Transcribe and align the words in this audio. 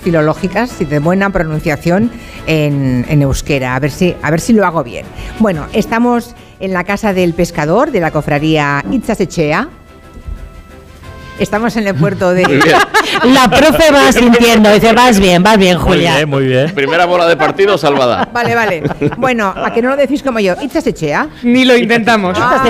filológicas 0.00 0.80
y 0.80 0.84
de 0.84 0.98
buena 0.98 1.30
pronunciación 1.30 2.10
en, 2.46 3.04
en 3.08 3.22
euskera. 3.22 3.74
A 3.74 3.78
ver, 3.78 3.90
si, 3.90 4.14
a 4.22 4.30
ver 4.30 4.40
si 4.40 4.52
lo 4.52 4.66
hago 4.66 4.82
bien. 4.82 5.06
Bueno, 5.38 5.66
estamos 5.72 6.34
en 6.60 6.72
la 6.72 6.84
casa 6.84 7.12
del 7.12 7.34
pescador 7.34 7.90
de 7.90 8.00
la 8.00 8.10
cofradía 8.10 8.84
Itzasechea. 8.90 9.68
Estamos 11.38 11.74
en 11.76 11.88
el 11.88 11.94
puerto 11.94 12.34
de... 12.34 12.42
La 13.24 13.48
profe 13.48 13.90
va 13.90 14.12
sintiendo, 14.12 14.70
dice, 14.72 14.92
vas 14.92 15.18
bien, 15.18 15.42
vas 15.42 15.56
bien, 15.56 15.78
Julia. 15.78 16.10
Muy 16.10 16.16
bien, 16.18 16.28
muy 16.28 16.46
bien. 16.46 16.74
Primera 16.74 17.06
bola 17.06 17.26
de 17.26 17.36
partido 17.36 17.78
salvada. 17.78 18.28
Vale, 18.30 18.54
vale. 18.54 18.82
Bueno, 19.16 19.52
a 19.56 19.72
que 19.72 19.80
no 19.80 19.88
lo 19.88 19.96
decís 19.96 20.22
como 20.22 20.38
yo. 20.38 20.54
Itzasechea. 20.60 21.28
Ni 21.42 21.64
lo 21.64 21.76
intentamos. 21.76 22.36
Ah, 22.38 22.62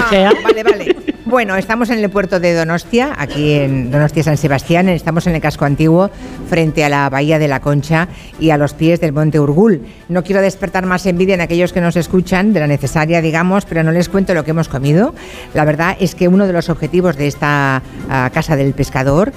vale, 0.44 0.62
vale. 0.62 0.96
Bueno, 1.30 1.54
estamos 1.54 1.90
en 1.90 2.00
el 2.00 2.10
puerto 2.10 2.40
de 2.40 2.54
Donostia, 2.54 3.14
aquí 3.16 3.52
en 3.52 3.92
Donostia 3.92 4.24
San 4.24 4.36
Sebastián. 4.36 4.88
Estamos 4.88 5.28
en 5.28 5.36
el 5.36 5.40
casco 5.40 5.64
antiguo, 5.64 6.10
frente 6.48 6.82
a 6.82 6.88
la 6.88 7.08
bahía 7.08 7.38
de 7.38 7.46
la 7.46 7.60
Concha 7.60 8.08
y 8.40 8.50
a 8.50 8.56
los 8.56 8.74
pies 8.74 9.00
del 9.00 9.12
monte 9.12 9.38
Urgul. 9.38 9.80
No 10.08 10.24
quiero 10.24 10.42
despertar 10.42 10.86
más 10.86 11.06
envidia 11.06 11.34
en 11.34 11.40
aquellos 11.40 11.72
que 11.72 11.80
nos 11.80 11.94
escuchan, 11.94 12.52
de 12.52 12.58
la 12.58 12.66
necesaria, 12.66 13.22
digamos, 13.22 13.64
pero 13.64 13.84
no 13.84 13.92
les 13.92 14.08
cuento 14.08 14.34
lo 14.34 14.42
que 14.42 14.50
hemos 14.50 14.68
comido. 14.68 15.14
La 15.54 15.64
verdad 15.64 15.96
es 16.00 16.16
que 16.16 16.26
uno 16.26 16.48
de 16.48 16.52
los 16.52 16.68
objetivos 16.68 17.16
de 17.16 17.28
esta 17.28 17.80
ah, 18.08 18.30
casa 18.34 18.56
del 18.56 18.74
pescador 18.74 19.32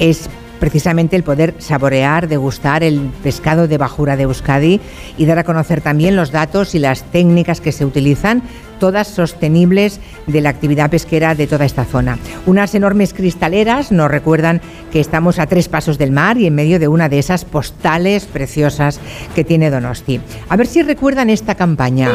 es 0.00 0.28
precisamente 0.58 1.16
el 1.16 1.22
poder 1.22 1.54
saborear, 1.58 2.28
degustar 2.28 2.82
el 2.82 3.00
pescado 3.22 3.68
de 3.68 3.78
bajura 3.78 4.16
de 4.16 4.24
Euskadi 4.24 4.80
y 5.16 5.26
dar 5.26 5.38
a 5.38 5.44
conocer 5.44 5.80
también 5.80 6.16
los 6.16 6.32
datos 6.32 6.74
y 6.74 6.78
las 6.78 7.02
técnicas 7.04 7.60
que 7.60 7.72
se 7.72 7.84
utilizan, 7.84 8.42
todas 8.78 9.08
sostenibles 9.08 10.00
de 10.26 10.40
la 10.40 10.50
actividad 10.50 10.90
pesquera 10.90 11.34
de 11.34 11.46
toda 11.46 11.64
esta 11.64 11.84
zona. 11.84 12.18
Unas 12.46 12.74
enormes 12.74 13.14
cristaleras 13.14 13.92
nos 13.92 14.10
recuerdan 14.10 14.60
que 14.92 15.00
estamos 15.00 15.38
a 15.38 15.46
tres 15.46 15.68
pasos 15.68 15.98
del 15.98 16.12
mar 16.12 16.36
y 16.38 16.46
en 16.46 16.54
medio 16.54 16.78
de 16.78 16.88
una 16.88 17.08
de 17.08 17.18
esas 17.18 17.44
postales 17.44 18.26
preciosas 18.26 19.00
que 19.34 19.44
tiene 19.44 19.70
Donosti. 19.70 20.20
A 20.48 20.56
ver 20.56 20.66
si 20.66 20.82
recuerdan 20.82 21.30
esta 21.30 21.54
campaña. 21.54 22.10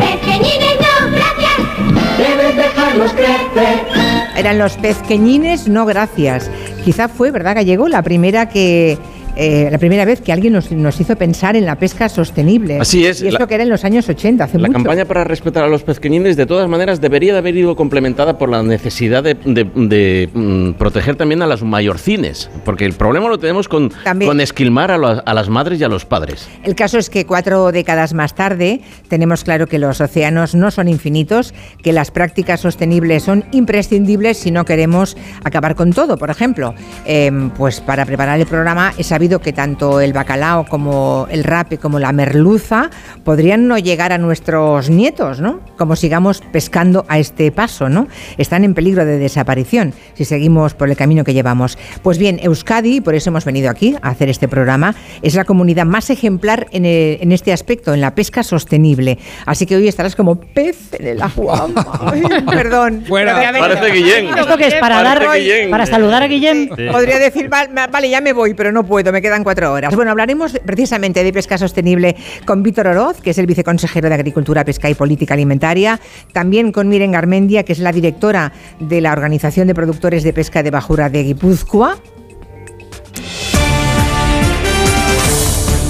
Eran 4.35 4.57
los 4.57 4.73
pezqueñines, 4.73 5.67
no 5.67 5.85
gracias. 5.85 6.49
Quizá 6.83 7.07
fue, 7.07 7.31
¿verdad, 7.31 7.55
Gallego? 7.55 7.87
La 7.87 8.01
primera 8.01 8.49
que. 8.49 8.97
Eh, 9.35 9.69
la 9.71 9.77
primera 9.77 10.05
vez 10.05 10.21
que 10.21 10.31
alguien 10.31 10.53
nos, 10.53 10.71
nos 10.71 10.99
hizo 10.99 11.15
pensar 11.15 11.55
en 11.55 11.65
la 11.65 11.75
pesca 11.77 12.09
sostenible. 12.09 12.79
Así 12.79 13.05
es, 13.05 13.21
Y 13.21 13.27
esto 13.27 13.39
la- 13.39 13.47
que 13.47 13.55
era 13.55 13.63
en 13.63 13.69
los 13.69 13.83
años 13.85 14.07
80, 14.09 14.43
hace 14.43 14.57
La 14.57 14.67
mucho. 14.67 14.73
campaña 14.73 15.05
para 15.05 15.23
respetar 15.23 15.63
a 15.63 15.67
los 15.67 15.83
pezqueñines, 15.83 16.35
de 16.37 16.45
todas 16.45 16.67
maneras, 16.69 16.99
debería 17.01 17.33
de 17.33 17.39
haber 17.39 17.55
ido 17.55 17.75
complementada 17.75 18.37
por 18.37 18.49
la 18.49 18.61
necesidad 18.63 19.23
de, 19.23 19.35
de- 19.45 19.67
de, 19.75 20.29
mm, 20.33 20.71
proteger 20.73 21.15
también 21.15 21.41
a 21.41 21.47
las 21.47 21.63
mayorcines, 21.63 22.49
porque 22.65 22.85
el 22.85 22.93
problema 22.93 23.27
lo 23.29 23.39
tenemos 23.39 23.67
con, 23.67 23.89
También. 24.03 24.29
con 24.29 24.41
esquilmar 24.41 24.91
a, 24.91 24.97
la- 24.97 25.23
a 25.25 25.33
las 25.33 25.49
madres 25.49 25.79
y 25.79 25.83
a 25.83 25.87
los 25.87 26.05
padres. 26.05 26.47
El 26.63 26.75
caso 26.75 26.97
es 26.97 27.09
que 27.09 27.25
cuatro 27.25 27.71
décadas 27.71 28.13
más 28.13 28.35
tarde 28.35 28.81
tenemos 29.07 29.43
claro 29.43 29.67
que 29.67 29.79
los 29.79 30.01
océanos 30.01 30.55
no 30.55 30.71
son 30.71 30.87
infinitos, 30.87 31.53
que 31.83 31.93
las 31.93 32.11
prácticas 32.11 32.59
sostenibles 32.61 33.23
son 33.23 33.45
imprescindibles 33.51 34.37
si 34.37 34.51
no 34.51 34.65
queremos 34.65 35.15
acabar 35.43 35.75
con 35.75 35.91
todo. 35.93 36.17
Por 36.17 36.29
ejemplo, 36.29 36.73
em, 37.05 37.49
pues 37.51 37.79
para 37.81 38.05
preparar 38.05 38.39
el 38.39 38.45
programa 38.45 38.93
he 38.97 39.03
sabido 39.21 39.39
que 39.39 39.53
tanto 39.53 40.01
el 40.01 40.13
bacalao 40.13 40.65
como 40.65 41.27
el 41.29 41.43
rape 41.43 41.77
como 41.77 41.99
la 41.99 42.11
merluza 42.11 42.89
podrían 43.23 43.67
no 43.67 43.77
llegar 43.77 44.11
a 44.11 44.17
nuestros 44.17 44.89
nietos, 44.89 45.39
¿no? 45.39 45.59
Como 45.77 45.95
sigamos 45.95 46.41
pescando 46.51 47.05
a 47.07 47.19
este 47.19 47.51
paso, 47.51 47.87
¿no? 47.87 48.07
Están 48.39 48.63
en 48.63 48.73
peligro 48.73 49.05
de 49.05 49.19
desaparición 49.19 49.93
si 50.15 50.25
seguimos 50.25 50.73
por 50.73 50.89
el 50.89 50.95
camino 50.97 51.23
que 51.23 51.35
llevamos. 51.35 51.77
Pues 52.01 52.17
bien, 52.17 52.39
Euskadi, 52.41 52.99
por 52.99 53.13
eso 53.13 53.29
hemos 53.29 53.45
venido 53.45 53.69
aquí 53.69 53.95
a 54.01 54.09
hacer 54.09 54.27
este 54.27 54.47
programa, 54.47 54.95
es 55.21 55.35
la 55.35 55.45
comunidad 55.45 55.85
más 55.85 56.09
ejemplar 56.09 56.65
en, 56.71 56.85
el- 56.85 57.19
en 57.21 57.31
este 57.31 57.53
aspecto, 57.53 57.93
en 57.93 58.01
la 58.01 58.15
pesca 58.15 58.41
sostenible. 58.41 59.19
Así 59.45 59.67
que 59.67 59.75
hoy 59.75 59.87
estarás 59.87 60.15
como 60.15 60.39
pez 60.39 60.95
en 60.97 61.05
el 61.05 61.21
agua. 61.21 61.69
Ay, 62.11 62.23
perdón. 62.49 63.03
Ver- 63.07 63.27
Parece 63.59 63.91
Guillén. 63.91 64.29
¿Esto 64.35 64.57
qué 64.57 64.65
es? 64.65 64.73
¿Para, 64.75 65.03
dar, 65.03 65.19
Parece 65.23 65.39
Guillén. 65.43 65.69
para 65.69 65.85
saludar 65.85 66.23
a 66.23 66.27
Guillem? 66.27 66.69
Podría 66.91 67.19
decir, 67.19 67.49
"Val- 67.49 67.69
ma- 67.71 67.85
vale, 67.85 68.09
ya 68.09 68.19
me 68.19 68.33
voy, 68.33 68.55
pero 68.55 68.71
no 68.71 68.83
puedo, 68.85 69.10
me 69.11 69.21
quedan 69.21 69.43
cuatro 69.43 69.71
horas. 69.71 69.95
Bueno, 69.95 70.11
hablaremos 70.11 70.59
precisamente 70.65 71.23
de 71.23 71.33
pesca 71.33 71.57
sostenible 71.57 72.15
con 72.45 72.63
Víctor 72.63 72.87
Oroz, 72.87 73.21
que 73.21 73.31
es 73.31 73.37
el 73.37 73.45
viceconsejero 73.45 74.09
de 74.09 74.15
Agricultura, 74.15 74.63
Pesca 74.63 74.89
y 74.89 74.93
Política 74.93 75.33
Alimentaria. 75.33 75.99
También 76.33 76.71
con 76.71 76.87
Miren 76.89 77.11
Garmendia, 77.11 77.63
que 77.63 77.73
es 77.73 77.79
la 77.79 77.91
directora 77.91 78.51
de 78.79 79.01
la 79.01 79.11
Organización 79.11 79.67
de 79.67 79.75
Productores 79.75 80.23
de 80.23 80.33
Pesca 80.33 80.63
de 80.63 80.71
Bajura 80.71 81.09
de 81.09 81.23
Guipúzcoa. 81.23 81.97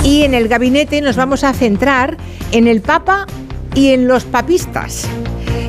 Y 0.03 0.23
en 0.23 0.33
el 0.33 0.47
gabinete 0.47 1.01
nos 1.01 1.15
vamos 1.15 1.43
a 1.43 1.53
centrar 1.53 2.17
en 2.51 2.67
el 2.67 2.81
Papa 2.81 3.27
y 3.75 3.89
en 3.89 4.07
los 4.07 4.25
papistas. 4.25 5.07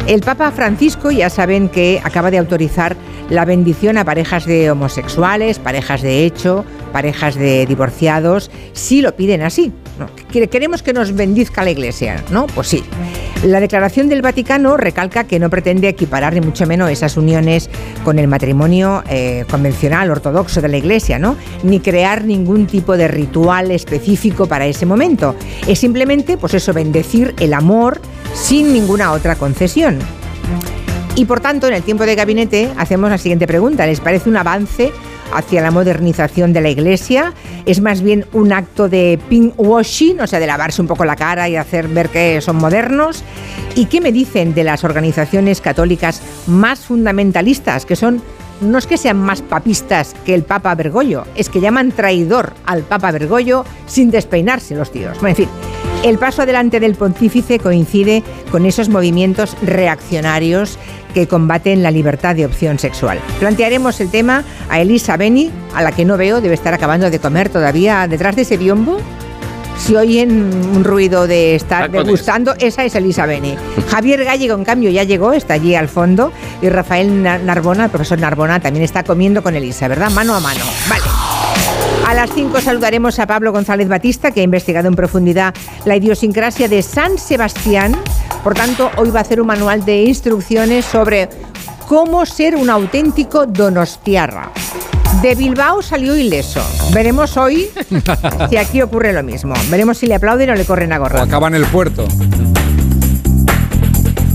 El 0.06 0.20
Papa 0.20 0.50
Francisco 0.50 1.10
ya 1.10 1.30
saben 1.30 1.68
que 1.68 2.00
acaba 2.02 2.30
de 2.30 2.38
autorizar 2.38 2.96
la 3.32 3.46
bendición 3.46 3.96
a 3.96 4.04
parejas 4.04 4.44
de 4.44 4.70
homosexuales, 4.70 5.58
parejas 5.58 6.02
de 6.02 6.26
hecho, 6.26 6.66
parejas 6.92 7.34
de 7.34 7.64
divorciados, 7.64 8.50
si 8.74 9.00
lo 9.00 9.16
piden 9.16 9.40
así. 9.40 9.72
Queremos 10.50 10.82
que 10.82 10.92
nos 10.92 11.14
bendizca 11.14 11.64
la 11.64 11.70
Iglesia, 11.70 12.22
¿no? 12.30 12.46
Pues 12.46 12.68
sí. 12.68 12.84
La 13.42 13.58
declaración 13.58 14.10
del 14.10 14.20
Vaticano 14.20 14.76
recalca 14.76 15.24
que 15.24 15.38
no 15.38 15.48
pretende 15.48 15.88
equiparar 15.88 16.34
ni 16.34 16.42
mucho 16.42 16.66
menos 16.66 16.90
esas 16.90 17.16
uniones 17.16 17.70
con 18.04 18.18
el 18.18 18.28
matrimonio 18.28 19.02
eh, 19.08 19.46
convencional, 19.50 20.10
ortodoxo 20.10 20.60
de 20.60 20.68
la 20.68 20.76
Iglesia, 20.76 21.18
¿no? 21.18 21.36
Ni 21.62 21.80
crear 21.80 22.26
ningún 22.26 22.66
tipo 22.66 22.98
de 22.98 23.08
ritual 23.08 23.70
específico 23.70 24.44
para 24.44 24.66
ese 24.66 24.84
momento. 24.84 25.34
Es 25.66 25.78
simplemente, 25.78 26.36
pues 26.36 26.52
eso, 26.52 26.74
bendecir 26.74 27.34
el 27.40 27.54
amor 27.54 27.98
sin 28.34 28.74
ninguna 28.74 29.12
otra 29.12 29.36
concesión. 29.36 30.00
Y 31.14 31.26
por 31.26 31.40
tanto, 31.40 31.68
en 31.68 31.74
el 31.74 31.82
tiempo 31.82 32.06
de 32.06 32.14
gabinete 32.14 32.70
hacemos 32.78 33.10
la 33.10 33.18
siguiente 33.18 33.46
pregunta. 33.46 33.86
¿Les 33.86 34.00
parece 34.00 34.30
un 34.30 34.36
avance 34.38 34.92
hacia 35.34 35.60
la 35.60 35.70
modernización 35.70 36.54
de 36.54 36.62
la 36.62 36.70
Iglesia? 36.70 37.34
¿Es 37.66 37.80
más 37.82 38.00
bien 38.00 38.24
un 38.32 38.52
acto 38.52 38.88
de 38.88 39.18
pinkwashing, 39.28 40.20
o 40.20 40.26
sea, 40.26 40.40
de 40.40 40.46
lavarse 40.46 40.80
un 40.80 40.88
poco 40.88 41.04
la 41.04 41.14
cara 41.14 41.50
y 41.50 41.56
hacer 41.56 41.88
ver 41.88 42.08
que 42.08 42.40
son 42.40 42.56
modernos? 42.56 43.24
¿Y 43.74 43.86
qué 43.86 44.00
me 44.00 44.10
dicen 44.10 44.54
de 44.54 44.64
las 44.64 44.84
organizaciones 44.84 45.60
católicas 45.60 46.22
más 46.46 46.80
fundamentalistas, 46.80 47.84
que 47.84 47.94
son 47.94 48.22
no 48.60 48.78
es 48.78 48.86
que 48.86 48.96
sean 48.96 49.18
más 49.18 49.42
papistas 49.42 50.14
que 50.24 50.34
el 50.34 50.42
Papa 50.42 50.74
Bergoglio, 50.74 51.24
es 51.34 51.48
que 51.48 51.60
llaman 51.60 51.92
traidor 51.92 52.52
al 52.66 52.82
Papa 52.82 53.10
Bergoglio 53.10 53.64
sin 53.86 54.10
despeinarse 54.10 54.74
los 54.74 54.90
tíos. 54.90 55.18
En 55.22 55.36
fin, 55.36 55.48
el 56.04 56.18
paso 56.18 56.42
adelante 56.42 56.80
del 56.80 56.94
pontífice 56.94 57.58
coincide 57.58 58.22
con 58.50 58.66
esos 58.66 58.88
movimientos 58.88 59.56
reaccionarios 59.62 60.78
que 61.14 61.28
combaten 61.28 61.82
la 61.82 61.90
libertad 61.90 62.34
de 62.34 62.46
opción 62.46 62.78
sexual. 62.78 63.20
Plantearemos 63.38 64.00
el 64.00 64.10
tema 64.10 64.44
a 64.68 64.80
Elisa 64.80 65.16
Beni, 65.16 65.50
a 65.74 65.82
la 65.82 65.92
que 65.92 66.04
no 66.04 66.16
veo, 66.16 66.40
debe 66.40 66.54
estar 66.54 66.74
acabando 66.74 67.10
de 67.10 67.18
comer 67.18 67.50
todavía 67.50 68.06
detrás 68.08 68.34
de 68.34 68.42
ese 68.42 68.56
biombo. 68.56 68.98
Si 69.78 69.96
oyen 69.96 70.30
un 70.76 70.84
ruido 70.84 71.26
de 71.26 71.56
estar 71.56 71.82
Tacones. 71.86 72.04
degustando, 72.06 72.54
esa 72.58 72.84
es 72.84 72.94
Elisa 72.94 73.26
Beni. 73.26 73.56
Javier 73.90 74.24
Gallego, 74.24 74.54
en 74.54 74.64
cambio, 74.64 74.90
ya 74.90 75.02
llegó, 75.02 75.32
está 75.32 75.54
allí 75.54 75.74
al 75.74 75.88
fondo. 75.88 76.32
Y 76.62 76.68
Rafael 76.68 77.22
Na- 77.22 77.38
Narbona, 77.38 77.86
el 77.86 77.90
profesor 77.90 78.18
Narbona, 78.20 78.60
también 78.60 78.84
está 78.84 79.02
comiendo 79.02 79.42
con 79.42 79.56
Elisa, 79.56 79.88
¿verdad? 79.88 80.10
Mano 80.12 80.34
a 80.34 80.40
mano. 80.40 80.60
Vale. 80.88 81.02
A 82.06 82.14
las 82.14 82.30
5 82.32 82.60
saludaremos 82.60 83.18
a 83.18 83.26
Pablo 83.26 83.52
González 83.52 83.88
Batista, 83.88 84.30
que 84.30 84.40
ha 84.40 84.44
investigado 84.44 84.86
en 84.88 84.94
profundidad 84.94 85.52
la 85.84 85.96
idiosincrasia 85.96 86.68
de 86.68 86.82
San 86.82 87.18
Sebastián. 87.18 87.96
Por 88.44 88.54
tanto, 88.54 88.90
hoy 88.96 89.10
va 89.10 89.20
a 89.20 89.22
hacer 89.22 89.40
un 89.40 89.46
manual 89.48 89.84
de 89.84 90.02
instrucciones 90.04 90.84
sobre 90.84 91.28
cómo 91.88 92.24
ser 92.26 92.56
un 92.56 92.70
auténtico 92.70 93.46
donostiarra. 93.46 94.50
De 95.20 95.34
Bilbao 95.36 95.82
salió 95.82 96.16
ileso. 96.16 96.60
Veremos 96.92 97.36
hoy 97.36 97.68
si 98.50 98.56
aquí 98.56 98.82
ocurre 98.82 99.12
lo 99.12 99.22
mismo. 99.22 99.54
Veremos 99.70 99.98
si 99.98 100.06
le 100.06 100.14
aplauden 100.16 100.50
o 100.50 100.54
le 100.54 100.64
corren 100.64 100.92
a 100.92 100.98
gorra. 100.98 101.22
acaba 101.22 101.46
en 101.48 101.54
el 101.54 101.64
puerto. 101.66 102.06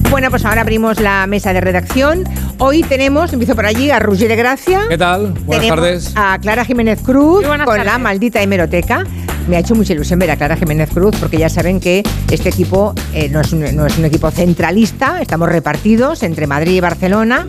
Bueno, 0.09 0.29
pues 0.29 0.45
ahora 0.45 0.61
abrimos 0.61 0.99
la 1.01 1.27
mesa 1.27 1.51
de 1.51 1.59
redacción. 1.59 2.23
Hoy 2.59 2.83
tenemos, 2.83 3.33
empiezo 3.33 3.55
por 3.55 3.65
allí, 3.65 3.91
a 3.91 3.99
de 3.99 4.35
Gracia. 4.35 4.81
¿Qué 4.87 4.97
tal? 4.97 5.33
Buenas 5.45 5.65
Tenemos 5.65 5.75
tardes. 5.75 6.13
a 6.15 6.39
Clara 6.39 6.63
Jiménez 6.63 7.01
Cruz 7.01 7.45
con 7.45 7.57
tardes. 7.57 7.85
la 7.85 7.97
maldita 7.97 8.41
hemeroteca. 8.41 9.03
Me 9.47 9.55
ha 9.55 9.59
hecho 9.59 9.75
mucha 9.75 9.93
ilusión 9.93 10.19
ver 10.19 10.29
a 10.31 10.35
Clara 10.35 10.57
Jiménez 10.57 10.89
Cruz 10.89 11.15
porque 11.19 11.37
ya 11.37 11.47
saben 11.49 11.79
que 11.79 12.03
este 12.29 12.49
equipo 12.49 12.93
eh, 13.13 13.29
no, 13.29 13.39
es 13.41 13.53
un, 13.53 13.63
no 13.75 13.85
es 13.85 13.97
un 13.97 14.03
equipo 14.05 14.29
centralista, 14.29 15.21
estamos 15.21 15.47
repartidos 15.49 16.23
entre 16.23 16.47
Madrid 16.47 16.73
y 16.73 16.79
Barcelona 16.81 17.47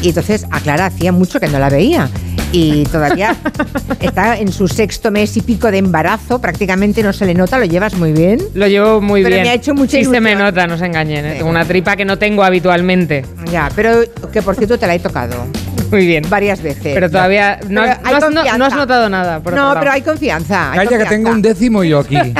y 0.00 0.08
entonces 0.10 0.46
a 0.50 0.60
Clara 0.60 0.86
hacía 0.86 1.10
mucho 1.12 1.40
que 1.40 1.48
no 1.48 1.58
la 1.58 1.68
veía 1.68 2.08
y 2.52 2.84
todavía 2.84 3.36
está 4.00 4.38
en 4.38 4.52
su 4.52 4.68
sexto 4.68 5.10
mes 5.10 5.36
y 5.36 5.40
pico 5.42 5.70
de 5.70 5.78
embarazo, 5.78 6.40
prácticamente 6.40 7.02
no 7.02 7.12
se 7.12 7.26
le 7.26 7.34
nota, 7.34 7.58
lo 7.58 7.64
llevas 7.64 7.94
muy 7.94 8.12
bien. 8.12 8.40
Lo 8.54 8.66
llevo 8.66 9.00
muy 9.00 9.22
Pero 9.22 9.34
bien. 9.34 9.44
me 9.44 9.50
ha 9.50 9.54
hecho 9.54 9.74
mucha 9.74 9.98
Sí 9.98 10.04
se 10.04 10.10
me 10.20 10.30
ilusión. 10.30 10.38
nota, 10.38 10.66
no 10.66 10.76
se 10.78 10.86
engañen. 10.86 11.24
¿eh? 11.24 11.30
Sí. 11.32 11.38
Tengo 11.38 11.50
una 11.50 11.64
tripa 11.64 11.96
que 11.96 12.04
no 12.04 12.18
tengo 12.18 12.42
habitualmente. 12.42 13.24
Ya, 13.52 13.68
pero 13.76 14.00
que 14.32 14.42
por 14.42 14.56
cierto 14.56 14.78
te 14.78 14.86
la 14.86 14.94
he 14.94 14.98
tocado. 14.98 15.46
Muy 15.96 16.06
bien. 16.06 16.24
varias 16.28 16.62
veces. 16.62 16.92
Pero 16.94 17.08
todavía 17.10 17.58
no, 17.68 17.82
Pero 17.82 17.92
has- 17.92 18.20
no 18.32 18.40
has, 18.42 18.58
no- 18.58 18.64
has 18.64 18.74
notado 18.74 19.08
nada. 19.08 19.40
Por 19.40 19.54
no, 19.54 19.74
pero 19.78 19.90
hay 19.92 20.02
confianza. 20.02 20.72
hay 20.72 20.78
Calla 20.78 20.88
que 20.90 20.96
confianza. 20.96 21.14
tengo 21.16 21.30
un 21.30 21.42
décimo 21.42 21.84
yo 21.84 22.00
aquí. 22.00 22.14
De 22.20 22.32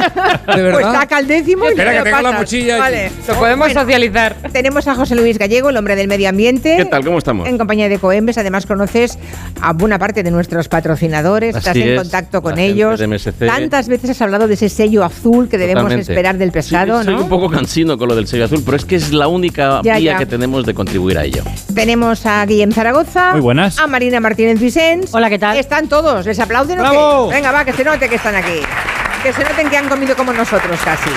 Pues 0.47 0.57
verdad. 0.63 0.93
saca 0.93 1.19
el 1.19 1.27
décimo 1.27 1.65
y 1.67 1.69
Espera, 1.69 1.93
que 1.93 2.03
tengo 2.03 2.17
la 2.17 2.23
pasas. 2.23 2.39
mochilla 2.41 2.75
aquí. 2.75 2.81
Vale. 2.81 3.11
Lo 3.29 3.35
podemos 3.35 3.67
Bueno, 3.69 3.81
socializar. 3.81 4.37
Tenemos 4.53 4.89
a 4.89 4.95
José 4.95 5.15
Luis 5.15 5.39
Gallego, 5.39 5.71
el 5.71 5.77
hombre 5.77 5.97
del 5.97 6.09
medio 6.09 6.29
ambiente. 6.29 6.77
¿Qué 6.77 6.85
tal? 6.85 7.05
¿Cómo 7.05 7.19
estamos? 7.19 7.49
En 7.49 7.59
compañía 7.59 7.89
de 7.89 7.99
Coembes. 7.99 8.39
Además, 8.39 8.67
conoces 8.67 9.19
a 9.61 9.73
buena 9.73 9.99
parte 9.99 10.23
de 10.23 10.31
nuestros 10.31 10.69
patrocinadores. 10.69 11.55
Así 11.57 11.69
Estás 11.69 11.77
en 11.77 11.89
es, 11.91 11.99
contacto 12.01 12.43
con 12.43 12.57
la 12.57 12.63
ellos. 12.63 13.01
Tantas 13.39 13.89
veces 13.89 14.11
has 14.11 14.23
hablado 14.23 14.49
de 14.49 14.55
ese 14.55 14.69
sello 14.69 15.05
azul 15.05 15.49
que 15.49 15.59
debemos 15.59 15.85
Totalmente. 15.85 16.13
esperar 16.13 16.39
del 16.39 16.53
pescado, 16.53 16.99
Sí, 17.01 17.05
Soy 17.07 17.15
¿no? 17.15 17.23
un 17.23 17.29
poco 17.29 17.49
cansino 17.51 17.97
con 17.99 18.09
lo 18.09 18.17
del 18.17 18.27
sello 18.27 18.45
azul, 18.47 18.63
pero 18.65 18.77
es 18.77 18.85
que 18.85 18.97
es 18.97 19.13
la 19.13 19.29
única 19.29 19.81
Ya, 19.83 19.97
vía 19.99 20.13
ya. 20.13 20.19
que 20.19 20.27
tenemos 20.27 20.67
de 20.67 20.75
contribuir 20.75 21.19
a 21.19 21.25
ello. 21.25 21.43
Tenemos 21.75 22.27
a 22.27 22.45
Guillem 22.47 22.73
Zaragoza. 22.73 23.33
Muy 23.33 23.40
buenas. 23.41 23.79
A 23.79 23.87
Marina 23.87 24.21
Martínez 24.21 24.61
Vicens. 24.61 25.13
Hola, 25.13 25.29
¿qué 25.29 25.39
tal? 25.39 25.57
Están 25.57 25.89
todos. 25.89 26.27
¿Les 26.27 26.39
aplauden 26.39 26.79
o 26.79 26.83
¡Bravo! 26.83 27.29
qué? 27.29 27.37
Venga, 27.37 27.53
va, 27.53 27.65
que 27.65 27.73
se 27.73 27.85
note 27.85 28.09
que 28.09 28.17
están 28.17 28.35
aquí. 28.35 28.61
Que 29.23 29.33
se 29.33 29.43
noten 29.43 29.69
que 29.69 29.77
han 29.77 29.89
comido 29.89 30.17
como 30.17 30.33
nosotros 30.33 30.79
casi. 30.85 31.11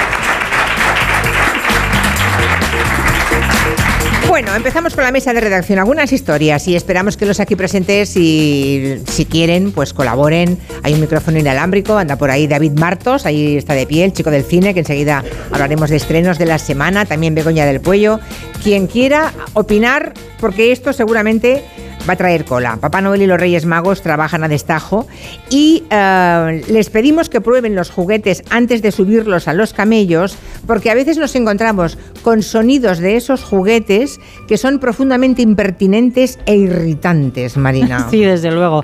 Bueno, 4.28 4.56
empezamos 4.56 4.96
con 4.96 5.04
la 5.04 5.12
mesa 5.12 5.32
de 5.32 5.42
redacción. 5.42 5.78
Algunas 5.78 6.12
historias 6.12 6.68
y 6.68 6.76
esperamos 6.76 7.18
que 7.18 7.26
los 7.28 7.40
aquí 7.40 7.56
presentes, 7.56 8.10
si, 8.10 9.00
si 9.06 9.26
quieren, 9.26 9.72
pues 9.72 9.94
colaboren. 9.94 10.58
Hay 10.82 10.96
un 10.96 11.02
micrófono 11.02 11.38
inalámbrico, 11.38 11.98
anda 11.98 12.16
por 12.16 12.32
ahí 12.32 12.48
David 12.48 12.72
Martos, 12.72 13.28
ahí 13.28 13.58
está 13.58 13.76
de 13.76 13.86
pie, 13.86 14.06
el 14.06 14.14
chico 14.14 14.32
del 14.32 14.44
cine, 14.44 14.74
que 14.74 14.80
enseguida 14.80 15.24
hablaremos 15.52 15.92
de 15.92 15.98
estrenos 15.98 16.40
de 16.40 16.48
la 16.48 16.58
semana, 16.58 17.06
también 17.06 17.36
Begoña 17.36 17.66
del 17.66 17.80
Puello. 17.80 18.20
Quien 18.64 18.88
quiera 18.88 19.32
opinar, 19.54 20.14
porque 20.40 20.72
esto 20.72 20.94
seguramente 20.94 21.64
va 22.08 22.14
a 22.14 22.16
traer 22.16 22.46
cola. 22.46 22.78
Papá 22.80 23.02
Noel 23.02 23.22
y 23.22 23.28
los 23.28 23.40
Reyes 23.40 23.66
Magos 23.66 24.02
trabajan 24.02 24.44
a 24.44 24.48
destajo 24.48 25.08
y 25.50 25.84
eh, 25.90 26.64
les 26.70 26.90
pedimos 26.90 27.30
que 27.30 27.42
prueben 27.42 27.76
los 27.76 27.90
juguetes 27.90 28.44
antes 28.50 28.82
de 28.82 28.92
subirlos 28.92 29.48
a 29.48 29.54
los 29.54 29.74
camellos, 29.74 30.38
porque 30.68 30.92
a 30.92 30.96
veces 30.96 31.18
nos 31.18 31.36
encontramos 31.36 31.98
con 32.24 32.44
sonidos 32.44 33.00
de 33.00 33.16
esos 33.16 33.44
juguetes 33.44 34.20
que 34.48 34.58
son 34.58 34.80
profundamente 34.80 35.42
impertinentes 35.42 36.40
e 36.46 36.56
irritantes, 36.56 37.58
Marina. 37.58 38.08
Sí, 38.14 38.22
desde 38.22 38.52
luego. 38.52 38.84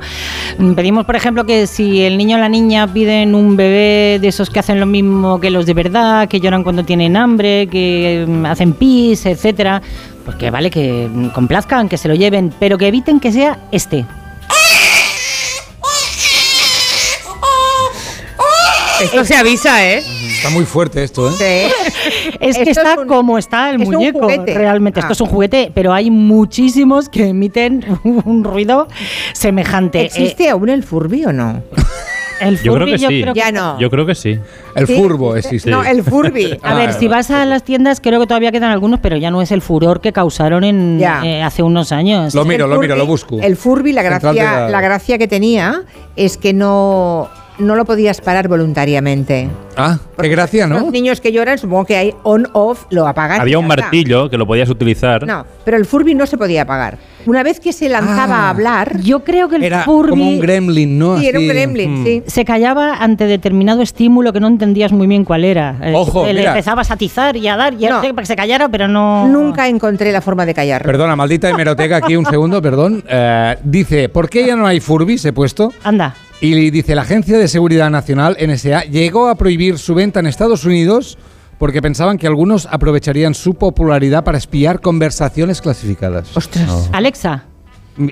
Pedimos, 0.76 1.06
por 1.06 1.16
ejemplo, 1.16 1.46
que 1.46 1.68
si 1.68 2.02
el 2.02 2.18
niño 2.18 2.38
o 2.38 2.40
la 2.40 2.50
niña 2.50 2.92
piden 2.92 3.36
un 3.36 3.56
bebé 3.56 4.18
de 4.20 4.28
esos 4.28 4.50
que 4.50 4.60
hacen 4.60 4.80
lo 4.80 4.86
mismo 4.86 5.40
que 5.40 5.52
los 5.52 5.66
de 5.66 5.74
verdad, 5.74 6.28
que 6.28 6.40
lloran 6.40 6.64
cuando 6.64 6.84
tienen 6.84 7.16
hambre, 7.16 7.68
que 7.68 8.26
mm, 8.28 8.46
hacen 8.46 8.74
pis, 8.74 9.26
etcétera, 9.26 9.82
pues 10.30 10.38
que 10.40 10.50
vale, 10.52 10.70
que 10.70 11.10
complazcan, 11.34 11.90
que 11.90 11.98
se 11.98 12.08
lo 12.08 12.14
lleven, 12.16 12.54
pero 12.60 12.78
que 12.78 12.88
eviten 12.88 13.20
que 13.20 13.32
sea 13.32 13.58
este. 13.72 14.06
Esto 19.02 19.24
se 19.24 19.34
avisa, 19.36 19.86
¿eh? 19.86 20.04
Está 20.36 20.50
muy 20.50 20.66
fuerte 20.66 21.02
esto, 21.04 21.30
¿eh? 21.30 21.34
Sí. 21.38 21.94
Es 22.42 22.56
que 22.58 22.64
Esto 22.64 22.82
está 22.82 22.94
es 22.94 23.00
un- 23.00 23.08
como 23.08 23.38
está 23.38 23.70
el 23.72 23.82
es 23.82 23.88
muñeco. 23.90 24.28
Realmente, 24.46 25.00
Ah. 25.00 25.04
esto 25.04 25.14
es 25.14 25.22
un 25.22 25.28
juguete, 25.28 25.72
pero 25.74 25.94
hay 25.94 26.10
muchísimos 26.12 27.10
que 27.10 27.28
emiten 27.30 27.86
un 28.04 28.44
ruido 28.44 28.88
semejante. 29.34 30.02
¿Existe 30.06 30.50
aún 30.50 30.70
el 30.70 30.84
Furby 30.84 31.26
o 31.26 31.34
no? 31.34 31.64
El 32.40 32.58
Yo 32.62 32.74
creo 32.74 32.88
Furby, 32.88 32.92
que 33.00 33.08
sí. 33.08 33.26
Ya 33.36 33.52
no. 33.52 33.80
Yo 33.80 33.90
creo 33.90 34.06
que 34.06 34.16
sí. 34.16 34.40
El 34.76 34.88
¿Sí? 34.88 34.96
furbo 34.96 35.36
existe. 35.36 35.70
No, 35.72 35.84
el 35.84 36.04
Furby. 36.04 36.58
A 36.64 36.74
ver, 36.76 36.94
si 36.94 37.08
vas 37.08 37.32
a 37.32 37.46
las 37.46 37.64
tiendas, 37.64 38.00
creo 38.02 38.20
que 38.20 38.28
todavía 38.28 38.52
quedan 38.52 38.72
algunos, 38.72 39.00
pero 39.00 39.18
ya 39.18 39.32
no 39.32 39.42
es 39.42 39.52
el 39.52 39.62
furor 39.62 40.02
que 40.02 40.14
causaron 40.14 40.64
en, 40.64 41.02
eh, 41.02 41.44
hace 41.44 41.64
unos 41.64 41.92
años. 41.92 42.34
Lo 42.36 42.46
miro, 42.46 42.66
El 42.66 42.72
lo 42.72 42.80
miro, 42.80 42.96
Furby- 42.96 42.98
lo 43.00 43.06
busco. 43.06 43.40
El 43.42 43.56
Furby, 43.58 43.92
la 43.94 44.04
gracia, 44.04 44.70
la 44.70 44.82
gracia 44.82 45.18
que 45.18 45.28
tenía 45.28 45.84
es 46.16 46.38
que 46.38 46.54
no, 46.54 47.30
no 47.60 47.76
lo 47.76 47.86
podías 47.86 48.22
parar 48.22 48.48
voluntariamente. 48.48 49.50
Ah, 49.78 49.98
qué 50.20 50.28
gracia, 50.30 50.68
Los 50.68 50.82
¿no? 50.84 50.92
niños 50.92 51.22
que 51.22 51.32
lloran, 51.32 51.58
supongo 51.58 51.86
que 51.86 51.96
hay 51.96 52.14
on-off, 52.24 52.86
lo 52.90 53.08
apagas. 53.08 53.38
y 53.38 53.42
Había 53.42 53.60
un 53.60 53.68
martillo 53.68 54.30
que 54.30 54.38
lo 54.38 54.46
podías 54.48 54.70
utilizar. 54.70 55.26
No, 55.26 55.46
pero 55.64 55.78
el 55.78 55.86
Furby 55.86 56.16
no 56.16 56.26
se 56.26 56.38
podía 56.38 56.64
apagar. 56.64 56.98
Una 57.26 57.44
vez 57.44 57.60
que 57.60 57.74
se 57.74 57.90
lanzaba 57.90 58.36
Ah. 58.38 58.48
a 58.48 58.50
hablar, 58.50 59.00
Yo 59.02 59.24
creo 59.24 59.48
que 59.50 59.58
el 59.58 59.64
Era 59.64 59.84
Furby 59.84 60.10
como 60.10 60.28
un 60.28 60.40
gremlin, 60.40 60.98
¿no? 60.98 61.18
sí, 61.20 61.28
era 61.28 61.38
un 61.40 61.46
Así, 61.46 61.54
gremlin, 61.54 62.02
mm. 62.02 62.06
sí. 62.06 62.24
se 62.28 62.46
callaba 62.46 62.96
ante 62.96 63.26
determinado 63.26 63.82
estímulo 63.82 64.32
que 64.34 64.40
no 64.40 64.48
entendías 64.48 64.92
muy 64.92 65.06
bien 65.08 65.24
cuál 65.26 65.44
era. 65.46 65.76
Eh, 65.82 65.94
Ojo, 65.96 66.26
Le 66.26 66.34
mira. 66.34 66.52
empezabas 66.52 66.92
a 66.92 66.94
atizar 66.96 67.36
y 67.38 67.48
a 67.48 67.56
dar 67.58 67.74
y 67.76 67.86
a 67.86 67.90
No. 67.90 67.98
hacer 67.98 68.12
para 68.16 68.24
que 68.24 68.28
se 68.28 68.36
callara, 68.36 68.70
pero 68.70 68.88
no. 68.88 69.28
Nunca 69.28 69.68
encontré 69.68 70.12
la 70.12 70.22
forma 70.22 70.46
de 70.46 70.54
callar. 70.54 70.82
Perdona, 70.84 71.16
maldita 71.16 71.50
hemeroteca, 71.50 71.98
aquí 71.98 72.16
un 72.16 72.26
segundo, 72.26 72.62
perdón. 72.62 73.04
Eh, 73.08 73.58
dice, 73.64 74.10
¿por 74.10 74.30
qué 74.30 74.46
ya 74.48 74.56
no 74.56 74.66
hay 74.66 74.80
Furbis? 74.80 75.24
He 75.26 75.34
puesto. 75.34 75.72
Anda. 75.84 76.16
Y 76.42 76.70
dice, 76.72 76.96
la 76.96 77.02
Agencia 77.02 77.38
de 77.38 77.50
Seguridad 77.50 77.90
Nacional, 77.90 78.38
NSA, 78.40 78.84
llegó 78.86 79.28
a 79.28 79.36
prohibir 79.36 79.78
su 79.78 79.94
venta 79.94 80.22
en 80.22 80.26
Estados 80.28 80.64
Unidos 80.64 81.18
porque 81.58 81.82
pensaban 81.82 82.18
que 82.18 82.28
algunos 82.28 82.66
aprovecharían 82.72 83.34
su 83.34 83.56
popularidad 83.56 84.24
para 84.24 84.38
espiar 84.38 84.80
conversaciones 84.80 85.62
clasificadas. 85.62 86.36
Ostras. 86.36 86.90
Alexa. 86.94 87.49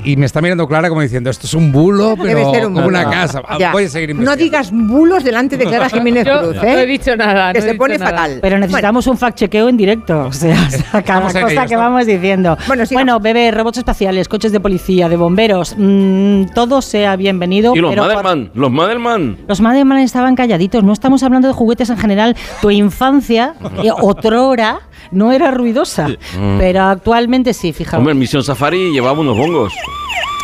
Y 0.04 0.18
me 0.18 0.25
está 0.25 0.42
mirando 0.42 0.68
Clara 0.68 0.89
como 0.89 1.01
diciendo, 1.01 1.30
esto 1.30 1.48
es 1.48 1.54
un 1.54 1.72
bulo, 1.72 2.16
pero 2.18 2.28
Debe 2.38 2.51
ser 2.51 2.68
un 2.68 2.74
como 2.74 2.86
bulo. 2.86 3.00
una 3.00 3.10
casa. 3.10 3.42
Ya. 3.57 3.72
Voy 3.72 3.86
a 3.86 3.89
seguir 3.89 4.13
No 4.16 4.36
digas 4.36 4.69
bulos 4.72 5.24
delante 5.24 5.56
de 5.57 5.66
Clara 5.66 5.89
Jiménez 5.98 6.25
Yo 6.25 6.39
Cruz, 6.39 6.56
no 6.57 6.63
¿eh? 6.63 6.84
he 6.84 6.86
dicho 6.86 7.16
nada. 7.16 7.54
que 7.54 7.60
no 7.60 7.66
se 7.66 7.74
pone 7.75 7.98
nada. 7.98 8.12
fatal. 8.12 8.39
Pero 8.42 8.60
necesitamos 8.60 9.07
un 9.07 9.18
fact-chequeo 9.18 9.69
en 9.69 9.78
directo. 9.78 10.25
O 10.25 10.34
sea, 10.34 10.57
cada 11.06 11.22
cosa 11.22 11.39
ello, 11.39 11.48
que 11.48 11.54
estamos. 11.54 11.72
vamos 11.78 12.06
diciendo. 12.06 12.57
Bueno, 12.68 12.86
sigamos. 12.86 13.22
bebés, 13.22 13.54
robots 13.54 13.78
espaciales, 13.78 14.28
coches 14.28 14.51
de 14.51 14.60
policía, 14.60 15.07
de 15.10 15.16
bomberos, 15.16 15.74
mm, 15.78 16.48
todo 16.54 16.81
sea 16.81 17.16
bienvenido. 17.16 17.74
Y 17.75 17.80
los 17.80 17.90
pero 17.92 18.04
por- 18.04 18.13
Madelman, 18.24 18.51
los 18.56 18.72
Madelman. 18.72 19.38
Los 19.48 19.62
Madelman 19.62 20.00
estaban 20.00 20.36
calladitos. 20.36 20.83
No 20.83 20.92
estamos 20.94 21.24
hablando 21.24 21.48
de 21.48 21.54
juguetes 21.54 21.90
en 21.90 21.98
general. 21.98 22.36
Tu 22.62 22.72
infancia, 22.72 23.54
eh, 23.83 23.90
otrora, 23.92 24.80
no 25.12 25.31
era 25.31 25.51
ruidosa. 25.51 26.07
Pero 26.57 26.83
actualmente 26.83 27.54
sí, 27.54 27.74
fijaos. 27.74 28.00
Hombre, 28.00 28.13
en 28.13 28.19
Misión 28.19 28.44
Safari 28.44 28.92
llevaba 28.92 29.19
unos 29.19 29.38
bongos. 29.38 29.74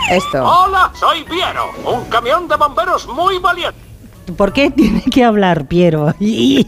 Esto. 0.10 0.44
Hola, 0.44 0.92
soy 0.94 1.24
Piero, 1.24 1.72
un 1.86 2.06
camión 2.06 2.48
de 2.48 2.56
bomberos 2.58 3.08
muy 3.08 3.40
valiente. 3.40 3.80
¿Por 4.38 4.54
qué 4.54 4.72
tiene 4.72 5.04
que 5.12 5.24
hablar 5.24 5.68
Piero? 5.68 6.14
Y, 6.20 6.68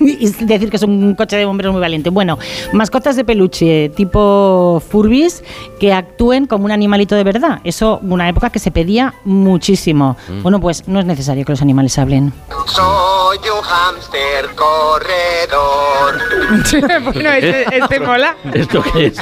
y 0.00 0.30
decir 0.44 0.70
que 0.70 0.76
es 0.76 0.82
un 0.82 1.14
coche 1.14 1.36
de 1.36 1.44
bomberos 1.44 1.72
muy 1.72 1.80
valiente. 1.80 2.10
Bueno, 2.10 2.38
mascotas 2.72 3.16
de 3.16 3.24
peluche 3.24 3.90
tipo 3.90 4.82
Furbis 4.88 5.42
que 5.80 5.92
actúen 5.92 6.46
como 6.46 6.64
un 6.64 6.70
animalito 6.70 7.14
de 7.14 7.24
verdad. 7.24 7.60
Eso, 7.64 7.98
una 8.02 8.28
época 8.28 8.50
que 8.50 8.58
se 8.58 8.70
pedía 8.70 9.14
muchísimo. 9.24 10.16
Bueno, 10.42 10.60
pues 10.60 10.86
no 10.88 11.00
es 11.00 11.06
necesario 11.06 11.44
que 11.44 11.52
los 11.52 11.62
animales 11.62 11.98
hablen. 11.98 12.32
Soy 12.66 13.38
un 13.38 13.62
hámster 13.62 14.46
corredor. 14.54 16.14
bueno, 17.12 17.30
este, 17.30 17.78
este 17.78 18.00
mola. 18.00 18.36
¿Esto 18.52 18.82
qué 18.92 19.06
es? 19.06 19.18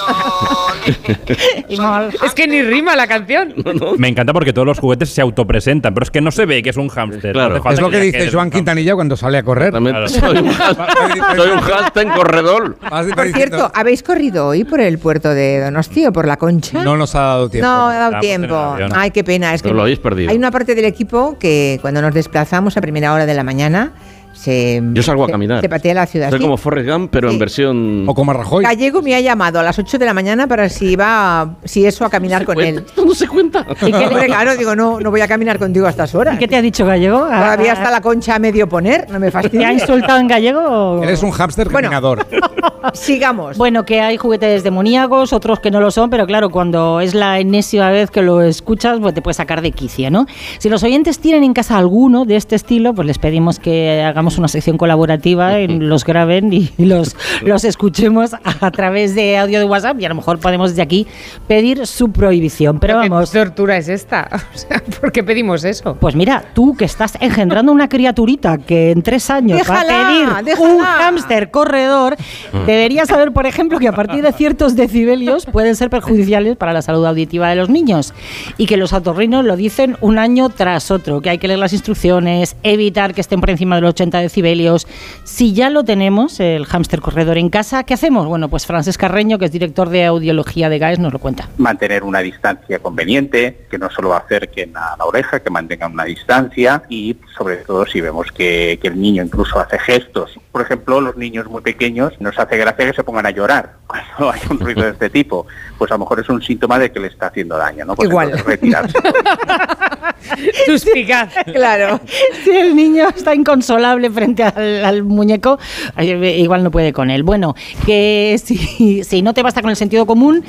Es 2.23 2.35
que 2.35 2.47
ni 2.47 2.63
rima 2.63 2.97
la 2.97 3.07
canción. 3.07 3.55
Me 3.99 4.09
encanta 4.09 4.33
porque 4.33 4.53
todos 4.53 4.67
los 4.67 4.79
juguetes 4.79 5.11
se 5.11 5.21
autopresentan, 5.21 5.95
pero 5.95 6.05
es 6.05 6.11
que 6.11 6.21
no 6.21 6.31
se 6.31 6.47
ve 6.47 6.63
que 6.63 6.71
es 6.71 6.77
un 6.77 6.89
hámster. 6.89 7.33
Claro. 7.33 7.62
Es 7.71 7.81
lo 7.81 7.91
que 7.91 7.97
ya 7.97 8.03
dice 8.03 8.19
eres 8.19 8.35
Joan 8.35 8.51
Quintanilla 8.51 8.95
cuando 8.95 9.17
sale 9.17 9.39
a 9.39 9.43
correr. 9.43 9.73
Claro. 9.73 10.09
soy 10.09 10.39
un 10.39 10.49
has- 10.49 10.77
soy 11.37 11.51
un 11.51 11.61
hashtag 11.61 12.07
en 12.07 12.13
corredor. 12.13 12.77
Por 12.79 13.33
cierto, 13.33 13.71
¿habéis 13.75 14.03
corrido 14.03 14.49
hoy 14.49 14.65
por 14.65 14.81
el 14.81 14.99
puerto 14.99 15.31
de 15.31 15.61
Donosti 15.61 16.07
o 16.07 16.13
por 16.13 16.27
la 16.27 16.37
Concha? 16.37 16.83
no 16.83 16.97
nos 16.97 17.15
ha 17.15 17.21
dado 17.21 17.49
tiempo. 17.49 17.69
No, 17.69 17.89
ha 17.89 17.95
dado 17.95 18.21
tiempo. 18.21 18.77
Ay, 18.95 19.11
qué 19.11 19.25
pena. 19.25 19.55
Es 19.55 19.63
que 19.63 19.69
Pero 19.69 19.77
lo 19.77 19.83
habéis 19.83 19.99
perdido. 19.99 20.31
Hay 20.31 20.37
una 20.37 20.51
parte 20.51 20.75
del 20.75 20.85
equipo 20.85 21.37
que 21.39 21.79
cuando 21.83 22.03
nos 22.03 22.15
desplazamos 22.15 22.77
a 22.77 22.81
primera 22.81 23.13
hora 23.13 23.27
de 23.27 23.35
la 23.35 23.45
mañana 23.45 23.93
se. 24.33 24.83
Yo 24.93 25.03
salgo 25.03 25.25
a 25.25 25.27
se- 25.27 25.33
caminar. 25.33 25.61
Se 25.61 25.69
patea 25.69 25.95
la 25.95 26.07
ciudad. 26.07 26.31
Soy 26.31 26.39
sí. 26.39 26.43
como 26.45 26.57
Forrest 26.57 26.89
Gump, 26.89 27.11
pero 27.13 27.29
Sí. 27.29 27.35
en 27.35 27.39
versión. 27.41 28.05
O 28.09 28.15
como 28.15 28.33
Rajoy. 28.33 28.65
Gallego 28.65 29.03
me 29.03 29.15
ha 29.15 29.21
llamado 29.21 29.61
a 29.61 29.63
las 29.63 29.79
8 29.79 29.99
de 29.99 30.07
la 30.07 30.15
mañana 30.15 30.47
para 30.47 30.69
si 30.69 30.91
iba, 30.93 31.57
si 31.65 31.87
eso, 31.87 32.05
a 32.05 32.11
caminar 32.11 32.45
con 32.45 32.61
él. 32.61 32.85
Esto 32.87 33.05
no 33.07 33.15
se 33.15 33.29
cuenta. 33.29 33.67
¿Y 33.87 33.91
claro, 33.93 34.57
digo, 34.57 34.75
no, 34.75 35.01
no 35.01 35.11
voy 35.11 35.21
a 35.21 35.29
caminar 35.29 35.59
contigo 35.59 35.87
a 35.87 35.91
estas 35.91 36.15
horas. 36.15 36.35
¿y 36.37 36.39
qué 36.39 36.49
te 36.49 36.57
ha 36.57 36.63
dicho 36.63 36.85
Gallego? 36.87 37.19
Todavía 37.19 37.73
¿Ha- 37.73 37.75
está 37.77 37.91
la 37.91 38.01
concha 38.01 38.35
a 38.35 38.39
medio 38.39 38.69
poner, 38.69 39.09
no 39.11 39.19
me 39.19 39.31
¿Te 39.31 39.65
ha 39.65 39.73
insultado 39.73 40.19
en 40.19 40.29
gallego? 40.29 40.61
o- 40.61 41.03
Eres 41.03 41.23
un 41.23 41.31
hámster 41.31 41.69
Bueno. 41.69 41.89
caminador. 41.91 42.27
Sigamos. 42.95 43.57
Bueno, 43.59 43.85
que 43.85 44.01
hay 44.01 44.17
juguetes 44.17 44.63
demoníacos, 44.65 45.33
otros 45.33 45.61
que 45.61 45.71
no 45.71 45.81
lo 45.81 45.91
son, 45.91 46.11
pero 46.11 46.27
claro, 46.27 46.51
cuando 46.51 47.01
es 47.01 47.15
la 47.15 47.39
enésima 47.39 47.91
vez 47.91 48.11
que 48.11 48.23
lo 48.23 48.43
escuchas, 48.43 48.99
pues 49.01 49.15
te 49.15 49.23
puede 49.23 49.35
sacar 49.35 49.63
de 49.63 49.73
quicio, 49.73 50.11
¿no? 50.11 50.27
Si 50.59 50.69
los 50.69 50.83
oyentes 50.83 51.19
tienen 51.21 51.45
en 51.45 51.53
casa 51.55 51.79
alguno 51.79 52.25
de 52.25 52.37
este 52.37 52.57
estilo, 52.57 52.93
pues 52.95 53.07
les 53.07 53.19
pedimos 53.19 53.59
que 53.59 54.03
hagamos 54.23 54.39
una 54.39 54.47
sección 54.47 54.79
colaborativa, 54.79 55.59
en 55.59 55.89
los 55.89 56.05
graben 56.05 56.53
y 56.53 56.71
los, 56.79 57.17
los 57.43 57.65
escuchemos 57.65 58.31
a, 58.35 58.71
través 58.71 59.17
de 59.17 59.37
audio 59.37 59.59
de 59.59 59.65
WhatsApp 59.65 59.99
y 59.99 60.05
a 60.05 60.09
lo 60.09 60.15
mejor 60.15 60.39
podemos 60.39 60.71
desde 60.71 60.83
aquí 60.83 61.09
pedir 61.49 61.89
su 61.89 62.13
prohibición. 62.13 62.79
Pero, 62.79 62.99
vamos. 62.99 63.33
¿Qué 63.33 63.39
tortura 63.39 63.77
es 63.77 63.89
esta? 63.89 64.29
O 64.55 64.59
sea, 64.59 64.83
¿Por 65.01 65.11
qué 65.13 65.25
pedimos 65.25 65.65
eso? 65.65 65.97
Pues 65.99 66.15
mira, 66.15 66.45
tú 66.55 66.77
que 66.77 66.85
estás 66.85 67.17
engendrando 67.21 67.73
una 67.73 67.89
criaturita 67.89 68.59
que 68.59 68.91
en 68.91 69.03
tres 69.03 69.31
años 69.31 69.59
déjala, 69.59 69.93
va 69.93 70.07
a 70.07 70.09
pedir 70.09 70.45
déjala. 70.45 70.75
un 70.75 70.81
hámster 70.81 71.51
corredor, 71.51 72.17
mm. 72.53 72.67
deberías 72.67 73.09
saber, 73.09 73.33
por 73.33 73.47
ejemplo, 73.47 73.79
que 73.79 73.89
a 73.89 73.93
partir 73.93 74.23
de 74.23 74.33
ciertos 74.33 74.77
decibelios 74.77 75.47
pueden 75.47 75.75
ser 75.75 75.91
perjudiciales 75.91 76.57
para 76.57 76.73
la 76.73 76.83
salud 76.83 77.05
auditiva 77.07 77.49
de 77.49 77.57
los 77.57 77.71
niños 77.71 78.13
y 78.59 78.67
que 78.67 78.77
los 78.77 78.93
atorrinos 78.93 79.45
lo 79.45 79.57
dicen 79.57 79.97
un 80.01 80.19
año 80.19 80.51
tras 80.51 80.91
otro, 80.91 81.23
que 81.23 81.31
hay 81.31 81.39
que 81.39 81.49
leer 81.49 81.59
las 81.59 81.73
instrucciones, 81.73 82.57
evitar 82.63 83.15
que 83.15 83.23
estén 83.23 83.41
por 83.41 83.51
encima 83.51 83.77
del 83.77 83.87
80 83.87 84.12
decibelios. 84.21 84.87
Si 85.25 85.53
ya 85.53 85.71
lo 85.71 85.85
tenemos, 85.85 86.41
el 86.41 86.67
hámster 86.67 87.01
corredor 87.01 87.39
en 87.39 87.51
casa, 87.51 87.85
¿qué 87.85 87.95
hacemos? 87.95 88.27
Bueno, 88.27 88.49
pues 88.49 88.67
Francés 88.67 88.99
Carreño, 88.99 89.39
que 89.39 89.47
es 89.47 89.53
director 89.53 89.89
de 89.89 90.05
audiología 90.05 90.69
de 90.69 90.79
GAES, 90.79 90.99
nos 90.99 91.13
lo 91.13 91.19
cuenta. 91.19 91.49
Mantener 91.59 92.05
una 92.05 92.21
distancia 92.21 92.79
conveniente, 92.79 93.67
que 93.71 93.79
no 93.79 93.91
solo 93.91 94.15
acerquen 94.15 94.77
a 94.77 94.97
la 94.97 95.05
oreja, 95.05 95.41
que 95.41 95.51
mantengan 95.51 95.93
una 95.93 96.05
distancia 96.05 96.83
y 96.89 97.17
sobre 97.37 97.57
todo 97.57 97.87
si 97.87 98.01
vemos 98.01 98.31
que, 98.33 98.79
que 98.81 98.89
el 98.89 99.01
niño 99.01 99.23
incluso 99.23 99.59
hace 99.59 99.79
gestos. 99.79 100.39
Por 100.51 100.63
ejemplo, 100.63 101.01
los 101.01 101.17
niños 101.17 101.47
muy 101.47 101.63
pequeños 101.63 102.13
nos 102.21 102.39
hace 102.39 102.57
gracia 102.57 102.87
que 102.87 102.93
se 102.93 103.05
pongan 103.05 103.27
a 103.27 103.31
llorar 103.31 103.77
cuando 103.87 104.31
hay 104.31 104.41
un 104.51 104.61
ruido 104.61 104.83
de 104.83 104.91
este 104.91 105.11
tipo. 105.11 105.47
Pues 105.79 105.91
a 105.91 105.95
lo 105.95 106.01
mejor 106.01 106.21
es 106.21 106.29
un 106.29 106.43
síntoma 106.43 106.79
de 106.79 106.93
que 106.93 107.01
le 107.01 107.09
está 107.09 107.29
haciendo 107.29 107.57
daño, 107.57 107.85
¿no? 107.85 107.95
Pues 107.95 108.09
Igual. 108.09 108.33
Retirarse. 108.45 108.99
Suspicaz. 110.67 111.33
Claro. 111.53 112.01
Si 112.45 112.51
el 112.51 112.75
niño 112.75 113.09
está 113.09 113.35
inconsolable 113.35 114.11
frente 114.11 114.43
al, 114.43 114.85
al 114.85 115.03
muñeco, 115.03 115.59
igual 115.99 116.65
no 116.65 116.71
puede 116.71 116.93
con 116.93 117.11
él. 117.11 117.23
Bueno, 117.23 117.55
que 117.87 118.41
si, 118.43 119.05
si 119.05 119.23
no 119.23 119.35
te 119.35 119.43
basta 119.43 119.61
con 119.61 119.71
el 119.71 119.77
sentido 119.77 120.07
común, 120.07 120.45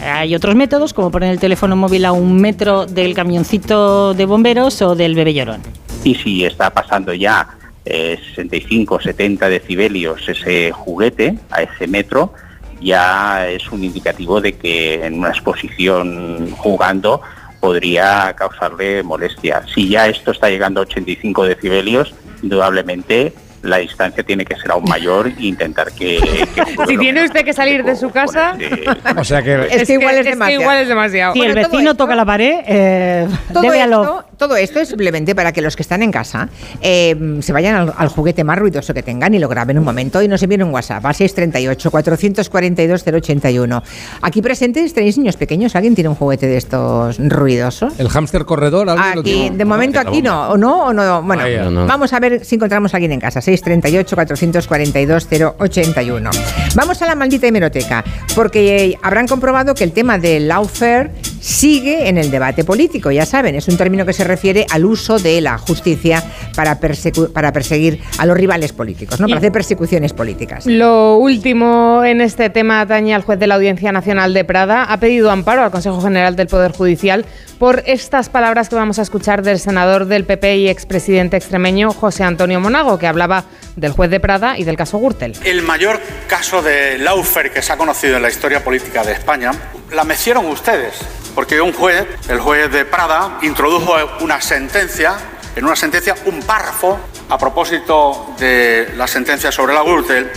hay 0.00 0.34
otros 0.34 0.54
métodos, 0.54 0.92
como 0.92 1.10
poner 1.10 1.30
el 1.30 1.38
teléfono 1.38 1.76
móvil 1.76 2.04
a 2.04 2.12
un 2.12 2.40
metro 2.40 2.86
del 2.86 3.14
camioncito 3.14 4.14
de 4.14 4.24
bomberos 4.24 4.82
o 4.82 4.94
del 4.94 5.14
bebé 5.14 5.34
llorón. 5.34 5.62
Y 6.04 6.14
si 6.14 6.44
está 6.44 6.70
pasando 6.70 7.12
ya 7.12 7.48
eh, 7.84 8.18
65, 8.34 9.00
70 9.00 9.48
decibelios 9.48 10.28
ese 10.28 10.72
juguete 10.72 11.38
a 11.50 11.62
ese 11.62 11.86
metro, 11.86 12.32
ya 12.80 13.48
es 13.48 13.70
un 13.70 13.84
indicativo 13.84 14.40
de 14.40 14.54
que 14.54 15.06
en 15.06 15.18
una 15.18 15.30
exposición 15.30 16.50
jugando 16.52 17.22
podría 17.60 18.34
causarle 18.36 19.02
molestia. 19.02 19.64
Si 19.74 19.88
ya 19.88 20.08
esto 20.08 20.30
está 20.30 20.48
llegando 20.48 20.80
a 20.80 20.84
85 20.84 21.44
decibelios, 21.44 22.14
indudablemente 22.42 23.32
la 23.66 23.78
distancia 23.78 24.22
tiene 24.22 24.44
que 24.44 24.54
ser 24.56 24.70
aún 24.70 24.84
mayor 24.88 25.26
e 25.28 25.34
intentar 25.46 25.90
que... 25.92 26.18
que 26.54 26.64
Si 26.86 26.94
lo 26.94 27.00
tiene 27.00 27.24
usted 27.24 27.44
que 27.44 27.52
salir 27.52 27.84
de 27.84 27.96
su 27.96 28.10
casa- 28.10 28.56
este- 28.58 28.84
O 29.18 29.24
sea 29.24 29.42
que 29.42 29.66
Es 29.70 29.86
que 29.86 29.94
igual 29.94 30.14
es 30.16 30.24
demasiado. 30.24 30.60
igual 30.62 30.78
es 30.78 30.88
demasiado. 30.88 31.32
Si 31.34 31.40
Bueno, 31.40 31.54
el 31.54 31.58
vecino 31.64 31.90
esto- 31.90 31.96
toca 32.04 32.14
la 32.14 32.24
pared, 32.24 32.60
eh, 32.66 33.26
Todo 33.52 33.62
lo- 33.64 33.72
esto, 33.74 34.24
todo 34.36 34.56
esto 34.56 34.80
es 34.80 34.88
simplemente 34.88 35.34
para 35.34 35.52
que 35.52 35.60
los 35.62 35.74
que 35.76 35.82
están 35.82 36.02
en 36.02 36.12
casa 36.12 36.48
eh, 36.82 37.38
se 37.40 37.52
vayan 37.52 37.74
al, 37.76 37.94
al 37.96 38.08
juguete 38.08 38.44
más 38.44 38.58
ruidoso 38.58 38.92
que 38.94 39.02
tengan 39.02 39.34
y 39.34 39.38
lo 39.38 39.48
graben 39.48 39.78
un 39.78 39.84
momento 39.84 40.22
y 40.22 40.28
nos 40.28 40.42
envíen 40.42 40.62
un 40.62 40.70
WhatsApp 40.72 41.04
a 41.06 41.10
638-442-081. 41.12 43.82
Aquí 44.22 44.42
presentes 44.42 44.92
tenéis 44.94 45.18
niños 45.18 45.36
pequeños. 45.36 45.74
¿Alguien 45.76 45.94
tiene 45.94 46.08
un 46.08 46.14
juguete 46.16 46.46
de 46.46 46.56
estos 46.56 47.18
ruidosos? 47.18 47.94
el 47.98 48.08
hámster 48.08 48.44
corredor, 48.44 48.88
¿alguien 48.90 49.14
lo 49.14 49.20
Aquí, 49.20 49.32
tiene? 49.32 49.56
de 49.56 49.64
momento 49.64 49.98
aquí 50.00 50.22
no, 50.22 50.48
o 50.50 50.56
no, 50.56 50.86
o 50.86 50.92
no. 50.92 51.22
Bueno, 51.22 51.42
Vaya. 51.42 51.64
No, 51.64 51.70
no. 51.70 51.86
vamos 51.86 52.12
a 52.12 52.20
ver 52.20 52.44
si 52.44 52.54
encontramos 52.56 52.92
a 52.94 52.96
alguien 52.98 53.12
en 53.12 53.20
casa. 53.20 53.40
638-442-081. 53.56 56.30
Vamos 56.74 57.02
a 57.02 57.06
la 57.06 57.14
maldita 57.14 57.46
hemeroteca, 57.46 58.02
porque 58.34 58.84
eh, 58.84 58.98
habrán 59.02 59.28
comprobado 59.28 59.74
que 59.74 59.84
el 59.84 59.92
tema 59.92 60.18
del 60.18 60.48
lawfare 60.48 61.12
sigue 61.40 62.08
en 62.08 62.18
el 62.18 62.30
debate 62.30 62.64
político. 62.64 63.12
Ya 63.12 63.24
saben, 63.24 63.54
es 63.54 63.68
un 63.68 63.76
término 63.76 64.04
que 64.04 64.12
se 64.12 64.24
refiere 64.24 64.66
al 64.70 64.84
uso 64.84 65.18
de 65.18 65.40
la 65.40 65.56
justicia 65.58 66.22
para, 66.56 66.80
perseguir 66.80 68.00
a 68.18 68.26
los 68.26 68.36
rivales 68.36 68.72
políticos, 68.72 69.20
¿no? 69.20 69.28
Para 69.28 69.38
hacer 69.38 69.52
persecuciones 69.52 70.12
políticas. 70.12 70.66
Lo 70.66 71.18
último 71.18 72.02
en 72.04 72.20
este 72.20 72.50
tema 72.50 72.80
atañe 72.80 73.14
al 73.14 73.22
juez 73.22 73.38
de 73.38 73.46
la 73.46 73.54
Audiencia 73.54 73.92
Nacional 73.92 74.34
de 74.34 74.44
Prada. 74.44 74.82
Ha 74.84 74.98
pedido 74.98 75.30
amparo 75.30 75.62
al 75.62 75.70
Consejo 75.70 76.00
General 76.00 76.34
del 76.34 76.48
Poder 76.48 76.72
Judicial 76.72 77.24
por 77.58 77.82
estas 77.86 78.28
palabras 78.28 78.68
que 78.68 78.76
vamos 78.76 78.98
a 78.98 79.02
escuchar 79.02 79.42
del 79.42 79.58
senador 79.58 80.06
del 80.06 80.24
PP 80.24 80.56
y 80.56 80.68
expresidente 80.68 81.36
extremeño 81.36 81.90
José 81.92 82.24
Antonio 82.24 82.60
Monago, 82.60 82.98
que 82.98 83.06
hablaba 83.06 83.44
del 83.76 83.92
juez 83.92 84.10
de 84.10 84.20
Prada 84.20 84.58
y 84.58 84.64
del 84.64 84.76
caso 84.76 84.98
Gürtel. 84.98 85.34
El 85.44 85.62
mayor 85.62 86.00
caso 86.28 86.62
de 86.62 86.98
Laufer 86.98 87.52
que 87.52 87.62
se 87.62 87.72
ha 87.72 87.76
conocido 87.76 88.16
en 88.16 88.22
la 88.22 88.28
historia 88.28 88.62
política 88.62 89.02
de 89.04 89.12
España 89.12 89.52
la 89.92 90.04
mecieron 90.04 90.46
ustedes, 90.46 90.94
porque 91.34 91.60
un 91.60 91.72
juez, 91.72 92.06
el 92.28 92.40
juez 92.40 92.70
de 92.70 92.84
Prada, 92.84 93.38
introdujo 93.42 93.94
una 94.20 94.40
sentencia, 94.40 95.16
en 95.54 95.64
una 95.64 95.76
sentencia 95.76 96.14
un 96.26 96.40
párrafo 96.40 96.98
a 97.28 97.38
propósito 97.38 98.34
de 98.38 98.92
la 98.96 99.06
sentencia 99.06 99.50
sobre 99.50 99.74
la 99.74 99.82
Gürtel, 99.82 100.30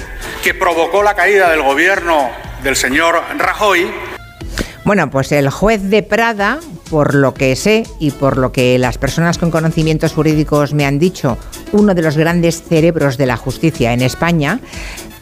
que 0.44 0.54
provocó 0.54 1.04
la 1.04 1.16
caída 1.16 1.50
del 1.50 1.62
gobierno 1.62 2.30
del 2.64 2.76
señor 2.76 3.22
Rajoy 3.38 3.90
Bueno, 4.84 5.10
pues 5.10 5.32
el 5.32 5.50
juez 5.50 5.90
de 5.90 6.04
Prada, 6.04 6.60
por 6.90 7.16
lo 7.16 7.34
que 7.34 7.56
sé 7.56 7.86
y 8.00 8.12
por 8.12 8.38
lo 8.38 8.52
que 8.52 8.78
las 8.80 8.98
personas 8.98 9.38
con 9.38 9.52
conocimientos 9.52 10.14
jurídicos 10.14 10.74
me 10.74 10.86
han 10.86 11.00
dicho, 11.00 11.38
uno 11.72 11.94
de 11.94 12.02
los 12.02 12.18
grandes 12.18 12.64
cerebros 12.64 13.18
de 13.18 13.26
la 13.26 13.38
justicia 13.38 13.94
en 13.94 14.02
España, 14.02 14.60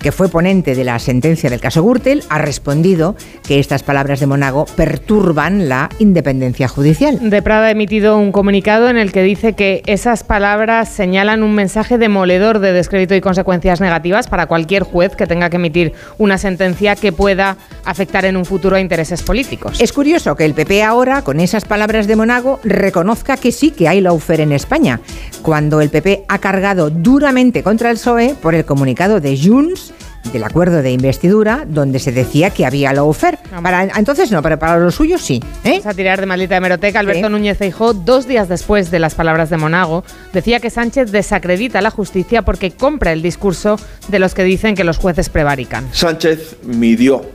que 0.08 0.14
fue 0.14 0.30
ponente 0.30 0.74
de 0.74 0.86
la 0.86 1.00
sentencia 1.00 1.50
del 1.50 1.60
caso 1.60 1.84
Gürtel, 1.84 2.24
ha 2.30 2.38
respondido 2.38 3.18
que 3.46 3.60
estas 3.60 3.84
palabras 3.84 4.22
de 4.22 4.26
Monago 4.26 4.66
perturban 4.78 5.68
la 5.68 5.90
independencia 6.00 6.70
judicial. 6.70 7.30
De 7.30 7.42
Prada 7.42 7.66
ha 7.66 7.72
emitido 7.72 8.18
un 8.18 8.32
comunicado 8.32 8.88
en 8.88 8.96
el 8.96 9.12
que 9.12 9.22
dice 9.22 9.52
que 9.52 9.82
esas 9.86 10.24
palabras 10.24 10.88
señalan 10.88 11.44
un 11.44 11.54
mensaje 11.54 11.98
demoledor 11.98 12.60
de 12.60 12.72
descrédito 12.72 13.16
y 13.16 13.20
consecuencias 13.20 13.82
negativas 13.82 14.30
para 14.30 14.46
cualquier 14.46 14.84
juez 14.84 15.14
que 15.14 15.28
tenga 15.28 15.50
que 15.50 15.58
emitir 15.58 15.92
una 16.18 16.38
sentencia 16.38 16.96
que 16.96 17.12
pueda 17.12 17.58
afectar 17.84 18.24
en 18.24 18.38
un 18.38 18.46
futuro 18.46 18.78
a 18.78 18.80
intereses 18.80 19.24
políticos. 19.24 19.82
Es 19.82 19.92
curioso 19.92 20.38
que 20.38 20.46
el 20.46 20.54
PP 20.54 20.84
ahora, 20.84 21.22
con 21.22 21.42
esas 21.42 21.66
palabras 21.66 22.08
de 22.08 22.16
Monago, 22.16 22.62
reconozca 22.64 23.36
que 23.36 23.52
sí 23.52 23.72
que 23.72 23.90
hay 23.90 24.00
lawfare 24.00 24.44
en 24.44 24.54
España, 24.54 25.02
cuando 25.42 25.82
el 25.82 25.90
PP 25.90 26.24
ha 26.30 26.40
cargado 26.40 26.90
duramente 26.90 27.62
contra 27.62 27.92
el 27.92 27.98
PSOE 27.98 28.36
por 28.42 28.56
el 28.56 28.64
comunicado 28.64 29.20
de 29.20 29.38
Junts 29.38 29.94
del 30.32 30.44
acuerdo 30.44 30.82
de 30.82 30.92
investidura 30.92 31.66
donde 31.68 32.00
se 32.00 32.12
decía 32.12 32.50
que 32.50 32.66
había 32.66 32.94
lawfare. 32.94 33.40
Para 33.62 33.84
entonces 33.84 34.32
no, 34.32 34.42
pero 34.42 34.58
para 34.60 34.78
los 34.78 34.96
suyos 34.96 35.22
sí. 35.22 35.42
¿eh? 35.64 35.70
Vamos 35.72 35.86
a 35.86 35.94
tirar 35.94 36.20
de 36.20 36.26
maldita 36.26 36.58
hemeroteca. 36.58 37.00
Alberto 37.00 37.28
Sí. 37.28 37.32
Núñez 37.32 37.58
Feijóo, 37.58 37.94
dos 37.94 38.28
días 38.28 38.48
después 38.50 38.92
de 38.92 39.00
las 39.00 39.16
palabras 39.16 39.50
de 39.50 39.58
Monago, 39.58 40.04
decía 40.34 40.60
que 40.60 40.70
Sánchez 40.70 41.12
desacredita 41.12 41.82
la 41.82 41.92
justicia 41.92 42.42
porque 42.44 42.72
compra 42.72 43.12
el 43.14 43.22
discurso 43.22 43.80
de 44.08 44.20
los 44.20 44.34
que 44.34 44.44
dicen 44.44 44.76
que 44.76 44.84
los 44.84 44.98
jueces 44.98 45.30
prevarican. 45.30 45.88
Sánchez 45.92 46.58
midió 46.64 47.26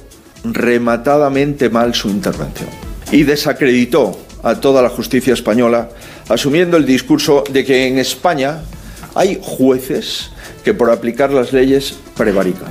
rematadamente 0.45 1.71
mal 1.71 1.95
su 1.95 2.09
intervención 2.09 2.69
y 3.11 3.23
desacreditó 3.23 4.19
a 4.43 4.57
toda 4.57 4.83
la 4.83 4.89
justicia 4.89 5.35
española, 5.35 5.91
asumiendo 6.29 6.77
el 6.77 6.85
discurso 6.85 7.45
de 7.51 7.65
que 7.65 7.87
en 7.87 7.99
España 7.99 8.63
hay 9.15 9.39
jueces 9.41 10.32
que 10.64 10.75
por 10.75 10.90
aplicar 10.90 11.31
las 11.31 11.52
leyes 11.52 11.95
prevarican. 12.16 12.69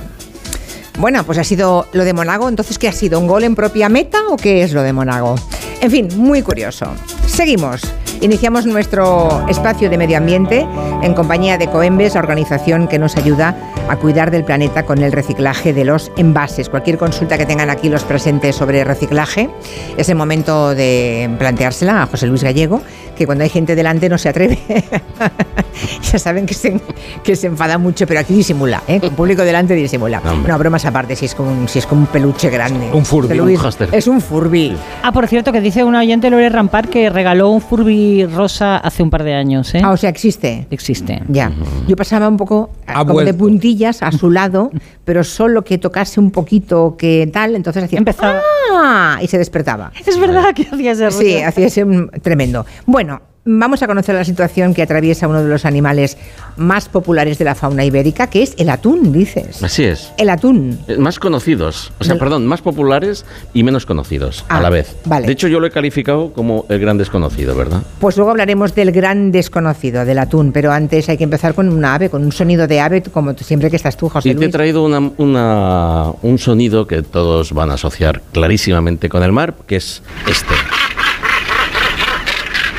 Bueno, 0.98 1.24
pues 1.24 1.38
ha 1.38 1.44
sido 1.44 1.86
lo 1.92 2.04
de 2.04 2.12
Monago. 2.12 2.48
Entonces, 2.48 2.78
¿qué 2.78 2.88
ha 2.88 2.92
sido? 2.92 3.18
¿Un 3.18 3.26
gol 3.26 3.44
en 3.44 3.54
propia 3.54 3.88
meta 3.88 4.28
o 4.28 4.36
qué 4.36 4.62
es 4.62 4.72
lo 4.72 4.82
de 4.82 4.92
Monago? 4.92 5.36
En 5.80 5.90
fin, 5.90 6.08
muy 6.16 6.42
curioso. 6.42 6.86
Seguimos. 7.26 7.82
Iniciamos 8.20 8.66
nuestro 8.66 9.44
espacio 9.48 9.90
de 9.90 9.98
medio 9.98 10.16
ambiente 10.16 10.64
en 11.02 11.12
compañía 11.12 11.58
de 11.58 11.66
Coembes, 11.66 12.14
organización 12.14 12.86
que 12.86 13.00
nos 13.00 13.16
ayuda 13.16 13.56
a 13.88 13.96
cuidar 13.96 14.30
del 14.30 14.44
planeta 14.44 14.84
con 14.84 15.02
el 15.02 15.10
reciclaje 15.10 15.72
de 15.72 15.84
los 15.84 16.12
envases. 16.16 16.68
Cualquier 16.68 16.98
consulta 16.98 17.36
que 17.36 17.46
tengan 17.46 17.68
aquí 17.68 17.88
los 17.88 18.04
presentes 18.04 18.54
sobre 18.54 18.84
reciclaje, 18.84 19.50
es 19.96 20.08
el 20.08 20.14
momento 20.14 20.72
de 20.76 21.34
planteársela 21.36 22.02
a 22.02 22.06
José 22.06 22.28
Luis 22.28 22.44
Gallego, 22.44 22.80
que 23.22 23.26
cuando 23.26 23.44
hay 23.44 23.50
gente 23.50 23.76
delante 23.76 24.08
no 24.08 24.18
se 24.18 24.28
atreve. 24.28 24.58
ya 26.12 26.18
saben 26.18 26.44
que 26.44 26.54
se, 26.54 26.80
que 27.22 27.36
se 27.36 27.46
enfada 27.46 27.78
mucho, 27.78 28.06
pero 28.06 28.20
aquí 28.20 28.34
disimula, 28.34 28.82
¿eh? 28.88 29.00
con 29.00 29.10
público 29.14 29.42
delante 29.42 29.74
disimula. 29.74 30.20
No. 30.24 30.36
No, 30.36 30.58
bromas 30.58 30.84
aparte, 30.84 31.14
si 31.14 31.26
es 31.26 31.34
como 31.34 31.50
un, 31.52 31.68
si 31.68 31.78
es 31.78 31.86
como 31.86 32.00
un 32.02 32.06
peluche 32.08 32.50
grande. 32.50 32.90
Un 32.92 33.04
Furby, 33.04 33.38
José 33.38 33.52
un 33.52 33.56
hámster. 33.56 33.88
Es 33.92 34.06
un 34.08 34.20
Furby. 34.20 34.76
Ah, 35.02 35.12
por 35.12 35.28
cierto, 35.28 35.52
que 35.52 35.60
dice 35.60 35.84
un 35.84 35.94
oyente, 35.94 36.30
Lore 36.30 36.48
Rampar, 36.48 36.88
que 36.88 37.10
regaló 37.10 37.50
un 37.50 37.60
Furby 37.60 38.24
rosa 38.26 38.76
hace 38.78 39.02
un 39.02 39.10
par 39.10 39.22
de 39.22 39.34
años. 39.34 39.72
¿eh? 39.74 39.80
Ah, 39.84 39.92
o 39.92 39.96
sea, 39.96 40.10
existe. 40.10 40.66
Existe. 40.70 41.22
Ya. 41.28 41.52
Yo 41.86 41.94
pasaba 41.96 42.28
un 42.28 42.36
poco 42.36 42.70
Ha 42.86 43.04
como 43.04 43.20
de 43.22 43.34
puntillas 43.34 44.02
a 44.02 44.10
su 44.10 44.30
lado, 44.30 44.70
pero 45.04 45.22
solo 45.22 45.62
que 45.62 45.78
tocase 45.78 46.18
un 46.18 46.30
poquito 46.32 46.96
que 46.98 47.30
tal, 47.32 47.54
entonces 47.54 47.84
hacía 47.84 47.98
Empezaba. 47.98 48.40
¡Ah! 48.74 49.18
y 49.22 49.28
se 49.28 49.38
despertaba. 49.38 49.92
Es 50.04 50.18
verdad 50.18 50.52
que 50.54 50.66
hacía 50.70 50.92
ese 50.92 51.10
Sí, 51.10 51.18
ruido. 51.34 51.48
hacía 51.48 51.66
ese 51.66 51.86
tremendo. 52.22 52.66
Bueno, 52.86 53.11
vamos 53.44 53.82
a 53.82 53.86
conocer 53.86 54.14
la 54.14 54.24
situación 54.24 54.72
que 54.74 54.82
atraviesa 54.82 55.26
uno 55.28 55.42
de 55.42 55.48
los 55.48 55.64
animales 55.64 56.16
más 56.56 56.88
populares 56.88 57.38
de 57.38 57.44
la 57.44 57.54
fauna 57.54 57.84
ibérica, 57.84 58.28
que 58.28 58.42
es 58.42 58.54
el 58.58 58.70
atún, 58.70 59.12
dices. 59.12 59.62
Así 59.62 59.84
es. 59.84 60.12
El 60.18 60.30
atún. 60.30 60.78
Eh, 60.86 60.96
Más 60.96 61.18
conocidos, 61.18 61.92
o 61.98 62.04
sea, 62.04 62.16
perdón, 62.18 62.46
más 62.46 62.60
populares 62.62 63.24
y 63.52 63.62
menos 63.62 63.84
conocidos 63.86 64.44
Ah, 64.48 64.58
a 64.58 64.60
la 64.60 64.70
vez. 64.70 64.96
vale. 65.06 65.26
De 65.26 65.32
hecho, 65.32 65.48
yo 65.48 65.58
lo 65.60 65.66
he 65.66 65.70
calificado 65.70 66.32
como 66.32 66.66
el 66.68 66.78
gran 66.78 66.98
desconocido, 66.98 67.54
¿verdad? 67.56 67.82
Pues 68.00 68.16
luego 68.16 68.30
hablaremos 68.30 68.74
del 68.74 68.92
gran 68.92 69.32
desconocido, 69.32 70.04
del 70.04 70.18
atún, 70.18 70.52
pero 70.52 70.70
antes 70.72 71.08
hay 71.08 71.16
que 71.18 71.24
empezar 71.24 71.54
con 71.54 71.68
una 71.68 71.94
ave, 71.94 72.10
con 72.10 72.22
un 72.24 72.32
sonido 72.32 72.66
de 72.68 72.80
ave, 72.80 73.02
como 73.02 73.32
siempre 73.34 73.70
que 73.70 73.76
estás 73.76 73.96
tú, 73.96 74.08
José 74.08 74.28
Y 74.28 74.34
te 74.34 74.44
he 74.44 74.48
traído 74.50 74.84
una- 74.84 75.10
una- 75.16 76.12
un 76.22 76.38
sonido 76.38 76.86
que 76.86 77.02
todos 77.02 77.52
van 77.52 77.70
a 77.70 77.74
asociar 77.74 78.22
clarísimamente 78.32 79.08
con 79.08 79.22
el 79.22 79.32
mar, 79.32 79.54
que 79.66 79.76
es 79.76 80.02
este. 80.28 80.54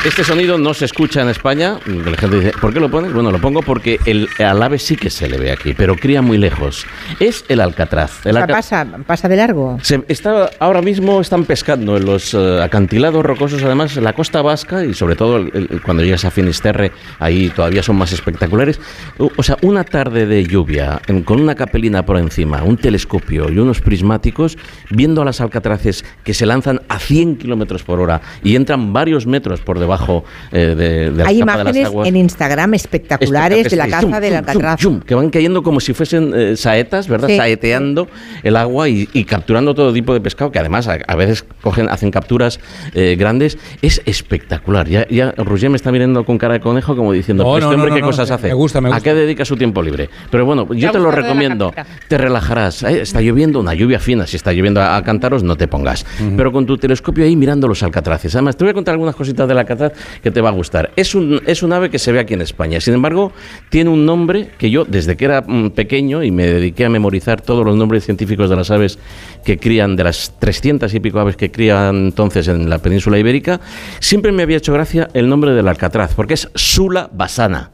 Este 0.05 0.25
sonido 0.25 0.57
no 0.57 0.73
se 0.73 0.83
escucha 0.83 1.21
en 1.21 1.29
España. 1.29 1.79
La 1.85 2.17
gente 2.17 2.35
dice, 2.37 2.51
¿por 2.59 2.73
qué 2.73 2.81
lo 2.81 2.91
pones? 2.91 3.13
Bueno, 3.13 3.31
lo 3.31 3.39
pongo 3.39 3.61
porque 3.61 3.99
el, 4.05 4.27
al 4.37 4.61
ave 4.61 4.77
sí 4.77 4.97
que 4.97 5.09
se 5.09 5.29
le 5.29 5.37
ve 5.37 5.49
aquí, 5.49 5.73
pero 5.73 5.95
cría 5.95 6.21
muy 6.21 6.37
lejos. 6.37 6.85
Es 7.21 7.45
el 7.47 7.61
alcatraz. 7.61 8.25
O 8.25 8.29
El 8.29 8.35
sea, 8.35 8.43
alca- 8.43 8.53
pasa, 8.53 8.85
pasa 9.07 9.29
de 9.29 9.37
largo. 9.37 9.77
se 9.81 10.03
está, 10.09 10.49
ahora 10.59 10.81
mismo 10.81 11.21
están 11.21 11.45
pescando 11.45 11.95
en 11.95 12.03
los 12.05 12.33
eh, 12.33 12.59
acantilados 12.61 13.23
rocosos, 13.25 13.63
además 13.63 13.95
en 13.95 14.03
la 14.03 14.11
costa 14.11 14.41
vasca 14.41 14.83
y 14.83 14.93
sobre 14.93 15.15
todo 15.15 15.37
el- 15.37 15.51
el- 15.71 15.81
cuando 15.81 16.03
llegas 16.03 16.25
a 16.25 16.31
Finisterre, 16.31 16.91
ahí 17.19 17.49
todavía 17.49 17.81
son 17.81 17.95
más 17.95 18.11
espectaculares. 18.11 18.81
O, 19.19 19.31
o 19.37 19.41
sea, 19.43 19.57
una 19.61 19.85
tarde 19.85 20.25
de 20.25 20.43
lluvia 20.43 21.01
en- 21.07 21.23
con 21.23 21.39
una 21.39 21.55
capelina 21.55 22.05
por 22.05 22.17
encima, 22.17 22.61
un 22.63 22.75
telescopio 22.75 23.49
y 23.49 23.57
unos 23.57 23.79
prismáticos, 23.79 24.57
viendo 24.89 25.21
a 25.21 25.25
las 25.25 25.39
alcatraces 25.39 26.03
que 26.25 26.33
se 26.33 26.45
lanzan 26.45 26.81
a 26.89 26.99
100 26.99 27.37
kilómetros 27.37 27.83
por 27.83 28.01
hora 28.01 28.21
y 28.43 28.57
entran 28.57 28.91
varios 28.91 29.25
metros 29.25 29.61
por 29.61 29.79
debajo 29.79 29.92
eh, 30.51 30.75
de, 30.75 30.75
de 30.75 31.11
la 31.11 31.27
Hay 31.27 31.39
capa 31.39 31.57
de 31.57 31.63
las 31.63 31.75
imágenes 31.75 31.87
aguas. 31.87 32.07
en 32.07 32.15
Instagram 32.17 32.73
espectaculares 32.73 33.69
de 33.69 33.75
la 33.75 33.87
caza 33.87 34.01
Zum, 34.01 34.11
del 34.19 34.35
alcatraz. 34.35 34.79
zum, 34.81 34.93
zum, 34.95 35.01
que 35.01 35.15
van 35.15 35.29
cayendo 35.29 35.63
como 35.63 35.79
si 35.79 35.93
fuesen 35.93 36.31
eh, 36.35 36.55
saetas, 36.57 37.07
¿verdad? 37.07 37.27
Sí. 37.27 37.37
Saeteando 37.37 38.07
el 38.43 38.55
agua 38.55 38.89
y, 38.89 39.07
y 39.13 39.23
capturando 39.25 39.73
todo 39.75 39.93
tipo 39.93 40.13
de 40.13 40.21
pescado, 40.21 40.51
que 40.51 40.59
además 40.59 40.87
a, 40.87 40.97
a 41.07 41.15
veces 41.15 41.45
cogen, 41.61 41.89
hacen 41.89 42.11
capturas 42.11 42.59
eh, 42.93 43.15
grandes. 43.17 43.57
Es 43.81 44.01
espectacular. 44.05 44.87
Ya, 44.87 45.07
ya 45.09 45.31
Roger 45.37 45.69
me 45.69 45.75
está 45.75 45.91
mirando 45.91 46.23
con 46.25 46.37
cara 46.37 46.53
de 46.53 46.59
conejo 46.59 46.95
como 46.95 47.11
diciendo, 47.11 47.43
No, 47.43 47.57
este 47.57 47.69
no, 47.69 47.75
hombre 47.75 47.89
no, 47.89 47.95
qué 47.95 48.01
no, 48.01 48.07
cosas 48.07 48.31
hace. 48.31 48.47
me 48.47 48.53
gusta, 48.53 48.81
me 48.81 48.89
¿A 48.89 48.93
gusta. 48.93 49.03
qué 49.03 49.13
dedica 49.15 49.45
su 49.45 49.55
tiempo 49.57 49.81
libre? 49.81 50.09
Pero 50.31 50.45
bueno, 50.45 50.71
yo 50.73 50.91
te 50.91 50.99
lo 50.99 51.11
recomiendo. 51.11 51.73
Te 52.07 52.17
relajarás. 52.17 52.83
¿eh? 52.83 53.01
Está 53.01 53.21
lloviendo, 53.21 53.59
una 53.59 53.73
lluvia 53.73 53.99
fina. 53.99 54.25
Si 54.27 54.35
está 54.37 54.51
lloviendo 54.53 54.81
a, 54.81 54.95
a 54.97 55.03
cantaros, 55.03 55.43
no 55.43 55.55
te 55.55 55.67
pongas. 55.67 56.05
Pero 56.37 56.51
con 56.51 56.65
tu 56.65 56.77
telescopio 56.77 57.25
ahí 57.25 57.35
mirando 57.35 57.67
los 57.67 57.83
alcatraces. 57.83 58.33
Además, 58.35 58.55
te 58.57 58.63
voy 58.63 58.71
a 58.71 58.73
contar 58.73 58.93
algunas 58.93 59.15
cositas 59.15 59.47
del 59.47 59.57
alcatraz 59.57 59.82
que 60.21 60.31
te 60.31 60.39
va 60.39 60.49
a 60.49 60.51
gustar. 60.53 60.91
Es 60.95 61.15
un, 61.15 61.41
es 61.45 61.63
un 61.63 61.73
ave 61.73 61.89
que 61.89 61.99
se 61.99 62.11
ve 62.11 62.19
aquí 62.19 62.33
en 62.33 62.41
España. 62.41 62.79
Sin 62.79 62.93
embargo, 62.93 63.31
tiene 63.69 63.89
un 63.89 64.05
nombre 64.05 64.49
que 64.57 64.69
yo, 64.69 64.85
desde 64.85 65.17
que 65.17 65.25
era 65.25 65.41
mm, 65.41 65.71
pequeño 65.71 66.23
y 66.23 66.31
me 66.31 66.45
dediqué 66.45 66.85
a 66.85 66.89
memorizar 66.89 67.41
todos 67.41 67.65
los 67.65 67.75
nombres 67.75 68.05
científicos 68.05 68.49
de 68.49 68.55
las 68.55 68.71
aves 68.71 68.99
que 69.43 69.57
crían, 69.57 69.95
de 69.95 70.03
las 70.05 70.33
300 70.39 70.93
y 70.93 70.99
pico 70.99 71.19
aves 71.19 71.35
que 71.35 71.51
crían 71.51 71.95
entonces 72.05 72.47
en 72.47 72.69
la 72.69 72.77
península 72.79 73.17
ibérica, 73.17 73.59
siempre 73.99 74.31
me 74.31 74.43
había 74.43 74.57
hecho 74.57 74.73
gracia 74.73 75.09
el 75.13 75.27
nombre 75.27 75.51
del 75.51 75.67
alcatraz, 75.67 76.13
porque 76.13 76.35
es 76.35 76.49
Sula 76.55 77.09
basana. 77.11 77.71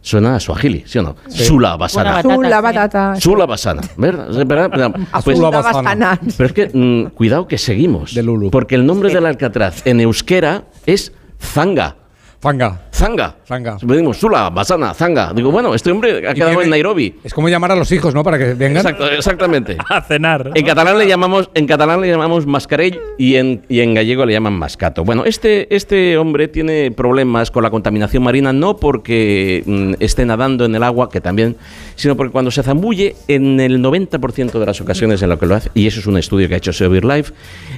Suena 0.00 0.36
a 0.36 0.40
suajili, 0.40 0.84
¿sí 0.86 1.00
o 1.00 1.02
no? 1.02 1.16
Sula 1.28 1.76
basana. 1.76 2.22
Buena 2.22 2.30
batata, 2.30 2.32
Azul, 2.32 2.48
la 2.48 2.56
sí. 2.56 2.62
batata. 2.62 3.20
Sula 3.20 3.46
basana, 3.46 3.82
¿verdad? 3.96 4.30
¿Es 4.30 4.46
verdad? 4.46 4.70
Pues- 4.94 5.08
Azul, 5.10 5.42
la 5.42 5.48
Azul, 5.48 5.62
basana. 5.64 5.82
basana. 5.82 6.20
pero 6.36 6.46
es 6.46 6.52
que 6.52 6.70
mm, 6.72 7.06
cuidado 7.14 7.48
que 7.48 7.58
seguimos. 7.58 8.14
De 8.14 8.22
Lulu. 8.22 8.50
Porque 8.52 8.76
el 8.76 8.86
nombre 8.86 9.12
del 9.12 9.26
alcatraz 9.26 9.84
en 9.84 9.98
euskera 10.00 10.62
es 10.86 11.12
zanga. 11.40 11.94
Fanga. 11.94 12.05
Zanga. 12.46 12.78
Zanga. 12.92 13.76
Pedimos 13.86 14.16
Sula, 14.18 14.50
Basana, 14.50 14.94
Zanga. 14.94 15.32
Digo, 15.34 15.50
bueno, 15.50 15.74
este 15.74 15.90
hombre 15.90 16.28
ha 16.28 16.32
quedado 16.32 16.62
en 16.62 16.70
Nairobi. 16.70 17.18
Es 17.24 17.34
como 17.34 17.48
llamar 17.48 17.72
a 17.72 17.76
los 17.76 17.90
hijos, 17.92 18.14
¿no? 18.14 18.22
Para 18.22 18.38
que 18.38 18.54
vengan. 18.54 18.78
Exacto, 18.78 19.10
exactamente. 19.10 19.76
A 19.88 20.00
cenar. 20.00 20.52
En 20.54 20.64
catalán 20.64 20.96
le 20.96 21.06
llamamos, 21.06 21.50
en 21.54 21.66
catalán 21.66 22.00
le 22.00 22.08
llamamos 22.08 22.46
mascarell 22.46 22.98
y 23.18 23.34
en, 23.34 23.62
y 23.68 23.80
en 23.80 23.94
gallego 23.94 24.24
le 24.24 24.32
llaman 24.32 24.54
mascato. 24.54 25.04
Bueno, 25.04 25.24
este, 25.24 25.74
este 25.74 26.16
hombre 26.16 26.48
tiene 26.48 26.90
problemas 26.90 27.50
con 27.50 27.64
la 27.64 27.70
contaminación 27.70 28.22
marina 28.22 28.52
no 28.52 28.76
porque 28.76 29.62
mm, 29.66 29.94
esté 29.98 30.24
nadando 30.24 30.64
en 30.64 30.74
el 30.74 30.82
agua, 30.82 31.10
que 31.10 31.20
también, 31.20 31.56
sino 31.96 32.16
porque 32.16 32.32
cuando 32.32 32.50
se 32.50 32.62
zambulle, 32.62 33.16
en 33.28 33.60
el 33.60 33.82
90% 33.82 34.58
de 34.58 34.66
las 34.66 34.80
ocasiones 34.80 35.20
en 35.20 35.28
lo 35.28 35.38
que 35.38 35.46
lo 35.46 35.56
hace, 35.56 35.70
y 35.74 35.86
eso 35.86 36.00
es 36.00 36.06
un 36.06 36.16
estudio 36.16 36.48
que 36.48 36.54
ha 36.54 36.58
hecho 36.58 36.72
Severe 36.72 37.06
Life, 37.06 37.32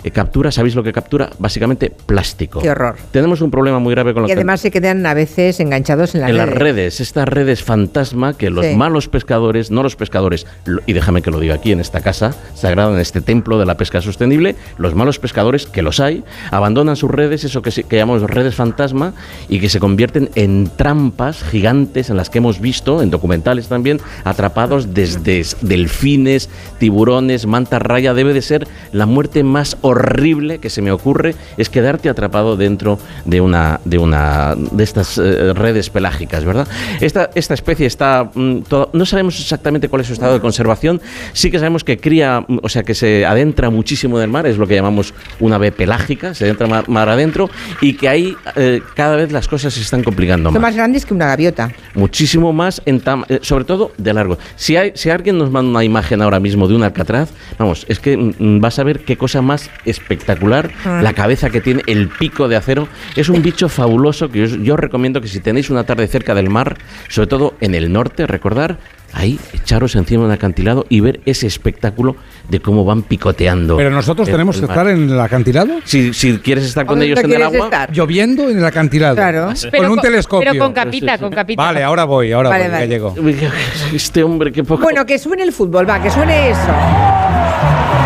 eh, 0.05 0.11
captura, 0.11 0.53
¿sabéis 0.53 0.75
lo 0.75 0.83
que 0.83 0.93
captura? 0.93 1.31
Básicamente 1.39 1.91
plástico. 1.91 2.61
Qué 2.61 2.71
horror. 2.71 2.97
Tenemos 3.11 3.41
un 3.41 3.51
problema 3.51 3.79
muy 3.79 3.95
grave 3.95 4.15
con 4.15 4.23
la 4.23 4.29
Y 4.29 4.33
además 4.33 4.58
se 4.59 4.71
quedan 4.71 5.07
a 5.07 5.15
veces 5.15 5.61
enganchados 5.61 6.15
en 6.15 6.21
las 6.23 6.31
en 6.31 6.37
las 6.37 6.49
redes. 6.49 6.59
redes, 6.59 7.01
estas 7.01 7.29
redes 7.29 7.63
fantasma 7.63 8.37
que 8.37 8.51
los 8.51 8.67
Sí. 8.67 8.75
malos 8.75 9.09
pescadores, 9.09 9.71
no 9.71 9.83
los 9.83 9.97
pescadores, 9.97 10.47
y 10.87 10.93
déjame 10.93 11.23
que 11.23 11.31
lo 11.31 11.41
diga 11.41 11.55
aquí 11.55 11.73
en 11.73 11.81
esta 11.81 12.01
casa 12.01 12.35
sagrada, 12.55 12.93
en 12.93 13.01
este 13.01 13.21
templo 13.21 13.59
de 13.59 13.67
la 13.67 13.77
pesca 13.77 14.01
sostenible, 14.01 14.57
los 14.77 14.95
malos 14.95 15.19
pescadores, 15.19 15.67
que 15.67 15.83
los 15.83 16.01
hay, 16.01 16.25
abandonan 16.51 16.97
sus 16.97 17.11
redes, 17.11 17.45
eso 17.45 17.63
que, 17.63 17.71
llamamos 17.91 18.23
redes 18.29 18.55
fantasma, 18.55 19.15
y 19.49 19.61
que 19.61 19.69
se 19.69 19.81
convierten 19.81 20.31
en 20.35 20.71
trampas 20.77 21.43
gigantes 21.43 22.11
en 22.11 22.17
las 22.17 22.31
que 22.31 22.39
hemos 22.39 22.61
visto, 22.61 23.03
en 23.03 23.11
documentales 23.11 23.69
también, 23.69 24.01
atrapados 24.25 24.95
desde 24.95 25.45
delfines, 25.63 26.49
tiburones, 26.79 27.47
manta 27.47 27.79
raya. 27.79 28.15
Debe 28.15 28.35
de 28.35 28.43
ser 28.43 28.67
la 28.93 29.07
muerte 29.07 29.43
más 29.45 29.77
horrible 29.83 30.59
que 30.59 30.71
se 30.71 30.83
me 30.83 30.91
ocurre, 30.91 31.35
es 31.57 31.71
quedarte 31.71 32.09
atrapado 32.09 32.57
dentro 32.57 32.99
de 33.25 33.41
una 33.41 33.81
de 33.85 33.99
una 33.99 34.38
de 34.57 34.85
estas 34.85 35.19
eh, 35.19 35.53
redes 35.55 35.91
pelágicas, 35.91 36.45
¿verdad? 36.45 36.67
Esta, 37.01 37.31
esta 37.35 37.55
especie 37.55 37.87
está 37.87 38.31
mm, 38.35 38.59
no 38.93 39.07
sabemos 39.07 39.39
exactamente 39.41 39.89
cuál 39.89 40.01
es 40.03 40.07
su 40.09 40.13
estado 40.13 40.35
de 40.35 40.41
conservación, 40.41 41.01
sí 41.33 41.51
que 41.51 41.59
sabemos 41.59 41.85
que 41.85 41.99
cría, 41.99 42.45
mm, 42.47 42.59
o 42.63 42.69
sea, 42.69 42.83
que 42.83 42.95
se 42.95 43.25
adentra 43.27 43.71
muchísimo 43.71 44.19
en 44.19 44.25
el 44.25 44.31
mar, 44.31 44.47
es 44.47 44.57
lo 44.59 44.67
que 44.67 44.75
llamamos 44.75 45.15
una 45.41 45.57
ave 45.57 45.73
pelágica, 45.73 46.35
se 46.35 46.45
adentra 46.45 46.67
mar, 46.67 46.89
mar 46.89 47.09
adentro 47.09 47.51
y 47.81 47.95
que 47.95 48.09
ahí 48.09 48.37
eh, 48.57 48.81
cada 48.95 49.17
vez 49.17 49.33
las 49.33 49.49
cosas 49.49 49.75
se 49.75 49.81
están 49.81 50.03
complicando 50.03 50.51
Son 50.51 50.61
más 50.61 50.69
más 50.69 50.77
grandes 50.77 51.07
que 51.07 51.15
una 51.15 51.27
gaviota. 51.27 51.73
muchísimo 51.95 52.53
más, 52.53 52.83
en 52.85 53.03
tam- 53.03 53.25
eh, 53.29 53.39
sobre 53.43 53.65
todo 53.65 53.93
de 53.97 54.13
largo. 54.13 54.39
Si, 54.57 54.77
hay, 54.77 54.93
si 54.95 55.09
alguien 55.11 55.39
nos 55.39 55.51
manda 55.51 55.71
una 55.71 55.85
imagen 55.85 56.21
ahora 56.23 56.41
mismo 56.41 56.69
de 56.69 56.75
un 56.75 56.83
alcatraz, 56.83 57.31
vamos, 57.59 57.87
es 57.89 57.99
que 57.99 58.17
mm, 58.17 58.35
mm, 58.39 58.61
vas 58.61 58.79
a 58.79 58.85
ver 58.85 59.01
qué 59.01 59.17
cosa 59.17 59.41
más 59.43 59.71
espectacular, 59.85 60.71
Ah. 60.85 61.01
la 61.03 61.13
cabeza 61.13 61.51
que 61.51 61.61
tiene, 61.61 61.83
el 61.87 62.09
pico 62.09 62.49
de 62.49 62.57
acero, 62.57 62.89
es 63.17 63.29
un 63.29 63.43
bicho 63.43 63.69
fabuloso 63.69 64.28
que 64.31 64.47
yo, 64.47 64.57
yo 64.57 64.75
os 64.75 64.81
recomiendo 64.81 65.21
que 65.21 65.29
si 65.29 65.41
tenéis 65.41 65.71
una 65.71 65.85
tarde 65.85 66.07
cerca 66.07 66.35
del 66.35 66.49
mar, 66.51 66.77
sobre 67.09 67.27
todo 67.27 67.55
en 67.61 67.75
el 67.75 67.93
norte, 67.93 68.27
recordar, 68.27 68.79
ahí 69.13 69.39
echaros 69.55 69.95
encima 69.97 70.23
de 70.23 70.27
un 70.29 70.33
acantilado 70.33 70.85
y 70.89 71.01
ver 71.01 71.21
ese 71.25 71.47
espectáculo 71.47 72.17
de 72.49 72.61
cómo 72.61 72.85
van 72.85 73.03
picoteando. 73.03 73.77
Pero 73.77 73.91
nosotros 73.91 74.29
el- 74.29 74.33
tenemos 74.35 74.57
el 74.57 74.63
que 74.67 74.67
estar 74.73 74.89
en 74.89 75.11
el 75.11 75.21
acantilado. 75.21 75.79
Si, 75.85 76.13
si 76.13 76.39
quieres 76.39 76.65
estar 76.65 76.85
con 76.87 76.95
¿Dónde 76.97 77.07
ellos 77.07 77.19
en 77.21 77.25
el 77.27 77.31
quieres 77.31 77.47
agua, 77.55 77.67
estar? 77.67 77.93
Lloviendo 77.93 78.49
en 78.51 78.59
el 78.59 78.65
acantilado. 78.65 79.17
Claro. 79.17 79.53
Con 79.77 79.91
un 79.91 79.99
telescopio. 80.01 80.51
Pero 80.53 80.65
con 80.65 80.73
capita, 80.73 81.19
con 81.19 81.31
capita. 81.31 81.63
Vale, 81.63 81.83
ahora 81.83 82.05
voy, 82.05 82.33
ahora 82.33 82.51
Vale, 82.51 82.65
voy, 82.65 82.73
vale. 82.73 82.87
gallego. 82.87 83.15
este 83.95 84.23
hombre, 84.23 84.53
qué 84.53 84.63
poco... 84.65 84.83
Bueno, 84.83 85.05
que 85.07 85.19
suene 85.19 85.43
el 85.43 85.53
fútbol, 85.53 85.89
va, 85.89 86.03
que 86.03 86.11
suene 86.11 86.51
eso. 86.51 87.98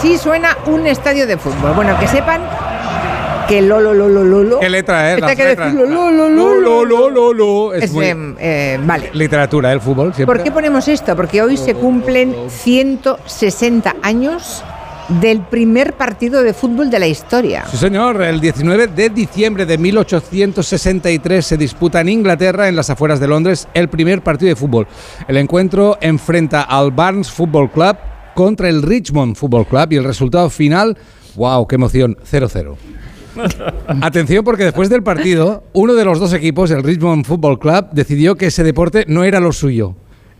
Así 0.00 0.16
suena 0.16 0.56
un 0.64 0.86
estadio 0.86 1.26
de 1.26 1.36
fútbol. 1.36 1.74
Bueno, 1.74 1.94
que 2.00 2.08
sepan 2.08 2.40
que 3.46 3.60
lo, 3.60 3.82
lo, 3.82 3.92
lo, 3.92 4.08
lo, 4.08 4.24
lo, 4.24 4.42
lo. 4.42 4.58
¿Qué 4.58 4.70
letra, 4.70 5.12
eh? 5.12 5.20
Las 5.20 5.28
hay 5.28 5.36
que 5.36 5.44
decirlo, 5.44 5.84
lo, 5.84 6.10
lo, 6.10 6.30
lo, 6.30 6.54
Lo, 6.58 6.84
lo, 6.86 7.10
lo, 7.10 7.32
lo. 7.34 7.74
Es 7.74 7.84
Es, 7.84 7.92
muy 7.92 8.06
em, 8.06 8.34
eh, 8.40 8.80
vale. 8.82 9.10
literatura, 9.12 9.68
¿eh? 9.68 9.74
el 9.74 9.82
fútbol. 9.82 10.14
Siempre. 10.14 10.34
¿Por 10.34 10.42
qué 10.42 10.50
ponemos 10.50 10.88
esto? 10.88 11.14
Porque 11.14 11.42
hoy 11.42 11.58
se 11.58 11.74
cumplen 11.74 12.34
160 12.48 13.96
años 14.00 14.64
del 15.20 15.42
primer 15.42 15.92
partido 15.92 16.42
de 16.42 16.54
fútbol 16.54 16.88
de 16.88 16.98
la 16.98 17.06
historia. 17.06 17.66
Sí, 17.70 17.76
señor. 17.76 18.22
El 18.22 18.40
19 18.40 18.86
de 18.86 19.10
diciembre 19.10 19.66
de 19.66 19.76
1863 19.76 21.44
se 21.44 21.58
disputa 21.58 22.00
en 22.00 22.08
Inglaterra, 22.08 22.68
en 22.68 22.76
las 22.76 22.88
afueras 22.88 23.20
de 23.20 23.28
Londres, 23.28 23.68
el 23.74 23.88
primer 23.90 24.22
partido 24.22 24.48
de 24.48 24.56
fútbol. 24.56 24.86
El 25.28 25.36
encuentro 25.36 25.98
enfrenta 26.00 26.62
al 26.62 26.90
Barnes 26.90 27.30
Football 27.30 27.70
Club 27.70 27.96
contra 28.34 28.68
el 28.68 28.82
Richmond 28.82 29.36
Football 29.36 29.66
Club 29.66 29.92
y 29.92 29.96
el 29.96 30.04
resultado 30.04 30.50
final, 30.50 30.96
wow, 31.36 31.66
qué 31.66 31.76
emoción, 31.76 32.16
0-0. 32.30 32.76
Atención 34.02 34.44
porque 34.44 34.64
después 34.64 34.88
del 34.88 35.02
partido, 35.02 35.64
uno 35.72 35.94
de 35.94 36.04
los 36.04 36.18
dos 36.18 36.32
equipos, 36.32 36.70
el 36.70 36.82
Richmond 36.82 37.24
Football 37.24 37.58
Club, 37.58 37.86
decidió 37.92 38.36
que 38.36 38.46
ese 38.46 38.64
deporte 38.64 39.04
no 39.08 39.24
era 39.24 39.40
lo 39.40 39.52
suyo 39.52 39.94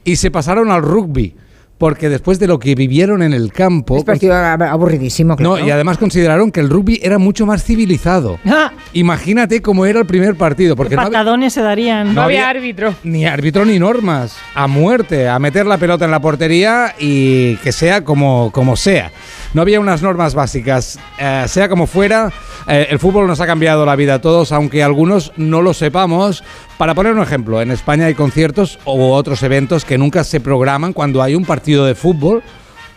y 0.05 0.17
se 0.17 0.31
pasaron 0.31 0.71
al 0.71 0.83
rugby. 0.83 1.37
Porque 1.81 2.11
después 2.11 2.39
de 2.39 2.47
lo 2.47 2.59
que 2.59 2.75
vivieron 2.75 3.23
en 3.23 3.33
el 3.33 3.55
campo, 3.55 3.97
Es 3.97 4.05
partido 4.05 4.35
ab- 4.35 4.69
aburridísimo. 4.69 5.31
no, 5.41 5.55
claro. 5.55 5.67
y 5.67 5.71
además 5.71 5.97
consideraron 5.97 6.53
que 6.53 6.61
el 6.61 6.69
rugby 6.69 7.01
era 7.03 7.17
mucho 7.17 7.47
más 7.47 7.65
civilizado. 7.65 8.39
Ah, 8.45 8.71
Imagínate 8.93 9.63
cómo 9.63 9.87
era 9.87 10.01
el 10.01 10.07
primer 10.07 10.35
partido, 10.35 10.77
porque 10.77 10.95
no 10.95 11.01
había 11.01 11.13
patadones 11.21 11.55
se 11.55 11.63
darían. 11.63 12.09
No, 12.09 12.13
no 12.13 12.23
había 12.23 12.49
había- 12.49 12.51
árbitro. 12.61 12.95
ni 13.03 13.25
árbitro 13.25 13.65
ni 13.65 13.79
normas. 13.79 14.37
A 14.55 14.67
muerte, 14.67 15.27
a 15.27 15.39
meter 15.39 15.65
la 15.65 15.79
pelota 15.79 16.05
en 16.05 16.11
la 16.11 16.21
portería 16.21 16.95
y 16.99 17.57
que 17.57 17.73
sea 17.73 18.05
como, 18.05 18.51
como 18.53 18.77
sea. 18.77 19.11
No 19.53 19.63
había 19.63 19.81
unas 19.81 20.01
normas 20.01 20.35
básicas. 20.35 20.99
Eh, 21.19 21.45
sea 21.49 21.69
como 21.69 21.89
fuera, 21.89 22.33
eh, 22.69 22.87
el 22.91 23.01
fútbol 23.01 23.27
nos 23.27 23.41
ha 23.41 23.47
cambiado 23.47 23.85
la 23.85 23.97
vida 23.97 24.15
a 24.15 24.21
todos, 24.21 24.53
aunque 24.53 24.83
algunos 24.85 25.33
no 25.37 25.61
lo 25.61 25.75
sepamos. 25.75 26.45
Para 26.79 26.95
poner 26.95 27.15
un 27.15 27.23
ejemplo, 27.23 27.61
en 27.61 27.73
España 27.73 28.07
hay 28.07 28.15
conciertos 28.15 28.79
u 28.85 29.11
otros 29.11 29.43
eventos 29.43 29.85
que 29.85 29.99
nunca 29.99 30.23
se 30.23 30.41
programan 30.41 30.93
cuando 30.93 31.21
hay 31.21 31.35
un 31.35 31.45
partido 31.45 31.85
de 31.85 31.97
fútbol 31.97 32.43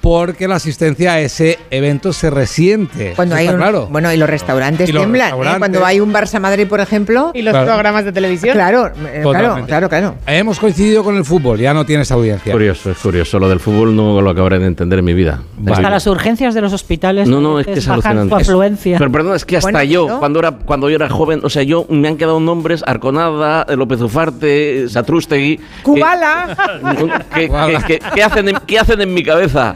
porque 0.04 0.50
la 0.50 0.56
asistencia 0.56 1.14
a 1.14 1.22
ese 1.22 1.58
evento 1.72 2.12
se 2.12 2.30
resiente. 2.30 3.14
Cuando 3.16 3.36
hay 3.36 3.48
un- 3.48 3.56
claro. 3.56 3.88
Bueno, 3.90 4.12
y 4.12 4.18
los 4.18 4.30
restaurantes 4.30 4.90
Y 4.90 4.92
los 4.92 5.02
tiemblan. 5.02 5.34
¿eh? 5.42 5.56
Cuando 5.58 5.86
hay 5.86 6.02
un 6.02 6.12
Barça 6.14 6.42
Madrid, 6.42 6.68
por 6.68 6.82
ejemplo. 6.82 7.32
Y 7.34 7.42
los 7.42 7.54
Claro. 7.54 7.68
programas 7.68 8.04
de 8.04 8.12
televisión. 8.12 8.54
Claro, 8.54 8.88
eh, 8.88 9.22
claro, 9.24 9.64
claro, 9.66 9.88
claro. 9.88 10.16
Hemos 10.28 10.60
coincidido 10.60 11.06
con 11.06 11.16
el 11.16 11.24
fútbol, 11.24 11.58
ya 11.58 11.74
no 11.74 11.86
tienes 11.86 12.12
audiencia. 12.12 12.52
Curioso, 12.52 12.92
es 12.92 12.98
curioso. 12.98 13.40
Lo 13.40 13.48
del 13.48 13.62
fútbol 13.62 13.96
no 13.96 14.20
lo 14.20 14.30
acabaré 14.30 14.60
de 14.60 14.66
entender 14.68 15.00
en 15.00 15.06
mi 15.06 15.14
vida. 15.14 15.42
Hasta 15.72 15.90
las 15.90 16.06
urgencias 16.06 16.54
de 16.54 16.60
los 16.60 16.74
hospitales. 16.74 17.30
No, 17.30 17.40
no, 17.40 17.62
es 17.62 17.66
que 17.66 17.72
es 17.80 17.88
alucinante. 17.88 18.36
afluencia. 18.36 18.98
pero 18.98 19.10
perdón, 19.10 19.38
es 19.38 19.46
que 19.46 19.56
hasta 19.56 19.72
Bueno, 19.72 19.84
yo, 19.84 20.08
¿no? 20.10 20.20
cuando 20.20 20.40
era 20.40 20.52
cuando 20.52 20.90
yo 20.90 20.98
era 20.98 21.08
joven, 21.10 21.40
o 21.44 21.50
sea, 21.50 21.64
yo 21.64 21.86
me 21.88 22.10
han 22.10 22.18
quedado 22.18 22.42
nombres 22.42 22.84
Arconada, 22.86 23.66
eh, 23.70 23.78
López 23.78 24.02
Ufarte, 24.02 24.90
Satrústegui. 24.90 25.62
hacen 28.24 28.50
en, 28.50 28.58
¿Qué 28.68 28.80
hacen 28.80 29.00
en 29.00 29.14
mi 29.14 29.24
cabeza? 29.24 29.76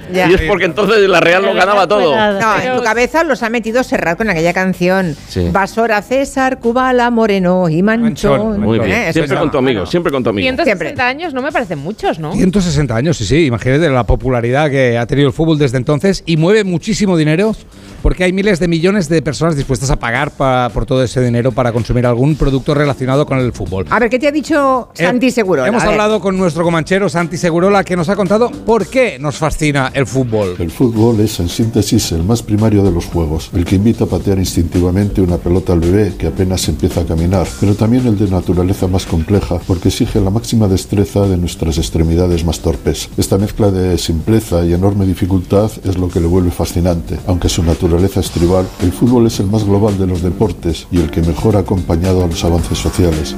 Ya. 0.11 0.29
Y 0.29 0.33
es 0.33 0.41
porque 0.41 0.65
entonces 0.65 0.99
la 1.09 1.19
Real 1.19 1.43
lo 1.43 1.53
ganaba 1.53 1.87
todo. 1.87 2.15
No, 2.15 2.59
en 2.61 2.77
tu 2.77 2.83
cabeza 2.83 3.23
los 3.23 3.43
ha 3.43 3.49
metido 3.49 3.83
Serrat 3.83 4.17
con 4.17 4.29
aquella 4.29 4.53
canción. 4.53 5.15
Sí. 5.27 5.49
Basora, 5.51 6.01
César, 6.01 6.59
Kubala, 6.59 7.09
Moreno 7.09 7.69
y 7.69 7.81
Manchón. 7.81 8.59
Muy 8.61 8.79
bien. 8.79 8.91
Eh, 8.91 9.13
siempre 9.13 9.37
con 9.37 9.51
tu 9.51 9.57
amigo, 9.57 9.85
siempre 9.85 10.11
con 10.11 10.23
tu 10.23 10.29
amigo. 10.29 10.43
160 10.45 11.07
años 11.07 11.33
no 11.33 11.41
me 11.41 11.51
parecen 11.51 11.79
muchos, 11.79 12.19
¿no? 12.19 12.33
160 12.33 12.95
años, 12.95 13.17
sí, 13.17 13.25
sí, 13.25 13.45
imagínate 13.45 13.89
la 13.89 14.03
popularidad 14.05 14.69
que 14.69 14.97
ha 14.97 15.05
tenido 15.05 15.27
el 15.27 15.33
fútbol 15.33 15.57
desde 15.57 15.77
entonces 15.77 16.23
y 16.25 16.37
mueve 16.37 16.63
muchísimo 16.63 17.17
dinero 17.17 17.55
porque 18.01 18.23
hay 18.23 18.33
miles 18.33 18.59
de 18.59 18.67
millones 18.67 19.09
de 19.09 19.21
personas 19.21 19.55
dispuestas 19.55 19.91
a 19.91 19.95
pagar 19.97 20.31
pa- 20.31 20.69
por 20.73 20.85
todo 20.87 21.03
ese 21.03 21.21
dinero 21.21 21.51
para 21.51 21.71
consumir 21.71 22.05
algún 22.07 22.35
producto 22.35 22.73
relacionado 22.73 23.25
con 23.27 23.37
el 23.37 23.53
fútbol. 23.53 23.85
A 23.91 23.99
ver, 23.99 24.09
¿qué 24.09 24.17
te 24.17 24.27
ha 24.27 24.31
dicho 24.31 24.89
Santi 24.93 25.27
Eh, 25.27 25.31
Seguro? 25.31 25.65
Hemos 25.65 25.83
hablado 25.83 26.19
con 26.19 26.35
nuestro 26.35 26.63
comanchero 26.63 27.09
Santi 27.09 27.37
Segurola 27.37 27.83
que 27.83 27.95
nos 27.95 28.09
ha 28.09 28.15
contado 28.15 28.49
por 28.65 28.87
qué 28.87 29.17
nos 29.19 29.37
fascina 29.37 29.91
el 29.93 30.00
fútbol. 30.05 30.55
El 30.59 30.71
fútbol 30.71 31.19
es, 31.19 31.39
en 31.39 31.49
síntesis, 31.49 32.11
el 32.11 32.23
más 32.23 32.43
primario 32.43 32.83
de 32.83 32.91
los 32.91 33.05
juegos, 33.05 33.49
el 33.53 33.65
que 33.65 33.75
invita 33.75 34.05
a 34.05 34.07
patear 34.07 34.37
instintivamente 34.37 35.21
una 35.21 35.37
pelota 35.37 35.73
al 35.73 35.79
bebé 35.79 36.13
que 36.17 36.27
apenas 36.27 36.67
empieza 36.67 37.01
a 37.01 37.05
caminar, 37.05 37.47
pero 37.59 37.75
también 37.75 38.05
el 38.07 38.17
de 38.17 38.29
naturaleza 38.29 38.87
más 38.87 39.05
compleja 39.05 39.59
porque 39.67 39.89
exige 39.89 40.21
la 40.21 40.29
máxima 40.29 40.67
destreza 40.67 41.27
de 41.27 41.37
nuestras 41.37 41.77
extremidades 41.77 42.45
más 42.45 42.59
torpes. 42.59 43.09
Esta 43.17 43.37
mezcla 43.37 43.71
de 43.71 43.97
simpleza 43.97 44.65
y 44.65 44.73
enorme 44.73 45.05
dificultad 45.05 45.71
es 45.83 45.97
lo 45.97 46.09
que 46.09 46.19
le 46.19 46.27
vuelve 46.27 46.51
fascinante. 46.51 47.17
Aunque 47.27 47.49
su 47.49 47.63
naturaleza 47.63 48.19
es 48.19 48.31
tribal, 48.31 48.67
el 48.81 48.91
fútbol 48.91 49.27
es 49.27 49.39
el 49.39 49.47
más 49.47 49.63
global 49.63 49.97
de 49.97 50.07
los 50.07 50.21
deportes 50.21 50.87
y 50.91 50.99
el 50.99 51.09
que 51.09 51.21
mejor 51.21 51.55
ha 51.55 51.59
acompañado 51.59 52.23
a 52.23 52.27
los 52.27 52.43
avances 52.43 52.77
sociales. 52.77 53.35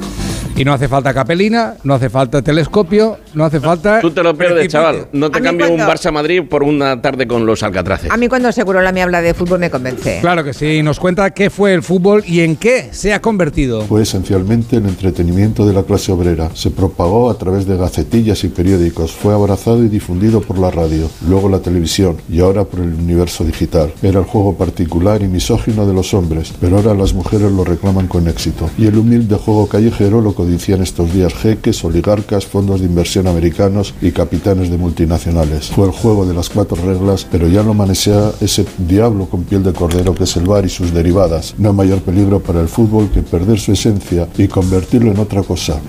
Y 0.56 0.64
no 0.64 0.72
hace 0.72 0.88
falta 0.88 1.12
capelina, 1.12 1.74
no 1.82 1.94
hace 1.94 2.08
falta 2.08 2.42
telescopio, 2.42 3.18
no 3.34 3.44
hace 3.44 3.60
falta... 3.60 4.00
Tú 4.00 4.10
te 4.10 4.22
lo 4.22 4.36
pierdes, 4.36 4.68
chaval. 4.68 5.08
No 5.12 5.30
te 5.30 5.40
cambio 5.40 5.72
un 5.72 5.80
Barça-Madrid 5.80 6.42
por 6.54 6.62
una 6.62 7.02
tarde 7.02 7.26
con 7.26 7.46
los 7.46 7.64
Alcatraces. 7.64 8.12
A 8.12 8.16
mí 8.16 8.28
cuando 8.28 8.52
Segurola 8.52 8.92
me 8.92 9.02
habla 9.02 9.20
de 9.20 9.34
fútbol 9.34 9.58
me 9.58 9.70
convence. 9.70 10.18
Claro 10.20 10.44
que 10.44 10.54
sí, 10.54 10.84
nos 10.84 11.00
cuenta 11.00 11.32
qué 11.32 11.50
fue 11.50 11.74
el 11.74 11.82
fútbol 11.82 12.22
y 12.24 12.42
en 12.42 12.54
qué 12.54 12.90
se 12.92 13.12
ha 13.12 13.20
convertido. 13.20 13.82
Fue 13.82 14.02
esencialmente 14.02 14.76
el 14.76 14.86
entretenimiento 14.86 15.66
de 15.66 15.72
la 15.72 15.82
clase 15.82 16.12
obrera. 16.12 16.50
Se 16.54 16.70
propagó 16.70 17.28
a 17.28 17.38
través 17.38 17.66
de 17.66 17.76
gacetillas 17.76 18.44
y 18.44 18.50
periódicos, 18.50 19.10
fue 19.10 19.34
abrazado 19.34 19.82
y 19.82 19.88
difundido 19.88 20.42
por 20.42 20.60
la 20.60 20.70
radio, 20.70 21.10
luego 21.28 21.48
la 21.48 21.58
televisión 21.58 22.18
y 22.30 22.38
ahora 22.38 22.62
por 22.62 22.78
el 22.78 22.94
universo 22.94 23.42
digital. 23.42 23.92
Era 24.00 24.20
el 24.20 24.24
juego 24.24 24.56
particular 24.56 25.22
y 25.22 25.26
misógino 25.26 25.88
de 25.88 25.92
los 25.92 26.14
hombres, 26.14 26.52
pero 26.60 26.76
ahora 26.76 26.94
las 26.94 27.14
mujeres 27.14 27.50
lo 27.50 27.64
reclaman 27.64 28.06
con 28.06 28.28
éxito. 28.28 28.70
Y 28.78 28.86
el 28.86 28.96
humilde 28.96 29.34
juego 29.34 29.66
callejero 29.66 30.20
lo 30.20 30.36
codician 30.36 30.84
estos 30.84 31.12
días 31.12 31.34
jeques, 31.34 31.84
oligarcas, 31.84 32.46
fondos 32.46 32.78
de 32.78 32.86
inversión 32.86 33.26
americanos 33.26 33.92
y 34.00 34.12
capitanes 34.12 34.70
de 34.70 34.78
multinacionales. 34.78 35.70
Fue 35.70 35.86
el 35.86 35.92
juego 35.92 36.24
de 36.24 36.34
las 36.34 36.43
cuatro 36.48 36.76
reglas, 36.76 37.26
pero 37.30 37.48
ya 37.48 37.62
lo 37.62 37.74
manesea 37.74 38.32
ese 38.40 38.64
diablo 38.78 39.26
con 39.26 39.44
piel 39.44 39.62
de 39.62 39.72
cordero 39.72 40.14
que 40.14 40.24
es 40.24 40.36
el 40.36 40.44
bar 40.46 40.64
y 40.64 40.68
sus 40.68 40.92
derivadas. 40.92 41.54
No 41.58 41.70
hay 41.70 41.74
mayor 41.74 42.00
peligro 42.00 42.40
para 42.40 42.60
el 42.60 42.68
fútbol 42.68 43.10
que 43.12 43.22
perder 43.22 43.58
su 43.58 43.72
esencia 43.72 44.28
y 44.36 44.48
convertirlo 44.48 45.10
en 45.10 45.18
otra 45.18 45.42
cosa. 45.42 45.80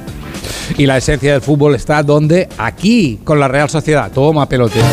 Y 0.78 0.86
la 0.86 0.98
esencia 0.98 1.32
del 1.34 1.41
fútbol 1.41 1.76
está 1.76 2.04
donde? 2.04 2.50
Aquí, 2.58 3.20
con 3.24 3.39
la 3.39 3.48
Real 3.48 3.70
Sociedad. 3.70 4.12
Toma 4.12 4.48
pelotero. 4.48 4.86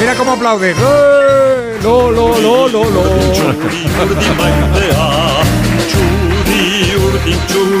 Mira 0.00 0.14
cómo 0.16 0.32
aplaude. 0.32 0.72
¡Eh! 0.72 0.74
Lo, 1.82 2.10
lo, 2.10 2.38
lo, 2.40 2.68
lo, 2.68 2.84
lo. 2.90 3.02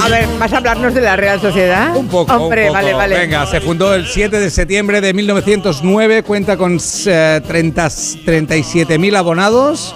A 0.02 0.08
ver, 0.08 0.26
¿vas 0.38 0.52
a 0.54 0.56
hablarnos 0.56 0.94
de 0.94 1.02
la 1.02 1.16
Real 1.16 1.38
Sociedad? 1.40 1.94
Un 1.96 2.08
poco. 2.08 2.32
Hombre, 2.34 2.62
un 2.62 2.68
poco. 2.68 2.74
vale, 2.82 2.94
vale. 2.94 3.18
Venga, 3.18 3.46
se 3.46 3.60
fundó 3.60 3.94
el 3.94 4.06
7 4.06 4.40
de 4.40 4.48
septiembre 4.50 5.00
de 5.02 5.12
1909, 5.12 6.22
cuenta 6.22 6.56
con 6.56 6.78
eh, 7.06 7.40
30 7.46 7.86
37.000 7.86 9.16
abonados 9.16 9.94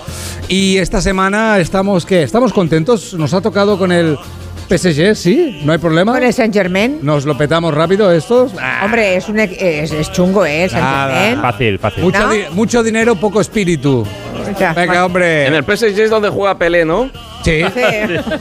y 0.49 0.77
esta 0.77 1.01
semana 1.01 1.59
estamos, 1.59 2.05
¿qué? 2.05 2.23
¿Estamos 2.23 2.53
contentos? 2.53 3.15
Nos 3.15 3.33
ha 3.33 3.41
tocado 3.41 3.79
con 3.79 3.91
el 3.91 4.19
PSG, 4.69 5.15
¿sí? 5.17 5.61
¿No 5.65 5.73
hay 5.73 5.79
problema? 5.79 6.13
Con 6.13 6.23
el 6.23 6.33
Saint 6.35 6.53
Germain. 6.53 6.99
¿Nos 7.01 7.25
lo 7.25 7.37
petamos 7.39 7.73
rápido 7.73 8.13
estos? 8.13 8.53
Hombre, 8.85 9.17
es, 9.17 9.31
un, 9.31 9.39
es, 9.39 9.93
es 9.93 10.13
chungo, 10.13 10.45
¿eh? 10.45 10.69
Saint 10.69 10.85
Nada. 10.85 11.15
Germain. 11.21 11.41
Fácil, 11.41 11.79
fácil. 11.79 12.05
Mucho, 12.05 12.19
¿No? 12.21 12.33
di- 12.33 12.45
mucho 12.53 12.83
dinero, 12.83 13.17
poco 13.17 13.41
espíritu. 13.41 14.07
Ya, 14.59 14.73
Venga, 14.73 15.05
hombre. 15.05 15.47
En 15.47 15.55
el 15.55 15.65
PSG 15.65 15.99
es 15.99 16.11
donde 16.11 16.29
juega 16.29 16.57
Pelé, 16.59 16.85
¿no? 16.85 17.11
Sí. 17.43 17.63
Sí. 17.63 17.65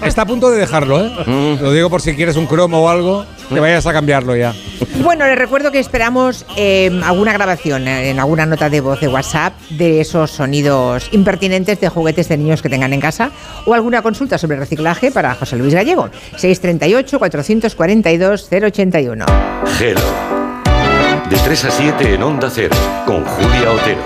Está 0.04 0.24
a 0.24 0.26
punto 0.26 0.50
de 0.52 0.58
dejarlo, 0.58 1.06
¿eh? 1.06 1.12
Mm. 1.26 1.62
Lo 1.62 1.72
digo 1.72 1.90
por 1.90 2.02
si 2.02 2.16
quieres 2.16 2.36
un 2.36 2.46
cromo 2.46 2.86
o 2.86 2.90
algo, 2.90 3.26
que 3.50 3.60
vayas 3.60 3.86
a 3.86 3.94
cambiarlo 3.94 4.36
ya. 4.36 4.54
Bueno, 5.02 5.26
les 5.26 5.38
recuerdo 5.38 5.72
que 5.72 5.80
esperamos 5.80 6.46
eh, 6.56 6.92
alguna 7.04 7.34
grabación 7.34 7.88
eh, 7.88 8.10
en 8.10 8.20
alguna 8.20 8.46
nota 8.46 8.70
de 8.70 8.82
voz 8.82 9.00
de 9.00 9.08
WhatsApp 9.08 9.54
de 9.70 10.02
esos 10.02 10.32
sonidos 10.32 11.08
impertinentes 11.12 11.80
de 11.80 11.90
juguetes 11.90 12.28
de 12.30 12.38
niños 12.38 12.62
que 12.62 12.70
tengan 12.70 12.94
en 12.94 13.00
casa 13.00 13.32
o 13.66 13.74
alguna 13.74 14.02
consulta 14.02 14.38
sobre 14.38 14.58
reciclaje 14.58 15.12
para 15.12 15.34
José 15.36 15.56
Luis 15.58 15.74
Gallego. 15.74 16.10
638-442-081. 16.38 19.26
Gelo. 19.78 20.02
De 21.30 21.38
3 21.38 21.66
a 21.66 21.72
7 21.72 22.14
en 22.14 22.24
Onda 22.24 22.50
Cero, 22.50 22.76
con 23.06 23.24
Julia 23.26 23.72
Otero. 23.72 24.00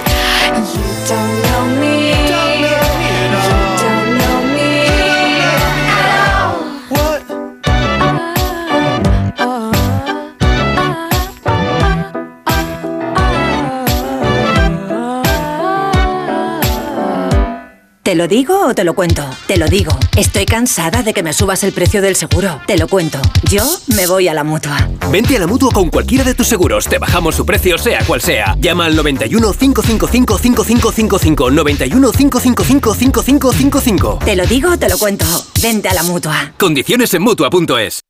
¿Te 18.11 18.17
lo 18.17 18.27
digo 18.27 18.67
o 18.67 18.75
te 18.75 18.83
lo 18.83 18.93
cuento? 18.93 19.23
Te 19.47 19.55
lo 19.55 19.67
digo. 19.69 19.97
Estoy 20.17 20.45
cansada 20.45 21.01
de 21.01 21.13
que 21.13 21.23
me 21.23 21.31
subas 21.31 21.63
el 21.63 21.71
precio 21.71 22.01
del 22.01 22.17
seguro. 22.17 22.59
Te 22.67 22.77
lo 22.77 22.89
cuento. 22.89 23.21
Yo 23.49 23.63
me 23.95 24.05
voy 24.05 24.27
a 24.27 24.33
la 24.33 24.43
mutua. 24.43 24.89
Vente 25.09 25.37
a 25.37 25.39
la 25.39 25.47
mutua 25.47 25.71
con 25.71 25.89
cualquiera 25.89 26.25
de 26.25 26.35
tus 26.35 26.45
seguros. 26.45 26.89
Te 26.89 26.97
bajamos 26.97 27.35
su 27.35 27.45
precio, 27.45 27.77
sea 27.77 28.03
cual 28.03 28.19
sea. 28.19 28.57
Llama 28.59 28.87
al 28.87 28.97
91 28.97 29.53
555 29.53 30.37
5555. 30.39 31.51
91 31.51 32.11
555 32.11 32.93
5555. 32.95 34.19
Te 34.25 34.35
lo 34.35 34.45
digo 34.45 34.71
o 34.73 34.77
te 34.77 34.89
lo 34.89 34.97
cuento. 34.97 35.25
Vente 35.63 35.87
a 35.87 35.93
la 35.93 36.03
mutua. 36.03 36.51
Condiciones 36.59 37.13
en 37.13 37.21
mutua.es. 37.21 38.01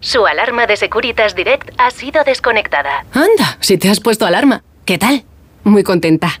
Su 0.00 0.28
alarma 0.28 0.68
de 0.68 0.76
Securitas 0.76 1.34
Direct 1.34 1.70
ha 1.76 1.90
sido 1.90 2.22
desconectada. 2.22 3.04
Anda, 3.12 3.58
si 3.58 3.78
te 3.78 3.88
has 3.88 3.98
puesto 3.98 4.26
alarma. 4.26 4.62
¿Qué 4.84 4.96
tal? 4.96 5.24
Muy 5.64 5.82
contenta. 5.82 6.40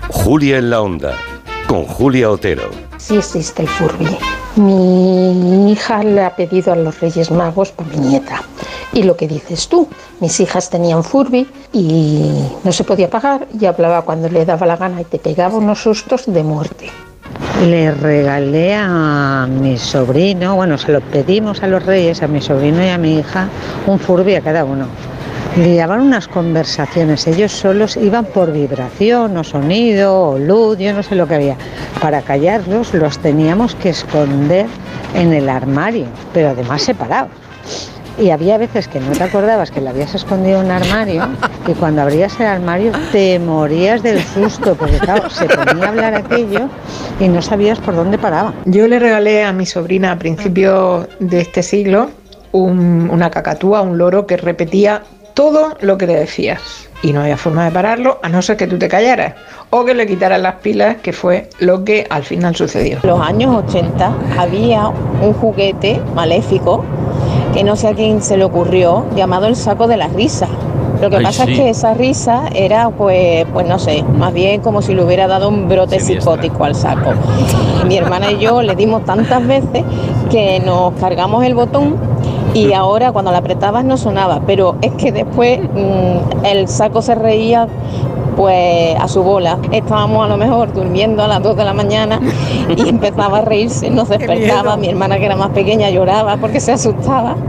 Julia 0.11 0.57
en 0.57 0.69
la 0.69 0.81
Onda, 0.81 1.13
con 1.67 1.85
Julia 1.85 2.29
Otero. 2.29 2.69
Sí 2.97 3.15
existe 3.15 3.61
el 3.61 3.69
Furby. 3.69 4.17
Mi 4.57 5.71
hija 5.71 6.03
le 6.03 6.21
ha 6.21 6.35
pedido 6.35 6.73
a 6.73 6.75
los 6.75 6.99
Reyes 6.99 7.31
Magos 7.31 7.71
para 7.71 7.89
mi 7.89 8.09
nieta. 8.09 8.43
Y 8.91 9.03
lo 9.03 9.15
que 9.15 9.25
dices 9.25 9.69
tú, 9.69 9.87
mis 10.19 10.37
hijas 10.41 10.69
tenían 10.69 11.05
Furby 11.05 11.47
y 11.71 12.29
no 12.63 12.73
se 12.73 12.83
podía 12.83 13.09
pagar 13.09 13.47
y 13.57 13.65
hablaba 13.65 14.01
cuando 14.01 14.27
le 14.27 14.43
daba 14.43 14.67
la 14.67 14.75
gana 14.75 14.99
y 14.99 15.05
te 15.05 15.17
pegaba 15.17 15.57
unos 15.57 15.81
sustos 15.81 16.25
de 16.27 16.43
muerte. 16.43 16.89
Le 17.65 17.91
regalé 17.91 18.75
a 18.75 19.47
mi 19.49 19.77
sobrino, 19.77 20.57
bueno, 20.57 20.77
se 20.77 20.91
lo 20.91 20.99
pedimos 20.99 21.63
a 21.63 21.67
los 21.67 21.85
reyes, 21.85 22.21
a 22.21 22.27
mi 22.27 22.41
sobrino 22.41 22.83
y 22.83 22.89
a 22.89 22.97
mi 22.97 23.19
hija, 23.19 23.47
un 23.87 23.97
Furby 23.97 24.35
a 24.35 24.41
cada 24.41 24.65
uno. 24.65 24.87
Liaban 25.57 25.99
unas 25.99 26.29
conversaciones, 26.29 27.27
ellos 27.27 27.51
solos 27.51 27.97
iban 27.97 28.23
por 28.23 28.53
vibración 28.53 29.35
o 29.35 29.43
sonido 29.43 30.29
o 30.29 30.39
luz, 30.39 30.77
yo 30.77 30.93
no 30.93 31.03
sé 31.03 31.15
lo 31.15 31.27
que 31.27 31.35
había. 31.35 31.57
Para 31.99 32.21
callarlos 32.21 32.93
los 32.93 33.19
teníamos 33.19 33.75
que 33.75 33.89
esconder 33.89 34.67
en 35.13 35.33
el 35.33 35.49
armario, 35.49 36.05
pero 36.33 36.49
además 36.51 36.83
separados. 36.83 37.31
Y 38.17 38.29
había 38.29 38.57
veces 38.57 38.87
que 38.87 39.01
no 39.01 39.11
te 39.11 39.23
acordabas 39.23 39.71
que 39.71 39.81
lo 39.81 39.89
habías 39.89 40.15
escondido 40.15 40.59
en 40.61 40.67
un 40.67 40.71
armario 40.71 41.27
y 41.67 41.73
cuando 41.73 42.01
abrías 42.01 42.39
el 42.39 42.45
armario 42.45 42.91
te 43.11 43.37
morías 43.39 44.03
del 44.03 44.21
susto 44.23 44.75
porque 44.75 44.99
claro, 44.99 45.29
se 45.29 45.45
ponía 45.45 45.85
a 45.85 45.89
hablar 45.89 46.15
aquello 46.15 46.69
y 47.19 47.27
no 47.27 47.41
sabías 47.41 47.79
por 47.79 47.95
dónde 47.95 48.17
paraba. 48.17 48.53
Yo 48.65 48.87
le 48.87 48.99
regalé 48.99 49.43
a 49.43 49.51
mi 49.51 49.65
sobrina 49.65 50.11
a 50.13 50.19
principios 50.19 51.07
de 51.19 51.41
este 51.41 51.61
siglo 51.63 52.09
un- 52.53 53.09
una 53.11 53.29
cacatúa, 53.31 53.81
un 53.81 53.97
loro 53.97 54.25
que 54.27 54.37
repetía 54.37 55.01
todo 55.33 55.75
lo 55.81 55.97
que 55.97 56.07
le 56.07 56.15
decías. 56.15 56.89
Y 57.03 57.13
no 57.13 57.21
había 57.21 57.37
forma 57.37 57.65
de 57.65 57.71
pararlo 57.71 58.19
a 58.21 58.29
no 58.29 58.41
ser 58.41 58.57
que 58.57 58.67
tú 58.67 58.77
te 58.77 58.87
callaras 58.87 59.33
o 59.71 59.85
que 59.85 59.93
le 59.93 60.05
quitaras 60.05 60.39
las 60.39 60.55
pilas, 60.55 60.97
que 60.97 61.13
fue 61.13 61.49
lo 61.59 61.83
que 61.83 62.05
al 62.09 62.23
final 62.23 62.55
sucedió. 62.55 62.99
En 63.01 63.09
los 63.09 63.21
años 63.21 63.63
80 63.65 64.13
había 64.37 64.87
un 64.87 65.33
juguete 65.33 65.99
maléfico 66.13 66.83
que 67.53 67.63
no 67.63 67.75
sé 67.75 67.87
a 67.87 67.93
quién 67.93 68.21
se 68.21 68.37
le 68.37 68.43
ocurrió, 68.43 69.05
llamado 69.15 69.47
el 69.47 69.55
saco 69.55 69.87
de 69.87 69.97
la 69.97 70.07
risa. 70.07 70.47
Lo 71.01 71.09
que 71.09 71.17
Ay, 71.17 71.23
pasa 71.23 71.45
sí. 71.45 71.53
es 71.53 71.57
que 71.57 71.69
esa 71.69 71.93
risa 71.95 72.43
era, 72.53 72.89
pues, 72.91 73.45
pues 73.51 73.67
no 73.67 73.79
sé, 73.79 74.03
más 74.03 74.33
bien 74.33 74.61
como 74.61 74.81
si 74.83 74.93
le 74.93 75.03
hubiera 75.03 75.27
dado 75.27 75.49
un 75.49 75.67
brote 75.67 75.99
psicótico 75.99 76.63
al 76.63 76.75
saco. 76.75 77.13
Mi 77.87 77.97
hermana 77.97 78.31
y 78.31 78.37
yo 78.37 78.61
le 78.61 78.75
dimos 78.75 79.03
tantas 79.03 79.45
veces 79.47 79.83
que 80.29 80.59
nos 80.59 80.93
cargamos 80.99 81.43
el 81.43 81.55
botón 81.55 81.95
y 82.53 82.73
ahora 82.73 83.11
cuando 83.11 83.31
la 83.31 83.37
apretabas 83.39 83.83
no 83.85 83.97
sonaba, 83.97 84.41
pero 84.45 84.75
es 84.81 84.91
que 84.93 85.11
después 85.11 85.59
mm, 85.61 86.45
el 86.45 86.67
saco 86.67 87.01
se 87.01 87.15
reía 87.15 87.67
pues 88.35 88.95
a 88.99 89.07
su 89.07 89.23
bola. 89.23 89.57
Estábamos 89.71 90.25
a 90.25 90.29
lo 90.29 90.37
mejor 90.37 90.73
durmiendo 90.73 91.23
a 91.23 91.27
las 91.27 91.43
2 91.43 91.55
de 91.57 91.65
la 91.65 91.73
mañana 91.73 92.19
y 92.75 92.89
empezaba 92.89 93.39
a 93.39 93.41
reírse, 93.41 93.89
nos 93.89 94.09
despertaba, 94.09 94.77
mi 94.77 94.89
hermana 94.89 95.17
que 95.17 95.25
era 95.25 95.35
más 95.35 95.49
pequeña 95.49 95.89
lloraba 95.89 96.37
porque 96.37 96.59
se 96.59 96.71
asustaba. 96.73 97.35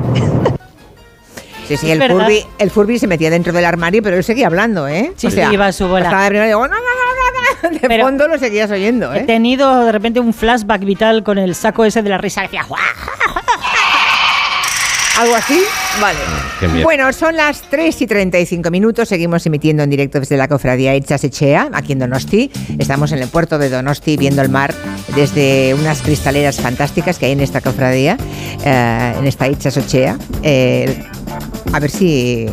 Sí, 1.69 1.77
sí, 1.77 1.91
el. 1.93 2.03
Furby, 2.03 2.45
el 2.59 2.71
Furby 2.73 2.99
se 2.99 3.07
metía 3.07 3.31
dentro 3.31 3.53
del 3.53 3.65
armario, 3.65 4.03
pero 4.03 4.17
él 4.17 4.25
seguía 4.25 4.49
hablando, 4.49 4.89
¿eh? 4.89 5.13
Sí, 5.15 5.31
sí, 5.31 5.41
iba 5.53 5.69
a 5.69 5.73
su 5.73 5.87
bola. 5.87 6.07
estaba 6.07 6.25
de 6.25 6.29
primero 6.31 6.45
y 6.47 6.49
digo, 6.49 6.67
"No, 6.67 6.75
no, 6.75 6.81
no, 6.81 7.71
no, 7.71 7.81
no". 7.81 7.89
de 7.89 8.03
fondo 8.03 8.27
lo 8.29 8.37
seguías 8.37 8.71
oyendo, 8.73 9.15
He 9.15 9.21
¿eh? 9.21 9.23
tenido 9.23 9.85
de 9.85 9.93
repente 9.93 10.19
un 10.19 10.35
flashback 10.35 10.85
vital 10.85 11.23
con 11.23 11.39
el 11.39 11.55
saco 11.55 11.85
ese 11.85 12.03
de 12.03 12.11
la 12.11 12.19
risa 12.19 12.41
que 12.43 12.47
hacía 12.49 12.65
"Guau". 12.65 12.81
¿Algo 15.19 15.35
así? 15.35 15.61
Vale. 16.01 16.19
Qué 16.59 16.69
miedo. 16.69 16.85
Bueno, 16.85 17.13
son 17.13 17.37
las 17.37 17.61
3 17.71 18.01
y 18.03 18.07
35 18.07 18.71
minutos. 18.71 19.09
Seguimos 19.09 19.45
emitiendo 19.47 19.83
en 19.83 19.91
directo 19.91 20.19
desde 20.21 20.37
la 20.37 20.49
cofradía 20.49 20.95
Echas 20.95 21.23
Echea, 21.23 21.69
aquí 21.73 21.93
en 21.93 21.99
Donosti. 21.99 22.51
Estamos 22.79 23.13
en 23.13 23.19
el 23.19 23.29
puerto 23.29 23.59
de 23.59 23.69
Donosti 23.69 24.17
viendo 24.17 24.41
el 24.43 24.49
mar 24.49 24.75
desde 25.15 25.75
unas 25.75 26.01
cristaleras 26.03 26.57
fantásticas 26.61 27.19
que 27.19 27.27
hay 27.27 27.33
en 27.33 27.41
esta 27.41 27.61
cofradía, 27.61 28.17
eh, 28.65 29.15
en 29.19 29.27
esta 29.27 29.47
Echas 29.47 29.77
Echea. 29.77 30.17
Eh, 30.43 31.05
a 31.73 31.79
ver 31.79 31.91
si. 31.91 32.47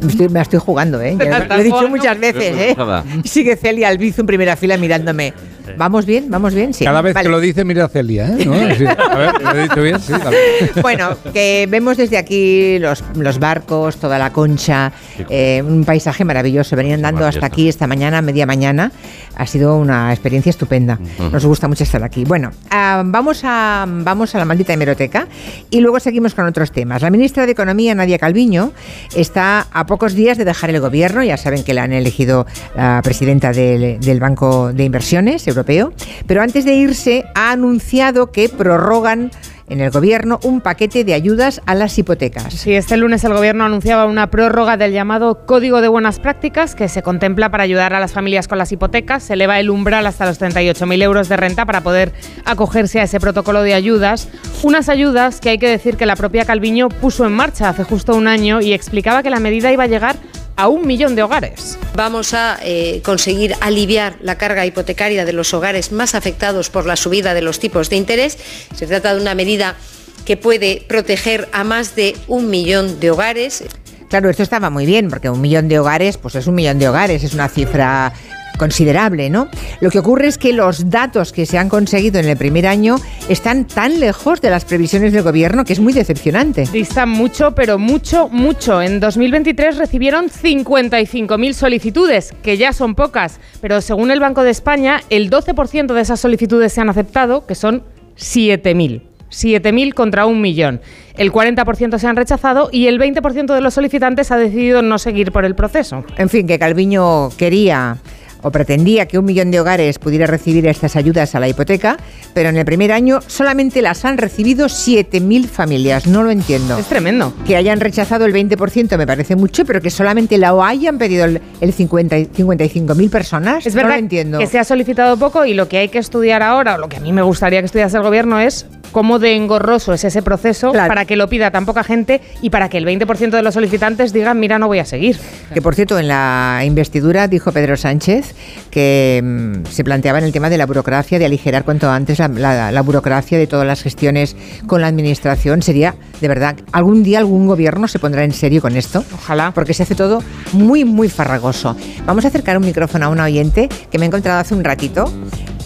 Me, 0.00 0.08
estoy- 0.12 0.28
me 0.28 0.34
la 0.34 0.42
estoy 0.42 0.58
jugando, 0.60 1.00
¿eh? 1.00 1.16
Ya 1.24 1.38
lo 1.38 1.54
he 1.54 1.62
dicho 1.64 1.88
muchas 1.88 2.18
veces, 2.18 2.54
¿eh? 2.58 2.76
Sigue 3.24 3.56
Celia 3.56 3.88
Albizu 3.88 4.22
en 4.22 4.26
primera 4.26 4.56
fila 4.56 4.76
mirándome. 4.76 5.32
¿Vamos 5.76 6.06
bien? 6.06 6.30
¿Vamos 6.30 6.54
bien? 6.54 6.72
Sí. 6.74 6.84
Cada 6.84 7.02
vez 7.02 7.14
Vale. 7.14 7.26
que 7.26 7.30
lo 7.30 7.40
dice, 7.40 7.64
mira 7.64 7.84
a 7.84 7.88
Celia, 7.88 8.28
¿eh? 8.28 8.44
¿No? 8.44 8.54
Sí. 8.74 8.84
A 8.86 9.16
ver, 9.16 9.42
¿lo 9.42 9.50
he 9.52 9.62
dicho 9.62 9.82
bien? 9.82 10.00
Sí, 10.00 10.12
vale. 10.12 10.36
Bueno, 10.82 11.16
que 11.32 11.66
vemos 11.68 11.96
desde 11.96 12.18
aquí 12.18 12.78
los, 12.78 13.02
los 13.14 13.38
barcos, 13.38 13.96
toda 13.96 14.18
la 14.18 14.32
concha, 14.32 14.92
eh, 15.28 15.62
un 15.66 15.84
paisaje 15.84 16.24
maravilloso. 16.24 16.76
Venían 16.76 17.02
dando 17.02 17.26
hasta 17.26 17.46
aquí 17.46 17.68
esta 17.68 17.86
mañana, 17.86 18.22
media 18.22 18.46
mañana. 18.46 18.92
Ha 19.36 19.46
sido 19.46 19.76
una 19.76 20.12
experiencia 20.12 20.50
estupenda. 20.50 20.98
Nos 21.32 21.44
gusta 21.44 21.68
mucho 21.68 21.84
estar 21.84 22.02
aquí. 22.02 22.24
Bueno, 22.24 22.50
ah, 22.70 23.02
vamos, 23.04 23.40
a, 23.44 23.84
vamos 23.88 24.34
a 24.34 24.38
la 24.38 24.44
maldita 24.44 24.72
hemeroteca 24.72 25.26
y 25.70 25.80
luego 25.80 26.00
seguimos 26.00 26.34
con 26.34 26.46
otros 26.46 26.72
temas. 26.72 27.02
La 27.02 27.10
ministra 27.10 27.46
de 27.46 27.52
Economía, 27.52 27.94
Nadia 27.94 28.18
Calviño, 28.18 28.72
está 29.14 29.66
a 29.72 29.86
pocos 29.86 30.14
días 30.14 30.38
de 30.38 30.44
dejar 30.44 30.70
el 30.70 30.80
gobierno. 30.80 31.22
Ya 31.22 31.36
saben 31.36 31.64
que 31.64 31.74
la 31.74 31.82
han 31.84 31.92
elegido 31.92 32.46
la 32.76 33.00
presidenta 33.02 33.52
del, 33.52 34.00
del 34.00 34.20
Banco 34.20 34.72
de 34.72 34.84
Inversiones 34.84 35.46
Pero 35.64 36.42
antes 36.42 36.64
de 36.64 36.74
irse, 36.74 37.24
ha 37.34 37.52
anunciado 37.52 38.32
que 38.32 38.48
prorrogan 38.48 39.30
en 39.68 39.80
el 39.80 39.90
gobierno 39.90 40.38
un 40.42 40.60
paquete 40.60 41.04
de 41.04 41.14
ayudas 41.14 41.60
a 41.66 41.74
las 41.74 41.98
hipotecas. 41.98 42.52
Sí, 42.54 42.74
este 42.74 42.96
lunes 42.96 43.24
el 43.24 43.34
Gobierno 43.34 43.64
anunciaba 43.64 44.06
una 44.06 44.30
prórroga 44.30 44.76
del 44.76 44.92
llamado 44.92 45.46
Código 45.46 45.80
de 45.80 45.88
Buenas 45.88 46.20
Prácticas 46.20 46.74
que 46.74 46.88
se 46.88 47.02
contempla 47.02 47.50
para 47.50 47.64
ayudar 47.64 47.94
a 47.94 48.00
las 48.00 48.12
familias 48.12 48.48
con 48.48 48.58
las 48.58 48.70
hipotecas. 48.72 49.24
Se 49.24 49.34
eleva 49.34 49.58
el 49.58 49.70
umbral 49.70 50.06
hasta 50.06 50.26
los 50.26 50.40
38.000 50.40 51.02
euros 51.02 51.28
de 51.28 51.36
renta 51.36 51.66
para 51.66 51.80
poder 51.80 52.12
acogerse 52.44 53.00
a 53.00 53.04
ese 53.04 53.20
protocolo 53.20 53.62
de 53.62 53.74
ayudas. 53.74 54.28
Unas 54.62 54.88
ayudas 54.88 55.40
que 55.40 55.50
hay 55.50 55.58
que 55.58 55.68
decir 55.68 55.96
que 55.96 56.06
la 56.06 56.16
propia 56.16 56.44
Calviño 56.44 56.88
puso 56.88 57.26
en 57.26 57.32
marcha 57.32 57.68
hace 57.68 57.84
justo 57.84 58.16
un 58.16 58.28
año 58.28 58.60
y 58.60 58.72
explicaba 58.72 59.22
que 59.22 59.30
la 59.30 59.40
medida 59.40 59.72
iba 59.72 59.84
a 59.84 59.88
llegar 59.88 60.16
a 60.56 60.68
un 60.68 60.86
millón 60.86 61.14
de 61.14 61.22
hogares. 61.22 61.78
Vamos 61.94 62.34
a 62.34 62.58
eh, 62.62 63.00
conseguir 63.04 63.54
aliviar 63.60 64.16
la 64.20 64.38
carga 64.38 64.66
hipotecaria 64.66 65.24
de 65.24 65.32
los 65.32 65.54
hogares 65.54 65.92
más 65.92 66.14
afectados 66.14 66.70
por 66.70 66.86
la 66.86 66.96
subida 66.96 67.34
de 67.34 67.42
los 67.42 67.60
tipos 67.60 67.90
de 67.90 67.96
interés. 67.96 68.38
Se 68.74 68.86
trata 68.86 69.14
de 69.14 69.20
una 69.20 69.34
medida 69.34 69.76
que 70.24 70.36
puede 70.36 70.84
proteger 70.88 71.48
a 71.52 71.62
más 71.62 71.94
de 71.94 72.16
un 72.26 72.50
millón 72.50 72.98
de 73.00 73.10
hogares. 73.10 73.64
Claro, 74.08 74.30
esto 74.30 74.42
estaba 74.42 74.70
muy 74.70 74.86
bien, 74.86 75.08
porque 75.08 75.30
un 75.30 75.40
millón 75.40 75.68
de 75.68 75.78
hogares, 75.78 76.16
pues 76.16 76.34
es 76.34 76.46
un 76.46 76.54
millón 76.54 76.78
de 76.78 76.88
hogares, 76.88 77.22
es 77.22 77.34
una 77.34 77.48
cifra 77.48 78.12
considerable, 78.56 79.30
¿no? 79.30 79.48
Lo 79.80 79.90
que 79.90 79.98
ocurre 79.98 80.28
es 80.28 80.38
que 80.38 80.52
los 80.52 80.90
datos 80.90 81.32
que 81.32 81.46
se 81.46 81.58
han 81.58 81.68
conseguido 81.68 82.20
en 82.20 82.28
el 82.28 82.36
primer 82.36 82.66
año 82.66 82.96
están 83.28 83.66
tan 83.66 84.00
lejos 84.00 84.40
de 84.40 84.50
las 84.50 84.64
previsiones 84.64 85.12
del 85.12 85.22
gobierno 85.22 85.64
que 85.64 85.72
es 85.72 85.80
muy 85.80 85.92
decepcionante. 85.92 86.64
Distan 86.72 87.08
mucho, 87.08 87.54
pero 87.54 87.78
mucho, 87.78 88.28
mucho. 88.28 88.82
En 88.82 89.00
2023 89.00 89.76
recibieron 89.76 90.26
55.000 90.26 91.52
solicitudes, 91.52 92.34
que 92.42 92.56
ya 92.56 92.72
son 92.72 92.94
pocas, 92.94 93.40
pero 93.60 93.80
según 93.80 94.10
el 94.10 94.20
Banco 94.20 94.42
de 94.42 94.50
España, 94.50 95.02
el 95.10 95.30
12% 95.30 95.92
de 95.92 96.00
esas 96.00 96.20
solicitudes 96.20 96.72
se 96.72 96.80
han 96.80 96.90
aceptado, 96.90 97.46
que 97.46 97.54
son 97.54 97.82
7.000. 98.16 99.02
7.000 99.30 99.94
contra 99.94 100.26
un 100.26 100.40
millón. 100.40 100.80
El 101.16 101.32
40% 101.32 101.98
se 101.98 102.06
han 102.06 102.16
rechazado 102.16 102.68
y 102.72 102.86
el 102.86 102.98
20% 102.98 103.54
de 103.54 103.60
los 103.60 103.74
solicitantes 103.74 104.30
ha 104.30 104.36
decidido 104.36 104.82
no 104.82 104.98
seguir 104.98 105.32
por 105.32 105.44
el 105.44 105.54
proceso. 105.54 106.04
En 106.16 106.28
fin, 106.28 106.46
que 106.46 106.58
Calviño 106.58 107.30
quería 107.36 107.98
o 108.46 108.52
pretendía 108.52 109.06
que 109.08 109.18
un 109.18 109.24
millón 109.24 109.50
de 109.50 109.58
hogares 109.58 109.98
pudiera 109.98 110.24
recibir 110.24 110.68
estas 110.68 110.94
ayudas 110.94 111.34
a 111.34 111.40
la 111.40 111.48
hipoteca, 111.48 111.96
pero 112.32 112.48
en 112.48 112.56
el 112.56 112.64
primer 112.64 112.92
año 112.92 113.18
solamente 113.26 113.82
las 113.82 114.04
han 114.04 114.18
recibido 114.18 114.66
7.000 114.66 115.48
familias. 115.48 116.06
No 116.06 116.22
lo 116.22 116.30
entiendo. 116.30 116.78
Es 116.78 116.86
tremendo. 116.86 117.34
Que 117.44 117.56
hayan 117.56 117.80
rechazado 117.80 118.24
el 118.24 118.32
20% 118.32 118.96
me 118.96 119.06
parece 119.06 119.34
mucho, 119.34 119.64
pero 119.64 119.80
que 119.80 119.90
solamente 119.90 120.38
la 120.38 120.54
hayan 120.64 120.96
pedido 120.96 121.24
el, 121.24 121.40
el 121.60 121.72
50, 121.72 122.16
55.000 122.16 123.10
personas. 123.10 123.66
Es 123.66 123.74
no 123.74 123.82
verdad 123.82 123.94
lo 123.94 123.98
entiendo. 123.98 124.38
que 124.38 124.46
se 124.46 124.60
ha 124.60 124.64
solicitado 124.64 125.16
poco 125.16 125.44
y 125.44 125.52
lo 125.54 125.66
que 125.66 125.78
hay 125.78 125.88
que 125.88 125.98
estudiar 125.98 126.44
ahora, 126.44 126.76
o 126.76 126.78
lo 126.78 126.88
que 126.88 126.98
a 126.98 127.00
mí 127.00 127.12
me 127.12 127.22
gustaría 127.22 127.58
que 127.58 127.66
estudiase 127.66 127.96
el 127.96 128.04
gobierno 128.04 128.38
es 128.38 128.66
cómo 128.92 129.18
de 129.18 129.34
engorroso 129.34 129.92
es 129.92 130.04
ese 130.04 130.22
proceso 130.22 130.72
para 130.72 131.04
que 131.04 131.16
lo 131.16 131.28
pida 131.28 131.50
tan 131.50 131.66
poca 131.66 131.82
gente 131.82 132.20
y 132.40 132.50
para 132.50 132.68
que 132.68 132.78
el 132.78 132.86
20% 132.86 133.30
de 133.30 133.42
los 133.42 133.54
solicitantes 133.54 134.12
digan, 134.12 134.38
mira, 134.38 134.58
no 134.58 134.68
voy 134.68 134.78
a 134.78 134.84
seguir. 134.84 135.18
Que 135.52 135.60
por 135.60 135.74
cierto, 135.74 135.98
en 135.98 136.08
la 136.08 136.62
investidura 136.64 137.28
dijo 137.28 137.50
Pedro 137.50 137.76
Sánchez 137.76 138.35
que 138.70 139.20
mm, 139.24 139.66
se 139.70 139.84
planteaba 139.84 140.18
en 140.18 140.24
el 140.24 140.32
tema 140.32 140.50
de 140.50 140.58
la 140.58 140.66
burocracia, 140.66 141.18
de 141.18 141.26
aligerar 141.26 141.64
cuanto 141.64 141.90
antes 141.90 142.18
la, 142.18 142.28
la- 142.28 142.72
la 142.72 142.82
burocracia 142.82 143.38
de 143.38 143.46
todas 143.46 143.66
las 143.66 143.82
gestiones 143.82 144.36
con 144.66 144.80
la 144.80 144.86
administración. 144.88 145.62
Sería, 145.62 145.94
de 146.20 146.28
verdad, 146.28 146.56
algún 146.72 147.02
día 147.02 147.18
algún 147.18 147.46
gobierno 147.46 147.88
se 147.88 147.98
pondrá 147.98 148.24
en 148.24 148.32
serio 148.32 148.60
con 148.60 148.76
esto. 148.76 149.04
Ojalá. 149.14 149.52
Porque 149.54 149.74
se 149.74 149.82
hace 149.84 149.94
todo 149.94 150.22
muy, 150.52 150.84
muy 150.84 151.08
farragoso. 151.08 151.76
Vamos 152.04 152.24
a 152.24 152.28
acercar 152.28 152.56
un 152.58 152.64
micrófono 152.64 153.06
a 153.06 153.08
una 153.08 153.24
oyente 153.24 153.68
que 153.90 153.98
me 153.98 154.04
he 154.04 154.08
encontrado 154.08 154.40
hace 154.40 154.54
un 154.54 154.64
ratito 154.64 155.12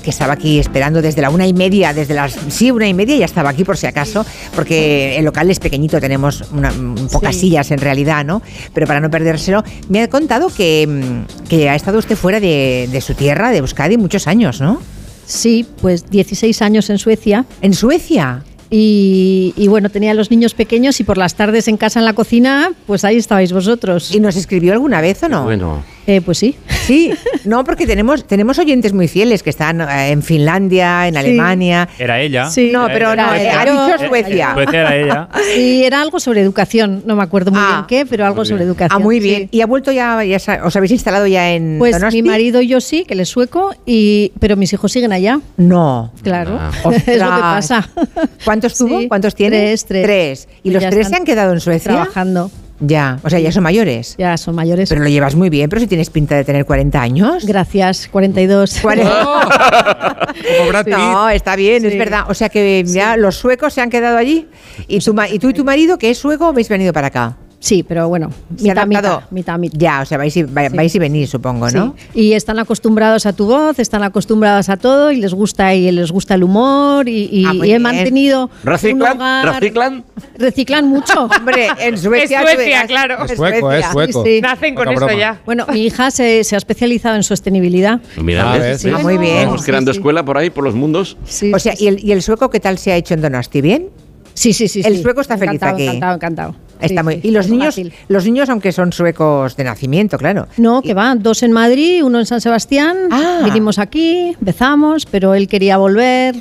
que 0.03 0.11
estaba 0.11 0.33
aquí 0.35 0.59
esperando 0.59 1.03
desde 1.03 1.21
la 1.23 1.31
una 1.31 1.47
y 1.47 1.53
media, 1.53 1.93
desde 1.93 2.15
las 2.15 2.37
sí, 2.49 2.71
una 2.71 2.89
y 2.89 2.95
media 2.95 3.17
ya 3.17 3.25
estaba 3.25 3.51
aquí 3.51 3.65
por 3.65 3.77
si 3.77 3.87
acaso, 3.87 4.25
porque 4.55 5.17
el 5.19 5.25
local 5.25 5.51
es 5.51 5.59
pequeñito, 5.61 6.01
tenemos 6.01 6.45
una- 6.53 6.73
pocas 7.13 7.35
Sí. 7.35 7.43
sillas 7.43 7.71
en 7.71 7.79
realidad, 7.79 8.25
¿no? 8.25 8.43
Pero 8.73 8.87
para 8.87 9.01
no 9.01 9.11
perdérselo, 9.11 9.63
me 9.89 10.03
ha 10.03 10.09
contado 10.09 10.49
que, 10.49 10.87
mm, 10.87 11.49
que 11.49 11.69
ha 11.69 11.75
estado 11.75 11.99
usted 11.99 12.17
fuera 12.17 12.41
de, 12.41 12.89
de 12.91 13.01
su 13.01 13.15
tierra, 13.15 13.51
de 13.51 13.59
Euskadi, 13.59 13.97
muchos 13.97 14.27
años, 14.27 14.61
¿no? 14.61 14.81
Sí, 15.27 15.67
pues 15.81 16.11
16 16.11 16.61
años 16.63 16.91
en 16.91 16.99
Suecia. 16.99 17.45
¿En 17.63 17.73
Suecia? 17.75 18.43
Y, 18.73 19.53
y 19.57 19.67
bueno, 19.69 19.91
tenía 19.91 20.13
a 20.13 20.15
los 20.15 20.31
niños 20.31 20.55
pequeños 20.55 21.01
y 21.01 21.05
por 21.05 21.19
las 21.19 21.35
tardes 21.35 21.67
en 21.67 21.77
casa 21.77 21.99
en 21.99 22.05
la 22.05 22.13
cocina, 22.13 22.73
pues 22.87 23.05
ahí 23.05 23.17
estabais 23.17 23.53
vosotros. 23.53 24.15
¿Y 24.15 24.21
nos 24.21 24.37
escribió 24.37 24.73
alguna 24.73 25.01
vez 25.01 25.23
o 25.25 25.29
no? 25.29 25.43
Bueno. 25.45 25.83
Eh, 26.07 26.21
pues 26.23 26.39
sí. 26.39 26.57
Sí, 26.87 27.13
no, 27.45 27.63
porque 27.63 27.87
tenemos, 27.87 28.27
tenemos 28.27 28.59
oyentes 28.59 28.93
muy 28.93 29.07
fieles 29.07 29.43
que 29.43 29.51
están 29.51 29.81
eh, 29.83 30.11
en 30.11 30.23
Finlandia, 30.23 31.07
en 31.07 31.15
Sí. 31.15 31.21
Alemania. 31.21 31.89
Era 31.99 32.21
ella. 32.21 32.51
Sí. 32.51 32.71
No, 32.73 32.87
pero 32.89 33.15
no, 33.15 33.33
Era 33.33 33.37
eh, 33.43 33.51
ha 33.51 33.65
dicho 33.97 34.09
Suecia. 34.09 34.55
Suecia 34.55 34.81
era 34.81 34.97
ella. 34.97 35.29
Sí, 35.55 35.85
era 35.85 36.01
algo 36.01 36.19
sobre 36.19 36.41
educación, 36.41 37.03
no 37.07 37.15
me 37.17 37.23
acuerdo 37.23 37.51
muy 37.53 37.61
bien 37.61 37.85
qué, 37.87 38.07
pero 38.07 38.25
algo 38.27 38.45
sobre 38.45 38.65
educación. 38.65 39.01
Ah, 39.01 39.03
muy 39.03 39.21
bien. 39.21 39.43
sí. 39.43 39.49
¿Y 39.53 39.61
ha 39.61 39.67
vuelto 39.67 39.93
ya, 39.93 40.23
ya 40.25 40.39
os 40.65 40.75
habéis 40.75 40.93
instalado 40.93 41.27
ya 41.27 41.51
en 41.53 41.77
Pues 41.79 41.93
Donosti? 41.97 42.23
mi 42.23 42.29
marido 42.29 42.61
y 42.61 42.69
yo 42.69 42.81
sí, 42.81 43.05
que 43.05 43.15
él 43.15 43.21
es 43.21 43.29
sueco, 43.29 43.75
y, 43.87 44.33
pero 44.41 44.57
mis 44.57 44.73
hijos 44.73 44.91
siguen 44.91 45.13
allá. 45.13 45.41
No. 45.59 46.13
Claro, 46.23 46.59
Ah. 46.61 46.71
es 47.07 47.19
lo 47.19 47.25
que 47.25 47.41
pasa. 47.41 47.89
¿Cuántos 48.45 48.77
tuvo? 48.77 49.01
Sí, 49.01 49.09
¿Cuántos 49.09 49.35
tiene? 49.35 49.59
Tres, 49.59 49.85
tres. 49.85 50.05
Tres. 50.05 50.49
¿Y 50.63 50.71
Pues 50.71 50.83
los 50.83 50.91
tres 50.91 51.07
están 51.07 51.11
se 51.11 51.17
han 51.19 51.25
quedado 51.25 51.53
en 51.53 51.61
Suecia? 51.61 51.93
Trabajando. 51.93 52.51
Ya, 52.81 53.19
o 53.23 53.29
sea, 53.31 53.39
ya 53.39 53.53
son 53.53 53.63
mayores. 53.63 54.15
Ya 54.19 54.37
son 54.39 54.55
mayores. 54.55 54.89
Pero 54.89 55.03
lo 55.03 55.09
llevas 55.09 55.35
muy 55.35 55.51
bien, 55.51 55.69
pero 55.69 55.81
si 55.81 55.87
tienes 55.87 56.09
pinta 56.11 56.35
de 56.37 56.45
tener 56.45 56.65
40 56.65 57.01
años. 57.01 57.45
Gracias, 57.47 58.09
42. 58.11 58.81
Como 58.83 60.69
Brad 60.69 60.85
Pitt. 60.85 60.95
No, 60.95 61.29
está 61.29 61.57
bien, 61.57 61.85
es 61.85 61.97
verdad. 61.99 62.25
O 62.29 62.35
sea 62.35 62.49
que 62.49 62.83
ya 62.87 63.17
los 63.17 63.37
suecos 63.37 63.75
se 63.75 63.81
han 63.81 63.91
quedado 63.91 64.17
allí. 64.17 64.49
¿Y, 64.89 65.01
tu 65.01 65.13
ma- 65.15 65.29
y 65.29 65.39
tú 65.39 65.51
y 65.51 65.53
tu 65.55 65.65
marido, 65.65 65.99
que 65.99 66.11
es 66.11 66.19
sueco, 66.19 66.47
habéis 66.47 66.69
venido 66.69 66.93
para 66.93 67.09
acá? 67.09 67.37
Sí, 67.63 67.83
pero 67.83 68.09
bueno, 68.09 68.31
mitad, 68.59 68.87
mitad, 68.87 69.21
mitad, 69.31 69.59
mitad. 69.59 69.79
Ya, 69.79 70.01
o 70.01 70.07
sea, 70.07 70.17
vais 70.17 70.35
y, 70.35 70.41
Sí. 70.41 70.47
vais 70.47 70.95
y 70.95 70.99
venís, 70.99 71.29
supongo, 71.29 71.69
¿no? 71.71 71.95
Sí. 72.15 72.21
Y 72.21 72.33
están 72.33 72.59
acostumbrados 72.59 73.27
a 73.27 73.35
tu 73.35 73.45
voz, 73.45 73.79
están 73.79 74.03
acostumbrados 74.03 74.71
a 74.71 74.79
todo 74.79 75.13
y 75.13 75.17
les 75.17 75.35
gusta 75.35 75.75
y 75.75 75.91
les 75.93 76.11
gusta 76.11 76.35
el 76.37 76.43
humor 76.43 77.07
y, 77.07 77.29
y- 77.31 77.45
Ah, 77.45 77.53
y 77.67 77.71
he 77.73 77.79
mantenido 77.79 78.45
un 78.47 78.51
¿Reciclan? 78.65 79.19
hogar- 79.19 79.61
¿Reciclan? 79.61 80.05
reciclan 80.39 80.89
mucho. 80.89 81.25
Hombre, 81.39 81.69
en 81.81 81.99
Suecia. 81.99 82.41
Es 82.43 82.51
Suecia, 82.55 82.87
claro. 82.87 83.25
Es 83.27 83.37
sueco, 83.37 83.71
es 83.73 83.85
sueco. 83.93 84.25
Sí, 84.25 84.37
sí. 84.37 84.41
Nacen 84.41 84.75
con 84.75 84.89
esto 84.89 85.13
ya. 85.13 85.43
Bueno, 85.45 85.67
mi 85.71 85.85
hija 85.85 86.11
se, 86.11 86.43
se 86.45 86.55
ha 86.55 86.59
especializado 86.59 87.17
en 87.17 87.23
sostenibilidad. 87.23 88.01
Mira, 88.23 88.55
Ah, 88.55 88.59
Ah, 88.95 88.99
muy 89.03 89.19
bien. 89.19 89.37
Estamos 89.37 89.65
creando 89.65 89.93
Sí, 89.93 89.97
sí. 89.97 89.99
escuela 90.01 90.25
por 90.25 90.39
ahí, 90.39 90.49
por 90.49 90.65
los 90.65 90.75
mundos. 90.75 91.19
Sí, 91.27 91.53
O 91.53 91.59
sea, 91.59 91.77
sí, 91.77 91.85
¿y 91.85 91.89
el, 91.89 92.03
¿y 92.03 92.13
el 92.13 92.23
sueco 92.23 92.49
qué 92.49 92.59
tal 92.59 92.79
se 92.79 92.91
ha 92.93 92.97
hecho 92.97 93.13
en 93.13 93.21
Donosti? 93.21 93.61
¿Bien? 93.61 93.89
sí, 94.33 94.55
sí, 94.55 94.69
sí, 94.69 94.81
el 94.83 94.97
sí. 94.97 95.03
sueco 95.03 95.21
está 95.21 95.37
feliz 95.37 95.57
encantado, 95.57 95.75
aquí. 95.75 95.85
Encantado, 95.85 96.15
encantado. 96.15 96.55
Está 96.81 97.01
Sí, 97.01 97.05
muy, 97.05 97.15
sí, 97.15 97.21
y 97.29 97.31
los 97.31 97.49
niños, 97.49 97.67
fácil. 97.75 97.93
los 98.09 98.25
niños, 98.25 98.49
aunque 98.49 98.73
son 98.73 98.93
suecos 98.93 99.57
de 99.57 99.65
nacimiento, 99.65 100.19
claro. 100.19 100.47
No, 100.57 100.83
que 100.83 100.95
va, 100.95 101.15
dos 101.15 101.43
en 101.43 101.53
Madrid, 101.53 102.03
uno 102.05 102.19
en 102.21 102.27
San 102.27 102.41
Sebastián. 102.41 102.97
Ah. 103.11 103.43
Vinimos 103.45 103.79
aquí, 103.79 104.35
empezamos, 104.39 105.07
pero 105.07 105.35
él 105.35 105.49
quería 105.49 105.77
volver. 105.79 106.37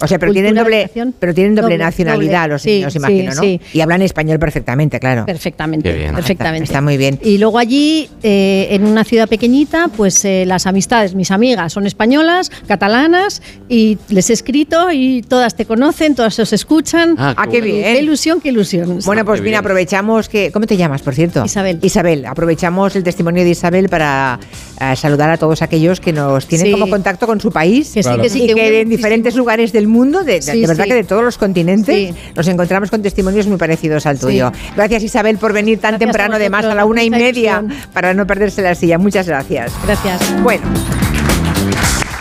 O 0.00 0.06
sea, 0.06 0.18
pero 0.18 0.32
tienen 0.32 0.54
doble, 0.54 0.90
pero 1.18 1.34
tienen 1.34 1.54
doble, 1.54 1.74
Doble, 1.74 1.78
nacionalidad 1.84 2.40
doble. 2.42 2.52
los 2.54 2.62
Sí, 2.62 2.70
niños, 2.76 2.92
sí, 2.92 2.98
imagino, 2.98 3.34
¿no? 3.34 3.40
sí. 3.42 3.60
Y 3.72 3.80
hablan 3.80 4.02
español 4.02 4.38
perfectamente, 4.38 5.00
claro. 5.00 5.26
Perfectamente, 5.26 5.92
bien. 5.92 6.14
perfectamente. 6.14 6.64
Está 6.64 6.80
muy 6.80 6.96
bien. 6.96 7.18
Y 7.22 7.38
luego 7.38 7.58
allí, 7.58 8.08
eh, 8.22 8.68
en 8.70 8.84
una 8.86 9.04
ciudad 9.04 9.28
pequeñita, 9.28 9.88
pues 9.96 10.24
eh, 10.24 10.44
las 10.46 10.66
amistades, 10.66 11.14
mis 11.14 11.30
amigas 11.30 11.72
son 11.72 11.86
españolas, 11.86 12.50
catalanas, 12.66 13.42
y 13.68 13.98
les 14.08 14.30
he 14.30 14.32
escrito 14.34 14.90
y 14.92 15.22
todas 15.22 15.54
te 15.56 15.64
conocen, 15.66 16.14
todas 16.14 16.38
os 16.38 16.52
escuchan. 16.52 17.14
Ah, 17.18 17.34
Ah, 17.36 17.46
qué 17.50 17.60
bien. 17.60 17.82
Qué 17.82 18.00
ilusión, 18.00 18.40
qué 18.40 18.48
ilusión. 18.48 18.98
Bueno, 19.04 19.24
pues 19.24 19.40
mira, 19.40 19.50
bien. 19.50 19.58
aprovechamos 19.60 20.28
que. 20.28 20.50
¿Cómo 20.52 20.66
te 20.66 20.76
llamas, 20.76 21.02
por 21.02 21.14
cierto? 21.14 21.44
Isabel. 21.44 21.78
Isabel, 21.82 22.26
aprovechamos 22.26 22.96
el 22.96 23.02
testimonio 23.04 23.44
de 23.44 23.50
Isabel 23.50 23.88
para 23.88 24.38
eh, 24.80 24.96
saludar 24.96 25.30
a 25.30 25.36
todos 25.36 25.62
aquellos 25.62 26.00
que 26.00 26.12
nos 26.12 26.46
tienen 26.46 26.66
Sí. 26.68 26.72
como 26.72 26.88
contacto 26.88 27.26
con 27.26 27.40
su 27.40 27.50
país. 27.50 27.88
Que 27.92 28.02
sí, 28.02 28.08
Claro. 28.08 28.22
que 28.22 28.28
sí, 28.30 28.42
y 28.44 28.46
que 28.48 28.54
que 28.54 28.80
en 28.80 28.88
diferentes 28.88 29.34
lugares 29.36 29.72
del 29.72 29.87
mundo, 29.88 30.22
de, 30.24 30.34
de- 30.34 30.42
Sí, 30.42 30.60
de 30.60 30.66
verdad 30.66 30.84
sí. 30.84 30.90
que 30.90 30.94
de 30.96 31.04
todos 31.04 31.22
los 31.24 31.38
continentes, 31.38 31.94
Sí. 31.94 32.14
nos 32.34 32.46
encontramos 32.48 32.90
con 32.90 33.02
testimonios 33.02 33.46
muy 33.46 33.56
parecidos 33.56 34.06
al 34.06 34.18
tuyo. 34.18 34.52
Gracias 34.76 35.02
Isabel 35.02 35.38
por 35.38 35.52
venir 35.52 35.78
tan 35.80 35.92
Gracias 35.92 36.06
temprano, 36.08 36.36
además 36.36 36.64
a 36.64 36.74
la 36.74 36.84
una 36.84 37.02
y 37.02 37.10
media, 37.10 37.60
ilusión. 37.62 37.90
para 37.92 38.14
no 38.14 38.26
perderse 38.26 38.62
la 38.62 38.74
silla. 38.74 38.98
Muchas 38.98 39.26
gracias. 39.26 39.72
Gracias. 39.84 40.42
Bueno, 40.42 40.62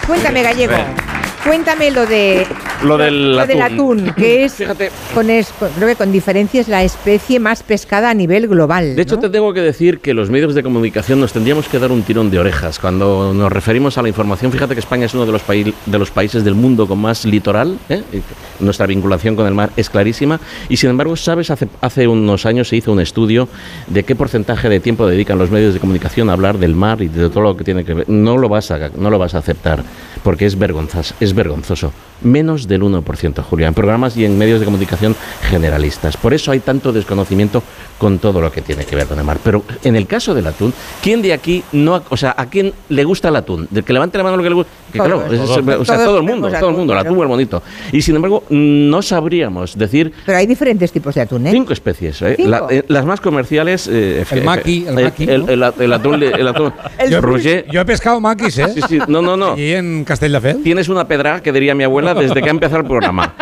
cuéntame, 0.06 0.44
Gallego. 0.44 0.74
Cuéntame 1.46 1.92
lo 1.92 2.06
de 2.06 2.46
Lo 2.84 2.98
del 2.98 3.36
lo 3.38 3.46
del 3.48 3.62
atún. 3.62 4.00
atún, 4.02 4.14
que 4.16 4.44
es, 4.44 4.56
Fíjate. 4.56 4.92
con 5.14 5.30
es- 5.30 5.50
con- 5.58 5.70
creo 5.72 5.88
que 5.88 5.96
con 5.96 6.12
diferencia 6.12 6.60
es 6.60 6.68
la 6.68 6.84
especie 6.84 7.40
más 7.40 7.64
pescada 7.64 8.10
a 8.10 8.14
nivel 8.14 8.48
global. 8.48 8.96
De 8.96 9.02
hecho, 9.04 9.16
¿no? 9.16 9.22
te 9.22 9.30
tengo 9.30 9.54
que 9.54 9.62
decir 9.62 10.00
que 10.00 10.14
los 10.14 10.30
medios 10.30 10.56
de 10.56 10.64
comunicación 10.64 11.20
nos 11.22 11.32
tendríamos 11.32 11.68
que 11.70 11.80
dar 11.80 11.92
un 11.92 12.02
tirón 12.04 12.30
de 12.32 12.40
orejas. 12.40 12.80
Cuando 12.80 13.34
nos 13.34 13.52
referimos 13.52 13.98
a 13.98 14.02
la 14.02 14.10
información, 14.10 14.52
fíjate 14.52 14.74
que 14.74 14.80
España 14.82 15.06
es 15.06 15.14
uno 15.14 15.26
de 15.26 15.32
los, 15.32 15.42
paí- 15.42 15.74
de 15.86 16.00
los 16.00 16.12
países 16.12 16.44
del 16.44 16.56
mundo 16.56 16.86
con 16.88 17.00
más 17.00 17.24
litoral. 17.24 17.78
¿eh? 17.88 18.04
Nuestra 18.60 18.86
vinculación 18.86 19.36
con 19.36 19.48
el 19.48 19.54
mar 19.54 19.70
es 19.78 19.90
clarísima. 19.90 20.40
Y 20.68 20.78
sin 20.78 20.90
embargo, 20.90 21.16
sabes, 21.16 21.50
hace, 21.50 21.68
hace 21.82 22.08
unos 22.08 22.46
años 22.46 22.68
se 22.68 22.76
hizo 22.76 22.92
un 22.92 23.00
estudio 23.00 23.48
de 23.88 24.04
qué 24.04 24.16
porcentaje 24.16 24.68
de 24.70 24.80
tiempo 24.82 25.08
dedican 25.08 25.38
los 25.38 25.50
medios 25.50 25.74
de 25.74 25.80
comunicación 25.80 26.30
a 26.30 26.34
hablar 26.34 26.58
del 26.58 26.76
mar 26.76 27.02
y 27.02 27.08
de 27.08 27.30
todo 27.30 27.42
lo 27.42 27.56
que 27.58 27.64
tiene 27.64 27.86
que 27.86 27.94
ver. 27.94 28.10
No 28.10 28.38
lo 28.38 28.50
vas 28.50 28.70
a, 28.72 28.90
no 28.98 29.10
lo 29.10 29.18
vas 29.18 29.34
a 29.34 29.38
aceptar, 29.40 29.84
porque 30.24 30.46
es, 30.46 30.58
vergonzas, 30.60 31.14
es 31.20 31.27
vergonzoso. 31.34 31.92
Menos 32.22 32.68
del 32.68 32.82
1%, 32.82 33.44
Julia, 33.44 33.68
en 33.68 33.74
programas 33.74 34.18
y 34.18 34.26
en 34.26 34.38
medios 34.38 34.60
de 34.60 34.66
comunicación 34.66 35.16
generalistas. 35.50 36.18
Por 36.18 36.34
eso 36.34 36.52
hay 36.52 36.60
tanto 36.60 36.92
desconocimiento 36.92 37.64
con 37.98 38.20
todo 38.20 38.42
lo 38.42 38.52
que 38.52 38.62
tiene 38.62 38.86
que 38.86 38.96
ver 38.96 39.06
con 39.08 39.18
el 39.18 39.24
mar. 39.26 39.38
Pero 39.44 39.64
en 39.84 39.96
el 39.96 40.06
caso 40.08 40.34
del 40.36 40.48
atún, 40.48 40.74
¿quién 41.02 41.22
de 41.22 41.34
aquí 41.34 41.64
no, 41.72 41.96
ha- 41.96 42.04
o 42.10 42.18
sea, 42.18 42.36
a 42.38 42.48
quién 42.48 42.74
le 42.90 43.04
gusta 43.04 43.30
el 43.30 43.36
atún? 43.36 43.68
Del 43.72 43.84
que 43.84 43.94
levante 43.94 44.18
la 44.18 44.24
mano 44.24 44.38
lo 44.38 44.44
que 44.44 44.50
le 44.50 44.56
gusta, 44.56 44.72
que 44.92 45.00
claro, 45.00 45.24
es- 45.32 45.40
o 45.40 45.86
sea, 45.86 45.96
todo 46.04 46.18
el 46.18 46.24
mundo, 46.24 46.50
todo 46.60 46.70
el 46.70 46.76
mundo, 46.76 46.94
el 46.94 47.00
atún, 47.00 47.20
es 47.22 47.28
bonito. 47.28 47.64
Y 47.92 48.02
sin 48.02 48.16
embargo, 48.16 48.44
no 48.50 49.02
sabríamos 49.02 49.78
decir 49.78 50.12
Pero 50.26 50.38
hay 50.38 50.46
diferentes 50.48 50.92
tipos 50.92 51.16
de 51.16 51.22
atún, 51.22 51.48
¿eh? 51.48 51.52
Cinco 51.52 51.74
especies. 51.74 52.22
¿eh? 52.22 52.34
Cinco. 52.38 52.50
La- 52.50 52.68
eh, 52.70 52.84
las 52.88 53.06
más 53.06 53.20
comerciales. 53.22 53.88
eh, 53.92 54.26
El 54.32 54.44
maqui, 54.44 54.86
el 54.88 55.00
eh, 55.00 55.04
maqui, 55.04 55.24
el, 55.30 55.46
¿no? 55.46 55.52
el 55.52 55.64
at- 55.64 55.80
el 55.82 55.94
atún. 55.94 56.20
de- 56.20 56.32
El 56.32 56.48
atún 56.48 56.74
yo 57.72 57.82
he 57.82 57.86
pescado 57.86 58.20
maquis, 58.20 58.58
¿eh? 58.58 58.68
sí, 58.74 58.82
sí, 58.88 59.00
no, 59.08 59.22
no, 59.22 59.36
no. 59.38 59.58
Y 59.68 59.72
en 59.74 60.04
Castelldefels. 60.04 60.64
Tienes 60.64 60.90
una 60.90 61.08
pedra, 61.08 61.42
que 61.42 61.52
diría 61.52 61.74
mi 61.76 61.84
abuela, 61.84 62.07
desde 62.14 62.42
que 62.42 62.48
ha 62.48 62.52
empezado 62.52 62.82
el 62.82 62.88
programa. 62.88 63.34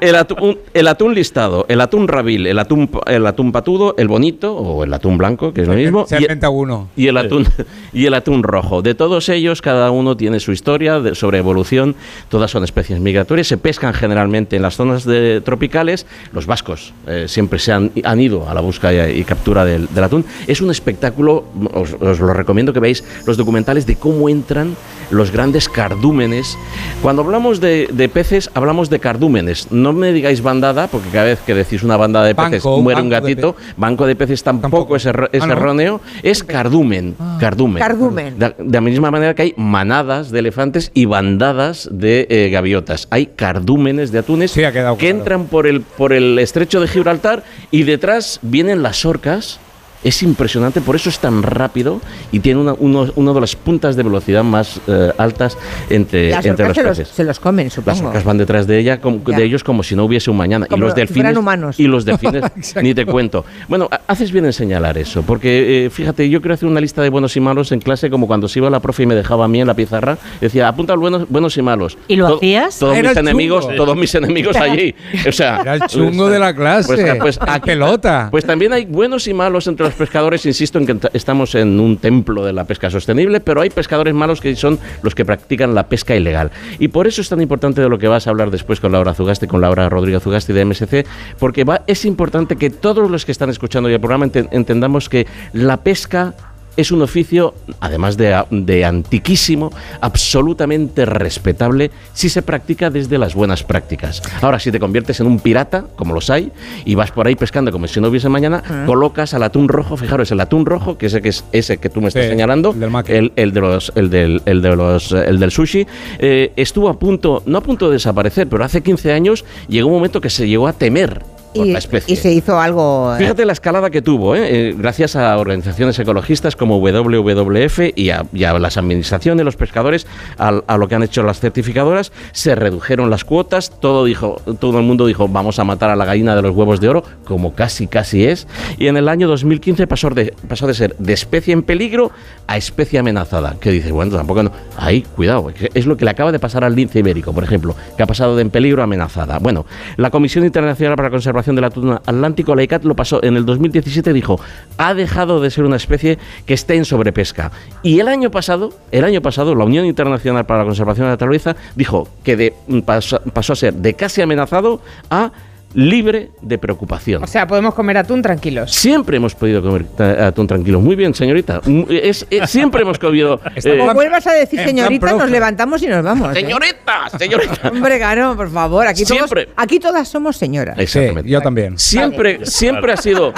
el, 0.00 0.14
atún, 0.16 0.58
el 0.74 0.88
atún 0.88 1.14
listado, 1.14 1.66
el 1.68 1.80
atún 1.80 2.08
rabil, 2.08 2.46
el 2.46 2.58
atún, 2.58 2.90
el 3.06 3.26
atún 3.26 3.52
patudo, 3.52 3.94
el 3.98 4.08
bonito 4.08 4.54
o 4.56 4.84
el 4.84 4.92
atún 4.94 5.18
blanco, 5.18 5.52
que 5.52 5.62
es 5.62 5.68
lo 5.68 5.74
mismo. 5.74 6.06
Se 6.06 6.16
y- 6.18 6.22
inventa 6.22 6.48
uno. 6.48 6.88
y 6.96 7.06
el 7.08 7.16
atún 7.16 7.46
y 7.92 8.06
el 8.06 8.14
atún 8.14 8.42
rojo. 8.42 8.82
De 8.82 8.94
todos 8.94 9.28
ellos, 9.28 9.60
cada 9.62 9.90
uno 9.90 10.16
tiene 10.16 10.40
su 10.40 10.52
historia 10.52 11.00
de- 11.00 11.14
sobre 11.14 11.38
evolución. 11.38 11.94
Todas 12.28 12.50
son 12.50 12.64
especies 12.64 12.98
migratorias. 13.00 13.46
Se 13.48 13.58
pescan 13.58 13.92
generalmente 13.94 14.56
en 14.56 14.62
las 14.62 14.76
zonas 14.76 15.04
de- 15.04 15.40
tropicales. 15.42 16.06
Los 16.32 16.46
vascos 16.46 16.92
eh, 17.06 17.26
siempre 17.28 17.58
se 17.58 17.72
han, 17.72 17.90
han 18.04 18.20
ido 18.20 18.48
a 18.48 18.54
la 18.54 18.60
búsqueda 18.60 19.10
y, 19.10 19.20
y 19.20 19.24
captura 19.24 19.64
del, 19.64 19.86
del 19.92 20.04
atún. 20.04 20.24
Es 20.46 20.60
un 20.60 20.70
espectáculo. 20.70 21.44
Os, 21.74 21.92
os 22.00 22.20
lo 22.20 22.32
recomiendo 22.32 22.72
que 22.72 22.80
veáis 22.80 23.04
los 23.26 23.36
documentales 23.36 23.86
de 23.86 23.96
cómo 23.96 24.28
entran 24.28 24.74
los 25.10 25.30
grandes 25.30 25.68
cardúmenes. 25.68 26.56
Cuando 27.02 27.22
hablamos 27.22 27.60
de, 27.60 27.88
de 27.92 27.99
peces, 28.08 28.50
hablamos 28.54 28.88
de 28.90 28.98
cardúmenes. 29.00 29.70
No 29.70 29.92
me 29.92 30.12
digáis 30.12 30.42
bandada, 30.42 30.86
porque 30.88 31.08
cada 31.10 31.24
vez 31.26 31.40
que 31.44 31.54
decís 31.54 31.82
una 31.82 31.96
bandada 31.96 32.26
de 32.26 32.34
peces 32.34 32.62
Banco, 32.64 32.80
muere 32.80 33.02
un 33.02 33.08
de 33.10 33.20
gatito. 33.20 33.56
Banco 33.76 34.06
de 34.06 34.16
peces 34.16 34.42
tampoco, 34.42 34.96
es, 34.96 35.06
erro- 35.06 35.28
es 35.32 35.42
Ah, 35.42 35.46
¿no? 35.46 35.52
erróneo. 35.52 36.00
Es 36.22 36.42
cardumen. 36.44 37.14
Cardumen. 37.38 37.80
Cardumen. 37.82 38.38
De, 38.38 38.54
de 38.58 38.72
la 38.72 38.80
misma 38.80 39.10
manera 39.10 39.34
que 39.34 39.42
hay 39.42 39.54
manadas 39.56 40.30
de 40.30 40.38
elefantes 40.38 40.90
y 40.94 41.04
bandadas 41.04 41.88
de 41.92 42.26
eh, 42.30 42.50
gaviotas. 42.50 43.06
Hay 43.10 43.26
cardúmenes 43.26 44.12
de 44.12 44.18
atunes 44.20 44.52
que 44.52 45.08
entran 45.08 45.44
por 45.46 45.66
el, 45.66 45.80
por 45.82 46.12
el 46.12 46.38
estrecho 46.38 46.80
de 46.80 46.88
Gibraltar 46.88 47.42
y 47.70 47.82
detrás 47.84 48.38
vienen 48.42 48.82
las 48.82 49.04
orcas. 49.04 49.58
Es 50.02 50.22
impresionante, 50.22 50.80
por 50.80 50.96
eso 50.96 51.10
es 51.10 51.18
tan 51.18 51.42
rápido 51.42 52.00
y 52.32 52.40
tiene 52.40 52.58
una, 52.60 52.72
uno, 52.78 53.06
uno 53.16 53.34
de 53.34 53.40
las 53.42 53.54
puntas 53.54 53.96
de 53.96 54.02
velocidad 54.02 54.42
más 54.42 54.80
eh, 54.86 55.12
altas 55.18 55.58
entre, 55.90 56.30
Las 56.30 56.46
entre 56.46 56.68
los 56.68 56.74
se 56.76 56.82
los, 56.82 56.98
peces. 56.98 57.14
se 57.14 57.24
los 57.24 57.38
comen, 57.38 57.66
Las 57.66 57.74
supongo. 57.74 58.06
orcas 58.08 58.24
van 58.24 58.38
detrás 58.38 58.66
de 58.66 58.78
ella, 58.78 59.00
como- 59.00 59.18
de 59.18 59.44
ellos 59.44 59.62
como 59.62 59.82
si 59.82 59.94
no 59.94 60.04
hubiese 60.04 60.30
un 60.30 60.38
mañana. 60.38 60.66
Como 60.66 60.84
y 60.84 60.86
los 60.86 60.94
delfines 60.94 61.36
humanos. 61.36 61.78
y 61.78 61.86
los 61.86 62.04
delfines 62.06 62.44
ni 62.82 62.94
te 62.94 63.04
cuento. 63.04 63.44
Bueno, 63.68 63.88
ha- 63.90 64.00
haces 64.06 64.32
bien 64.32 64.46
en 64.46 64.52
señalar 64.54 64.96
eso, 64.96 65.22
porque 65.22 65.84
eh, 65.86 65.90
fíjate, 65.90 66.30
yo 66.30 66.40
quiero 66.40 66.54
hacer 66.54 66.68
una 66.68 66.80
lista 66.80 67.02
de 67.02 67.10
buenos 67.10 67.36
y 67.36 67.40
malos 67.40 67.70
en 67.72 67.80
clase, 67.80 68.08
como 68.08 68.26
cuando 68.26 68.48
se 68.48 68.58
iba 68.58 68.70
la 68.70 68.80
profe 68.80 69.02
y 69.02 69.06
me 69.06 69.14
dejaba 69.14 69.44
a 69.44 69.48
mí 69.48 69.60
en 69.60 69.66
la 69.66 69.74
pizarra, 69.74 70.16
decía, 70.40 70.66
apunta 70.68 70.94
los 70.94 71.00
buenos, 71.02 71.28
buenos 71.28 71.56
y 71.58 71.62
malos. 71.62 71.98
¿Y 72.08 72.16
lo 72.16 72.26
To- 72.28 72.36
hacías? 72.36 72.78
Todos 72.78 72.96
Era 72.96 73.10
mis 73.10 73.18
enemigos, 73.18 73.64
chungo. 73.66 73.76
todos 73.76 73.96
mis 73.98 74.14
enemigos 74.14 74.56
allí. 74.56 74.94
O 75.28 75.32
sea, 75.32 75.60
Era 75.60 75.74
el 75.74 75.82
chungo 75.82 76.30
de 76.30 76.38
la 76.38 76.54
clase. 76.54 76.88
Pues, 76.94 77.16
pues, 77.20 77.36
El 77.36 77.48
aquí- 77.50 77.66
pelota. 77.66 78.28
pues 78.30 78.46
también 78.46 78.72
hay 78.72 78.86
buenos 78.86 79.26
y 79.28 79.34
malos 79.34 79.66
entre 79.66 79.89
los 79.90 79.98
pescadores. 79.98 80.46
Insisto 80.46 80.78
en 80.78 80.86
que 80.86 80.96
estamos 81.12 81.54
en 81.54 81.78
un 81.80 81.96
templo 81.98 82.44
de 82.44 82.52
la 82.52 82.64
pesca 82.64 82.90
sostenible, 82.90 83.40
pero 83.40 83.60
hay 83.60 83.70
pescadores 83.70 84.14
malos 84.14 84.40
que 84.40 84.54
son 84.56 84.78
los 85.02 85.14
que 85.14 85.24
practican 85.24 85.74
la 85.74 85.86
pesca 85.88 86.14
ilegal. 86.16 86.50
Y 86.78 86.88
por 86.88 87.06
eso 87.06 87.20
es 87.20 87.28
tan 87.28 87.40
importante 87.40 87.80
de 87.80 87.88
lo 87.88 87.98
que 87.98 88.08
vas 88.08 88.26
a 88.26 88.30
hablar 88.30 88.50
después 88.50 88.80
con 88.80 88.92
Laura 88.92 89.14
Zugasti, 89.14 89.46
con 89.46 89.60
Laura 89.60 89.88
Rodríguez 89.88 90.22
Zugasti 90.22 90.52
de 90.52 90.64
MSC, 90.64 91.06
porque 91.38 91.64
va, 91.64 91.82
es 91.86 92.04
importante 92.04 92.56
que 92.56 92.70
todos 92.70 93.10
los 93.10 93.24
que 93.24 93.32
están 93.32 93.50
escuchando 93.50 93.88
ya 93.88 93.96
el 93.96 94.00
programa 94.00 94.26
enten- 94.26 94.48
entendamos 94.52 95.08
que 95.08 95.26
la 95.52 95.78
pesca 95.78 96.34
es 96.76 96.90
un 96.92 97.02
oficio, 97.02 97.54
además 97.80 98.16
de, 98.16 98.42
de 98.50 98.84
antiquísimo, 98.84 99.72
absolutamente 100.00 101.04
respetable 101.04 101.90
si 102.12 102.28
se 102.28 102.42
practica 102.42 102.90
desde 102.90 103.18
las 103.18 103.34
buenas 103.34 103.62
prácticas. 103.64 104.22
Ahora, 104.40 104.58
si 104.58 104.70
te 104.70 104.78
conviertes 104.78 105.20
en 105.20 105.26
un 105.26 105.40
pirata, 105.40 105.84
como 105.96 106.14
los 106.14 106.30
hay, 106.30 106.52
y 106.84 106.94
vas 106.94 107.10
por 107.10 107.26
ahí 107.26 107.34
pescando 107.36 107.72
como 107.72 107.86
si 107.86 108.00
no 108.00 108.08
hubiese 108.08 108.28
mañana, 108.28 108.62
Ah. 108.68 108.84
colocas 108.86 109.34
al 109.34 109.42
atún 109.42 109.68
rojo, 109.68 109.96
fijaros, 109.96 110.30
el 110.30 110.40
atún 110.40 110.66
rojo, 110.66 110.96
que 110.98 111.06
ese 111.06 111.20
que 111.22 111.30
es 111.30 111.44
ese 111.52 111.78
que 111.78 111.88
tú 111.88 112.00
me 112.00 112.08
estás 112.08 112.24
Sí, 112.24 112.30
señalando, 112.30 112.72
el, 113.08 113.32
el 113.36 113.52
de 113.52 113.60
los, 113.60 113.92
el 113.94 114.10
del, 114.10 114.42
el 114.44 114.62
de 114.62 114.76
los, 114.76 115.12
el 115.12 115.38
del 115.40 115.50
sushi, 115.50 115.86
eh, 116.18 116.52
estuvo 116.56 116.88
a 116.88 116.98
punto, 116.98 117.42
no 117.46 117.58
a 117.58 117.60
punto 117.62 117.88
de 117.88 117.94
desaparecer, 117.94 118.48
pero 118.48 118.64
hace 118.64 118.82
15 118.82 119.12
años 119.12 119.44
llegó 119.68 119.88
un 119.88 119.94
momento 119.94 120.20
que 120.20 120.30
se 120.30 120.46
llegó 120.48 120.68
a 120.68 120.72
temer 120.72 121.22
Y, 121.52 122.16
se 122.16 122.32
hizo 122.32 122.60
algo. 122.60 123.14
eh, 123.14 123.18
Fíjate 123.18 123.44
la 123.44 123.52
escalada 123.52 123.90
que 123.90 124.02
tuvo, 124.02 124.36
¿eh? 124.36 124.68
Eh, 124.68 124.74
gracias 124.76 125.16
a 125.16 125.36
organizaciones 125.36 125.98
ecologistas 125.98 126.54
como 126.54 126.78
WWF 126.78 127.80
y 127.96 128.10
a, 128.10 128.24
y 128.32 128.44
a 128.44 128.58
las 128.58 128.76
administraciones, 128.76 129.44
los 129.44 129.56
pescadores, 129.56 130.06
a, 130.38 130.52
lo 130.76 130.88
que 130.88 130.94
han 130.94 131.02
hecho 131.02 131.22
las 131.22 131.40
certificadoras, 131.40 132.12
se 132.32 132.54
redujeron 132.54 133.10
las 133.10 133.24
cuotas, 133.24 133.72
todo, 133.80 134.04
dijo, 134.04 134.40
todo 134.60 134.78
el 134.78 134.84
mundo 134.84 135.06
dijo 135.06 135.26
vamos 135.28 135.58
a 135.58 135.64
matar 135.64 135.90
a 135.90 135.96
la 135.96 136.04
gallina 136.04 136.36
de 136.36 136.42
los 136.42 136.54
huevos 136.54 136.80
de 136.80 136.88
oro, 136.88 137.04
como 137.24 137.54
casi 137.54 137.86
casi 137.86 138.24
es, 138.26 138.46
y 138.78 138.86
en 138.86 138.96
el 138.96 139.08
año 139.08 139.26
2015 139.26 139.86
pasó 139.86 140.10
de, 140.10 140.34
pasó 140.48 140.66
de 140.66 140.74
ser 140.74 140.96
de 140.98 141.12
especie 141.12 141.52
en 141.52 141.62
peligro 141.62 142.12
a 142.46 142.56
especie 142.56 142.98
amenazada, 142.98 143.56
que 143.60 143.70
dice, 143.70 143.90
bueno, 143.92 144.16
tampoco 144.16 144.42
no, 144.44 144.52
ahí, 144.76 145.02
cuidado, 145.02 145.52
es 145.74 145.86
lo 145.86 145.96
que 145.96 146.04
le 146.04 146.12
acaba 146.12 146.30
de 146.32 146.38
pasar 146.38 146.64
al 146.64 146.76
lince 146.76 147.00
ibérico, 147.00 147.32
por 147.32 147.42
ejemplo, 147.44 147.74
que 147.96 148.02
ha 148.02 148.06
pasado 148.06 148.36
de 148.36 148.42
en 148.42 148.50
peligro 148.50 148.82
a 148.82 148.84
amenazada. 148.84 149.38
Bueno, 149.38 149.66
la 149.96 150.10
Comisión 150.10 150.44
Internacional 150.44 150.96
para 150.96 151.08
la 151.08 151.12
Conservación 151.12 151.39
del 151.46 151.64
Atún 151.64 151.92
Atlántico, 151.92 152.54
la 152.54 152.62
ICAT, 152.62 152.84
lo 152.84 152.94
pasó 152.94 153.22
en 153.22 153.36
el 153.36 153.44
2017, 153.44 154.12
dijo, 154.12 154.40
ha 154.78 154.94
dejado 154.94 155.40
de 155.40 155.50
ser 155.50 155.64
una 155.64 155.76
especie 155.76 156.18
que 156.46 156.54
esté 156.54 156.76
en 156.76 156.84
sobrepesca. 156.84 157.50
Y 157.82 158.00
el 158.00 158.08
año 158.08 158.30
pasado, 158.30 158.72
el 158.92 159.04
año 159.04 159.22
pasado, 159.22 159.54
la 159.54 159.64
Unión 159.64 159.86
Internacional 159.86 160.46
para 160.46 160.60
la 160.60 160.66
Conservación 160.66 161.04
de 161.04 161.08
la 161.08 161.14
Naturaleza 161.14 161.56
dijo 161.74 162.08
que 162.22 162.52
pasó, 162.84 163.20
pasó 163.32 163.52
a 163.54 163.56
ser 163.56 163.74
de 163.74 163.94
casi 163.94 164.22
amenazado 164.22 164.80
a 165.10 165.32
libre 165.74 166.30
de 166.40 166.58
preocupación. 166.58 167.22
O 167.22 167.26
sea, 167.26 167.46
podemos 167.46 167.74
comer 167.74 167.96
atún 167.98 168.22
tranquilos. 168.22 168.72
Siempre 168.72 169.16
hemos 169.18 169.34
podido 169.34 169.62
comer 169.62 169.86
atún 170.20 170.46
tranquilo. 170.46 170.80
Muy 170.80 170.96
bien, 170.96 171.14
señorita. 171.14 171.60
Mm, 171.64 171.82
Es, 171.90 172.26
es- 172.30 172.50
siempre 172.50 172.82
hemos 172.82 172.98
comido. 172.98 173.40
eh, 173.56 173.78
Como 173.78 173.94
vuelvas 173.94 174.26
a 174.26 174.32
decir 174.32 174.60
señorita, 174.60 175.12
nos 175.12 175.30
levantamos 175.30 175.82
y 175.82 175.86
nos 175.86 176.04
vamos. 176.04 176.36
¿eh? 176.36 176.40
Señorita, 176.40 177.08
señorita. 177.18 177.68
Hombre, 177.72 177.98
claro, 177.98 178.36
por 178.36 178.50
favor. 178.50 178.86
Aquí, 178.86 179.04
todos, 179.04 179.16
Siempre. 179.18 179.48
aquí 179.56 179.78
todas 179.78 180.08
somos 180.08 180.36
señoras. 180.36 180.78
Exactamente. 180.78 181.30
yo 181.30 181.40
también. 181.40 181.78
Siempre, 181.78 182.44
siempre 182.46 182.92
ha 182.92 182.96
sido, 182.96 183.32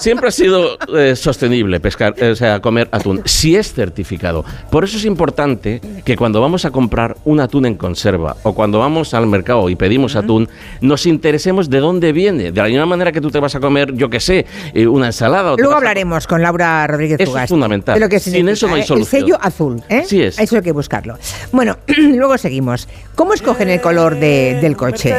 siempre 0.00 0.28
ha 0.28 0.32
sido 0.32 0.78
eh, 0.96 1.16
sostenible 1.16 1.80
pescar, 1.80 2.14
eh, 2.18 2.30
o 2.30 2.36
sea, 2.36 2.60
comer 2.60 2.88
atún, 2.92 3.22
si 3.24 3.56
es 3.56 3.72
certificado. 3.72 4.44
Por 4.70 4.84
eso 4.84 4.96
es 4.96 5.04
importante 5.04 5.80
que 6.04 6.16
cuando 6.16 6.40
vamos 6.40 6.64
a 6.64 6.70
comprar 6.70 7.16
un 7.24 7.40
atún 7.40 7.66
en 7.66 7.74
conserva 7.74 8.36
o 8.42 8.54
cuando 8.54 8.78
vamos 8.78 9.14
al 9.14 9.26
mercado 9.26 9.68
y 9.68 9.74
pedimos 9.76 10.16
atún, 10.16 10.48
nos 10.80 11.06
interesemos 11.06 11.68
de 11.72 11.80
dónde 11.80 12.12
viene. 12.12 12.52
De 12.52 12.60
la 12.62 12.68
misma 12.68 12.86
manera 12.86 13.10
que 13.10 13.20
tú 13.20 13.30
te 13.30 13.40
vas 13.40 13.54
a 13.56 13.60
comer, 13.60 13.92
yo 13.94 14.08
qué 14.08 14.20
sé, 14.20 14.46
eh, 14.72 14.86
una 14.86 15.06
ensalada. 15.06 15.54
O 15.54 15.56
Luego 15.56 15.72
a- 15.74 15.78
hablaremos 15.78 16.26
con 16.28 16.40
Laura 16.42 16.86
Rodríguez 16.86 17.18
Eso 17.20 17.36
es 17.36 17.48
fundamental. 17.48 17.94
de 17.94 18.00
lo 18.00 18.08
que 18.08 18.20
Sin 18.20 18.48
eso 18.48 18.68
no 18.68 18.74
hay 18.74 18.82
¿eh? 18.82 18.84
solución. 18.84 19.20
El 19.20 19.24
sello 19.26 19.38
azul, 19.40 19.82
¿eh? 19.88 20.02
Así 20.04 20.22
es. 20.22 20.38
Eso 20.38 20.56
hay 20.56 20.62
que 20.62 20.72
buscarlo. 20.72 21.18
Bueno, 21.50 21.76
luego 21.96 22.38
seguimos. 22.38 22.88
¿Cómo 23.16 23.34
escogen 23.34 23.68
el 23.70 23.80
color 23.80 24.14
de- 24.16 24.58
del 24.60 24.76
coche? 24.76 25.12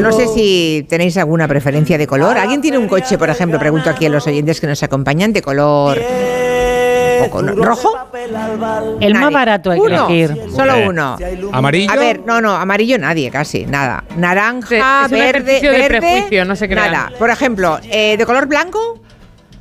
No 0.00 0.12
sé 0.12 0.26
si 0.28 0.86
tenéis 0.88 1.16
alguna 1.16 1.48
preferencia 1.48 1.96
de 1.96 2.06
color. 2.06 2.36
¿Alguien 2.36 2.60
tiene 2.60 2.76
un 2.78 2.88
coche, 2.88 3.16
por 3.16 3.30
ejemplo, 3.30 3.58
pregunto 3.58 3.88
aquí 3.88 4.06
a 4.06 4.08
los 4.10 4.26
oyentes 4.26 4.60
que 4.60 4.66
nos 4.66 4.82
acompañan, 4.82 5.32
de 5.32 5.40
color 5.42 5.98
rojo? 7.30 7.92
El 9.00 9.14
más 9.14 9.32
barato 9.32 9.70
hay 9.70 9.80
que 9.80 9.86
Uno, 9.86 10.08
elegir. 10.08 10.36
Solo 10.54 10.74
uno. 10.88 11.16
¿Amarillo? 11.52 11.92
A 11.92 11.96
ver, 11.96 12.20
no, 12.24 12.40
no, 12.40 12.54
amarillo 12.54 12.98
nadie, 12.98 13.30
casi, 13.30 13.66
nada. 13.66 14.04
Naranja, 14.16 14.68
Sí, 14.68 14.74
es 14.76 15.12
un 15.12 15.18
verde, 15.18 15.38
ejercicio 15.38 15.72
de 15.72 15.78
verde, 15.78 15.98
prejuicio, 16.00 16.44
no 16.44 16.56
se 16.56 16.68
crean. 16.68 16.92
Nada. 16.92 17.12
Por 17.18 17.30
ejemplo, 17.30 17.78
eh, 17.90 18.16
de 18.16 18.26
color 18.26 18.46
blanco, 18.46 19.00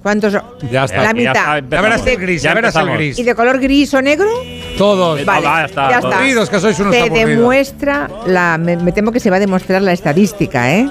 ¿cuántos? 0.01 0.33
son? 0.33 0.41
Ya 0.71 0.85
está. 0.85 0.97
La 0.97 1.03
Ya 1.07 1.13
mitad. 1.13 1.57
está, 1.57 1.75
Ya 1.77 1.81
verás 1.81 2.07
el 2.07 2.17
gris, 2.17 2.41
ya 2.41 2.53
verás 2.53 2.75
el 2.75 2.89
gris. 2.91 3.19
¿Y 3.19 3.23
de 3.23 3.35
color 3.35 3.59
gris 3.59 3.93
o 3.93 4.01
negro? 4.01 4.27
Todos. 4.77 5.23
Vale, 5.25 5.47
Ah, 5.47 5.59
ya 5.61 5.65
está. 5.65 5.89
ya 5.89 5.95
está. 5.99 6.15
Aburridos, 6.17 6.49
que 6.49 6.59
sois 6.59 6.79
unos 6.79 6.93
Se 6.95 7.01
aburridos. 7.01 7.29
demuestra, 7.29 8.09
la, 8.27 8.57
me, 8.57 8.77
me 8.77 8.91
temo 8.91 9.11
que 9.11 9.19
se 9.19 9.29
va 9.29 9.35
a 9.37 9.39
demostrar 9.39 9.81
la 9.81 9.91
estadística, 9.93 10.73
¿eh? 10.75 10.87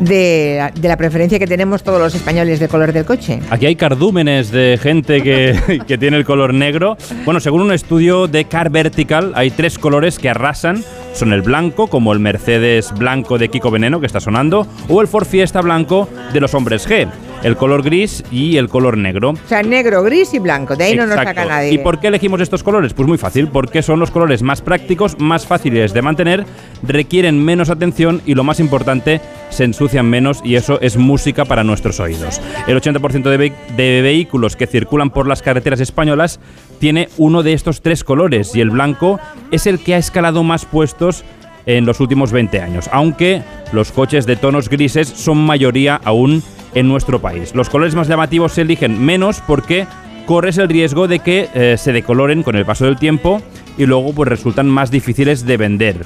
De, 0.00 0.70
de 0.74 0.88
la 0.88 0.96
preferencia 0.96 1.38
que 1.38 1.46
tenemos 1.46 1.82
todos 1.82 2.00
los 2.00 2.14
españoles 2.14 2.58
de 2.60 2.68
color 2.68 2.92
del 2.92 3.04
coche. 3.04 3.40
Aquí 3.50 3.66
hay 3.66 3.76
cardúmenes 3.76 4.50
de 4.50 4.78
gente 4.82 5.22
que, 5.22 5.82
que 5.86 5.98
tiene 5.98 6.16
el 6.16 6.24
color 6.24 6.52
negro. 6.54 6.96
Bueno, 7.24 7.40
según 7.40 7.60
un 7.62 7.72
estudio 7.72 8.26
de 8.26 8.44
Car 8.46 8.70
Vertical, 8.70 9.32
hay 9.34 9.50
tres 9.50 9.78
colores 9.78 10.18
que 10.18 10.28
arrasan. 10.28 10.82
Son 11.14 11.32
el 11.32 11.42
blanco, 11.42 11.86
como 11.86 12.12
el 12.12 12.18
Mercedes 12.18 12.92
blanco 12.92 13.38
de 13.38 13.48
Kiko 13.48 13.70
Veneno, 13.70 14.00
que 14.00 14.06
está 14.06 14.18
sonando, 14.18 14.66
o 14.88 15.00
el 15.00 15.06
Ford 15.06 15.26
Fiesta 15.26 15.60
blanco 15.60 16.08
de 16.32 16.40
los 16.40 16.54
hombres 16.54 16.88
G, 16.88 17.08
el 17.44 17.56
color 17.56 17.84
gris 17.84 18.24
y 18.32 18.56
el 18.56 18.68
color 18.68 18.98
negro. 18.98 19.30
O 19.30 19.48
sea, 19.48 19.62
negro, 19.62 20.02
gris 20.02 20.34
y 20.34 20.40
blanco. 20.40 20.74
De 20.74 20.84
ahí 20.84 20.96
no 20.96 21.06
nos 21.06 21.14
saca 21.14 21.44
nadie. 21.44 21.72
¿Y 21.72 21.78
por 21.78 22.00
qué 22.00 22.08
elegimos 22.08 22.40
estos 22.40 22.64
colores? 22.64 22.94
Pues 22.94 23.06
muy 23.06 23.16
fácil, 23.16 23.46
porque 23.46 23.82
son 23.82 24.00
los 24.00 24.10
colores 24.10 24.42
más 24.42 24.60
prácticos, 24.60 25.16
más 25.20 25.46
fáciles 25.46 25.94
de 25.94 26.02
mantener, 26.02 26.46
requieren 26.82 27.42
menos 27.44 27.70
atención 27.70 28.20
y 28.26 28.34
lo 28.34 28.42
más 28.42 28.58
importante, 28.58 29.20
se 29.54 29.64
ensucian 29.64 30.06
menos 30.10 30.40
y 30.44 30.56
eso 30.56 30.80
es 30.80 30.96
música 30.96 31.44
para 31.44 31.64
nuestros 31.64 32.00
oídos. 32.00 32.40
El 32.66 32.78
80% 32.80 33.22
de, 33.30 33.36
ve- 33.36 33.52
de 33.76 34.02
vehículos 34.02 34.56
que 34.56 34.66
circulan 34.66 35.10
por 35.10 35.26
las 35.26 35.42
carreteras 35.42 35.80
españolas 35.80 36.40
tiene 36.78 37.08
uno 37.16 37.42
de 37.42 37.52
estos 37.54 37.80
tres 37.80 38.04
colores 38.04 38.54
y 38.54 38.60
el 38.60 38.70
blanco 38.70 39.18
es 39.50 39.66
el 39.66 39.78
que 39.78 39.94
ha 39.94 39.98
escalado 39.98 40.42
más 40.42 40.64
puestos 40.66 41.24
en 41.66 41.86
los 41.86 42.00
últimos 42.00 42.30
20 42.30 42.60
años, 42.60 42.90
aunque 42.92 43.42
los 43.72 43.90
coches 43.90 44.26
de 44.26 44.36
tonos 44.36 44.68
grises 44.68 45.08
son 45.08 45.38
mayoría 45.38 45.98
aún 46.04 46.42
en 46.74 46.88
nuestro 46.88 47.20
país. 47.22 47.54
Los 47.54 47.70
colores 47.70 47.94
más 47.94 48.08
llamativos 48.08 48.52
se 48.52 48.62
eligen 48.62 49.02
menos 49.02 49.40
porque 49.46 49.86
corres 50.26 50.58
el 50.58 50.68
riesgo 50.68 51.08
de 51.08 51.20
que 51.20 51.48
eh, 51.54 51.76
se 51.78 51.92
decoloren 51.92 52.42
con 52.42 52.56
el 52.56 52.66
paso 52.66 52.84
del 52.84 52.96
tiempo 52.98 53.40
y 53.78 53.86
luego 53.86 54.12
pues 54.12 54.28
resultan 54.28 54.68
más 54.68 54.90
difíciles 54.90 55.46
de 55.46 55.56
vender. 55.56 56.04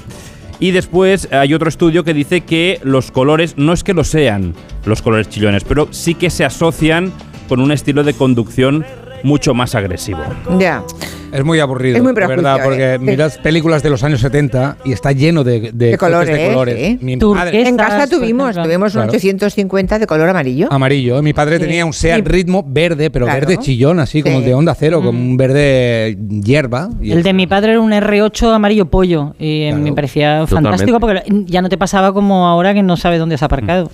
Y 0.59 0.71
después 0.71 1.29
hay 1.31 1.53
otro 1.53 1.69
estudio 1.69 2.03
que 2.03 2.13
dice 2.13 2.41
que 2.41 2.79
los 2.83 3.11
colores, 3.11 3.55
no 3.57 3.71
es 3.71 3.83
que 3.83 3.93
lo 3.93 4.03
sean 4.03 4.53
los 4.85 5.01
colores 5.01 5.29
chillones, 5.29 5.63
pero 5.63 5.87
sí 5.91 6.15
que 6.15 6.29
se 6.29 6.43
asocian 6.43 7.13
con 7.47 7.61
un 7.61 7.71
estilo 7.71 8.03
de 8.03 8.13
conducción 8.13 8.85
mucho 9.23 9.53
más 9.53 9.75
agresivo. 9.75 10.19
Ya. 10.59 10.83
Es 11.31 11.45
muy 11.45 11.59
aburrido, 11.59 11.97
Es 11.97 12.01
muy 12.01 12.13
verdad, 12.13 12.57
porque 12.63 12.95
¿eh? 12.95 12.97
miras 12.97 13.37
películas 13.37 13.83
de 13.83 13.91
los 13.91 14.03
años 14.03 14.19
70 14.19 14.77
y 14.83 14.93
está 14.93 15.11
lleno 15.11 15.43
de, 15.43 15.71
de, 15.71 15.91
De 15.91 15.97
colores, 15.99 16.35
de 16.35 16.47
colores. 16.47 16.75
sí. 16.75 16.97
Mi 17.01 17.17
padre- 17.17 17.67
En 17.67 17.77
casa 17.77 18.07
tuvimos, 18.07 18.55
tuvimos 18.55 18.95
un 18.95 19.01
Claro. 19.03 19.11
850 19.15 19.99
de 19.99 20.07
color 20.07 20.27
amarillo. 20.29 20.67
Amarillo. 20.71 21.21
Mi 21.21 21.33
padre 21.33 21.57
Sí. 21.57 21.65
tenía 21.65 21.85
un 21.85 21.93
Seat 21.93 22.25
Ritmo 22.27 22.63
verde, 22.67 23.11
pero 23.11 23.25
Claro. 23.27 23.41
verde 23.41 23.57
chillón, 23.59 23.99
así 23.99 24.23
como 24.23 24.39
Sí. 24.39 24.45
de 24.45 24.53
onda 24.55 24.73
cero, 24.73 25.03
como 25.03 25.19
un 25.19 25.37
verde 25.37 26.17
hierba. 26.43 26.89
y 26.99 27.11
El 27.11 27.21
de 27.21 27.33
mi 27.33 27.45
padre 27.45 27.71
era 27.73 27.81
un 27.81 27.91
R8 27.93 28.51
amarillo 28.51 28.85
pollo 28.87 29.35
y 29.37 29.65
eh, 29.65 29.73
me 29.75 29.93
parecía 29.93 30.47
fantástico 30.47 30.99
porque 30.99 31.21
ya 31.45 31.61
no 31.61 31.69
te 31.69 31.77
pasaba 31.77 32.11
como 32.11 32.47
ahora 32.47 32.73
que 32.73 32.81
no 32.81 32.97
sabes 32.97 33.19
dónde 33.19 33.35
has 33.35 33.43
aparcado. 33.43 33.91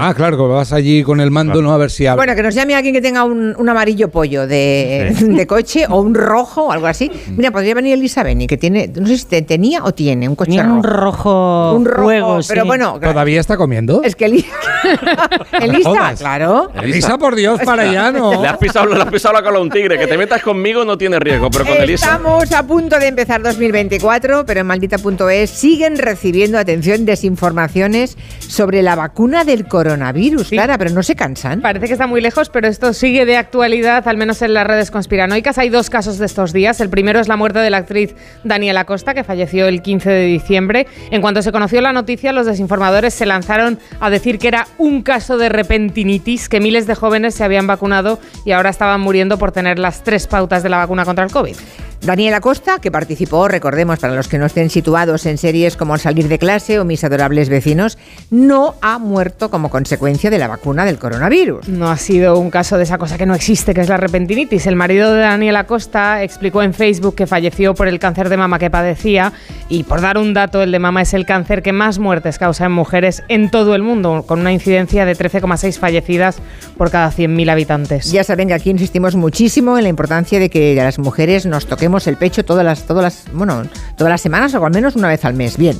Ah, 0.00 0.14
claro, 0.16 0.38
que 0.38 0.42
vas 0.44 0.72
allí 0.72 1.02
con 1.02 1.20
el 1.20 1.30
mando, 1.30 1.60
¿no? 1.60 1.72
A 1.72 1.76
ver 1.76 1.90
si 1.90 2.06
habla. 2.06 2.16
Bueno, 2.24 2.34
que 2.34 2.42
nos 2.42 2.54
llame 2.54 2.74
alguien 2.74 2.94
que 2.94 3.02
tenga 3.02 3.24
un, 3.24 3.54
un 3.58 3.68
amarillo 3.68 4.08
pollo 4.08 4.46
de, 4.46 4.67
de 5.20 5.46
coche 5.46 5.86
o 5.88 6.00
un 6.00 6.14
rojo 6.14 6.64
o 6.66 6.72
algo 6.72 6.86
así. 6.86 7.10
Mira, 7.36 7.50
podría 7.50 7.74
venir 7.74 7.94
Elisa 7.94 8.22
Beni, 8.22 8.46
que 8.46 8.56
tiene, 8.56 8.90
no 8.94 9.06
sé 9.06 9.18
si 9.18 9.24
te- 9.26 9.42
tenía 9.42 9.84
o 9.84 9.92
tiene 9.92 10.28
un 10.28 10.34
coche 10.36 10.52
Tenía 10.52 10.64
un 10.72 10.82
rojo. 10.82 11.72
Un 11.74 11.84
rojo, 11.84 12.02
fuego, 12.04 12.38
pero 12.48 12.62
sí. 12.62 12.66
bueno, 12.66 12.98
¿Todavía 13.00 13.40
está 13.40 13.56
comiendo? 13.56 14.02
es 14.04 14.14
que 14.16 14.26
Eli- 14.26 14.46
Elisa, 15.60 15.88
jodas. 15.90 16.18
claro. 16.20 16.70
Elisa, 16.82 17.18
por 17.18 17.34
Dios, 17.34 17.60
para 17.64 17.82
allá, 17.82 18.10
¿no? 18.12 18.40
Le 18.40 18.48
has 18.48 18.58
pisado, 18.58 18.86
le 18.94 19.00
has 19.02 19.10
pisado 19.10 19.34
la 19.34 19.42
cola 19.42 19.58
a 19.58 19.60
un 19.62 19.70
tigre. 19.70 19.98
Que 19.98 20.06
te 20.06 20.16
metas 20.18 20.42
conmigo 20.42 20.84
no 20.84 20.96
tiene 20.98 21.18
riesgo, 21.18 21.50
pero 21.50 21.64
con 21.64 21.76
Elisa. 21.76 22.06
Estamos 22.06 22.52
a 22.52 22.62
punto 22.66 22.98
de 22.98 23.08
empezar 23.08 23.42
2024, 23.42 24.44
pero 24.46 24.60
en 24.60 24.66
maldita.es 24.66 25.50
siguen 25.50 25.96
recibiendo, 25.98 26.58
atención, 26.58 27.04
desinformaciones 27.04 28.16
sobre 28.40 28.82
la 28.82 28.94
vacuna 28.96 29.44
del 29.44 29.66
coronavirus, 29.66 30.48
Clara, 30.50 30.78
pero 30.78 30.90
no 30.90 31.02
se 31.02 31.14
cansan. 31.16 31.60
Parece 31.60 31.86
que 31.86 31.92
está 31.92 32.06
muy 32.06 32.20
lejos, 32.20 32.48
pero 32.50 32.68
esto 32.68 32.92
sigue 32.92 33.24
de 33.26 33.36
actualidad, 33.36 34.06
al 34.06 34.16
menos 34.16 34.40
en 34.42 34.54
las 34.58 34.66
redes 34.66 34.90
conspiranoicas. 34.90 35.56
Hay 35.58 35.68
dos 35.68 35.88
casos 35.88 36.18
de 36.18 36.26
estos 36.26 36.52
días. 36.52 36.80
El 36.80 36.90
primero 36.90 37.20
es 37.20 37.28
la 37.28 37.36
muerte 37.36 37.60
de 37.60 37.70
la 37.70 37.76
actriz 37.76 38.16
Daniela 38.42 38.86
Costa, 38.86 39.14
que 39.14 39.22
falleció 39.22 39.68
el 39.68 39.82
15 39.82 40.10
de 40.10 40.24
diciembre. 40.24 40.88
En 41.12 41.20
cuanto 41.20 41.42
se 41.42 41.52
conoció 41.52 41.80
la 41.80 41.92
noticia, 41.92 42.32
los 42.32 42.44
desinformadores 42.44 43.14
se 43.14 43.24
lanzaron 43.24 43.78
a 44.00 44.10
decir 44.10 44.40
que 44.40 44.48
era 44.48 44.66
un 44.76 45.02
caso 45.02 45.38
de 45.38 45.48
repentinitis, 45.48 46.48
que 46.48 46.58
miles 46.58 46.88
de 46.88 46.96
jóvenes 46.96 47.36
se 47.36 47.44
habían 47.44 47.68
vacunado 47.68 48.18
y 48.44 48.50
ahora 48.50 48.70
estaban 48.70 49.00
muriendo 49.00 49.38
por 49.38 49.52
tener 49.52 49.78
las 49.78 50.02
tres 50.02 50.26
pautas 50.26 50.64
de 50.64 50.70
la 50.70 50.78
vacuna 50.78 51.04
contra 51.04 51.24
el 51.24 51.30
COVID. 51.30 51.54
Daniela 52.00 52.40
Costa, 52.40 52.78
que 52.80 52.92
participó, 52.92 53.48
recordemos, 53.48 53.98
para 53.98 54.14
los 54.14 54.28
que 54.28 54.38
no 54.38 54.46
estén 54.46 54.70
situados 54.70 55.26
en 55.26 55.36
series 55.36 55.76
como 55.76 55.94
Al 55.94 56.00
salir 56.00 56.28
de 56.28 56.38
clase 56.38 56.78
o 56.78 56.84
Mis 56.84 57.02
adorables 57.02 57.48
vecinos, 57.48 57.98
no 58.30 58.76
ha 58.80 58.98
muerto 58.98 59.50
como 59.50 59.68
consecuencia 59.68 60.30
de 60.30 60.38
la 60.38 60.46
vacuna 60.46 60.84
del 60.84 60.98
coronavirus. 60.98 61.68
No 61.68 61.90
ha 61.90 61.96
sido 61.96 62.38
un 62.38 62.50
caso 62.50 62.76
de 62.76 62.84
esa 62.84 62.98
cosa 62.98 63.18
que 63.18 63.26
no 63.26 63.34
existe, 63.34 63.74
que 63.74 63.80
es 63.80 63.88
la 63.88 63.96
repentinitis. 63.96 64.66
El 64.66 64.76
marido 64.76 65.12
de 65.12 65.20
Daniela 65.22 65.64
Costa 65.64 66.22
explicó 66.22 66.62
en 66.62 66.72
Facebook 66.72 67.16
que 67.16 67.26
falleció 67.26 67.74
por 67.74 67.88
el 67.88 67.98
cáncer 67.98 68.28
de 68.28 68.36
mama 68.36 68.60
que 68.60 68.70
padecía 68.70 69.32
y 69.68 69.82
por 69.82 70.00
dar 70.00 70.18
un 70.18 70.34
dato, 70.34 70.62
el 70.62 70.70
de 70.70 70.78
mama 70.78 71.02
es 71.02 71.14
el 71.14 71.26
cáncer 71.26 71.62
que 71.62 71.72
más 71.72 71.98
muertes 71.98 72.38
causa 72.38 72.66
en 72.66 72.72
mujeres 72.72 73.24
en 73.28 73.50
todo 73.50 73.74
el 73.74 73.82
mundo, 73.82 74.24
con 74.26 74.40
una 74.40 74.52
incidencia 74.52 75.04
de 75.04 75.16
13,6 75.16 75.78
fallecidas 75.78 76.38
por 76.76 76.90
cada 76.90 77.10
100.000 77.10 77.50
habitantes. 77.50 78.12
Ya 78.12 78.22
saben 78.22 78.48
que 78.48 78.54
aquí 78.54 78.70
insistimos 78.70 79.16
muchísimo 79.16 79.76
en 79.76 79.82
la 79.82 79.90
importancia 79.90 80.38
de 80.38 80.48
que 80.48 80.74
las 80.76 80.98
mujeres 80.98 81.44
nos 81.44 81.66
toquemos 81.66 81.87
el 82.06 82.16
pecho 82.16 82.44
todas 82.44 82.64
las, 82.64 82.84
todas 82.84 83.02
las, 83.02 83.32
bueno, 83.32 83.62
todas 83.96 84.10
las 84.10 84.20
semanas 84.20 84.54
o 84.54 84.64
al 84.64 84.72
menos 84.72 84.96
una 84.96 85.08
vez 85.08 85.24
al 85.24 85.34
mes. 85.34 85.56
Bien. 85.56 85.76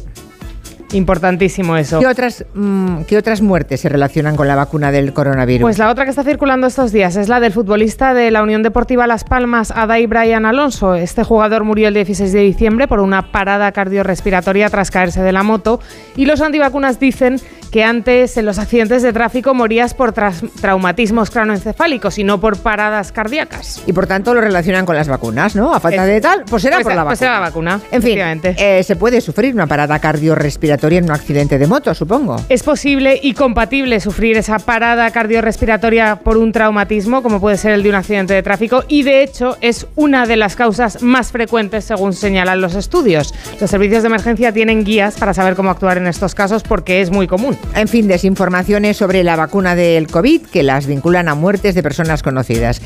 Importantísimo 0.92 1.76
eso. 1.76 2.00
¿Qué 2.00 2.06
otras, 2.06 2.46
mm, 2.54 3.02
¿Qué 3.02 3.18
otras 3.18 3.42
muertes 3.42 3.80
se 3.80 3.90
relacionan 3.90 4.36
con 4.36 4.48
la 4.48 4.56
vacuna 4.56 4.90
del 4.90 5.12
coronavirus? 5.12 5.62
Pues 5.62 5.78
la 5.78 5.90
otra 5.90 6.04
que 6.04 6.10
está 6.10 6.24
circulando 6.24 6.66
estos 6.66 6.92
días 6.92 7.16
es 7.16 7.28
la 7.28 7.40
del 7.40 7.52
futbolista 7.52 8.14
de 8.14 8.30
la 8.30 8.42
Unión 8.42 8.62
Deportiva 8.62 9.06
Las 9.06 9.24
Palmas, 9.24 9.70
Adai 9.70 10.06
Brian 10.06 10.46
Alonso. 10.46 10.94
Este 10.94 11.24
jugador 11.24 11.64
murió 11.64 11.88
el 11.88 11.94
16 11.94 12.32
de 12.32 12.40
diciembre 12.40 12.88
por 12.88 13.00
una 13.00 13.30
parada 13.30 13.70
cardiorrespiratoria 13.72 14.70
tras 14.70 14.90
caerse 14.90 15.20
de 15.20 15.32
la 15.32 15.42
moto 15.42 15.78
y 16.16 16.24
los 16.24 16.40
antivacunas 16.40 16.98
dicen 16.98 17.38
que 17.70 17.84
antes 17.84 18.36
en 18.36 18.46
los 18.46 18.58
accidentes 18.58 19.02
de 19.02 19.12
tráfico 19.12 19.54
morías 19.54 19.94
por 19.94 20.12
traumatismos 20.12 21.30
cranoencefálicos 21.30 22.18
y 22.18 22.24
no 22.24 22.40
por 22.40 22.58
paradas 22.58 23.12
cardíacas. 23.12 23.82
Y 23.86 23.92
por 23.92 24.06
tanto 24.06 24.34
lo 24.34 24.40
relacionan 24.40 24.86
con 24.86 24.96
las 24.96 25.08
vacunas, 25.08 25.54
¿no? 25.54 25.74
A 25.74 25.80
falta 25.80 26.04
de 26.04 26.20
tal, 26.20 26.44
pues 26.48 26.62
será 26.62 26.76
Pues 26.76 26.84
por 26.86 26.94
la 26.94 27.04
pues 27.04 27.20
vacuna. 27.20 27.30
era 27.30 27.40
la 27.40 27.46
vacuna. 27.46 27.80
En 27.90 28.02
fin, 28.02 28.18
eh, 28.56 28.82
se 28.82 28.96
puede 28.96 29.20
sufrir 29.20 29.54
una 29.54 29.66
parada 29.66 29.98
cardiorrespiratoria 29.98 30.98
en 30.98 31.04
un 31.04 31.10
accidente 31.12 31.58
de 31.58 31.66
moto, 31.66 31.94
supongo. 31.94 32.36
Es 32.48 32.62
posible 32.62 33.18
y 33.22 33.34
compatible 33.34 34.00
sufrir 34.00 34.36
esa 34.36 34.58
parada 34.58 35.10
cardiorrespiratoria 35.10 36.16
por 36.16 36.36
un 36.36 36.52
traumatismo, 36.52 37.22
como 37.22 37.40
puede 37.40 37.56
ser 37.56 37.72
el 37.72 37.82
de 37.82 37.88
un 37.90 37.94
accidente 37.96 38.34
de 38.34 38.42
tráfico, 38.42 38.84
y 38.88 39.02
de 39.02 39.22
hecho 39.22 39.56
es 39.60 39.86
una 39.96 40.26
de 40.26 40.36
las 40.36 40.56
causas 40.56 41.02
más 41.02 41.32
frecuentes 41.32 41.84
según 41.84 42.12
señalan 42.12 42.60
los 42.60 42.74
estudios. 42.74 43.34
Los 43.60 43.70
servicios 43.70 44.02
de 44.02 44.08
emergencia 44.08 44.52
tienen 44.52 44.84
guías 44.84 45.16
para 45.18 45.34
saber 45.34 45.54
cómo 45.54 45.70
actuar 45.70 45.98
en 45.98 46.06
estos 46.06 46.34
casos 46.34 46.62
porque 46.62 47.00
es 47.00 47.10
muy 47.10 47.26
común. 47.26 47.57
En 47.74 47.86
fin, 47.86 48.08
desinformaciones 48.08 48.96
sobre 48.96 49.22
la 49.22 49.36
vacuna 49.36 49.74
del 49.74 50.08
COVID 50.08 50.46
que 50.46 50.62
las 50.62 50.86
vinculan 50.86 51.28
a 51.28 51.34
muertes 51.34 51.74
de 51.74 51.82
personas 51.82 52.22
conocidas, 52.22 52.80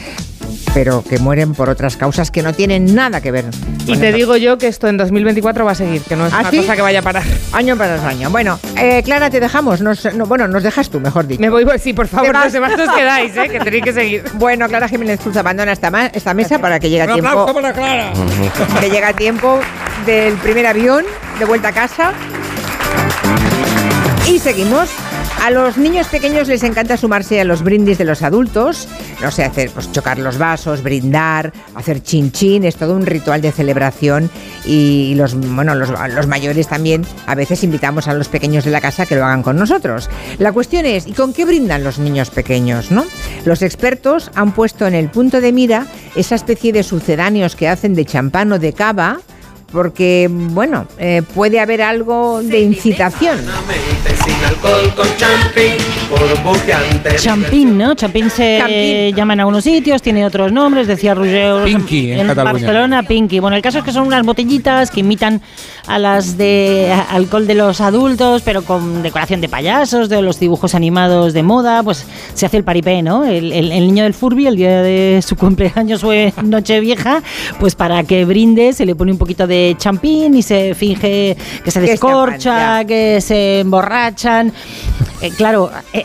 pero 0.75 1.03
que 1.03 1.19
mueren 1.19 1.55
por 1.55 1.71
otras 1.71 1.97
causas 1.97 2.31
que 2.31 2.43
no 2.43 2.53
tienen 2.53 2.95
nada 2.95 3.21
que 3.21 3.31
ver. 3.31 3.47
Y 3.87 3.97
te 3.97 4.13
digo 4.13 4.37
yo 4.37 4.59
que 4.59 4.67
esto 4.67 4.89
en 4.89 4.97
2024 4.99 5.65
va 5.65 5.73
a 5.73 5.75
seguir, 5.75 6.03
que 6.03 6.15
no 6.17 6.27
es 6.27 6.33
¿Ah, 6.35 6.41
una 6.41 6.51
sí? 6.51 6.59
cosa 6.59 6.77
que 6.77 6.83
vaya 6.83 6.99
a 6.99 7.03
parar. 7.03 7.23
Año 7.53 7.77
para 7.77 8.07
año. 8.07 8.29
Bueno, 8.31 8.59
eh, 8.77 9.03
Clara, 9.03 9.31
te 9.31 9.41
dejamos. 9.41 9.81
Nos- 9.81 10.13
no, 10.15 10.27
bueno, 10.27 10.47
nos 10.49 10.63
dejas 10.63 10.91
tú, 10.91 11.01
mejor 11.01 11.27
dicho. 11.27 11.41
Me 11.41 11.49
voy, 11.49 11.65
sí, 11.79 11.93
por 11.95 12.07
favor, 12.09 12.35
los 12.35 12.53
demás 12.53 12.73
os 12.73 12.95
quedáis, 12.95 13.35
¿eh? 13.37 13.49
que 13.49 13.61
tenéis 13.61 13.85
que 13.85 13.93
seguir. 13.93 14.25
Bueno, 14.35 14.67
Clara 14.69 14.89
Jiménez 14.89 15.21
Cruz 15.21 15.37
abandona 15.37 15.73
esta, 15.73 15.91
mesa 16.35 16.59
para 16.59 16.81
que 16.81 16.91
llegue 16.91 17.03
a 17.03 17.13
tiempo. 17.13 17.47
Clara. 17.55 18.13
que 18.81 18.91
llega 18.91 19.09
a 19.09 19.13
tiempo 19.13 19.61
del 20.05 20.35
primer 20.35 20.67
avión 20.67 21.05
de 21.39 21.45
vuelta 21.45 21.69
a 21.69 21.73
casa. 21.73 22.13
Y 24.29 24.39
seguimos. 24.39 24.89
A 25.43 25.51
los 25.51 25.77
niños 25.77 26.07
pequeños 26.07 26.47
les 26.47 26.63
encanta 26.63 26.97
sumarse 26.97 27.41
a 27.41 27.45
los 27.45 27.63
brindis 27.65 27.99
de 27.99 28.05
los 28.05 28.23
adultos. 28.23 28.87
No 29.21 29.33
sé, 29.33 29.43
hacer, 29.43 29.71
pues 29.71 29.91
chocar 29.91 30.21
los 30.21 30.39
vasos, 30.39 30.85
brindar, 30.85 31.53
hacer 31.75 32.01
chin 32.01 32.31
chin, 32.31 32.65
es 32.65 32.77
todo 32.77 32.95
un 32.95 33.05
ritual 33.05 33.43
de 33.43 33.51
celebración. 33.51 34.31
Y 34.65 35.15
los, 35.17 35.35
bueno, 35.35 35.75
los, 35.75 36.27
mayores 36.29 36.69
también, 36.69 37.05
a 37.27 37.35
veces 37.35 37.65
invitamos 37.65 38.07
a 38.07 38.15
los 38.15 38.29
pequeños 38.29 38.65
de 38.65 38.71
la 38.71 38.81
casa 38.81 39.05
que 39.05 39.17
lo 39.17 39.25
hagan 39.25 39.43
con 39.43 39.57
nosotros. 39.57 40.09
La 40.39 40.53
cuestión 40.53 40.87
es, 40.87 41.09
¿y 41.09 41.13
con 41.13 41.33
qué 41.33 41.45
brindan 41.45 41.83
los 41.83 41.99
niños 41.99 42.31
pequeños, 42.31 42.93
no? 42.93 43.05
Los 43.45 43.63
expertos 43.63 44.31
han 44.37 44.53
puesto 44.53 44.87
en 44.87 44.95
el 44.95 45.09
punto 45.09 45.41
de 45.41 45.53
mira 45.53 45.89
esa 46.15 46.37
especie 46.37 46.73
de 46.73 46.85
sucedáneos 46.85 47.57
que 47.57 47.69
hacen 47.69 47.95
de 47.95 48.05
champán 48.05 48.53
o 48.53 48.61
de 48.61 48.73
cava, 48.73 49.19
porque, 49.73 50.29
bueno, 50.31 50.87
eh, 50.99 51.23
puede 51.35 51.59
haber 51.61 51.83
algo 51.83 52.43
de 52.43 52.61
incitación. 52.61 53.39
Champín, 57.17 57.79
¿no? 57.79 57.95
Champín 57.95 58.31
se 58.31 58.59
Champín. 58.59 59.15
llama 59.17 59.33
en 59.35 59.41
algunos 59.41 59.65
sitios, 59.65 60.03
tiene 60.03 60.25
otros 60.27 60.53
nombres, 60.53 60.87
decía 60.87 61.15
Roger 61.15 61.65
Pinky, 61.65 62.13
en. 62.13 62.35
Barcelona, 62.35 63.03
Pinky. 63.03 63.39
Bueno, 63.41 63.57
el 63.57 63.63
caso 63.63 63.79
es 63.79 63.85
que 63.85 63.93
son 63.93 64.07
unas 64.07 64.25
botellitas 64.27 64.91
que 64.91 65.01
imitan 65.01 65.41
a 65.87 65.99
las 65.99 66.37
de 66.37 66.93
alcohol 67.11 67.47
de 67.47 67.55
los 67.55 67.81
adultos, 67.81 68.43
pero 68.45 68.63
con 68.63 69.03
decoración 69.03 69.41
de 69.41 69.49
payasos, 69.49 70.09
de 70.09 70.23
los 70.23 70.39
dibujos 70.39 70.75
animados 70.75 71.33
de 71.33 71.43
moda, 71.43 71.83
pues 71.83 72.05
se 72.35 72.47
hace 72.47 72.57
el 72.59 72.65
paripé, 72.65 73.03
¿no? 73.03 73.25
El, 73.25 73.53
el- 73.53 73.73
el 73.73 73.87
niño 73.87 74.05
del 74.05 74.15
Furby, 74.15 74.47
el 74.47 74.57
día 74.57 74.83
de 74.83 75.23
su 75.27 75.37
cumpleaños 75.37 76.03
o 76.05 76.13
en 76.13 76.33
Nochevieja, 76.45 77.23
pues 77.61 77.75
para 77.75 78.05
que 78.05 78.25
brinde 78.25 78.73
se 78.73 78.87
le 78.87 78.95
pone 78.95 79.13
un 79.13 79.19
poquito 79.19 79.47
de 79.47 79.62
champín 79.79 80.35
y 80.35 80.43
se 80.43 80.75
finge 80.75 81.37
que 81.65 81.71
se 81.71 81.81
descorcha, 81.81 82.85
que 82.85 83.21
se 83.21 83.61
emborrachan. 83.61 84.53
Eh, 85.21 85.31
claro, 85.37 85.71
eh, 85.93 86.05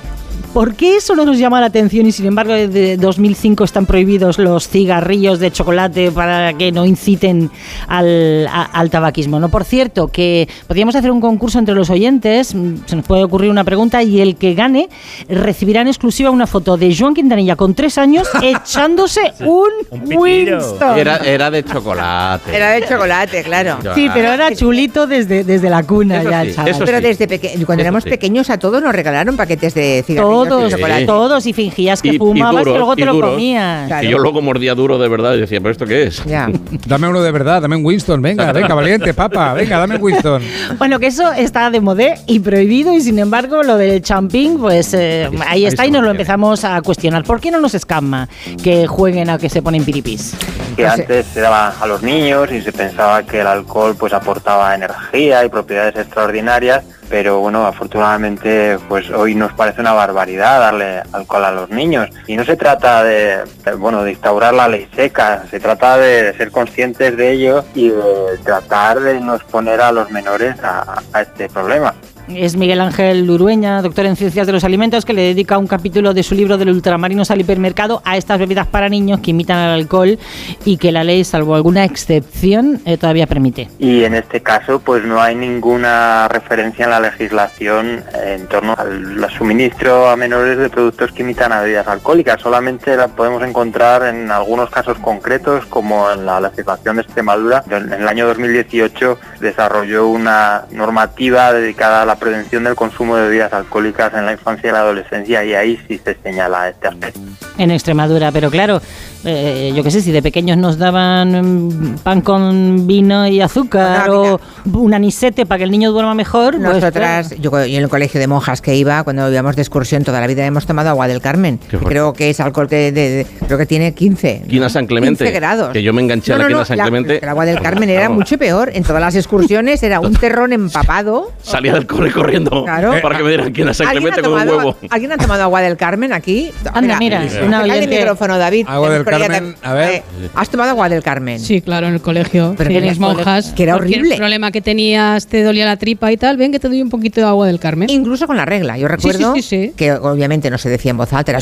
¿por 0.53 0.75
qué 0.75 0.97
eso 0.97 1.15
no 1.15 1.25
nos 1.25 1.37
llama 1.37 1.59
la 1.59 1.67
atención 1.67 2.05
y 2.07 2.11
sin 2.11 2.25
embargo 2.25 2.53
desde 2.53 2.97
2005 2.97 3.63
están 3.63 3.85
prohibidos 3.85 4.39
los 4.39 4.67
cigarrillos 4.67 5.39
de 5.39 5.51
chocolate 5.51 6.11
para 6.11 6.53
que 6.53 6.71
no 6.71 6.85
inciten 6.85 7.51
al, 7.87 8.47
a- 8.47 8.63
al 8.73 8.89
tabaquismo? 8.89 9.39
No, 9.39 9.49
por 9.49 9.63
cierto, 9.65 10.07
que 10.07 10.47
podríamos 10.67 10.95
hacer 10.95 11.11
un 11.11 11.21
concurso 11.21 11.59
entre 11.59 11.75
los 11.75 11.89
oyentes, 11.89 12.55
mm, 12.55 12.75
se 12.85 12.95
nos 12.95 13.05
puede 13.05 13.23
ocurrir 13.23 13.51
una 13.51 13.63
pregunta 13.63 14.01
y 14.03 14.19
el 14.21 14.35
que 14.35 14.53
gane 14.55 14.89
recibirá 15.29 15.81
en 15.81 15.87
exclusiva 15.87 16.29
una 16.31 16.47
foto 16.47 16.77
de 16.77 16.95
Joan 16.95 17.13
Quintanilla 17.13 17.55
con 17.55 17.73
tres 17.75 17.97
años 17.97 18.27
echándose 18.41 19.33
un, 19.41 19.69
Winston. 20.17 20.97
Era, 20.97 21.17
era 21.17 21.51
de 21.51 21.63
chocolate. 21.63 22.55
Era 22.55 22.71
de 22.71 22.87
chocolate, 22.87 23.43
claro. 23.43 23.77
Sí, 23.95 24.09
pero 24.13 24.31
era 24.33 24.53
chulito 24.55 25.07
desde, 25.07 25.43
desde 25.43 25.69
la 25.69 25.83
cuna 25.83 26.21
Eso 26.21 26.29
ya, 26.29 26.43
sí, 26.43 26.53
chaval. 26.53 26.71
eso 26.71 26.85
Pero 26.85 26.97
sí. 26.99 27.03
desde 27.03 27.27
peque- 27.27 27.49
cuando 27.65 27.81
Eso 27.81 27.81
éramos 27.81 28.03
sí. 28.03 28.09
pequeños 28.09 28.49
a 28.49 28.57
todos 28.57 28.81
nos 28.81 28.93
regalaron 28.93 29.35
paquetes 29.35 29.73
de 29.73 30.03
cigarrillos 30.05 30.36
Todos, 30.45 30.71
chocolate. 30.71 31.05
todos, 31.05 31.45
y 31.45 31.53
fingías 31.53 32.01
que 32.01 32.09
Y- 32.09 32.15
y 32.15 32.17
fumabas 32.17 32.63
duro, 32.65 32.71
y 32.71 32.77
luego 32.77 32.95
te 32.95 33.01
y 33.01 33.05
lo 33.05 33.13
duro. 33.13 33.29
comías. 33.31 34.01
Que 34.01 34.07
yo 34.09 34.17
luego 34.19 34.41
mordía 34.41 34.75
duro 34.75 34.97
de 34.97 35.07
verdad 35.07 35.33
y 35.35 35.39
decía, 35.41 35.59
¿pero 35.59 35.71
esto 35.71 35.85
qué 35.85 36.03
es? 36.03 36.23
Ya. 36.25 36.49
Dame 36.87 37.07
uno 37.07 37.21
de 37.21 37.31
verdad, 37.31 37.61
dame 37.61 37.75
un 37.75 37.85
Winston, 37.85 38.21
venga, 38.21 38.51
venga, 38.53 38.73
valiente, 38.75 39.13
papa, 39.13 39.53
venga, 39.53 39.77
dame 39.79 39.95
un 39.95 40.03
Winston. 40.03 40.41
Bueno, 40.77 40.99
que 40.99 41.07
eso 41.07 41.31
está 41.31 41.69
de 41.71 41.81
modé 41.81 42.15
y 42.27 42.39
prohibido 42.39 42.93
y 42.93 43.01
sin 43.01 43.19
embargo 43.19 43.63
lo 43.63 43.77
del 43.77 44.01
champín, 44.01 44.57
pues 44.59 44.93
eh, 44.93 45.29
ahí 45.47 45.65
está 45.65 45.85
y 45.85 45.91
nos 45.91 46.03
lo 46.03 46.11
empezamos 46.11 46.63
a 46.63 46.81
cuestionar. 46.81 47.23
¿Por 47.23 47.39
qué 47.39 47.51
no 47.51 47.59
nos 47.59 47.73
escama 47.73 48.27
que 48.63 48.85
jueguen 48.87 49.29
a 49.29 49.37
que 49.37 49.49
se 49.49 49.61
ponen 49.61 49.83
piripis? 49.85 50.35
que 50.75 50.85
antes 50.85 51.25
se 51.33 51.41
daba 51.41 51.73
a 51.81 51.87
los 51.87 52.03
niños 52.03 52.51
y 52.51 52.61
se 52.61 52.71
pensaba 52.71 53.23
que 53.23 53.39
el 53.41 53.47
alcohol 53.47 53.95
pues 53.97 54.13
aportaba 54.13 54.75
energía 54.75 55.43
y 55.43 55.49
propiedades 55.49 55.95
extraordinarias, 55.95 56.83
pero 57.09 57.39
bueno, 57.39 57.65
afortunadamente 57.65 58.77
pues 58.87 59.09
hoy 59.09 59.35
nos 59.35 59.53
parece 59.53 59.81
una 59.81 59.93
barbaridad 59.93 60.59
darle 60.59 61.01
alcohol 61.11 61.45
a 61.45 61.51
los 61.51 61.69
niños 61.69 62.09
y 62.27 62.35
no 62.35 62.43
se 62.43 62.55
trata 62.55 63.03
de, 63.03 63.43
bueno, 63.77 64.03
de 64.03 64.11
instaurar 64.11 64.53
la 64.53 64.67
ley 64.67 64.87
seca, 64.95 65.45
se 65.49 65.59
trata 65.59 65.97
de 65.97 66.33
ser 66.35 66.51
conscientes 66.51 67.15
de 67.17 67.31
ello 67.31 67.65
y 67.73 67.89
de 67.89 68.37
tratar 68.43 68.99
de 68.99 69.19
no 69.19 69.35
exponer 69.35 69.81
a 69.81 69.91
los 69.91 70.11
menores 70.11 70.55
a 70.61 71.21
este 71.21 71.49
problema. 71.49 71.93
Es 72.27 72.57
Miguel 72.57 72.81
Ángel 72.81 73.29
Urueña, 73.29 73.81
doctor 73.81 74.05
en 74.05 74.17
Ciencias 74.17 74.45
de 74.45 74.51
los 74.51 74.65
Alimentos, 74.65 75.05
que 75.05 75.13
le 75.13 75.21
dedica 75.21 75.57
un 75.57 75.65
capítulo 75.65 76.13
de 76.13 76.23
su 76.23 76.35
libro 76.35 76.57
del 76.57 76.69
ultramarinos 76.69 77.31
al 77.31 77.39
hipermercado 77.39 78.01
a 78.03 78.17
estas 78.17 78.37
bebidas 78.37 78.67
para 78.67 78.89
niños 78.89 79.21
que 79.21 79.31
imitan 79.31 79.57
al 79.57 79.79
alcohol 79.79 80.19
y 80.65 80.77
que 80.77 80.91
la 80.91 81.05
ley, 81.05 81.23
salvo 81.23 81.55
alguna 81.55 81.85
excepción, 81.85 82.81
eh, 82.85 82.97
todavía 82.97 83.27
permite. 83.27 83.69
Y 83.79 84.03
en 84.03 84.13
este 84.13 84.41
caso, 84.41 84.79
pues 84.79 85.05
no 85.05 85.21
hay 85.21 85.35
ninguna 85.35 86.27
referencia 86.27 86.83
en 86.83 86.91
la 86.91 86.99
legislación 86.99 88.03
en 88.25 88.45
torno 88.47 88.75
al 88.77 89.25
suministro 89.29 90.09
a 90.09 90.17
menores 90.17 90.57
de 90.57 90.69
productos 90.69 91.13
que 91.13 91.21
imitan 91.21 91.53
a 91.53 91.61
bebidas 91.61 91.87
alcohólicas. 91.87 92.41
Solamente 92.41 92.97
la 92.97 93.07
podemos 93.07 93.41
encontrar 93.41 94.03
en 94.03 94.31
algunos 94.31 94.69
casos 94.69 94.97
concretos, 94.97 95.65
como 95.67 96.11
en 96.11 96.25
la 96.25 96.41
legislación 96.41 96.97
de 96.97 97.03
Extremadura. 97.03 97.63
En 97.69 97.93
el 97.93 98.07
año 98.07 98.27
2018 98.27 99.17
desarrolló 99.39 100.07
una 100.07 100.65
normativa 100.71 101.53
dedicada 101.53 102.01
a 102.01 102.05
la 102.05 102.16
prevención 102.17 102.63
del 102.63 102.75
consumo 102.75 103.15
de 103.15 103.23
bebidas 103.27 103.53
alcohólicas 103.53 104.13
en 104.13 104.25
la 104.25 104.33
infancia 104.33 104.69
y 104.69 104.73
la 104.73 104.79
adolescencia 104.79 105.43
y 105.43 105.53
ahí 105.53 105.79
sí 105.87 105.99
se 106.03 106.15
señala 106.21 106.69
este 106.69 106.87
aspecto. 106.87 107.19
En 107.57 107.71
Extremadura, 107.71 108.31
pero 108.31 108.51
claro, 108.51 108.81
eh, 109.25 109.73
yo 109.75 109.83
qué 109.83 109.91
sé, 109.91 110.01
si 110.01 110.11
de 110.11 110.21
pequeños 110.21 110.57
nos 110.57 110.77
daban 110.77 111.65
mm, 111.65 111.95
pan 112.03 112.21
con 112.21 112.87
vino 112.87 113.27
y 113.27 113.41
azúcar 113.41 114.09
o 114.09 114.39
un 114.73 114.93
anisete 114.93 115.45
para 115.45 115.59
que 115.59 115.63
el 115.65 115.71
niño 115.71 115.91
duerma 115.91 116.13
mejor, 116.15 116.57
pues, 116.57 116.61
Nosotras, 116.75 117.31
yo, 117.39 117.51
yo 117.51 117.77
en 117.77 117.83
el 117.83 117.89
colegio 117.89 118.19
de 118.19 118.27
monjas 118.27 118.61
que 118.61 118.75
iba, 118.75 119.03
cuando 119.03 119.31
íbamos 119.31 119.55
de 119.55 119.61
excursión 119.61 120.03
toda 120.03 120.21
la 120.21 120.27
vida, 120.27 120.45
hemos 120.45 120.65
tomado 120.65 120.89
agua 120.89 121.07
del 121.07 121.21
Carmen. 121.21 121.59
Creo 121.85 122.13
que 122.13 122.29
es 122.29 122.39
alcohol 122.39 122.67
que 122.67 122.91
de- 122.91 123.09
de- 123.09 123.27
creo 123.45 123.57
que 123.57 123.65
tiene 123.65 123.93
15. 123.93 124.43
Quina 124.47 124.69
San 124.69 124.85
Clemente. 124.87 125.23
15 125.25 125.39
grados. 125.39 125.69
Que 125.71 125.81
yo 125.83 125.93
me 125.93 126.01
enganché 126.01 126.33
a 126.33 126.37
No, 126.37 126.43
la 126.43 126.43
no, 126.43 126.47
Quina 126.49 126.59
no, 126.59 126.65
San 126.65 126.77
la- 126.77 126.83
Clemente. 126.83 127.19
El 127.21 127.29
agua 127.29 127.45
del 127.45 127.59
Carmen 127.61 127.89
era 127.89 128.09
mucho 128.09 128.37
peor. 128.37 128.71
En 128.73 128.83
todas 128.83 129.01
las 129.01 129.15
excursiones 129.15 129.81
era 129.83 129.99
un 129.99 130.13
terrón 130.13 130.53
empapado. 130.53 131.31
Salía 131.41 131.73
del 131.73 131.87
cole 131.87 132.11
corriendo 132.11 132.63
Claro. 132.65 132.93
para 133.01 133.17
que 133.17 133.23
me 133.23 133.29
dieran 133.29 133.51
Quina 133.53 133.73
San 133.73 133.87
¿Alguien 133.87 134.11
ha, 134.11 134.15
Clemente 134.15 134.21
con 134.21 134.33
un 134.33 134.47
tomado, 134.47 134.57
huevo. 134.69 134.77
¿Alguien 134.89 135.11
ha 135.11 135.17
tomado 135.17 135.43
agua 135.43 135.61
del 135.61 135.77
Carmen 135.77 136.13
aquí? 136.13 136.51
Anda, 136.73 136.97
mira, 136.99 137.23
una 137.45 137.59
dale 137.59 137.79
el 137.79 137.89
micrófono, 137.89 138.37
David. 138.37 138.65
Agua 138.69 138.89
del 138.89 139.03
ya 139.05 139.11
Carmen, 139.19 139.55
a 139.61 139.73
ver. 139.73 139.89
eh, 139.95 140.03
¿Has 140.35 140.49
tomado 140.49 140.69
agua 140.71 140.89
del 140.89 141.03
Carmen? 141.03 141.39
Sí, 141.39 141.61
claro, 141.61 141.87
en 141.87 141.93
el 141.95 142.01
colegio. 142.01 142.53
Pero 142.57 142.69
Sí, 142.69 142.75
que 142.79 142.85
las 142.85 142.99
monjas. 142.99 143.53
que 143.53 143.63
era 143.63 143.75
horrible. 143.75 144.15
problema 144.17 144.51
que 144.51 144.61
tenías, 144.61 145.27
te 145.27 145.43
dolía 145.43 145.65
la 145.65 145.77
tripa 145.77 146.11
y 146.11 146.17
tal, 146.17 146.37
ven 146.37 146.51
que 146.51 146.59
te 146.59 146.67
doy 146.69 146.81
un 146.81 146.89
poquito 146.89 147.21
de 147.21 147.27
agua 147.27 147.47
del 147.47 147.59
Carmen. 147.59 147.89
Incluso 147.89 148.27
con 148.27 148.37
la 148.37 148.45
regla. 148.45 148.77
Yo 148.77 148.87
Sí, 148.87 148.93
sí, 149.01 149.07
recuerdo 149.11 149.35
sí, 149.35 149.41
sí. 149.41 149.73
que 149.75 149.91
obviamente 149.93 150.49
no 150.49 150.57
se 150.57 150.69
decía 150.69 150.91
en 150.91 150.97
voz 150.97 151.11
alta, 151.13 151.31
era 151.31 151.39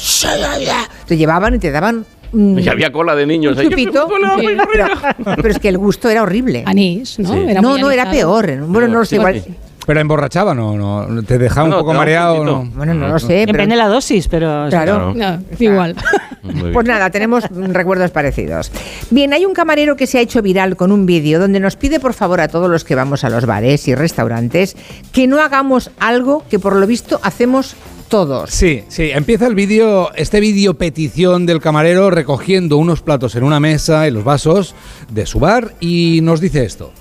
te 1.07 1.17
llevaban 1.17 1.55
y 1.55 1.59
te 1.59 1.71
daban 1.71 2.05
Y 2.33 2.67
había 2.67 2.91
cola 2.91 3.15
de 3.15 3.25
niños. 3.25 3.57
ahí. 3.57 3.69
chupito, 3.69 4.07
Sí. 4.39 4.47
pero, 4.71 4.87
pero 5.35 5.49
es 5.49 5.59
que 5.59 5.69
el 5.69 5.77
gusto 5.77 6.09
era 6.09 6.21
horrible. 6.23 6.63
Anís, 6.65 7.17
¿no? 7.19 7.33
Sí. 7.33 7.39
Era 7.49 7.61
no, 7.61 7.71
muy 7.71 7.81
no, 7.81 7.91
era 7.91 8.09
peor. 8.11 8.57
Bueno, 8.67 8.87
no 8.87 8.99
lo 8.99 9.05
sé, 9.05 9.11
Sí, 9.11 9.15
igual. 9.15 9.41
sí. 9.45 9.53
Pero 9.85 9.99
emborrachaba, 9.99 10.55
no, 10.55 10.75
no. 10.75 11.21
Te 11.23 11.37
dejaba 11.37 11.67
No, 11.69 11.75
un 11.75 11.81
poco 11.81 11.91
un 11.91 11.97
mareado, 11.97 12.43
no. 12.43 12.65
Bueno, 12.75 12.95
no 12.95 13.07
lo 13.07 13.19
sé, 13.19 13.27
pero 13.45 13.51
depende 13.53 13.75
de 13.75 13.81
la 13.83 13.87
dosis, 13.87 14.27
pero... 14.27 14.65
Claro. 14.69 15.13
No, 15.15 15.39
igual. 15.59 15.95
Pues 16.73 16.85
nada, 16.87 17.09
tenemos 17.09 17.43
recuerdos 17.49 18.11
parecidos. 18.11 18.71
Bien, 19.09 19.33
hay 19.33 19.45
un 19.45 19.53
camarero 19.53 19.95
que 19.95 20.07
se 20.07 20.17
ha 20.17 20.21
hecho 20.21 20.41
viral 20.41 20.75
con 20.75 20.91
un 20.91 21.05
vídeo 21.05 21.39
donde 21.39 21.59
nos 21.59 21.75
pide 21.75 21.99
por 21.99 22.13
favor 22.13 22.41
a 22.41 22.47
todos 22.47 22.69
los 22.69 22.83
que 22.83 22.95
vamos 22.95 23.23
a 23.23 23.29
los 23.29 23.45
bares 23.45 23.87
y 23.87 23.95
restaurantes 23.95 24.75
que 25.11 25.27
no 25.27 25.41
hagamos 25.41 25.91
algo 25.99 26.43
que 26.49 26.59
por 26.59 26.75
lo 26.75 26.87
visto 26.87 27.19
hacemos 27.23 27.75
todos. 28.07 28.51
Sí, 28.51 28.83
sí, 28.87 29.09
empieza 29.11 29.47
el 29.47 29.55
vídeo, 29.55 30.13
este 30.15 30.39
vídeo 30.39 30.75
petición 30.75 31.45
del 31.45 31.59
camarero 31.59 32.11
recogiendo 32.11 32.77
unos 32.77 33.01
platos 33.01 33.35
en 33.35 33.43
una 33.43 33.59
mesa 33.59 34.07
y 34.07 34.11
los 34.11 34.23
vasos 34.23 34.75
de 35.09 35.25
su 35.25 35.39
bar 35.39 35.73
y 35.79 36.19
nos 36.21 36.39
dice 36.39 36.65
esto. 36.65 36.91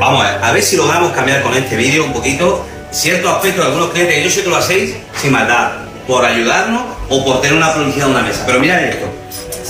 Vamos 0.00 0.24
a 0.24 0.32
ver, 0.32 0.44
a 0.44 0.52
ver 0.52 0.62
si 0.62 0.76
logramos 0.76 1.12
cambiar 1.12 1.42
con 1.42 1.54
este 1.54 1.76
vídeo 1.76 2.04
un 2.04 2.12
poquito 2.12 2.64
ciertos 2.90 3.30
aspectos 3.30 3.64
de 3.64 3.70
algunos 3.70 3.90
clientes 3.90 4.16
que 4.16 4.24
yo 4.24 4.30
sé 4.30 4.42
que 4.42 4.50
lo 4.50 4.56
hacéis 4.56 4.96
sin 5.14 5.32
maldad, 5.32 5.72
por 6.06 6.24
ayudarnos 6.24 6.97
o 7.08 7.24
por 7.24 7.40
tener 7.40 7.56
una 7.56 7.72
publicidad 7.72 8.08
en 8.08 8.14
una 8.14 8.22
mesa. 8.22 8.44
Pero 8.46 8.60
mira 8.60 8.80
esto, 8.84 9.06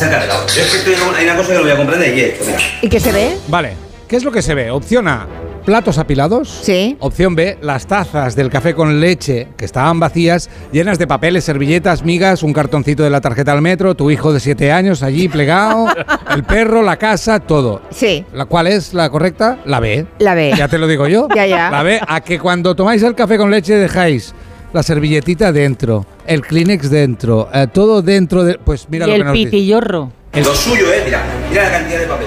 la 0.00 0.28
Yo 0.46 0.62
es 0.62 0.70
que 0.70 0.78
estoy, 0.78 0.94
hay 1.16 1.24
una 1.24 1.36
cosa 1.36 1.48
que 1.48 1.54
lo 1.54 1.62
voy 1.62 1.70
a 1.70 1.76
comprender 1.76 2.16
y 2.16 2.20
es 2.20 2.32
esto, 2.32 2.44
mira. 2.46 2.58
¿Y 2.82 2.88
qué 2.88 3.00
se 3.00 3.12
ve? 3.12 3.36
Vale, 3.48 3.72
¿qué 4.06 4.16
es 4.16 4.24
lo 4.24 4.30
que 4.30 4.42
se 4.42 4.54
ve? 4.54 4.70
Opción 4.70 5.08
A, 5.08 5.26
platos 5.64 5.98
apilados. 5.98 6.48
Sí. 6.62 6.96
Opción 7.00 7.34
B, 7.34 7.58
las 7.60 7.86
tazas 7.86 8.34
del 8.36 8.48
café 8.48 8.74
con 8.74 9.00
leche 9.00 9.48
que 9.56 9.64
estaban 9.64 10.00
vacías, 10.00 10.48
llenas 10.72 10.98
de 10.98 11.06
papeles, 11.06 11.44
servilletas, 11.44 12.04
migas, 12.04 12.42
un 12.42 12.52
cartoncito 12.52 13.02
de 13.02 13.10
la 13.10 13.20
tarjeta 13.20 13.52
al 13.52 13.60
metro, 13.60 13.94
tu 13.94 14.10
hijo 14.10 14.32
de 14.32 14.40
7 14.40 14.72
años 14.72 15.02
allí 15.02 15.28
plegado, 15.28 15.88
el 16.34 16.44
perro, 16.44 16.82
la 16.82 16.96
casa, 16.96 17.40
todo. 17.40 17.82
Sí. 17.90 18.24
¿La 18.32 18.46
cuál 18.46 18.68
es 18.68 18.94
la 18.94 19.10
correcta? 19.10 19.58
La 19.64 19.80
B. 19.80 20.06
La 20.20 20.34
B. 20.34 20.54
Ya 20.56 20.68
te 20.68 20.78
lo 20.78 20.86
digo 20.86 21.06
yo. 21.06 21.28
Ya, 21.34 21.46
ya. 21.46 21.70
La 21.70 21.82
B, 21.82 22.00
a 22.04 22.20
que 22.20 22.38
cuando 22.38 22.74
tomáis 22.74 23.02
el 23.02 23.14
café 23.14 23.36
con 23.36 23.50
leche 23.50 23.74
dejáis 23.74 24.34
la 24.72 24.82
servilletita 24.82 25.52
dentro, 25.52 26.04
el 26.28 26.42
Kleenex 26.42 26.90
dentro, 26.90 27.48
eh, 27.52 27.66
todo 27.72 28.02
dentro 28.02 28.44
de... 28.44 28.58
Pues 28.58 28.86
mira 28.88 29.06
y 29.06 29.08
lo 29.08 29.14
que 29.14 29.20
el 29.20 29.24
nos 29.26 29.34
dice. 29.34 29.50
pitillorro. 29.50 30.12
Lo 30.34 30.54
suyo 30.54 30.92
es, 30.92 31.04
mira, 31.04 31.22
mira 31.50 31.64
la 31.64 31.70
cantidad 31.70 32.00
de 32.00 32.06
papel. 32.06 32.26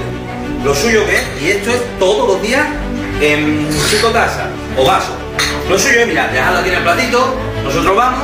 Lo 0.66 0.76
suyo 0.76 1.06
que 1.06 1.16
es, 1.16 1.24
y 1.44 1.52
esto 1.52 1.70
es 1.72 1.82
todos 2.00 2.28
los 2.28 2.42
días 2.42 2.66
en 3.22 3.68
cinco 3.90 4.10
tazas 4.10 4.48
o 4.78 4.86
vasos. 4.86 5.16
Lo 5.70 5.78
suyo 5.78 6.00
es, 6.02 6.08
mira, 6.08 6.28
dejadlo 6.28 6.60
aquí 6.60 6.70
en 6.70 6.76
el 6.76 6.84
platito, 6.84 7.36
nosotros 7.64 7.96
vamos 7.96 8.20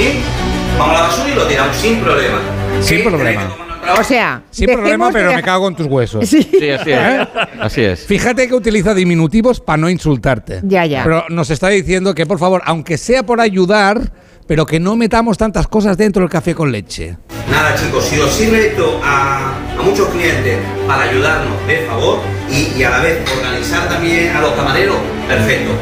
y 0.00 0.78
vamos 0.78 0.96
a 0.96 1.00
la 1.02 1.08
basura 1.08 1.30
y 1.30 1.34
lo 1.34 1.46
tiramos 1.46 1.76
sin 1.76 2.00
problema. 2.00 2.38
Sin 2.80 2.98
¿Qué? 2.98 3.04
problema. 3.04 3.56
O 3.98 4.02
sea, 4.02 4.42
Sin 4.50 4.66
problema, 4.72 5.10
pero 5.12 5.34
me 5.34 5.42
cago 5.42 5.68
en 5.68 5.76
tus 5.76 5.86
huesos. 5.86 6.26
Sí. 6.26 6.42
Sí, 6.42 6.70
así 6.70 6.90
es. 6.90 7.28
Así 7.60 7.82
es. 7.82 8.06
Fíjate 8.06 8.48
que 8.48 8.54
utiliza 8.54 8.94
diminutivos 8.94 9.60
para 9.60 9.76
no 9.76 9.90
insultarte. 9.90 10.60
Ya, 10.62 10.86
ya. 10.86 11.04
Pero 11.04 11.24
nos 11.28 11.50
está 11.50 11.68
diciendo 11.68 12.14
que, 12.14 12.24
por 12.24 12.38
favor, 12.38 12.62
aunque 12.64 12.96
sea 12.96 13.24
por 13.24 13.40
ayudar, 13.40 14.10
pero 14.46 14.66
que 14.66 14.80
no 14.80 14.96
metamos 14.96 15.38
tantas 15.38 15.66
cosas 15.66 15.96
dentro 15.96 16.22
del 16.22 16.30
café 16.30 16.54
con 16.54 16.70
leche. 16.72 17.16
Nada 17.50 17.74
chicos, 17.74 18.04
si 18.04 18.18
os 18.18 18.32
sirve 18.32 18.68
esto 18.68 19.00
a, 19.02 19.54
a 19.78 19.82
muchos 19.82 20.08
clientes 20.08 20.58
para 20.86 21.02
ayudarnos 21.02 21.66
de 21.66 21.86
favor 21.86 22.18
y, 22.50 22.78
y 22.78 22.82
a 22.84 22.90
la 22.90 23.00
vez 23.00 23.22
organizar 23.36 23.88
también 23.88 24.34
a 24.36 24.40
los 24.40 24.52
camareros, 24.52 24.96
perfecto. 25.28 25.72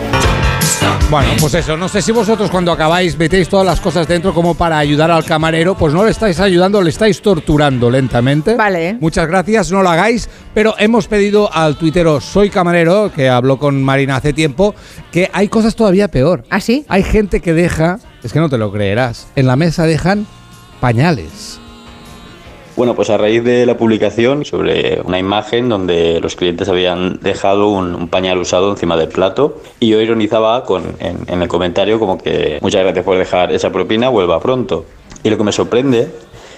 Bueno, 1.11 1.29
pues 1.39 1.53
eso, 1.53 1.77
no 1.77 1.89
sé 1.91 2.01
si 2.01 2.11
vosotros 2.11 2.51
cuando 2.51 2.73
acabáis 2.73 3.19
metéis 3.19 3.47
todas 3.47 3.67
las 3.67 3.81
cosas 3.81 4.09
dentro 4.09 4.33
como 4.33 4.55
para 4.55 4.79
ayudar 4.79 5.11
al 5.11 5.25
camarero, 5.25 5.77
pues 5.77 5.93
no 5.93 6.05
le 6.05 6.11
estáis 6.11 6.41
ayudando, 6.41 6.81
le 6.81 6.89
estáis 6.89 7.21
torturando 7.21 7.91
lentamente. 7.91 8.55
Vale. 8.55 8.97
Muchas 8.99 9.29
gracias, 9.29 9.71
no 9.71 9.83
lo 9.83 9.91
hagáis, 9.91 10.31
pero 10.55 10.75
hemos 10.79 11.09
pedido 11.09 11.53
al 11.53 11.77
tuitero 11.77 12.19
Soy 12.23 12.49
Camarero, 12.49 13.13
que 13.15 13.29
habló 13.29 13.59
con 13.59 13.85
Marina 13.85 14.17
hace 14.17 14.33
tiempo, 14.33 14.75
que 15.11 15.31
hay 15.35 15.49
cosas 15.49 15.77
todavía 15.77 16.09
peor. 16.09 16.45
¿Ah, 16.49 16.61
sí? 16.61 16.87
Hay 16.89 17.03
gente 17.03 17.41
que 17.41 17.53
deja, 17.53 17.99
es 18.23 18.33
que 18.33 18.39
no 18.39 18.49
te 18.49 18.59
lo 18.59 18.73
creerás, 18.73 19.29
en 19.37 19.47
la 19.47 19.57
mesa 19.57 19.87
dejan 19.87 20.27
pañales. 20.81 21.59
Bueno, 22.75 22.95
pues 22.95 23.11
a 23.11 23.19
raíz 23.19 23.45
de 23.45 23.67
la 23.67 23.77
publicación 23.77 24.47
sobre 24.47 25.01
una 25.05 25.19
imagen 25.19 25.69
donde 25.69 26.21
los 26.21 26.37
clientes 26.37 26.69
habían 26.69 27.21
dejado 27.21 27.69
un, 27.69 28.09
pañal 28.09 28.39
usado 28.39 28.71
encima 28.71 28.97
del 28.97 29.09
plato 29.09 29.61
y 29.79 29.89
yo 29.89 30.01
ironizaba 30.01 30.65
con, 30.65 30.97
en, 30.99 31.19
en 31.27 31.43
el 31.43 31.49
comentario 31.49 31.99
como 31.99 32.17
que 32.17 32.59
muchas 32.63 32.83
gracias 32.83 33.05
por 33.05 33.19
dejar 33.19 33.53
esa 33.53 33.71
propina, 33.71 34.09
vuelva 34.09 34.41
pronto. 34.41 34.87
Y 35.23 35.29
lo 35.29 35.37
que 35.37 35.45
me 35.45 35.53
sorprende 35.53 36.11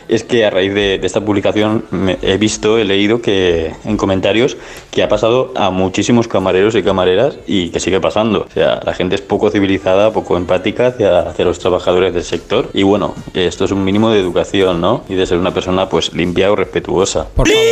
es 0.08 0.24
que 0.24 0.44
a 0.44 0.50
raíz 0.50 0.74
de, 0.74 0.98
de 0.98 1.06
esta 1.06 1.20
publicación 1.20 1.84
me- 1.90 2.18
he 2.22 2.36
visto, 2.36 2.78
he 2.78 2.84
leído 2.84 3.20
que 3.22 3.72
en 3.84 3.96
comentarios 3.96 4.56
que 4.90 5.02
ha 5.02 5.08
pasado 5.08 5.52
a 5.56 5.70
muchísimos 5.70 6.28
camareros 6.28 6.74
y 6.74 6.82
camareras 6.82 7.36
y 7.46 7.70
que 7.70 7.80
sigue 7.80 8.00
pasando. 8.00 8.46
O 8.48 8.52
sea, 8.52 8.80
la 8.84 8.94
gente 8.94 9.14
es 9.14 9.20
poco 9.20 9.50
civilizada, 9.50 10.12
poco 10.12 10.36
empática 10.36 10.88
hacia, 10.88 11.20
hacia 11.20 11.44
los 11.44 11.58
trabajadores 11.58 12.14
del 12.14 12.24
sector. 12.24 12.70
Y 12.74 12.82
bueno, 12.82 13.14
esto 13.34 13.64
es 13.64 13.70
un 13.70 13.84
mínimo 13.84 14.10
de 14.10 14.20
educación, 14.20 14.80
¿no? 14.80 15.04
Y 15.08 15.14
de 15.14 15.26
ser 15.26 15.38
una 15.38 15.52
persona 15.54 15.88
pues 15.88 16.12
limpia 16.14 16.50
o 16.52 16.56
respetuosa. 16.56 17.26
Por 17.34 17.48
favor. 17.48 17.62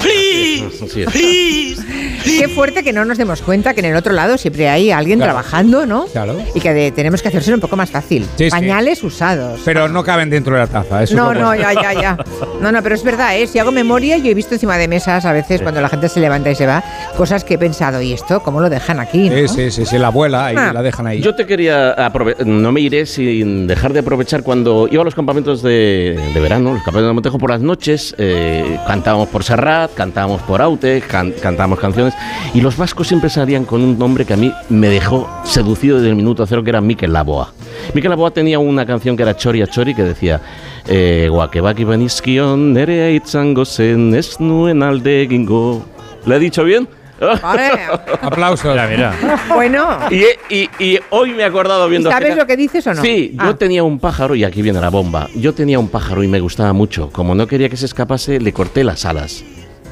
Así 0.00 1.02
es. 1.02 1.80
Qué 2.24 2.48
fuerte 2.48 2.82
que 2.84 2.92
no 2.92 3.04
nos 3.04 3.18
demos 3.18 3.42
cuenta 3.42 3.74
que 3.74 3.80
en 3.80 3.86
el 3.86 3.96
otro 3.96 4.12
lado 4.12 4.38
siempre 4.38 4.68
hay 4.68 4.90
alguien 4.90 5.18
Claro. 5.18 5.32
trabajando, 5.32 5.86
¿no? 5.86 6.06
Claro. 6.06 6.36
Y 6.54 6.60
que 6.60 6.72
de- 6.72 6.92
tenemos 6.92 7.20
que 7.22 7.28
hacérselo 7.28 7.56
un 7.56 7.60
poco 7.60 7.76
más 7.76 7.90
fácil. 7.90 8.24
Sí, 8.36 8.44
sí. 8.44 8.50
Pañales 8.50 9.02
usados. 9.02 9.60
Pero 9.64 9.88
no 9.88 10.04
caben 10.04 10.30
dentro 10.30 10.54
de 10.54 10.60
la 10.60 10.66
taza. 10.68 11.02
Eso 11.02 11.16
No, 11.16 11.32
es 11.32 11.37
lo 11.37 11.37
no, 11.38 11.54
ya, 11.54 11.72
ya, 11.74 11.92
ya. 11.92 12.18
No, 12.60 12.72
no, 12.72 12.82
pero 12.82 12.94
es 12.94 13.02
verdad, 13.04 13.36
¿eh? 13.36 13.46
Si 13.46 13.58
hago 13.58 13.70
memoria, 13.72 14.16
yo 14.18 14.30
he 14.30 14.34
visto 14.34 14.54
encima 14.54 14.76
de 14.78 14.88
mesas 14.88 15.24
a 15.24 15.32
veces 15.32 15.62
cuando 15.62 15.80
la 15.80 15.88
gente 15.88 16.08
se 16.08 16.20
levanta 16.20 16.50
y 16.50 16.54
se 16.54 16.66
va, 16.66 16.82
cosas 17.16 17.44
que 17.44 17.54
he 17.54 17.58
pensado, 17.58 18.00
¿y 18.02 18.12
esto 18.12 18.40
cómo 18.40 18.60
lo 18.60 18.68
dejan 18.70 19.00
aquí? 19.00 19.30
no? 19.30 19.36
Sí, 19.36 19.48
sí, 19.48 19.70
sí, 19.70 19.86
sí, 19.86 19.98
la 19.98 20.08
abuela 20.08 20.52
y 20.52 20.56
Ah. 20.56 20.72
la 20.72 20.82
dejan 20.82 21.06
ahí. 21.06 21.20
Yo 21.20 21.34
te 21.34 21.46
quería 21.46 21.94
aprove- 21.96 22.44
no 22.44 22.72
me 22.72 22.80
iré 22.80 23.06
sin 23.06 23.66
dejar 23.66 23.92
de 23.92 24.00
aprovechar 24.00 24.42
cuando 24.42 24.88
iba 24.90 25.02
a 25.02 25.04
los 25.04 25.14
campamentos 25.14 25.62
de, 25.62 26.18
de 26.34 26.40
verano, 26.40 26.72
los 26.74 26.82
campamentos 26.82 27.08
de 27.10 27.14
Montejo 27.14 27.38
por 27.38 27.50
las 27.50 27.60
noches, 27.60 28.14
eh, 28.18 28.78
cantábamos 28.86 29.28
por 29.28 29.44
Serrat, 29.44 29.92
cantábamos 29.94 30.42
por 30.42 30.60
Aute, 30.62 31.00
can- 31.06 31.32
cantábamos 31.40 31.78
canciones 31.78 32.14
y 32.54 32.60
los 32.60 32.76
vascos 32.76 33.06
siempre 33.08 33.30
salían 33.30 33.64
con 33.64 33.82
un 33.82 33.98
nombre 33.98 34.24
que 34.24 34.34
a 34.34 34.36
mí 34.36 34.52
me 34.68 34.88
dejó 34.88 35.28
seducido 35.44 35.96
desde 35.98 36.10
el 36.10 36.16
minuto 36.16 36.44
cero, 36.46 36.62
que 36.64 36.70
era 36.70 36.80
Mikel 36.80 37.12
Laboa. 37.12 37.52
Mikel 37.94 38.10
Laboa 38.10 38.30
tenía 38.30 38.58
una 38.58 38.84
canción 38.86 39.16
que 39.16 39.22
era 39.22 39.36
Chori 39.36 39.62
a 39.62 39.66
Chori 39.66 39.94
que 39.94 40.02
decía 40.02 40.40
eh, 40.86 41.28
Guakebaki 41.30 41.84
banizkion 41.84 42.72
nere 42.72 43.12
itzango 43.14 43.64
zen 43.64 44.14
ez 44.14 44.38
nuen 44.40 44.82
alde 44.82 45.22
egingo. 45.22 45.84
¿Le 46.26 46.36
he 46.36 46.38
dicho 46.38 46.64
bien? 46.64 46.88
Aplausos. 48.22 48.70
Mira, 48.72 48.86
mira. 48.86 49.14
Bueno, 49.54 49.98
Y, 50.10 50.22
y- 50.54 50.68
y 50.78 50.98
hoy 51.10 51.32
me 51.32 51.42
he 51.42 51.44
acordado 51.46 51.88
viendo. 51.88 52.10
¿sabes 52.10 52.36
lo 52.36 52.46
que 52.46 52.56
dices 52.56 52.86
o 52.86 52.94
no? 52.94 53.02
Sí, 53.02 53.34
Ah. 53.38 53.46
yo 53.46 53.56
tenía 53.56 53.82
un 53.82 53.98
pájaro, 53.98 54.34
y 54.34 54.44
aquí 54.44 54.62
viene 54.62 54.80
la 54.80 54.90
bomba. 54.90 55.28
Yo 55.34 55.52
tenía 55.52 55.78
un 55.78 55.88
pájaro 55.88 56.22
y 56.22 56.28
me 56.28 56.40
gustaba 56.40 56.72
mucho. 56.72 57.10
Como 57.10 57.34
no 57.34 57.46
quería 57.46 57.68
que 57.68 57.76
se 57.76 57.86
escapase, 57.86 58.40
le 58.40 58.52
corté 58.52 58.84
las 58.84 59.04
alas. 59.04 59.44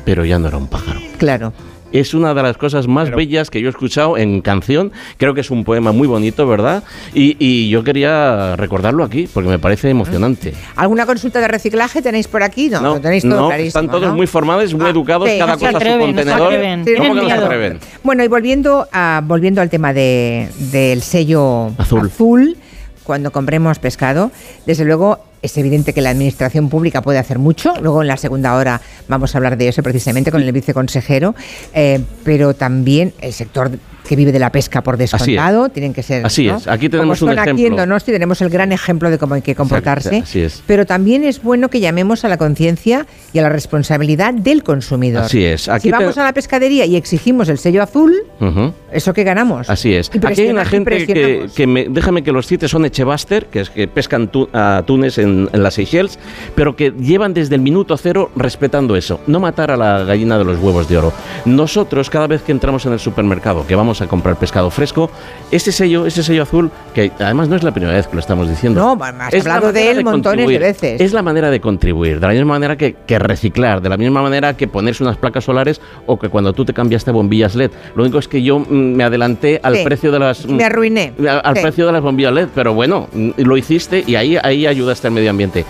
Pero 0.05 0.25
ya 0.25 0.39
no 0.39 0.47
era 0.49 0.57
un 0.57 0.69
pájaro. 0.69 1.01
Claro. 1.19 1.53
Es 1.99 2.13
una 2.13 2.35
de 2.35 2.43
las 2.43 2.59
cosas 2.59 2.87
más 2.87 3.11
bellas 3.11 3.49
que 3.49 3.61
yo 3.61 3.69
he 3.69 3.71
escuchado 3.71 4.19
en 4.19 4.43
canción. 4.43 4.93
Creo 5.17 5.33
que 5.33 5.41
es 5.41 5.51
un 5.51 5.65
poema 5.65 5.93
muy 5.93 6.07
bonito, 6.07 6.47
¿verdad? 6.47 6.83
Y, 7.15 7.37
y 7.39 7.71
yo 7.71 7.83
quería 7.85 8.55
recordarlo 8.57 9.03
aquí 9.03 9.27
porque 9.33 9.49
me 9.49 9.59
parece 9.59 9.89
emocionante. 9.89 10.53
¿Alguna 10.77 11.07
consulta 11.07 11.41
de 11.41 11.49
reciclaje 11.49 12.03
tenéis 12.03 12.29
por 12.29 12.43
aquí? 12.43 12.69
No, 12.69 12.83
lo 12.83 13.01
tenéis 13.01 13.23
todo 13.23 13.41
no, 13.41 13.47
clarísimo. 13.49 13.69
están 13.69 13.87
todos 13.89 14.03
¿no? 14.03 14.09
Ah, 14.11 14.15
muy 14.15 14.27
formados, 14.27 14.75
muy 14.75 14.91
educados, 14.91 15.29
sí, 15.31 15.39
cada 15.39 15.53
no 15.53 15.59
cosa 15.59 15.69
a 15.69 15.71
su 15.71 15.77
atreven, 15.79 16.01
se 16.01 16.07
contenedor. 16.07 16.39
¿Cómo 16.39 16.51
que 16.53 17.09
no 17.09 17.15
se 17.15 17.25
miedo. 17.25 17.45
atreven? 17.45 17.79
Bueno, 18.03 18.25
y 18.25 18.29
volviendo, 18.29 18.87
a, 18.93 19.23
volviendo 19.25 19.63
al 19.63 19.71
tema 19.71 19.95
de, 19.95 20.49
del 20.71 21.01
sello 21.01 21.71
Azul. 21.79 22.07
azul, 22.07 22.57
cuando 23.05 23.33
compremos 23.33 23.79
pescado, 23.79 24.31
desde 24.67 24.85
luego 24.85 25.21
es 25.43 25.57
evidente 25.57 25.93
que 25.93 26.01
la 26.01 26.11
administración 26.11 26.69
pública 26.69 27.03
puede 27.03 27.19
hacer 27.19 27.39
mucho. 27.39 27.75
Luego 27.81 28.03
en 28.03 28.09
la 28.09 28.17
segunda 28.17 28.55
hora 28.55 28.81
vamos 29.09 29.35
a 29.35 29.39
hablar 29.39 29.57
de 29.57 29.69
eso 29.69 29.83
precisamente 29.83 30.31
con 30.31 30.43
el 30.43 30.53
viceconsejero, 30.53 31.35
eh, 31.73 32.01
pero 32.25 32.55
también 32.55 33.13
el 33.21 33.33
sector 33.33 33.71
que 34.07 34.17
vive 34.17 34.33
de 34.33 34.39
la 34.39 34.51
pesca 34.51 34.83
por 34.83 34.97
descontado 34.97 35.69
tienen 35.69 35.93
que 35.93 36.03
ser. 36.03 36.25
Así 36.25 36.47
¿no? 36.47 36.57
es. 36.57 36.67
Aquí 36.69 36.89
tenemos 36.89 37.19
Como 37.19 37.31
un 37.33 37.37
son 37.37 37.39
Aquí 37.39 37.51
en 37.51 37.57
ejemplo. 37.59 37.77
Donosti 37.83 38.13
tenemos 38.13 38.41
el 38.43 38.49
gran 38.49 38.73
ejemplo 38.73 39.11
de 39.11 39.19
cómo 39.19 39.35
hay 39.35 39.43
que 39.43 39.55
comportarse. 39.55 40.19
Así 40.23 40.41
es. 40.41 40.63
Pero 40.67 40.87
también 40.87 41.25
es 41.25 41.43
bueno 41.43 41.69
que 41.69 41.81
llamemos 41.81 42.25
a 42.25 42.29
la 42.29 42.37
conciencia 42.39 43.07
y 43.33 43.39
a 43.39 43.43
la 43.43 43.49
responsabilidad 43.49 44.33
del 44.35 44.63
consumidor. 44.63 45.25
Así 45.25 45.45
es. 45.45 45.69
Aquí 45.69 45.89
si 45.89 45.91
te- 45.91 45.97
vamos 45.99 46.17
a 46.19 46.25
la 46.25 46.33
pescadería 46.33 46.85
y 46.87 46.97
exigimos 46.97 47.49
el 47.49 47.59
sello 47.59 47.83
azul, 47.83 48.15
Ujú. 48.41 48.73
¿eso 48.93 49.13
que 49.13 49.25
ganamos? 49.25 49.69
Así 49.71 49.95
es. 49.95 50.11
Aquí 50.25 50.43
hay 50.43 50.49
una 50.51 50.65
gente 50.65 51.07
que, 51.07 51.47
que 51.55 51.67
me- 51.67 51.87
déjame 51.89 52.23
que 52.23 52.33
los 52.33 52.47
cite, 52.47 52.69
son 52.69 52.85
Echebaster, 52.85 53.47
que 53.47 53.61
es 53.61 53.71
que 53.71 53.89
pescan 53.89 54.29
tu- 54.29 54.49
atunes 54.53 55.19
en, 55.19 55.49
en 55.53 55.63
las 55.63 55.75
Seychelles, 55.75 56.19
pero 56.55 56.77
que 56.77 56.93
llevan 56.99 57.35
desde 57.35 57.55
el 57.55 57.61
minuto 57.61 57.97
cero 57.97 58.31
respetando 58.37 58.97
eso, 58.97 59.21
no 59.27 59.41
matar 59.41 59.71
a 59.71 59.77
la 59.77 60.05
gallina 60.05 60.39
de 60.39 60.45
los 60.45 60.59
huevos 60.59 60.89
de 60.89 60.99
oro. 60.99 61.13
Nosotros, 61.45 62.11
cada 62.11 62.27
vez 62.27 62.43
que 62.43 62.53
entramos 62.53 62.87
en 62.87 62.93
el 62.93 62.99
supermercado, 62.99 63.67
que 63.67 63.75
vamos 63.75 63.96
a 64.01 64.07
comprar 64.07 64.37
pescado 64.37 64.71
fresco, 64.71 65.11
ese 65.51 65.73
sello, 65.73 66.07
ese 66.07 66.23
sello 66.23 66.43
azul, 66.43 66.71
que 66.95 67.13
además 67.19 67.49
no 67.49 67.57
es 67.57 67.63
la 67.63 67.73
primera 67.73 67.95
vez 67.95 68.07
que 68.07 68.15
lo 68.15 68.21
estamos 68.21 68.49
diciendo. 68.49 68.81
No, 68.97 69.05
has 69.05 69.35
es 69.35 69.43
hablado 69.47 69.73
de 69.73 69.91
él 69.91 70.05
montones 70.05 70.49
de 70.49 70.59
veces. 70.59 71.01
Es 71.01 71.13
la 71.13 71.23
manera 71.23 71.51
de 71.51 71.61
contribuir, 71.61 72.21
de 72.21 72.27
la 72.27 72.33
misma 72.33 72.55
manera 72.55 72.77
que, 72.77 72.95
que 73.07 73.19
reciclar, 73.19 73.81
de 73.81 73.89
la 73.89 73.97
misma 73.97 74.23
manera 74.23 74.57
que 74.57 74.69
ponerse 74.69 75.03
unas 75.03 75.17
placas 75.17 75.45
solares 75.45 75.81
o 76.07 76.19
que 76.19 76.29
cuando 76.29 76.53
tú 76.53 76.65
te 76.65 76.73
cambiaste 76.75 77.11
bombillas 77.11 77.55
LED. 77.55 77.71
Lo 77.95 78.03
único 78.03 78.19
es 78.19 78.29
que 78.29 78.43
yo 78.43 78.59
mm, 78.59 78.65
me 78.71 79.05
adelanté 79.05 79.61
al 79.63 79.77
Sí. 79.77 79.85
precio 79.85 80.11
de 80.13 80.19
las... 80.19 80.47
Me 80.47 80.65
arruiné. 80.65 81.13
al, 81.21 81.41
al 81.45 81.57
Sí. 81.57 81.63
precio 81.63 81.87
de 81.87 81.93
las 81.93 82.03
bombillas 82.03 82.33
LED, 82.33 82.49
pero 82.55 82.75
bueno, 82.75 83.09
mm, 83.13 83.31
lo 83.39 83.57
hiciste 83.57 84.03
y 84.07 84.15
ahí, 84.17 84.37
ahí 84.43 84.67
ayudaste 84.67 85.07
al 85.09 85.13
medio 85.15 85.31
ambiente. 85.31 85.65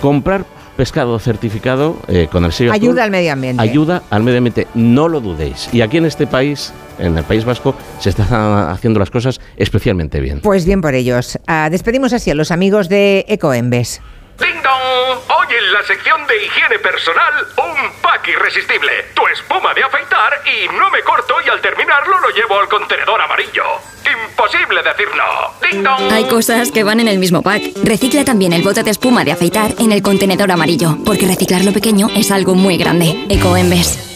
Comprar 0.00 0.44
pescado 0.76 1.18
certificado 1.18 1.96
eh, 2.08 2.28
con 2.30 2.44
el 2.44 2.52
sello 2.52 2.72
azul 2.72 2.82
Ayuda 2.82 3.04
al 3.04 3.10
medio 3.10 3.32
ambiente. 3.32 3.62
ayuda 3.62 4.02
al 4.10 4.22
medio 4.22 4.38
ambiente, 4.38 4.66
no 4.74 5.08
lo 5.08 5.20
dudéis. 5.20 5.68
Y 5.72 5.80
aquí 5.82 5.98
en 5.98 6.06
este 6.06 6.26
país, 6.26 6.72
en 6.98 7.16
el 7.16 7.24
País 7.24 7.44
Vasco, 7.44 7.74
se 7.98 8.10
están 8.10 8.26
haciendo 8.70 8.98
las 8.98 9.10
cosas 9.10 9.40
especialmente 9.56 10.20
bien. 10.20 10.40
Pues 10.40 10.64
bien 10.64 10.80
por 10.80 10.94
ellos. 10.94 11.38
Ah, 11.46 11.68
despedimos 11.70 12.12
así 12.12 12.30
a 12.30 12.34
los 12.34 12.50
amigos 12.50 12.88
de 12.88 13.24
Ecoembes. 13.28 14.00
¡Ding 14.38 14.62
dong! 14.62 15.18
Hoy 15.28 15.46
en 15.56 15.72
la 15.72 15.82
sección 15.84 16.26
de 16.26 16.44
higiene 16.44 16.78
personal, 16.78 17.46
un 17.56 17.92
pack 18.00 18.28
irresistible. 18.28 19.06
Tu 19.14 19.26
espuma 19.28 19.74
de 19.74 19.84
afeitar 19.84 20.32
y 20.46 20.68
no 20.76 20.90
me 20.90 21.00
corto 21.02 21.34
y 21.44 21.48
al 21.48 21.60
terminarlo 21.60 22.18
lo 22.20 22.30
llevo 22.30 22.58
al 22.58 22.68
contenedor 22.68 23.20
amarillo. 23.20 23.64
Imposible 24.04 24.82
decir 24.82 25.08
no. 25.16 25.66
¡Ding 25.66 25.82
dong! 25.82 26.12
Hay 26.12 26.24
cosas 26.28 26.70
que 26.70 26.84
van 26.84 27.00
en 27.00 27.08
el 27.08 27.18
mismo 27.18 27.42
pack. 27.42 27.62
Recicla 27.84 28.24
también 28.24 28.52
el 28.52 28.62
bote 28.62 28.82
de 28.82 28.90
espuma 28.90 29.24
de 29.24 29.32
afeitar 29.32 29.72
en 29.78 29.92
el 29.92 30.02
contenedor 30.02 30.50
amarillo, 30.50 30.96
porque 31.04 31.26
reciclar 31.26 31.64
lo 31.64 31.72
pequeño 31.72 32.08
es 32.14 32.30
algo 32.30 32.54
muy 32.54 32.76
grande. 32.76 33.26
Ecoembes. 33.28 34.11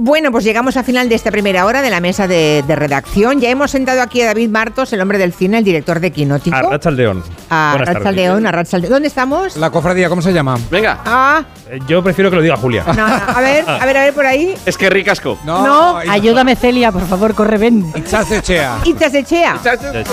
Bueno, 0.00 0.30
pues 0.30 0.44
llegamos 0.44 0.76
al 0.76 0.84
final 0.84 1.08
de 1.08 1.16
esta 1.16 1.32
primera 1.32 1.66
hora 1.66 1.82
de 1.82 1.90
la 1.90 1.98
mesa 2.00 2.28
de, 2.28 2.62
de 2.68 2.76
redacción. 2.76 3.40
Ya 3.40 3.50
hemos 3.50 3.72
sentado 3.72 4.00
aquí 4.00 4.22
a 4.22 4.26
David 4.26 4.48
Martos, 4.48 4.92
el 4.92 5.00
hombre 5.00 5.18
del 5.18 5.32
cine, 5.32 5.58
el 5.58 5.64
director 5.64 5.98
de 5.98 6.12
Quinótico. 6.12 6.54
A 6.56 6.62
Rachaldeón. 6.62 7.24
A. 7.50 7.74
Rachaldeón, 7.78 8.46
a 8.46 8.52
Rachaldeón. 8.52 8.92
¿Dónde 8.92 9.08
estamos? 9.08 9.56
La 9.56 9.70
cofradía, 9.70 10.08
¿cómo 10.08 10.22
se 10.22 10.32
llama? 10.32 10.56
Venga. 10.70 11.00
Ah, 11.04 11.42
Eh, 11.68 11.80
Yo 11.88 12.00
prefiero 12.02 12.30
que 12.30 12.36
lo 12.36 12.42
diga 12.42 12.56
Julia. 12.56 12.84
no, 12.86 12.94
no, 12.94 13.04
a 13.06 13.40
ver, 13.40 13.64
a 13.68 13.84
ver, 13.84 13.96
a 13.96 14.04
ver 14.04 14.14
por 14.14 14.24
ahí. 14.24 14.54
Es 14.64 14.78
que 14.78 14.88
ricasco. 14.88 15.36
No, 15.44 15.96
Ayúdame, 15.96 16.54
Celia, 16.54 16.92
por 16.92 17.04
favor, 17.08 17.34
corre, 17.34 17.58
ven. 17.58 17.84
Itzazechea. 17.96 18.78
Itzasechea. 18.84 19.58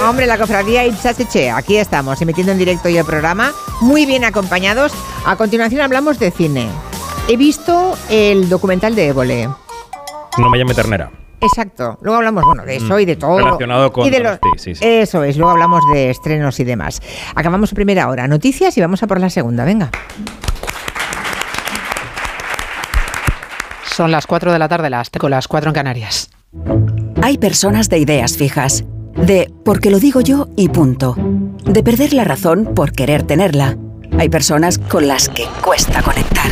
Hombre, 0.09 0.25
la 0.25 0.39
cofradía 0.39 0.83
Itzasechea. 0.87 1.57
Aquí 1.57 1.77
estamos, 1.77 2.19
emitiendo 2.23 2.51
en 2.53 2.57
directo 2.57 2.89
ya 2.89 3.01
el 3.01 3.05
programa. 3.05 3.53
Muy 3.81 4.07
bien 4.07 4.25
acompañados. 4.25 4.93
A 5.27 5.35
continuación 5.35 5.81
hablamos 5.81 6.17
de 6.17 6.31
cine. 6.31 6.69
He 7.27 7.37
visto 7.37 7.95
el 8.09 8.49
documental 8.49 8.95
de 8.95 9.09
Évole. 9.09 9.47
No 10.37 10.49
me 10.49 10.57
llame 10.57 10.73
ternera. 10.73 11.11
Exacto. 11.41 11.97
Luego 12.01 12.17
hablamos, 12.17 12.43
bueno, 12.43 12.63
de 12.63 12.77
eso 12.77 12.97
y 12.99 13.05
de 13.05 13.15
todo. 13.15 13.37
Relacionado 13.37 13.91
con 13.91 14.05
Y 14.05 14.09
de 14.09 14.19
los- 14.19 14.39
sí, 14.41 14.49
sí, 14.57 14.75
sí. 14.75 14.85
Eso 14.85 15.23
es, 15.23 15.37
luego 15.37 15.51
hablamos 15.51 15.81
de 15.93 16.09
estrenos 16.09 16.59
y 16.59 16.63
demás. 16.63 17.01
Acabamos 17.35 17.69
su 17.69 17.75
primera 17.75 18.07
hora. 18.09 18.27
Noticias 18.27 18.75
y 18.77 18.81
vamos 18.81 19.03
a 19.03 19.07
por 19.07 19.19
la 19.19 19.29
segunda. 19.29 19.63
Venga. 19.65 19.89
Son 23.83 24.11
las 24.11 24.27
4 24.27 24.51
de 24.51 24.59
la 24.59 24.67
tarde, 24.67 24.89
las, 24.89 25.09
con 25.09 25.31
las 25.31 25.47
4 25.47 25.69
en 25.69 25.73
Canarias. 25.75 26.29
Hay 27.21 27.37
personas 27.37 27.89
de 27.89 27.97
ideas 27.99 28.35
fijas, 28.37 28.83
de 29.15 29.51
porque 29.63 29.89
lo 29.89 29.99
digo 29.99 30.21
yo 30.21 30.47
y 30.57 30.69
punto, 30.69 31.15
de 31.17 31.81
perder 31.83 32.13
la 32.13 32.23
razón 32.25 32.73
por 32.75 32.91
querer 32.91 33.23
tenerla. 33.23 33.77
Hay 34.19 34.29
personas 34.29 34.79
con 34.79 35.07
las 35.07 35.29
que 35.29 35.45
cuesta 35.61 36.01
conectar 36.01 36.51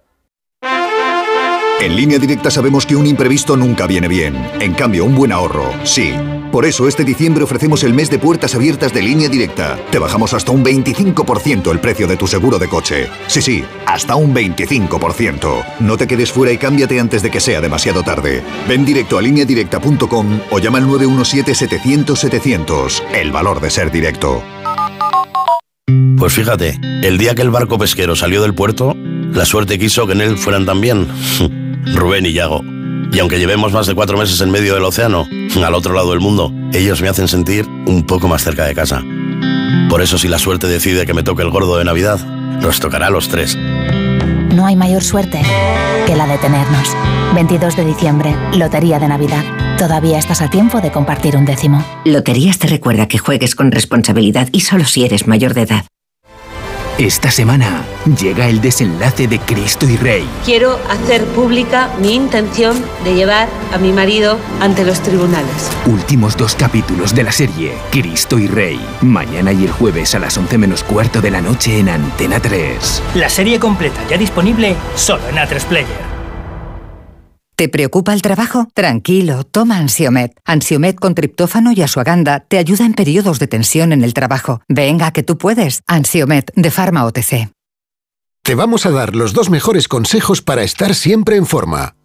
En 1.81 1.95
línea 1.95 2.19
directa 2.19 2.51
sabemos 2.51 2.85
que 2.85 2.95
un 2.95 3.07
imprevisto 3.07 3.57
nunca 3.57 3.87
viene 3.87 4.07
bien. 4.07 4.35
En 4.59 4.75
cambio, 4.75 5.03
un 5.03 5.15
buen 5.15 5.31
ahorro, 5.31 5.73
sí. 5.83 6.13
Por 6.51 6.65
eso 6.65 6.87
este 6.87 7.03
diciembre 7.03 7.43
ofrecemos 7.43 7.83
el 7.83 7.95
mes 7.95 8.11
de 8.11 8.19
puertas 8.19 8.53
abiertas 8.53 8.93
de 8.93 9.01
línea 9.01 9.29
directa. 9.29 9.79
Te 9.89 9.97
bajamos 9.97 10.35
hasta 10.35 10.51
un 10.51 10.63
25% 10.63 11.71
el 11.71 11.79
precio 11.79 12.05
de 12.05 12.17
tu 12.17 12.27
seguro 12.27 12.59
de 12.59 12.67
coche. 12.67 13.09
Sí, 13.25 13.41
sí, 13.41 13.63
hasta 13.87 14.15
un 14.15 14.35
25%. 14.35 15.65
No 15.79 15.97
te 15.97 16.05
quedes 16.05 16.31
fuera 16.31 16.51
y 16.51 16.59
cámbiate 16.59 16.99
antes 16.99 17.23
de 17.23 17.31
que 17.31 17.39
sea 17.39 17.61
demasiado 17.61 18.03
tarde. 18.03 18.43
Ven 18.67 18.85
directo 18.85 19.17
a 19.17 19.23
lineadirecta.com 19.23 20.41
o 20.51 20.59
llama 20.59 20.77
al 20.77 20.85
917-700-700. 20.85 23.01
El 23.15 23.31
valor 23.31 23.59
de 23.59 23.71
ser 23.71 23.89
directo. 23.89 24.43
Pues 26.15 26.33
fíjate, 26.33 26.79
el 27.01 27.17
día 27.17 27.33
que 27.33 27.41
el 27.41 27.49
barco 27.49 27.79
pesquero 27.79 28.15
salió 28.15 28.43
del 28.43 28.53
puerto, 28.53 28.95
la 29.33 29.45
suerte 29.45 29.79
quiso 29.79 30.05
que 30.05 30.13
en 30.13 30.21
él 30.21 30.37
fueran 30.37 30.67
también 30.67 31.07
Rubén 31.95 32.25
y 32.25 32.33
Yago. 32.33 32.61
Y 33.11 33.19
aunque 33.19 33.39
llevemos 33.39 33.73
más 33.73 33.87
de 33.87 33.95
cuatro 33.95 34.17
meses 34.17 34.39
en 34.41 34.51
medio 34.51 34.73
del 34.73 34.83
océano, 34.85 35.27
al 35.63 35.73
otro 35.75 35.93
lado 35.93 36.11
del 36.11 36.19
mundo, 36.19 36.53
ellos 36.73 37.01
me 37.01 37.09
hacen 37.09 37.27
sentir 37.27 37.65
un 37.85 38.05
poco 38.05 38.27
más 38.27 38.43
cerca 38.43 38.65
de 38.65 38.73
casa. 38.73 39.03
Por 39.89 40.01
eso 40.01 40.17
si 40.17 40.27
la 40.27 40.39
suerte 40.39 40.67
decide 40.67 41.05
que 41.05 41.13
me 41.13 41.23
toque 41.23 41.43
el 41.43 41.49
gordo 41.49 41.77
de 41.77 41.83
Navidad, 41.83 42.19
nos 42.61 42.79
tocará 42.79 43.07
a 43.07 43.09
los 43.11 43.27
tres. 43.27 43.57
No 43.57 44.65
hay 44.65 44.75
mayor 44.75 45.03
suerte 45.03 45.41
que 46.07 46.15
la 46.15 46.27
de 46.27 46.37
tenernos. 46.37 46.95
22 47.35 47.75
de 47.75 47.85
diciembre, 47.85 48.35
Lotería 48.57 48.99
de 48.99 49.07
Navidad. 49.07 49.43
Todavía 49.77 50.19
estás 50.19 50.41
a 50.41 50.49
tiempo 50.49 50.79
de 50.79 50.91
compartir 50.91 51.35
un 51.35 51.45
décimo. 51.45 51.83
Loterías 52.05 52.59
te 52.59 52.67
recuerda 52.67 53.07
que 53.07 53.17
juegues 53.17 53.55
con 53.55 53.71
responsabilidad 53.71 54.47
y 54.51 54.61
solo 54.61 54.85
si 54.85 55.05
eres 55.05 55.27
mayor 55.27 55.53
de 55.53 55.61
edad. 55.61 55.90
Esta 56.97 57.31
semana 57.31 57.83
llega 58.19 58.47
el 58.47 58.61
desenlace 58.61 59.27
de 59.27 59.39
Cristo 59.39 59.87
y 59.87 59.97
Rey. 59.97 60.27
Quiero 60.45 60.79
hacer 60.89 61.25
pública 61.27 61.89
mi 61.99 62.13
intención 62.13 62.75
de 63.03 63.15
llevar 63.15 63.47
a 63.73 63.77
mi 63.77 63.91
marido 63.91 64.37
ante 64.59 64.83
los 64.83 65.01
tribunales. 65.01 65.69
Últimos 65.87 66.37
dos 66.37 66.53
capítulos 66.53 67.15
de 67.15 67.23
la 67.23 67.31
serie 67.31 67.73
Cristo 67.91 68.37
y 68.37 68.47
Rey. 68.47 68.79
Mañana 69.01 69.51
y 69.51 69.65
el 69.65 69.71
jueves 69.71 70.13
a 70.15 70.19
las 70.19 70.37
11 70.37 70.57
menos 70.57 70.83
cuarto 70.83 71.21
de 71.21 71.31
la 71.31 71.41
noche 71.41 71.79
en 71.79 71.89
Antena 71.89 72.39
3. 72.39 73.03
La 73.15 73.29
serie 73.29 73.59
completa 73.59 74.01
ya 74.09 74.17
disponible 74.17 74.75
solo 74.95 75.27
en 75.29 75.37
A3 75.37 75.63
Player. 75.65 76.10
¿Te 77.61 77.69
preocupa 77.69 78.11
el 78.11 78.23
trabajo? 78.23 78.69
Tranquilo, 78.73 79.43
toma 79.43 79.77
Ansiomet. 79.77 80.35
Ansiomet 80.45 80.95
con 80.95 81.13
triptófano 81.13 81.71
y 81.71 81.83
asuaganda 81.83 82.39
te 82.39 82.57
ayuda 82.57 82.87
en 82.87 82.93
periodos 82.93 83.37
de 83.37 83.45
tensión 83.45 83.93
en 83.93 84.03
el 84.03 84.15
trabajo. 84.15 84.61
Venga, 84.67 85.11
que 85.11 85.21
tú 85.21 85.37
puedes. 85.37 85.83
Ansiomet 85.85 86.51
de 86.55 86.71
Pharma 86.71 87.05
OTC. 87.05 87.51
Te 88.41 88.55
vamos 88.55 88.87
a 88.87 88.89
dar 88.89 89.15
los 89.15 89.33
dos 89.33 89.51
mejores 89.51 89.87
consejos 89.87 90.41
para 90.41 90.63
estar 90.63 90.95
siempre 90.95 91.35
en 91.35 91.45
forma. 91.45 91.93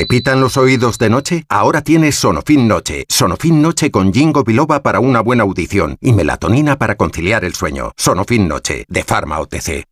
¿Te 0.00 0.06
pitan 0.06 0.40
los 0.40 0.56
oídos 0.56 0.96
de 0.96 1.10
noche? 1.10 1.44
Ahora 1.50 1.82
tienes 1.82 2.14
Sonofin 2.16 2.66
Noche. 2.66 3.04
Sonofin 3.06 3.60
Noche 3.60 3.90
con 3.90 4.14
Jingo 4.14 4.44
Biloba 4.44 4.82
para 4.82 4.98
una 4.98 5.20
buena 5.20 5.42
audición 5.42 5.98
y 6.00 6.14
melatonina 6.14 6.78
para 6.78 6.94
conciliar 6.94 7.44
el 7.44 7.52
sueño. 7.52 7.92
Sonofin 7.98 8.48
Noche, 8.48 8.86
de 8.88 9.04
Pharma 9.04 9.38
OTC. 9.40 9.84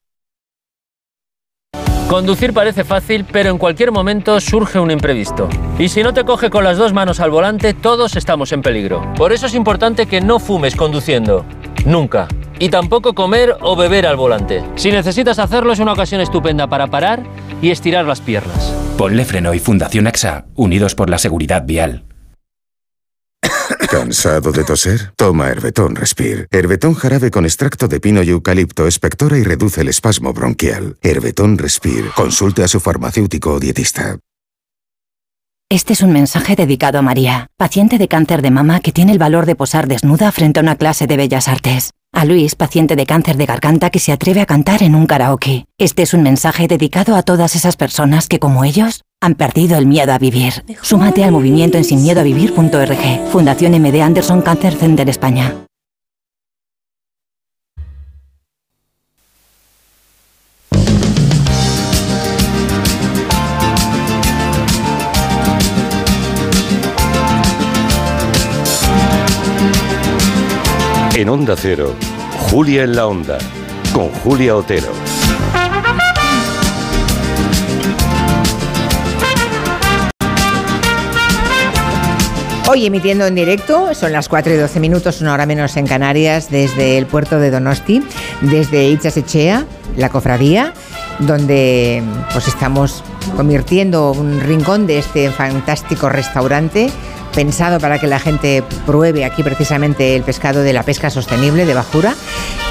Conducir 2.09 2.55
parece 2.55 2.85
fácil, 2.85 3.27
pero 3.31 3.51
en 3.51 3.59
cualquier 3.59 3.93
momento 3.93 4.41
surge 4.41 4.79
un 4.79 4.91
imprevisto. 4.91 5.47
Y 5.79 5.91
si 5.91 6.03
no 6.03 6.15
te 6.15 6.25
coge 6.25 6.49
con 6.49 6.65
las 6.65 6.79
dos 6.79 6.95
manos 6.95 7.21
al 7.21 7.31
volante, 7.31 7.75
todos 7.75 8.17
estamos 8.17 8.53
en 8.53 8.63
peligro. 8.63 9.13
Por 9.15 9.35
eso 9.35 9.45
es 9.45 9.53
importante 9.53 10.07
que 10.07 10.23
no 10.23 10.39
fumes 10.39 10.75
conduciendo. 10.75 11.45
Nunca. 11.85 12.29
Y 12.59 12.71
tampoco 12.71 13.13
comer 13.13 13.59
o 13.61 13.77
beber 13.77 14.07
al 14.07 14.17
volante. 14.17 14.65
Si 14.77 14.91
necesitas 14.91 15.39
hacerlo 15.39 15.75
es 15.75 15.81
una 15.81 15.93
ocasión 15.93 16.23
estupenda 16.23 16.67
para 16.67 16.87
parar 16.87 17.23
y 17.61 17.73
estirar 17.73 18.07
las 18.07 18.23
piernas. 18.23 18.78
Ponle 18.99 19.25
Freno 19.25 19.55
y 19.55 19.61
Fundación 19.61 20.09
AXA, 20.09 20.47
unidos 20.57 20.97
por 20.97 21.09
la 21.09 21.19
seguridad 21.19 21.65
vial. 21.65 22.05
¿Cansado 23.89 24.51
de 24.51 24.65
toser? 24.65 25.13
Toma 25.15 25.51
Herbetón 25.51 25.95
Respire. 25.95 26.49
Herbetón 26.51 26.95
jarabe 26.95 27.31
con 27.31 27.45
extracto 27.45 27.87
de 27.87 28.01
pino 28.01 28.25
y 28.25 28.31
eucalipto 28.31 28.89
espectora 28.89 29.39
y 29.39 29.45
reduce 29.45 29.83
el 29.83 29.89
espasmo 29.89 30.33
bronquial. 30.33 30.97
Herbetón 31.01 31.59
Respire. 31.59 32.11
Consulte 32.17 32.65
a 32.65 32.69
su 32.69 32.81
farmacéutico 32.81 33.53
o 33.53 33.61
dietista. 33.61 34.19
Este 35.71 35.93
es 35.93 36.03
un 36.03 36.13
mensaje 36.13 36.57
dedicado 36.57 36.99
a 36.99 37.03
María, 37.03 37.47
paciente 37.57 37.99
de 37.99 38.09
cáncer 38.09 38.43
de 38.43 38.51
mama 38.51 38.81
que 38.81 38.91
tiene 38.91 39.13
el 39.13 39.19
valor 39.19 39.47
de 39.47 39.55
posar 39.55 39.87
desnuda 39.87 40.33
frente 40.33 40.59
a 40.59 40.65
una 40.65 40.75
clase 40.75 41.07
de 41.07 41.17
bellas 41.17 41.47
artes. 41.47 41.93
A 42.13 42.25
Luis, 42.25 42.55
paciente 42.55 42.97
de 42.97 43.07
cáncer 43.07 43.37
de 43.37 43.47
garganta 43.47 43.91
que 43.91 43.99
se 43.99 44.13
atreve 44.13 44.41
a 44.41 44.47
cantar 44.47 44.83
en 44.83 44.95
un 44.95 45.07
karaoke. 45.07 45.67
Este 45.79 46.03
es 46.03 46.15
un 46.15 46.23
mensaje 46.23 46.67
dedicado 46.67 47.15
a 47.15 47.23
todas 47.23 47.55
esas 47.55 47.77
personas 47.77 48.27
que, 48.27 48.39
como 48.39 48.65
ellos, 48.65 49.03
han 49.21 49.35
perdido 49.35 49.79
el 49.79 49.87
miedo 49.87 50.13
a 50.13 50.19
vivir. 50.19 50.65
Súmate 50.83 51.23
al 51.23 51.33
movimiento 51.33 51.79
en 51.79 51.85
sinmiedoavivir.org. 51.85 53.31
Fundación 53.31 53.81
MD 53.81 54.01
Anderson 54.01 54.43
Cancer 54.43 54.75
Center 54.75 55.09
España. 55.09 55.68
En 71.29 71.35
Onda 71.35 71.57
Cero, 71.59 71.95
Julia 72.49 72.85
en 72.85 72.97
la 72.97 73.07
Onda, 73.07 73.37
con 73.93 74.09
Julia 74.09 74.57
Otero. 74.57 74.89
Hoy 82.66 82.87
emitiendo 82.87 83.26
en 83.26 83.35
directo, 83.35 83.95
son 83.95 84.12
las 84.12 84.26
4 84.31 84.55
y 84.55 84.57
12 84.57 84.81
minutos, 84.81 85.20
una 85.20 85.35
hora 85.35 85.45
menos 85.45 85.76
en 85.76 85.87
Canarias, 85.87 86.51
desde 86.51 86.97
el 86.97 87.05
puerto 87.05 87.39
de 87.39 87.51
Donosti, 87.51 88.03
desde 88.41 88.89
Itzasechea, 88.89 89.66
la 89.99 90.09
cofradía, 90.09 90.72
donde 91.21 92.03
pues 92.33 92.49
estamos 92.49 93.03
convirtiendo 93.37 94.12
un 94.12 94.41
rincón 94.41 94.87
de 94.87 94.99
este 94.99 95.31
fantástico 95.31 96.09
restaurante 96.09 96.91
pensado 97.35 97.79
para 97.81 97.99
que 97.99 98.07
la 98.07 98.19
gente 98.19 98.62
pruebe 98.87 99.25
aquí 99.25 99.43
precisamente 99.43 100.16
el 100.16 100.23
pescado 100.23 100.62
de 100.62 100.73
la 100.73 100.83
pesca 100.83 101.11
sostenible 101.11 101.66
de 101.66 101.75
Bajura. 101.75 102.14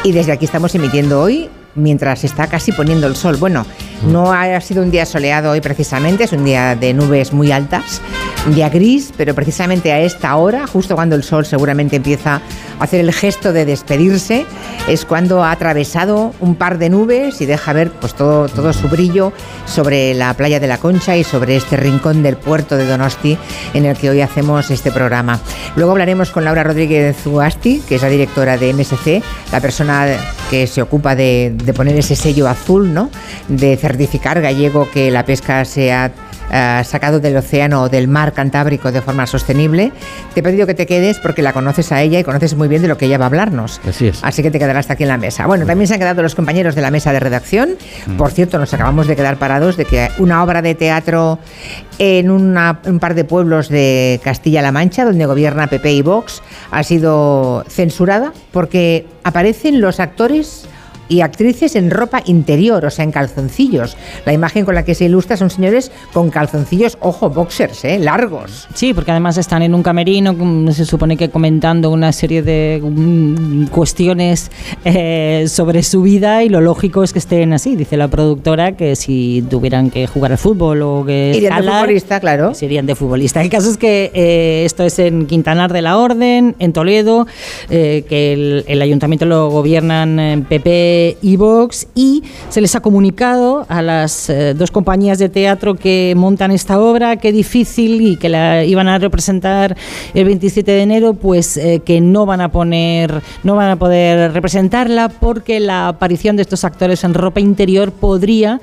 Y 0.03 0.11
desde 0.11 0.31
aquí 0.31 0.45
estamos 0.45 0.75
emitiendo 0.75 1.21
hoy 1.21 1.49
mientras 1.77 2.23
está 2.23 2.47
casi 2.47 2.71
poniendo 2.71 3.07
el 3.07 3.15
sol. 3.15 3.37
Bueno, 3.37 3.65
no 4.05 4.33
ha 4.33 4.59
sido 4.61 4.83
un 4.83 4.91
día 4.91 5.05
soleado 5.05 5.51
hoy 5.51 5.61
precisamente, 5.61 6.25
es 6.25 6.33
un 6.33 6.43
día 6.43 6.75
de 6.75 6.93
nubes 6.93 7.33
muy 7.33 7.51
altas, 7.51 8.01
un 8.45 8.55
día 8.55 8.69
gris, 8.69 9.13
pero 9.15 9.33
precisamente 9.33 9.91
a 9.91 9.99
esta 9.99 10.35
hora, 10.35 10.67
justo 10.67 10.95
cuando 10.95 11.15
el 11.15 11.23
sol 11.23 11.45
seguramente 11.45 11.95
empieza 11.95 12.41
a 12.79 12.83
hacer 12.83 12.99
el 12.99 13.13
gesto 13.13 13.53
de 13.53 13.65
despedirse, 13.65 14.45
es 14.87 15.05
cuando 15.05 15.43
ha 15.43 15.51
atravesado 15.51 16.33
un 16.39 16.55
par 16.55 16.77
de 16.77 16.89
nubes 16.89 17.41
y 17.41 17.45
deja 17.45 17.73
ver 17.73 17.91
pues 17.91 18.13
todo, 18.13 18.47
todo 18.47 18.73
su 18.73 18.87
brillo 18.87 19.33
sobre 19.65 20.13
la 20.13 20.33
playa 20.33 20.59
de 20.59 20.67
la 20.67 20.77
Concha 20.77 21.17
y 21.17 21.23
sobre 21.23 21.55
este 21.55 21.77
rincón 21.77 22.23
del 22.23 22.37
puerto 22.37 22.77
de 22.77 22.85
Donosti 22.85 23.37
en 23.73 23.85
el 23.85 23.97
que 23.97 24.09
hoy 24.09 24.21
hacemos 24.21 24.71
este 24.71 24.91
programa. 24.91 25.39
Luego 25.75 25.91
hablaremos 25.91 26.31
con 26.31 26.45
Laura 26.45 26.63
Rodríguez 26.63 27.15
Zuasti, 27.17 27.81
que 27.87 27.95
es 27.95 28.01
la 28.01 28.09
directora 28.09 28.57
de 28.57 28.73
MSC, 28.73 29.21
la 29.51 29.59
persona 29.59 30.07
que 30.49 30.67
se 30.67 30.81
ocupa 30.81 31.15
de, 31.15 31.55
de 31.67 31.73
poner 31.73 31.95
ese 31.97 32.15
sello 32.15 32.47
azul, 32.47 32.91
¿no? 32.93 33.11
De 33.47 33.77
certificar 33.77 34.41
gallego 34.41 34.89
que 34.91 35.11
la 35.11 35.23
pesca 35.25 35.63
sea 35.65 36.11
eh, 36.49 36.81
sacado 36.85 37.19
del 37.19 37.35
océano 37.35 37.83
o 37.83 37.89
del 37.89 38.07
mar 38.07 38.31
Cantábrico 38.31 38.89
de 38.91 39.01
forma 39.01 39.27
sostenible. 39.27 39.91
Te 40.33 40.39
he 40.39 40.43
pedido 40.43 40.65
que 40.65 40.73
te 40.73 40.85
quedes 40.85 41.19
porque 41.19 41.41
la 41.41 41.51
conoces 41.51 41.91
a 41.91 42.01
ella 42.01 42.19
y 42.19 42.23
conoces 42.23 42.55
muy 42.55 42.69
bien 42.69 42.81
de 42.81 42.87
lo 42.87 42.97
que 42.97 43.05
ella 43.05 43.17
va 43.17 43.25
a 43.25 43.27
hablarnos. 43.27 43.81
Así 43.87 44.07
es. 44.07 44.19
Así 44.23 44.41
que 44.41 44.49
te 44.49 44.57
quedarás 44.57 44.89
aquí 44.89 45.03
en 45.03 45.09
la 45.09 45.17
mesa. 45.17 45.45
Bueno, 45.45 45.65
también 45.65 45.87
se 45.89 45.95
han 45.95 45.99
quedado 45.99 46.23
los 46.23 46.35
compañeros 46.35 46.73
de 46.73 46.81
la 46.81 46.89
mesa 46.89 47.11
de 47.11 47.19
redacción. 47.19 47.71
Por 48.17 48.31
cierto, 48.31 48.57
nos 48.59 48.73
acabamos 48.73 49.07
de 49.07 49.17
quedar 49.17 49.35
parados 49.37 49.75
de 49.75 49.83
que 49.83 50.07
una 50.19 50.41
obra 50.41 50.61
de 50.61 50.73
teatro 50.73 51.37
en 51.99 52.31
una- 52.31 52.79
un 52.85 52.99
par 52.99 53.13
de 53.13 53.25
pueblos 53.25 53.67
de 53.67 54.21
Castilla-La 54.23 54.71
Mancha, 54.71 55.03
donde 55.03 55.25
gobierna 55.25 55.67
PP 55.67 55.91
y 55.91 56.01
Vox, 56.01 56.41
ha 56.71 56.81
sido 56.83 57.65
censurada 57.67 58.31
porque 58.53 59.05
aparecen 59.25 59.81
los 59.81 59.99
actores 59.99 60.65
y 61.09 61.21
actrices 61.21 61.75
en 61.75 61.91
ropa 61.91 62.21
interior, 62.25 62.85
o 62.85 62.89
sea, 62.89 63.03
en 63.03 63.11
calzoncillos. 63.11 63.97
La 64.25 64.33
imagen 64.33 64.65
con 64.65 64.75
la 64.75 64.83
que 64.83 64.95
se 64.95 65.05
ilustra 65.05 65.37
son 65.37 65.49
señores 65.49 65.91
con 66.13 66.29
calzoncillos, 66.29 66.97
ojo, 67.01 67.29
boxers, 67.29 67.85
¿eh? 67.85 67.99
largos. 67.99 68.67
Sí, 68.73 68.93
porque 68.93 69.11
además 69.11 69.37
están 69.37 69.61
en 69.61 69.73
un 69.73 69.83
camerino, 69.83 70.33
mm, 70.33 70.71
se 70.71 70.85
supone 70.85 71.17
que 71.17 71.29
comentando 71.29 71.89
una 71.91 72.11
serie 72.11 72.41
de 72.41 72.81
mm, 72.83 73.67
cuestiones 73.67 74.51
eh, 74.85 75.45
sobre 75.47 75.83
su 75.83 76.01
vida 76.01 76.43
y 76.43 76.49
lo 76.49 76.61
lógico 76.61 77.03
es 77.03 77.13
que 77.13 77.19
estén 77.19 77.53
así. 77.53 77.75
Dice 77.75 77.97
la 77.97 78.07
productora 78.07 78.73
que 78.73 78.95
si 78.95 79.43
tuvieran 79.49 79.89
que 79.89 80.07
jugar 80.07 80.31
al 80.31 80.37
fútbol 80.37 80.81
o 80.81 81.05
que 81.05 81.33
Irían 81.35 81.61
de 81.61 81.71
futbolista, 81.71 82.19
claro. 82.19 82.53
Serían 82.53 82.85
de 82.85 82.95
futbolista. 82.95 83.41
El 83.41 83.49
caso 83.49 83.69
es 83.69 83.77
que 83.77 84.11
eh, 84.13 84.63
esto 84.65 84.83
es 84.83 84.99
en 84.99 85.27
Quintanar 85.27 85.71
de 85.71 85.81
la 85.81 85.97
Orden, 85.97 86.55
en 86.59 86.73
Toledo, 86.73 87.27
eh, 87.69 88.03
que 88.07 88.33
el, 88.33 88.65
el 88.67 88.81
ayuntamiento 88.81 89.25
lo 89.25 89.49
gobiernan 89.49 90.45
PP 90.47 90.96
de 90.97 91.17
Evox 91.21 91.87
y 91.95 92.23
se 92.49 92.59
les 92.59 92.75
ha 92.75 92.79
comunicado 92.79 93.65
a 93.69 93.81
las 93.81 94.29
eh, 94.29 94.53
dos 94.53 94.71
compañías 94.71 95.19
de 95.19 95.29
teatro 95.29 95.75
que 95.75 96.13
montan 96.17 96.51
esta 96.51 96.79
obra, 96.79 97.17
qué 97.17 97.31
difícil 97.31 98.01
y 98.01 98.17
que 98.17 98.29
la 98.29 98.63
iban 98.63 98.87
a 98.87 98.97
representar 98.97 99.77
el 100.13 100.25
27 100.25 100.71
de 100.71 100.81
enero, 100.81 101.13
pues 101.13 101.57
eh, 101.57 101.81
que 101.85 102.01
no 102.01 102.25
van 102.25 102.41
a 102.41 102.49
poner, 102.51 103.21
no 103.43 103.55
van 103.55 103.69
a 103.69 103.75
poder 103.75 104.33
representarla 104.33 105.09
porque 105.09 105.59
la 105.59 105.87
aparición 105.89 106.35
de 106.35 106.41
estos 106.41 106.63
actores 106.63 107.03
en 107.03 107.13
ropa 107.13 107.39
interior 107.39 107.91
podría 107.91 108.59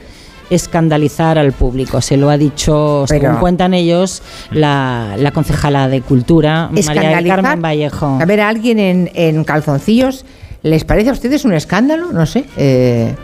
escandalizar 0.51 1.39
al 1.39 1.53
público. 1.53 2.01
Se 2.01 2.16
lo 2.16 2.30
ha 2.30 2.37
dicho, 2.37 3.05
según 3.07 3.37
cuentan 3.37 3.74
ellos, 3.74 4.22
la, 4.51 5.14
la 5.18 5.30
concejala 5.30 5.89
de 5.89 6.03
Cultura, 6.03 6.68
María. 6.87 7.22
Carmen 7.24 7.62
Vallejo. 7.62 8.18
A 8.20 8.24
ver, 8.24 8.41
a 8.41 8.49
alguien 8.49 8.78
en, 8.78 9.11
en 9.14 9.45
calzoncillos, 9.45 10.24
¿les 10.65 10.83
parece 10.85 11.11
a 11.11 11.12
ustedes 11.12 11.45
un 11.45 11.53
escándalo? 11.53 12.11
No 12.12 12.27
sé. 12.27 12.45
eh, 12.57 13.15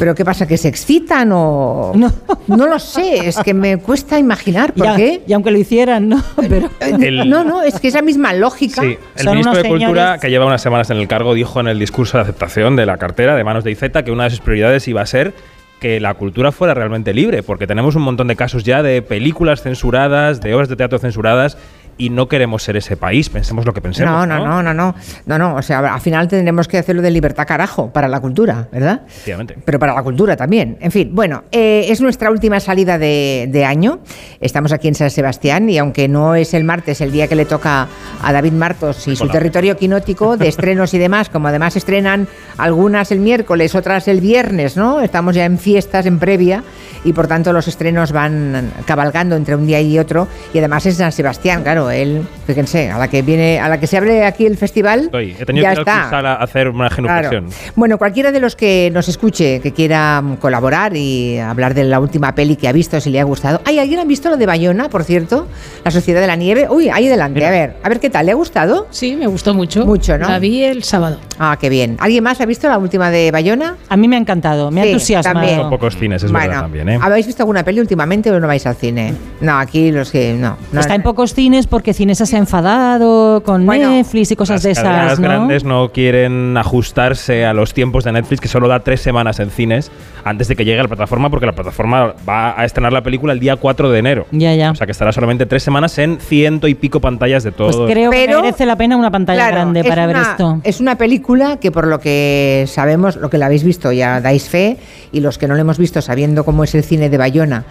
¿Pero 0.00 0.14
qué 0.16 0.24
pasa? 0.24 0.46
¿Que 0.48 0.56
se 0.56 0.68
excitan 0.68 1.30
o...? 1.32 1.92
No, 2.48 2.66
lo 2.68 2.78
sé, 2.78 3.26
es 3.26 3.38
que 3.38 3.54
me 3.54 3.78
cuesta 3.78 4.18
imaginar 4.20 4.72
por 4.72 4.86
Ya, 4.86 4.94
qué. 4.96 5.22
Y 5.26 5.32
aunque 5.32 5.50
lo 5.50 5.58
hicieran, 5.58 6.08
no, 6.08 6.22
pero... 6.48 6.70
El- 6.80 7.28
No, 7.28 7.42
no, 7.42 7.62
es 7.62 7.80
que 7.80 7.88
esa 7.88 8.02
misma 8.02 8.32
lógica. 8.34 8.82
Sí, 8.82 8.96
el 9.16 9.28
ministro 9.30 9.54
de 9.60 9.68
Cultura, 9.68 10.18
que 10.20 10.28
lleva 10.30 10.44
unas 10.46 10.62
semanas 10.62 10.90
en 10.90 10.98
el 10.98 11.08
cargo, 11.08 11.34
dijo 11.34 11.58
en 11.60 11.66
el 11.68 11.78
discurso 11.80 12.18
de 12.18 12.22
aceptación 12.22 12.76
de 12.76 12.86
la 12.86 12.98
cartera 12.98 13.34
de 13.34 13.42
manos 13.42 13.64
de 13.64 13.72
IZ 13.72 13.80
que 14.04 14.12
una 14.12 14.24
de 14.24 14.30
sus 14.30 14.40
prioridades 14.40 14.86
iba 14.86 15.00
a 15.02 15.06
ser 15.06 15.34
que 15.80 15.98
la 16.00 16.14
cultura 16.14 16.52
fuera 16.52 16.72
realmente 16.74 17.12
libre, 17.12 17.42
porque 17.42 17.66
tenemos 17.66 17.96
un 17.96 18.02
montón 18.02 18.28
de 18.28 18.36
casos 18.36 18.64
ya 18.64 18.82
de 18.82 19.02
películas 19.02 19.62
censuradas, 19.62 20.40
de 20.40 20.54
obras 20.54 20.68
de 20.68 20.76
teatro 20.76 20.98
censuradas, 20.98 21.58
y 21.98 22.10
no 22.10 22.28
queremos 22.28 22.62
ser 22.62 22.76
ese 22.76 22.96
país, 22.96 23.30
pensemos 23.30 23.64
lo 23.64 23.72
que 23.72 23.80
pensemos. 23.80 24.12
No, 24.12 24.26
no, 24.26 24.44
no, 24.44 24.62
no, 24.62 24.74
no, 24.74 24.94
no, 25.26 25.38
no. 25.38 25.54
O 25.56 25.62
sea, 25.62 25.78
al 25.78 26.00
final 26.00 26.28
tendremos 26.28 26.68
que 26.68 26.78
hacerlo 26.78 27.02
de 27.02 27.10
libertad 27.10 27.46
carajo 27.46 27.90
para 27.90 28.08
la 28.08 28.20
cultura, 28.20 28.68
¿verdad? 28.70 29.02
Efectivamente. 29.06 29.56
Pero 29.64 29.78
para 29.78 29.94
la 29.94 30.02
cultura 30.02 30.36
también. 30.36 30.76
En 30.80 30.90
fin, 30.90 31.10
bueno, 31.12 31.44
eh, 31.52 31.86
es 31.88 32.00
nuestra 32.00 32.30
última 32.30 32.60
salida 32.60 32.98
de, 32.98 33.48
de 33.50 33.64
año. 33.64 34.00
Estamos 34.40 34.72
aquí 34.72 34.88
en 34.88 34.94
San 34.94 35.10
Sebastián 35.10 35.70
y 35.70 35.78
aunque 35.78 36.08
no 36.08 36.34
es 36.34 36.54
el 36.54 36.64
martes, 36.64 37.00
el 37.00 37.12
día 37.12 37.28
que 37.28 37.36
le 37.36 37.46
toca 37.46 37.88
a 38.22 38.32
David 38.32 38.52
Martos 38.52 39.08
y 39.08 39.16
su 39.16 39.28
territorio 39.28 39.76
quinótico 39.76 40.36
de 40.36 40.48
estrenos 40.48 40.92
y 40.94 40.98
demás, 40.98 41.28
como 41.28 41.48
además 41.48 41.76
estrenan 41.76 42.28
algunas 42.58 43.10
el 43.12 43.20
miércoles, 43.20 43.74
otras 43.74 44.08
el 44.08 44.20
viernes, 44.20 44.76
¿no? 44.76 45.00
Estamos 45.00 45.34
ya 45.34 45.44
en 45.44 45.58
fiestas, 45.58 46.06
en 46.06 46.18
previa, 46.18 46.62
y 47.04 47.12
por 47.12 47.26
tanto 47.26 47.52
los 47.52 47.68
estrenos 47.68 48.12
van 48.12 48.72
cabalgando 48.84 49.36
entre 49.36 49.54
un 49.54 49.66
día 49.66 49.80
y 49.80 49.98
otro. 49.98 50.28
Y 50.52 50.58
además 50.58 50.86
es 50.86 50.96
San 50.96 51.12
Sebastián, 51.12 51.62
claro, 51.62 51.85
él, 51.90 52.22
fíjense, 52.46 52.90
a 52.90 52.98
la 52.98 53.08
que 53.08 53.22
viene, 53.22 53.58
a 53.60 53.68
la 53.68 53.78
que 53.80 53.86
se 53.86 53.96
abre 53.96 54.24
aquí 54.24 54.46
el 54.46 54.56
festival, 54.56 55.00
Estoy. 55.04 55.36
He 55.38 55.44
tenido 55.46 55.64
ya 55.64 55.74
que 55.74 55.80
está. 55.80 56.08
A 56.16 56.34
hacer 56.34 56.68
una 56.68 56.88
genuflexión. 56.90 57.46
Bueno, 57.74 57.98
cualquiera 57.98 58.32
de 58.32 58.40
los 58.40 58.56
que 58.56 58.90
nos 58.92 59.08
escuche, 59.08 59.60
que 59.60 59.72
quiera 59.72 60.22
colaborar 60.40 60.96
y 60.96 61.38
hablar 61.38 61.74
de 61.74 61.84
la 61.84 62.00
última 62.00 62.34
peli 62.34 62.56
que 62.56 62.68
ha 62.68 62.72
visto, 62.72 63.00
si 63.00 63.10
le 63.10 63.20
ha 63.20 63.24
gustado. 63.24 63.60
¿Hay 63.64 63.78
alguien 63.78 64.00
ha 64.00 64.04
visto 64.04 64.28
lo 64.30 64.36
de 64.36 64.46
Bayona, 64.46 64.88
por 64.88 65.04
cierto? 65.04 65.46
La 65.84 65.90
Sociedad 65.90 66.20
de 66.20 66.26
la 66.26 66.36
Nieve. 66.36 66.66
Uy, 66.70 66.88
ahí 66.88 67.06
adelante, 67.08 67.44
a 67.46 67.50
ver, 67.50 67.76
a 67.82 67.88
ver 67.88 68.00
qué 68.00 68.10
tal, 68.10 68.26
¿le 68.26 68.32
ha 68.32 68.34
gustado? 68.34 68.86
Sí, 68.90 69.16
me 69.16 69.26
gustó 69.26 69.54
mucho. 69.54 69.84
Mucho, 69.86 70.16
¿no? 70.18 70.28
La 70.28 70.38
vi 70.38 70.62
el 70.64 70.82
sábado. 70.82 71.18
Ah, 71.38 71.56
qué 71.60 71.68
bien. 71.68 71.96
¿Alguien 72.00 72.24
más 72.24 72.40
ha 72.40 72.46
visto 72.46 72.68
la 72.68 72.78
última 72.78 73.10
de 73.10 73.30
Bayona? 73.30 73.76
A 73.88 73.96
mí 73.96 74.08
me 74.08 74.16
ha 74.16 74.18
encantado, 74.18 74.70
me 74.70 74.80
ha 74.80 74.84
Sí, 74.84 74.90
entusiasmado. 74.90 75.38
también. 75.40 75.60
Son 75.60 75.70
pocos 75.70 75.96
cines, 75.96 76.22
es 76.22 76.32
Bueno, 76.32 76.46
verdad 76.48 76.62
también, 76.62 76.88
¿eh? 76.88 76.98
¿habéis 77.00 77.26
visto 77.26 77.42
alguna 77.42 77.62
peli 77.64 77.80
últimamente 77.80 78.30
o 78.30 78.40
no 78.40 78.46
vais 78.46 78.66
al 78.66 78.76
cine? 78.76 79.12
No, 79.40 79.58
aquí 79.58 79.90
los 79.92 80.10
que 80.10 80.34
no. 80.34 80.56
no 80.72 80.80
Está 80.80 80.94
en 80.94 81.02
pocos 81.02 81.34
cines 81.34 81.66
porque 81.76 81.92
Cinesa 81.92 82.24
se 82.24 82.36
ha 82.36 82.38
enfadado 82.38 83.42
con 83.44 83.66
Netflix 83.66 84.30
y 84.30 84.36
cosas 84.36 84.62
de 84.62 84.70
Las 84.70 84.78
esas, 84.78 85.18
¿no? 85.20 85.28
grandes 85.28 85.62
no 85.62 85.92
quieren 85.92 86.56
ajustarse 86.56 87.44
a 87.44 87.52
los 87.52 87.74
tiempos 87.74 88.02
de 88.04 88.12
Netflix, 88.12 88.40
que 88.40 88.48
solo 88.48 88.66
da 88.66 88.80
tres 88.80 89.02
semanas 89.02 89.40
en 89.40 89.50
cines 89.50 89.90
antes 90.24 90.48
de 90.48 90.56
que 90.56 90.64
llegue 90.64 90.80
a 90.80 90.84
la 90.84 90.88
plataforma, 90.88 91.28
porque 91.28 91.44
la 91.44 91.52
plataforma 91.52 92.14
va 92.26 92.58
a 92.58 92.64
estrenar 92.64 92.94
la 92.94 93.02
película 93.02 93.34
el 93.34 93.40
día 93.40 93.56
4 93.56 93.90
de 93.90 93.98
enero. 93.98 94.26
Ya, 94.30 94.54
ya. 94.54 94.70
O 94.70 94.74
sea 94.74 94.86
que 94.86 94.92
estará 94.92 95.12
solamente 95.12 95.44
tres 95.44 95.62
semanas 95.62 95.98
en 95.98 96.18
ciento 96.18 96.66
y 96.66 96.74
pico 96.74 96.98
pantallas 96.98 97.44
de 97.44 97.52
todo. 97.52 97.84
Pues 97.84 97.92
creo 97.92 98.10
que 98.10 98.26
merece 98.26 98.64
la 98.64 98.76
pena 98.76 98.96
una 98.96 99.10
pantalla 99.10 99.40
Claro, 99.40 99.56
grande 99.56 99.80
es 99.80 99.86
para 99.86 100.06
ver 100.06 100.16
una- 100.16 100.30
esto. 100.30 100.60
Es 100.64 100.80
una 100.80 100.96
película 100.96 101.58
que 101.58 101.70
por 101.70 101.86
lo 101.86 102.00
que 102.00 102.64
sabemos, 102.68 103.16
lo 103.16 103.28
que 103.28 103.36
la 103.36 103.46
habéis 103.46 103.64
visto 103.64 103.92
ya 103.92 104.22
dais 104.22 104.48
fe, 104.48 104.78
y 105.12 105.20
los 105.20 105.36
que 105.36 105.46
no 105.46 105.54
lo 105.54 105.60
hemos 105.60 105.76
visto 105.76 106.00
sabiendo 106.00 106.42
cómo 106.42 106.64
es 106.64 106.74
el 106.74 106.84
cine 106.84 107.10
de 107.10 107.18
Bayona 107.18 107.64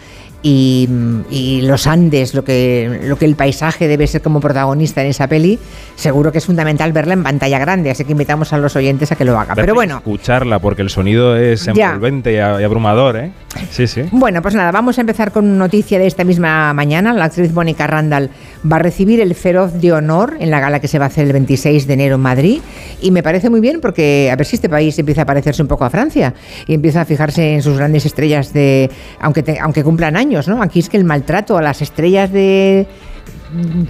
y, 0.47 0.87
y 1.31 1.61
los 1.63 1.87
Andes, 1.87 2.35
lo 2.35 2.43
que, 2.43 2.99
lo 3.03 3.17
que 3.17 3.25
el 3.25 3.35
paisaje 3.35 3.87
debe 3.87 4.05
ser 4.05 4.21
como 4.21 4.39
protagonista 4.39 5.01
en 5.01 5.07
esa 5.07 5.27
peli, 5.27 5.57
seguro 5.95 6.31
que 6.31 6.37
es 6.37 6.45
fundamental 6.45 6.93
verla 6.93 7.13
en 7.15 7.23
pantalla 7.23 7.57
grande, 7.57 7.89
así 7.89 8.05
que 8.05 8.11
invitamos 8.11 8.53
a 8.53 8.59
los 8.59 8.75
oyentes 8.75 9.11
a 9.11 9.15
que 9.15 9.25
lo 9.25 9.39
hagan. 9.39 9.55
Pero 9.55 9.73
bueno, 9.73 9.97
Escucharla, 9.97 10.59
porque 10.59 10.83
el 10.83 10.91
sonido 10.91 11.35
es 11.35 11.67
envolvente 11.67 12.33
y, 12.33 12.37
abrumador, 12.37 13.17
¿eh? 13.17 13.31
Sí, 13.71 13.87
sí. 13.87 14.03
Bueno, 14.11 14.43
pues 14.43 14.53
nada, 14.53 14.71
vamos 14.71 14.99
a 14.99 15.01
empezar 15.01 15.31
con 15.31 15.57
noticia 15.57 15.97
de 15.97 16.05
esta 16.05 16.23
misma 16.23 16.73
mañana. 16.73 17.11
La 17.13 17.25
actriz 17.25 17.51
Mónica 17.53 17.87
Randall 17.87 18.29
va 18.69 18.75
a 18.75 18.79
recibir 18.79 19.21
el 19.21 19.33
Feroz 19.33 19.73
de 19.81 19.93
Honor 19.93 20.35
en 20.39 20.51
la 20.51 20.59
gala 20.59 20.79
que 20.79 20.87
se 20.87 20.99
va 20.99 21.05
a 21.05 21.07
hacer 21.07 21.25
el 21.25 21.33
26 21.33 21.87
de 21.87 21.93
enero 21.93 22.15
en 22.15 22.21
Madrid. 22.21 22.59
Y 23.01 23.09
me 23.11 23.23
parece 23.23 23.49
muy 23.49 23.61
bien 23.61 23.79
porque 23.81 24.29
a 24.31 24.35
ver 24.35 24.45
si 24.45 24.57
este 24.57 24.67
país 24.69 24.99
empieza 24.99 25.21
a 25.21 25.25
parecerse 25.25 25.61
un 25.61 25.67
poco 25.69 25.85
a 25.85 25.89
Francia 25.89 26.33
y 26.67 26.73
empieza 26.75 27.01
a 27.01 27.05
fijarse 27.05 27.55
en 27.55 27.61
sus 27.63 27.77
grandes 27.77 28.05
estrellas 28.05 28.51
de. 28.53 28.91
aunque, 29.21 29.41
te- 29.41 29.59
aunque 29.59 29.83
cumplan 29.83 30.17
años, 30.17 30.34
¿no? 30.47 30.61
Aquí 30.61 30.79
es 30.79 30.89
que 30.89 30.97
el 30.97 31.03
maltrato 31.03 31.57
a 31.57 31.61
las 31.61 31.81
estrellas 31.81 32.31
de. 32.31 32.87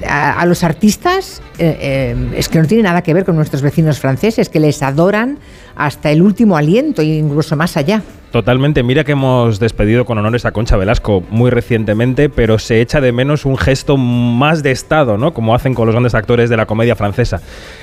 A, 0.08 0.46
los 0.46 0.64
artistas 0.64 1.42
eh, 1.58 1.78
eh, 1.80 2.34
es 2.36 2.50
que 2.50 2.60
no 2.60 2.68
tiene 2.68 2.84
nada 2.84 3.02
que 3.02 3.14
ver 3.14 3.26
con 3.26 3.36
nuestros 3.36 3.62
vecinos 3.62 4.00
franceses, 4.00 4.50
que 4.50 4.60
les 4.60 4.84
adoran 4.84 5.40
hasta 5.76 6.12
el 6.12 6.22
último 6.22 6.56
aliento 6.56 7.02
e 7.02 7.06
incluso 7.06 7.56
más 7.56 7.76
allá. 7.76 8.04
Totalmente. 8.36 8.84
Mira 8.84 9.06
que 9.06 9.14
hemos 9.14 9.60
despedido 9.60 10.04
con 10.04 10.18
honores 10.18 10.44
a 10.44 10.52
Concha 10.52 10.76
Velasco 10.76 11.24
muy 11.30 11.50
recientemente, 11.52 12.28
pero 12.28 12.60
se 12.60 12.82
echa 12.82 13.00
de 13.00 13.14
menos 13.14 13.46
un 13.46 13.56
gesto 13.56 13.96
más 13.96 14.62
de 14.62 14.72
Estado, 14.72 15.18
¿no? 15.18 15.34
Como 15.34 15.56
hacen 15.56 15.74
con 15.74 15.86
los 15.86 15.94
grandes 15.94 16.16
actores 16.16 16.50
de 16.50 16.58
la 16.58 16.66
comedia 16.66 16.98
francesa. 16.98 17.40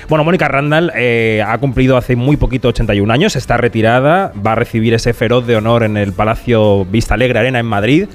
Bueno, 0.09 0.23
Mónica 0.23 0.47
Randall 0.47 0.91
eh, 0.95 1.43
ha 1.43 1.57
cumplido 1.57 1.97
hace 1.97 2.15
muy 2.15 2.37
poquito 2.37 2.67
81 2.67 3.11
años, 3.11 3.35
está 3.35 3.57
retirada, 3.57 4.31
va 4.45 4.51
a 4.51 4.55
recibir 4.55 4.93
ese 4.93 5.13
feroz 5.13 5.47
de 5.47 5.55
honor 5.55 5.81
en 5.81 5.97
el 5.97 6.13
Palacio 6.13 6.85
Vista 6.85 7.15
Alegre 7.15 7.39
Arena 7.39 7.57
en 7.57 7.65
Madrid. 7.65 8.07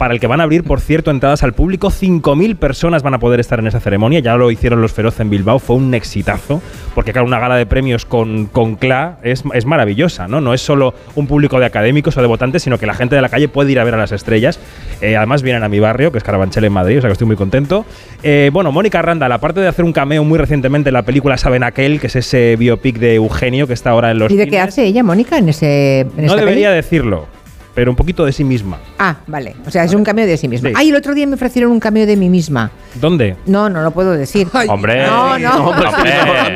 Para 0.00 0.14
el 0.14 0.20
que 0.20 0.26
van 0.26 0.40
a 0.40 0.44
abrir, 0.44 0.64
por 0.64 0.80
cierto, 0.80 1.10
entradas 1.10 1.42
al 1.42 1.52
público. 1.52 1.90
5.000 1.90 2.56
personas 2.56 3.02
van 3.02 3.12
a 3.12 3.18
poder 3.18 3.38
estar 3.38 3.58
en 3.58 3.66
esa 3.66 3.80
ceremonia. 3.80 4.20
Ya 4.20 4.34
lo 4.34 4.50
hicieron 4.50 4.80
los 4.80 4.94
Feroz 4.94 5.20
en 5.20 5.28
Bilbao. 5.28 5.58
Fue 5.58 5.76
un 5.76 5.92
exitazo. 5.92 6.62
Porque, 6.94 7.12
claro, 7.12 7.26
una 7.26 7.38
gala 7.38 7.56
de 7.56 7.66
premios 7.66 8.06
con, 8.06 8.46
con 8.46 8.76
CLA 8.76 9.18
es, 9.22 9.44
es 9.52 9.66
maravillosa, 9.66 10.26
¿no? 10.26 10.40
No 10.40 10.54
es 10.54 10.62
solo 10.62 10.94
un 11.16 11.26
público 11.26 11.60
de 11.60 11.66
académicos 11.66 12.16
o 12.16 12.22
de 12.22 12.28
votantes, 12.28 12.62
sino 12.62 12.78
que 12.78 12.86
la 12.86 12.94
gente 12.94 13.14
de 13.14 13.20
la 13.20 13.28
calle 13.28 13.48
puede 13.48 13.72
ir 13.72 13.78
a 13.78 13.84
ver 13.84 13.92
a 13.92 13.98
las 13.98 14.10
estrellas. 14.12 14.58
Eh, 15.02 15.18
además, 15.18 15.42
vienen 15.42 15.64
a 15.64 15.68
mi 15.68 15.80
barrio, 15.80 16.10
que 16.10 16.16
es 16.16 16.24
Carabanchel 16.24 16.64
en 16.64 16.72
Madrid, 16.72 16.96
o 16.96 17.00
sea 17.02 17.08
que 17.08 17.12
estoy 17.12 17.26
muy 17.26 17.36
contento. 17.36 17.84
Eh, 18.22 18.48
bueno, 18.54 18.72
Mónica 18.72 19.02
Randall, 19.02 19.32
aparte 19.32 19.60
de 19.60 19.68
hacer 19.68 19.84
un 19.84 19.92
cameo 19.92 20.24
muy 20.24 20.38
recientemente 20.38 20.88
en 20.88 20.94
la 20.94 21.02
película 21.02 21.36
Saben 21.36 21.62
Aquel, 21.62 22.00
que 22.00 22.06
es 22.06 22.16
ese 22.16 22.56
biopic 22.56 22.96
de 22.98 23.16
Eugenio 23.16 23.66
que 23.66 23.74
está 23.74 23.90
ahora 23.90 24.10
en 24.12 24.18
los. 24.18 24.32
¿Y 24.32 24.36
de 24.36 24.48
qué 24.48 24.60
hace 24.60 24.82
ella, 24.82 25.02
Mónica, 25.02 25.36
en 25.36 25.50
ese 25.50 26.00
en 26.00 26.16
No 26.16 26.22
esta 26.22 26.36
debería 26.36 26.70
decirlo, 26.70 27.26
pero 27.74 27.90
un 27.90 27.96
poquito 27.96 28.24
de 28.24 28.32
sí 28.32 28.44
misma. 28.44 28.78
Ah, 28.98 29.16
vale. 29.26 29.54
O 29.66 29.70
sea, 29.70 29.84
es 29.84 29.94
un 29.94 30.04
cameo 30.04 30.26
de 30.26 30.36
sí 30.36 30.48
misma. 30.48 30.70
Ay, 30.74 30.90
el 30.90 30.96
otro 30.96 31.14
día 31.14 31.26
me 31.26 31.34
ofrecieron 31.34 31.70
un 31.70 31.80
cameo 31.80 32.06
de 32.06 32.16
mí 32.16 32.28
misma. 32.28 32.70
¿Dónde? 32.94 33.36
No, 33.46 33.68
no 33.68 33.82
lo 33.82 33.90
puedo 33.92 34.12
decir. 34.12 34.48
Hombre. 34.68 35.06
No, 35.06 35.38
no. 35.38 35.68
Hombre. 35.68 35.88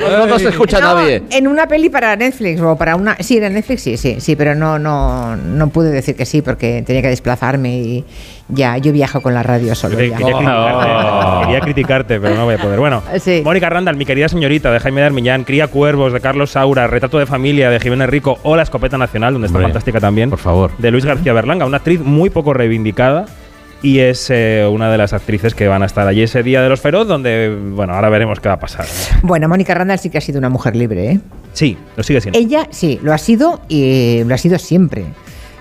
No, 0.01 0.27
no 0.27 0.39
se 0.39 0.49
escucha 0.49 0.81
No, 0.81 0.95
nadie. 0.95 1.23
En 1.31 1.47
una 1.47 1.67
peli 1.67 1.89
para 1.89 2.17
Netflix 2.17 2.61
o 2.61 2.77
para 2.77 2.97
una. 2.97 3.17
Sí, 3.21 3.37
era 3.37 3.49
Netflix, 3.49 3.83
sí, 3.83 3.97
sí, 3.97 4.17
sí, 4.19 4.37
pero 4.37 4.55
no, 4.55 4.79
no, 4.79 5.37
no 5.37 5.69
pude 5.69 5.91
decir 5.91 6.17
que 6.17 6.27
sí 6.27 6.43
porque 6.43 6.83
tenía 6.85 7.03
que 7.03 7.09
desplazarme 7.09 7.79
y 7.79 8.05
ya, 8.49 8.77
yo 8.79 8.93
viajo 8.93 9.21
con 9.21 9.35
la 9.35 9.43
radio 9.43 9.75
solo. 9.75 9.97
Quería, 9.97 10.19
ya. 10.19 10.27
quería 10.27 10.35
criticarte, 10.37 11.41
quería 11.47 11.61
criticarte, 11.61 12.21
pero 12.21 12.35
no 12.35 12.45
voy 12.45 12.55
a 12.55 12.59
poder. 12.59 12.79
Bueno, 12.79 13.03
Sí. 13.19 13.43
Mónica 13.45 13.71
Randall, 13.71 13.97
mi 13.97 14.05
querida 14.05 14.29
señorita 14.29 14.71
de 14.71 14.81
Jaime 14.81 15.01
de 15.01 15.07
Armiñán, 15.07 15.45
Cría 15.45 15.69
Cuervos 15.69 16.13
de 16.13 16.21
Carlos 16.21 16.51
Saura, 16.51 16.87
Retrato 16.87 17.19
de 17.19 17.27
Familia 17.27 17.71
de 17.71 17.81
Jiménez 17.81 18.09
Rico 18.09 18.39
o 18.43 18.57
La 18.57 18.63
Escopeta 18.63 18.99
Nacional, 18.99 19.33
donde 19.33 19.47
está 19.47 19.59
Hombre, 19.59 19.69
fantástica 19.69 20.01
también. 20.01 20.31
Por 20.31 20.39
favor. 20.39 20.71
De 20.79 20.91
Luis 20.91 21.05
García 21.05 21.33
Berlanga, 21.33 21.65
una 21.67 21.79
actriz 21.79 22.01
muy 22.01 22.31
poco 22.31 22.53
reivindicada. 22.53 23.27
Y 23.83 23.99
es 23.99 24.31
eh, 24.31 24.67
una 24.71 24.91
de 24.91 24.97
las 24.97 25.13
actrices 25.13 25.55
que 25.55 25.69
van 25.69 25.83
a 25.83 25.87
estar 25.87 26.09
allí 26.09 26.23
ese 26.23 26.43
día 26.43 26.63
de 26.63 26.71
los 26.71 26.81
feroz, 26.81 27.07
donde, 27.07 27.55
bueno, 27.55 27.93
ahora 27.93 28.09
veremos 28.09 28.41
qué 28.41 28.49
va 28.49 28.55
a 28.55 28.59
pasar. 28.59 28.87
Bueno, 29.21 29.47
Mónica 29.47 29.75
Randall 29.75 29.99
sí 29.99 30.09
que 30.09 30.17
ha 30.17 30.23
sido 30.23 30.39
una 30.39 30.49
mujer 30.49 30.75
libre, 30.75 31.11
¿eh? 31.11 31.21
Sí, 31.53 31.77
lo 31.95 32.03
sigue 32.03 32.23
siendo. 32.23 32.39
Ella 32.39 32.67
sí, 32.71 32.99
lo 33.03 33.13
ha 33.13 33.19
sido 33.19 33.61
y 33.69 34.25
lo 34.25 34.35
ha 34.35 34.39
sido 34.39 34.59
siempre. 34.59 35.05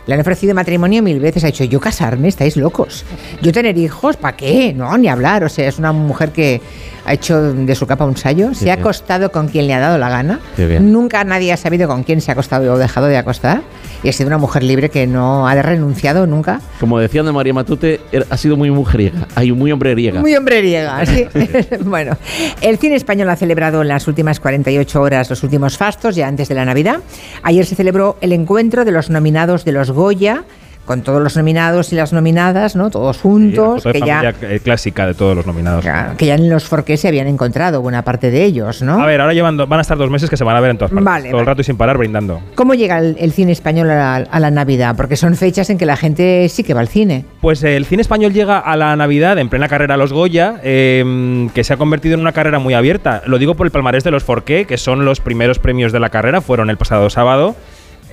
Le 0.05 0.13
han 0.13 0.19
ofrecido 0.19 0.53
matrimonio 0.53 1.01
mil 1.01 1.19
veces. 1.19 1.43
Ha 1.43 1.47
dicho, 1.47 1.63
yo 1.63 1.79
casarme, 1.79 2.27
estáis 2.27 2.57
locos. 2.57 3.05
Yo 3.41 3.51
tener 3.51 3.77
hijos, 3.77 4.17
¿para 4.17 4.35
qué? 4.35 4.73
No, 4.73 4.97
ni 4.97 5.07
hablar. 5.07 5.43
O 5.43 5.49
sea, 5.49 5.67
es 5.67 5.79
una 5.79 5.91
mujer 5.93 6.31
que 6.31 6.61
ha 7.05 7.13
hecho 7.13 7.53
de 7.53 7.75
su 7.75 7.85
capa 7.87 8.05
un 8.05 8.17
sallo. 8.17 8.53
Se 8.53 8.71
ha 8.71 8.75
acostado 8.75 9.31
con 9.31 9.47
quien 9.47 9.67
le 9.67 9.73
ha 9.73 9.79
dado 9.79 9.97
la 9.97 10.09
gana. 10.09 10.39
Nunca 10.81 11.23
nadie 11.23 11.51
ha 11.53 11.57
sabido 11.57 11.87
con 11.87 12.03
quién 12.03 12.21
se 12.21 12.31
ha 12.31 12.33
acostado 12.33 12.73
o 12.73 12.77
dejado 12.77 13.07
de 13.07 13.17
acostar. 13.17 13.61
Y 14.03 14.09
ha 14.09 14.13
sido 14.13 14.27
una 14.27 14.37
mujer 14.37 14.63
libre 14.63 14.89
que 14.89 15.07
no 15.07 15.47
ha 15.47 15.55
renunciado 15.61 16.27
nunca. 16.27 16.59
Como 16.79 16.99
decían 16.99 17.25
de 17.25 17.31
María 17.31 17.53
Matute, 17.53 18.01
era- 18.11 18.25
ha 18.29 18.35
sido 18.37 18.57
muy 18.57 18.69
mujeriega, 18.69 19.27
hay 19.35 19.51
muy 19.53 19.71
hombreriega. 19.71 20.19
Muy 20.19 20.35
hombreriega, 20.35 21.05
sí. 21.05 21.25
bueno, 21.85 22.17
el 22.61 22.77
cine 22.79 22.95
español 22.95 23.29
ha 23.29 23.37
celebrado 23.37 23.81
en 23.81 23.87
las 23.87 24.05
últimas 24.07 24.41
48 24.41 25.01
horas 25.01 25.29
los 25.29 25.41
últimos 25.43 25.77
fastos, 25.77 26.15
ya 26.15 26.27
antes 26.27 26.49
de 26.49 26.55
la 26.55 26.65
Navidad. 26.65 26.97
Ayer 27.43 27.65
se 27.65 27.75
celebró 27.75 28.17
el 28.19 28.33
encuentro 28.33 28.83
de 28.83 28.91
los 28.91 29.09
nominados 29.09 29.63
de 29.63 29.71
los 29.71 29.91
Goya, 29.91 30.43
con 30.85 31.01
todos 31.01 31.21
los 31.21 31.37
nominados 31.37 31.93
y 31.93 31.95
las 31.95 32.13
nominadas, 32.13 32.75
¿no? 32.75 32.89
Todos 32.89 33.17
juntos, 33.19 33.83
Foto 33.83 33.93
de 33.93 33.99
que 34.01 34.05
ya, 34.05 34.33
clásica 34.63 35.05
de 35.07 35.13
todos 35.13 35.35
los 35.35 35.45
nominados. 35.45 35.85
que 36.17 36.25
ya 36.25 36.35
en 36.35 36.49
los 36.49 36.65
Forqué 36.65 36.97
se 36.97 37.07
habían 37.07 37.27
encontrado 37.27 37.81
buena 37.81 38.03
parte 38.03 38.31
de 38.31 38.43
ellos, 38.43 38.81
¿no? 38.81 39.01
A 39.01 39.05
ver, 39.05 39.21
ahora 39.21 39.33
llevan 39.33 39.57
van 39.57 39.73
a 39.73 39.81
estar 39.81 39.97
dos 39.97 40.09
meses 40.09 40.29
que 40.29 40.37
se 40.37 40.43
van 40.43 40.55
a 40.55 40.59
ver 40.59 40.71
en 40.71 40.77
todas 40.77 40.91
partes. 40.91 41.05
Vale, 41.05 41.29
todo 41.29 41.39
el 41.41 41.45
rato 41.45 41.61
y 41.61 41.63
sin 41.63 41.77
parar 41.77 41.97
brindando. 41.97 42.41
¿Cómo 42.55 42.73
llega 42.73 42.99
el, 42.99 43.15
el 43.19 43.31
cine 43.31 43.51
español 43.51 43.89
a 43.89 43.95
la, 43.95 44.15
a 44.29 44.39
la 44.39 44.51
Navidad? 44.51 44.95
Porque 44.97 45.15
son 45.15 45.35
fechas 45.35 45.69
en 45.69 45.77
que 45.77 45.85
la 45.85 45.95
gente 45.97 46.47
sí 46.49 46.63
que 46.63 46.73
va 46.73 46.81
al 46.81 46.87
cine. 46.87 47.25
Pues 47.41 47.63
el 47.63 47.85
cine 47.85 48.01
español 48.01 48.33
llega 48.33 48.59
a 48.59 48.75
la 48.75 48.95
Navidad 48.95 49.37
en 49.37 49.49
plena 49.49 49.67
carrera 49.67 49.95
a 49.95 49.97
los 49.97 50.11
Goya, 50.13 50.55
eh, 50.63 51.47
que 51.53 51.63
se 51.63 51.73
ha 51.73 51.77
convertido 51.77 52.15
en 52.15 52.21
una 52.21 52.31
carrera 52.33 52.59
muy 52.59 52.73
abierta. 52.73 53.21
Lo 53.25 53.37
digo 53.37 53.55
por 53.55 53.67
el 53.67 53.71
palmarés 53.71 54.03
de 54.03 54.11
los 54.11 54.23
Forqué, 54.23 54.65
que 54.65 54.77
son 54.77 55.05
los 55.05 55.19
primeros 55.19 55.59
premios 55.59 55.91
de 55.91 55.99
la 55.99 56.09
carrera, 56.09 56.41
fueron 56.41 56.69
el 56.69 56.77
pasado 56.77 57.09
sábado. 57.09 57.55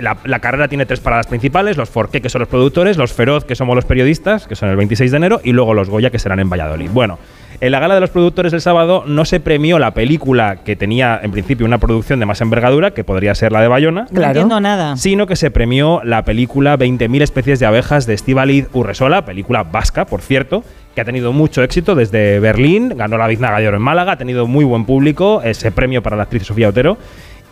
La, 0.00 0.16
la 0.24 0.38
carrera 0.40 0.68
tiene 0.68 0.86
tres 0.86 1.00
paradas 1.00 1.26
principales, 1.26 1.76
los 1.76 1.88
Forqué, 1.90 2.20
que 2.20 2.28
son 2.28 2.40
los 2.40 2.48
productores, 2.48 2.96
los 2.96 3.12
Feroz, 3.12 3.44
que 3.44 3.54
somos 3.54 3.74
los 3.76 3.84
periodistas, 3.84 4.46
que 4.46 4.56
son 4.56 4.68
el 4.68 4.76
26 4.76 5.10
de 5.10 5.16
enero, 5.16 5.40
y 5.44 5.52
luego 5.52 5.74
los 5.74 5.88
Goya, 5.90 6.10
que 6.10 6.18
serán 6.18 6.40
en 6.40 6.48
Valladolid. 6.50 6.90
Bueno, 6.92 7.18
en 7.60 7.72
la 7.72 7.80
gala 7.80 7.94
de 7.94 8.00
los 8.00 8.08
productores 8.10 8.52
del 8.52 8.62
sábado 8.62 9.04
no 9.06 9.24
se 9.26 9.38
premió 9.40 9.78
la 9.78 9.92
película 9.92 10.60
que 10.64 10.76
tenía 10.76 11.20
en 11.22 11.30
principio 11.30 11.66
una 11.66 11.76
producción 11.78 12.18
de 12.18 12.24
más 12.26 12.40
envergadura, 12.40 12.92
que 12.92 13.04
podría 13.04 13.34
ser 13.34 13.52
la 13.52 13.60
de 13.60 13.68
Bayona, 13.68 14.06
No 14.10 14.22
entiendo 14.22 14.60
nada. 14.60 14.96
sino 14.96 15.26
que 15.26 15.36
se 15.36 15.50
premió 15.50 16.00
la 16.02 16.24
película 16.24 16.78
20.000 16.78 17.20
especies 17.22 17.60
de 17.60 17.66
abejas 17.66 18.06
de 18.06 18.14
Estíbaliz 18.14 18.68
Urresola, 18.72 19.24
película 19.26 19.62
vasca, 19.64 20.06
por 20.06 20.22
cierto, 20.22 20.64
que 20.94 21.02
ha 21.02 21.04
tenido 21.04 21.32
mucho 21.34 21.62
éxito 21.62 21.94
desde 21.94 22.40
Berlín, 22.40 22.94
ganó 22.96 23.18
la 23.18 23.26
Biznaga 23.26 23.60
de 23.60 23.68
Oro 23.68 23.76
en 23.76 23.82
Málaga, 23.82 24.12
ha 24.12 24.16
tenido 24.18 24.46
muy 24.46 24.64
buen 24.64 24.86
público, 24.86 25.42
ese 25.44 25.70
premio 25.70 26.02
para 26.02 26.16
la 26.16 26.22
actriz 26.24 26.44
Sofía 26.44 26.68
Otero. 26.70 26.96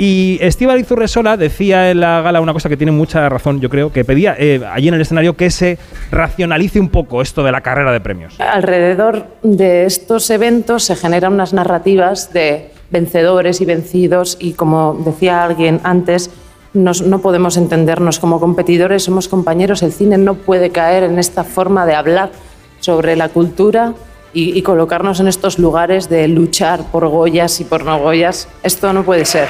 Y 0.00 0.38
Estíbaliz 0.40 0.88
Urresola 0.92 1.36
decía 1.36 1.90
en 1.90 1.98
la 1.98 2.22
gala 2.22 2.40
una 2.40 2.52
cosa 2.52 2.68
que 2.68 2.76
tiene 2.76 2.92
mucha 2.92 3.28
razón, 3.28 3.60
yo 3.60 3.68
creo, 3.68 3.92
que 3.92 4.04
pedía 4.04 4.36
eh, 4.38 4.62
allí 4.72 4.86
en 4.86 4.94
el 4.94 5.00
escenario 5.00 5.36
que 5.36 5.50
se 5.50 5.76
racionalice 6.12 6.78
un 6.78 6.88
poco 6.88 7.20
esto 7.20 7.42
de 7.42 7.50
la 7.50 7.62
carrera 7.62 7.90
de 7.90 8.00
premios. 8.00 8.38
Alrededor 8.38 9.26
de 9.42 9.86
estos 9.86 10.30
eventos 10.30 10.84
se 10.84 10.94
generan 10.94 11.32
unas 11.32 11.52
narrativas 11.52 12.32
de 12.32 12.70
vencedores 12.90 13.60
y 13.60 13.64
vencidos 13.64 14.36
y 14.40 14.52
como 14.52 14.96
decía 15.04 15.42
alguien 15.42 15.80
antes, 15.82 16.30
no 16.74 17.18
podemos 17.20 17.56
entendernos 17.56 18.20
como 18.20 18.38
competidores, 18.38 19.02
somos 19.02 19.26
compañeros, 19.26 19.82
el 19.82 19.92
cine 19.92 20.16
no 20.16 20.34
puede 20.34 20.70
caer 20.70 21.02
en 21.02 21.18
esta 21.18 21.42
forma 21.42 21.86
de 21.86 21.96
hablar 21.96 22.30
sobre 22.78 23.16
la 23.16 23.30
cultura 23.30 23.94
y, 24.32 24.56
y 24.58 24.62
colocarnos 24.62 25.20
en 25.20 25.28
estos 25.28 25.58
lugares 25.58 26.08
de 26.08 26.28
luchar 26.28 26.80
por 26.92 27.06
Goyas 27.08 27.60
y 27.60 27.64
por 27.64 27.84
no 27.84 27.98
Goyas. 27.98 28.48
Esto 28.62 28.92
no 28.92 29.02
puede 29.02 29.24
ser. 29.24 29.48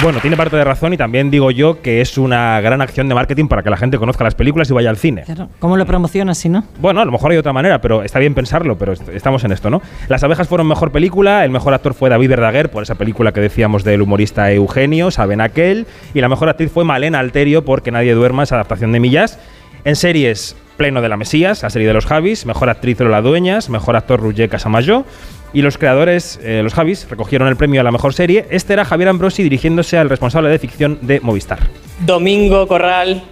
Bueno, 0.00 0.20
tiene 0.20 0.36
parte 0.36 0.54
de 0.56 0.62
razón 0.62 0.92
y 0.92 0.96
también 0.96 1.28
digo 1.28 1.50
yo 1.50 1.82
que 1.82 2.00
es 2.00 2.18
una 2.18 2.60
gran 2.60 2.80
acción 2.80 3.08
de 3.08 3.16
marketing 3.16 3.48
para 3.48 3.64
que 3.64 3.70
la 3.70 3.76
gente 3.76 3.98
conozca 3.98 4.22
las 4.22 4.36
películas 4.36 4.70
y 4.70 4.72
vaya 4.72 4.90
al 4.90 4.96
cine. 4.96 5.24
Claro. 5.24 5.48
¿Cómo 5.58 5.76
lo 5.76 5.84
promocionas 5.86 6.38
si 6.38 6.48
no? 6.48 6.62
Bueno, 6.78 7.00
a 7.00 7.04
lo 7.04 7.10
mejor 7.10 7.32
hay 7.32 7.36
otra 7.36 7.52
manera, 7.52 7.80
pero 7.80 8.04
está 8.04 8.20
bien 8.20 8.32
pensarlo, 8.32 8.78
pero 8.78 8.92
est- 8.92 9.08
estamos 9.08 9.42
en 9.42 9.50
esto, 9.50 9.70
¿no? 9.70 9.82
Las 10.08 10.22
abejas 10.22 10.46
fueron 10.46 10.68
mejor 10.68 10.92
película, 10.92 11.44
el 11.44 11.50
mejor 11.50 11.74
actor 11.74 11.94
fue 11.94 12.10
David 12.10 12.28
Verdaguer 12.28 12.70
por 12.70 12.84
esa 12.84 12.94
película 12.94 13.32
que 13.32 13.40
decíamos 13.40 13.82
del 13.82 14.00
humorista 14.00 14.52
Eugenio, 14.52 15.10
saben 15.10 15.40
aquel, 15.40 15.88
y 16.14 16.20
la 16.20 16.28
mejor 16.28 16.48
actriz 16.48 16.70
fue 16.70 16.84
Malena 16.84 17.18
Alterio 17.18 17.64
porque 17.64 17.90
Nadie 17.90 18.14
duerma, 18.14 18.44
esa 18.44 18.54
adaptación 18.54 18.92
de 18.92 19.00
Millas. 19.00 19.40
En 19.88 19.96
series, 19.96 20.54
Pleno 20.76 21.00
de 21.00 21.08
la 21.08 21.16
Mesías, 21.16 21.62
la 21.62 21.70
serie 21.70 21.88
de 21.88 21.94
los 21.94 22.04
Javis, 22.04 22.44
mejor 22.44 22.68
actriz 22.68 23.00
Lola 23.00 23.22
Dueñas, 23.22 23.70
mejor 23.70 23.96
actor 23.96 24.20
Roger 24.20 24.50
Casamayo. 24.50 25.06
Y 25.54 25.62
los 25.62 25.78
creadores, 25.78 26.38
eh, 26.42 26.60
los 26.62 26.74
Javis, 26.74 27.06
recogieron 27.08 27.48
el 27.48 27.56
premio 27.56 27.80
a 27.80 27.84
la 27.84 27.90
mejor 27.90 28.12
serie. 28.12 28.44
Este 28.50 28.74
era 28.74 28.84
Javier 28.84 29.08
Ambrosi 29.08 29.42
dirigiéndose 29.42 29.96
al 29.96 30.10
responsable 30.10 30.50
de 30.50 30.58
ficción 30.58 30.98
de 31.00 31.20
Movistar. 31.20 31.60
Domingo 32.00 32.68
Corral, 32.68 33.22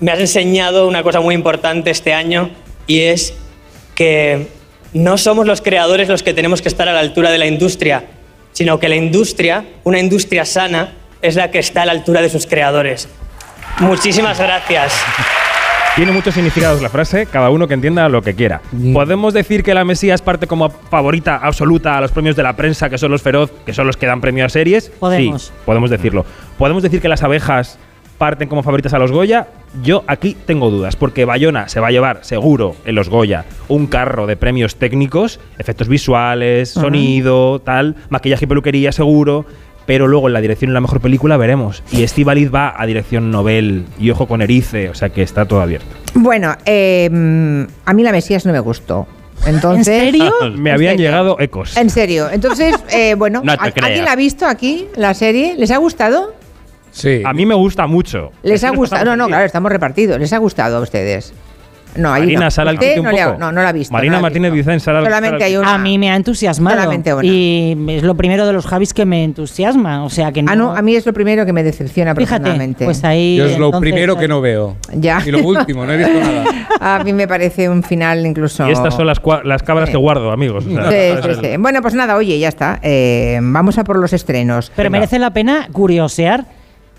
me 0.00 0.10
has 0.10 0.18
enseñado 0.18 0.88
una 0.88 1.04
cosa 1.04 1.20
muy 1.20 1.36
importante 1.36 1.92
este 1.92 2.12
año 2.12 2.50
y 2.88 3.02
es 3.02 3.34
que 3.94 4.48
no 4.94 5.16
somos 5.16 5.46
los 5.46 5.62
creadores 5.62 6.08
los 6.08 6.24
que 6.24 6.34
tenemos 6.34 6.60
que 6.60 6.70
estar 6.70 6.88
a 6.88 6.92
la 6.92 6.98
altura 6.98 7.30
de 7.30 7.38
la 7.38 7.46
industria, 7.46 8.02
sino 8.50 8.80
que 8.80 8.88
la 8.88 8.96
industria, 8.96 9.64
una 9.84 10.00
industria 10.00 10.44
sana, 10.44 10.94
es 11.22 11.36
la 11.36 11.52
que 11.52 11.60
está 11.60 11.82
a 11.82 11.86
la 11.86 11.92
altura 11.92 12.20
de 12.20 12.30
sus 12.30 12.46
creadores. 12.46 13.08
Muchísimas 13.78 14.40
gracias. 14.40 14.92
Tiene 15.98 16.12
muchos 16.12 16.34
significados 16.34 16.80
la 16.80 16.90
frase, 16.90 17.26
cada 17.26 17.50
uno 17.50 17.66
que 17.66 17.74
entienda 17.74 18.08
lo 18.08 18.22
que 18.22 18.34
quiera. 18.34 18.60
Podemos 18.92 19.34
decir 19.34 19.64
que 19.64 19.74
la 19.74 19.84
Mesías 19.84 20.22
parte 20.22 20.46
como 20.46 20.70
favorita 20.70 21.38
absoluta 21.38 21.98
a 21.98 22.00
los 22.00 22.12
premios 22.12 22.36
de 22.36 22.44
la 22.44 22.54
prensa, 22.54 22.88
que 22.88 22.98
son 22.98 23.10
los 23.10 23.20
feroz, 23.20 23.50
que 23.66 23.72
son 23.72 23.88
los 23.88 23.96
que 23.96 24.06
dan 24.06 24.20
premio 24.20 24.44
a 24.44 24.48
series. 24.48 24.90
Podemos. 24.90 25.46
Sí, 25.46 25.52
podemos 25.66 25.90
decirlo. 25.90 26.24
Podemos 26.56 26.84
decir 26.84 27.00
que 27.00 27.08
las 27.08 27.24
abejas 27.24 27.80
parten 28.16 28.48
como 28.48 28.62
favoritas 28.62 28.94
a 28.94 29.00
los 29.00 29.10
Goya. 29.10 29.48
Yo 29.82 30.04
aquí 30.06 30.36
tengo 30.46 30.70
dudas, 30.70 30.94
porque 30.94 31.24
Bayona 31.24 31.66
se 31.68 31.80
va 31.80 31.88
a 31.88 31.90
llevar 31.90 32.20
seguro 32.22 32.76
en 32.84 32.94
los 32.94 33.08
Goya 33.08 33.44
un 33.66 33.88
carro 33.88 34.28
de 34.28 34.36
premios 34.36 34.76
técnicos, 34.76 35.40
efectos 35.58 35.88
visuales, 35.88 36.70
sonido, 36.70 37.60
tal, 37.60 37.96
maquillaje 38.08 38.44
y 38.44 38.48
peluquería 38.48 38.92
seguro. 38.92 39.46
Pero 39.88 40.06
luego 40.06 40.26
en 40.28 40.34
la 40.34 40.42
dirección 40.42 40.68
en 40.68 40.74
la 40.74 40.82
mejor 40.82 41.00
película 41.00 41.38
veremos. 41.38 41.82
Y 41.90 42.02
Estivaliz 42.02 42.54
va 42.54 42.74
a 42.76 42.84
dirección 42.84 43.30
Nobel 43.30 43.86
y 43.98 44.10
ojo 44.10 44.28
con 44.28 44.42
Erice, 44.42 44.90
o 44.90 44.94
sea 44.94 45.08
que 45.08 45.22
está 45.22 45.46
todo 45.46 45.62
abierto. 45.62 45.86
Bueno, 46.12 46.54
eh, 46.66 47.08
mm, 47.10 47.62
a 47.86 47.94
mí 47.94 48.02
la 48.02 48.12
Mesías 48.12 48.44
no 48.44 48.52
me 48.52 48.60
gustó. 48.60 49.06
Entonces, 49.46 49.88
¿En 49.88 50.12
serio? 50.12 50.30
Me 50.58 50.68
¿En 50.68 50.74
habían 50.74 50.92
serio? 50.92 51.06
llegado 51.06 51.36
ecos. 51.40 51.74
En 51.78 51.88
serio. 51.88 52.28
Entonces, 52.30 52.74
eh, 52.92 53.14
bueno, 53.18 53.40
No 53.42 53.56
te 53.56 53.68
¿a- 53.68 53.72
creas. 53.72 53.86
¿alguien 53.86 54.04
la 54.04 54.12
ha 54.12 54.16
visto 54.16 54.44
aquí, 54.46 54.86
la 54.94 55.14
serie? 55.14 55.54
¿Les 55.56 55.70
ha 55.70 55.78
gustado? 55.78 56.34
Sí. 56.90 57.22
A 57.24 57.32
mí 57.32 57.46
me 57.46 57.54
gusta 57.54 57.86
mucho. 57.86 58.30
¿Les 58.42 58.62
ha 58.64 58.70
gustado? 58.76 59.06
No, 59.06 59.16
no, 59.16 59.26
claro, 59.26 59.46
estamos 59.46 59.72
repartidos. 59.72 60.18
¿Les 60.20 60.34
ha 60.34 60.38
gustado 60.38 60.76
a 60.76 60.80
ustedes? 60.80 61.32
No, 61.96 62.12
ahí 62.12 62.22
Marina, 62.22 62.40
no. 62.44 62.50
sal 62.50 62.68
al 62.68 62.74
Usted 62.74 62.88
quite 62.88 63.00
un 63.00 63.06
no, 63.06 63.10
ha- 63.10 63.36
no, 63.38 63.52
no 63.52 63.62
la 63.62 63.68
ha 63.70 63.72
visto. 63.72 63.92
Marina 63.92 64.12
no 64.12 64.18
la 64.18 64.22
Martínez 64.22 64.52
visto. 64.52 64.68
Vicens, 64.68 64.82
sal 64.84 64.96
al- 64.96 65.04
Solamente 65.04 65.44
hay 65.44 65.56
una. 65.56 65.74
A 65.74 65.78
mí 65.78 65.98
me 65.98 66.10
ha 66.10 66.16
entusiasmado. 66.16 66.76
Solamente 66.76 67.14
una. 67.14 67.24
Y 67.26 67.76
es 67.88 68.02
lo 68.02 68.14
primero 68.14 68.46
de 68.46 68.52
los 68.52 68.66
Javis 68.66 68.94
que 68.94 69.04
me 69.04 69.24
entusiasma. 69.24 70.04
O 70.04 70.10
sea 70.10 70.30
que 70.32 70.42
no. 70.42 70.52
Ah, 70.52 70.56
no, 70.56 70.76
a 70.76 70.82
mí 70.82 70.94
es 70.94 71.06
lo 71.06 71.12
primero 71.12 71.44
que 71.46 71.52
me 71.52 71.62
decepciona 71.62 72.14
Fíjate, 72.14 72.42
profundamente. 72.42 72.84
pues 72.84 73.02
ahí. 73.04 73.36
Yo 73.36 73.46
es 73.46 73.58
lo 73.58 73.66
entonces, 73.66 73.80
primero 73.92 74.16
que 74.16 74.26
eh, 74.26 74.28
no 74.28 74.40
veo. 74.40 74.76
Ya. 74.94 75.20
Y 75.26 75.30
lo 75.30 75.38
último, 75.42 75.84
no 75.86 75.92
he 75.92 75.96
visto 75.96 76.12
nada. 76.20 76.44
A 76.80 77.02
mí 77.02 77.12
me 77.12 77.26
parece 77.26 77.68
un 77.68 77.82
final 77.82 78.24
incluso. 78.24 78.68
Y 78.68 78.72
estas 78.72 78.94
son 78.94 79.06
las, 79.06 79.20
las 79.44 79.62
cabras 79.64 79.90
que 79.90 79.96
guardo, 79.96 80.30
amigos. 80.30 80.64
o 80.66 80.70
sea, 80.70 80.88
Sí, 80.90 80.94
es 80.96 81.20
sí, 81.24 81.28
el- 81.30 81.40
sí. 81.52 81.56
Bueno, 81.58 81.82
pues 81.82 81.94
nada, 81.94 82.14
oye, 82.16 82.38
ya 82.38 82.48
está. 82.48 82.78
Eh, 82.82 83.38
vamos 83.42 83.78
a 83.78 83.84
por 83.84 83.98
los 83.98 84.12
estrenos. 84.12 84.70
Pero 84.76 84.90
merece 84.90 85.18
la 85.18 85.30
pena 85.32 85.68
curiosear, 85.72 86.44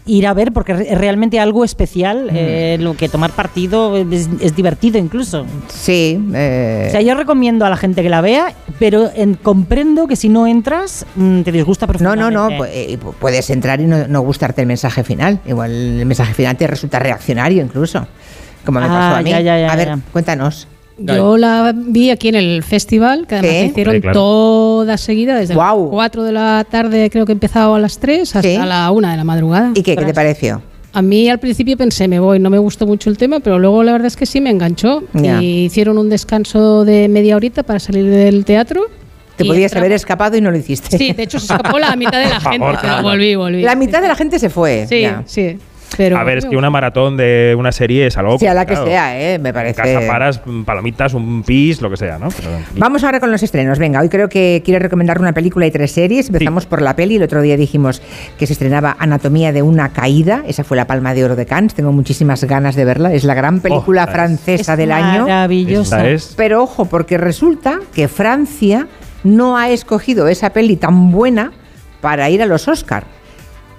ir 0.09 0.27
a 0.27 0.33
ver, 0.33 0.51
porque 0.51 0.71
es 0.73 0.97
realmente 0.97 1.39
algo 1.39 1.63
especial, 1.63 2.29
eh, 2.33 2.77
lo 2.79 2.95
que 2.95 3.07
tomar 3.09 3.31
partido 3.31 3.95
es, 3.97 4.27
es 4.41 4.55
divertido 4.55 4.97
incluso. 4.97 5.45
Sí. 5.67 6.19
eh, 6.33 6.85
O 6.87 6.91
sea, 6.91 7.01
yo 7.01 7.13
recomiendo 7.15 7.65
a 7.65 7.69
la 7.69 7.77
gente 7.77 8.01
que 8.01 8.09
la 8.09 8.21
vea, 8.21 8.53
pero 8.79 9.09
en- 9.15 9.35
comprendo 9.35 10.07
que 10.07 10.15
si 10.15 10.27
no 10.29 10.47
entras, 10.47 11.05
mm, 11.15 11.41
te 11.41 11.51
disgusta 11.51 11.85
No, 11.85 11.89
profundamente. 11.93 12.33
no, 12.33 12.49
no, 12.49 12.57
pu- 12.57 12.67
eh, 12.71 12.97
pu- 12.99 13.13
puedes 13.19 13.49
entrar 13.49 13.79
y 13.81 13.85
no, 13.85 14.07
no 14.07 14.21
gustarte 14.21 14.61
el 14.61 14.67
mensaje 14.67 15.03
final. 15.03 15.39
Igual 15.45 15.71
el 15.99 16.05
mensaje 16.05 16.33
final 16.33 16.57
te 16.57 16.67
resulta 16.67 16.99
reaccionario 16.99 17.63
incluso, 17.63 18.07
como 18.65 18.79
me 18.79 18.85
Ah, 18.87 18.89
pasó 18.89 19.15
a 19.17 19.21
mí. 19.21 19.29
ya, 19.29 19.39
ya, 19.41 19.59
ya, 19.59 19.71
a 19.71 19.75
ver, 19.75 19.95
cuéntanos. 20.11 20.67
Yo 21.01 21.37
la 21.37 21.73
vi 21.75 22.09
aquí 22.09 22.27
en 22.29 22.35
el 22.35 22.63
festival, 22.63 23.25
que 23.27 23.35
además 23.35 23.51
Sí. 23.55 23.61
la 23.61 23.65
hicieron 23.67 23.95
Sí, 23.95 24.01
claro. 24.01 24.13
toda 24.19 24.97
seguida, 24.97 25.35
desde 25.37 25.55
las 25.55 25.73
4 25.89 26.23
de 26.23 26.31
la 26.31 26.65
tarde, 26.69 27.09
creo 27.09 27.25
que 27.25 27.31
empezaba 27.31 27.75
a 27.75 27.79
las 27.79 27.99
3, 27.99 28.35
hasta 28.35 28.41
Sí. 28.41 28.57
la 28.57 28.91
1 28.91 29.09
de 29.09 29.17
la 29.17 29.23
madrugada. 29.23 29.71
¿Y 29.75 29.81
qué, 29.83 29.95
qué 29.95 30.05
te 30.05 30.13
pareció? 30.13 30.61
A 30.91 31.01
mí 31.03 31.29
al 31.29 31.39
principio 31.39 31.77
pensé, 31.77 32.07
me 32.07 32.19
voy, 32.19 32.39
no 32.39 32.49
me 32.49 32.57
gustó 32.57 32.87
mucho 32.87 33.09
el 33.11 33.17
tema, 33.17 33.39
pero 33.39 33.59
luego 33.59 33.83
la 33.83 33.91
verdad 33.91 34.07
es 34.07 34.17
que 34.17 34.25
sí 34.25 34.41
me 34.41 34.49
enganchó. 34.49 35.03
Y 35.13 35.65
hicieron 35.65 35.97
un 35.97 36.09
descanso 36.09 36.83
de 36.83 37.07
media 37.07 37.35
horita 37.35 37.63
para 37.63 37.79
salir 37.79 38.05
del 38.09 38.43
teatro. 38.43 38.81
Te 39.37 39.45
podías 39.45 39.73
haber 39.75 39.93
escapado 39.93 40.35
y 40.35 40.41
no 40.41 40.51
lo 40.51 40.57
hiciste. 40.57 40.97
Sí, 40.97 41.13
de 41.13 41.23
hecho 41.23 41.39
se 41.39 41.45
escapó 41.53 41.79
la 41.79 41.95
mitad 41.95 42.19
de 42.19 42.27
la 42.29 42.39
gente, 42.41 42.57
favor, 42.59 42.77
pero 42.81 42.93
Carla. 42.95 43.01
volví, 43.09 43.35
volví. 43.35 43.61
La 43.61 43.75
mitad 43.75 44.01
de 44.01 44.09
la 44.09 44.15
gente 44.15 44.37
se 44.37 44.49
fue. 44.49 44.85
Sí, 44.89 45.01
ya. 45.01 45.23
sí. 45.25 45.57
Pero 45.99 46.17
A 46.17 46.23
ver, 46.23 46.37
es 46.37 46.45
que 46.45 46.55
una 46.55 46.69
maratón 46.69 47.17
de 47.17 47.53
una 47.59 47.73
serie 47.73 48.07
es 48.07 48.17
algo. 48.17 48.39
Sea 48.39 48.53
la 48.53 48.65
que 48.65 48.73
sea, 48.77 49.19
¿eh? 49.19 49.37
me 49.37 49.51
parece. 49.53 49.75
Casa 49.81 49.99
paras, 50.07 50.39
palomitas, 50.65 51.13
un 51.13 51.43
pis, 51.43 51.81
lo 51.81 51.89
que 51.89 51.97
sea, 51.97 52.17
¿no? 52.17 52.29
Pero- 52.29 52.49
Vamos 52.77 53.03
ahora 53.03 53.19
con 53.19 53.31
los 53.31 53.43
estrenos. 53.43 53.77
Venga, 53.79 53.99
hoy 53.99 54.07
creo 54.07 54.29
que 54.29 54.61
quiere 54.63 54.79
recomendar 54.79 55.19
una 55.19 55.33
película 55.33 55.67
y 55.67 55.71
tres 55.71 55.91
series. 55.91 56.27
Empezamos 56.29 56.65
por 56.65 56.81
la 56.81 56.95
peli. 56.95 57.17
El 57.17 57.23
otro 57.23 57.41
día 57.41 57.57
dijimos 57.57 58.01
que 58.37 58.47
se 58.47 58.53
estrenaba 58.53 58.95
Anatomía 58.97 59.51
de 59.51 59.61
una 59.61 59.89
caída. 59.89 60.43
Esa 60.47 60.63
fue 60.63 60.77
la 60.77 60.87
Palma 60.87 61.13
de 61.13 61.25
Oro 61.25 61.35
de 61.35 61.45
Cannes. 61.45 61.73
Tengo 61.73 61.91
muchísimas 61.91 62.41
ganas 62.45 62.75
de 62.75 62.85
verla. 62.85 63.11
Es 63.13 63.25
la 63.25 63.33
gran 63.33 63.59
película 63.59 64.03
esta 64.03 64.11
es- 64.11 64.15
francesa 64.15 64.71
Es 64.73 64.77
del 64.77 64.93
año. 64.93 65.23
maravillosa. 65.23 66.07
Es- 66.07 66.33
Pero 66.37 66.63
ojo, 66.63 66.85
porque 66.85 67.17
resulta 67.17 67.79
que 67.93 68.07
Francia 68.07 68.87
no 69.25 69.57
ha 69.57 69.69
escogido 69.69 70.29
esa 70.29 70.51
peli 70.51 70.77
tan 70.77 71.11
buena 71.11 71.51
para 71.99 72.29
ir 72.29 72.41
a 72.41 72.45
los 72.45 72.69
Oscar. 72.69 73.03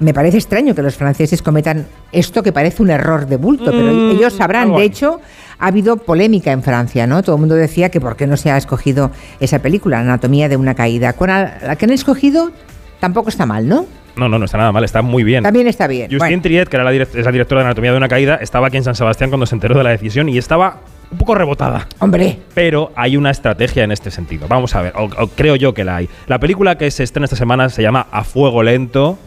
Me 0.00 0.14
parece 0.14 0.38
extraño 0.38 0.74
que 0.74 0.82
los 0.82 0.96
franceses 0.96 1.42
cometan 1.42 1.86
esto 2.10 2.42
que 2.42 2.52
parece 2.52 2.82
un 2.82 2.90
error 2.90 3.26
de 3.26 3.36
bulto, 3.36 3.66
pero 3.66 3.92
Mm, 3.92 4.10
ellos 4.12 4.32
sabrán. 4.32 4.74
De 4.74 4.82
hecho, 4.82 5.20
ha 5.58 5.66
habido 5.66 5.98
polémica 5.98 6.52
en 6.52 6.62
Francia, 6.62 7.06
¿no? 7.06 7.22
Todo 7.22 7.36
el 7.36 7.40
mundo 7.40 7.54
decía 7.54 7.90
que 7.90 8.00
por 8.00 8.16
qué 8.16 8.26
no 8.26 8.36
se 8.38 8.50
ha 8.50 8.56
escogido 8.56 9.10
esa 9.40 9.58
película, 9.60 10.00
Anatomía 10.00 10.48
de 10.48 10.56
una 10.56 10.74
caída. 10.74 11.12
Con 11.12 11.28
la 11.28 11.76
que 11.76 11.84
han 11.84 11.90
escogido 11.90 12.50
tampoco 12.98 13.28
está 13.28 13.44
mal, 13.46 13.68
¿no? 13.68 13.84
No, 14.16 14.28
no, 14.28 14.38
no 14.38 14.44
está 14.46 14.58
nada 14.58 14.72
mal, 14.72 14.84
está 14.84 15.02
muy 15.02 15.22
bien. 15.22 15.42
También 15.44 15.66
está 15.68 15.86
bien. 15.86 16.06
Justine 16.10 16.18
Bueno. 16.18 16.42
Triet, 16.42 16.68
que 16.68 16.76
era 16.76 16.84
la, 16.84 16.92
es 16.92 17.14
la 17.24 17.30
directora 17.32 17.60
de 17.60 17.66
Anatomía 17.66 17.92
de 17.92 17.96
una 17.98 18.08
Caída, 18.08 18.36
estaba 18.36 18.66
aquí 18.68 18.76
en 18.78 18.84
San 18.84 18.94
Sebastián 18.94 19.30
cuando 19.30 19.46
se 19.46 19.54
enteró 19.54 19.76
de 19.76 19.84
la 19.84 19.90
decisión 19.90 20.28
y 20.28 20.36
estaba 20.38 20.78
un 21.10 21.18
poco 21.18 21.34
rebotada. 21.34 21.86
Hombre, 21.98 22.38
Pero 22.54 22.90
hay 22.96 23.16
una 23.16 23.30
estrategia 23.30 23.84
en 23.84 23.92
este 23.92 24.10
sentido. 24.10 24.46
Vamos 24.48 24.74
a 24.74 24.82
ver, 24.82 24.92
o, 24.96 25.04
o 25.04 25.26
creo 25.28 25.56
yo 25.56 25.74
que 25.74 25.84
la 25.84 25.96
hay. 25.96 26.08
La 26.26 26.38
película 26.38 26.76
que 26.78 26.90
se 26.90 27.02
estrena 27.02 27.24
esta 27.24 27.36
semana 27.36 27.68
se 27.68 27.82
llama 27.82 28.06
A 28.10 28.24
Fuego 28.24 28.62
Lento. 28.62 29.18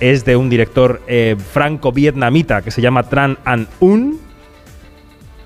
Es 0.00 0.24
de 0.24 0.36
un 0.36 0.50
director 0.50 1.00
eh, 1.06 1.36
franco-vietnamita 1.52 2.62
que 2.62 2.70
se 2.70 2.80
llama 2.80 3.04
Tran 3.04 3.38
An 3.44 3.66
Un. 3.80 4.25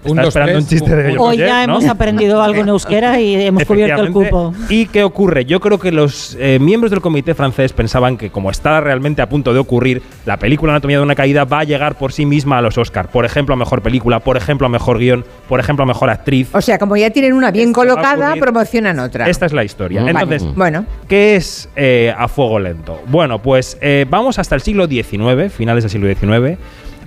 Un, 0.02 0.12
Está 0.12 0.22
dos, 0.22 0.28
esperando 0.28 0.52
tres, 0.52 0.64
un 0.64 0.68
chiste 0.68 0.96
de 0.96 1.18
Hoy 1.18 1.36
ya 1.36 1.66
¿no? 1.66 1.74
hemos 1.74 1.86
aprendido 1.86 2.42
algo 2.42 2.62
en 2.62 2.68
euskera 2.68 3.20
y 3.20 3.34
hemos 3.34 3.64
cubierto 3.64 4.02
el 4.02 4.12
cupo. 4.12 4.54
¿Y 4.68 4.86
qué 4.86 5.02
ocurre? 5.02 5.44
Yo 5.44 5.60
creo 5.60 5.78
que 5.78 5.92
los 5.92 6.36
eh, 6.40 6.58
miembros 6.58 6.90
del 6.90 7.00
comité 7.00 7.34
francés 7.34 7.72
pensaban 7.74 8.16
que, 8.16 8.30
como 8.30 8.50
está 8.50 8.80
realmente 8.80 9.20
a 9.20 9.28
punto 9.28 9.52
de 9.52 9.58
ocurrir, 9.58 10.02
la 10.24 10.38
película 10.38 10.72
Anatomía 10.72 10.96
de 10.96 11.02
una 11.02 11.14
Caída 11.14 11.44
va 11.44 11.60
a 11.60 11.64
llegar 11.64 11.96
por 11.96 12.12
sí 12.12 12.24
misma 12.24 12.58
a 12.58 12.62
los 12.62 12.78
Oscar. 12.78 13.10
Por 13.10 13.26
ejemplo, 13.26 13.54
a 13.54 13.58
mejor 13.58 13.82
película, 13.82 14.20
por 14.20 14.38
ejemplo, 14.38 14.66
a 14.66 14.70
mejor 14.70 14.98
guion, 14.98 15.24
por 15.48 15.60
ejemplo, 15.60 15.82
a 15.82 15.86
mejor 15.86 16.08
actriz. 16.08 16.48
o 16.52 16.60
sea, 16.62 16.78
como 16.78 16.96
ya 16.96 17.10
tienen 17.10 17.34
una 17.34 17.50
bien 17.50 17.68
Esto 17.68 17.80
colocada, 17.80 18.34
promocionan 18.36 18.98
otra. 19.00 19.28
Esta 19.28 19.46
es 19.46 19.52
la 19.52 19.64
historia. 19.64 20.00
Entonces, 20.00 20.42
bueno, 20.54 20.86
¿Qué 21.08 21.36
es 21.36 21.68
eh, 21.74 22.14
a 22.16 22.28
fuego 22.28 22.60
lento? 22.60 23.02
Bueno, 23.08 23.42
pues 23.42 23.76
eh, 23.80 24.06
vamos 24.08 24.38
hasta 24.38 24.54
el 24.54 24.60
siglo 24.60 24.86
XIX, 24.86 25.52
finales 25.52 25.82
del 25.82 25.90
siglo 25.90 26.06
XIX. 26.06 26.56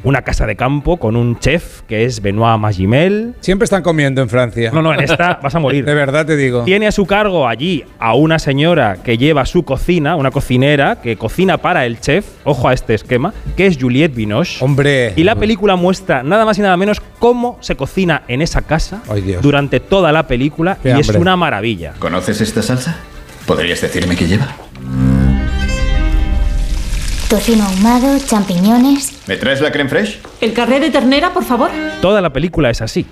Una 0.04 0.22
casa 0.22 0.46
de 0.46 0.56
campo 0.56 0.98
con 0.98 1.16
un 1.16 1.40
chef 1.40 1.82
que 1.84 2.04
es 2.04 2.22
Benoît 2.22 2.60
Magimel. 2.60 3.36
Siempre 3.40 3.64
están 3.64 3.84
comiendo 3.84 4.22
en 4.22 4.28
Francia. 4.30 4.70
No, 4.74 4.82
no, 4.82 4.94
en 4.94 5.00
esta 5.00 5.40
vas 5.42 5.56
a 5.56 5.60
morir. 5.60 5.86
De 5.94 5.94
verdad 5.94 6.26
te 6.26 6.36
digo. 6.36 6.64
Tiene 6.64 6.88
a 6.88 6.92
su 6.92 7.06
cargo 7.06 7.48
allí 7.48 7.86
a 8.00 8.14
una 8.14 8.38
señora 8.38 8.98
que 9.04 9.18
lleva 9.18 9.46
su 9.46 9.64
cocina, 9.64 10.16
una 10.16 10.32
cocinera 10.32 11.00
que 11.02 11.16
cocina 11.16 11.58
para 11.58 11.86
el 11.86 12.00
chef, 12.02 12.26
ojo 12.44 12.68
a 12.68 12.74
este 12.74 12.94
esquema, 12.94 13.34
que 13.56 13.68
es 13.68 13.78
Juliette 13.80 14.14
Binoche. 14.14 14.64
Hombre. 14.64 15.14
Y 15.16 15.24
la 15.24 15.36
película 15.36 15.76
muestra 15.76 16.22
nada 16.22 16.44
más 16.44 16.58
y 16.58 16.62
nada 16.62 16.76
menos 16.76 17.02
cómo 17.20 17.58
se 17.62 17.76
cocina 17.76 18.24
en 18.28 18.42
esa 18.42 18.62
casa 18.62 19.02
Ay, 19.10 19.22
Dios. 19.22 19.42
durante 19.42 19.80
toda 19.80 20.12
la 20.12 20.28
película 20.28 20.78
Qué 20.84 20.90
y 20.90 21.00
es 21.00 21.10
una 21.10 21.38
maravilla. 21.38 21.94
¿Conoces 22.00 22.42
esta 22.42 22.62
salsa? 22.62 22.98
¿Podrías 23.46 23.82
decirme 23.82 24.16
qué 24.16 24.28
lleva? 24.28 24.48
Tocino 27.34 27.64
ahumado, 27.64 28.20
champiñones. 28.20 29.24
¿Me 29.26 29.38
traes 29.38 29.60
la 29.60 29.72
creme 29.72 29.90
fraiche? 29.90 30.20
¿El 30.40 30.54
carré 30.54 30.80
de 30.80 30.92
ternera, 30.92 31.34
por 31.34 31.44
favor? 31.44 31.72
Toda 32.00 32.22
la 32.22 32.32
película 32.32 32.70
es 32.70 32.80
así. 32.80 33.08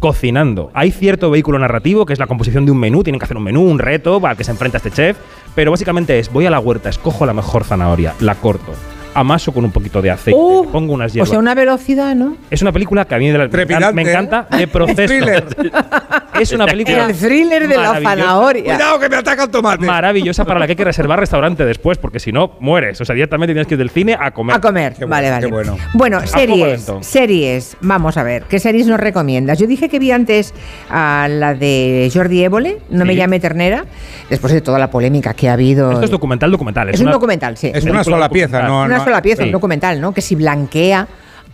Cocinando. 0.00 0.70
Hay 0.72 0.90
cierto 0.90 1.30
vehículo 1.30 1.58
narrativo 1.58 2.06
que 2.06 2.14
es 2.14 2.18
la 2.18 2.26
composición 2.26 2.64
de 2.64 2.72
un 2.72 2.78
menú. 2.78 3.02
Tienen 3.02 3.18
que 3.18 3.26
hacer 3.26 3.36
un 3.36 3.42
menú, 3.42 3.60
un 3.60 3.78
reto 3.78 4.26
al 4.26 4.38
que 4.38 4.44
se 4.44 4.52
enfrenta 4.52 4.78
este 4.78 4.90
chef. 4.90 5.18
Pero 5.54 5.70
básicamente 5.70 6.18
es: 6.18 6.32
voy 6.32 6.46
a 6.46 6.50
la 6.50 6.60
huerta, 6.60 6.88
escojo 6.88 7.26
la 7.26 7.34
mejor 7.34 7.64
zanahoria, 7.64 8.14
la 8.20 8.36
corto, 8.36 8.72
amaso 9.14 9.52
con 9.52 9.64
un 9.64 9.70
poquito 9.72 10.00
de 10.02 10.10
aceite, 10.10 10.38
Uh, 10.38 10.64
le 10.64 10.68
pongo 10.70 10.92
unas 10.92 11.10
o 11.12 11.14
hierbas. 11.14 11.30
sea, 11.30 11.38
una 11.38 11.54
velocidad, 11.54 12.14
¿no? 12.14 12.36
Es 12.50 12.62
una 12.62 12.72
película 12.72 13.04
que 13.04 13.14
a 13.14 13.18
mí 13.18 13.28
de 13.30 13.38
la- 13.38 13.48
Trepidante, 13.48 13.92
me 13.94 14.02
encanta 14.02 14.46
de 14.50 14.62
¿eh? 14.62 14.66
proceso. 14.66 15.02
Thriller. 15.06 15.44
es 16.40 16.52
una 16.52 16.66
película 16.66 17.06
El 17.06 17.16
thriller 17.16 17.66
de 17.68 17.76
la 17.76 18.00
zanahoria. 18.00 18.74
Cuidado 18.74 18.98
que 19.00 19.08
me 19.08 19.16
ataca 19.16 19.44
el 19.44 19.50
tomate. 19.50 19.84
maravillosa 19.86 20.44
para 20.44 20.60
la 20.60 20.66
que 20.66 20.72
hay 20.72 20.76
que 20.76 20.84
reservar 20.84 21.18
restaurante 21.18 21.64
después, 21.64 21.98
porque 21.98 22.20
si 22.20 22.32
no, 22.32 22.52
mueres. 22.60 23.00
O 23.00 23.04
sea, 23.04 23.14
directamente 23.14 23.52
tienes 23.54 23.66
que 23.66 23.74
ir 23.74 23.78
del 23.78 23.90
cine 23.90 24.16
a 24.18 24.30
comer. 24.30 24.56
A 24.56 24.60
comer, 24.60 24.94
Qué 24.94 25.04
vale, 25.04 25.28
bueno, 25.28 25.34
vale. 25.36 25.46
qué 25.46 25.52
bueno. 25.52 25.76
Bueno, 25.94 26.26
series, 26.26 26.86
series. 27.00 27.76
Vamos 27.80 28.16
a 28.16 28.22
ver, 28.22 28.44
¿qué 28.44 28.58
series 28.58 28.86
nos 28.86 29.00
recomiendas? 29.00 29.58
Yo 29.58 29.66
dije 29.66 29.88
que 29.88 29.98
vi 29.98 30.10
antes 30.10 30.54
a 30.90 31.26
la 31.30 31.54
de 31.54 32.10
Jordi 32.12 32.44
Évole, 32.44 32.78
No 32.90 33.04
me 33.04 33.12
Sí. 33.12 33.18
llame 33.18 33.40
ternera, 33.40 33.84
después 34.30 34.52
de 34.52 34.60
toda 34.60 34.78
la 34.78 34.90
polémica 34.90 35.34
que 35.34 35.48
ha 35.48 35.54
habido. 35.54 35.90
Esto 35.92 36.04
es 36.04 36.10
documental, 36.10 36.50
documental. 36.50 36.88
Es 36.90 37.00
un 37.00 37.10
documental, 37.10 37.56
sí. 37.56 37.70
Es 37.74 37.84
una 37.84 38.04
sola 38.04 38.28
pieza, 38.28 38.62
no, 38.62 38.82
una 38.84 38.97
no- 38.98 39.04
sola 39.04 39.22
pieza, 39.22 39.42
sí. 39.42 39.48
un 39.48 39.52
documental, 39.52 40.00
¿no? 40.00 40.12
Que 40.12 40.20
si 40.20 40.34
blanquea 40.34 41.06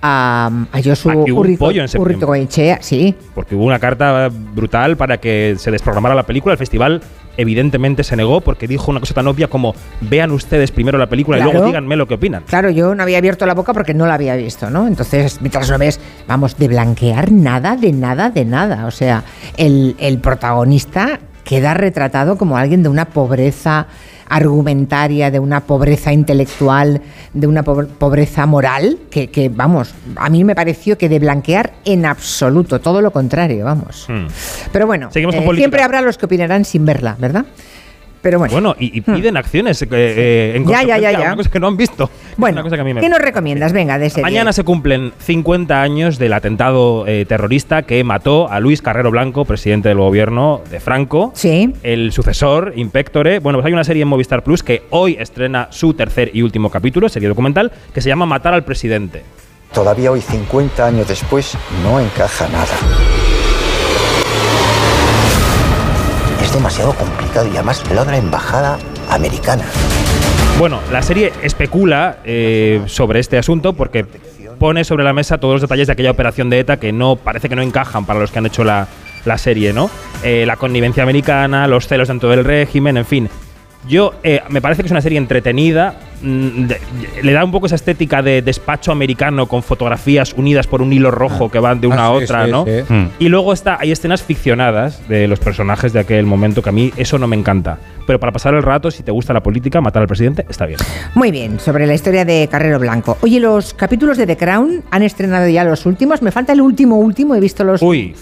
a, 0.02 0.50
a 0.70 0.78
Josu 0.82 1.10
en 1.10 1.24
septiembre. 1.24 1.60
Urriticoechea, 1.98 2.78
sí. 2.82 3.14
porque 3.34 3.54
hubo 3.54 3.64
una 3.64 3.78
carta 3.78 4.28
brutal 4.30 4.96
para 4.96 5.18
que 5.18 5.54
se 5.58 5.70
desprogramara 5.70 6.14
la 6.14 6.24
película. 6.24 6.52
El 6.52 6.58
festival 6.58 7.00
evidentemente 7.36 8.04
se 8.04 8.14
negó 8.14 8.40
porque 8.40 8.68
dijo 8.68 8.90
una 8.90 9.00
cosa 9.00 9.14
tan 9.14 9.26
obvia 9.26 9.48
como 9.48 9.74
vean 10.02 10.30
ustedes 10.30 10.70
primero 10.70 10.98
la 10.98 11.08
película 11.08 11.38
y 11.38 11.42
luego 11.42 11.64
díganme 11.66 11.96
lo 11.96 12.06
que 12.06 12.14
opinan. 12.14 12.44
Claro, 12.46 12.70
yo 12.70 12.94
no 12.94 13.02
había 13.02 13.18
abierto 13.18 13.46
la 13.46 13.54
boca 13.54 13.72
porque 13.72 13.94
no 13.94 14.06
la 14.06 14.14
había 14.14 14.36
visto, 14.36 14.68
¿no? 14.70 14.86
Entonces, 14.86 15.40
mientras 15.40 15.68
lo 15.70 15.78
ves, 15.78 15.98
vamos, 16.28 16.58
de 16.58 16.68
blanquear 16.68 17.32
nada, 17.32 17.76
de 17.76 17.92
nada, 17.92 18.30
de 18.30 18.44
nada. 18.44 18.86
O 18.86 18.90
sea, 18.90 19.24
el, 19.56 19.96
el 19.98 20.18
protagonista 20.18 21.18
queda 21.44 21.74
retratado 21.74 22.36
como 22.38 22.56
alguien 22.56 22.82
de 22.82 22.88
una 22.88 23.06
pobreza 23.06 23.86
argumentaria, 24.28 25.30
de 25.30 25.38
una 25.38 25.60
pobreza 25.60 26.12
intelectual, 26.12 27.00
de 27.32 27.46
una 27.46 27.62
po- 27.62 27.86
pobreza 27.86 28.46
moral, 28.46 28.98
que, 29.10 29.28
que, 29.30 29.48
vamos, 29.48 29.94
a 30.16 30.28
mí 30.30 30.44
me 30.44 30.54
pareció 30.54 30.96
que 30.98 31.08
de 31.08 31.18
blanquear 31.18 31.72
en 31.84 32.06
absoluto, 32.06 32.80
todo 32.80 33.00
lo 33.00 33.10
contrario, 33.10 33.64
vamos. 33.64 34.06
Hmm. 34.08 34.26
Pero 34.72 34.86
bueno, 34.86 35.10
eh, 35.30 35.38
siempre 35.56 35.82
habrá 35.82 36.00
los 36.00 36.18
que 36.18 36.26
opinarán 36.26 36.64
sin 36.64 36.84
verla, 36.86 37.16
¿verdad? 37.18 37.44
Pero 38.24 38.38
bueno. 38.38 38.52
Bueno, 38.52 38.74
y, 38.78 38.96
y 38.96 39.02
piden 39.02 39.36
acciones 39.36 39.82
eh, 39.82 39.88
eh, 39.92 40.52
en 40.56 40.66
Ya, 40.66 40.82
ya, 40.82 40.96
ya, 40.96 41.12
ya. 41.12 41.20
Una 41.20 41.36
cosa 41.36 41.50
que 41.50 41.60
no 41.60 41.68
han 41.68 41.76
visto. 41.76 42.10
Bueno, 42.36 42.54
Una 42.54 42.62
cosa 42.64 42.74
que 42.74 42.80
a 42.80 42.84
mí 42.84 42.92
me 42.92 43.00
¿qué 43.00 43.08
nos 43.08 43.20
recomiendas? 43.20 43.72
Venga, 43.72 43.96
de 43.96 44.10
serie. 44.10 44.24
Mañana 44.24 44.52
se 44.52 44.64
cumplen 44.64 45.12
50 45.18 45.80
años 45.80 46.18
del 46.18 46.32
atentado 46.32 47.06
eh, 47.06 47.26
terrorista 47.26 47.82
que 47.82 48.02
mató 48.02 48.50
a 48.50 48.58
Luis 48.58 48.82
Carrero 48.82 49.12
Blanco, 49.12 49.44
presidente 49.44 49.90
del 49.90 49.98
gobierno 49.98 50.60
de 50.68 50.80
Franco. 50.80 51.30
Sí. 51.34 51.72
El 51.84 52.10
sucesor, 52.10 52.72
Impectore. 52.74 53.38
Bueno, 53.38 53.58
pues 53.58 53.66
hay 53.66 53.72
una 53.72 53.84
serie 53.84 54.02
en 54.02 54.08
Movistar 54.08 54.42
Plus 54.42 54.64
que 54.64 54.82
hoy 54.90 55.16
estrena 55.20 55.68
su 55.70 55.94
tercer 55.94 56.32
y 56.34 56.42
último 56.42 56.70
capítulo, 56.70 57.08
serie 57.08 57.28
documental, 57.28 57.70
que 57.92 58.00
se 58.00 58.08
llama 58.08 58.26
Matar 58.26 58.54
al 58.54 58.64
presidente. 58.64 59.22
Todavía 59.72 60.10
hoy, 60.10 60.20
50 60.20 60.84
años 60.84 61.06
después, 61.06 61.56
no 61.84 62.00
encaja 62.00 62.48
nada. 62.48 62.74
Es 66.34 66.42
demasiado 66.54 66.92
complicado 66.94 67.46
y 67.46 67.56
además 67.56 67.82
lo 67.92 68.04
de 68.04 68.12
la 68.12 68.18
embajada 68.18 68.78
americana. 69.10 69.64
Bueno, 70.58 70.80
la 70.92 71.02
serie 71.02 71.32
especula 71.42 72.18
eh, 72.24 72.82
sobre 72.86 73.20
este 73.20 73.36
asunto 73.36 73.72
porque 73.72 74.06
pone 74.58 74.84
sobre 74.84 75.04
la 75.04 75.12
mesa 75.12 75.38
todos 75.38 75.54
los 75.54 75.62
detalles 75.62 75.88
de 75.88 75.92
aquella 75.92 76.12
operación 76.12 76.48
de 76.48 76.60
ETA 76.60 76.78
que 76.78 76.92
no 76.92 77.16
parece 77.16 77.48
que 77.48 77.56
no 77.56 77.62
encajan 77.62 78.06
para 78.06 78.20
los 78.20 78.30
que 78.30 78.38
han 78.38 78.46
hecho 78.46 78.62
la, 78.62 78.86
la 79.24 79.36
serie, 79.36 79.72
¿no? 79.72 79.90
Eh, 80.22 80.44
la 80.46 80.56
connivencia 80.56 81.02
americana, 81.02 81.66
los 81.66 81.88
celos 81.88 82.08
dentro 82.08 82.28
del 82.30 82.44
régimen, 82.44 82.96
en 82.96 83.04
fin. 83.04 83.28
Yo 83.88 84.14
eh, 84.22 84.40
me 84.48 84.62
parece 84.62 84.82
que 84.82 84.86
es 84.86 84.92
una 84.92 85.02
serie 85.02 85.18
entretenida, 85.18 85.94
mm, 86.22 86.48
de- 86.66 86.66
de- 86.66 87.22
le 87.22 87.32
da 87.32 87.44
un 87.44 87.50
poco 87.52 87.66
esa 87.66 87.74
estética 87.74 88.22
de 88.22 88.40
despacho 88.40 88.92
americano 88.92 89.46
con 89.46 89.62
fotografías 89.62 90.32
unidas 90.34 90.66
por 90.66 90.80
un 90.80 90.92
hilo 90.92 91.10
rojo 91.10 91.50
que 91.50 91.58
van 91.58 91.80
de 91.82 91.86
una 91.88 92.04
Ah, 92.04 92.06
a 92.06 92.10
otra, 92.12 92.44
sí, 92.46 92.50
¿no? 92.50 92.64
sí. 92.64 92.70
Mm. 92.88 93.06
Y 93.18 93.28
luego 93.28 93.52
está, 93.52 93.76
hay 93.78 93.92
escenas 93.92 94.22
ficcionadas 94.22 95.06
de 95.08 95.28
los 95.28 95.38
personajes 95.38 95.92
de 95.92 96.00
aquel 96.00 96.24
momento 96.24 96.62
que 96.62 96.70
a 96.70 96.72
mí 96.72 96.92
eso 96.96 97.18
no 97.18 97.26
me 97.26 97.36
encanta. 97.36 97.78
Pero 98.06 98.18
para 98.20 98.32
pasar 98.32 98.54
el 98.54 98.62
rato, 98.62 98.90
si 98.90 99.02
te 99.02 99.10
gusta 99.10 99.32
la 99.32 99.42
política, 99.42 99.80
matar 99.80 100.02
al 100.02 100.08
presidente, 100.08 100.44
está 100.48 100.66
bien. 100.66 100.78
Muy 101.14 101.30
bien, 101.30 101.58
sobre 101.60 101.86
la 101.86 101.94
historia 101.94 102.24
de 102.24 102.48
Carrero 102.50 102.78
Blanco. 102.78 103.16
Oye, 103.22 103.40
los 103.40 103.72
capítulos 103.74 104.16
de 104.18 104.26
The 104.26 104.36
Crown 104.36 104.82
han 104.90 105.02
estrenado 105.02 105.48
ya 105.48 105.64
los 105.64 105.84
últimos. 105.86 106.20
Me 106.22 106.30
falta 106.30 106.52
el 106.52 106.60
último, 106.60 106.96
último. 106.98 107.34
He 107.34 107.40
visto 107.40 107.64
los. 107.64 107.80
Uy. 107.82 108.14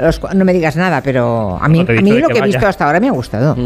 Los 0.00 0.20
no 0.34 0.44
me 0.44 0.52
digas 0.52 0.76
nada, 0.76 1.02
pero 1.02 1.58
a 1.60 1.68
mí, 1.68 1.84
No 1.84 1.98
a 1.98 2.02
mí 2.02 2.12
lo 2.18 2.28
que 2.28 2.34
que 2.34 2.38
he 2.40 2.42
visto 2.42 2.66
hasta 2.66 2.86
ahora 2.86 3.00
me 3.00 3.08
ha 3.08 3.12
gustado. 3.12 3.56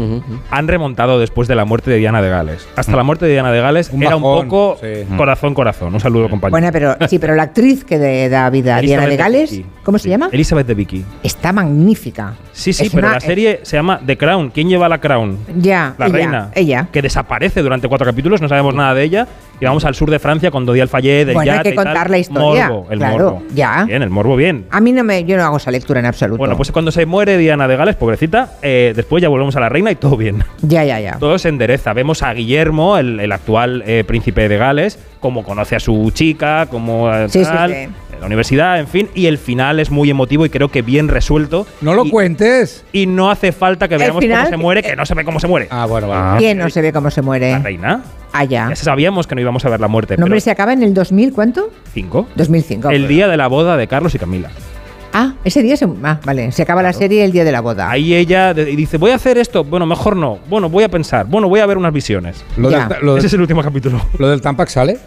Han 0.51 0.67
remontado 0.67 1.19
después 1.19 1.47
de 1.47 1.55
la 1.55 1.65
muerte 1.65 1.91
de 1.91 1.97
Diana 1.97 2.21
de 2.21 2.29
Gales. 2.29 2.67
Hasta 2.75 2.95
la 2.95 3.03
muerte 3.03 3.25
de 3.25 3.31
Diana 3.33 3.51
de 3.51 3.61
Gales 3.61 3.89
Un 3.91 4.03
era 4.03 4.15
un 4.15 4.21
poco 4.21 4.77
sí. 4.81 4.87
corazón, 5.17 5.53
corazón. 5.53 5.93
Un 5.93 5.99
saludo, 5.99 6.29
compañero. 6.29 6.51
Bueno, 6.51 6.69
pero 6.71 6.95
sí, 7.09 7.19
pero 7.19 7.35
la 7.35 7.43
actriz 7.43 7.83
que 7.83 7.97
de- 7.99 8.29
da 8.29 8.49
vida 8.49 8.77
a 8.77 8.81
Diana 8.81 9.07
de 9.07 9.17
Gales. 9.17 9.61
¿cómo 9.83 9.97
se 9.99 10.09
llama? 10.09 10.29
Elizabeth 10.31 10.65
de 10.67 10.73
Vicky. 10.73 11.05
Está 11.23 11.53
magnífica. 11.53 12.33
Sí, 12.51 12.73
sí, 12.73 12.85
Es 12.87 12.89
pero 12.93 13.05
una- 13.07 13.15
la 13.15 13.19
serie 13.19 13.59
se 13.63 13.75
llama 13.77 13.99
The 14.05 14.17
Crown. 14.17 14.49
¿Quién 14.49 14.67
lleva 14.69 14.89
la 14.89 14.99
Crown? 14.99 15.37
Ya, 15.57 15.93
La 15.97 16.07
ella, 16.07 16.15
reina. 16.15 16.51
ella. 16.55 16.87
Que 16.91 17.01
desaparece 17.01 17.61
durante 17.61 17.87
cuatro 17.87 18.05
capítulos, 18.05 18.41
no 18.41 18.47
sabemos 18.49 18.73
nada 18.73 18.93
de 18.93 19.03
ella. 19.03 19.27
Y 19.59 19.65
vamos 19.65 19.85
al 19.85 19.95
sur 19.95 20.09
de 20.11 20.19
Francia 20.19 20.51
con 20.51 20.65
Dodi 20.65 20.81
Alfayet, 20.81 21.25
del 21.27 21.33
Bueno, 21.35 21.51
hay 21.51 21.57
yate 21.57 21.69
que 21.69 21.73
y 21.73 21.75
tal. 21.77 21.85
contar 21.85 22.09
la 22.09 22.17
historia, 22.17 22.67
Morbo, 22.69 22.87
el 22.91 22.97
claro, 22.99 23.13
morbo. 23.17 23.43
ya. 23.53 23.83
Bien, 23.85 24.01
el 24.01 24.09
morbo 24.09 24.35
bien. 24.35 24.65
A 24.71 24.81
mí 24.81 24.91
no 24.91 25.03
me, 25.03 25.23
yo 25.23 25.37
no 25.37 25.43
hago 25.43 25.57
esa 25.57 25.71
lectura 25.71 25.99
en 25.99 26.05
absoluto. 26.05 26.37
Bueno, 26.37 26.57
pues 26.57 26.71
cuando 26.71 26.91
se 26.91 27.05
muere 27.05 27.37
Diana 27.37 27.67
de 27.67 27.75
Gales, 27.77 27.95
pobrecita, 27.95 28.53
eh, 28.61 28.93
después 28.95 29.21
ya 29.21 29.29
volvemos 29.29 29.55
a 29.55 29.59
la 29.59 29.69
reina 29.69 29.91
y 29.91 29.95
todo 29.95 30.17
bien. 30.17 30.43
ya, 30.61 30.83
ya, 30.83 30.99
ya. 30.99 31.17
Todo 31.19 31.37
se 31.39 31.49
endereza. 31.49 31.93
Vemos 31.93 32.21
a 32.23 32.33
Guillermo, 32.33 32.97
el, 32.97 33.19
el 33.19 33.31
actual 33.31 33.83
eh, 33.85 34.03
príncipe 34.05 34.47
de 34.49 34.57
Gales, 34.57 34.99
cómo 35.19 35.43
conoce 35.43 35.75
a 35.75 35.79
su 35.79 36.11
chica, 36.13 36.67
cómo 36.69 37.11
eh, 37.13 37.29
Sí, 37.29 37.43
sí, 37.43 37.51
tal, 37.51 37.71
sí. 37.71 37.77
en 37.77 38.19
la 38.19 38.25
universidad, 38.27 38.79
en 38.79 38.87
fin, 38.87 39.09
y 39.15 39.25
el 39.27 39.37
final 39.37 39.79
es 39.79 39.89
muy 39.91 40.09
emotivo 40.09 40.45
y 40.45 40.49
creo 40.49 40.69
que 40.69 40.81
bien 40.81 41.07
resuelto. 41.07 41.65
No 41.81 41.93
lo 41.93 42.05
cuentes. 42.09 42.85
Y 42.91 43.07
no 43.07 43.31
hace 43.31 43.51
falta 43.51 43.87
que 43.87 43.97
veamos 43.97 44.21
final- 44.21 44.39
cómo 44.45 44.49
se 44.49 44.57
muere, 44.57 44.83
que 44.83 44.95
no 44.95 45.05
se 45.05 45.13
ve 45.15 45.23
cómo 45.25 45.39
se 45.39 45.47
muere. 45.47 45.67
Ah, 45.71 45.85
bueno, 45.85 46.07
vale. 46.09 46.39
¿Quién 46.39 46.57
no 46.57 46.69
se 46.69 46.81
ve 46.81 46.91
cómo 46.93 47.09
se 47.09 47.21
muere? 47.21 47.51
La 47.51 47.59
reina. 47.59 48.01
Ah, 48.37 48.43
ya. 48.43 48.75
Sabíamos 48.75 49.27
que 49.27 49.35
no 49.35 49.41
íbamos 49.41 49.63
a 49.65 49.69
ver 49.69 49.79
la 49.79 49.87
muerte. 49.87 50.17
No, 50.17 50.25
pero 50.25 50.39
se 50.41 50.51
acaba 50.51 50.73
en 50.73 50.83
el 50.83 50.93
2000, 50.93 51.31
¿cuánto? 51.31 51.69
cinco. 51.93 52.27
2005. 52.35 52.89
El 52.89 53.07
día 53.07 53.27
de 53.29 53.37
la 53.37 53.47
boda 53.47 53.77
de 53.77 53.87
Carlos 53.87 54.13
y 54.13 54.19
Camila. 54.19 54.49
Ah, 55.13 55.35
ese 55.45 55.63
día 55.63 55.77
se, 55.77 55.87
ah, 56.03 56.19
vale, 56.25 56.51
se 56.51 56.61
acaba 56.61 56.83
la 56.83 56.91
serie 56.91 57.23
el 57.23 57.31
día 57.31 57.45
de 57.45 57.51
la 57.53 57.61
boda. 57.61 57.89
Ahí 57.89 58.13
ella 58.13 58.53
dice, 58.53 58.97
voy 58.97 59.11
a 59.11 59.15
hacer 59.15 59.37
esto. 59.37 59.63
Bueno, 59.63 59.85
mejor 59.85 60.17
no. 60.17 60.39
Bueno, 60.49 60.67
voy 60.69 60.83
a 60.83 60.89
pensar. 60.89 61.25
Bueno, 61.25 61.47
voy 61.47 61.61
a 61.61 61.65
ver 61.65 61.77
unas 61.77 61.93
visiones. 61.93 62.43
Lo 62.57 62.69
Ya. 62.69 62.89
del, 62.89 62.97
lo 63.05 63.11
del- 63.13 63.19
Ese 63.19 63.27
es 63.27 63.33
el 63.35 63.39
último 63.41 63.63
capítulo. 63.63 64.01
lo 64.19 64.27
del 64.27 64.41
Tampax 64.41 64.73
sale. 64.73 64.97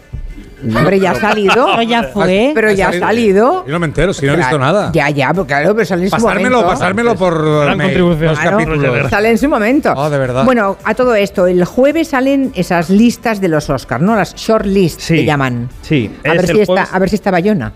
Hombre, 0.63 0.99
ya 0.99 1.11
ha 1.11 1.15
salido. 1.15 1.67
Pero 1.71 1.81
ya 1.83 2.03
fue. 2.03 2.51
Pero 2.53 2.71
ya 2.71 2.89
ha 2.89 2.93
salido. 2.99 3.65
Yo 3.65 3.71
no 3.73 3.79
me 3.79 3.85
entero, 3.87 4.13
si 4.13 4.25
no 4.25 4.33
he 4.33 4.37
visto 4.37 4.57
nada. 4.59 4.91
Ya, 4.93 5.09
ya, 5.09 5.29
pero 5.31 5.45
claro, 5.45 5.73
pero 5.73 5.85
sale 5.85 6.03
en 6.03 6.09
su 6.09 6.15
Pasármelo, 6.15 6.57
momento. 6.57 6.69
pasármelo 6.79 7.15
por 7.15 7.63
Gran 7.63 7.77
mail, 7.77 7.89
contribución. 7.89 8.29
los 8.29 8.39
Claro, 8.39 8.57
capítulos. 8.57 9.09
Sale 9.09 9.29
en 9.29 9.37
su 9.37 9.49
momento. 9.49 9.93
Oh, 9.95 10.09
de 10.09 10.17
verdad. 10.17 10.43
Bueno, 10.45 10.77
a 10.83 10.93
todo 10.95 11.15
esto, 11.15 11.47
el 11.47 11.63
jueves 11.65 12.09
salen 12.09 12.51
esas 12.55 12.89
listas 12.89 13.39
de 13.41 13.47
los 13.47 13.69
Oscars, 13.69 14.01
¿no? 14.03 14.15
Las 14.15 14.35
short 14.35 14.65
lists 14.65 15.03
Sí. 15.03 15.15
que 15.15 15.25
llaman. 15.25 15.69
Sí, 15.81 16.11
A 16.25 16.31
ver, 16.33 16.45
si 16.45 16.51
el 16.53 16.59
está, 16.61 16.83
a 16.91 16.99
ver 16.99 17.09
si 17.09 17.15
está 17.15 17.31
Bayona. 17.31 17.71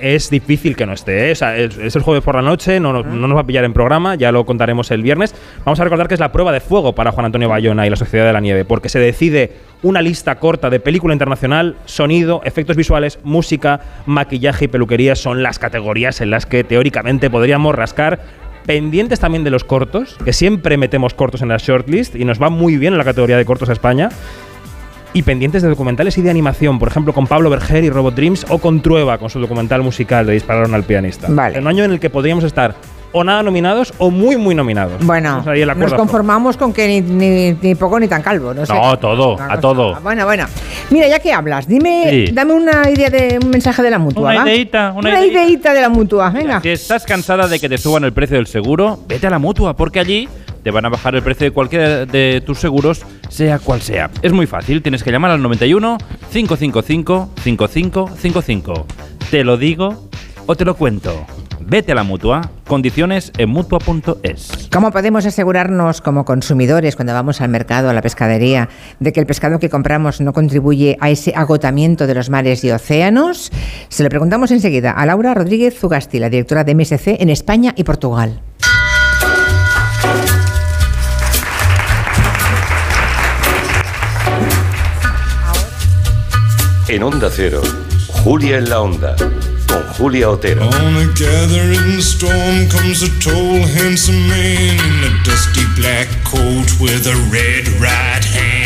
Es 0.00 0.30
difícil 0.30 0.76
que 0.76 0.86
no 0.86 0.92
esté. 0.92 1.28
¿eh? 1.28 1.32
O 1.32 1.34
sea, 1.34 1.56
es, 1.56 1.96
el 1.96 2.02
jueves 2.02 2.22
por 2.24 2.34
la 2.34 2.42
noche, 2.42 2.80
no, 2.80 2.92
no- 2.92 3.02
no 3.02 3.26
nos 3.28 3.36
va 3.36 3.42
a 3.42 3.46
pillar 3.46 3.64
en 3.64 3.72
programa, 3.72 4.14
ya 4.14 4.32
lo 4.32 4.44
contaremos 4.46 4.90
el 4.90 5.02
viernes. 5.02 5.34
Vamos 5.64 5.80
a 5.80 5.84
recordar 5.84 6.08
que 6.08 6.14
es 6.14 6.20
la 6.20 6.32
prueba 6.32 6.52
de 6.52 6.60
fuego 6.60 6.94
para 6.94 7.12
Juan 7.12 7.26
Antonio 7.26 7.48
Bayona 7.48 7.86
y 7.86 7.90
la 7.90 7.96
Sociedad 7.96 8.26
de 8.26 8.32
la 8.32 8.40
Nieve, 8.40 8.64
porque 8.64 8.88
se 8.88 8.98
decide 8.98 9.52
una 9.82 10.02
lista 10.02 10.36
corta 10.36 10.70
de 10.70 10.80
película 10.80 11.12
internacional, 11.14 11.76
sonido, 11.84 12.40
efectos 12.44 12.76
visuales, 12.76 13.18
música, 13.22 13.80
maquillaje 14.06 14.64
y 14.64 14.68
peluquería 14.68 15.14
son 15.16 15.42
las 15.42 15.58
categorías 15.58 16.20
en 16.20 16.30
las 16.30 16.46
que 16.46 16.64
teóricamente 16.64 17.30
podríamos 17.30 17.74
rascar. 17.74 18.20
Pendientes 18.66 19.20
también 19.20 19.44
de 19.44 19.50
los 19.50 19.62
cortos, 19.62 20.16
que 20.24 20.32
siempre 20.32 20.76
metemos 20.76 21.14
cortos 21.14 21.40
en 21.40 21.48
la 21.48 21.56
shortlist 21.56 22.16
y 22.16 22.24
nos 22.24 22.42
va 22.42 22.50
muy 22.50 22.76
bien 22.78 22.94
en 22.94 22.98
la 22.98 23.04
categoría 23.04 23.36
de 23.36 23.44
cortos 23.44 23.68
a 23.68 23.72
España 23.72 24.08
y 25.16 25.22
pendientes 25.22 25.62
de 25.62 25.70
documentales 25.70 26.18
y 26.18 26.22
de 26.22 26.28
animación, 26.28 26.78
por 26.78 26.88
ejemplo, 26.88 27.14
con 27.14 27.26
Pablo 27.26 27.48
Berger 27.48 27.82
y 27.82 27.88
Robot 27.88 28.14
Dreams 28.14 28.44
o 28.50 28.58
con 28.58 28.82
Trueba 28.82 29.16
con 29.16 29.30
su 29.30 29.40
documental 29.40 29.82
musical 29.82 30.26
de 30.26 30.34
Dispararon 30.34 30.74
al 30.74 30.84
pianista. 30.84 31.28
Vale. 31.30 31.56
En 31.56 31.62
un 31.62 31.68
año 31.68 31.84
en 31.84 31.92
el 31.92 32.00
que 32.00 32.10
podríamos 32.10 32.44
estar 32.44 32.74
o 33.18 33.24
nada 33.24 33.42
nominados 33.42 33.94
o 33.98 34.10
muy, 34.10 34.36
muy 34.36 34.54
nominados. 34.54 35.04
Bueno, 35.04 35.42
nos 35.76 35.94
conformamos 35.94 36.56
con 36.56 36.72
que 36.72 36.86
ni, 36.86 37.00
ni- 37.00 37.52
ni 37.62 37.74
poco 37.74 37.98
ni 37.98 38.08
tan 38.08 38.20
calvo, 38.22 38.52
no 38.52 38.66
sé. 38.66 38.74
No, 38.74 38.98
todo, 38.98 39.36
a 39.40 39.58
todo. 39.58 39.98
Bueno, 40.02 40.24
bueno. 40.26 40.44
Mira, 40.90 41.08
ya 41.08 41.18
que 41.18 41.32
hablas, 41.32 41.66
dime, 41.66 42.04
Sí. 42.26 42.32
dame 42.32 42.52
una 42.52 42.88
idea 42.90 43.08
de 43.10 43.38
un 43.42 43.50
mensaje 43.50 43.82
de 43.82 43.90
la 43.90 43.98
mutua. 43.98 44.30
Una 44.32 44.42
¿va? 44.44 44.48
ideita, 44.50 44.90
una 44.94 45.08
una 45.10 45.20
ideita. 45.24 45.42
ideita 45.44 45.72
de 45.74 45.80
la 45.80 45.88
mutua, 45.88 46.30
venga. 46.30 46.60
Si 46.60 46.68
estás 46.68 47.04
cansada 47.04 47.48
de 47.48 47.58
que 47.58 47.68
te 47.68 47.78
suban 47.78 48.04
el 48.04 48.12
precio 48.12 48.36
del 48.36 48.46
seguro, 48.46 48.98
vete 49.08 49.26
a 49.26 49.30
la 49.30 49.38
mutua, 49.38 49.74
porque 49.74 49.98
allí 50.00 50.28
te 50.62 50.70
van 50.70 50.84
a 50.84 50.88
bajar 50.90 51.14
el 51.14 51.22
precio 51.22 51.44
de 51.46 51.50
cualquiera 51.52 52.04
de 52.06 52.42
tus 52.44 52.58
seguros, 52.58 53.02
sea 53.30 53.58
cual 53.58 53.80
sea. 53.80 54.10
Es 54.22 54.32
muy 54.32 54.46
fácil, 54.46 54.82
tienes 54.82 55.02
que 55.02 55.10
llamar 55.10 55.30
al 55.30 55.40
91 55.42 55.96
555 56.32 57.30
5555. 57.42 58.86
Te 59.30 59.42
lo 59.44 59.56
digo 59.56 60.08
o 60.46 60.54
te 60.54 60.64
lo 60.64 60.74
cuento. 60.76 61.24
Vete 61.68 61.90
a 61.90 61.94
la 61.96 62.04
mutua, 62.04 62.52
condiciones 62.64 63.32
en 63.38 63.48
mutua.es. 63.48 64.68
¿Cómo 64.72 64.92
podemos 64.92 65.26
asegurarnos 65.26 66.00
como 66.00 66.24
consumidores 66.24 66.94
cuando 66.94 67.12
vamos 67.12 67.40
al 67.40 67.48
mercado, 67.48 67.90
a 67.90 67.92
la 67.92 68.02
pescadería, 68.02 68.68
de 69.00 69.12
que 69.12 69.18
el 69.18 69.26
pescado 69.26 69.58
que 69.58 69.68
compramos 69.68 70.20
no 70.20 70.32
contribuye 70.32 70.96
a 71.00 71.10
ese 71.10 71.32
agotamiento 71.34 72.06
de 72.06 72.14
los 72.14 72.30
mares 72.30 72.62
y 72.62 72.70
océanos? 72.70 73.50
Se 73.88 74.04
lo 74.04 74.08
preguntamos 74.10 74.52
enseguida 74.52 74.92
a 74.92 75.06
Laura 75.06 75.34
Rodríguez 75.34 75.76
Zugasti, 75.76 76.20
la 76.20 76.30
directora 76.30 76.62
de 76.62 76.76
MSC 76.76 77.20
en 77.20 77.30
España 77.30 77.74
y 77.76 77.82
Portugal. 77.82 78.40
En 86.86 87.02
Onda 87.02 87.28
Cero, 87.28 87.60
Julia 88.22 88.58
en 88.58 88.70
la 88.70 88.80
Onda, 88.80 89.16
con 89.76 89.94
Julia 89.94 90.30
Otero. 90.30 90.66
On 90.66 90.96
a 90.96 91.06
gathering 91.14 92.00
storm 92.00 92.68
comes 92.68 93.02
a 93.02 93.08
tall, 93.20 93.60
handsome 93.76 94.28
man 94.28 94.78
in 94.78 95.04
a 95.04 95.24
dusty 95.24 95.64
black 95.76 96.08
coat 96.24 96.68
with 96.80 97.06
a 97.06 97.16
red 97.30 97.68
right 97.80 98.24
hand. 98.24 98.65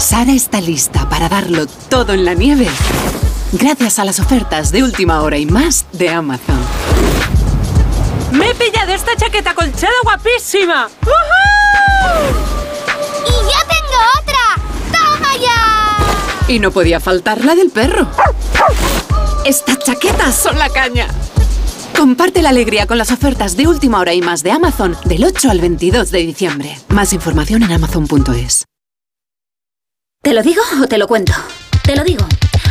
Sara 0.00 0.32
está 0.32 0.62
lista 0.62 1.08
para 1.10 1.28
darlo 1.28 1.66
todo 1.66 2.14
en 2.14 2.24
la 2.24 2.32
nieve. 2.32 2.66
Gracias 3.52 3.98
a 3.98 4.04
las 4.04 4.18
ofertas 4.18 4.72
de 4.72 4.82
última 4.82 5.20
hora 5.20 5.36
y 5.36 5.44
más 5.44 5.84
de 5.92 6.08
Amazon. 6.08 6.58
¡Me 8.32 8.50
he 8.50 8.54
pillado 8.54 8.92
esta 8.92 9.14
chaqueta 9.14 9.54
colchada 9.54 9.92
guapísima! 10.02 10.88
¡Y 13.26 13.30
yo 13.30 13.60
tengo 13.68 13.98
otra! 14.18 14.62
¡Toma 14.90 15.36
ya! 15.36 16.52
Y 16.52 16.58
no 16.60 16.70
podía 16.70 16.98
faltar 16.98 17.44
la 17.44 17.54
del 17.54 17.70
perro. 17.70 18.08
Estas 19.44 19.80
chaquetas 19.80 20.34
son 20.34 20.58
la 20.58 20.70
caña. 20.70 21.08
Comparte 21.96 22.40
la 22.40 22.48
alegría 22.48 22.86
con 22.86 22.96
las 22.96 23.12
ofertas 23.12 23.54
de 23.54 23.66
última 23.66 24.00
hora 24.00 24.14
y 24.14 24.22
más 24.22 24.42
de 24.42 24.52
Amazon 24.52 24.96
del 25.04 25.24
8 25.24 25.50
al 25.50 25.60
22 25.60 26.10
de 26.10 26.18
diciembre. 26.20 26.78
Más 26.88 27.12
información 27.12 27.62
en 27.64 27.72
amazon.es. 27.72 28.69
¿Te 30.22 30.34
lo 30.34 30.42
digo 30.42 30.60
o 30.82 30.86
te 30.86 30.98
lo 30.98 31.06
cuento? 31.06 31.32
Te 31.82 31.96
lo 31.96 32.04
digo. 32.04 32.26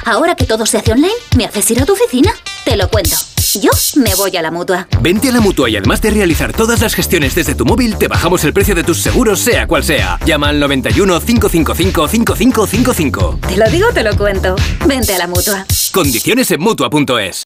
Ahora 0.06 0.36
que 0.36 0.46
todo 0.46 0.68
se 0.68 0.78
hace 0.78 0.92
online, 0.92 1.16
¿me 1.36 1.46
haces 1.46 1.72
ir 1.72 1.82
a 1.82 1.86
tu 1.86 1.94
oficina? 1.94 2.32
Te 2.64 2.78
lo 2.78 2.88
cuento. 2.92 3.16
Yo 3.60 3.72
me 3.96 4.14
voy 4.14 4.38
a 4.38 4.44
la 4.44 4.52
mutua. 4.52 4.88
Vente 5.02 5.30
a 5.30 5.32
la 5.32 5.42
mutua 5.42 5.68
y 5.68 5.76
además 5.76 6.00
de 6.00 6.12
realizar 6.12 6.54
todas 6.54 6.80
las 6.82 6.94
gestiones 6.94 7.34
desde 7.34 7.56
tu 7.56 7.66
móvil, 7.66 7.98
te 7.98 8.08
bajamos 8.08 8.44
el 8.44 8.54
precio 8.54 8.76
de 8.76 8.84
tus 8.84 9.02
seguros, 9.02 9.40
sea 9.40 9.66
cual 9.66 9.84
sea. 9.84 10.20
Llama 10.28 10.50
al 10.50 10.60
91 10.60 11.20
555 11.22 12.08
5555. 12.08 13.40
Te 13.48 13.58
lo 13.58 13.68
digo 13.72 13.88
o 13.90 13.94
te 13.94 14.04
lo 14.04 14.16
cuento. 14.16 14.56
Vente 14.86 15.16
a 15.16 15.18
la 15.18 15.26
mutua. 15.26 15.66
Condiciones 15.92 16.52
en 16.52 16.62
mutua.es. 16.62 17.46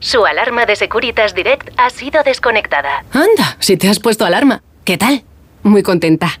Su 0.00 0.24
alarma 0.24 0.64
de 0.64 0.76
Securitas 0.76 1.34
Direct 1.34 1.68
ha 1.76 1.90
sido 1.90 2.22
desconectada. 2.22 3.04
Anda, 3.12 3.58
si 3.60 3.76
te 3.76 3.90
has 3.90 4.00
puesto 4.00 4.24
alarma. 4.24 4.62
¿Qué 4.84 4.96
tal? 4.96 5.24
Muy 5.62 5.82
contenta. 5.82 6.40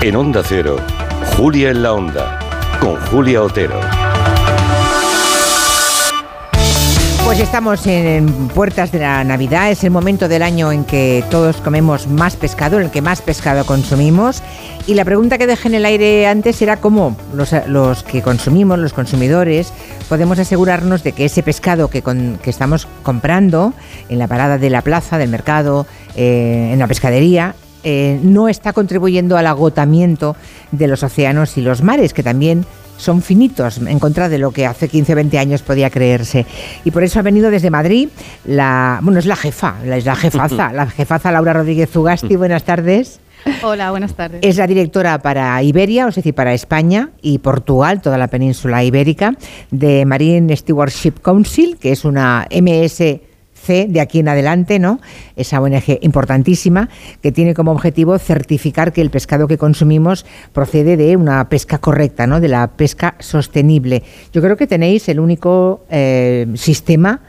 En 0.00 0.16
Onda 0.16 0.42
Cero, 0.46 0.76
Julia 1.38 1.70
en 1.70 1.84
la 1.84 1.92
Onda, 1.92 2.36
con 2.80 2.96
Julia 3.06 3.40
Otero. 3.40 3.78
Pues 7.24 7.38
estamos 7.38 7.86
en 7.86 8.48
puertas 8.48 8.90
de 8.90 8.98
la 8.98 9.22
Navidad, 9.22 9.70
es 9.70 9.84
el 9.84 9.92
momento 9.92 10.26
del 10.26 10.42
año 10.42 10.72
en 10.72 10.82
que 10.82 11.22
todos 11.30 11.58
comemos 11.58 12.08
más 12.08 12.34
pescado, 12.34 12.78
en 12.78 12.86
el 12.86 12.90
que 12.90 13.02
más 13.02 13.22
pescado 13.22 13.64
consumimos. 13.66 14.42
Y 14.88 14.94
la 14.94 15.04
pregunta 15.04 15.38
que 15.38 15.46
dejé 15.46 15.68
en 15.68 15.74
el 15.76 15.84
aire 15.84 16.26
antes 16.26 16.60
era 16.60 16.78
cómo 16.78 17.16
los, 17.32 18.02
que 18.02 18.20
consumimos, 18.20 18.80
los 18.80 18.92
consumidores, 18.92 19.72
podemos 20.08 20.40
asegurarnos 20.40 21.04
de 21.04 21.12
que 21.12 21.26
ese 21.26 21.44
pescado 21.44 21.88
que 21.88 22.02
estamos 22.46 22.88
comprando 23.04 23.74
en 24.08 24.18
la 24.18 24.26
parada 24.26 24.58
de 24.58 24.70
la 24.70 24.82
plaza, 24.82 25.18
del 25.18 25.30
mercado, 25.30 25.86
eh, 26.16 26.70
en 26.72 26.80
la 26.80 26.88
pescadería, 26.88 27.54
eh, 27.84 28.18
no 28.22 28.48
está 28.48 28.72
contribuyendo 28.72 29.36
al 29.36 29.46
agotamiento 29.46 30.36
de 30.72 30.88
los 30.88 31.02
océanos 31.02 31.56
y 31.56 31.62
los 31.62 31.82
mares, 31.82 32.12
que 32.14 32.22
también 32.22 32.64
son 32.96 33.22
finitos 33.22 33.78
en 33.78 33.98
contra 34.00 34.28
de 34.28 34.38
lo 34.38 34.50
que 34.50 34.66
hace 34.66 34.88
15 34.88 35.12
o 35.12 35.16
20 35.16 35.38
años 35.38 35.62
podía 35.62 35.88
creerse. 35.88 36.46
Y 36.84 36.90
por 36.90 37.04
eso 37.04 37.20
ha 37.20 37.22
venido 37.22 37.50
desde 37.50 37.70
Madrid 37.70 38.08
la, 38.44 38.98
bueno, 39.02 39.20
es 39.20 39.26
la 39.26 39.36
jefa, 39.36 39.76
la- 39.84 39.96
es 39.96 40.04
la 40.04 40.16
jefaza, 40.16 40.72
la 40.72 40.86
jefaza 40.88 41.30
Laura 41.30 41.52
Rodríguez 41.52 41.88
Zugasti. 41.90 42.34
Buenas 42.36 42.64
tardes. 42.64 43.20
Hola, 43.62 43.92
buenas 43.92 44.14
tardes. 44.14 44.40
Es 44.42 44.56
la 44.56 44.66
directora 44.66 45.20
para 45.22 45.62
Iberia, 45.62 46.08
es 46.08 46.16
decir, 46.16 46.34
para 46.34 46.52
España 46.54 47.10
y 47.22 47.38
Portugal, 47.38 48.02
toda 48.02 48.18
la 48.18 48.26
península 48.26 48.82
ibérica, 48.82 49.36
de 49.70 50.04
Marine 50.04 50.54
Stewardship 50.56 51.20
Council, 51.22 51.76
que 51.78 51.92
es 51.92 52.04
una 52.04 52.48
De 53.68 54.00
aquí 54.00 54.20
en 54.20 54.28
adelante, 54.28 54.78
¿no? 54.78 55.00
Esa 55.36 55.60
ONG 55.60 55.98
importantísima 56.00 56.88
que 57.22 57.32
tiene 57.32 57.54
como 57.54 57.72
objetivo 57.72 58.18
certificar 58.18 58.92
que 58.92 59.00
el 59.00 59.10
pescado 59.10 59.46
que 59.46 59.58
consumimos 59.58 60.24
procede 60.52 60.96
de 60.96 61.16
una 61.16 61.48
pesca 61.48 61.78
correcta, 61.78 62.26
¿no? 62.26 62.40
De 62.40 62.48
la 62.48 62.68
pesca 62.68 63.14
sostenible. 63.18 64.02
Yo 64.32 64.40
creo 64.40 64.56
que 64.56 64.66
tenéis 64.66 65.08
el 65.08 65.20
único 65.20 65.84
eh, 65.90 66.46
sistema 66.54 67.20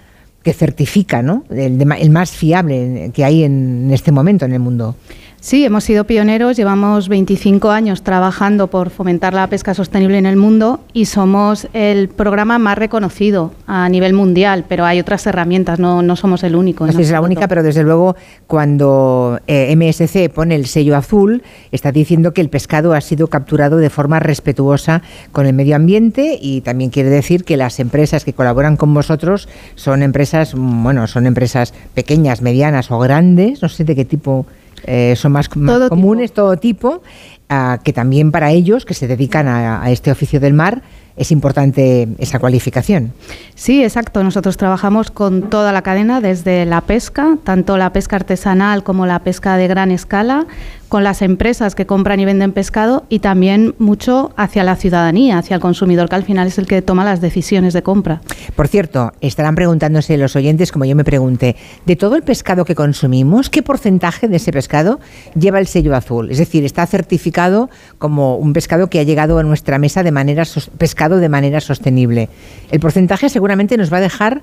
que 0.44 0.54
certifica, 0.54 1.22
¿no? 1.22 1.44
El 1.50 2.10
más 2.10 2.32
fiable 2.32 3.12
que 3.14 3.26
hay 3.26 3.44
en 3.44 3.92
este 3.92 4.12
momento 4.12 4.46
en 4.46 4.54
el 4.54 4.60
mundo. 4.60 4.96
Sí, 5.42 5.64
hemos 5.64 5.86
sido 5.86 6.04
pioneros, 6.04 6.58
llevamos 6.58 7.08
25 7.08 7.72
años 7.72 8.04
trabajando 8.04 8.68
por 8.68 8.90
fomentar 8.90 9.34
la 9.34 9.48
pesca 9.48 9.74
sostenible 9.74 10.18
en 10.18 10.26
el 10.26 10.36
mundo 10.36 10.82
y 10.92 11.06
somos 11.06 11.70
el 11.74 12.10
programa 12.10 12.60
más 12.60 12.78
reconocido 12.78 13.54
a 13.66 13.88
nivel 13.88 14.12
mundial, 14.12 14.66
pero 14.68 14.84
hay 14.84 15.00
otras 15.00 15.26
herramientas, 15.28 15.80
no, 15.80 16.02
no 16.02 16.18
somos 16.18 16.44
el 16.44 16.58
único. 16.58 16.86
No 16.86 16.92
sé 16.92 16.98
si 16.98 17.04
es 17.04 17.12
la 17.12 17.22
única, 17.22 17.48
pero 17.48 17.64
desde 17.64 17.84
luego 17.84 18.18
cuando 18.48 19.40
eh, 19.48 19.74
MSC 19.78 20.30
pone 20.30 20.56
el 20.56 20.66
sello 20.66 20.98
azul, 20.98 21.42
está 21.72 21.94
diciendo 21.94 22.34
que 22.34 22.42
el 22.42 22.50
pescado 22.50 22.94
ha 22.94 23.00
sido 23.00 23.28
capturado 23.28 23.78
de 23.78 23.90
forma 23.90 24.20
respetuosa 24.20 25.04
con 25.32 25.46
el 25.46 25.54
medio 25.54 25.78
ambiente 25.78 26.38
y 26.42 26.60
también 26.62 26.90
quiere 26.90 27.10
decir 27.10 27.46
que 27.46 27.56
las 27.56 27.80
empresas 27.80 28.26
que 28.26 28.34
colaboran 28.34 28.76
con 28.76 28.94
vosotros 28.94 29.48
son 29.76 30.04
empresas, 30.04 30.54
bueno, 30.54 31.08
son 31.08 31.26
empresas 31.28 31.74
pequeñas, 31.94 32.42
medianas 32.42 32.92
o 32.92 33.00
grandes, 33.00 33.62
no 33.62 33.70
sé 33.70 33.86
de 33.86 33.96
qué 33.96 34.04
tipo 34.04 34.46
eh, 34.86 35.14
son 35.16 35.32
más, 35.32 35.56
más 35.56 35.76
Todo 35.76 35.90
comunes, 35.90 36.32
todo 36.34 36.58
tipo, 36.58 37.02
ah, 37.50 37.80
que 37.84 37.94
también 37.94 38.32
para 38.32 38.52
ellos 38.52 38.86
que 38.86 38.94
se 38.94 39.08
dedican 39.08 39.48
a- 39.48 39.82
a 39.84 39.90
este 39.92 40.12
oficio 40.12 40.40
del 40.40 40.54
mar 40.54 40.82
es 41.16 41.32
importante 41.32 42.08
esa 42.18 42.40
cualificación. 42.40 43.12
Sí, 43.54 43.84
exacto. 43.84 44.24
Nosotros 44.24 44.56
trabajamos 44.56 45.12
con 45.12 45.50
toda 45.50 45.74
la 45.74 45.82
cadena, 45.82 46.22
desde 46.22 46.66
la 46.66 46.80
pesca, 46.80 47.36
tanto 47.44 47.78
la 47.78 47.92
pesca 47.92 48.16
artesanal 48.16 48.84
como 48.84 49.06
la 49.06 49.20
pesca 49.20 49.58
de 49.58 49.68
gran 49.68 49.92
escala, 49.92 50.46
con 50.90 51.04
las 51.04 51.22
empresas 51.22 51.76
que 51.76 51.86
compran 51.86 52.20
y 52.20 52.26
venden 52.26 52.52
pescado 52.52 53.06
y 53.08 53.20
también 53.20 53.76
mucho 53.78 54.32
hacia 54.36 54.64
la 54.64 54.76
ciudadanía, 54.76 55.38
hacia 55.38 55.56
el 55.56 55.62
consumidor, 55.62 56.10
que 56.10 56.16
al 56.16 56.24
final 56.24 56.48
es 56.48 56.58
el 56.58 56.68
que 56.68 56.82
toma 56.82 57.06
las 57.06 57.22
decisiones 57.22 57.74
de 57.74 57.84
compra. 57.84 58.22
Por 58.56 58.68
cierto, 58.68 59.14
estarán 59.22 59.56
preguntándose 59.56 60.18
los 60.18 60.36
oyentes, 60.36 60.72
como 60.72 60.86
yo 60.86 60.96
me 60.96 61.04
pregunté, 61.04 61.56
de 61.86 61.96
todo 61.96 62.16
el 62.16 62.24
pescado 62.24 62.66
que 62.66 62.76
consumimos, 62.76 63.50
¿qué 63.50 63.62
porcentaje 63.62 64.28
de 64.28 64.38
ese 64.38 64.52
pescado 64.52 65.00
lleva 65.40 65.60
el 65.60 65.68
sello 65.68 65.96
azul? 65.96 66.32
Es 66.32 66.40
decir, 66.40 66.66
está 66.66 66.86
certificado 66.88 67.70
como 68.00 68.38
un 68.38 68.54
pescado 68.54 68.90
que 68.90 69.00
ha 69.00 69.04
llegado 69.04 69.38
a 69.38 69.44
nuestra 69.44 69.78
mesa 69.78 70.02
de 70.02 70.12
manera 70.12 70.44
pescado 70.78 71.18
de 71.18 71.30
manera 71.30 71.62
sostenible. 71.62 72.30
El 72.72 72.80
porcentaje 72.80 73.30
seguramente 73.30 73.78
nos 73.78 73.94
va 73.94 73.98
a 73.98 74.02
dejar 74.02 74.42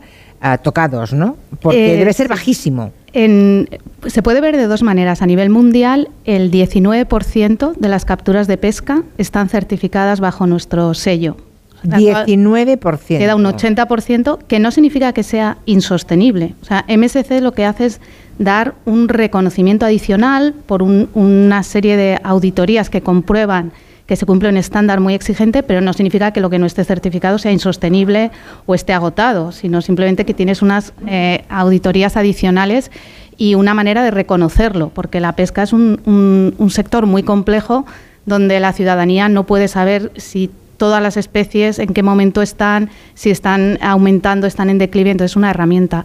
tocados, 0.63 1.13
¿no? 1.13 1.37
Porque 1.61 1.95
Eh, 1.95 1.99
debe 1.99 2.13
ser 2.13 2.29
bajísimo. 2.29 2.93
En- 3.13 3.69
se 4.07 4.23
puede 4.23 4.41
ver 4.41 4.57
de 4.57 4.67
dos 4.67 4.83
maneras. 4.83 5.23
A 5.23 5.27
nivel 5.27 5.51
mundial, 5.51 6.09
el 6.25 6.51
19% 6.51 7.73
de 7.79 7.89
las 7.89 8.05
capturas 8.05 8.47
de 8.47 8.57
pesca 8.59 9.03
están 9.19 9.49
certificadas 9.49 10.21
bajo 10.21 10.47
nuestro 10.47 10.93
sello. 10.95 11.37
O 11.85 11.89
sea, 11.89 11.99
19%. 11.99 13.19
Queda 13.19 13.37
un 13.37 13.45
80%, 13.47 14.39
que 14.47 14.59
no 14.59 14.71
significa 14.71 15.13
que 15.13 15.23
sea 15.23 15.59
insostenible. 15.67 16.55
O 16.63 16.65
sea, 16.65 16.85
MSC 16.89 17.41
lo 17.41 17.53
que 17.53 17.65
hace 17.65 17.87
es 17.87 18.01
dar 18.39 18.75
un 18.85 19.09
reconocimiento 19.09 19.87
adicional 19.87 20.55
por 20.67 20.83
un- 20.83 21.09
una 21.15 21.63
serie 21.63 21.97
de 21.97 22.19
auditorías 22.23 22.91
que 22.91 23.01
comprueban 23.03 23.73
que 24.07 24.17
se 24.17 24.25
cumple 24.27 24.49
un 24.49 24.57
estándar 24.57 25.01
muy 25.01 25.15
exigente, 25.15 25.63
pero 25.63 25.81
no 25.81 25.93
significa 25.93 26.31
que 26.33 26.41
lo 26.41 26.49
que 26.51 26.59
no 26.59 26.67
esté 26.67 26.85
certificado 26.85 27.39
sea 27.39 27.51
insostenible 27.53 28.31
o 28.67 28.75
esté 28.75 28.93
agotado, 28.93 29.51
sino 29.53 29.83
simplemente 29.83 30.25
que 30.25 30.35
tienes 30.35 30.63
unas 30.63 30.93
eh, 31.09 31.45
auditorías 31.49 32.17
adicionales 32.17 32.91
y 33.37 33.55
una 33.57 33.75
manera 33.75 34.03
de 34.05 34.11
reconocerlo, 34.13 34.91
porque 34.95 35.21
la 35.21 35.33
pesca 35.35 35.63
es 35.65 35.73
un, 35.73 36.01
un- 36.07 36.55
un 36.57 36.71
sector 36.71 37.07
muy 37.07 37.23
complejo 37.23 37.85
donde 38.27 38.61
la 38.61 38.73
ciudadanía 38.73 39.29
no 39.29 39.45
puede 39.45 39.69
saber 39.69 40.11
si 40.17 40.51
todas 40.79 41.03
las 41.03 41.17
especies, 41.17 41.79
en 41.79 41.89
qué 41.89 42.03
momento 42.03 42.43
están, 42.43 42.91
si 43.15 43.31
están 43.31 43.79
aumentando, 43.81 44.47
están 44.47 44.69
en 44.71 44.79
declive, 44.79 45.11
entonces 45.11 45.33
es 45.33 45.37
una 45.37 45.51
herramienta. 45.51 46.05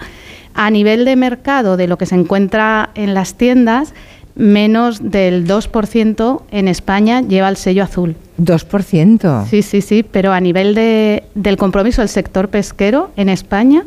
A 0.53 0.69
nivel 0.69 1.03
de 1.05 1.15
mercado, 1.15 1.77
de 1.77 1.87
lo 1.87 1.97
que 1.97 2.05
se 2.05 2.15
encuentra 2.15 2.89
en 2.95 3.13
las 3.13 3.35
tiendas, 3.35 3.93
menos 4.35 5.11
del 5.11 5.47
2% 5.47 6.41
en 6.51 6.67
España 6.67 7.21
lleva 7.21 7.49
el 7.49 7.57
sello 7.57 7.83
azul. 7.83 8.15
2%. 8.41 9.45
Sí, 9.49 9.61
sí, 9.61 9.81
sí, 9.81 10.03
pero 10.03 10.33
a 10.33 10.39
nivel 10.39 10.73
de, 10.75 11.23
del 11.35 11.57
compromiso 11.57 12.01
del 12.01 12.09
sector 12.09 12.47
pesquero 12.49 13.11
en 13.17 13.29
España, 13.29 13.83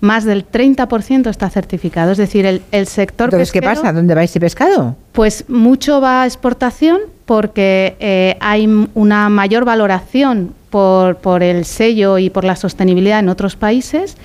más 0.00 0.24
del 0.24 0.48
30% 0.48 1.28
está 1.28 1.50
certificado. 1.50 2.12
Es 2.12 2.18
decir, 2.18 2.46
el, 2.46 2.62
el 2.70 2.86
sector 2.86 3.26
Entonces, 3.26 3.50
¿qué 3.52 3.60
pesquero- 3.60 3.74
pasa? 3.82 3.92
¿Dónde 3.92 4.14
va 4.14 4.22
ese 4.22 4.38
pescado? 4.40 4.96
pues 5.12 5.44
mucho 5.48 6.00
va 6.00 6.22
a 6.22 6.26
exportación 6.26 7.00
porque 7.26 7.96
eh, 7.98 8.36
hay 8.40 8.68
una 8.94 9.28
mayor 9.28 9.64
valoración 9.64 10.54
por, 10.70 11.16
por 11.16 11.42
el 11.42 11.64
sello 11.64 12.18
y 12.18 12.30
por 12.30 12.44
la 12.44 12.54
sostenibilidad 12.54 13.18
en 13.18 13.28
otros 13.28 13.56
países 13.56 14.16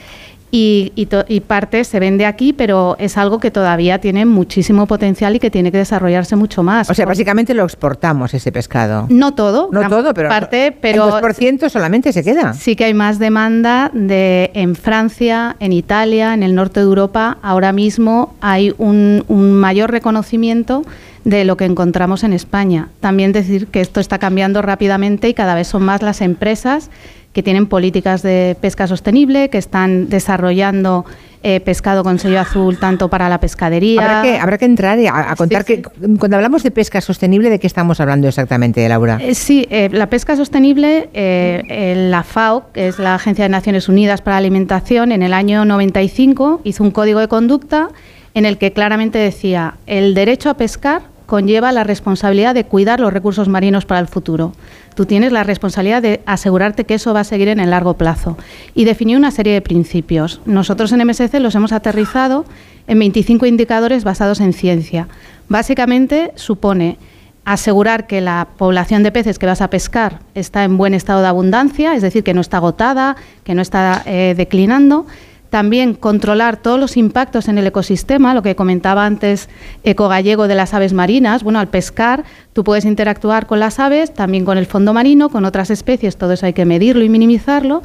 y, 0.56 0.92
y 0.96 1.08
y 1.28 1.40
parte 1.40 1.84
se 1.84 2.00
vende 2.00 2.28
aquí, 2.28 2.54
pero 2.54 2.96
es 3.00 3.18
algo 3.18 3.40
que 3.40 3.50
todavía 3.50 4.00
tiene 4.00 4.24
muchísimo 4.26 4.86
potencial 4.86 5.36
y 5.36 5.40
que 5.40 5.50
tiene 5.50 5.72
que 5.72 5.80
desarrollarse 5.80 6.36
mucho 6.36 6.62
más. 6.62 6.92
O 6.92 6.94
sea, 6.94 7.08
básicamente 7.08 7.56
lo 7.56 7.64
exportamos 7.64 8.36
ese 8.36 8.52
pescado. 8.52 9.08
No 9.10 9.34
todo, 9.34 9.70
No 9.72 9.90
todo, 9.90 10.14
pero 10.14 10.30
parte, 10.30 10.72
pero 10.80 11.06
el 11.18 11.24
2% 11.24 11.70
solamente 11.70 12.14
se 12.14 12.24
queda. 12.24 12.54
Sí 12.54 12.76
que 12.76 12.86
hay 12.86 12.94
más 12.94 13.18
demanda 13.18 13.90
de 13.96 14.52
en 14.54 14.76
Francia, 14.76 15.56
en 15.60 15.74
Italia, 15.74 16.36
en 16.36 16.44
el 16.44 16.54
norte 16.54 16.82
de 16.82 16.86
Europa. 16.86 17.40
Ahora 17.42 17.72
mismo 17.72 18.36
hay 18.40 18.76
un, 18.78 19.26
un 19.28 19.54
mayor 19.54 19.90
reconocimiento 19.90 20.84
de 21.24 21.46
lo 21.46 21.58
que 21.58 21.66
encontramos 21.66 22.24
en 22.24 22.32
España. 22.32 22.90
También 23.00 23.32
decir 23.32 23.68
que 23.68 23.82
esto 23.82 24.00
está 24.00 24.20
cambiando 24.20 24.62
rápidamente 24.62 25.30
y 25.30 25.34
cada 25.34 25.56
vez 25.56 25.68
son 25.68 25.82
más 25.84 26.04
las 26.04 26.22
empresas 26.22 26.92
que 27.34 27.44
tienen 27.44 27.68
políticas 27.68 28.22
de 28.22 28.56
pesca 28.62 28.88
sostenible, 28.88 29.50
que 29.50 29.58
están 29.58 30.08
desarrollando 30.08 31.04
eh, 31.42 31.60
pescado 31.60 32.04
con 32.04 32.20
sello 32.20 32.40
azul 32.40 32.78
tanto 32.78 33.10
para 33.10 33.28
la 33.28 33.40
pescadería. 33.40 34.02
Habrá 34.02 34.22
que, 34.22 34.40
habrá 34.40 34.58
que 34.58 34.66
entrar 34.66 34.98
a, 35.00 35.32
a 35.32 35.36
contar 35.36 35.66
que 35.66 35.82
cuando 35.82 36.38
hablamos 36.38 36.64
de 36.64 36.72
pesca 36.72 37.02
sostenible, 37.02 37.50
¿de 37.50 37.60
qué 37.60 37.68
estamos 37.68 38.00
hablando 38.00 38.28
exactamente, 38.28 38.88
Laura? 38.88 39.18
Eh, 39.20 39.36
sí, 39.36 39.68
eh, 39.70 39.90
la 39.92 40.08
pesca 40.08 40.38
sostenible, 40.38 41.10
eh, 41.14 42.08
la 42.10 42.24
FAO, 42.24 42.72
que 42.72 42.88
es 42.88 42.98
la 42.98 43.16
Agencia 43.16 43.44
de 43.44 43.50
Naciones 43.50 43.90
Unidas 43.90 44.22
para 44.22 44.36
la 44.36 44.40
Alimentación, 44.40 45.12
en 45.12 45.22
el 45.22 45.34
año 45.34 45.66
95 45.66 46.62
hizo 46.64 46.84
un 46.84 46.92
código 46.92 47.20
de 47.20 47.28
conducta 47.28 47.90
en 48.36 48.46
el 48.46 48.58
que 48.58 48.72
claramente 48.72 49.20
decía 49.20 49.76
el 49.86 50.14
derecho 50.14 50.50
a 50.50 50.54
pescar 50.56 51.13
conlleva 51.26 51.72
la 51.72 51.84
responsabilidad 51.84 52.54
de 52.54 52.66
cuidar 52.66 53.00
los 53.00 53.14
recursos 53.14 53.48
marinos 53.48 53.86
para 53.86 54.00
el 54.00 54.08
futuro. 54.08 54.54
Tú 54.96 55.06
tienes 55.06 55.32
la 55.32 55.44
responsabilidad 55.44 56.02
de 56.02 56.22
asegurarte 56.26 56.86
que 56.86 56.96
eso 56.96 57.14
va 57.14 57.22
a 57.22 57.24
seguir 57.24 57.48
en 57.48 57.60
el 57.60 57.72
largo 57.72 57.96
plazo. 57.96 58.38
Y 58.76 58.86
definió 58.86 59.18
una 59.18 59.32
serie 59.32 59.54
de 59.54 59.62
principios. 59.62 60.42
Nosotros 60.46 60.92
en 60.92 61.06
MSC 61.06 61.34
los 61.40 61.56
hemos 61.56 61.72
aterrizado 61.72 62.46
en 62.88 63.00
25 63.00 63.46
indicadores 63.46 64.04
basados 64.04 64.40
en 64.40 64.54
ciencia. 64.54 65.08
Básicamente 65.50 66.32
supone 66.36 66.98
asegurar 67.46 68.08
que 68.08 68.22
la 68.22 68.48
población 68.58 69.04
de 69.04 69.12
peces 69.12 69.38
que 69.38 69.46
vas 69.46 69.62
a 69.62 69.70
pescar 69.70 70.20
está 70.34 70.64
en 70.64 70.78
buen 70.78 70.94
estado 70.94 71.22
de 71.22 71.28
abundancia, 71.28 71.94
es 71.96 72.02
decir, 72.02 72.24
que 72.24 72.34
no 72.34 72.42
está 72.42 72.58
agotada, 72.58 73.18
que 73.44 73.54
no 73.54 73.62
está 73.62 74.04
eh, 74.06 74.34
declinando. 74.38 75.06
También 75.54 75.94
controlar 75.94 76.58
todos 76.58 76.80
los 76.80 76.98
impactos 76.98 77.48
en 77.48 77.60
el 77.60 77.68
ecosistema, 77.68 78.34
lo 78.34 78.42
que 78.42 78.56
comentaba 78.56 79.06
antes 79.06 79.50
Eco 79.84 80.08
Gallego 80.08 80.48
de 80.48 80.56
las 80.56 80.74
aves 80.74 80.94
marinas. 80.94 81.44
Bueno, 81.44 81.60
al 81.60 81.68
pescar 81.68 82.24
tú 82.54 82.64
puedes 82.64 82.86
interactuar 82.86 83.46
con 83.46 83.60
las 83.60 83.78
aves, 83.78 84.12
también 84.12 84.46
con 84.46 84.58
el 84.58 84.66
fondo 84.66 84.96
marino, 84.96 85.30
con 85.30 85.46
otras 85.46 85.70
especies, 85.70 86.18
todo 86.18 86.34
eso 86.34 86.48
hay 86.48 86.54
que 86.54 86.66
medirlo 86.66 87.04
y 87.04 87.10
minimizarlo. 87.10 87.84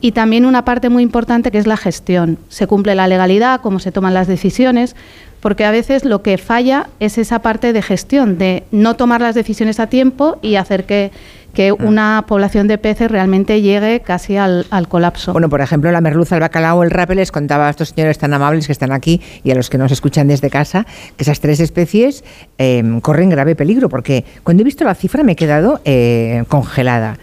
Y 0.00 0.12
también 0.12 0.46
una 0.46 0.64
parte 0.64 0.88
muy 0.88 1.02
importante 1.02 1.50
que 1.50 1.58
es 1.58 1.66
la 1.66 1.76
gestión. 1.76 2.38
Se 2.48 2.66
cumple 2.66 2.94
la 2.94 3.06
legalidad, 3.06 3.60
cómo 3.60 3.80
se 3.80 3.92
toman 3.92 4.14
las 4.14 4.26
decisiones, 4.26 4.96
porque 5.40 5.66
a 5.66 5.70
veces 5.70 6.06
lo 6.06 6.22
que 6.22 6.38
falla 6.38 6.88
es 7.00 7.18
esa 7.18 7.42
parte 7.42 7.74
de 7.74 7.82
gestión, 7.82 8.38
de 8.38 8.64
no 8.70 8.96
tomar 8.96 9.20
las 9.20 9.34
decisiones 9.34 9.78
a 9.78 9.88
tiempo 9.88 10.38
y 10.40 10.54
hacer 10.54 10.84
que, 10.84 11.12
que 11.54 11.72
una 11.72 12.24
población 12.28 12.68
de 12.68 12.78
peces 12.78 13.10
realmente 13.10 13.60
llegue 13.60 14.00
casi 14.00 14.36
al, 14.36 14.66
al 14.70 14.86
colapso. 14.88 15.32
Bueno, 15.32 15.48
por 15.48 15.60
ejemplo, 15.60 15.90
la 15.90 16.00
merluza, 16.00 16.36
el 16.36 16.40
bacalao, 16.40 16.82
el 16.84 16.90
rape, 16.90 17.14
les 17.14 17.32
contaba 17.32 17.66
a 17.66 17.70
estos 17.70 17.88
señores 17.90 18.18
tan 18.18 18.32
amables 18.34 18.66
que 18.66 18.72
están 18.72 18.92
aquí 18.92 19.20
y 19.42 19.50
a 19.50 19.54
los 19.54 19.68
que 19.68 19.76
nos 19.78 19.90
escuchan 19.92 20.28
desde 20.28 20.48
casa, 20.50 20.86
que 21.16 21.24
esas 21.24 21.40
tres 21.40 21.58
especies 21.60 22.24
eh, 22.58 22.82
corren 23.02 23.30
grave 23.30 23.56
peligro, 23.56 23.88
porque 23.88 24.24
cuando 24.44 24.62
he 24.62 24.64
visto 24.64 24.84
la 24.84 24.94
cifra 24.94 25.22
me 25.24 25.32
he 25.32 25.36
quedado 25.36 25.80
eh, 25.84 26.44
congelada. 26.48 27.18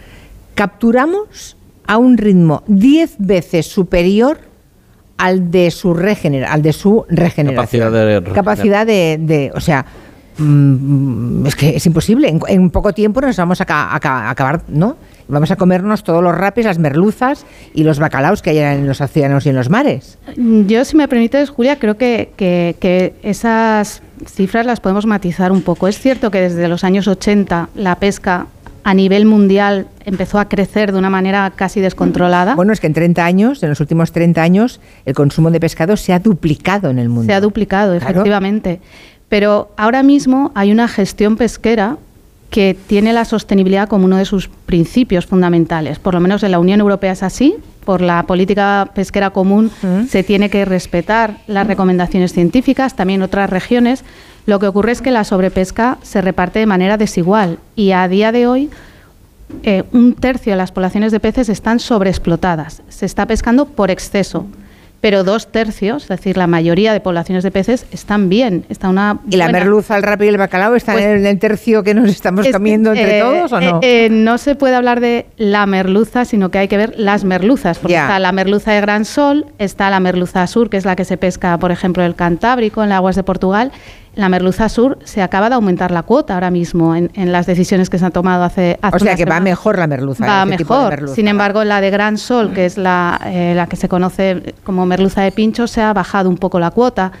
Capturamos 0.54 1.56
a 1.86 1.96
un 1.98 2.18
ritmo 2.18 2.62
10 2.66 3.16
veces 3.18 3.66
superior 3.66 4.40
al 5.16 5.50
de 5.50 5.70
su 5.70 5.94
regener 5.94 6.44
al 6.44 6.62
de 6.62 6.72
su 6.72 7.04
regeneración. 7.08 7.56
Capacidad 7.90 7.90
de. 8.22 8.32
Capacidad 8.32 8.86
de, 8.86 9.18
de- 9.20 9.52
o 9.54 9.60
sea, 9.60 9.84
es 10.38 11.56
que 11.56 11.76
es 11.76 11.86
imposible. 11.86 12.28
En, 12.28 12.40
en 12.48 12.70
poco 12.70 12.92
tiempo 12.92 13.20
nos 13.20 13.36
vamos 13.36 13.60
a, 13.60 13.64
ca- 13.64 13.94
a 13.94 14.00
ca- 14.00 14.26
a 14.28 14.30
acabar, 14.30 14.62
¿no? 14.68 14.96
Vamos 15.28 15.50
a 15.50 15.56
comernos 15.56 16.04
todos 16.04 16.22
los 16.22 16.34
rapes, 16.34 16.64
las 16.64 16.78
merluzas 16.78 17.44
y 17.74 17.82
los 17.84 17.98
bacalaos 17.98 18.40
que 18.40 18.50
hay 18.50 18.58
en 18.58 18.86
los 18.86 19.00
océanos 19.00 19.44
y 19.44 19.50
en 19.50 19.56
los 19.56 19.68
mares. 19.68 20.16
Yo, 20.36 20.84
si 20.84 20.96
me 20.96 21.06
permites, 21.08 21.50
Julia, 21.50 21.78
creo 21.78 21.96
que, 21.96 22.30
que- 22.36 22.76
que 22.80 23.14
esas 23.22 24.00
cifras 24.26 24.64
las 24.64 24.80
podemos 24.80 25.04
matizar 25.06 25.52
un 25.52 25.62
poco. 25.62 25.86
Es 25.88 25.98
cierto 25.98 26.30
que 26.30 26.40
desde 26.40 26.66
los 26.68 26.82
años 26.84 27.06
80 27.08 27.68
la 27.74 27.96
pesca 27.96 28.46
a 28.84 28.94
nivel 28.94 29.26
mundial 29.26 29.86
empezó 30.06 30.38
a 30.38 30.48
crecer 30.48 30.92
de 30.92 30.98
una 30.98 31.10
manera 31.10 31.52
casi 31.54 31.80
descontrolada. 31.80 32.54
Bueno, 32.54 32.72
es 32.72 32.80
que 32.80 32.86
en 32.86 32.94
30 32.94 33.22
años, 33.22 33.62
en 33.62 33.68
los 33.68 33.80
últimos 33.80 34.12
30 34.12 34.40
años, 34.40 34.80
el 35.04 35.14
consumo 35.14 35.50
de 35.50 35.60
pescado 35.60 35.96
se 35.98 36.14
ha 36.14 36.20
duplicado 36.20 36.88
en 36.88 36.98
el 36.98 37.10
mundo. 37.10 37.26
Se 37.26 37.34
ha 37.34 37.40
duplicado, 37.42 37.98
Claro. 37.98 38.10
efectivamente. 38.12 38.80
Pero 39.28 39.70
ahora 39.76 40.02
mismo 40.02 40.52
hay 40.54 40.72
una 40.72 40.88
gestión 40.88 41.36
pesquera 41.36 41.98
que 42.50 42.74
tiene 42.86 43.12
la 43.12 43.24
sostenibilidad 43.24 43.88
como 43.88 44.06
uno 44.06 44.16
de 44.16 44.24
sus 44.24 44.48
principios 44.48 45.26
fundamentales. 45.26 45.98
Por 45.98 46.14
lo 46.14 46.20
menos 46.20 46.42
en 46.42 46.52
la 46.52 46.58
Unión 46.58 46.80
Europea 46.80 47.12
es 47.12 47.22
así. 47.22 47.56
Por 47.84 48.00
la 48.00 48.22
política 48.24 48.90
pesquera 48.94 49.30
común 49.30 49.70
se 50.08 50.22
tiene 50.22 50.50
que 50.50 50.64
respetar 50.64 51.38
las 51.46 51.66
recomendaciones 51.66 52.32
científicas, 52.32 52.96
también 52.96 53.20
en 53.20 53.24
otras 53.24 53.50
regiones. 53.50 54.04
Lo 54.46 54.58
que 54.58 54.66
ocurre 54.66 54.92
es 54.92 55.02
que 55.02 55.10
la 55.10 55.24
sobrepesca 55.24 55.98
se 56.02 56.20
reparte 56.20 56.58
de 56.58 56.66
manera 56.66 56.96
desigual 56.96 57.58
y 57.76 57.92
a 57.92 58.08
día 58.08 58.32
de 58.32 58.46
hoy 58.46 58.70
eh, 59.62 59.84
un 59.92 60.14
tercio 60.14 60.52
de 60.52 60.56
las 60.56 60.72
poblaciones 60.72 61.12
de 61.12 61.20
peces 61.20 61.48
están 61.48 61.80
sobreexplotadas. 61.80 62.82
Se 62.88 63.06
está 63.06 63.26
pescando 63.26 63.66
por 63.66 63.90
exceso. 63.90 64.46
Pero 65.00 65.22
dos 65.22 65.46
tercios, 65.52 66.02
es 66.02 66.08
decir, 66.08 66.36
la 66.36 66.48
mayoría 66.48 66.92
de 66.92 66.98
poblaciones 66.98 67.44
de 67.44 67.52
peces 67.52 67.86
están 67.92 68.28
bien. 68.28 68.64
Está 68.68 68.88
una 68.88 69.20
¿Y 69.30 69.36
la 69.36 69.48
merluza, 69.48 69.96
el 69.96 70.02
rape 70.02 70.24
y 70.24 70.28
el 70.28 70.38
bacalao 70.38 70.74
están 70.74 70.96
Pues- 70.96 71.04
en 71.06 71.24
el 71.24 71.38
tercio 71.38 71.84
que 71.84 71.94
nos 71.94 72.08
estamos 72.10 72.44
es- 72.44 72.52
comiendo 72.52 72.90
entre 72.92 73.18
eh, 73.18 73.22
todos 73.22 73.52
o 73.52 73.60
no? 73.60 73.78
eh, 73.80 74.06
eh, 74.06 74.08
no 74.10 74.38
se 74.38 74.56
puede 74.56 74.74
hablar 74.74 74.98
de 74.98 75.26
la 75.36 75.66
merluza, 75.66 76.24
sino 76.24 76.50
que 76.50 76.58
hay 76.58 76.66
que 76.66 76.76
ver 76.76 76.94
las 76.96 77.22
merluzas. 77.22 77.78
Porque 77.78 77.94
está 77.94 78.18
la 78.18 78.32
merluza 78.32 78.72
de 78.72 78.80
Gran 78.80 79.04
Sol, 79.04 79.46
está 79.58 79.88
la 79.88 80.00
merluza 80.00 80.44
sur, 80.48 80.68
que 80.68 80.78
es 80.78 80.84
la 80.84 80.96
que 80.96 81.04
se 81.04 81.16
pesca, 81.16 81.56
por 81.58 81.70
ejemplo, 81.70 82.02
en 82.02 82.08
el 82.08 82.14
Cantábrico, 82.16 82.82
en 82.82 82.88
las 82.88 82.96
aguas 82.96 83.14
de 83.14 83.22
Portugal. 83.22 83.70
La 84.18 84.28
merluza 84.28 84.68
sur 84.68 84.98
se 85.04 85.22
acaba 85.22 85.48
de 85.48 85.54
aumentar 85.54 85.92
la 85.92 86.02
cuota 86.02 86.34
ahora 86.34 86.50
mismo 86.50 86.96
en, 86.96 87.08
en 87.14 87.30
las 87.30 87.46
decisiones 87.46 87.88
que 87.88 88.00
se 88.00 88.04
han 88.04 88.10
tomado 88.10 88.42
hace, 88.42 88.76
hace 88.82 88.96
o 88.96 88.98
sea 88.98 89.14
que 89.14 89.24
va 89.24 89.38
mejor 89.38 89.78
la 89.78 89.86
merluza. 89.86 90.26
Va 90.26 90.42
ese 90.42 90.56
tipo 90.56 90.74
de 90.74 90.80
mejor. 90.80 90.90
merluza. 90.90 91.14
Sin 91.14 91.28
embargo, 91.28 91.62
la 91.62 91.80
de 91.80 91.88
Gran 91.90 92.18
Sol, 92.18 92.52
que 92.52 92.66
es 92.66 92.76
la, 92.76 93.20
eh, 93.26 93.52
la 93.54 93.68
que 93.68 93.76
se 93.76 93.88
conoce 93.88 94.54
como 94.64 94.86
merluza 94.86 95.22
de 95.22 95.30
pincho, 95.30 95.68
se 95.68 95.82
ha 95.82 95.92
bajado 95.92 96.28
un 96.28 96.36
poco 96.36 96.58
la 96.58 96.72
cuota. 96.72 97.12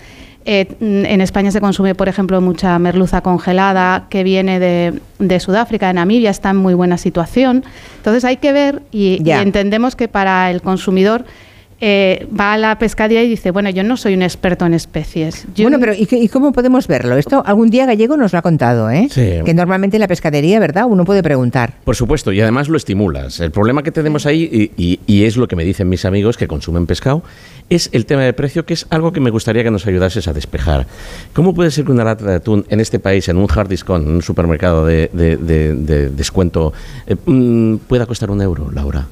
Eh, 0.44 0.66
mm, 0.80 1.04
en 1.04 1.20
España 1.20 1.52
se 1.52 1.60
consume, 1.60 1.94
por 1.94 2.08
ejemplo, 2.08 2.40
mucha 2.40 2.76
merluza 2.80 3.20
congelada 3.20 4.06
que 4.08 4.24
viene 4.24 4.58
de, 4.58 5.00
de 5.20 5.38
Sudáfrica, 5.38 5.86
de 5.86 5.94
Namibia, 5.94 6.30
está 6.30 6.50
en 6.50 6.56
muy 6.56 6.74
buena 6.74 6.98
situación. 6.98 7.64
Entonces 7.98 8.24
hay 8.24 8.38
que 8.38 8.52
ver 8.52 8.82
y, 8.90 9.22
entendemos 9.30 9.94
que 9.94 10.08
para 10.08 10.50
el 10.50 10.62
consumidor 10.62 11.26
eh, 11.80 12.26
va 12.38 12.54
a 12.54 12.58
la 12.58 12.78
pescadería 12.78 13.22
y 13.22 13.28
dice, 13.28 13.50
bueno, 13.52 13.70
yo 13.70 13.84
no 13.84 13.96
soy 13.96 14.14
un 14.14 14.22
experto 14.22 14.66
en 14.66 14.74
especies. 14.74 15.46
Yo 15.54 15.64
Bueno, 15.64 15.78
pero 15.78 15.94
¿y, 15.94 16.08
y 16.10 16.28
cómo 16.28 16.52
podemos 16.52 16.88
verlo? 16.88 17.16
Esto 17.16 17.42
algún 17.46 17.70
día 17.70 17.86
Gallego 17.86 18.16
nos 18.16 18.32
lo 18.32 18.38
ha 18.40 18.42
contado, 18.42 18.90
¿eh? 18.90 19.08
Sí. 19.10 19.34
Que 19.44 19.54
normalmente 19.54 19.96
en 19.96 20.00
la 20.00 20.08
pescadería, 20.08 20.58
¿verdad? 20.58 20.86
Uno 20.88 21.04
puede 21.04 21.22
preguntar. 21.22 21.74
Por 21.84 21.94
supuesto, 21.94 22.32
y 22.32 22.40
además 22.40 22.68
lo 22.68 22.76
estimulas. 22.76 23.38
El 23.40 23.50
problema 23.52 23.82
que 23.82 23.92
tenemos 23.92 24.26
ahí, 24.26 24.72
y, 24.76 24.82
y- 24.82 25.00
y 25.06 25.24
es 25.24 25.36
lo 25.36 25.46
que 25.46 25.54
me 25.56 25.64
dicen 25.64 25.88
mis 25.88 26.04
amigos 26.04 26.36
que 26.36 26.48
consumen 26.48 26.86
pescado, 26.86 27.22
es 27.70 27.90
el 27.92 28.06
tema 28.06 28.22
de 28.22 28.32
precio, 28.32 28.64
que 28.64 28.74
es 28.74 28.86
algo 28.90 29.12
que 29.12 29.20
me 29.20 29.30
gustaría 29.30 29.62
que 29.62 29.70
nos 29.70 29.86
ayudases 29.86 30.26
a 30.26 30.32
despejar. 30.32 30.86
¿Cómo 31.34 31.54
puede 31.54 31.70
ser 31.70 31.84
que 31.84 31.92
una 31.92 32.02
lata 32.04 32.24
de 32.24 32.34
atún 32.36 32.64
en 32.70 32.80
este 32.80 32.98
país, 32.98 33.28
en 33.28 33.36
un 33.36 33.46
hard 33.54 33.68
discount, 33.68 34.06
en 34.06 34.14
un 34.14 34.22
supermercado 34.22 34.84
de, 34.86 35.10
de- 35.12 35.36
de- 35.36 35.74
de 35.74 36.08
descuento, 36.10 36.72
eh, 37.06 37.14
mm, 37.26 37.76
pueda 37.86 38.06
costar 38.06 38.30
un 38.30 38.40
euro, 38.42 38.70
Laura? 38.72 39.06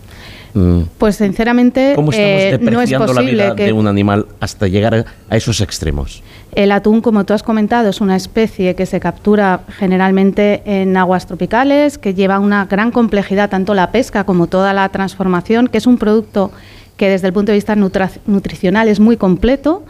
Mm, 0.57 0.85
Pues 0.97 1.17
sinceramente 1.17 1.93
¿Cómo 1.95 2.13
estamos 2.13 2.31
eh, 2.31 2.59
no 2.63 2.81
es 2.81 2.89
depreciando 2.89 3.07
la 3.09 3.21
posible 3.21 3.43
vida 3.45 3.55
que 3.55 3.65
de 3.65 3.73
un 3.75 3.87
animal 3.87 4.25
hasta 4.41 4.67
llegar 4.69 5.05
a, 5.29 5.37
esos 5.37 5.61
extremos? 5.61 6.23
El 6.55 6.73
atún, 6.73 7.03
como 7.03 7.27
tú 7.27 7.35
has 7.35 7.43
comentado, 7.43 7.91
es 7.91 8.01
una 8.01 8.17
especie 8.17 8.75
que 8.75 8.87
se 8.87 8.99
captura 8.99 9.61
generalmente 9.79 10.63
en 10.65 10.97
aguas 10.97 11.27
tropicales, 11.27 11.99
que 11.99 12.15
lleva 12.15 12.39
una 12.39 12.65
gran 12.65 12.91
complejidad, 12.91 13.51
tanto 13.51 13.75
la 13.75 13.93
pesca 13.93 14.25
como 14.25 14.47
toda 14.47 14.73
la 14.73 14.89
transformación, 14.89 15.69
que 15.69 15.77
es 15.77 15.87
un 15.87 15.99
producto 15.99 16.51
que 16.97 17.11
desde 17.11 17.27
el 17.27 17.35
punto 17.35 17.53
de 17.53 17.57
vista 17.57 17.77
nutricional 17.77 18.89
es 18.89 18.99
muy 18.99 19.19
completo 19.19 19.85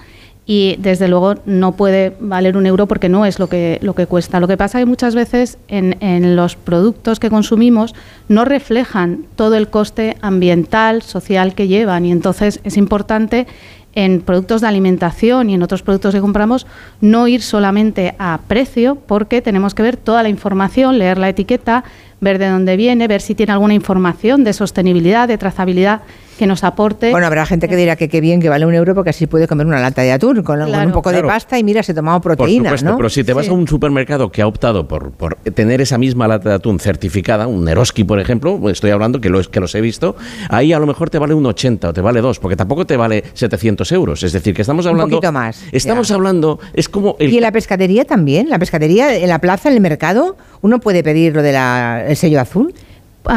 y 0.47 0.77
desde 0.79 1.09
luego 1.09 1.35
no 1.45 1.73
puede 1.73 2.17
valer 2.21 2.57
un 2.57 2.67
euro 2.67 2.87
porque 2.87 3.09
no 3.09 3.27
es 3.27 3.41
lo 3.41 3.49
que, 3.49 3.81
lo 3.83 3.95
que 3.95 4.07
cuesta. 4.07 4.39
Lo 4.39 4.47
que 4.47 4.57
pasa 4.57 4.79
es 4.79 4.83
que 4.83 4.89
muchas 4.89 5.17
veces 5.17 5.59
en, 5.67 5.97
en 6.01 6.37
los 6.37 6.55
productos 6.55 7.19
que 7.19 7.31
consumimos 7.31 7.95
no 8.29 8.45
reflejan 8.45 9.27
todo 9.35 9.57
el 9.57 9.69
coste 9.69 10.17
ambiental, 10.21 11.03
social 11.03 11.55
que 11.55 11.67
llevan 11.67 12.05
y 12.05 12.13
entonces 12.13 12.61
es 12.63 12.77
importante 12.77 13.49
en 13.97 14.21
productos 14.21 14.61
de 14.61 14.69
alimentación 14.69 15.51
y 15.51 15.55
en 15.55 15.63
otros 15.63 15.83
productos 15.83 16.15
que 16.15 16.21
compramos 16.21 16.67
no 17.01 17.27
ir 17.27 17.43
solamente 17.43 18.15
a 18.19 18.39
precio 18.47 18.95
porque 18.95 19.43
tenemos 19.43 19.75
que 19.75 19.83
ver 19.83 19.97
toda 19.97 20.23
la 20.23 20.29
información, 20.29 20.99
leer 20.99 21.19
la 21.19 21.31
etiqueta, 21.31 21.83
ver 22.21 22.39
de 22.39 22.49
dónde 22.49 22.77
viene, 22.77 23.09
ver 23.09 23.23
si 23.23 23.35
tiene 23.35 23.55
alguna 23.55 23.75
información 23.75 24.45
de 24.45 24.53
sostenibilidad, 24.53 25.27
de 25.27 25.39
trazabilidad 25.39 26.03
que 26.37 26.47
nos 26.47 26.65
aporte. 26.65 27.11
Bueno, 27.11 27.27
habrá 27.27 27.47
gente 27.47 27.69
que 27.69 27.77
dirá 27.77 27.97
que 27.97 28.09
qué 28.09 28.21
bien 28.21 28.41
que 28.41 28.49
vale 28.49 28.67
un 28.67 28.75
euro 28.75 28.95
porque 28.95 29.11
así 29.11 29.27
puede 29.27 29.49
comer 29.49 29.67
una 29.67 29.81
lata 29.81 30.03
de 30.03 30.13
atún 30.13 30.43
con, 30.43 30.61
un 30.61 30.93
poco 30.93 31.11
Claro. 31.11 31.27
de 31.27 31.33
pasta 31.33 31.59
y 31.59 31.65
mira, 31.65 31.83
se 31.83 31.93
ha 31.93 31.95
tomado 31.95 32.21
Por 32.21 32.37
proteínas, 32.37 32.71
supuesto, 32.71 32.91
¿no? 32.91 32.97
pero 32.97 33.09
si 33.09 33.25
te 33.25 33.33
vas 33.33 33.47
Sí. 33.47 33.51
a 33.51 33.55
un 33.55 33.67
supermercado 33.67 34.31
que 34.31 34.43
ha 34.43 34.47
optado 34.47 34.87
por, 34.87 35.13
por 35.13 35.37
tener 35.55 35.81
esa 35.81 35.99
misma 35.99 36.29
lata 36.29 36.49
de 36.51 36.55
atún 36.57 36.79
certificada, 36.81 37.47
un 37.47 37.69
Eroski, 37.69 38.05
por 38.05 38.21
ejemplo, 38.21 38.61
estoy 38.71 38.91
hablando 38.91 39.21
que, 39.21 39.29
los 39.31 39.49
que 39.49 39.61
los 39.61 39.75
he 39.75 39.81
visto, 39.81 40.17
ahí 40.51 40.73
a 40.73 40.79
lo 40.79 40.87
mejor 40.87 41.11
te 41.11 41.19
vale 41.19 41.35
un 41.35 41.47
80 41.47 41.89
o 41.89 41.93
te 41.93 42.01
vale 42.01 42.21
2, 42.21 42.39
porque 42.39 42.57
tampoco 42.57 42.87
te 42.87 42.97
vale 42.97 43.25
700 43.35 43.91
euros. 43.93 44.23
Es 44.23 44.33
decir, 44.33 44.55
que 44.55 44.63
estamos 44.63 44.85
Un 44.87 44.91
hablando... 44.93 45.17
poquito 45.17 45.33
más, 45.33 45.63
Estamos 45.73 46.09
ya. 46.09 46.15
hablando, 46.17 46.59
es 46.75 46.89
como... 46.89 47.17
El, 47.19 47.33
Y 47.33 47.37
en 47.37 47.43
la 47.43 47.53
pescadería 47.53 48.05
también, 48.05 48.49
la 48.51 48.59
pescadería 48.59 49.15
en 49.17 49.29
la 49.29 49.39
plaza, 49.41 49.69
en 49.69 49.75
el 49.77 49.81
mercado, 49.81 50.37
uno 50.63 50.81
puede 50.81 51.03
pedir 51.03 51.35
lo 51.35 51.43
del 51.43 52.17
sello 52.17 52.41
azul. 52.41 52.75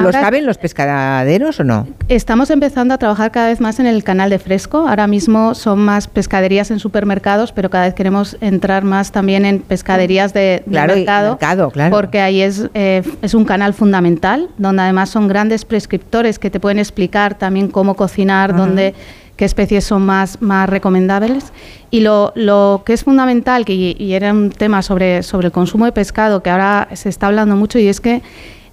¿Lo 0.02 0.12
saben 0.12 0.46
los 0.46 0.58
pescaderos 0.58 1.60
o 1.60 1.64
no? 1.64 1.88
Estamos 2.08 2.50
empezando 2.50 2.94
a 2.94 2.98
trabajar 2.98 3.32
cada 3.32 3.48
vez 3.48 3.60
más 3.62 3.80
en 3.80 3.86
el 3.86 4.04
canal 4.04 4.30
de 4.30 4.40
fresco. 4.40 4.88
Ahora 4.88 5.08
mismo 5.08 5.56
son 5.56 5.80
más 5.80 6.08
pescaderías 6.08 6.72
en 6.72 6.80
supermercados, 6.80 7.52
pero 7.52 7.70
cada 7.70 7.86
vez 7.86 7.94
queremos 7.94 8.38
entrar 8.42 8.84
más 8.84 9.12
también 9.12 9.46
en 9.46 9.60
pescaderías 9.60 10.34
de, 10.34 10.64
de 10.66 10.72
Claro, 10.72 10.96
mercado, 10.96 11.30
mercado, 11.32 11.72
claro. 11.72 11.96
porque 11.96 12.22
ahí 12.22 12.42
es, 12.42 12.70
eh, 12.74 13.04
es 13.22 13.34
un 13.34 13.46
canal 13.46 13.74
fundamental, 13.74 14.50
donde 14.58 14.84
además 14.84 15.10
son 15.10 15.28
grandes 15.28 15.66
prescriptores 15.66 16.40
que 16.40 16.50
te 16.50 16.60
pueden 16.60 16.80
explicar 16.80 17.36
también 17.38 17.70
cómo 17.70 17.96
cocinar, 17.96 18.52
Ajá. 18.52 18.60
dónde 18.60 18.94
qué 19.36 19.46
especies 19.46 19.86
son 19.86 20.06
más, 20.06 20.42
más 20.42 20.70
recomendables. 20.70 21.54
Y 21.92 22.02
lo, 22.02 22.34
lo 22.36 22.84
que 22.86 22.92
es 22.92 23.06
fundamental, 23.06 23.64
que, 23.64 23.74
y 23.98 24.14
era 24.14 24.34
un 24.34 24.50
tema 24.50 24.82
sobre, 24.82 25.24
sobre 25.24 25.48
el 25.48 25.54
consumo 25.54 25.86
de 25.86 25.94
pescado, 25.94 26.44
que 26.44 26.50
ahora 26.50 26.90
se 26.94 27.08
está 27.08 27.28
hablando 27.28 27.56
mucho, 27.56 27.80
y 27.80 27.88
es 27.88 28.02
que 28.02 28.22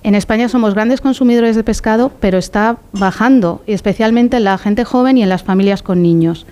en 0.06 0.14
España 0.14 0.48
somos 0.48 0.72
grandes 0.72 1.00
consumidores 1.00 1.56
de 1.56 1.64
pescado, 1.64 2.12
pero 2.20 2.38
está 2.38 2.76
bajando, 2.92 3.64
especialmente 3.66 4.36
en 4.36 4.44
la 4.44 4.56
gente 4.56 4.84
joven 4.84 5.18
y 5.18 5.24
en 5.24 5.28
las 5.28 5.42
familias 5.42 5.82
con 5.82 6.00
niños. 6.00 6.46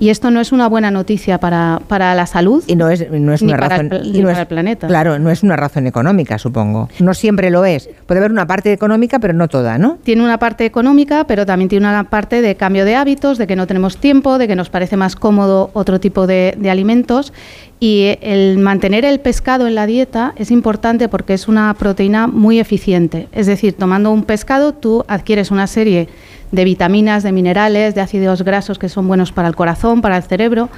Y 0.00 0.10
esto 0.10 0.30
no 0.30 0.40
es 0.40 0.52
una 0.52 0.68
buena 0.68 0.90
noticia 0.92 1.38
para, 1.38 1.80
para 1.88 2.14
la 2.14 2.26
salud. 2.26 2.62
Y 2.68 2.76
no 2.76 2.88
es, 2.88 3.10
no 3.10 3.32
es 3.32 3.42
Ni 3.42 3.48
una 3.52 3.58
para 3.60 3.68
razón. 3.78 3.92
el 3.92 4.14
y 4.14 4.18
no 4.20 4.26
para 4.26 4.32
es- 4.34 4.38
el 4.38 4.46
planeta. 4.46 4.86
Claro, 4.86 5.18
no 5.18 5.28
es 5.30 5.42
una 5.42 5.56
razón 5.56 5.86
económica, 5.88 6.38
supongo. 6.38 6.88
No 7.00 7.14
siempre 7.14 7.50
lo 7.50 7.64
es. 7.64 7.90
Puede 8.06 8.18
haber 8.20 8.30
una 8.30 8.46
parte 8.46 8.72
económica, 8.72 9.18
pero 9.18 9.34
no 9.34 9.48
toda, 9.48 9.76
¿no? 9.76 9.98
Tiene 10.04 10.22
una 10.22 10.38
parte 10.38 10.64
económica, 10.64 11.24
pero 11.24 11.44
también 11.46 11.68
tiene 11.68 11.88
una 11.88 12.04
parte 12.04 12.42
de 12.42 12.54
cambio 12.54 12.84
de 12.84 12.94
hábitos, 12.94 13.38
de 13.38 13.46
que 13.48 13.56
no 13.56 13.66
tenemos 13.66 13.96
tiempo, 13.96 14.38
de 14.38 14.46
que 14.46 14.54
nos 14.54 14.70
parece 14.70 14.96
más 14.96 15.16
cómodo 15.16 15.70
otro 15.72 15.98
tipo 15.98 16.26
de, 16.28 16.54
de 16.56 16.70
alimentos. 16.70 17.32
Y 17.80 18.16
el 18.22 18.58
mantener 18.58 19.04
el 19.04 19.20
pescado 19.20 19.66
en 19.66 19.74
la 19.74 19.86
dieta 19.86 20.32
es 20.36 20.50
importante 20.50 21.08
porque 21.08 21.34
es 21.34 21.48
una 21.48 21.74
proteína 21.74 22.26
muy 22.26 22.60
eficiente. 22.60 23.28
Es 23.32 23.46
decir, 23.46 23.72
tomando 23.74 24.10
un 24.12 24.24
pescado 24.24 24.74
tú 24.74 25.04
adquieres 25.08 25.50
una 25.50 25.66
serie 25.66 26.08
de 26.52 26.64
vitaminas, 26.64 27.22
de 27.22 27.32
minerales, 27.32 27.94
de 27.94 28.00
ácidos 28.00 28.42
grasos 28.42 28.78
que 28.78 28.88
son 28.88 29.08
buenos 29.08 29.32
para 29.32 29.48
el 29.48 29.56
corazón, 29.56 30.00
para 30.00 30.16
el 30.16 30.22
cerebro, 30.22 30.68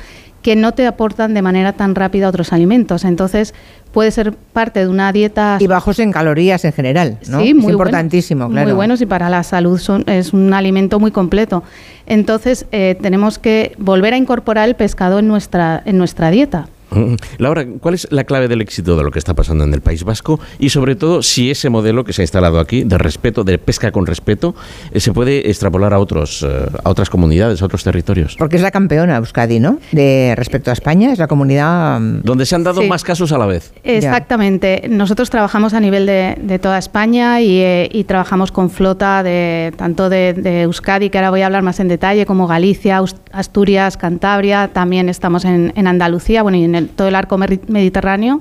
que 0.42 0.56
no 0.56 0.72
te 0.72 0.86
aportan 0.86 1.34
de 1.34 1.42
manera 1.42 1.72
tan 1.74 1.94
rápida 1.94 2.28
otros 2.28 2.52
alimentos. 2.52 3.04
Entonces, 3.04 3.54
puede 3.92 4.10
ser 4.10 4.32
parte 4.32 4.80
de 4.80 4.88
una 4.88 5.12
dieta 5.12 5.58
Y 5.60 5.66
bajos 5.66 5.98
en 5.98 6.12
calorías 6.12 6.64
en 6.64 6.72
general, 6.72 7.18
¿no? 7.28 7.40
Sí, 7.40 7.50
es 7.50 7.54
muy 7.54 7.72
importantísimo, 7.72 8.46
buenos, 8.46 8.54
claro. 8.54 8.68
Muy 8.68 8.74
buenos 8.74 9.00
y 9.00 9.06
para 9.06 9.28
la 9.28 9.42
salud 9.42 9.78
son, 9.78 10.04
es 10.08 10.32
un 10.32 10.54
alimento 10.54 10.98
muy 10.98 11.10
completo. 11.10 11.62
Entonces, 12.06 12.66
eh, 12.72 12.96
tenemos 13.00 13.38
que 13.38 13.74
volver 13.78 14.14
a 14.14 14.16
incorporar 14.16 14.68
el 14.68 14.76
pescado 14.76 15.18
en 15.18 15.28
nuestra, 15.28 15.82
en 15.84 15.98
nuestra 15.98 16.30
dieta. 16.30 16.68
Mm. 16.90 17.14
Laura, 17.38 17.64
¿cuál 17.80 17.94
es 17.94 18.06
la 18.10 18.24
clave 18.24 18.48
del 18.48 18.60
éxito 18.60 18.96
de 18.96 19.04
lo 19.04 19.10
que 19.10 19.18
está 19.18 19.34
pasando 19.34 19.64
en 19.64 19.72
el 19.74 19.80
País 19.80 20.04
Vasco? 20.04 20.40
Y 20.58 20.70
sobre 20.70 20.96
todo, 20.96 21.22
si 21.22 21.50
ese 21.50 21.70
modelo 21.70 22.04
que 22.04 22.12
se 22.12 22.22
ha 22.22 22.24
instalado 22.24 22.58
aquí, 22.60 22.84
de 22.84 22.98
respeto, 22.98 23.44
de 23.44 23.58
pesca 23.58 23.92
con 23.92 24.06
respeto, 24.06 24.54
eh, 24.92 25.00
se 25.00 25.12
puede 25.12 25.48
extrapolar 25.50 25.94
a, 25.94 25.98
otros, 25.98 26.42
eh, 26.48 26.66
a 26.82 26.88
otras 26.90 27.08
comunidades, 27.10 27.62
a 27.62 27.66
otros 27.66 27.84
territorios. 27.84 28.36
Porque 28.38 28.56
es 28.56 28.62
la 28.62 28.70
campeona 28.70 29.16
Euskadi, 29.16 29.60
¿no? 29.60 29.78
De 29.92 30.34
respecto 30.36 30.70
a 30.70 30.72
España, 30.72 31.12
es 31.12 31.18
la 31.18 31.26
comunidad. 31.28 32.00
mm, 32.00 32.22
Donde 32.22 32.46
se 32.46 32.54
han 32.54 32.64
dado 32.64 32.80
Sí. 32.82 32.88
más 32.88 33.04
casos 33.04 33.30
a 33.32 33.38
la 33.38 33.46
vez. 33.46 33.72
Exactamente. 33.84 34.86
Nosotros 34.88 35.30
trabajamos 35.30 35.74
a 35.74 35.80
nivel 35.80 36.06
de, 36.06 36.36
de 36.40 36.58
toda 36.58 36.78
España 36.78 37.40
y, 37.40 37.58
eh, 37.60 37.88
y 37.92 38.04
trabajamos 38.04 38.50
con 38.52 38.70
flota 38.70 39.22
de 39.22 39.72
tanto 39.76 40.08
de, 40.08 40.32
de 40.32 40.62
Euskadi, 40.62 41.10
que 41.10 41.18
ahora 41.18 41.30
voy 41.30 41.42
a 41.42 41.46
hablar 41.46 41.62
más 41.62 41.78
en 41.80 41.88
detalle, 41.88 42.26
como 42.26 42.46
Galicia, 42.46 43.00
Asturias, 43.32 43.96
Cantabria. 43.96 44.68
También 44.72 45.08
estamos 45.08 45.44
en, 45.44 45.72
en 45.76 45.86
Andalucía, 45.86 46.42
bueno, 46.42 46.58
y 46.58 46.64
en 46.64 46.74
el- 46.74 46.79
todo 46.88 47.08
el 47.08 47.14
arco 47.14 47.38
mediterráneo. 47.38 48.40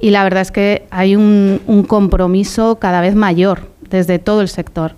Y 0.00 0.10
la 0.10 0.24
verdad 0.24 0.42
es 0.42 0.50
que 0.50 0.86
hay 0.90 1.16
un, 1.16 1.84
compromiso 1.88 2.76
cada 2.76 3.00
vez 3.00 3.14
mayor 3.14 3.68
desde 3.90 4.18
todo 4.18 4.40
el 4.40 4.48
sector. 4.48 4.94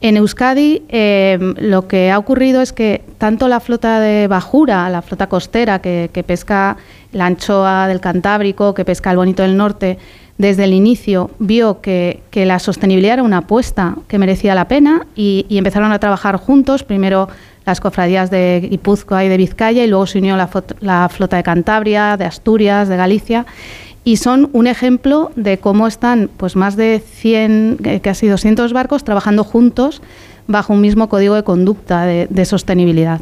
En 0.00 0.16
Euskadi 0.16 0.82
eh, 0.88 1.38
lo 1.58 1.86
que 1.86 2.10
ha 2.10 2.18
ocurrido 2.18 2.62
es 2.62 2.72
que 2.72 3.04
tanto 3.18 3.48
la 3.48 3.60
flota 3.60 4.00
de 4.00 4.28
bajura, 4.28 4.88
la 4.88 5.02
flota 5.02 5.28
costera 5.28 5.80
que, 5.80 6.24
pesca 6.26 6.78
la 7.12 7.26
anchoa 7.26 7.86
del 7.86 8.00
Cantábrico, 8.00 8.72
que 8.72 8.86
pesca 8.86 9.10
el 9.10 9.18
bonito 9.18 9.42
del 9.42 9.58
norte, 9.58 9.98
desde 10.38 10.64
el 10.64 10.72
inicio 10.72 11.30
vio 11.38 11.82
que, 11.82 12.22
la 12.32 12.58
sostenibilidad 12.58 13.14
era 13.14 13.22
una 13.22 13.38
apuesta 13.38 13.96
que 14.08 14.18
merecía 14.18 14.54
la 14.54 14.68
pena 14.68 15.06
y 15.14 15.44
empezaron 15.50 15.92
a 15.92 15.98
trabajar 15.98 16.36
juntos, 16.36 16.82
primero 16.82 17.28
las 17.66 17.80
cofradías 17.80 18.30
de 18.30 18.66
Guipúzcoa 18.70 19.24
y 19.24 19.28
de 19.28 19.36
Vizcaya 19.36 19.84
y 19.84 19.86
luego 19.86 20.06
se 20.06 20.18
unió 20.18 20.36
la, 20.36 20.48
la 20.80 21.08
flota 21.08 21.36
de 21.36 21.42
Cantabria, 21.42 22.16
de 22.16 22.24
Asturias, 22.24 22.88
de 22.88 22.96
Galicia 22.96 23.46
y 24.04 24.16
son 24.16 24.48
un 24.52 24.66
ejemplo 24.66 25.30
de 25.36 25.58
cómo 25.58 25.86
están 25.86 26.30
pues 26.36 26.56
más 26.56 26.76
de 26.76 27.02
100, 27.04 27.78
eh, 27.84 28.00
casi 28.00 28.28
200 28.28 28.72
barcos 28.72 29.04
trabajando 29.04 29.44
juntos 29.44 30.00
bajo 30.46 30.72
un 30.72 30.80
mismo 30.80 31.08
código 31.08 31.34
de 31.34 31.42
conducta 31.42 32.04
de, 32.04 32.26
de 32.30 32.44
sostenibilidad. 32.44 33.20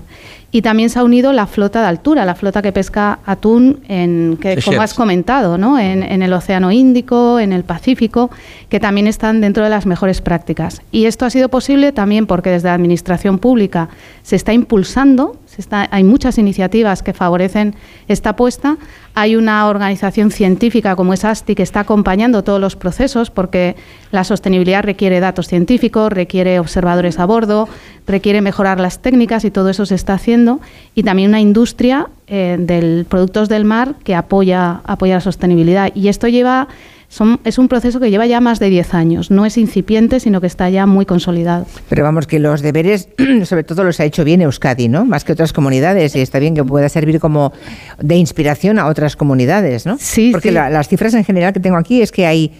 Y 0.50 0.62
también 0.62 0.88
se 0.88 0.98
ha 0.98 1.04
unido 1.04 1.34
la 1.34 1.46
flota 1.46 1.82
de 1.82 1.88
altura, 1.88 2.24
la 2.24 2.34
flota 2.34 2.62
que 2.62 2.72
pesca 2.72 3.18
atún, 3.26 3.80
en, 3.86 4.38
que, 4.40 4.58
como 4.64 4.80
has 4.80 4.94
comentado, 4.94 5.58
¿no? 5.58 5.78
en, 5.78 6.02
en 6.02 6.22
el 6.22 6.32
Océano 6.32 6.72
Índico, 6.72 7.38
en 7.38 7.52
el 7.52 7.64
Pacífico, 7.64 8.30
que 8.70 8.80
también 8.80 9.06
están 9.06 9.42
dentro 9.42 9.62
de 9.62 9.68
las 9.68 9.84
mejores 9.84 10.22
prácticas. 10.22 10.80
Y 10.90 11.04
esto 11.04 11.26
ha 11.26 11.30
sido 11.30 11.50
posible 11.50 11.92
también 11.92 12.26
porque 12.26 12.48
desde 12.48 12.68
la 12.68 12.74
Administración 12.74 13.38
Pública 13.38 13.90
se 14.22 14.36
está 14.36 14.54
impulsando, 14.54 15.36
se 15.44 15.60
está, 15.60 15.86
hay 15.90 16.02
muchas 16.02 16.38
iniciativas 16.38 17.02
que 17.02 17.12
favorecen 17.12 17.74
esta 18.08 18.30
apuesta. 18.30 18.78
Hay 19.20 19.34
una 19.34 19.66
organización 19.66 20.30
científica 20.30 20.94
como 20.94 21.12
es 21.12 21.24
ASTI 21.24 21.56
que 21.56 21.64
está 21.64 21.80
acompañando 21.80 22.44
todos 22.44 22.60
los 22.60 22.76
procesos 22.76 23.32
porque 23.32 23.74
la 24.12 24.22
sostenibilidad 24.22 24.84
requiere 24.84 25.18
datos 25.18 25.48
científicos, 25.48 26.12
requiere 26.12 26.60
observadores 26.60 27.18
a 27.18 27.26
bordo, 27.26 27.68
requiere 28.06 28.42
mejorar 28.42 28.78
las 28.78 29.00
técnicas 29.00 29.44
y 29.44 29.50
todo 29.50 29.70
eso 29.70 29.86
se 29.86 29.96
está 29.96 30.14
haciendo. 30.14 30.60
Y 30.94 31.02
también 31.02 31.30
una 31.30 31.40
industria 31.40 32.06
eh, 32.28 32.58
de 32.60 33.04
productos 33.08 33.48
del 33.48 33.64
mar 33.64 33.96
que 34.04 34.14
apoya, 34.14 34.82
apoya 34.84 35.14
la 35.14 35.20
sostenibilidad. 35.20 35.90
Y 35.96 36.06
esto 36.06 36.28
lleva, 36.28 36.68
son, 37.08 37.40
es 37.44 37.58
un 37.58 37.68
proceso 37.68 38.00
que 38.00 38.10
lleva 38.10 38.26
ya 38.26 38.40
más 38.40 38.58
de 38.58 38.68
10 38.68 38.92
años. 38.94 39.30
No 39.30 39.46
es 39.46 39.56
incipiente, 39.56 40.20
sino 40.20 40.40
que 40.40 40.46
está 40.46 40.68
ya 40.68 40.86
muy 40.86 41.06
consolidado. 41.06 41.66
Pero 41.88 42.02
vamos, 42.04 42.26
que 42.26 42.38
los 42.38 42.60
deberes, 42.60 43.08
sobre 43.44 43.64
todo 43.64 43.82
los 43.84 43.98
ha 44.00 44.04
hecho 44.04 44.24
bien 44.24 44.42
Euskadi, 44.42 44.88
¿no? 44.88 45.04
Más 45.06 45.24
que 45.24 45.32
otras 45.32 45.52
comunidades. 45.52 46.14
Y 46.16 46.20
está 46.20 46.38
bien 46.38 46.54
que 46.54 46.62
pueda 46.64 46.88
servir 46.88 47.18
como 47.18 47.52
de 47.98 48.16
inspiración 48.16 48.78
a 48.78 48.86
otras 48.86 49.16
comunidades, 49.16 49.86
¿no? 49.86 49.96
Sí, 49.98 50.30
Porque 50.32 50.48
sí. 50.50 50.54
la- 50.54 50.68
las 50.70 50.88
cifras 50.88 51.14
en 51.14 51.24
general 51.24 51.52
que 51.52 51.60
tengo 51.60 51.76
aquí 51.78 52.02
es 52.02 52.12
que 52.12 52.26
hay 52.26 52.52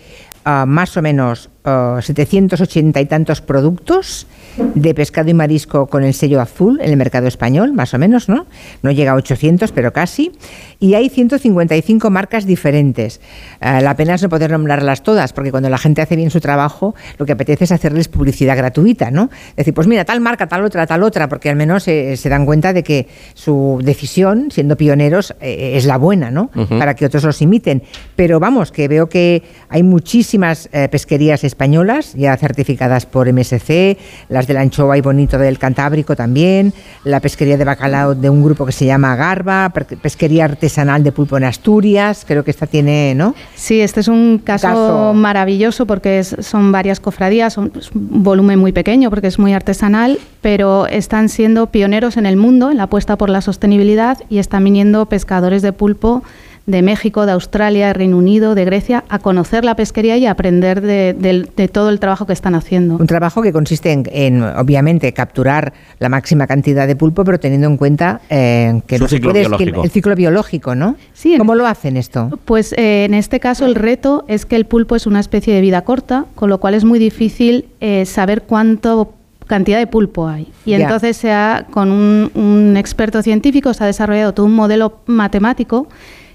ah, 0.45 0.65
más 0.66 0.97
o 0.97 1.03
menos 1.03 1.51
ah, 1.64 1.98
780 2.01 3.01
y 3.01 3.06
tantos 3.06 3.40
productos 3.40 4.26
de 4.74 4.94
pescado 4.94 5.30
y 5.30 5.35
marisco 5.35 5.86
con 5.86 6.05
el 6.05 6.14
sello 6.14 6.40
azul 6.40 6.80
en 6.80 6.90
el 6.90 6.97
mercado 6.97 7.26
español, 7.26 7.72
más 7.72 7.94
o 7.94 7.98
menos, 7.98 8.28
¿no? 8.28 8.47
No 8.82 8.90
llega 8.90 9.12
a 9.12 9.14
800, 9.14 9.72
pero 9.72 9.93
casi. 9.93 10.32
Y 10.80 10.94
hay 10.94 11.09
155 11.09 12.10
marcas 12.10 12.47
diferentes. 12.47 13.20
Ah, 13.60 13.80
la 13.80 13.97
pena 13.97 14.14
es 14.14 14.22
no 14.22 14.28
poder 14.28 14.51
nombrarlas 14.51 15.02
todas, 15.02 15.32
porque 15.32 15.51
cuando 15.51 15.68
la 15.70 15.78
gente 15.78 16.02
hace 16.02 16.16
bien 16.16 16.30
su 16.30 16.40
trabajo, 16.40 16.94
lo 17.18 17.26
que 17.26 17.32
apetece 17.32 17.64
es 17.64 17.72
hacerles 17.72 18.09
publicidad 18.09 18.56
gratuita, 18.56 19.10
¿no? 19.10 19.30
Decir, 19.56 19.74
pues 19.74 19.86
mira, 19.86 20.05
tal 20.05 20.20
marca, 20.20 20.47
tal 20.47 20.64
otra, 20.64 20.86
tal 20.86 21.02
otra, 21.02 21.28
porque 21.28 21.51
al 21.51 21.56
menos 21.56 21.86
eh, 21.89 22.16
se 22.16 22.28
dan 22.28 22.47
cuenta 22.47 22.72
de 22.72 22.82
que 22.82 23.09
su 23.35 23.80
decisión, 23.82 24.51
siendo 24.51 24.76
pioneros, 24.76 25.35
eh, 25.40 25.72
es 25.76 25.86
la 25.86 25.97
buena, 25.97 26.30
¿no? 26.30 26.51
Para 26.68 26.94
que 26.94 27.06
otros 27.06 27.24
los 27.24 27.40
imiten. 27.43 27.82
Pero 28.16 28.40
vamos, 28.40 28.72
que 28.72 28.89
veo 28.89 29.09
que 29.09 29.43
hay 29.68 29.82
muchísimas 29.82 30.68
eh, 30.72 30.89
pesquerías 30.89 31.44
españolas 31.49 32.15
ya 32.15 32.37
certificadas 32.37 33.05
por 33.07 33.27
MSC, 33.33 33.99
las 34.29 34.47
de 34.47 34.55
la 34.55 34.61
anchoa 34.61 34.97
y 34.97 35.01
bonito 35.01 35.37
del 35.39 35.59
Cantábrico 35.59 36.15
también, 36.15 36.73
la 37.05 37.19
pesquería 37.20 37.57
de 37.57 37.65
bacalao 37.65 38.15
de 38.15 38.31
un 38.31 38.45
grupo 38.45 38.65
que 38.65 38.73
se 38.73 38.87
llama 38.87 39.16
Garba, 39.16 39.73
pesquería 40.01 40.45
artesanal 40.45 41.03
de 41.03 41.11
pulpo 41.12 41.37
en 41.37 41.45
Asturias, 41.45 42.25
creo 42.27 42.45
que 42.45 42.51
esta 42.53 42.66
tiene, 42.66 43.15
¿no? 43.16 43.35
Sí, 43.57 43.81
este 43.81 44.01
es 44.01 44.09
un 44.09 44.41
caso, 44.45 44.69
Caso. 44.69 45.12
maravilloso 45.15 45.87
porque 45.87 46.20
es- 46.20 46.37
son 46.41 46.70
varias 46.70 47.01
cofradías, 47.01 47.53
son, 47.55 47.73
es 47.79 47.91
un 47.93 48.23
volumen 48.23 48.59
muy 48.59 48.73
pequeño 48.73 49.11
porque 49.11 49.27
es 49.27 49.39
muy 49.39 49.53
artesanal, 49.55 50.19
pero 50.43 50.87
están 50.87 51.29
siendo 51.29 51.66
pioneros 51.66 52.16
en 52.16 52.27
el 52.27 52.37
mundo 52.37 52.70
en 52.70 52.77
la 52.77 52.85
apuesta 52.85 53.16
por 53.16 53.31
la 53.31 53.41
sostenibilidad 53.41 54.19
y 54.29 54.39
están 54.39 54.62
viniendo 54.65 55.07
pescadores 55.07 55.62
de 55.62 55.73
pulpo 55.73 56.23
de 56.69 56.82
México, 56.82 57.24
de 57.24 57.32
Australia, 57.32 57.86
de 57.89 57.93
Reino 57.95 58.19
Unido, 58.19 58.55
de 58.55 58.66
Grecia, 58.66 59.03
a 59.09 59.19
conocer 59.19 59.65
la 59.65 59.74
pesquería 59.74 60.19
y 60.19 60.27
a 60.27 60.32
aprender 60.32 60.82
de, 60.82 61.15
del- 61.19 61.49
de 61.57 61.66
todo 61.66 61.89
el 61.89 61.99
trabajo 61.99 62.27
que 62.27 62.35
están 62.35 62.55
haciendo. 62.55 62.97
Un 62.97 63.07
trabajo 63.07 63.40
que 63.40 63.53
consiste 63.55 63.90
en, 63.90 64.03
en, 64.12 64.43
obviamente, 64.43 65.12
capturar 65.15 65.73
la 65.99 66.11
máxima 66.11 66.47
cantidad 66.47 66.86
de 66.86 66.95
pulpo, 66.95 67.24
pero 67.24 67.40
teniendo 67.40 67.66
en 67.69 67.78
cuenta 67.78 68.20
eh, 68.28 68.82
que 68.86 68.99
Su 68.99 69.05
no 69.05 69.09
ciclo 69.09 69.31
puede 69.31 69.45
esquil- 69.47 69.57
biológico. 69.57 69.82
el 69.85 69.90
ciclo 69.90 70.15
biológico, 70.15 70.74
¿no? 70.74 70.97
¿Cómo 71.39 71.55
lo 71.55 71.66
hacen 71.66 71.97
esto? 71.97 72.39
Pues 72.45 72.74
eh, 72.74 73.07
en 73.07 73.15
este 73.15 73.40
caso 73.40 73.65
el 73.65 73.74
reto 73.74 74.27
es 74.28 74.45
que 74.45 74.55
el 74.57 74.66
pulpo 74.66 74.95
es 74.95 75.07
una 75.07 75.20
especie 75.20 75.55
de 75.55 75.62
vida 75.62 75.82
corta, 75.82 76.27
con 76.35 76.51
lo 76.51 76.59
cual 76.61 76.74
es 76.74 76.85
muy 76.85 76.99
difícil 76.99 77.65
eh, 77.81 78.05
saber 78.05 78.43
cuánto 78.43 79.15
cantidad 79.47 79.78
de 79.78 79.86
pulpo 79.86 80.28
hay. 80.28 80.47
Y 80.66 80.74
entonces 80.74 81.16
se 81.16 81.32
ha, 81.32 81.65
con 81.70 81.90
un, 81.90 82.31
un 82.35 82.77
experto 82.77 83.23
científico 83.23 83.73
se 83.73 83.82
ha 83.82 83.86
desarrollado 83.86 84.35
todo 84.35 84.45
un 84.45 84.55
modelo 84.55 84.99
matemático 85.07 85.89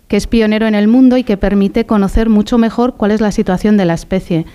que 0.07 0.17
es 0.17 0.27
pionero 0.27 0.67
en 0.67 0.75
el 0.75 0.88
mundo 0.88 1.17
y 1.17 1.23
que 1.23 1.38
permite 1.38 1.85
conocer 1.85 2.30
mucho 2.30 2.57
mejor 2.57 2.95
cuál 2.95 3.11
es 3.11 3.21
la 3.21 3.31
situación 3.31 3.77
de 3.77 3.85
la 3.85 3.93
especie. 3.93 4.45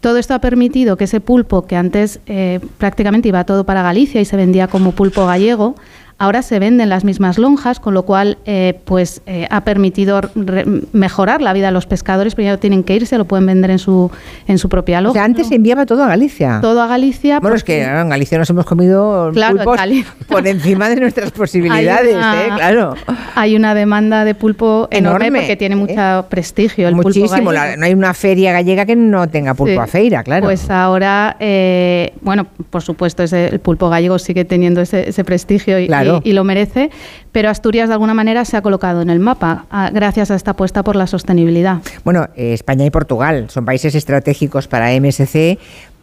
Todo 0.00 0.18
esto 0.18 0.34
ha 0.34 0.40
permitido 0.40 0.96
que 0.96 1.04
ese 1.04 1.20
pulpo, 1.20 1.66
que 1.66 1.76
antes 1.76 2.20
eh, 2.26 2.60
prácticamente 2.78 3.28
iba 3.28 3.44
todo 3.44 3.64
para 3.64 3.82
Galicia 3.82 4.20
y 4.20 4.24
se 4.24 4.36
vendía 4.36 4.68
como 4.68 4.92
pulpo 4.92 5.26
gallego, 5.26 5.74
ahora 6.18 6.42
se 6.42 6.58
venden 6.58 6.88
las 6.88 7.04
mismas 7.04 7.38
lonjas, 7.38 7.78
con 7.80 7.94
lo 7.94 8.02
cual 8.02 8.38
eh, 8.44 8.80
pues 8.84 9.22
eh, 9.26 9.46
ha 9.50 9.62
permitido 9.62 10.20
re- 10.34 10.64
mejorar 10.92 11.40
la 11.40 11.52
vida 11.52 11.66
de 11.66 11.72
los 11.72 11.86
pescadores, 11.86 12.34
pero 12.34 12.46
ya 12.46 12.52
no 12.52 12.58
tienen 12.58 12.82
que 12.82 12.96
irse, 12.96 13.16
lo 13.18 13.24
pueden 13.24 13.46
vender 13.46 13.70
en 13.70 13.78
su, 13.78 14.10
en 14.48 14.58
su 14.58 14.68
propia 14.68 14.98
O 14.98 15.02
lonja. 15.02 15.14
sea, 15.14 15.24
antes 15.24 15.46
se 15.48 15.54
enviaba 15.54 15.86
todo 15.86 16.02
a 16.02 16.08
Galicia. 16.08 16.58
Todo 16.60 16.82
a 16.82 16.86
Galicia. 16.88 17.38
Bueno, 17.40 17.56
es 17.56 17.62
que 17.64 17.82
en 17.84 18.08
Galicia 18.08 18.36
nos 18.36 18.50
hemos 18.50 18.66
comido 18.66 19.30
Claro, 19.32 19.56
pulpos 19.58 19.80
por 20.28 20.46
encima 20.46 20.88
de 20.88 20.96
nuestras 20.96 21.30
posibilidades, 21.32 22.16
una- 22.16 22.44
¿eh? 22.44 22.48
Claro. 22.56 22.94
Hay 23.36 23.54
una 23.54 23.74
demanda 23.74 24.24
de 24.24 24.34
pulpo 24.34 24.88
enorme, 24.90 25.26
Enorme, 25.28 25.38
porque 25.40 25.56
tiene 25.56 25.76
mucho 25.76 26.26
prestigio 26.28 26.88
el 26.88 26.94
Muchísimo. 26.96 27.52
la- 27.52 27.76
no 27.76 27.84
hay 27.86 27.94
una 27.94 28.12
feria 28.12 28.52
gallega 28.52 28.86
que 28.86 28.96
no 28.96 29.28
tenga 29.28 29.54
pulpo 29.54 29.72
Sí. 29.74 29.78
a 29.78 29.86
feira, 29.86 30.22
claro. 30.24 30.44
Pues 30.46 30.68
ahora, 30.68 31.36
eh, 31.38 32.12
bueno, 32.22 32.46
por 32.70 32.82
supuesto, 32.82 33.22
ese- 33.22 33.46
el 33.46 33.60
pulpo 33.60 33.88
gallego 33.88 34.18
sigue 34.18 34.44
teniendo 34.44 34.80
ese, 34.80 35.08
ese 35.08 35.22
prestigio 35.22 35.78
y, 35.78 35.86
Claro. 35.86 36.07
Y- 36.24 36.30
y 36.30 36.32
lo 36.32 36.44
merece, 36.44 36.90
pero 37.32 37.50
Asturias 37.50 37.88
de 37.88 37.94
alguna 37.94 38.14
manera 38.14 38.44
se 38.44 38.56
ha 38.56 38.62
colocado 38.62 39.02
en 39.02 39.10
el 39.10 39.20
mapa 39.20 39.66
ah, 39.70 39.90
gracias 39.92 40.30
a 40.30 40.34
esta 40.34 40.52
apuesta 40.52 40.82
por 40.82 40.96
la 40.96 41.06
sostenibilidad. 41.06 41.78
Bueno, 42.04 42.28
eh, 42.36 42.52
España 42.54 42.84
y 42.84 42.90
Portugal 42.90 43.46
son 43.50 43.64
países 43.64 43.94
estratégicos 43.94 44.66
para 44.68 44.92
MSC 44.92 45.58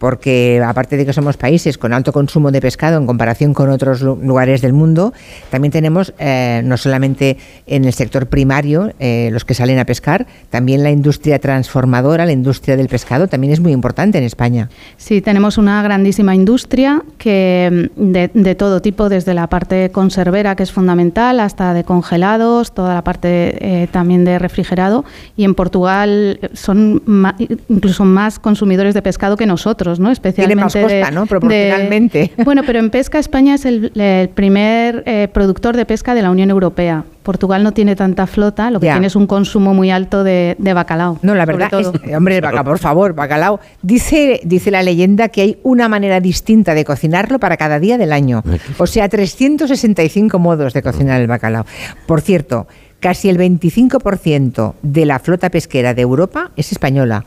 porque 0.06 0.62
aparte 0.64 0.98
de 0.98 1.04
que 1.08 1.14
somos 1.14 1.36
países 1.36 1.80
con 1.80 1.92
alto 1.92 2.14
consumo 2.14 2.52
de 2.52 2.62
pescado 2.62 3.00
en 3.00 3.08
comparación 3.08 3.56
con 3.56 3.72
otros 3.72 4.04
lu- 4.04 4.20
lugares 4.22 4.62
del 4.62 4.72
mundo, 4.72 5.14
también 5.50 5.72
tenemos 5.72 6.14
eh, 6.20 6.62
no 6.64 6.78
solamente 6.78 7.38
en 7.66 7.86
el 7.86 7.92
sector 7.92 8.28
primario 8.28 8.92
eh, 9.00 9.30
los 9.32 9.46
que 9.46 9.56
salen 9.56 9.80
a 9.80 9.86
pescar, 9.86 10.28
también 10.52 10.84
la 10.84 10.92
industria 10.92 11.40
transformadora, 11.40 12.24
la 12.28 12.34
industria 12.34 12.78
del 12.78 12.88
pescado 12.88 13.28
también 13.28 13.52
es 13.52 13.60
muy 13.60 13.72
importante 13.72 14.20
en 14.20 14.26
España. 14.26 14.70
Sí, 14.98 15.22
tenemos 15.22 15.58
una 15.58 15.82
grandísima 15.82 16.36
industria 16.36 17.02
que 17.18 17.90
mm, 17.98 18.12
de, 18.44 18.54
todo 18.56 18.84
tipo, 18.84 19.10
desde 19.10 19.34
la 19.34 19.48
parte 19.48 19.90
conservera, 19.90 20.56
que 20.56 20.62
es 20.62 20.72
fundamental, 20.72 21.40
hasta 21.40 21.74
de 21.74 21.84
congelados, 21.84 22.76
toda 22.76 22.94
la 22.94 23.04
parte 23.04 23.58
eh, 23.84 23.88
también 23.92 24.24
de 24.24 24.38
refrigerado. 24.38 25.04
Y 25.36 25.46
en 25.46 25.56
Portugal 25.56 26.40
son 26.54 27.02
ma- 27.08 27.36
incluso 27.70 28.06
más 28.06 28.38
consumidores 28.38 28.94
de 28.94 29.02
pescado 29.02 29.36
que 29.36 29.48
nosotros, 29.48 29.95
¿no? 30.00 30.12
Especialmente 30.12 30.64
más 30.64 30.74
costa, 30.74 30.88
de- 30.88 31.12
¿no? 31.12 31.22
de- 31.22 31.28
Proporcionalmente. 31.28 32.32
bueno, 32.44 32.64
pero 32.66 32.80
en 32.80 32.90
pesca 32.90 33.20
España 33.20 33.56
es 33.56 33.66
el, 33.66 33.92
el 33.96 34.30
primer 34.30 35.04
eh, 35.06 35.28
productor 35.32 35.76
de 35.76 35.86
pesca 35.86 36.14
de 36.16 36.22
la 36.22 36.32
Unión 36.32 36.50
Europea. 36.50 37.04
Portugal 37.24 37.64
no 37.64 37.72
tiene 37.72 37.96
tanta 37.96 38.28
flota, 38.28 38.70
lo 38.70 38.80
que 38.80 38.86
Ya. 38.86 38.94
tiene 38.94 39.08
es 39.08 39.16
un 39.16 39.26
consumo 39.26 39.74
muy 39.74 39.90
alto 39.90 40.24
de, 40.24 40.56
de 40.60 40.74
bacalao. 40.74 41.18
No, 41.24 41.34
la 41.34 41.46
verdad 41.46 41.70
es, 41.74 41.92
todo. 41.92 42.00
hombre, 42.16 42.36
el 42.36 42.42
bacalao, 42.42 42.64
por 42.66 42.78
favor, 42.78 43.14
bacalao. 43.16 43.60
Dice, 43.82 44.42
dice 44.44 44.70
la 44.70 44.84
leyenda 44.84 45.30
que 45.30 45.42
hay 45.42 45.58
una 45.64 45.90
manera 45.90 46.20
distinta 46.20 46.76
de 46.76 46.86
cocinarlo 46.86 47.40
para 47.40 47.58
cada 47.58 47.80
día 47.80 47.98
del 47.98 48.14
año. 48.14 48.44
O 48.78 48.86
sea, 48.86 49.10
365 49.10 50.38
modos 50.38 50.74
de 50.74 50.84
cocinar 50.84 51.20
el 51.20 51.26
bacalao. 51.28 51.66
Por 52.06 52.22
cierto, 52.22 52.68
casi 53.00 53.28
el 53.30 53.40
25% 53.40 54.74
de 54.84 55.06
la 55.06 55.18
flota 55.20 55.50
pesquera 55.50 55.94
de 55.96 56.02
Europa 56.04 56.52
es 56.56 56.72
española. 56.72 57.26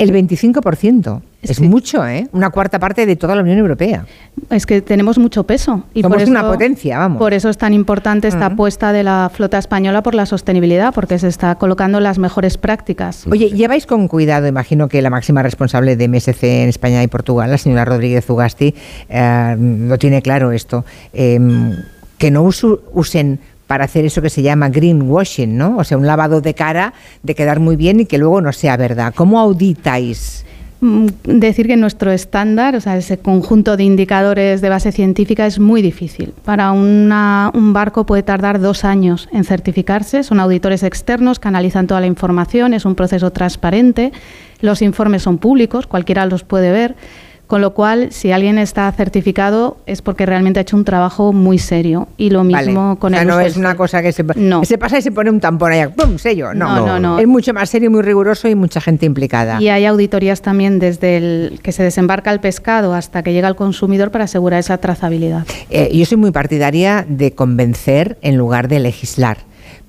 El 0.00 0.12
25%. 0.12 1.20
Es 1.42 1.60
mucho, 1.60 2.06
¿eh? 2.06 2.26
Una 2.32 2.48
cuarta 2.50 2.78
parte 2.78 3.04
de 3.04 3.16
toda 3.16 3.34
la 3.34 3.42
Unión 3.42 3.58
Europea. 3.58 4.06
Es 4.48 4.64
que 4.64 4.80
tenemos 4.80 5.18
mucho 5.18 5.44
peso. 5.44 5.84
Y 5.94 6.00
Somos 6.00 6.16
por 6.16 6.22
eso, 6.22 6.30
una 6.30 6.46
potencia, 6.46 6.98
vamos. 6.98 7.18
Por 7.18 7.34
eso 7.34 7.50
es 7.50 7.58
tan 7.58 7.74
importante 7.74 8.28
esta 8.28 8.46
apuesta 8.46 8.92
de 8.92 9.02
la 9.02 9.30
flota 9.32 9.58
española 9.58 10.02
por 10.02 10.14
la 10.14 10.24
sostenibilidad, 10.24 10.94
porque 10.94 11.18
se 11.18 11.28
está 11.28 11.54
colocando 11.56 12.00
las 12.00 12.18
mejores 12.18 12.56
prácticas. 12.56 13.26
Oye, 13.30 13.50
lleváis 13.50 13.86
con 13.86 14.08
cuidado, 14.08 14.46
imagino 14.46 14.88
que 14.88 15.02
la 15.02 15.10
máxima 15.10 15.42
responsable 15.42 15.96
de 15.96 16.08
MSC 16.08 16.44
en 16.44 16.68
España 16.70 17.02
y 17.02 17.06
Portugal, 17.06 17.50
la 17.50 17.58
señora 17.58 17.84
Rodríguez 17.84 18.28
Ugasti, 18.28 18.74
eh, 19.08 19.56
lo 19.58 19.98
tiene 19.98 20.22
claro 20.22 20.52
esto, 20.52 20.84
eh, 21.12 21.38
que 22.16 22.30
no 22.30 22.42
usen 22.42 23.38
para 23.70 23.84
hacer 23.84 24.04
eso 24.04 24.20
que 24.20 24.30
se 24.30 24.42
llama 24.42 24.68
greenwashing, 24.68 25.56
¿no? 25.56 25.76
O 25.76 25.84
sea, 25.84 25.96
un 25.96 26.04
lavado 26.04 26.40
de 26.40 26.54
cara 26.54 26.92
de 27.22 27.36
quedar 27.36 27.60
muy 27.60 27.76
bien 27.76 28.00
y 28.00 28.04
que 28.04 28.18
luego 28.18 28.40
no 28.40 28.52
sea 28.52 28.76
verdad. 28.76 29.14
¿Cómo 29.14 29.38
auditáis? 29.38 30.44
Mm, 30.80 31.06
Decir 31.22 31.68
que 31.68 31.76
nuestro 31.76 32.10
estándar, 32.10 32.74
o 32.74 32.80
sea, 32.80 32.96
ese 32.96 33.18
conjunto 33.18 33.76
de 33.76 33.84
indicadores 33.84 34.60
de 34.60 34.68
base 34.68 34.90
científica 34.90 35.46
es 35.46 35.60
muy 35.60 35.82
difícil. 35.82 36.34
Para 36.44 36.72
un 36.72 37.70
barco 37.72 38.06
puede 38.06 38.24
tardar 38.24 38.58
dos 38.58 38.84
años 38.84 39.28
en 39.30 39.44
certificarse. 39.44 40.24
Son 40.24 40.40
auditores 40.40 40.82
externos 40.82 41.38
que 41.38 41.46
analizan 41.46 41.86
toda 41.86 42.00
la 42.00 42.08
información, 42.08 42.74
es 42.74 42.84
un 42.84 42.96
proceso 42.96 43.30
transparente. 43.30 44.10
Los 44.62 44.82
informes 44.82 45.22
son 45.22 45.38
públicos, 45.38 45.86
cualquiera 45.86 46.26
los 46.26 46.42
puede 46.42 46.72
ver. 46.72 46.96
Con 47.50 47.62
lo 47.62 47.74
cual, 47.74 48.12
si 48.12 48.30
alguien 48.30 48.58
está 48.58 48.92
certificado 48.92 49.76
es 49.84 50.02
porque 50.02 50.24
realmente 50.24 50.60
ha 50.60 50.62
hecho 50.62 50.76
un 50.76 50.84
trabajo 50.84 51.32
muy 51.32 51.58
serio. 51.58 52.06
Y 52.16 52.30
lo 52.30 52.44
mismo 52.44 52.90
Vale. 52.90 53.00
con 53.00 53.12
o 53.12 53.16
sea, 53.16 53.22
el 53.22 53.28
no 53.28 53.40
es 53.40 53.56
una 53.56 53.74
cosa 53.74 54.02
que 54.02 54.12
se, 54.12 54.24
que 54.24 54.66
se 54.66 54.78
pasa 54.78 54.98
y 54.98 55.02
se 55.02 55.10
pone 55.10 55.30
un 55.30 55.40
tampón 55.40 55.72
ahí, 55.72 55.88
¡pum! 55.88 56.16
sello. 56.16 56.54
No, 56.54 56.76
No, 56.76 56.86
no, 56.86 57.00
no. 57.00 57.18
Es 57.18 57.26
mucho 57.26 57.52
más 57.52 57.68
serio, 57.68 57.90
muy 57.90 58.02
riguroso 58.02 58.46
y 58.46 58.54
mucha 58.54 58.80
gente 58.80 59.04
implicada. 59.04 59.60
Y 59.60 59.68
hay 59.68 59.84
auditorías 59.84 60.42
también 60.42 60.78
desde 60.78 61.16
el 61.16 61.60
que 61.60 61.72
se 61.72 61.82
desembarca 61.82 62.30
el 62.30 62.38
pescado 62.38 62.94
hasta 62.94 63.24
que 63.24 63.32
llega 63.32 63.48
al 63.48 63.56
consumidor 63.56 64.12
para 64.12 64.26
asegurar 64.26 64.60
esa 64.60 64.78
trazabilidad. 64.78 65.44
Eh, 65.70 65.90
yo 65.92 66.06
soy 66.06 66.18
muy 66.18 66.30
partidaria 66.30 67.04
de 67.08 67.32
convencer 67.32 68.16
en 68.22 68.36
lugar 68.36 68.68
de 68.68 68.78
legislar. 68.78 69.38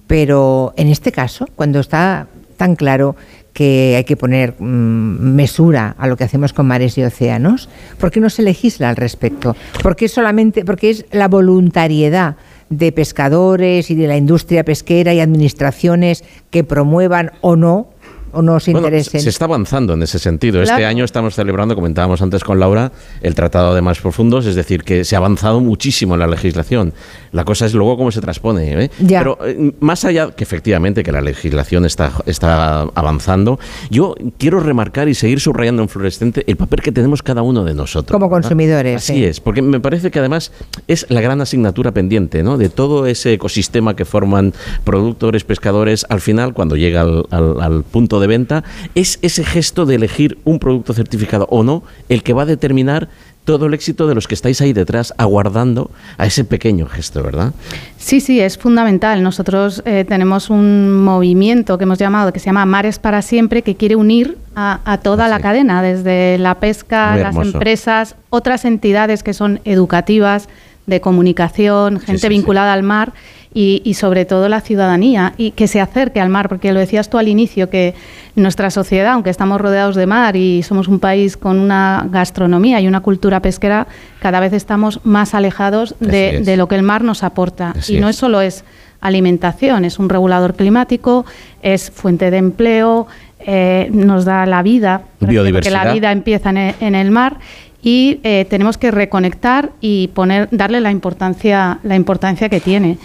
Pero 0.07 0.73
en 0.77 0.87
este 0.87 1.11
caso, 1.11 1.45
cuando 1.55 1.79
está 1.79 2.25
tan 2.57 2.75
claro 2.75 3.15
que 3.53 3.95
hay 3.97 4.03
que 4.03 4.17
poner 4.17 4.55
mm, 4.59 4.65
mesura 4.65 5.95
a 5.97 6.07
lo 6.07 6.17
que 6.17 6.23
hacemos 6.23 6.53
con 6.53 6.67
mares 6.67 6.97
y 6.97 7.03
océanos, 7.03 7.69
¿por 7.99 8.11
qué 8.11 8.19
no 8.19 8.29
se 8.29 8.41
legisla 8.41 8.89
al 8.89 8.95
respecto? 8.95 9.55
¿Por 9.81 9.95
qué 9.95 10.07
solamente, 10.07 10.65
porque 10.65 10.89
es 10.89 11.05
la 11.11 11.27
voluntariedad 11.27 12.35
de 12.69 12.91
pescadores 12.91 13.91
y 13.91 13.95
de 13.95 14.07
la 14.07 14.17
industria 14.17 14.63
pesquera 14.63 15.13
y 15.13 15.19
administraciones 15.19 16.23
que 16.49 16.63
promuevan 16.63 17.31
o 17.41 17.55
no 17.55 17.89
o 18.33 18.41
no 18.41 18.59
se 18.59 18.71
Bueno, 18.71 18.87
interesen? 18.87 19.21
se 19.21 19.29
está 19.29 19.45
avanzando 19.45 19.93
en 19.93 20.03
ese 20.03 20.19
sentido. 20.19 20.61
Este 20.61 20.85
año 20.85 21.03
estamos 21.05 21.35
celebrando, 21.35 21.75
comentábamos 21.75 22.21
antes 22.21 22.43
con 22.43 22.59
Laura, 22.59 22.91
el 23.21 23.35
Tratado 23.35 23.73
de 23.75 23.81
Más 23.81 23.99
Profundos, 23.99 24.45
es 24.45 24.55
decir, 24.55 24.83
que 24.83 25.03
se 25.03 25.15
ha 25.15 25.19
avanzado 25.19 25.59
muchísimo 25.59 26.13
en 26.15 26.19
la 26.21 26.27
legislación. 26.27 26.93
La 27.31 27.45
cosa 27.45 27.65
es 27.65 27.73
luego 27.73 27.97
cómo 27.97 28.11
se 28.11 28.21
transpone. 28.21 28.85
¿eh? 28.85 28.91
Pero 29.07 29.37
eh, 29.45 29.73
más 29.79 30.05
allá 30.05 30.31
que 30.31 30.43
efectivamente 30.43 31.03
que 31.03 31.11
la 31.11 31.21
legislación 31.21 31.85
está, 31.85 32.11
está 32.25 32.81
avanzando, 32.95 33.59
yo 33.89 34.15
quiero 34.37 34.59
remarcar 34.59 35.07
y 35.09 35.13
seguir 35.13 35.39
subrayando 35.39 35.81
en 35.81 35.89
fluorescente 35.89 36.43
el 36.47 36.55
papel 36.57 36.81
que 36.81 36.91
tenemos 36.91 37.21
cada 37.23 37.41
uno 37.41 37.63
de 37.63 37.73
nosotros. 37.73 38.13
Como 38.13 38.29
¿verdad? 38.29 38.41
consumidores, 38.43 38.97
Así 38.97 39.13
sí. 39.15 39.25
es, 39.25 39.39
porque 39.39 39.61
me 39.61 39.79
parece 39.79 40.11
que 40.11 40.19
además 40.19 40.51
es 40.87 41.05
la 41.09 41.19
gran 41.21 41.41
asignatura 41.41 41.91
pendiente, 41.91 42.43
¿no? 42.43 42.57
De 42.57 42.69
todo 42.69 43.05
ese 43.05 43.33
ecosistema 43.33 43.95
que 43.95 44.05
forman 44.05 44.53
productores, 44.83 45.43
pescadores, 45.43 46.05
al 46.09 46.21
final, 46.21 46.53
cuando 46.53 46.75
llega 46.75 47.01
al, 47.01 47.25
al- 47.31 47.59
al 47.61 47.83
punto 47.83 48.19
de 48.21 48.27
venta, 48.27 48.63
es 48.95 49.19
ese 49.21 49.43
gesto 49.43 49.85
de 49.85 49.95
elegir 49.95 50.37
un 50.45 50.59
producto 50.59 50.93
certificado 50.93 51.47
o 51.49 51.63
no 51.63 51.83
el 52.07 52.23
que 52.23 52.33
va 52.33 52.43
a 52.43 52.45
determinar 52.45 53.09
todo 53.43 53.65
el 53.65 53.73
éxito 53.73 54.07
de 54.07 54.15
los 54.15 54.27
que 54.27 54.35
estáis 54.35 54.61
ahí 54.61 54.71
detrás 54.71 55.13
aguardando 55.17 55.89
a 56.17 56.25
ese 56.25 56.45
pequeño 56.45 56.85
gesto, 56.85 57.23
¿verdad? 57.23 57.53
Sí, 57.97 58.21
sí, 58.21 58.39
es 58.39 58.57
fundamental. 58.57 59.23
Nosotros 59.23 59.81
eh, 59.85 60.05
tenemos 60.07 60.49
un 60.49 61.03
movimiento 61.03 61.77
que 61.77 61.85
hemos 61.85 61.97
llamado, 61.97 62.31
que 62.31 62.39
se 62.39 62.45
llama 62.45 62.65
Mares 62.65 62.99
para 62.99 63.21
Siempre, 63.21 63.63
que 63.63 63.75
quiere 63.75 63.95
unir 63.95 64.37
a, 64.55 64.79
a 64.85 64.99
toda 64.99 65.27
la 65.27 65.39
cadena, 65.39 65.81
desde 65.81 66.37
la 66.37 66.55
pesca, 66.55 67.15
las 67.15 67.35
empresas, 67.35 68.15
otras 68.29 68.63
entidades 68.63 69.23
que 69.23 69.33
son 69.33 69.59
educativas, 69.65 70.47
de 70.87 70.99
comunicación, 70.99 71.99
gente 71.99 72.21
sí, 72.21 72.27
sí. 72.27 72.29
vinculada 72.29 72.73
al 72.73 72.83
mar 72.83 73.13
y, 73.53 73.81
y 73.83 73.95
sobre 73.95 74.25
todo 74.25 74.47
la 74.47 74.61
ciudadanía 74.61 75.33
y 75.37 75.51
que 75.51 75.67
se 75.67 75.81
acerque 75.81 76.21
al 76.21 76.29
mar, 76.29 76.47
porque 76.47 76.71
lo 76.71 76.79
decías 76.79 77.09
tú 77.09 77.17
al 77.17 77.27
inicio, 77.27 77.69
que 77.69 77.93
nuestra 78.35 78.69
sociedad, 78.71 79.11
aunque 79.13 79.29
estamos 79.29 79.59
rodeados 79.59 79.95
de 79.95 80.05
mar 80.07 80.35
y 80.37 80.63
somos 80.63 80.87
un 80.87 80.99
país 80.99 81.35
con 81.35 81.59
una 81.59 82.07
gastronomía 82.09 82.79
y 82.79 82.87
una 82.87 83.01
cultura 83.01 83.41
pesquera, 83.41 83.87
cada 84.21 84.39
vez 84.39 84.53
estamos 84.53 85.01
más 85.03 85.33
alejados 85.33 85.95
de, 85.99 86.41
de 86.45 86.55
lo 86.57 86.67
que 86.67 86.75
el 86.75 86.83
mar 86.83 87.03
nos 87.03 87.23
aporta. 87.23 87.71
Así 87.77 87.97
y 87.97 87.99
no 87.99 88.07
es. 88.09 88.15
solo 88.15 88.39
es 88.41 88.63
alimentación, 89.01 89.83
es 89.83 89.99
un 89.99 90.09
regulador 90.09 90.55
climático, 90.55 91.25
es 91.61 91.91
fuente 91.91 92.31
de 92.31 92.37
empleo, 92.37 93.07
eh, 93.39 93.89
nos 93.91 94.23
da 94.25 94.45
la 94.45 94.61
vida, 94.63 95.01
porque 95.19 95.71
la 95.71 95.91
vida 95.93 96.11
empieza 96.11 96.51
en 96.51 96.57
e- 96.57 96.75
en 96.79 96.95
el 96.95 97.09
mar 97.11 97.37
y 97.83 98.19
eh, 98.23 98.45
tenemos 98.49 98.77
que 98.77 98.91
reconectar 98.91 99.71
y 99.81 100.09
poner, 100.09 100.47
darle 100.51 100.81
la 100.81 100.91
importancia, 100.91 101.79
la 101.83 101.95
importancia 101.95 102.47
que 102.49 102.59
tiene. 102.59 102.97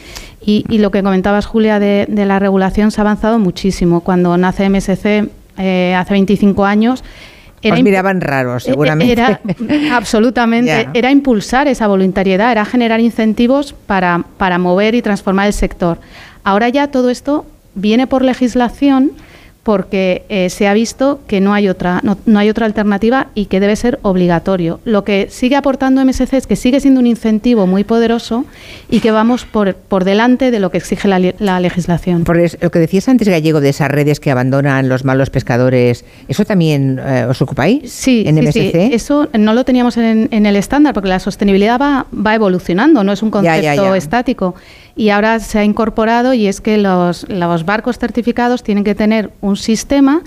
Y, 0.44 0.64
y 0.68 0.78
lo 0.78 0.90
que 0.90 1.02
comentabas, 1.02 1.46
Julia, 1.46 1.78
de, 1.80 2.06
de 2.08 2.24
la 2.26 2.38
regulación 2.38 2.90
se 2.90 3.00
ha 3.00 3.02
avanzado 3.02 3.38
muchísimo. 3.38 4.00
Cuando 4.02 4.36
nace 4.36 4.68
MSC 4.68 5.28
eh, 5.58 5.94
hace 5.98 6.12
25 6.12 6.64
años, 6.64 7.02
Os 7.64 7.70
imp- 7.72 7.82
miraban 7.82 8.20
raros, 8.20 8.64
eh, 8.66 8.70
seguramente. 8.70 9.12
Era, 9.12 9.40
absolutamente. 9.92 10.88
Era 10.94 11.10
impulsar 11.10 11.66
esa 11.68 11.86
voluntariedad, 11.88 12.52
era 12.52 12.64
generar 12.64 13.00
incentivos 13.00 13.72
para, 13.72 14.24
para 14.36 14.58
mover 14.58 14.94
y 14.94 15.02
transformar 15.02 15.46
el 15.48 15.52
sector. 15.52 15.98
Ahora 16.44 16.68
ya 16.68 16.88
todo 16.92 17.10
esto 17.10 17.44
viene 17.74 18.06
por 18.06 18.22
legislación 18.22 19.12
porque 19.66 20.22
eh, 20.28 20.48
se 20.48 20.68
ha 20.68 20.74
visto 20.74 21.18
que 21.26 21.40
no 21.40 21.52
hay 21.52 21.68
otra 21.68 21.98
no, 22.05 22.16
no 22.24 22.38
hay 22.38 22.48
otra 22.48 22.66
alternativa 22.66 23.30
y 23.34 23.47
que 23.47 23.59
debe 23.59 23.74
ser 23.74 23.98
obligatorio. 24.02 24.78
Lo 24.84 25.02
que 25.02 25.26
sigue 25.28 25.56
aportando 25.56 26.05
MSC 26.05 26.34
es 26.34 26.47
que 26.47 26.55
sigue 26.55 26.78
siendo 26.78 27.01
un 27.01 27.09
incentivo 27.09 27.66
muy 27.66 27.82
poderoso 27.82 28.44
y 28.88 29.01
que 29.01 29.10
vamos 29.10 29.44
por, 29.44 29.74
por 29.74 30.05
delante 30.05 30.52
de 30.52 30.60
lo 30.60 30.70
que 30.70 30.78
exige 30.78 31.09
la, 31.09 31.59
legislación. 31.59 32.22
Por 32.22 32.36
lo 32.62 32.70
que 32.70 32.78
decías 32.78 33.09
antes, 33.09 33.28
Gallego, 33.28 33.60
de 33.60 33.70
esas 33.70 33.90
redes 33.90 34.20
que 34.20 34.30
abandonan 34.30 34.88
los 34.88 35.05
malos 35.05 35.30
pescadores, 35.30 36.05
¿eso 36.28 36.44
también 36.44 37.01
eh, 37.05 37.26
os 37.28 37.43
ocupáis? 37.43 37.90
Sí, 37.90 38.22
en 38.24 38.36
MSC. 38.36 38.52
sí. 38.70 38.90
Eso 38.93 39.28
no 39.36 39.52
lo 39.52 39.64
teníamos 39.64 39.97
en, 39.97 40.28
en 40.30 40.47
el 40.47 40.55
estándar 40.55 40.94
porque 40.94 41.09
la 41.09 41.18
sostenibilidad 41.18 41.80
va, 41.80 42.06
va 42.14 42.36
evolucionando, 42.36 43.02
no 43.02 43.10
es 43.10 43.20
un 43.20 43.30
Ya, 43.30 43.32
concepto 43.32 43.62
ya, 43.62 43.74
ya. 43.74 43.97
estático. 43.97 44.55
Y 44.97 45.10
ahora 45.10 45.39
se 45.40 45.59
ha 45.59 45.64
incorporado 45.64 46.32
y 46.32 46.47
es 46.47 46.62
que 46.62 46.78
los, 46.78 47.27
barcos 47.66 47.98
certificados 47.98 48.62
tienen 48.62 48.82
que 48.82 48.94
tener 48.94 49.31
un 49.43 49.56
sistema 49.56 50.23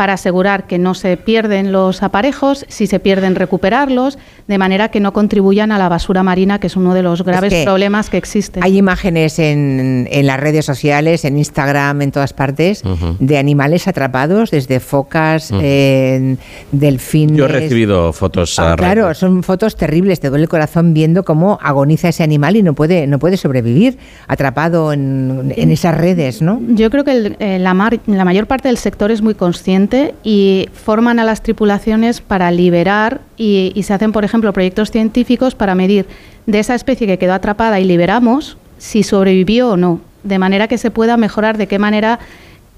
para 0.00 0.14
asegurar 0.14 0.66
que 0.66 0.78
no 0.78 0.94
se 0.94 1.18
pierden 1.18 1.72
los 1.72 2.02
aparejos, 2.02 2.64
si 2.68 2.86
se 2.86 3.00
pierden 3.00 3.34
recuperarlos, 3.34 4.16
de 4.48 4.56
manera 4.56 4.88
que 4.88 4.98
no 4.98 5.12
contribuyan 5.12 5.72
a 5.72 5.78
la 5.78 5.90
basura 5.90 6.22
marina, 6.22 6.58
que 6.58 6.68
es 6.68 6.76
uno 6.76 6.94
de 6.94 7.02
los 7.02 7.22
graves 7.22 7.52
que 7.52 7.64
problemas 7.64 8.08
que 8.08 8.16
existen. 8.16 8.64
Hay 8.64 8.78
imágenes 8.78 9.38
en, 9.38 10.08
en 10.10 10.26
las 10.26 10.40
redes 10.40 10.64
sociales, 10.64 11.26
en 11.26 11.36
Instagram, 11.36 12.00
en 12.00 12.12
todas 12.12 12.32
partes, 12.32 12.82
Ujú. 12.82 13.16
de 13.20 13.36
animales 13.36 13.88
atrapados, 13.88 14.50
desde 14.50 14.80
focas, 14.80 15.50
Ujú. 15.50 15.60
eh, 15.62 16.36
delfines. 16.72 17.36
Yo 17.36 17.44
he 17.44 17.48
recibido 17.48 18.14
fotos 18.14 18.58
Ah, 18.58 18.72
a 18.72 18.76
claro, 18.76 19.12
son 19.12 19.42
fotos 19.42 19.76
terribles, 19.76 20.18
te 20.18 20.30
duele 20.30 20.44
el 20.44 20.48
corazón 20.48 20.94
viendo 20.94 21.24
cómo 21.24 21.58
agoniza 21.62 22.08
ese 22.08 22.22
animal 22.22 22.56
y 22.56 22.62
no 22.62 22.72
puede, 22.72 23.06
no 23.06 23.18
puede 23.18 23.36
sobrevivir 23.36 23.98
atrapado 24.28 24.94
en, 24.94 25.52
en 25.54 25.70
esas 25.70 25.94
redes, 25.94 26.40
¿no? 26.40 26.58
Yo 26.68 26.88
creo 26.88 27.04
que 27.04 27.10
el- 27.12 27.36
eh, 27.38 27.58
la, 27.58 27.74
mar- 27.74 28.00
la 28.06 28.24
mayor 28.24 28.46
parte 28.46 28.68
del 28.68 28.78
sector 28.78 29.10
es 29.10 29.20
muy 29.20 29.34
consciente 29.34 29.89
y 30.22 30.68
forman 30.72 31.18
a 31.18 31.24
las 31.24 31.42
tripulaciones 31.42 32.20
para 32.20 32.50
liberar 32.50 33.20
y, 33.36 33.72
y 33.74 33.82
se 33.84 33.94
hacen, 33.94 34.12
por 34.12 34.24
ejemplo, 34.24 34.52
proyectos 34.52 34.90
científicos 34.90 35.54
para 35.54 35.74
medir 35.74 36.06
de 36.46 36.58
esa 36.58 36.74
especie 36.74 37.06
que 37.06 37.18
quedó 37.18 37.34
atrapada 37.34 37.80
y 37.80 37.84
liberamos 37.84 38.56
si 38.78 39.02
sobrevivió 39.02 39.70
o 39.70 39.76
no, 39.76 40.00
de 40.22 40.38
manera 40.38 40.68
que 40.68 40.78
se 40.78 40.90
pueda 40.90 41.16
mejorar 41.16 41.58
de 41.58 41.66
qué 41.66 41.78
manera 41.78 42.18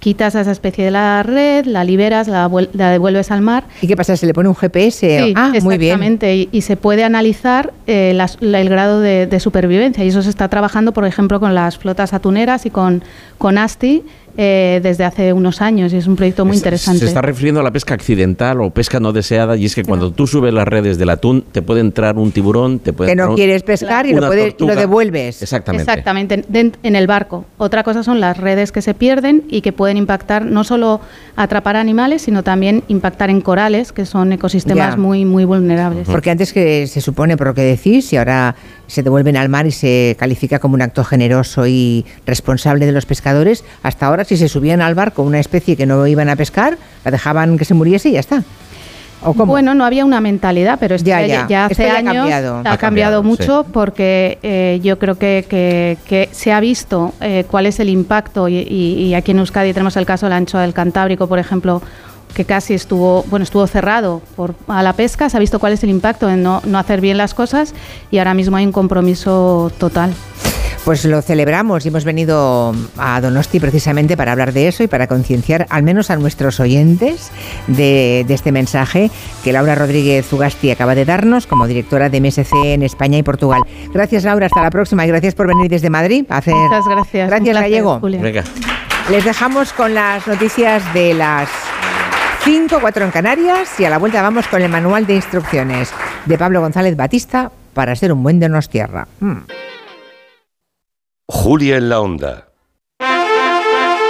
quitas 0.00 0.34
a 0.34 0.40
esa 0.40 0.50
especie 0.50 0.84
de 0.86 0.90
la 0.90 1.22
red, 1.22 1.64
la 1.64 1.84
liberas, 1.84 2.26
la, 2.26 2.48
vuel- 2.48 2.68
la 2.72 2.90
devuelves 2.90 3.30
al 3.30 3.40
mar. 3.40 3.62
¿Y 3.80 3.86
qué 3.86 3.96
pasa? 3.96 4.16
¿Se 4.16 4.26
le 4.26 4.34
pone 4.34 4.48
un 4.48 4.56
GPS? 4.56 4.98
Sí, 5.26 5.32
ah, 5.36 5.52
muy 5.62 5.78
bien. 5.78 5.92
exactamente. 5.92 6.34
Y, 6.34 6.48
y 6.50 6.62
se 6.62 6.76
puede 6.76 7.04
analizar 7.04 7.72
eh, 7.86 8.12
las- 8.12 8.36
la- 8.40 8.60
el 8.60 8.68
grado 8.68 8.98
de, 9.00 9.28
de 9.28 9.38
supervivencia. 9.38 10.02
Y 10.04 10.08
eso 10.08 10.20
se 10.22 10.30
está 10.30 10.48
trabajando, 10.48 10.90
por 10.92 11.04
ejemplo, 11.04 11.38
con 11.38 11.54
las 11.54 11.78
flotas 11.78 12.12
atuneras 12.14 12.66
y 12.66 12.70
con, 12.70 13.04
con 13.38 13.58
ASTI 13.58 14.02
eh, 14.36 14.80
desde 14.82 15.04
hace 15.04 15.32
unos 15.32 15.60
años. 15.60 15.92
Y 15.92 15.96
es 15.96 16.06
un 16.06 16.16
proyecto 16.16 16.44
muy 16.44 16.56
interesante. 16.56 17.00
Se 17.00 17.06
está 17.06 17.22
refiriendo 17.22 17.60
a 17.60 17.62
la 17.64 17.70
pesca 17.70 17.94
accidental 17.94 18.60
o 18.60 18.70
pesca 18.70 19.00
no 19.00 19.12
deseada 19.12 19.56
y 19.56 19.66
es 19.66 19.74
que 19.74 19.84
cuando 19.84 20.10
tú 20.12 20.26
subes 20.26 20.52
las 20.54 20.66
redes 20.66 20.98
del 20.98 21.10
atún 21.10 21.44
te 21.52 21.62
puede 21.62 21.80
entrar 21.80 22.16
un 22.16 22.32
tiburón, 22.32 22.78
te 22.78 22.92
puede 22.92 23.10
Que 23.10 23.16
no 23.16 23.34
quieres 23.34 23.62
pescar 23.62 24.06
y 24.06 24.12
lo, 24.12 24.18
una 24.18 24.26
puedes, 24.28 24.44
y 24.44 24.50
lo 24.50 24.56
tortuga. 24.56 24.76
devuelves. 24.76 25.42
Exactamente. 25.42 25.82
Exactamente, 25.90 26.44
en 26.82 26.96
el 26.96 27.06
barco. 27.06 27.44
Otra 27.58 27.82
cosa 27.82 28.02
son 28.02 28.20
las 28.20 28.36
redes 28.38 28.72
que 28.72 28.82
se 28.82 28.94
pierden 28.94 29.44
y 29.48 29.60
que 29.60 29.72
pueden 29.72 29.96
impactar 29.96 30.44
no 30.44 30.64
solo 30.64 31.00
atrapar 31.36 31.76
animales, 31.76 32.22
sino 32.22 32.42
también 32.42 32.82
impactar 32.88 33.30
en 33.30 33.40
corales, 33.40 33.92
que 33.92 34.06
son 34.06 34.32
ecosistemas 34.32 34.92
Ya. 34.92 34.96
muy, 34.96 35.24
muy 35.24 35.44
vulnerables. 35.44 36.08
Porque 36.08 36.30
antes 36.30 36.52
que 36.52 36.86
se 36.86 37.00
supone 37.00 37.36
por 37.36 37.48
lo 37.48 37.54
que 37.54 37.62
decís 37.62 38.12
y 38.12 38.16
ahora 38.16 38.54
se 38.86 39.02
devuelven 39.02 39.36
al 39.36 39.48
mar 39.48 39.66
y 39.66 39.70
se 39.70 40.16
califica 40.18 40.58
como 40.58 40.74
un 40.74 40.82
acto 40.82 41.02
generoso 41.04 41.66
y 41.66 42.04
responsable 42.26 42.84
de 42.86 42.92
los 42.92 43.06
pescadores, 43.06 43.64
hasta 43.82 44.06
ahora 44.06 44.21
si 44.24 44.36
se 44.36 44.48
subían 44.48 44.80
al 44.80 44.94
barco 44.94 45.22
una 45.22 45.40
especie 45.40 45.76
que 45.76 45.86
no 45.86 46.06
iban 46.06 46.28
a 46.28 46.36
pescar, 46.36 46.78
la 47.04 47.10
dejaban 47.10 47.56
que 47.58 47.64
se 47.64 47.74
muriese 47.74 48.08
y 48.08 48.12
ya 48.12 48.20
está. 48.20 48.42
¿O 49.24 49.34
cómo? 49.34 49.52
Bueno, 49.52 49.72
no 49.74 49.84
había 49.84 50.04
una 50.04 50.20
mentalidad, 50.20 50.78
pero 50.80 50.96
esto 50.96 51.06
Ya, 51.06 51.24
ya, 51.24 51.66
hace 51.66 51.84
ya 51.84 51.94
ha 51.94 51.98
años 51.98 52.14
cambiado. 52.16 52.54
ha, 52.56 52.58
Ha 52.58 52.62
cambiado, 52.62 52.78
cambiado, 52.80 53.22
mucho 53.22 53.62
sí. 53.62 53.70
porque 53.72 54.38
eh, 54.42 54.80
yo 54.82 54.98
creo 54.98 55.14
que, 55.16 55.44
que- 55.48 55.96
que 56.08 56.28
se 56.32 56.52
ha 56.52 56.58
visto 56.58 57.12
eh, 57.20 57.44
cuál 57.48 57.66
es 57.66 57.78
el 57.78 57.88
impacto 57.88 58.48
y, 58.48 58.56
y- 58.58 59.04
y 59.04 59.14
aquí 59.14 59.30
en 59.30 59.38
Euskadi 59.38 59.72
tenemos 59.72 59.96
el 59.96 60.06
caso 60.06 60.26
de 60.26 60.30
la 60.30 60.38
anchoa 60.38 60.62
del 60.62 60.72
Cantábrico, 60.74 61.28
por 61.28 61.38
ejemplo, 61.38 61.80
que 62.34 62.44
casi 62.44 62.74
estuvo, 62.74 63.24
bueno, 63.24 63.44
estuvo 63.44 63.66
cerrado 63.66 64.22
por, 64.36 64.54
a 64.68 64.82
la 64.82 64.92
pesca, 64.94 65.28
se 65.28 65.36
ha 65.36 65.40
visto 65.40 65.58
cuál 65.58 65.72
es 65.72 65.82
el 65.84 65.90
impacto 65.90 66.28
en 66.28 66.42
no, 66.42 66.62
no 66.64 66.78
hacer 66.78 67.00
bien 67.00 67.18
las 67.18 67.34
cosas 67.34 67.74
y 68.10 68.18
ahora 68.18 68.34
mismo 68.34 68.56
hay 68.56 68.66
un 68.66 68.72
compromiso 68.72 69.70
total. 69.78 70.14
Pues 70.84 71.04
lo 71.04 71.22
celebramos 71.22 71.84
y 71.84 71.88
hemos 71.88 72.04
venido 72.04 72.74
a 72.98 73.20
Donosti 73.20 73.60
precisamente 73.60 74.16
para 74.16 74.32
hablar 74.32 74.52
de 74.52 74.66
eso 74.66 74.82
y 74.82 74.88
para 74.88 75.06
concienciar 75.06 75.66
al 75.70 75.84
menos 75.84 76.10
a 76.10 76.16
nuestros 76.16 76.58
oyentes 76.58 77.30
de, 77.68 78.24
de 78.26 78.34
este 78.34 78.50
mensaje 78.50 79.08
que 79.44 79.52
Laura 79.52 79.76
Rodríguez 79.76 80.32
Ugasti 80.32 80.72
acaba 80.72 80.96
de 80.96 81.04
darnos 81.04 81.46
como 81.46 81.68
directora 81.68 82.08
de 82.08 82.20
MSC 82.20 82.52
en 82.64 82.82
España 82.82 83.16
y 83.16 83.22
Portugal. 83.22 83.60
Gracias 83.94 84.24
Laura, 84.24 84.46
hasta 84.46 84.60
la 84.60 84.70
próxima 84.70 85.04
y 85.04 85.08
gracias 85.08 85.36
por 85.36 85.46
venir 85.46 85.70
desde 85.70 85.88
Madrid 85.88 86.24
a 86.28 86.38
hacer... 86.38 86.54
Muchas 86.54 86.84
gracias. 86.88 87.28
Gracias 87.28 87.54
placer, 87.54 87.70
Gallego. 87.70 88.00
Venga. 88.00 88.42
Les 89.08 89.24
dejamos 89.24 89.72
con 89.72 89.94
las 89.94 90.26
noticias 90.26 90.82
de 90.94 91.14
las 91.14 91.48
5, 92.44 92.78
4 92.80 93.04
en 93.04 93.10
Canarias 93.12 93.78
y 93.78 93.84
a 93.84 93.90
la 93.90 93.98
vuelta 93.98 94.20
vamos 94.20 94.48
con 94.48 94.60
el 94.62 94.68
manual 94.68 95.06
de 95.06 95.14
instrucciones 95.14 95.92
de 96.26 96.36
Pablo 96.36 96.60
González 96.60 96.96
Batista 96.96 97.52
para 97.72 97.94
ser 97.94 98.12
un 98.12 98.22
buen 98.22 98.40
Donostierra. 98.40 99.06
Mm. 99.20 99.42
Julia 101.28 101.76
en 101.76 101.88
la 101.88 102.00
onda. 102.00 102.51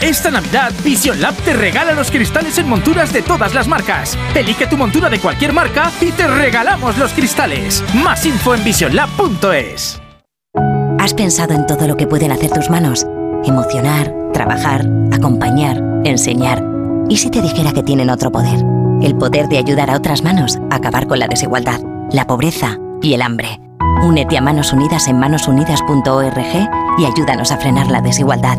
Esta 0.00 0.30
Navidad, 0.30 0.72
Vision 0.84 1.20
Lab 1.20 1.34
te 1.44 1.54
regala 1.54 1.92
los 1.92 2.10
cristales 2.10 2.58
en 2.58 2.68
monturas 2.68 3.12
de 3.12 3.22
todas 3.22 3.54
las 3.54 3.66
marcas. 3.66 4.18
Elige 4.34 4.66
tu 4.66 4.76
montura 4.76 5.08
de 5.08 5.18
cualquier 5.18 5.52
marca 5.52 5.90
y 6.00 6.12
te 6.12 6.26
regalamos 6.26 6.98
los 6.98 7.12
cristales. 7.12 7.82
Más 7.94 8.26
info 8.26 8.54
en 8.54 8.64
visionlab.es. 8.64 10.00
¿Has 10.98 11.14
pensado 11.14 11.54
en 11.54 11.66
todo 11.66 11.88
lo 11.88 11.96
que 11.96 12.06
pueden 12.06 12.32
hacer 12.32 12.50
tus 12.50 12.70
manos? 12.70 13.06
emocionar, 13.48 14.12
trabajar, 14.32 14.86
acompañar, 15.12 15.82
enseñar. 16.04 16.64
¿Y 17.08 17.18
si 17.18 17.30
te 17.30 17.42
dijera 17.42 17.72
que 17.72 17.82
tienen 17.82 18.10
otro 18.10 18.32
poder? 18.32 18.64
El 19.02 19.16
poder 19.16 19.48
de 19.48 19.58
ayudar 19.58 19.90
a 19.90 19.96
otras 19.96 20.22
manos 20.22 20.58
a 20.70 20.76
acabar 20.76 21.06
con 21.06 21.18
la 21.18 21.28
desigualdad, 21.28 21.80
la 22.10 22.26
pobreza 22.26 22.78
y 23.02 23.14
el 23.14 23.22
hambre. 23.22 23.60
Únete 24.02 24.38
a 24.38 24.40
Manos 24.40 24.72
Unidas 24.72 25.08
en 25.08 25.18
manosunidas.org 25.18 26.68
y 26.98 27.04
ayúdanos 27.04 27.52
a 27.52 27.58
frenar 27.58 27.90
la 27.90 28.00
desigualdad. 28.00 28.58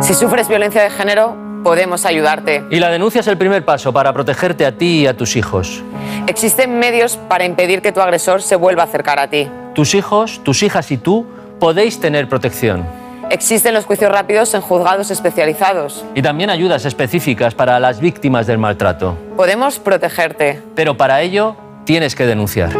Si 0.00 0.14
sufres 0.14 0.48
violencia 0.48 0.82
de 0.82 0.90
género, 0.90 1.36
podemos 1.64 2.06
ayudarte. 2.06 2.64
Y 2.70 2.78
la 2.78 2.88
denuncia 2.88 3.20
es 3.20 3.26
el 3.26 3.36
primer 3.36 3.64
paso 3.64 3.92
para 3.92 4.12
protegerte 4.12 4.64
a 4.64 4.72
ti 4.72 5.00
y 5.00 5.06
a 5.06 5.16
tus 5.16 5.36
hijos. 5.36 5.82
Existen 6.26 6.78
medios 6.78 7.16
para 7.16 7.44
impedir 7.44 7.82
que 7.82 7.92
tu 7.92 8.00
agresor 8.00 8.40
se 8.40 8.56
vuelva 8.56 8.82
a 8.82 8.86
acercar 8.86 9.18
a 9.18 9.28
ti. 9.28 9.48
Tus 9.74 9.94
hijos, 9.94 10.40
tus 10.44 10.62
hijas 10.62 10.90
y 10.92 10.98
tú 10.98 11.26
podéis 11.58 12.00
tener 12.00 12.28
protección. 12.28 12.86
Existen 13.30 13.74
los 13.74 13.84
juicios 13.84 14.10
rápidos 14.10 14.54
en 14.54 14.60
juzgados 14.60 15.10
especializados. 15.10 16.04
Y 16.14 16.22
también 16.22 16.48
ayudas 16.48 16.84
específicas 16.86 17.54
para 17.54 17.78
las 17.78 18.00
víctimas 18.00 18.46
del 18.46 18.56
maltrato. 18.56 19.18
Podemos 19.36 19.78
protegerte. 19.78 20.62
Pero 20.74 20.96
para 20.96 21.20
ello 21.20 21.56
tienes 21.84 22.14
que 22.14 22.24
denunciar. 22.24 22.70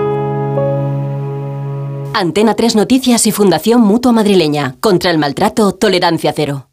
Antena 2.14 2.54
3 2.54 2.76
Noticias 2.76 3.26
y 3.26 3.32
Fundación 3.32 3.82
Mutua 3.82 4.12
Madrileña. 4.12 4.76
Contra 4.80 5.10
el 5.10 5.18
maltrato, 5.18 5.72
tolerancia 5.72 6.32
cero. 6.34 6.68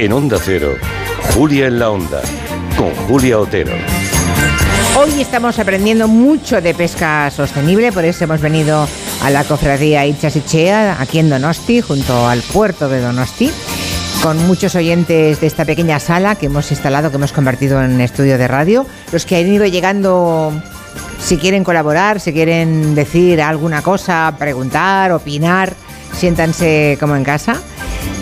En 0.00 0.14
Onda 0.14 0.38
Cero, 0.42 0.76
Julia 1.34 1.66
en 1.66 1.78
la 1.78 1.90
Onda, 1.90 2.22
con 2.78 2.88
Julia 3.06 3.38
Otero. 3.38 3.74
Hoy 4.98 5.20
estamos 5.20 5.58
aprendiendo 5.58 6.08
mucho 6.08 6.62
de 6.62 6.72
pesca 6.72 7.30
sostenible, 7.30 7.92
por 7.92 8.06
eso 8.06 8.24
hemos 8.24 8.40
venido 8.40 8.88
a 9.22 9.28
la 9.28 9.44
cofradía 9.44 10.06
Itchasichea, 10.06 10.96
aquí 10.98 11.18
en 11.18 11.28
Donosti, 11.28 11.82
junto 11.82 12.26
al 12.26 12.40
puerto 12.40 12.88
de 12.88 13.02
Donosti, 13.02 13.50
con 14.22 14.38
muchos 14.46 14.74
oyentes 14.74 15.38
de 15.38 15.46
esta 15.46 15.66
pequeña 15.66 16.00
sala 16.00 16.34
que 16.36 16.46
hemos 16.46 16.70
instalado, 16.70 17.10
que 17.10 17.16
hemos 17.16 17.32
convertido 17.32 17.82
en 17.84 18.00
estudio 18.00 18.38
de 18.38 18.48
radio. 18.48 18.86
Los 19.12 19.26
que 19.26 19.36
han 19.36 19.52
ido 19.52 19.66
llegando, 19.66 20.50
si 21.22 21.36
quieren 21.36 21.62
colaborar, 21.62 22.20
si 22.20 22.32
quieren 22.32 22.94
decir 22.94 23.42
alguna 23.42 23.82
cosa, 23.82 24.34
preguntar, 24.38 25.12
opinar, 25.12 25.74
siéntanse 26.14 26.96
como 26.98 27.16
en 27.16 27.24
casa. 27.24 27.60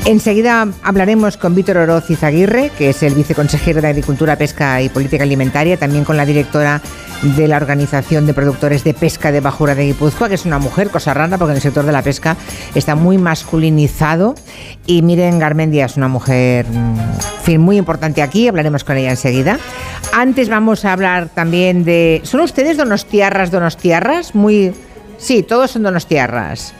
Enseguida 0.04 0.66
hablaremos 0.82 1.36
con 1.36 1.54
Víctor 1.54 1.76
Oroz 1.76 2.10
Izaguirre, 2.10 2.70
que 2.78 2.88
es 2.88 3.02
el 3.02 3.14
viceconsejero 3.14 3.82
de 3.82 3.88
Agricultura, 3.88 4.36
Pesca 4.36 4.80
y 4.80 4.88
Política 4.88 5.22
Alimentaria, 5.22 5.76
también 5.76 6.04
con 6.04 6.16
la 6.16 6.24
directora 6.24 6.80
de 7.22 7.48
la 7.48 7.56
Organización 7.56 8.26
de 8.26 8.32
Productores 8.32 8.84
de 8.84 8.94
Pesca 8.94 9.32
de 9.32 9.40
Bajura 9.40 9.74
de 9.74 9.84
Guipúzcoa, 9.84 10.28
que 10.28 10.36
es 10.36 10.46
una 10.46 10.58
mujer, 10.58 10.88
cosa 10.88 11.12
rara, 11.12 11.36
porque 11.36 11.50
en 11.50 11.56
el 11.56 11.62
sector 11.62 11.84
de 11.84 11.92
la 11.92 12.02
pesca 12.02 12.36
está 12.74 12.94
muy 12.94 13.18
masculinizado. 13.18 14.34
Y 14.86 15.02
miren, 15.02 15.38
Garmendia 15.38 15.84
es 15.86 15.96
una 15.96 16.08
mujer 16.08 16.66
mm, 16.66 17.42
fin, 17.42 17.60
muy 17.60 17.76
importante 17.76 18.22
aquí, 18.22 18.48
hablaremos 18.48 18.84
con 18.84 18.96
ella 18.96 19.10
enseguida. 19.10 19.58
Antes 20.12 20.48
vamos 20.48 20.84
a 20.84 20.92
hablar 20.92 21.28
también 21.28 21.84
de... 21.84 22.22
¿Son 22.24 22.40
ustedes 22.40 22.76
donostiarras, 22.76 23.50
donostiarras? 23.50 24.34
Muy... 24.34 24.72
Sí, 25.18 25.42
todos 25.42 25.72
son 25.72 25.82
donostiarras. 25.82 26.72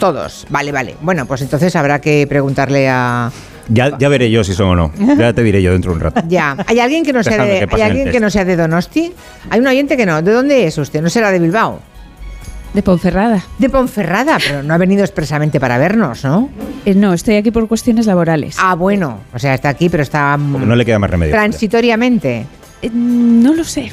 Todos, 0.00 0.46
vale, 0.48 0.72
vale. 0.72 0.96
Bueno, 1.02 1.26
pues 1.26 1.42
entonces 1.42 1.76
habrá 1.76 2.00
que 2.00 2.26
preguntarle 2.26 2.88
a... 2.88 3.30
Ya, 3.68 3.96
ya 3.98 4.08
veré 4.08 4.30
yo 4.30 4.42
si 4.42 4.54
son 4.54 4.68
o 4.70 4.74
no. 4.74 4.92
Ya 5.16 5.32
te 5.32 5.42
diré 5.44 5.62
yo 5.62 5.72
dentro 5.72 5.92
de 5.92 5.96
un 5.98 6.00
rato. 6.00 6.22
Ya, 6.26 6.56
¿hay 6.66 6.80
alguien 6.80 7.04
que 7.04 7.12
no 7.12 7.22
sea 7.22 7.44
de, 7.44 7.68
que 7.68 7.76
¿hay 7.76 7.82
alguien 7.82 8.10
que 8.10 8.18
no 8.18 8.28
sea 8.30 8.44
de 8.44 8.56
Donosti? 8.56 9.12
Hay 9.50 9.60
un 9.60 9.66
oyente 9.68 9.96
que 9.96 10.06
no. 10.06 10.20
¿De 10.22 10.32
dónde 10.32 10.66
es 10.66 10.76
usted? 10.78 11.00
¿No 11.02 11.08
será 11.10 11.30
de 11.30 11.38
Bilbao? 11.38 11.78
De 12.74 12.82
Ponferrada. 12.82 13.44
De 13.58 13.68
Ponferrada, 13.68 14.38
pero 14.38 14.62
no 14.62 14.74
ha 14.74 14.78
venido 14.78 15.02
expresamente 15.04 15.60
para 15.60 15.76
vernos, 15.76 16.24
¿no? 16.24 16.48
Eh, 16.84 16.94
no, 16.94 17.12
estoy 17.12 17.36
aquí 17.36 17.50
por 17.50 17.68
cuestiones 17.68 18.06
laborales. 18.06 18.56
Ah, 18.58 18.74
bueno. 18.74 19.20
O 19.34 19.38
sea, 19.38 19.54
está 19.54 19.68
aquí, 19.68 19.88
pero 19.88 20.02
está 20.02 20.36
mm, 20.36 20.52
Porque 20.52 20.66
no 20.66 20.76
le 20.76 20.84
queda 20.84 20.98
más 20.98 21.10
remedio. 21.10 21.32
transitoriamente. 21.32 22.46
Eh, 22.82 22.90
no 22.92 23.54
lo 23.54 23.64
sé. 23.64 23.92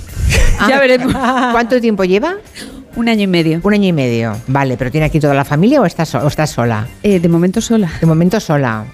Ah, 0.59 0.67
Ya 0.69 0.79
veremos. 0.79 1.11
¿Cuánto 1.13 1.81
tiempo 1.81 2.03
lleva? 2.03 2.35
Un 2.97 3.07
año 3.09 3.21
y 3.23 3.27
medio. 3.27 3.59
Un 3.63 3.73
año 3.73 3.87
y 3.87 3.93
medio. 3.93 4.35
Vale, 4.47 4.75
pero 4.75 4.91
¿tiene 4.91 5.05
aquí 5.05 5.19
toda 5.19 5.33
la 5.35 5.45
familia 5.45 5.79
o 5.79 5.85
está, 5.85 6.03
so- 6.05 6.19
o 6.19 6.27
está 6.27 6.47
sola? 6.47 6.87
Eh, 7.03 7.19
de 7.19 7.29
momento 7.29 7.61
sola. 7.61 7.89
De 8.01 8.07
momento 8.07 8.39
sola. 8.39 8.85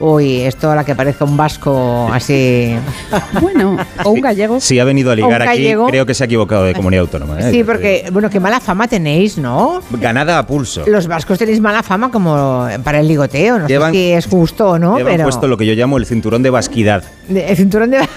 Uy, 0.00 0.40
esto 0.40 0.72
a 0.72 0.74
la 0.74 0.84
que 0.84 0.94
parezca 0.96 1.24
un 1.24 1.36
vasco 1.36 2.08
así. 2.12 2.74
Bueno, 3.40 3.76
o 4.02 4.10
un 4.10 4.20
gallego. 4.20 4.60
Si 4.60 4.78
ha 4.80 4.84
venido 4.84 5.10
a 5.12 5.14
ligar 5.14 5.42
Un 5.42 5.48
aquí, 5.48 5.58
gallego. 5.62 5.86
creo 5.86 6.04
que 6.04 6.14
se 6.14 6.24
ha 6.24 6.26
equivocado 6.26 6.64
de 6.64 6.74
comunidad 6.74 7.02
autónoma. 7.02 7.38
¿eh? 7.40 7.50
Sí, 7.52 7.62
porque, 7.62 8.08
bueno, 8.12 8.28
qué 8.28 8.40
mala 8.40 8.58
fama 8.60 8.88
tenéis, 8.88 9.38
¿no? 9.38 9.80
Ganada 9.90 10.38
a 10.38 10.46
pulso. 10.46 10.82
Los 10.86 11.06
vascos 11.06 11.38
tenéis 11.38 11.60
mala 11.60 11.82
fama 11.84 12.10
como 12.10 12.66
para 12.82 12.98
el 13.00 13.06
ligoteo. 13.08 13.60
No 13.60 13.68
Llevan- 13.68 13.92
sé 13.92 13.98
si 13.98 14.12
es 14.12 14.26
justo 14.26 14.70
o 14.70 14.78
no, 14.78 14.96
Llevan 14.96 15.12
pero. 15.12 15.24
puesto 15.24 15.46
lo 15.46 15.56
que 15.56 15.64
yo 15.66 15.74
llamo 15.74 15.96
el 15.96 16.06
cinturón 16.06 16.42
de 16.42 16.50
vasquidad. 16.50 17.04
El 17.28 17.56
cinturón 17.56 17.90
de. 17.90 17.98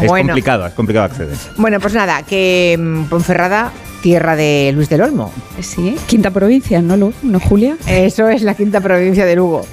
Es 0.00 0.08
bueno, 0.08 0.28
complicado, 0.28 0.66
es 0.66 0.74
complicado 0.74 1.06
acceder. 1.06 1.36
bueno, 1.56 1.78
pues 1.80 1.94
nada, 1.94 2.22
que 2.24 2.76
mm, 2.78 3.04
Ponferrada, 3.04 3.70
tierra 4.02 4.34
de 4.36 4.72
Luis 4.74 4.88
del 4.88 5.02
Olmo. 5.02 5.32
Sí, 5.60 5.96
quinta 6.06 6.30
provincia, 6.32 6.82
¿no, 6.82 6.96
Lu? 6.96 7.12
¿No, 7.22 7.38
Julia? 7.38 7.76
Eso 7.86 8.28
es 8.28 8.42
la 8.42 8.54
quinta 8.54 8.80
provincia 8.80 9.24
de 9.24 9.36
Lugo. 9.36 9.64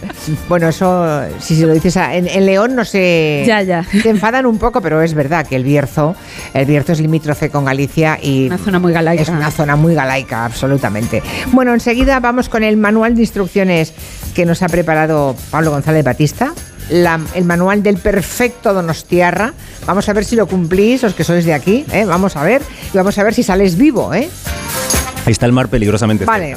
Bueno, 0.47 0.69
eso, 0.69 1.21
si 1.39 1.55
se 1.55 1.65
lo 1.65 1.73
dices 1.73 1.97
a- 1.97 2.15
en, 2.15 2.27
en 2.27 2.45
León, 2.45 2.75
no 2.75 2.85
sé. 2.85 3.43
Ya, 3.47 3.61
ya. 3.63 3.83
Te 4.03 4.09
enfadan 4.09 4.45
un 4.45 4.57
poco, 4.59 4.79
pero 4.81 5.01
es 5.01 5.13
verdad 5.15 5.45
que 5.47 5.55
el 5.55 5.63
Bierzo, 5.63 6.15
el 6.53 6.65
Bierzo 6.65 6.91
es 6.93 6.99
limítrofe 7.01 7.49
con 7.49 7.65
Galicia 7.65 8.19
y. 8.21 8.45
Una 8.47 8.57
zona 8.59 8.79
muy 8.79 8.93
galaica. 8.93 9.23
Es 9.23 9.29
una 9.29 9.49
zona 9.51 9.75
muy 9.75 9.95
galaica, 9.95 10.45
absolutamente. 10.45 11.23
Bueno, 11.51 11.73
enseguida 11.73 12.19
vamos 12.19 12.47
con 12.47 12.63
el 12.63 12.77
manual 12.77 13.15
de 13.15 13.21
instrucciones 13.21 13.93
que 14.35 14.45
nos 14.45 14.61
ha 14.61 14.67
preparado 14.67 15.35
Pablo 15.49 15.71
González 15.71 16.05
Batista. 16.05 16.53
La- 16.91 17.19
el 17.33 17.45
manual 17.45 17.81
del 17.83 17.97
perfecto 17.97 18.73
Donostiarra. 18.73 19.53
Vamos 19.85 20.07
a 20.09 20.13
ver 20.13 20.25
si 20.25 20.35
lo 20.35 20.45
cumplís, 20.47 21.01
los 21.03 21.13
que 21.13 21.23
sois 21.23 21.45
de 21.45 21.53
aquí. 21.53 21.85
¿eh? 21.91 22.05
Vamos 22.05 22.35
a 22.35 22.43
ver. 22.43 22.61
Y 22.93 22.97
vamos 22.97 23.17
a 23.17 23.23
ver 23.23 23.33
si 23.33 23.43
sales 23.43 23.77
vivo. 23.77 24.13
¿eh? 24.13 24.29
Ahí 25.25 25.31
está 25.31 25.45
el 25.45 25.51
mar 25.53 25.67
peligrosamente. 25.69 26.25
Vale. 26.25 26.55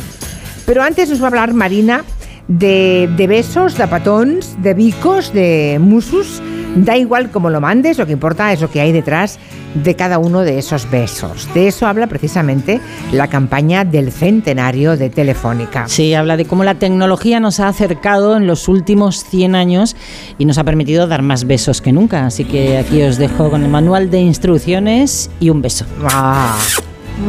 Pero 0.66 0.82
antes 0.82 1.08
nos 1.10 1.20
va 1.20 1.24
a 1.24 1.28
hablar 1.28 1.54
Marina 1.54 2.04
de, 2.48 3.08
de 3.16 3.26
besos, 3.26 3.76
de 3.78 3.86
patons, 3.86 4.56
de 4.62 4.74
bicos, 4.74 5.32
de 5.32 5.78
musus. 5.80 6.42
Da 6.76 6.96
igual 6.96 7.30
cómo 7.30 7.50
lo 7.50 7.60
mandes, 7.60 7.98
lo 7.98 8.06
que 8.06 8.12
importa 8.12 8.52
es 8.52 8.60
lo 8.60 8.68
que 8.68 8.80
hay 8.80 8.90
detrás 8.90 9.38
de 9.74 9.94
cada 9.94 10.18
uno 10.18 10.40
de 10.40 10.58
esos 10.58 10.90
besos. 10.90 11.48
De 11.54 11.68
eso 11.68 11.86
habla 11.86 12.08
precisamente 12.08 12.80
la 13.12 13.28
campaña 13.28 13.84
del 13.84 14.10
centenario 14.10 14.96
de 14.96 15.08
Telefónica. 15.08 15.86
Sí, 15.86 16.14
habla 16.14 16.36
de 16.36 16.46
cómo 16.46 16.64
la 16.64 16.74
tecnología 16.74 17.38
nos 17.38 17.60
ha 17.60 17.68
acercado 17.68 18.36
en 18.36 18.48
los 18.48 18.66
últimos 18.66 19.24
100 19.24 19.54
años 19.54 19.96
y 20.36 20.46
nos 20.46 20.58
ha 20.58 20.64
permitido 20.64 21.06
dar 21.06 21.22
más 21.22 21.46
besos 21.46 21.80
que 21.80 21.92
nunca. 21.92 22.26
Así 22.26 22.44
que 22.44 22.78
aquí 22.78 23.02
os 23.02 23.18
dejo 23.18 23.50
con 23.50 23.62
el 23.62 23.68
manual 23.68 24.10
de 24.10 24.20
instrucciones 24.20 25.30
y 25.38 25.50
un 25.50 25.62
beso. 25.62 25.86
¡Ah! 26.10 26.56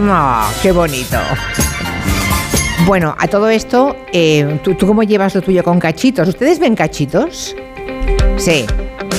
¡Ah! 0.07 0.51
¡Qué 0.63 0.71
bonito! 0.71 1.19
Bueno, 2.87 3.15
a 3.17 3.27
todo 3.27 3.49
esto, 3.49 3.95
eh, 4.11 4.59
¿tú, 4.63 4.73
¿tú 4.75 4.85
cómo 4.87 5.03
llevas 5.03 5.33
lo 5.35 5.41
tuyo 5.41 5.63
con 5.63 5.79
cachitos? 5.79 6.27
¿Ustedes 6.29 6.59
ven 6.59 6.75
cachitos? 6.75 7.55
Sí, 8.37 8.65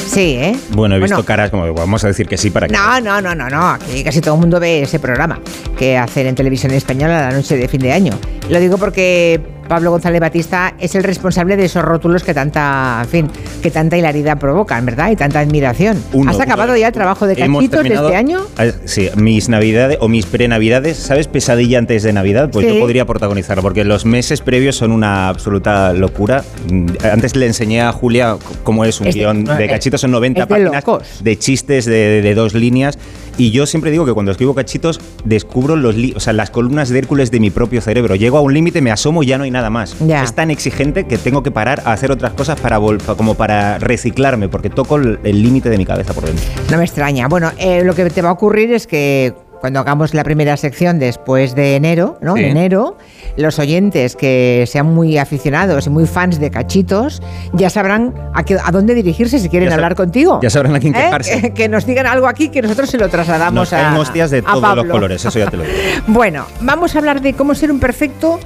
sí, 0.07 0.37
¿eh? 0.39 0.57
Bueno, 0.71 0.97
he 0.97 1.01
visto 1.01 1.25
caras 1.25 1.51
como 1.51 1.73
vamos 1.75 2.05
a 2.05 2.09
decir 2.09 2.27
que 2.27 2.37
sí 2.37 2.51
para 2.51 2.67
que. 2.67 2.73
No, 2.73 3.01
no, 3.01 3.21
no, 3.21 3.35
no, 3.35 3.49
no. 3.49 3.69
Aquí 3.71 4.03
casi 4.05 4.21
todo 4.21 4.35
el 4.35 4.41
mundo 4.41 4.61
ve 4.61 4.83
ese 4.83 4.99
programa 4.99 5.41
que 5.79 5.97
hacen 5.97 6.27
en 6.27 6.35
televisión 6.35 6.73
española 6.73 7.29
la 7.29 7.37
noche 7.37 7.57
de 7.57 7.69
fin 7.69 7.81
de 7.81 7.93
año. 7.93 8.13
Lo 8.49 8.61
digo 8.61 8.79
porque 8.79 9.41
Pablo 9.69 9.91
González 9.91 10.21
Batista 10.21 10.75
es 10.79 10.95
el 10.95 11.03
responsable 11.03 11.57
de 11.57 11.65
esos 11.65 11.83
rótulos 11.85 12.23
que 12.23 12.33
tanta, 12.33 13.01
en 13.03 13.09
fin, 13.09 13.31
que 13.61 13.73
tanta 13.73 13.97
hilaridad 13.99 14.39
provocan, 14.39 14.87
¿verdad? 14.87 15.11
Y 15.11 15.17
tanta 15.17 15.41
admiración. 15.41 16.01
Uno, 16.13 16.31
¿Has 16.31 16.39
acabado 16.39 16.71
uno. 16.71 16.79
ya 16.79 16.87
el 16.87 16.93
trabajo 16.93 17.27
de 17.27 17.35
cachitos 17.35 17.83
de 17.83 17.95
este 17.95 18.15
año? 18.15 18.47
Ah, 18.57 18.67
Sí, 18.85 19.09
mis 19.17 19.49
navidades 19.49 19.99
o 20.01 20.07
mis 20.07 20.27
prenavidades, 20.27 20.97
¿sabes? 20.97 21.27
Pesadilla 21.27 21.79
antes 21.79 22.05
de 22.05 22.13
Navidad, 22.13 22.49
pues 22.53 22.65
Sí. 22.69 22.75
yo 22.75 22.79
podría 22.81 23.05
protagonizarlo, 23.05 23.63
porque 23.63 23.83
los 23.83 24.05
meses 24.07 24.41
previos 24.43 24.77
son 24.77 24.93
una 24.93 25.29
absoluta 25.29 25.93
locura. 25.93 26.45
Mm, 26.71 26.87
Antes 27.13 27.35
le 27.35 27.47
enseñé 27.47 27.81
a 27.83 27.91
Julia 27.91 28.37
cómo 28.63 28.85
es 28.85 29.01
un 29.01 29.09
Es 29.09 29.15
de- 29.17 29.21
guion 29.23 29.45
de 29.45 29.65
eh, 29.65 29.69
cachitos, 29.69 30.01
son 30.01 30.13
90 30.13 30.43
es 30.43 30.49
de 30.49 30.55
páginas 30.55 30.87
locos. 30.87 31.03
de 31.25 31.37
chistes 31.37 31.85
de, 31.85 32.23
de 32.23 32.35
dos 32.37 32.55
líneas. 32.55 32.97
Y 33.39 33.51
yo 33.51 33.67
siempre 33.67 33.91
digo 33.91 34.07
que 34.07 34.13
cuando 34.13 34.33
escribo 34.33 34.55
cachitos 34.55 35.01
descubro 35.25 35.77
los 35.77 35.97
o 36.15 36.21
sea, 36.21 36.33
las 36.33 36.51
columnas 36.51 36.89
de 36.89 36.99
Hércules 36.99 37.31
de 37.31 37.41
mi 37.41 37.51
propio 37.51 37.81
cerebro. 37.81 38.15
Llego 38.15 38.39
a 38.39 38.41
un 38.41 38.55
límite, 38.55 38.81
me 38.81 38.91
asomo 38.91 39.23
y 39.23 39.27
ya 39.27 39.39
no 39.39 39.45
hay 39.45 39.51
nada 39.51 39.71
más. 39.71 39.97
Es 40.01 40.35
tan 40.35 40.51
exigente 40.51 41.07
que 41.07 41.19
tengo 41.19 41.43
que 41.43 41.51
parar 41.51 41.83
a 41.85 41.93
hacer 41.93 42.11
otras 42.11 42.33
cosas 42.33 42.61
para 42.61 42.79
como 43.17 43.35
para 43.35 43.79
reciclarme, 43.79 44.49
porque 44.49 44.71
toco 44.71 44.97
el 44.97 45.19
el 45.25 45.43
límite 45.43 45.71
de 45.71 45.79
mi 45.79 45.85
cabeza 45.85 46.15
por 46.15 46.25
dentro. 46.25 46.45
No 46.71 46.79
me 46.79 46.85
extraña. 46.85 47.29
Bueno, 47.29 47.51
eh, 47.59 47.83
lo 47.85 47.95
que 47.95 48.09
te 48.11 48.23
va 48.23 48.31
a 48.31 48.33
ocurrir 48.33 48.73
es 48.73 48.87
que 48.87 49.35
cuando 49.61 49.81
hagamos 49.81 50.15
la 50.15 50.23
primera 50.25 50.57
sección 50.57 50.99
después 50.99 51.55
de 51.55 51.77
enero, 51.77 52.19
¿no? 52.21 52.35
Sí. 52.35 52.41
En 52.45 52.51
enero, 52.51 52.97
los 53.37 53.59
oyentes 53.59 54.15
que 54.17 54.65
sean 54.67 54.87
muy 54.95 55.19
aficionados 55.19 55.87
y 55.87 55.91
muy 55.91 56.07
fans 56.07 56.39
de 56.41 56.51
cachitos 56.51 57.23
ya 57.53 57.71
sabrán 57.71 58.15
a, 58.35 58.45
qué- 58.45 58.59
a 58.63 58.71
dónde 58.71 58.95
dirigirse 58.95 59.39
si 59.39 59.49
quieren 59.49 59.69
Ya 59.71 59.75
hablar 59.75 59.95
contigo. 59.95 60.41
ya 60.43 60.51
sabrán 60.51 60.77
a 60.77 60.81
quién 60.81 60.95
¿Eh? 60.95 60.99
quejarse. 60.99 61.41
Que, 61.41 61.53
que 61.55 61.69
nos 61.69 61.87
digan 61.87 62.07
algo 62.07 62.29
aquí 62.29 62.49
que 62.49 62.63
nosotros 62.63 62.91
se 62.91 62.99
lo 62.99 63.09
trasladamos 63.09 63.71
Nos 63.71 63.73
a, 63.73 63.99
hostias 63.99 64.31
de 64.31 64.39
a 64.39 64.43
todos 64.43 64.77
los 64.77 64.87
colores, 64.87 65.25
eso 65.25 65.39
ya 65.39 65.51
te 65.51 65.57
lo 65.57 65.63
digo. 65.65 65.75
Bueno, 66.07 66.47
vamos 66.61 66.95
a 66.95 66.99
hablar 66.99 67.21
de 67.21 67.35
cómo 67.35 67.55
ser 67.55 67.71
un 67.73 67.81
perfecto 67.81 68.39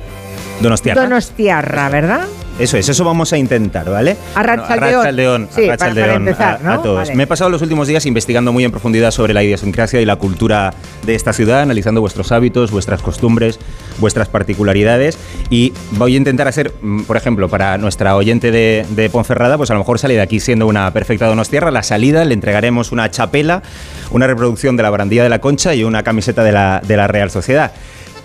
Donostiarra. 0.60 1.02
donostiarra, 1.02 1.88
¿verdad? 1.88 2.20
Eso 2.58 2.76
es, 2.76 2.86
eso 2.90 3.04
vamos 3.04 3.32
a 3.32 3.38
intentar, 3.38 3.88
¿vale? 3.88 4.16
A 4.34 4.42
Rachaldeón. 4.42 4.68
Bueno, 4.78 4.86
a 4.98 4.98
Rachaldeón, 5.04 5.48
Sí, 5.50 5.62
a 5.62 5.64
para- 5.64 5.76
Rachaldeón, 5.76 6.06
para 6.08 6.16
empezar, 6.16 6.60
a- 6.62 6.76
¿no? 6.76 6.80
todos. 6.82 6.96
Vale. 6.98 7.14
Me 7.14 7.22
he 7.22 7.26
pasado 7.26 7.48
los 7.48 7.62
últimos 7.62 7.88
días 7.88 8.04
investigando 8.04 8.52
muy 8.52 8.64
en 8.64 8.70
profundidad 8.70 9.10
sobre 9.12 9.32
la 9.32 9.42
idiosincrasia 9.42 9.98
y 10.02 10.04
la 10.04 10.16
cultura 10.16 10.74
de 11.06 11.14
esta 11.14 11.32
ciudad, 11.32 11.62
analizando 11.62 12.02
vuestros 12.02 12.32
hábitos, 12.32 12.70
vuestras 12.70 13.00
costumbres, 13.00 13.58
vuestras 13.98 14.28
particularidades 14.28 15.16
y 15.48 15.72
voy 15.92 16.14
a 16.14 16.16
intentar 16.18 16.48
hacer, 16.48 16.74
mm, 16.82 17.04
por 17.04 17.16
ejemplo, 17.16 17.48
para 17.48 17.78
nuestra 17.78 18.14
oyente 18.14 18.50
de, 18.50 18.84
de 18.90 19.08
Ponferrada, 19.08 19.56
pues 19.56 19.70
a 19.70 19.74
lo 19.74 19.80
mejor 19.80 19.98
sale 19.98 20.12
de 20.14 20.20
aquí 20.20 20.38
siendo 20.40 20.66
una 20.66 20.90
perfecta 20.92 21.26
donostiarra. 21.26 21.70
La 21.70 21.82
salida 21.82 22.26
le 22.26 22.34
entregaremos 22.34 22.92
una 22.92 23.10
chapela, 23.10 23.62
una 24.10 24.26
reproducción 24.26 24.76
de 24.76 24.82
la 24.82 24.90
barandilla 24.90 25.22
de 25.22 25.30
la 25.30 25.38
Concha 25.38 25.74
y 25.74 25.82
una 25.84 26.02
camiseta 26.02 26.44
de 26.44 26.52
la, 26.52 26.82
de 26.86 26.96
la 26.98 27.06
Real 27.06 27.30
Sociedad. 27.30 27.72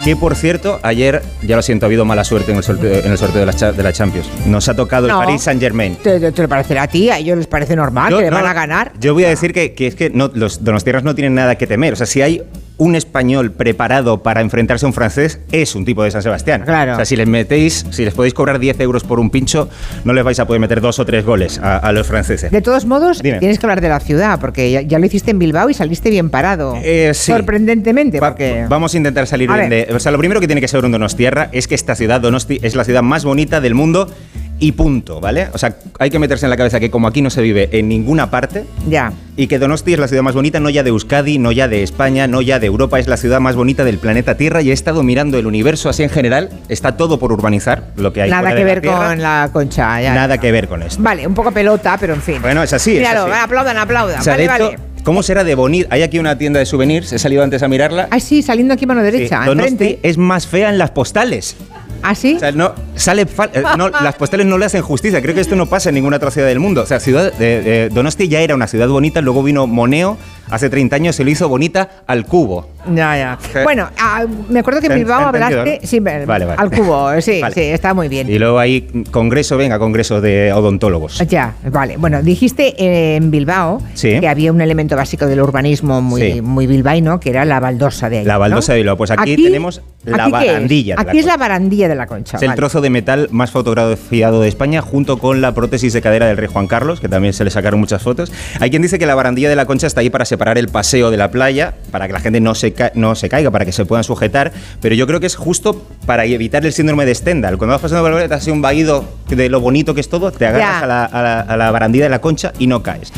Que 0.04 0.16
por 0.16 0.36
cierto, 0.36 0.80
ayer, 0.84 1.22
ya 1.42 1.56
lo 1.56 1.62
siento, 1.62 1.86
ha 1.86 1.88
habido 1.88 2.06
mala 2.06 2.24
suerte 2.24 2.52
en 2.52 2.58
el 2.58 2.64
sorteo, 2.64 3.04
en 3.04 3.12
el 3.12 3.18
sorteo 3.18 3.44
de, 3.44 3.52
la, 3.52 3.72
de 3.72 3.84
la 3.84 3.92
Champions. 3.94 4.28
Nos 4.46 4.70
ha 4.70 4.76
tocado 4.76 5.08
No. 5.08 5.20
el 5.20 5.26
Paris 5.26 5.42
Saint 5.42 5.60
Germain. 5.60 5.96
¿Te, 5.96 6.32
te, 6.32 6.42
lo 6.44 6.48
parecerá 6.48 6.84
a 6.84 6.88
ti? 6.88 7.10
¿A 7.10 7.18
ellos 7.18 7.38
les 7.38 7.48
parece 7.48 7.76
normal 7.76 8.12
Yo- 8.12 8.18
que 8.18 8.26
le 8.26 8.30
no, 8.30 8.36
van 8.38 8.46
a 8.46 8.54
ganar? 8.54 8.92
Yo 9.00 9.14
voy 9.14 9.26
a 9.26 9.30
decir 9.30 9.52
que, 9.54 9.74
que 9.74 9.88
es 9.88 9.96
que 9.96 10.10
no, 10.12 10.30
los 10.34 10.64
donostierras 10.64 11.04
no 11.04 11.16
tienen 11.16 11.34
nada 11.34 11.56
que 11.58 11.66
temer. 11.66 11.94
O 11.94 11.96
sea, 11.96 12.06
si 12.06 12.22
hay 12.22 12.44
un 12.78 12.96
español 12.96 13.52
preparado 13.52 14.22
para 14.22 14.42
enfrentarse 14.42 14.86
a 14.86 14.88
un 14.88 14.94
francés, 14.94 15.40
es 15.52 15.76
un 15.76 15.86
tipo 15.86 16.04
de 16.04 16.12
San 16.12 16.22
Sebastián. 16.22 16.64
Claro. 16.66 16.94
O 16.94 16.96
sea, 16.96 17.06
si 17.06 17.16
les 17.16 17.28
metéis, 17.28 17.86
si 17.92 18.04
les 18.04 18.14
podéis 18.14 18.34
cobrar 18.34 18.60
10 18.60 18.80
euros 18.82 19.04
por 19.04 19.20
un 19.20 19.30
pincho, 19.30 19.70
no 20.04 20.14
les 20.14 20.24
vais 20.24 20.40
a 20.40 20.46
poder 20.46 20.60
meter 20.60 20.82
dos 20.82 21.00
o 21.00 21.06
tres 21.06 21.26
goles 21.26 21.60
a, 21.60 21.78
a 21.78 21.92
los 21.92 22.08
franceses. 22.08 22.52
De 22.52 22.62
todos 22.62 22.86
modos, 22.86 23.22
Dime. 23.22 23.40
tienes 23.40 23.60
que 23.60 23.66
hablar 23.66 23.82
de 23.82 23.90
la 23.90 24.00
ciudad, 24.00 24.40
porque 24.40 24.72
ya, 24.72 24.82
ya 24.82 25.00
lo 25.00 25.06
hiciste 25.06 25.32
en 25.32 25.40
Bilbao 25.40 25.70
y 25.70 25.74
saliste 25.74 26.10
bien 26.10 26.30
parado. 26.30 26.78
Eh, 26.84 27.12
sí. 27.14 27.32
Sorprendentemente, 27.32 28.20
porque... 28.20 28.66
Vamos 28.68 28.94
a 28.94 28.98
intentar 28.98 29.28
salir 29.28 29.50
A 29.50 29.58
bien 29.58 29.70
de. 29.70 29.88
O 29.96 30.00
sea, 30.00 30.12
lo 30.12 30.18
primero 30.18 30.42
que 30.42 30.48
tiene 30.48 30.62
que 30.62 30.68
saber 30.68 30.86
un 30.86 30.92
Donostierra 30.92 31.50
es 31.52 31.68
que 31.68 31.76
esta 31.76 31.96
ciudad, 31.96 32.22
Donosti, 32.22 32.60
es 32.62 32.76
la 32.76 32.84
ciudad 32.84 33.04
más 33.04 33.24
bonita 33.26 33.62
del 33.62 33.76
mundo 33.76 34.10
y 34.58 34.72
punto, 34.72 35.20
¿vale? 35.20 35.50
O 35.54 35.58
sea, 35.58 35.76
hay 36.00 36.10
que 36.10 36.18
meterse 36.20 36.46
en 36.46 36.50
la 36.50 36.56
cabeza 36.58 36.80
que 36.80 36.90
como 36.90 37.08
aquí 37.08 37.22
no 37.22 37.30
se 37.30 37.42
vive 37.42 37.70
en 37.74 37.90
ninguna 37.90 38.32
parte 38.32 38.64
Ya. 38.88 39.12
y 39.36 39.48
que 39.48 39.60
Donosti 39.60 39.94
es 39.94 40.00
la 40.00 40.08
ciudad 40.08 40.24
más 40.24 40.34
bonita, 40.34 40.60
no 40.62 40.70
ya 40.70 40.82
de 40.82 40.90
Euskadi, 40.92 41.38
no 41.40 41.52
ya 41.52 41.68
de 41.68 41.84
España, 41.84 42.26
no 42.28 42.42
ya 42.42 42.60
de 42.60 42.68
Europa, 42.68 42.98
es 43.00 43.08
la 43.08 43.18
ciudad 43.18 43.42
más 43.42 43.56
bonita 43.56 43.84
del 43.84 43.98
planeta 43.98 44.38
Tierra 44.38 44.62
y 44.62 44.70
he 44.70 44.74
estado 44.74 45.04
mirando 45.04 45.38
el 45.38 45.46
universo 45.46 45.90
así 45.90 46.04
en 46.04 46.10
general, 46.10 46.50
está 46.70 46.96
todo 46.96 47.20
por 47.20 47.34
urbanizar, 47.34 47.92
lo 47.98 48.14
que 48.14 48.22
hay 48.22 48.30
Nada 48.30 48.44
fuera 48.44 48.56
que 48.56 48.60
de 48.62 48.66
la 48.68 48.74
ver 48.74 48.82
Tierra, 48.82 49.08
con 49.10 49.22
la 49.22 49.50
concha. 49.52 50.02
ya. 50.02 50.14
Nada 50.14 50.38
que 50.38 50.52
ver 50.54 50.68
con 50.70 50.84
esto. 50.84 51.04
Vale, 51.04 51.28
un 51.28 51.34
poco 51.34 51.52
pelota, 51.52 51.98
pero 52.00 52.14
en 52.14 52.22
fin. 52.22 52.42
Bueno, 52.42 52.64
es 52.64 52.72
así, 52.72 52.92
es 52.94 53.00
Míralo, 53.00 53.24
así. 53.26 53.42
aplaudan, 53.44 53.78
aplaudan. 53.78 54.20
O 54.22 54.24
sea, 54.24 54.34
vale, 54.38 54.48
de 54.48 54.54
hecho, 54.56 54.66
vale. 54.72 54.80
¿cómo 55.04 55.22
será 55.22 55.44
de 55.44 55.54
bonito? 55.56 55.88
Hay 55.92 56.02
aquí 56.02 56.18
una 56.18 56.38
tienda 56.38 56.60
de 56.60 56.66
souvenirs, 56.66 57.12
he 57.12 57.20
salido 57.20 57.44
antes 57.44 57.62
a 57.62 57.68
mirarla. 57.68 58.08
Ah, 58.10 58.20
sí, 58.22 58.42
saliendo 58.42 58.74
aquí 58.74 58.86
mano 58.86 59.04
derecha, 59.04 59.44
Donosti 59.46 59.72
enfrente. 59.74 60.00
es 60.02 60.18
más 60.18 60.48
fea 60.48 60.70
en 60.70 60.78
las 60.78 60.92
postales. 60.92 61.58
¿Ah, 62.08 62.14
sí? 62.16 62.36
O 62.36 62.40
sea, 62.40 62.52
no, 62.52 62.74
sale 62.96 63.24
eh, 63.24 63.64
no, 63.78 63.90
las 64.02 64.16
postales 64.16 64.46
no 64.46 64.58
le 64.60 64.66
hacen 64.66 64.82
justicia. 64.84 65.22
Creo 65.22 65.34
que 65.34 65.42
esto 65.42 65.56
no 65.56 65.66
pasa 65.66 65.90
en 65.90 65.96
ninguna 65.96 66.18
otra 66.18 66.30
ciudad 66.30 66.48
del 66.48 66.60
mundo. 66.60 66.82
O 66.84 66.86
sea, 66.86 67.00
ciudad 67.00 67.34
de, 67.34 67.62
de- 67.62 67.90
Donosti 67.90 68.28
ya 68.28 68.42
era 68.42 68.54
una 68.54 68.68
ciudad 68.68 68.88
bonita, 68.88 69.22
luego 69.22 69.42
vino 69.42 69.66
Moneo, 69.66 70.18
hace 70.50 70.70
30 70.70 70.96
años 70.96 71.16
se 71.16 71.24
lo 71.24 71.30
hizo 71.30 71.50
bonita 71.50 71.90
al 72.08 72.26
cubo. 72.26 72.70
Ya, 72.94 73.18
ya. 73.18 73.40
Bueno, 73.64 73.90
ah, 74.00 74.26
me 74.50 74.60
acuerdo 74.60 74.80
que 74.80 74.88
en 74.88 74.92
¿se 74.92 74.96
ha 74.96 74.98
Bilbao 74.98 75.28
hablaste... 75.28 75.80
Sí, 75.84 76.00
Vale, 76.00 76.26
vale. 76.26 76.46
al 76.58 76.70
cubo, 76.70 77.10
sí, 77.22 77.42
Vale. 77.42 77.54
sí, 77.56 77.62
está 77.62 77.94
muy 77.94 78.08
bien. 78.08 78.30
Y 78.30 78.38
luego 78.38 78.60
hay 78.60 78.82
congreso, 79.12 79.58
venga, 79.58 79.80
congreso 79.80 80.22
de 80.22 80.54
odontólogos. 80.54 81.18
Ya, 81.28 81.56
vale. 81.72 81.98
Bueno, 81.98 82.22
dijiste 82.22 82.76
eh, 82.78 83.16
en 83.16 83.32
Bilbao 83.32 83.82
Sí. 83.96 84.20
que 84.20 84.28
había 84.28 84.52
un 84.52 84.62
elemento 84.62 84.96
básico 84.96 85.26
del 85.26 85.42
urbanismo 85.42 86.02
muy, 86.02 86.42
muy 86.42 86.68
bilbaíno, 86.68 87.20
que 87.20 87.32
era 87.32 87.44
la 87.46 87.60
baldosa 87.60 88.10
de 88.10 88.20
ahí. 88.20 88.26
La 88.26 88.38
baldosa 88.38 88.72
¿no? 88.72 88.76
de 88.76 88.80
Bilbao. 88.82 88.98
Pues 88.98 89.12
aquí 89.12 89.36
tenemos 89.36 89.82
la 90.04 90.26
¿aquí 90.26 90.32
qué 90.32 90.38
es? 90.46 90.48
barandilla 90.48 90.96
de 90.96 91.04
la 91.04 91.10
Aquí 91.10 91.20
es 91.20 91.26
la 91.26 91.38
barandilla 91.38 91.88
de 91.88 91.96
la 91.96 92.06
concha. 92.08 92.38
Es 92.38 92.44
el 92.44 92.54
trozo 92.56 92.82
de 92.82 92.90
metal 92.92 93.28
más 93.32 93.50
fotografiado 93.52 94.42
de 94.42 94.48
España, 94.50 94.82
junto 94.82 95.18
con 95.18 95.42
la 95.42 95.54
prótesis 95.54 95.94
de 95.94 96.02
cadera 96.02 96.28
del 96.28 96.38
rey 96.38 96.48
Juan 96.52 96.68
Carlos, 96.68 97.00
que 97.00 97.10
también 97.10 97.34
se 97.34 97.44
le 97.44 97.50
sacaron 97.50 97.80
muchas 97.80 98.04
fotos. 98.04 98.32
Hay 98.60 98.70
quien 98.70 98.82
dice 98.84 99.00
que 99.00 99.06
la 99.08 99.16
barandilla 99.16 99.50
de 99.50 99.56
la 99.56 99.66
concha 99.66 99.88
está 99.88 100.02
ahí 100.02 100.10
para 100.10 100.26
separar 100.36 100.58
el 100.58 100.68
paseo 100.68 101.12
de 101.12 101.18
la 101.18 101.32
playa, 101.32 101.74
para 101.92 102.08
que 102.08 102.14
la 102.14 102.20
gente 102.20 102.42
no 102.42 102.56
se, 102.56 102.74
no 102.96 103.16
se 103.16 103.30
caiga, 103.30 103.52
para 103.52 103.64
que 103.66 103.72
se 103.72 103.86
puedan 103.86 104.04
sujetar, 104.04 104.52
pero 104.82 104.94
yo 104.96 105.08
creo 105.08 105.20
que 105.22 105.28
es 105.28 105.36
justo 105.36 105.86
para 106.06 106.26
evitar 106.26 106.66
el 106.66 106.74
síndrome 106.74 107.06
de 107.06 107.16
Stendhal. 107.16 107.58
Cuando 107.58 107.74
vas 107.74 107.82
pasando 107.82 108.02
por 108.04 108.12
la 108.12 108.18
playa, 108.18 108.28
te 108.30 108.36
has 108.36 108.48
un 108.48 108.62
vaído 108.62 109.06
de 109.30 109.50
lo 109.50 109.62
bonito 109.62 109.94
que 109.94 110.02
es 110.02 110.10
todo, 110.10 110.32
te 110.32 110.46
agarras 110.46 110.84
a 110.84 110.88
la, 110.88 111.06
a 111.06 111.22
la- 111.24 111.40
a 111.40 111.58
la 111.58 111.72
barandilla 111.72 112.04
de 112.06 112.10
la 112.10 112.20
concha 112.20 112.52
y 112.60 112.68
no 112.68 112.84
caes. 112.84 113.12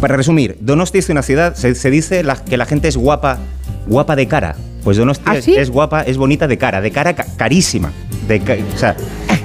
Para 0.00 0.16
resumir, 0.16 0.56
Donosti 0.60 0.98
es 0.98 1.08
una 1.10 1.22
ciudad, 1.22 1.54
se, 1.56 1.74
se 1.74 1.90
dice 1.90 2.22
la- 2.24 2.36
que 2.42 2.56
la 2.56 2.64
gente 2.64 2.88
es 2.88 2.96
guapa, 2.96 3.38
guapa 3.86 4.16
de 4.16 4.26
cara. 4.26 4.56
Pues 4.82 4.96
Donosti 4.96 5.22
¿Ah, 5.26 5.36
es, 5.36 5.44
sí? 5.44 5.54
es 5.56 5.68
guapa, 5.68 6.00
es 6.02 6.16
bonita 6.16 6.48
de 6.48 6.56
cara, 6.56 6.80
de 6.80 6.90
cara 6.90 7.14
ca- 7.14 7.26
carísima. 7.36 7.92
De 8.38 8.64
o 8.74 8.78
sea, 8.78 8.96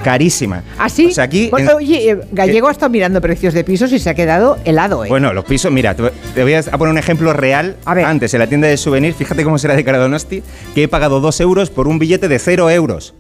carísima. 0.04 0.64
¿Así? 0.78 1.08
O 1.08 1.12
sea, 1.12 1.24
aquí. 1.24 1.50
Bueno, 1.50 1.72
en- 1.72 1.78
oye, 1.78 2.12
eh, 2.12 2.18
Gallego 2.32 2.68
ha 2.68 2.72
estado 2.72 2.92
mirando 2.92 3.20
precios 3.22 3.54
de 3.56 3.64
pisos 3.64 3.92
y 3.92 3.98
se 4.00 4.10
ha 4.10 4.14
quedado 4.14 4.58
helado, 4.64 5.04
¿eh? 5.04 5.10
bueno, 5.10 5.34
los 5.34 5.44
pisos, 5.46 5.72
mira, 5.72 5.96
te 5.96 6.44
voy 6.44 6.54
a 6.54 6.62
poner 6.64 6.92
un 6.92 6.98
ejemplo 7.00 7.34
real. 7.34 7.78
Antes, 7.86 8.34
en 8.36 8.40
la 8.40 8.48
tienda 8.48 8.68
de 8.68 8.78
souvenirs, 8.78 9.16
fíjate 9.18 9.44
cómo 9.44 9.58
será 9.58 9.76
de 9.76 9.84
cara 9.84 9.98
Donosti, 9.98 10.44
que 10.76 10.84
he 10.84 10.88
pagado 10.88 11.20
dos 11.20 11.40
euros 11.42 11.70
por 11.72 11.88
un 11.88 11.98
billete 11.98 12.28
de 12.28 12.38
cero 12.40 12.70
euros. 12.70 13.16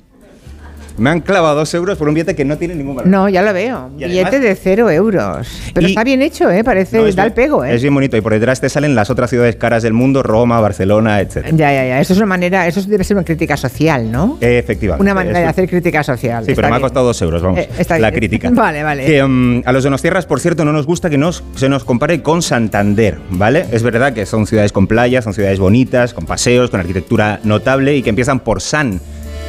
Me 0.97 1.09
han 1.09 1.19
clavado 1.21 1.55
dos 1.55 1.73
euros 1.73 1.97
por 1.97 2.07
un 2.07 2.13
billete 2.13 2.35
que 2.35 2.45
no 2.45 2.57
tiene 2.57 2.73
ningún 2.75 2.95
valor. 2.95 3.09
No, 3.09 3.27
ya 3.29 3.41
lo 3.41 3.53
veo. 3.53 3.89
Y 3.97 4.05
Billete 4.05 4.27
además- 4.27 4.41
de 4.49 4.55
cero 4.55 4.89
euros. 4.89 5.47
Pero 5.73 5.87
Y- 5.87 5.91
está 5.91 6.03
bien 6.03 6.21
hecho, 6.21 6.49
¿eh? 6.49 6.63
Parece, 6.63 6.97
No, 6.97 7.05
es 7.05 7.15
da 7.15 7.25
el 7.25 7.33
pego, 7.33 7.63
¿eh? 7.65 7.75
Es 7.75 7.81
bien 7.81 7.93
bonito. 7.93 8.15
Y 8.17 8.21
por 8.21 8.31
detrás 8.33 8.61
te 8.61 8.69
salen 8.69 8.95
las 8.95 9.09
otras 9.09 9.29
ciudades 9.29 9.55
caras 9.57 9.83
del 9.83 9.93
mundo, 9.93 10.23
Roma, 10.23 10.59
Barcelona, 10.61 11.19
etc. 11.21 11.47
Ya, 11.53 11.71
ya, 11.73 11.85
ya. 11.85 11.99
Eso 11.99 12.13
es 12.13 12.17
una 12.17 12.25
manera, 12.27 12.65
eso 12.67 12.81
debe 12.83 13.03
ser 13.03 13.17
una 13.17 13.25
crítica 13.25 13.57
social, 13.57 14.11
¿no? 14.11 14.37
Efectivamente. 14.41 15.01
Una 15.03 15.13
manera 15.13 15.39
de 15.39 15.45
hacer 15.45 15.67
crítica 15.69 16.03
social. 16.03 16.45
Sí, 16.45 16.51
Está 16.51 16.61
pero 16.61 16.71
me 16.71 16.77
ha 16.77 16.81
costado 16.81 17.05
dos 17.07 17.21
euros, 17.21 17.41
vamos. 17.41 17.59
Eh, 17.59 17.69
está 17.77 17.99
la 17.99 18.09
bien. 18.09 18.19
crítica. 18.19 18.49
Vale, 18.53 18.83
vale. 18.83 19.05
Que, 19.05 19.23
mm, 19.23 19.63
a 19.65 19.71
los 19.71 19.83
donostierras, 19.83 20.25
por 20.25 20.39
cierto, 20.39 20.63
no 20.65 20.71
nos 20.71 20.85
gusta 20.85 21.09
que 21.09 21.17
nos, 21.17 21.43
se 21.55 21.67
nos 21.69 21.83
compare 21.83 22.21
con 22.21 22.41
Santander, 22.41 23.17
¿vale? 23.31 23.65
Es 23.71 23.83
verdad 23.83 24.13
que 24.13 24.25
son 24.25 24.47
ciudades 24.47 24.71
con 24.71 24.87
playas, 24.87 25.23
son 25.23 25.33
ciudades 25.33 25.59
bonitas, 25.59 26.13
con 26.13 26.25
paseos, 26.25 26.69
con 26.69 26.79
arquitectura 26.79 27.39
notable 27.43 27.95
y 27.95 28.01
que 28.01 28.09
empiezan 28.09 28.39
por 28.39 28.61
San. 28.61 28.99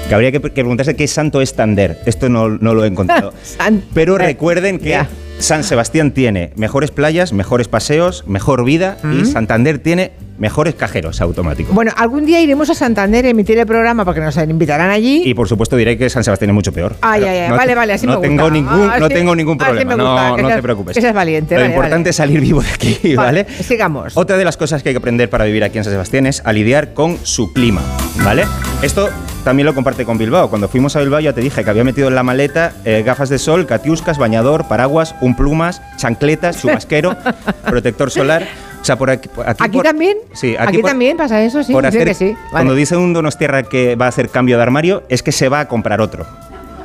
Que 0.08 0.14
habría 0.14 0.30
que, 0.30 0.38
preguntarse 0.40 0.94
qué 0.94 1.08
santo 1.08 1.40
es 1.40 1.54
Tander. 1.54 1.98
Esto 2.06 2.28
no, 2.28 2.48
no 2.48 2.74
lo 2.74 2.84
he 2.84 2.86
encontrado. 2.86 3.32
Pero 3.94 4.18
recuerden 4.18 4.78
que. 4.78 4.98
San 5.38 5.64
Sebastián 5.64 6.12
tiene 6.12 6.52
mejores 6.56 6.90
playas, 6.90 7.34
mejores 7.34 7.68
paseos, 7.68 8.24
mejor 8.26 8.64
vida 8.64 8.96
Mm. 9.02 9.20
y 9.20 9.24
Santander 9.26 9.78
tiene 9.78 10.12
mejores 10.38 10.74
cajeros 10.74 11.20
automáticos. 11.20 11.74
Bueno, 11.74 11.92
algún 11.96 12.26
día 12.26 12.40
iremos 12.40 12.68
a 12.70 12.74
Santander 12.74 13.24
a 13.26 13.28
emitir 13.30 13.58
el 13.58 13.66
programa 13.66 14.04
porque 14.04 14.20
nos 14.20 14.36
invitarán 14.36 14.90
allí. 14.90 15.22
Y 15.24 15.34
por 15.34 15.48
supuesto 15.48 15.76
diré 15.76 15.96
que 15.96 16.10
San 16.10 16.24
Sebastián 16.24 16.50
es 16.50 16.54
mucho 16.54 16.72
peor. 16.72 16.94
Ay, 17.00 17.22
ay, 17.24 17.38
ay, 17.38 17.48
no 17.50 17.56
vale, 17.56 17.74
vale, 17.74 17.92
así 17.94 18.06
no 18.06 18.12
me 18.12 18.16
gusta. 18.18 18.28
tengo 18.28 18.50
ningún, 18.50 18.90
Ah, 18.90 18.98
no 18.98 19.08
sí, 19.08 19.14
tengo 19.14 19.34
ningún 19.34 19.58
problema. 19.58 19.94
gusta, 19.94 20.04
no, 20.04 20.36
no 20.36 20.48
seas- 20.48 20.56
te 20.56 20.62
preocupes. 20.62 20.94
que 20.94 21.00
seas 21.00 21.14
valiente, 21.14 21.54
Lo 21.54 21.60
vale, 21.62 21.72
importante 21.74 21.96
vale. 22.02 22.10
es 22.10 22.16
salir 22.16 22.40
vivo 22.40 22.62
de 22.62 22.70
aquí, 22.70 23.14
¿vale? 23.16 23.46
Sigamos. 23.62 24.16
Otra 24.16 24.36
de 24.36 24.44
las 24.44 24.56
cosas 24.56 24.82
que 24.82 24.90
hay 24.90 24.94
que 24.94 24.98
aprender 24.98 25.30
para 25.30 25.44
vivir 25.44 25.64
aquí 25.64 25.78
en 25.78 25.84
San 25.84 25.92
Sebastián 25.92 26.26
es 26.26 26.42
a 26.44 26.52
lidiar 26.52 26.92
con 26.94 27.18
su 27.22 27.52
clima, 27.52 27.82
¿vale? 28.24 28.44
Esto 28.82 29.08
también 29.44 29.66
lo 29.66 29.74
comparte 29.74 30.04
con 30.04 30.18
Bilbao. 30.18 30.50
Cuando 30.50 30.68
fuimos 30.68 30.96
a 30.96 31.00
Bilbao 31.00 31.20
ya 31.20 31.32
te 31.32 31.40
dije 31.40 31.62
que 31.64 31.70
había 31.70 31.84
metido 31.84 32.08
en 32.08 32.14
la 32.14 32.22
maleta 32.24 32.72
eh, 32.84 33.02
gafas 33.06 33.28
de 33.28 33.38
sol, 33.38 33.64
catiuscas, 33.66 34.18
bañador, 34.18 34.66
paraguas, 34.68 35.14
un 35.20 35.36
plumas, 35.36 35.80
chancletas, 35.96 36.60
chubasquero, 36.60 37.16
protector 37.64 38.10
solar. 38.10 38.46
Sea, 38.86 38.96
por 38.96 39.10
aquí. 39.10 39.28
por- 39.28 39.48
¿Aquí 39.48 39.68
por- 39.76 39.84
también? 39.84 40.16
Sí, 40.32 40.54
aquí, 40.58 40.78
por- 40.78 40.90
también 40.90 41.16
pasa 41.16 41.42
eso, 41.42 41.62
sí. 41.62 41.72
por 41.72 41.84
hacer- 41.86 42.06
que 42.06 42.14
sí. 42.14 42.26
Vale. 42.32 42.48
Cuando 42.50 42.74
dice 42.74 42.96
un 42.96 43.12
Donostierra 43.12 43.64
que 43.64 43.96
va 43.96 44.06
a 44.06 44.08
hacer 44.08 44.28
cambio 44.28 44.56
de 44.56 44.62
armario, 44.62 45.02
es 45.08 45.22
que 45.22 45.32
se 45.32 45.48
va 45.48 45.60
a 45.60 45.68
comprar 45.68 46.00
otro. 46.00 46.24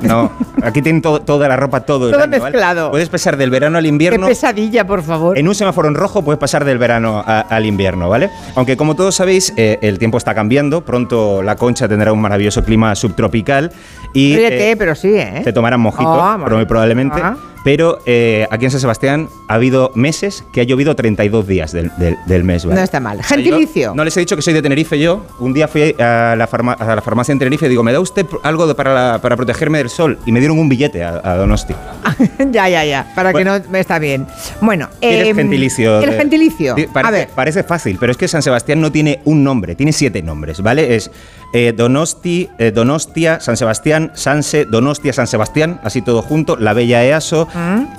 No, 0.02 0.32
aquí 0.64 0.82
tienen 0.82 1.04
toda 1.04 1.48
la 1.48 1.56
ropa 1.56 1.82
todo 1.82 2.08
el 2.08 2.12
Todo 2.14 2.24
año, 2.24 2.32
¿vale? 2.32 2.42
mezclado. 2.54 2.90
Puedes 2.90 3.08
pasar 3.10 3.38
del 3.38 3.52
verano 3.52 3.78
al 3.78 3.84
Qué 3.84 3.90
invierno. 3.90 4.26
pesadilla, 4.26 4.88
por 4.88 5.04
favor. 5.04 5.38
En 5.38 5.48
un 5.48 5.54
semáforo 5.54 5.88
en 5.90 5.94
rojo 5.94 6.24
puedes 6.24 6.40
pasar 6.40 6.66
del 6.66 6.80
verano 6.80 7.24
al 7.24 7.66
invierno, 7.68 8.10
¿vale? 8.10 8.32
Aunque 8.56 8.76
como 8.76 8.96
todos 8.96 9.14
sabéis, 9.14 9.54
eh, 9.58 9.78
el 9.84 10.00
tiempo 10.00 10.18
está 10.18 10.34
cambiando. 10.34 10.82
Pronto 10.84 11.44
la 11.44 11.56
concha 11.56 11.88
tendrá 11.88 12.12
un 12.14 12.20
maravilloso 12.20 12.64
clima 12.64 12.96
subtropical 12.96 13.72
y 14.16 14.36
Ríete, 14.38 14.72
eh, 14.72 14.76
pero 14.76 14.96
sí, 14.96 15.14
¿eh? 15.16 15.42
te 15.44 15.54
tomarán 15.54 15.80
mojito, 15.80 16.10
Ah, 16.20 16.40
pero 16.44 16.56
muy 16.56 16.66
probablemente. 16.66 17.22
Ah. 17.24 17.38
Pero 17.64 18.00
eh, 18.08 18.48
aquí 18.50 18.66
en 18.66 18.72
San 18.72 18.80
Sebastián 18.82 19.30
ha 19.48 19.54
habido 19.54 19.92
meses 19.94 20.44
que 20.52 20.62
ha 20.62 20.64
llovido 20.64 20.96
32 20.96 21.46
días 21.48 21.72
del, 21.72 21.92
del- 21.98 22.18
del 22.26 22.44
mes, 22.44 22.66
¿vale? 22.66 22.78
No 22.80 22.84
está 22.84 23.00
mal. 23.00 23.18
Yo 23.20 23.24
Gentilicio. 23.24 23.94
no 23.96 24.04
les 24.04 24.18
he 24.18 24.20
dicho 24.22 24.36
que 24.36 24.42
soy 24.42 24.54
de 24.54 24.62
Tenerife 24.64 24.98
yo. 24.98 25.26
Un 25.40 25.54
día 25.54 25.68
fui 25.68 25.96
a 26.00 26.36
la, 26.36 26.48
farma- 26.50 26.76
a 26.80 26.96
la 26.96 27.02
farmacia 27.02 27.32
en 27.34 27.40
Tenerife 27.40 27.68
y 27.68 27.70
digo, 27.70 27.84
¿me 27.84 27.94
da 27.94 28.00
usted 28.00 28.26
algo 28.44 28.66
de- 28.66 28.74
para, 28.74 28.94
la- 28.94 29.22
para 29.22 29.36
protegerme 29.36 29.78
del 29.78 29.90
sol? 29.90 30.18
Y 30.26 30.32
me 30.32 30.40
dieron 30.40 30.58
un 30.58 30.70
billete 30.70 31.04
a, 31.04 31.22
a 31.24 31.36
Donosti. 31.36 31.76
ya, 32.52 32.68
ya, 32.68 32.84
ya. 32.84 33.12
Para 33.14 33.32
que 33.32 33.44
no 33.46 33.60
me 33.70 33.80
está 33.80 34.00
bien. 34.00 34.26
Bueno, 34.60 34.90
¿Quieres 35.00 35.28
em, 35.30 35.36
gentilicio? 35.36 36.00
El 36.02 36.10
de- 36.12 36.18
gentilicio. 36.18 36.76
Parece, 36.92 37.08
A 37.08 37.12
ver. 37.12 37.30
parece 37.36 37.64
fácil, 37.64 37.98
pero 38.00 38.12
es 38.12 38.18
que 38.18 38.28
San 38.28 38.42
Sebastián 38.42 38.82
no 38.82 38.92
tiene 38.92 39.22
un 39.26 39.44
nombre, 39.44 39.76
tiene 39.76 39.94
siete 39.94 40.24
nombres, 40.24 40.62
¿vale? 40.62 40.96
Es 40.96 41.12
eh, 41.54 41.74
Donosti, 41.76 42.50
eh, 42.58 42.72
Donostia, 42.72 43.40
San 43.40 43.58
Sebastián, 43.58 44.12
Sanse, 44.16 44.66
Donostia, 44.66 45.14
San 45.14 45.28
Sebastián, 45.28 45.80
así 45.84 46.02
todo 46.02 46.22
junto, 46.22 46.56
La 46.58 46.74
Bella 46.74 47.04
Easo, 47.04 47.48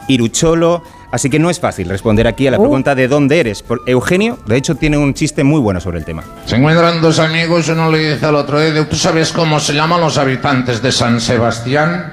Irucholo. 0.09 0.83
Así 1.12 1.29
que 1.29 1.39
no 1.39 1.51
es 1.51 1.61
fácil 1.61 1.91
responder 1.91 2.27
aquí 2.27 2.47
a 2.47 2.51
la 2.53 2.59
Uh. 2.59 2.62
pregunta 2.62 2.95
de 2.95 3.07
dónde 3.07 3.39
eres. 3.39 3.62
Por- 3.62 3.83
Eugenio, 3.87 4.39
de 4.47 4.57
hecho, 4.57 4.77
tiene 4.77 4.97
un 4.97 5.12
chiste 5.12 5.45
muy 5.45 5.61
bueno 5.61 5.79
sobre 5.79 5.99
el 5.99 6.07
tema. 6.07 6.23
Se 6.47 6.57
encuentran 6.57 7.03
dos 7.03 7.19
amigos, 7.19 7.69
uno 7.69 7.91
le 7.91 8.15
dice 8.15 8.24
al 8.24 8.35
otro, 8.37 8.59
"Eh, 8.62 8.83
¿tú 8.89 8.97
sabes 8.97 9.31
cómo 9.31 9.61
se 9.61 9.74
llaman 9.74 10.01
los 10.01 10.16
habitantes 10.16 10.81
de 10.81 10.91
San 10.91 11.20
Sebastián? 11.20 12.12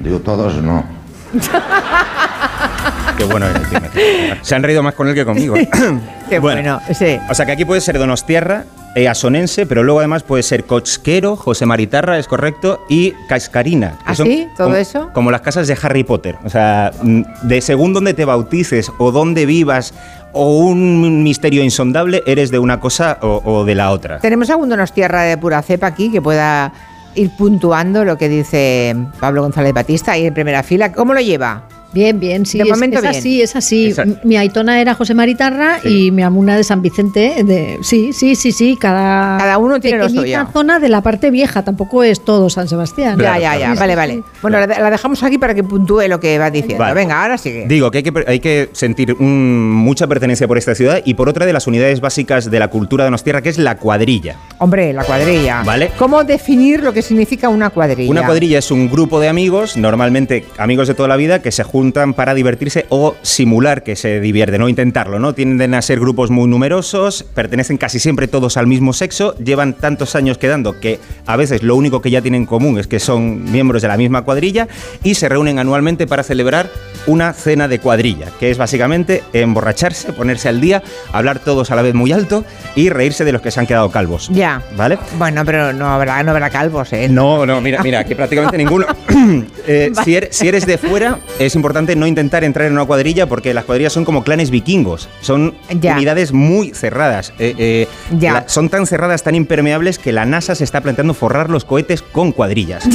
Digo, 0.00 0.18
todos 0.18 0.56
no. 0.56 0.84
Qué 3.16 3.24
bueno 3.24 3.46
el. 3.46 4.38
Se 4.42 4.54
han 4.54 4.62
reído 4.62 4.82
más 4.82 4.94
con 4.94 5.06
él 5.08 5.14
que 5.14 5.24
conmigo. 5.24 5.54
Qué 6.28 6.38
bueno, 6.38 6.80
sí. 6.92 7.18
O 7.30 7.34
sea 7.34 7.46
que 7.46 7.52
aquí 7.52 7.64
puede 7.64 7.80
ser 7.80 7.98
Donostierra, 7.98 8.64
eh, 8.94 9.08
Asonense, 9.08 9.66
pero 9.66 9.82
luego 9.82 10.00
además 10.00 10.22
puede 10.22 10.42
ser 10.42 10.64
Cochquero, 10.64 11.36
José 11.36 11.66
Maritarra, 11.66 12.18
es 12.18 12.26
correcto, 12.28 12.84
y 12.88 13.12
Cascarina. 13.28 13.98
que 14.24 14.48
¿Ah? 14.50 14.54
¿Todo 14.56 14.66
como- 14.68 14.76
eso? 14.76 15.10
Como 15.14 15.30
las 15.30 15.40
casas 15.40 15.66
de 15.66 15.76
Harry 15.82 16.04
Potter. 16.04 16.36
O 16.44 16.50
sea, 16.50 16.90
mm, 17.02 17.22
de 17.42 17.60
según 17.60 17.92
donde 17.92 18.14
te 18.14 18.24
bautices 18.24 18.90
o 18.98 19.10
donde 19.12 19.46
vivas 19.46 19.94
o 20.32 20.58
un 20.58 21.22
misterio 21.22 21.62
insondable, 21.62 22.22
eres 22.26 22.50
de 22.50 22.58
una 22.58 22.80
cosa 22.80 23.18
o, 23.22 23.40
o 23.44 23.64
de 23.64 23.74
la 23.74 23.90
otra. 23.90 24.18
¿Tenemos 24.20 24.48
algún 24.50 24.68
tierra 24.92 25.22
de 25.22 25.36
pura 25.38 25.60
cepa 25.62 25.86
aquí 25.88 26.10
que 26.10 26.22
pueda 26.22 26.72
ir 27.14 27.30
puntuando 27.36 28.04
lo 28.04 28.16
que 28.16 28.28
dice 28.30 28.96
Pablo 29.20 29.42
González 29.42 29.74
Batista 29.74 30.12
ahí 30.12 30.26
en 30.26 30.32
primera 30.34 30.62
fila? 30.62 30.92
¿Cómo 30.92 31.12
lo 31.14 31.20
lleva? 31.20 31.62
Bien, 31.92 32.18
bien, 32.18 32.46
sí. 32.46 32.58
De 32.58 32.64
es, 32.64 32.70
momento 32.70 32.96
es 32.96 33.02
bien. 33.02 33.14
así, 33.16 33.42
es 33.42 33.56
así. 33.56 33.94
Mi 34.24 34.36
Aitona 34.36 34.80
era 34.80 34.94
José 34.94 35.14
Maritarra 35.14 35.78
Sí. 35.82 36.06
y 36.06 36.10
mi 36.10 36.22
Amuna 36.22 36.56
de 36.56 36.64
San 36.64 36.80
Vicente. 36.82 37.44
De, 37.44 37.78
sí, 37.82 38.12
sí, 38.12 38.34
sí, 38.34 38.52
sí. 38.52 38.76
Cada, 38.80 39.38
Cada 39.38 39.58
uno 39.58 39.78
tiene 39.80 39.98
lo 39.98 40.08
suyo. 40.08 40.46
zona 40.52 40.78
de 40.78 40.88
la 40.88 41.02
parte 41.02 41.30
vieja. 41.30 41.62
Tampoco 41.62 42.02
es 42.02 42.24
todo 42.24 42.48
San 42.48 42.68
Sebastián. 42.68 43.18
ya, 43.18 43.38
ya, 43.38 43.56
ya. 43.58 43.72
Sí, 43.74 43.78
Vale, 43.78 43.92
sí, 43.92 43.96
vale. 43.96 44.22
Bueno, 44.40 44.58
la, 44.60 44.66
la 44.66 44.90
dejamos 44.90 45.22
aquí 45.22 45.36
para 45.38 45.54
que 45.54 45.62
puntúe 45.62 46.02
lo 46.08 46.18
que 46.18 46.38
va 46.38 46.50
diciendo. 46.50 46.78
Vale. 46.78 46.94
Venga, 46.94 47.22
ahora 47.22 47.36
sigue. 47.36 47.66
Digo 47.68 47.90
que 47.90 47.98
hay 47.98 48.04
que, 48.04 48.24
hay 48.26 48.40
que 48.40 48.70
sentir 48.72 49.12
un- 49.18 49.70
mucha 49.70 50.06
pertenencia 50.06 50.48
por 50.48 50.56
esta 50.58 50.74
ciudad 50.74 51.02
y 51.04 51.14
por 51.14 51.28
otra 51.28 51.44
de 51.44 51.52
las 51.52 51.66
unidades 51.66 52.00
básicas 52.00 52.50
de 52.50 52.58
la 52.58 52.68
cultura 52.68 53.04
de 53.04 53.08
Donostierra, 53.08 53.42
que 53.42 53.50
es 53.50 53.58
la 53.58 53.76
cuadrilla. 53.76 54.36
Hombre, 54.58 54.92
la 54.94 55.04
cuadrilla. 55.04 55.62
Vale. 55.62 55.90
¿Cómo 55.98 56.24
definir 56.24 56.82
lo 56.82 56.92
que 56.94 57.02
significa 57.02 57.48
una 57.50 57.68
cuadrilla? 57.70 58.10
Una 58.10 58.24
cuadrilla 58.24 58.58
es 58.60 58.70
un 58.70 58.90
grupo 58.90 59.20
de 59.20 59.28
amigos, 59.28 59.76
normalmente 59.76 60.46
amigos 60.56 60.88
de 60.88 60.94
toda 60.94 61.08
la 61.08 61.16
vida, 61.16 61.42
que 61.42 61.52
se 61.52 61.62
juntan 61.64 61.81
para 62.14 62.34
divertirse 62.34 62.86
o 62.90 63.16
simular 63.22 63.82
que 63.82 63.96
se 63.96 64.20
divierten 64.20 64.62
o 64.62 64.68
intentarlo, 64.68 65.18
¿no? 65.18 65.34
Tienden 65.34 65.74
a 65.74 65.82
ser 65.82 65.98
grupos 65.98 66.30
muy 66.30 66.48
numerosos, 66.48 67.24
pertenecen 67.34 67.76
casi 67.76 67.98
siempre 67.98 68.28
todos 68.28 68.56
al 68.56 68.66
mismo 68.66 68.92
sexo, 68.92 69.34
llevan 69.38 69.74
tantos 69.74 70.14
años 70.14 70.38
quedando 70.38 70.78
que 70.78 71.00
a 71.26 71.36
veces 71.36 71.62
lo 71.62 71.74
único 71.74 72.00
que 72.00 72.10
ya 72.10 72.22
tienen 72.22 72.42
en 72.42 72.46
común 72.46 72.78
es 72.78 72.86
que 72.86 73.00
son 73.00 73.50
miembros 73.50 73.82
de 73.82 73.88
la 73.88 73.96
misma 73.96 74.22
cuadrilla 74.22 74.68
y 75.02 75.14
se 75.14 75.28
reúnen 75.28 75.58
anualmente 75.58 76.06
para 76.06 76.22
celebrar 76.22 76.70
una 77.06 77.32
cena 77.32 77.66
de 77.68 77.80
cuadrilla, 77.80 78.28
que 78.38 78.50
es 78.50 78.58
básicamente 78.58 79.22
emborracharse, 79.32 80.12
ponerse 80.12 80.48
al 80.48 80.60
día, 80.60 80.82
hablar 81.12 81.40
todos 81.40 81.70
a 81.70 81.76
la 81.76 81.82
vez 81.82 81.94
muy 81.94 82.12
alto 82.12 82.44
y 82.76 82.90
reírse 82.90 83.24
de 83.24 83.32
los 83.32 83.42
que 83.42 83.50
se 83.50 83.60
han 83.60 83.66
quedado 83.66 83.90
calvos. 83.90 84.28
Ya. 84.32 84.62
¿Vale? 84.76 84.98
Bueno, 85.18 85.44
pero 85.44 85.72
no 85.72 85.88
habrá, 85.88 86.22
no 86.22 86.30
habrá 86.30 86.50
calvos, 86.50 86.92
¿eh? 86.92 87.08
No, 87.08 87.44
no, 87.44 87.60
mira, 87.60 87.82
mira, 87.82 88.04
que 88.04 88.14
prácticamente 88.14 88.58
ninguno. 88.58 88.86
Eh, 89.66 89.92
si, 90.04 90.16
eres, 90.16 90.36
si 90.36 90.48
eres 90.48 90.66
de 90.66 90.76
fuera, 90.76 91.20
es 91.38 91.54
importante 91.54 91.71
no 91.72 92.06
intentar 92.06 92.44
entrar 92.44 92.66
en 92.66 92.72
una 92.74 92.84
cuadrilla 92.84 93.26
porque 93.26 93.54
las 93.54 93.64
cuadrillas 93.64 93.92
son 93.92 94.04
como 94.04 94.22
clanes 94.24 94.50
vikingos. 94.50 95.08
Son 95.20 95.54
Ya. 95.80 95.94
unidades 95.94 96.32
muy 96.32 96.70
cerradas. 96.74 97.32
Eh, 97.38 97.54
eh, 97.58 97.88
Ya. 98.18 98.32
la- 98.32 98.48
son 98.48 98.68
tan 98.68 98.86
cerradas, 98.86 99.22
tan 99.22 99.34
impermeables 99.34 99.98
que 99.98 100.12
la 100.12 100.24
NASA 100.24 100.54
se 100.54 100.64
está 100.64 100.80
planteando 100.80 101.14
forrar 101.14 101.50
los 101.50 101.64
cohetes 101.64 102.02
con 102.02 102.32
cuadrillas. 102.32 102.84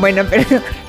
Bueno, 0.00 0.22
pero, 0.28 0.44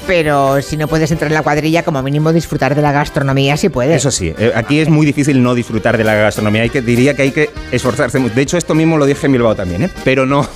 pero 0.07 0.61
si 0.61 0.77
no 0.77 0.87
puedes 0.87 1.11
entrar 1.11 1.29
en 1.29 1.35
la 1.35 1.41
cuadrilla, 1.41 1.83
como 1.83 2.01
mínimo 2.01 2.31
disfrutar 2.31 2.73
de 2.73 2.81
la 2.81 2.91
gastronomía 2.91 3.57
si 3.57 3.67
puedes. 3.69 3.97
Eso 3.97 4.11
sí, 4.11 4.33
eh, 4.37 4.51
aquí 4.55 4.79
es 4.79 4.87
muy 4.89 5.05
difícil 5.05 5.41
no 5.43 5.53
disfrutar 5.55 5.97
de 5.97 6.03
la 6.05 6.13
gastronomía. 6.15 6.61
Hay 6.61 6.69
que, 6.69 6.81
diría 6.81 7.13
que 7.15 7.23
hay 7.23 7.31
que 7.31 7.49
esforzarse 7.71 8.19
mucho. 8.19 8.33
De 8.35 8.41
hecho, 8.41 8.57
esto 8.57 8.73
mismo 8.75 8.97
lo 8.97 9.05
dije 9.05 9.25
en 9.25 9.33
Bilbao 9.33 9.55
también, 9.55 9.83
¿eh? 9.83 9.89
pero 10.05 10.25
no. 10.25 10.47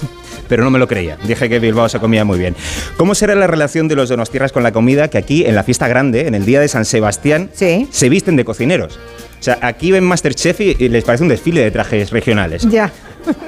Pero 0.48 0.64
no 0.64 0.70
me 0.70 0.80
lo 0.80 0.88
creía. 0.88 1.18
Dije 1.26 1.50
que 1.50 1.60
Bilbao 1.60 1.90
se 1.90 2.00
comía 2.00 2.26
muy 2.26 2.40
bien. 2.40 2.56
¿Cómo 2.98 3.16
será 3.16 3.36
la 3.36 3.48
relación 3.48 3.88
de 3.88 3.96
los 3.96 4.10
donostierras 4.10 4.52
con 4.52 4.64
la 4.64 4.72
comida? 4.72 5.10
Que 5.10 5.18
aquí, 5.18 5.46
en 5.46 5.56
la 5.56 5.64
fiesta 5.64 5.88
grande, 5.88 6.28
en 6.28 6.36
el 6.36 6.46
día 6.46 6.60
de 6.60 6.68
San 6.68 6.86
Sebastián, 6.86 7.50
se 7.54 8.10
visten 8.10 8.36
de 8.36 8.46
cocineros. 8.46 9.00
O 9.40 9.44
sea, 9.44 9.60
aquí 9.62 9.92
ven 9.92 10.04
Masterchef 10.04 10.60
y, 10.62 10.76
y 10.80 10.90
les 10.90 11.04
parece 11.04 11.24
un 11.24 11.30
desfile 11.30 11.62
de 11.62 11.72
trajes 11.72 12.12
regionales. 12.12 12.64
Ya. 12.70 12.92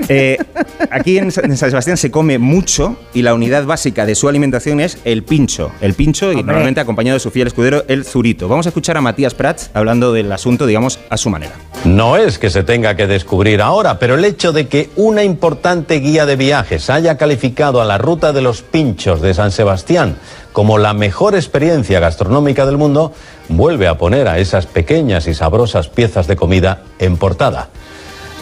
Eh, 0.10 0.38
aquí 0.91 1.18
en 1.18 1.32
Sa- 1.32 1.40
en 1.41 1.56
San 1.56 1.70
Sebastián 1.70 1.95
se 1.95 2.11
come 2.11 2.38
mucho 2.38 2.98
y 3.14 3.22
la 3.22 3.34
unidad 3.34 3.66
básica 3.66 4.06
de 4.06 4.14
su 4.14 4.28
alimentación 4.28 4.82
es 4.82 4.98
el 5.06 5.24
pincho. 5.24 5.72
El 5.80 5.94
pincho 5.94 6.34
y 6.34 6.44
normalmente 6.44 6.82
acompañado 6.82 7.16
de 7.16 7.22
su 7.22 7.32
fiel 7.32 7.48
escudero, 7.48 7.86
el 7.88 8.03
zurito. 8.03 8.49
Vamos 8.49 8.66
a 8.66 8.70
escuchar 8.70 8.98
a 8.98 9.02
Matías 9.02 9.34
Prats 9.36 9.72
hablando 9.74 10.11
del 10.11 10.30
asunto, 10.34 10.66
digamos, 10.66 10.99
a 11.10 11.16
su 11.16 11.30
manera. 11.30 11.53
No 11.86 12.18
es 12.18 12.40
que 12.40 12.49
se 12.49 12.64
tenga 12.64 12.95
que 12.98 13.07
descubrir 13.07 13.61
ahora, 13.61 13.99
pero 13.99 14.16
el 14.16 14.26
hecho 14.26 14.52
de 14.52 14.68
que 14.68 14.90
una 14.98 15.24
importante 15.24 15.95
guía 16.02 16.26
de 16.26 16.36
viajes 16.36 16.90
haya 16.90 17.18
calificado 17.18 17.80
a 17.82 17.86
la 17.86 17.98
ruta 17.98 18.34
de 18.34 18.41
los 18.41 18.61
pinchos 18.61 19.22
de 19.22 19.34
San 19.34 19.52
Sebastián 19.52 20.18
como 20.54 20.78
la 20.78 20.94
mejor 20.94 21.36
experiencia 21.36 22.00
gastronómica 22.00 22.66
del 22.66 22.78
mundo, 22.78 23.14
vuelve 23.48 23.88
a 23.88 23.98
poner 23.98 24.28
a 24.28 24.40
esas 24.40 24.66
pequeñas 24.66 25.28
y 25.28 25.34
sabrosas 25.34 25.88
piezas 25.88 26.28
de 26.28 26.36
comida 26.36 26.84
en 27.00 27.18
portada. 27.18 27.70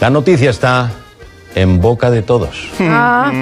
La 0.00 0.10
noticia 0.10 0.50
está 0.50 0.92
en 1.60 1.80
boca 1.80 2.10
de 2.10 2.22
todos. 2.22 2.68
Ah. 2.80 3.32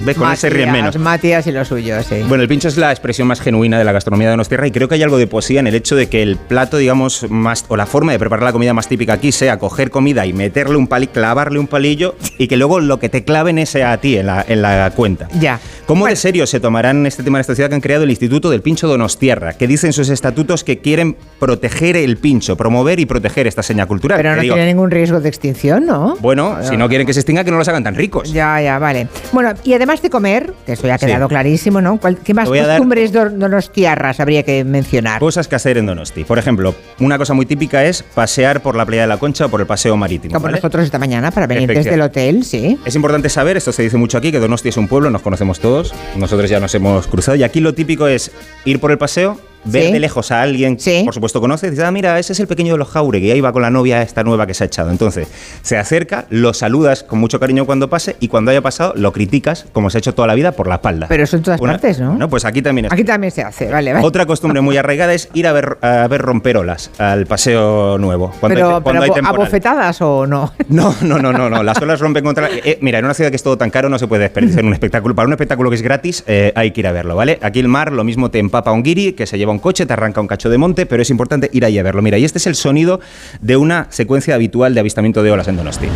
¿Ves? 0.00 0.16
Con 0.16 0.30
él 0.30 0.36
se 0.36 0.50
ríen 0.50 0.72
menos. 0.72 0.96
Matías 0.98 1.46
y 1.46 1.52
lo 1.52 1.64
suyo, 1.64 2.02
sí. 2.02 2.16
Bueno, 2.28 2.42
el 2.42 2.48
pincho 2.48 2.68
es 2.68 2.76
la 2.76 2.90
expresión 2.90 3.28
más 3.28 3.40
genuina 3.40 3.78
de 3.78 3.84
la 3.84 3.92
gastronomía 3.92 4.28
de 4.28 4.32
Donostierra 4.32 4.66
y 4.66 4.70
creo 4.70 4.88
que 4.88 4.94
hay 4.94 5.02
algo 5.02 5.18
de 5.18 5.26
poesía 5.26 5.60
en 5.60 5.66
el 5.66 5.74
hecho 5.74 5.96
de 5.96 6.08
que 6.08 6.22
el 6.22 6.36
plato, 6.36 6.76
digamos, 6.76 7.26
más 7.30 7.64
o 7.68 7.76
la 7.76 7.86
forma 7.86 8.12
de 8.12 8.18
preparar 8.18 8.44
la 8.44 8.52
comida 8.52 8.74
más 8.74 8.88
típica 8.88 9.14
aquí 9.14 9.32
sea 9.32 9.58
coger 9.58 9.90
comida 9.90 10.26
y 10.26 10.32
meterle 10.32 10.76
un 10.76 10.86
palillo, 10.86 11.12
clavarle 11.12 11.58
un 11.58 11.66
palillo 11.66 12.14
y 12.38 12.48
que 12.48 12.56
luego 12.56 12.80
lo 12.80 12.98
que 12.98 13.08
te 13.08 13.24
claven 13.24 13.58
es 13.58 13.76
a 13.76 13.96
ti 13.98 14.16
en 14.16 14.26
la, 14.26 14.44
en 14.46 14.62
la 14.62 14.90
cuenta. 14.94 15.28
Ya. 15.38 15.60
¿Cómo 15.86 16.06
de 16.06 16.16
serio 16.16 16.46
se 16.46 16.60
tomarán 16.60 17.04
este 17.04 17.22
tema 17.22 17.38
en 17.38 17.40
esta 17.42 17.54
ciudad 17.54 17.68
que 17.68 17.74
han 17.74 17.80
creado 17.82 18.04
el 18.04 18.10
Instituto 18.10 18.48
del 18.48 18.62
Pincho 18.62 18.88
Donostierra, 18.88 19.52
que 19.52 19.66
dice 19.66 19.86
en 19.86 19.92
sus 19.92 20.08
estatutos 20.08 20.64
que 20.64 20.78
quieren 20.78 21.16
proteger 21.38 21.96
el 21.96 22.16
pincho, 22.16 22.56
promover 22.56 23.00
y 23.00 23.06
proteger 23.06 23.46
esta 23.46 23.62
seña 23.62 23.84
cultural? 23.84 24.16
Pero 24.18 24.34
no 24.34 24.40
digo, 24.40 24.54
tiene 24.54 24.70
ningún 24.70 24.90
riesgo 24.90 25.20
de 25.20 25.28
extinción, 25.28 25.84
¿no? 25.84 26.16
Bueno, 26.20 26.56
si 26.62 26.78
no 26.78 26.88
quieren 26.88 27.06
que 27.06 27.12
se 27.12 27.20
extinga, 27.20 27.33
que 27.42 27.50
no 27.50 27.56
los 27.58 27.66
hagan 27.66 27.82
tan 27.82 27.94
ricos. 27.94 28.32
Ya, 28.32 28.60
ya, 28.60 28.78
vale. 28.78 29.08
Bueno, 29.32 29.54
y 29.64 29.72
además 29.72 30.02
de 30.02 30.10
comer, 30.10 30.52
que 30.66 30.74
eso 30.74 30.86
ya 30.86 30.94
ha 30.94 30.98
Sí. 30.98 31.06
quedado 31.06 31.26
clarísimo, 31.26 31.80
¿no? 31.80 31.98
¿Cuál- 31.98 32.18
¿Qué 32.18 32.34
más 32.34 32.48
dar- 32.50 32.66
costumbres 32.68 33.12
do- 33.12 33.30
donostiarras 33.30 34.20
habría 34.20 34.42
que 34.42 34.62
mencionar? 34.64 35.18
Cosas 35.20 35.48
que 35.48 35.56
hacer 35.56 35.78
en 35.78 35.86
Donosti. 35.86 36.24
Por 36.24 36.38
ejemplo, 36.38 36.74
una 37.00 37.18
cosa 37.18 37.34
muy 37.34 37.46
típica 37.46 37.84
es 37.84 38.02
pasear 38.02 38.60
por 38.60 38.76
la 38.76 38.84
playa 38.84 39.02
de 39.02 39.08
la 39.08 39.16
Concha 39.16 39.46
o 39.46 39.48
por 39.48 39.60
el 39.60 39.66
paseo 39.66 39.96
marítimo. 39.96 40.34
Como 40.34 40.44
¿vale? 40.44 40.56
nosotros 40.56 40.84
esta 40.84 40.98
mañana, 40.98 41.30
para 41.30 41.46
venir 41.46 41.68
desde 41.72 41.94
el 41.94 42.02
hotel, 42.02 42.44
sí. 42.44 42.78
Es 42.84 42.94
importante 42.94 43.28
saber, 43.30 43.56
esto 43.56 43.72
se 43.72 43.82
dice 43.82 43.96
mucho 43.96 44.18
aquí, 44.18 44.30
que 44.30 44.38
Donosti 44.38 44.68
es 44.68 44.76
un 44.76 44.86
pueblo, 44.88 45.08
nos 45.10 45.22
conocemos 45.22 45.60
todos, 45.60 45.94
nosotros 46.16 46.50
ya 46.50 46.60
nos 46.60 46.74
hemos 46.74 47.06
cruzado, 47.06 47.36
y 47.36 47.42
aquí 47.42 47.60
lo 47.60 47.72
típico 47.74 48.06
es 48.06 48.30
ir 48.64 48.80
por 48.80 48.90
el 48.90 48.98
paseo, 48.98 49.38
ver 49.64 49.84
Sí. 49.86 49.92
de 49.92 50.00
lejos 50.00 50.30
a 50.30 50.42
alguien 50.42 50.76
que 50.76 51.02
por 51.04 51.14
supuesto 51.14 51.40
conoces, 51.40 51.70
dices, 51.70 51.84
ah, 51.84 51.90
mira, 51.90 52.18
ese 52.18 52.32
es 52.32 52.40
el 52.40 52.46
pequeño 52.46 52.72
de 52.74 52.78
los 52.78 52.88
Jauregui, 52.88 53.30
ahí 53.30 53.40
va 53.40 53.52
con 53.52 53.62
la 53.62 53.70
novia 53.70 54.02
esta 54.02 54.22
nueva 54.24 54.46
que 54.46 54.54
se 54.54 54.64
ha 54.64 54.66
echado. 54.66 54.90
Entonces, 54.90 55.28
se 55.62 55.76
acerca, 55.76 56.26
lo 56.30 56.52
saludas 56.54 57.02
con 57.02 57.18
mucho 57.18 57.40
cariño 57.40 57.64
cuando 57.66 57.88
pase 57.88 58.16
y 58.20 58.28
cuando 58.28 58.50
haya 58.50 58.60
pasado, 58.62 58.92
lo 58.96 59.12
criticas, 59.12 59.66
como 59.72 59.90
se 59.90 59.98
ha 59.98 60.00
hecho 60.00 60.14
toda 60.14 60.28
la 60.28 60.34
vida, 60.34 60.52
por 60.52 60.66
la 60.68 60.76
espalda. 60.76 61.06
Pero 61.08 61.24
eso 61.24 61.36
en 61.36 61.42
todas 61.42 61.60
Una- 61.60 61.72
partes, 61.72 62.00
¿no? 62.00 62.14
No, 62.16 62.28
pues 62.28 62.44
aquí 62.44 62.62
también 62.62 62.86
es. 62.86 62.92
Aquí 62.92 63.04
también 63.04 63.30
se 63.30 63.42
hace, 63.42 63.70
vale, 63.70 63.92
vale. 63.92 64.06
Otra 64.06 64.26
costumbre 64.26 64.60
muy 64.60 64.76
arraigada 64.76 65.14
es 65.14 65.28
ir 65.34 65.46
a 65.46 65.52
ver, 65.52 65.78
a 65.82 66.06
ver 66.08 66.20
romperolas 66.22 66.90
al 66.98 67.26
paseo 67.26 67.98
nuevo. 67.98 68.32
Cuando 68.40 68.54
pero 68.54 68.76
hay, 68.76 68.82
cuando 68.82 69.02
pero 69.02 69.14
hay. 69.14 69.22
¿abofetadas 69.24 70.00
o 70.02 70.26
no? 70.26 70.52
No, 70.68 70.94
no, 71.02 71.18
no, 71.18 71.32
no, 71.32 71.48
no. 71.50 71.62
Las 71.62 71.80
olas 71.80 72.00
rompen 72.00 72.24
contra. 72.24 72.48
eh, 72.50 72.78
mira, 72.80 72.98
en 72.98 73.04
una 73.04 73.14
ciudad 73.14 73.30
que 73.30 73.36
es 73.36 73.42
todo 73.42 73.56
tan 73.58 73.70
caro 73.70 73.88
no 73.88 73.98
se 73.98 74.06
puede 74.08 74.22
desperdiciar 74.22 74.64
un 74.64 74.72
espectáculo. 74.72 75.14
Para 75.14 75.26
un 75.28 75.32
espectáculo 75.32 75.70
que 75.70 75.76
es 75.76 75.82
gratis 75.82 76.24
eh, 76.26 76.52
hay 76.56 76.70
que 76.72 76.80
ir 76.80 76.86
a 76.86 76.92
verlo, 76.92 77.14
¿vale? 77.16 77.38
Aquí 77.42 77.60
el 77.60 77.68
mar 77.68 77.92
lo 77.92 78.02
mismo 78.04 78.30
te 78.30 78.38
empapa 78.38 78.72
un 78.72 78.82
guiri, 78.82 79.12
que 79.12 79.26
se 79.26 79.38
lleva 79.38 79.52
un 79.54 79.60
coche, 79.60 79.86
te 79.86 79.92
arranca 79.92 80.20
un 80.20 80.26
cacho 80.26 80.50
de 80.50 80.58
monte, 80.58 80.86
pero 80.86 81.02
es 81.02 81.10
importante 81.10 81.48
ir 81.52 81.64
ahí 81.64 81.78
a 81.78 81.82
verlo. 81.82 82.02
Mira, 82.02 82.18
y 82.18 82.24
este 82.24 82.38
es 82.38 82.46
el 82.46 82.54
sonido 82.54 83.00
de 83.40 83.56
una 83.56 83.86
secuencia 83.90 84.34
habitual 84.34 84.74
de 84.74 84.80
avistamiento 84.80 85.22
de 85.22 85.30
olas 85.30 85.48
en 85.48 85.56
Donosti. 85.56 85.88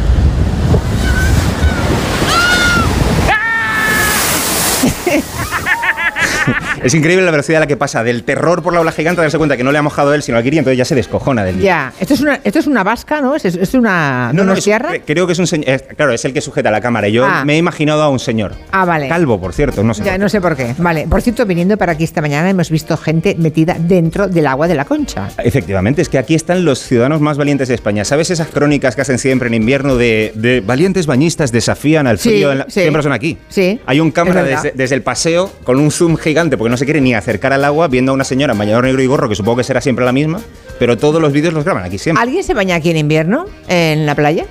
Es 6.85 6.95
increíble 6.95 7.25
la 7.25 7.31
velocidad 7.31 7.59
a 7.59 7.61
la 7.61 7.67
que 7.67 7.77
pasa 7.77 8.03
del 8.05 8.25
terror 8.25 8.63
por 8.63 8.73
la 8.73 8.81
ola 8.81 8.93
gigante 8.93 9.21
a 9.21 9.25
darse 9.25 9.39
cuenta 9.39 9.57
que 9.57 9.65
no 9.65 9.73
le 9.73 9.79
ha 9.79 9.83
mojado 9.83 10.15
él, 10.15 10.23
sino 10.23 10.39
al 10.39 10.45
guiri, 10.45 10.59
entonces 10.59 10.79
ya 10.79 10.85
se 10.85 10.95
descojona 10.95 11.45
del 11.45 11.61
Ya, 11.61 11.93
esto 12.01 12.15
es 12.15 12.21
una, 12.21 12.41
esto 12.45 12.59
es 12.59 12.67
una 12.67 12.83
vasca, 12.85 13.21
¿no? 13.21 13.35
Es, 13.35 13.45
es 13.45 13.75
una 13.75 14.31
No, 14.33 14.45
no, 14.45 14.53
es- 14.55 14.69
creo 15.05 15.27
que 15.27 15.33
es 15.33 15.39
un 15.39 15.47
señor. 15.47 15.81
Claro, 15.97 16.13
es 16.13 16.25
el 16.25 16.33
que 16.33 16.41
sujeta 16.41 16.71
la 16.71 16.81
cámara. 16.81 17.09
Yo 17.09 17.25
Ah. 17.27 17.45
me 17.45 17.55
he 17.55 17.57
imaginado 17.59 18.03
a 18.03 18.09
un 18.09 18.19
señor. 18.19 18.55
Ah, 18.73 18.85
vale. 18.85 19.09
Calvo, 19.09 19.41
por 19.41 19.53
cierto, 19.53 19.83
no 19.83 19.95
sé. 19.95 20.05
Ya, 20.05 20.19
no 20.19 20.29
sé 20.29 20.41
por 20.41 20.57
qué. 20.57 20.75
Vale, 20.79 21.07
por 21.09 21.21
cierto, 21.23 21.45
viniendo 21.47 21.77
para 21.77 21.93
aquí 21.93 22.05
esta 22.05 22.21
mañana 22.21 22.49
hemos 22.51 22.71
visto 22.71 22.97
gente 22.97 23.35
metida 23.39 23.77
dentro 23.79 24.29
del 24.29 24.47
agua 24.47 24.69
de 24.69 24.75
la 24.75 24.85
concha. 24.85 25.29
Efectivamente, 25.43 26.03
es 26.03 26.09
que 26.09 26.19
aquí 26.19 26.35
están 26.35 26.65
los 26.65 26.81
ciudadanos 26.81 27.21
más 27.21 27.37
valientes 27.39 27.69
de 27.69 27.75
España. 27.75 28.05
¿Sabes 28.05 28.31
esas 28.31 28.49
crónicas 28.49 28.95
que 28.95 29.03
hacen 29.03 29.19
siempre 29.19 29.49
en 29.49 29.55
invierno 29.55 29.97
de, 29.97 30.33
de 30.35 30.61
valientes 30.61 31.07
bañistas 31.07 31.53
desafían 31.53 32.07
al 32.07 32.19
Sí, 32.19 32.29
frío? 32.31 32.53
en 32.53 32.59
la- 32.59 32.65
sí. 32.69 32.81
Siempre 32.81 33.03
son 33.03 33.13
aquí. 33.13 33.37
Sí. 33.49 33.81
Hay 33.87 34.01
un 34.01 34.11
cámara 34.11 34.43
desde, 34.43 34.73
desde 34.75 34.95
el 34.95 35.03
paseo 35.03 35.53
con 35.65 35.79
un 35.81 35.91
zoom 35.91 36.17
gigante 36.17 36.57
porque 36.57 36.71
no 36.71 36.77
se 36.79 36.85
quiere 36.87 37.01
ni 37.01 37.15
acercar 37.15 37.53
al 37.53 37.65
agua 37.65 37.89
viendo 37.89 38.13
a 38.13 38.15
una 38.15 38.25
señora 38.25 38.53
en 38.55 38.59
bañador 38.59 38.85
negro 38.85 39.03
y 39.03 39.07
gorro 39.07 39.29
que 39.29 39.35
supongo 39.35 39.59
que 39.59 39.65
será 39.65 39.81
siempre 39.81 40.05
la 40.05 40.13
misma, 40.13 40.41
pero 40.79 40.97
todos 40.97 41.21
los 41.21 41.33
vídeos 41.33 41.53
los 41.53 41.65
graban 41.65 41.85
aquí 41.85 41.99
siempre. 41.99 42.23
¿Alguien 42.23 42.43
se 42.45 42.55
baña 42.55 42.77
aquí 42.77 42.91
en 42.91 42.97
invierno 42.97 43.47
en 43.69 44.07
la 44.07 44.15
playa? 44.15 44.45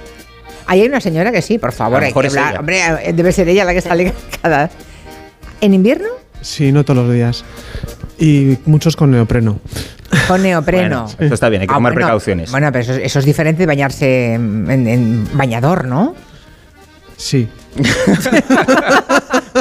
Ahí 0.67 0.81
hay 0.81 0.87
una 0.87 0.99
señora 1.01 1.31
que 1.31 1.41
sí, 1.41 1.57
por 1.57 1.71
favor, 1.71 1.97
A 1.97 1.99
lo 2.01 2.05
hay 2.05 2.09
mejor 2.11 2.23
que 2.23 2.27
es 2.27 2.35
hablar. 2.35 2.51
ella. 2.51 2.59
Hombre, 2.59 2.81
eh, 3.09 3.13
debe 3.13 3.31
ser 3.31 3.47
ella 3.49 3.63
la 3.65 3.73
que 3.73 3.81
sale 3.81 4.13
cada. 4.41 4.69
¿En 5.61 5.73
invierno? 5.73 6.09
Sí, 6.41 6.71
no 6.71 6.83
todos 6.85 7.05
los 7.05 7.13
días. 7.13 7.43
Y 8.19 8.57
muchos 8.65 8.95
con 8.95 9.11
neopreno. 9.11 9.59
Con 10.27 10.43
neopreno. 10.43 11.03
Bueno, 11.05 11.15
esto 11.19 11.33
está 11.33 11.49
bien, 11.49 11.61
hay 11.61 11.67
que 11.67 11.73
Ah, 11.73 11.77
tomar 11.77 11.93
bueno, 11.93 12.05
precauciones. 12.05 12.51
Bueno, 12.51 12.69
pero 12.71 12.81
eso, 12.83 12.93
es- 12.93 13.05
eso 13.05 13.19
es 13.19 13.25
diferente 13.25 13.61
de 13.61 13.65
bañarse 13.67 14.33
en, 14.33 14.69
en 14.87 15.27
bañador, 15.37 15.85
¿no? 15.85 16.15
Sí. 17.15 17.47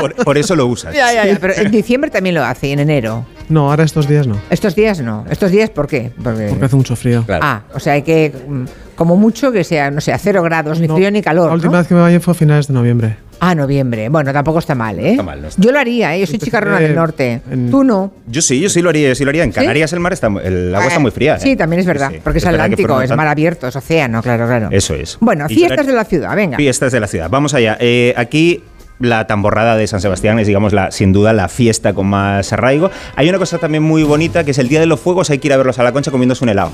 Por, 0.01 0.15
por 0.15 0.39
eso 0.39 0.55
lo 0.57 0.67
usas. 0.67 0.95
Ya, 0.95 1.13
ya, 1.13 1.27
ya, 1.27 1.39
Pero 1.41 1.55
en 1.57 1.71
diciembre 1.71 2.11
también 2.11 2.35
lo 2.35 2.45
hace, 2.45 2.73
en 2.73 2.81
enero. 2.81 3.25
No, 3.49 3.71
ahora 3.71 3.85
estos 3.85 4.09
días 4.09 4.27
no. 4.27 4.41
Estos 4.51 4.75
días 4.75 5.01
no. 5.01 5.25
¿Estos 5.31 5.51
días 5.51 5.71
por 5.71 5.87
qué? 5.87 6.11
Porque, 6.23 6.49
Porque 6.49 6.65
hace 6.65 6.77
mucho 6.77 6.97
frío. 6.97 7.25
Ah, 7.29 7.63
o 7.75 7.81
sea, 7.81 7.95
hay 7.95 8.03
que, 8.03 8.33
mm, 8.49 8.65
como 8.97 9.17
mucho 9.17 9.53
que 9.53 9.63
sea, 9.65 9.91
no 9.91 10.01
sé, 10.01 10.13
a 10.13 10.19
cero 10.19 10.43
grados, 10.43 10.81
ni 10.81 10.89
frío 10.89 11.11
ni 11.11 11.23
calor. 11.23 11.49
La 11.49 11.55
última 11.55 11.73
¿no? 11.73 11.79
vez 11.79 11.87
que 11.87 11.95
me 11.95 12.01
bañé 12.01 12.21
fue 12.21 12.33
a 12.33 12.35
finales 12.35 12.67
de 12.67 12.75
noviembre. 12.75 13.17
Ah, 13.39 13.55
noviembre. 13.55 14.09
Bueno, 14.09 14.33
tampoco 14.33 14.59
está 14.59 14.75
mal, 14.75 14.99
¿eh? 14.99 15.11
está 15.11 15.23
mal, 15.23 15.43
no 15.43 15.49
está 15.49 15.61
Yo 15.61 15.71
lo 15.71 15.79
haría, 15.79 16.17
¿eh? 16.17 16.21
Yo 16.21 16.27
soy 16.27 16.39
chicarrona 16.39 16.81
del 16.81 16.95
norte. 16.95 17.43
Tú 17.71 17.85
no. 17.85 18.13
Yo 18.27 18.41
sí, 18.41 18.59
yo 18.61 18.71
sí 18.71 18.81
lo 18.81 18.89
haría, 18.89 19.09
yo 19.09 19.15
sí 19.15 19.25
lo 19.25 19.31
haría. 19.31 19.45
En 19.45 19.53
¿Sí? 19.53 19.61
Canarias 19.61 19.93
el 19.93 20.01
mar 20.01 20.13
está, 20.15 20.29
el 20.43 20.75
agua 20.75 20.89
está 20.89 20.99
muy 20.99 21.11
fría. 21.11 21.37
¿eh? 21.37 21.41
Sí, 21.41 21.55
también 21.55 21.81
es 21.81 21.87
verdad, 21.87 22.09
Sí, 22.09 22.15
sí. 22.17 22.21
porque 22.25 22.39
es, 22.39 22.45
Es 22.45 22.49
Atlántico, 22.49 23.01
es 23.03 23.15
mar 23.15 23.29
abierto, 23.29 23.69
es 23.69 23.77
océano, 23.77 24.23
claro, 24.23 24.47
claro. 24.47 24.69
Eso 24.71 24.95
es. 24.95 25.19
Bueno, 25.21 25.47
fiestas 25.49 25.87
de 25.87 25.93
la 25.93 26.05
ciudad, 26.05 26.35
venga. 26.35 26.57
Fiestas 26.57 26.93
de 26.93 27.01
la 27.01 27.07
ciudad. 27.07 27.29
Vamos 27.29 27.53
allá. 27.53 27.77
Eh, 27.79 28.15
aquí 28.17 28.63
la 28.99 29.27
tamborrada 29.27 29.77
de 29.77 29.87
San 29.87 30.01
Sebastián 30.01 30.39
es, 30.39 30.47
digamos, 30.47 30.73
la, 30.73 30.91
sin 30.91 31.13
duda 31.13 31.33
la 31.33 31.49
fiesta 31.49 31.93
con 31.93 32.07
más 32.07 32.53
arraigo. 32.53 32.91
Hay 33.17 33.29
una 33.29 33.39
cosa 33.39 33.59
también 33.59 33.83
muy 33.83 34.03
bonita 34.03 34.45
que 34.45 34.53
es 34.53 34.59
el 34.59 34.69
Día 34.69 34.81
de 34.81 34.87
los 34.87 35.01
Fuegos. 35.01 35.31
Hay 35.31 35.39
que 35.39 35.49
ir 35.49 35.53
a 35.53 35.57
verlos 35.57 35.79
a 35.79 35.83
la 35.83 35.93
concha 35.93 36.11
comiéndose 36.11 36.45
un 36.45 36.49
helado. 36.51 36.71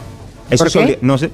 Eso 0.51 0.65
¿Por 0.65 0.82
es 0.82 0.86
qué? 0.86 0.99
no 1.01 1.16
sé. 1.16 1.31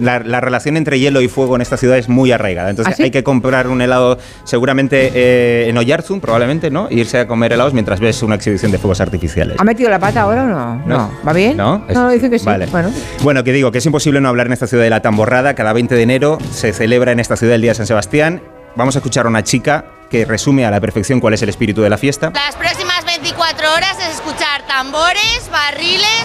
La, 0.00 0.20
la 0.20 0.40
relación 0.40 0.78
entre 0.78 0.98
hielo 0.98 1.20
y 1.20 1.28
fuego 1.28 1.56
en 1.56 1.60
esta 1.62 1.76
ciudad 1.76 1.98
es 1.98 2.08
muy 2.08 2.32
arraigada. 2.32 2.70
Entonces 2.70 2.94
¿Ah, 2.94 2.96
sí? 2.96 3.02
hay 3.02 3.10
que 3.10 3.22
comprar 3.22 3.68
un 3.68 3.82
helado 3.82 4.16
seguramente 4.44 5.10
eh, 5.14 5.68
en 5.68 5.76
Oyarzún, 5.76 6.20
probablemente, 6.22 6.70
¿no? 6.70 6.88
E 6.88 6.94
irse 6.94 7.18
a 7.18 7.26
comer 7.28 7.52
helados 7.52 7.74
mientras 7.74 8.00
ves 8.00 8.22
una 8.22 8.36
exhibición 8.36 8.72
de 8.72 8.78
fuegos 8.78 9.02
artificiales. 9.02 9.56
¿Ha 9.60 9.64
metido 9.64 9.90
la 9.90 9.98
pata 9.98 10.22
ahora 10.22 10.44
o 10.44 10.46
no? 10.46 10.76
No. 10.86 11.10
¿Va 11.26 11.32
bien? 11.34 11.54
¿No? 11.58 11.84
Es- 11.86 11.94
No, 11.94 12.08
dice 12.08 12.30
que 12.30 12.38
sí. 12.38 12.46
Vale. 12.46 12.64
Bueno. 12.66 12.90
Bueno, 13.22 13.44
que 13.44 13.52
digo, 13.52 13.70
que 13.72 13.78
es 13.78 13.84
imposible 13.86 14.22
no 14.22 14.28
hablar 14.30 14.46
en 14.46 14.54
esta 14.54 14.66
ciudad 14.66 14.84
de 14.84 14.90
la 14.90 15.02
tamborrada. 15.02 15.52
Cada 15.54 15.74
20 15.74 15.94
de 15.94 16.02
enero 16.02 16.38
se 16.50 16.72
celebra 16.72 17.12
en 17.12 17.20
esta 17.20 17.36
ciudad 17.36 17.56
el 17.56 17.60
Día 17.60 17.72
de 17.72 17.74
San 17.74 17.86
Sebastián. 17.86 18.40
Vamos 18.74 18.96
a 18.96 19.00
escuchar 19.00 19.26
a 19.26 19.28
una 19.28 19.42
chica 19.44 19.84
que 20.10 20.24
resume 20.24 20.64
a 20.64 20.70
la 20.70 20.80
perfección 20.80 21.20
cuál 21.20 21.34
es 21.34 21.42
el 21.42 21.48
espíritu 21.48 21.82
de 21.82 21.90
la 21.90 21.98
fiesta. 21.98 22.30
Las 22.34 22.56
próximas 22.56 23.04
24 23.04 23.74
horas 23.74 23.96
es 24.00 24.16
escuchar 24.16 24.66
tambores, 24.66 25.50
barriles. 25.50 26.24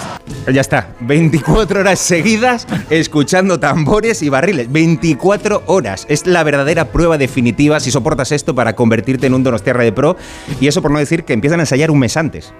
Ya 0.51 0.61
está, 0.61 0.89
24 1.01 1.81
horas 1.81 1.99
seguidas 1.99 2.67
escuchando 2.89 3.59
tambores 3.59 4.21
y 4.23 4.29
barriles. 4.29 4.71
24 4.71 5.63
horas. 5.67 6.05
Es 6.09 6.25
la 6.25 6.43
verdadera 6.43 6.85
prueba 6.85 7.17
definitiva 7.17 7.79
si 7.79 7.91
soportas 7.91 8.31
esto 8.31 8.55
para 8.55 8.73
convertirte 8.73 9.27
en 9.27 9.35
un 9.35 9.43
Donostiarra 9.43 9.83
de 9.83 9.91
pro. 9.91 10.17
Y 10.59 10.67
eso 10.67 10.81
por 10.81 10.91
no 10.91 10.99
decir 10.99 11.23
que 11.25 11.33
empiezan 11.33 11.59
a 11.59 11.63
ensayar 11.63 11.91
un 11.91 11.99
mes 11.99 12.17
antes. 12.17 12.53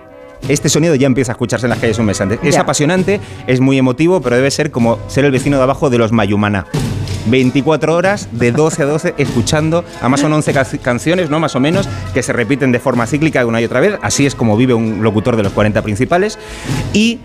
Este 0.47 0.69
sonido 0.69 0.95
ya 0.95 1.07
empieza 1.07 1.31
a 1.31 1.33
escucharse 1.33 1.65
en 1.65 1.71
las 1.71 1.79
calles 1.79 1.99
un 1.99 2.05
mes 2.05 2.19
antes. 2.19 2.39
Es 2.43 2.57
apasionante, 2.57 3.19
es 3.47 3.59
muy 3.59 3.77
emotivo, 3.77 4.21
pero 4.21 4.35
debe 4.35 4.51
ser 4.51 4.71
como 4.71 4.99
ser 5.07 5.25
el 5.25 5.31
vecino 5.31 5.57
de 5.57 5.63
abajo 5.63 5.89
de 5.89 5.97
los 5.97 6.11
Mayumana. 6.11 6.65
24 7.27 7.95
horas 7.95 8.27
de 8.31 8.51
12 8.51 8.83
a 8.83 8.85
12 8.85 9.13
escuchando, 9.17 9.83
además 9.99 10.19
son 10.21 10.33
11 10.33 10.53
ca- 10.53 10.65
canciones, 10.81 11.29
¿no? 11.29 11.39
Más 11.39 11.55
o 11.55 11.59
menos, 11.59 11.87
que 12.13 12.23
se 12.23 12.33
repiten 12.33 12.71
de 12.71 12.79
forma 12.79 13.05
cíclica 13.07 13.45
una 13.45 13.61
y 13.61 13.65
otra 13.65 13.79
vez. 13.79 13.95
Así 14.01 14.25
es 14.25 14.35
como 14.35 14.57
vive 14.57 14.73
un 14.73 15.03
locutor 15.03 15.35
de 15.35 15.43
los 15.43 15.53
40 15.53 15.81
principales. 15.81 16.37
Y 16.93 17.19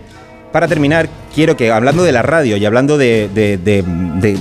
para 0.57 0.67
terminar, 0.67 1.07
quiero 1.35 1.55
que, 1.55 1.69
hablando 1.71 2.03
de 2.03 2.11
la 2.11 2.23
radio 2.23 2.57
y 2.57 2.65
hablando 2.65 2.97
de, 2.97 3.29
de- 3.31 3.57
de- 3.57 3.83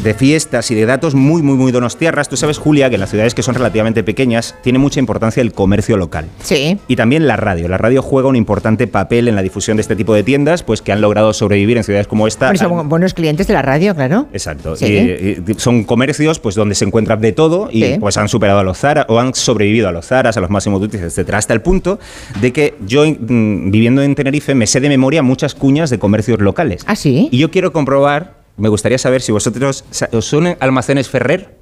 de- 0.02 0.14
fiestas 0.14 0.70
y 0.70 0.74
de 0.74 0.86
datos 0.86 1.14
muy, 1.14 1.42
muy, 1.42 1.56
muy 1.56 1.72
donostiarras, 1.72 2.30
tú 2.30 2.38
sabes, 2.38 2.56
Julia, 2.56 2.88
que 2.88 2.94
en 2.94 3.02
las 3.02 3.10
ciudades 3.10 3.34
que 3.34 3.42
son 3.42 3.54
relativamente 3.54 4.02
pequeñas 4.02 4.54
tiene 4.62 4.78
mucha 4.78 4.98
importancia 4.98 5.42
el 5.42 5.52
comercio 5.52 5.98
local. 5.98 6.24
Sí. 6.42 6.78
Y 6.88 6.96
también 6.96 7.26
la 7.26 7.36
radio. 7.36 7.68
La 7.68 7.76
radio 7.76 8.00
juega 8.00 8.30
un 8.30 8.36
importante 8.36 8.86
papel 8.86 9.28
en 9.28 9.34
la 9.34 9.42
difusión 9.42 9.76
de 9.76 9.82
este 9.82 9.94
tipo 9.94 10.14
de 10.14 10.22
tiendas, 10.22 10.62
pues 10.62 10.80
que 10.80 10.90
han 10.90 11.02
logrado 11.02 11.34
sobrevivir 11.34 11.76
en 11.76 11.84
ciudades 11.84 12.06
como 12.06 12.26
esta. 12.26 12.46
Hombre, 12.46 12.58
son 12.60 12.88
buenos 12.88 13.12
clientes 13.12 13.46
de 13.46 13.52
la 13.52 13.60
radio, 13.60 13.94
claro. 13.94 14.26
Exacto. 14.32 14.74
Sí. 14.76 14.86
Y- 14.86 15.42
y 15.52 15.54
son 15.58 15.84
comercios 15.84 16.38
pues 16.38 16.54
donde 16.54 16.74
se 16.74 16.86
encuentran 16.86 17.20
de 17.20 17.32
todo 17.32 17.68
y 17.70 17.82
Sí. 17.82 17.96
pues 18.00 18.16
han 18.16 18.30
superado 18.30 18.60
a 18.60 18.64
los 18.64 18.78
Zara 18.78 19.04
o 19.10 19.20
han 19.20 19.34
sobrevivido 19.34 19.86
a 19.88 19.92
los 19.92 20.06
Zaras, 20.06 20.38
a 20.38 20.40
los 20.40 20.48
máximos 20.48 20.80
duties, 20.80 21.02
etcétera, 21.02 21.36
hasta 21.36 21.52
el 21.52 21.60
punto 21.60 21.98
de 22.40 22.54
que 22.54 22.74
yo 22.86 23.04
mm, 23.04 23.70
viviendo 23.70 24.00
en 24.02 24.14
Tenerife 24.14 24.54
me 24.54 24.66
sé 24.66 24.80
de 24.80 24.88
memoria 24.88 25.22
muchas 25.22 25.54
cuñas 25.54 25.90
de 25.90 25.98
comercios 26.06 26.40
locales. 26.40 26.84
¿Ah, 26.86 26.94
sí? 26.94 27.28
Y 27.32 27.38
yo 27.38 27.50
quiero 27.50 27.72
comprobar, 27.72 28.34
me 28.56 28.68
gustaría 28.68 28.96
saber 28.96 29.22
si 29.22 29.32
vosotros 29.32 29.84
os 30.12 30.24
suenan 30.24 30.56
almacenes 30.60 31.08
Ferrer? 31.08 31.56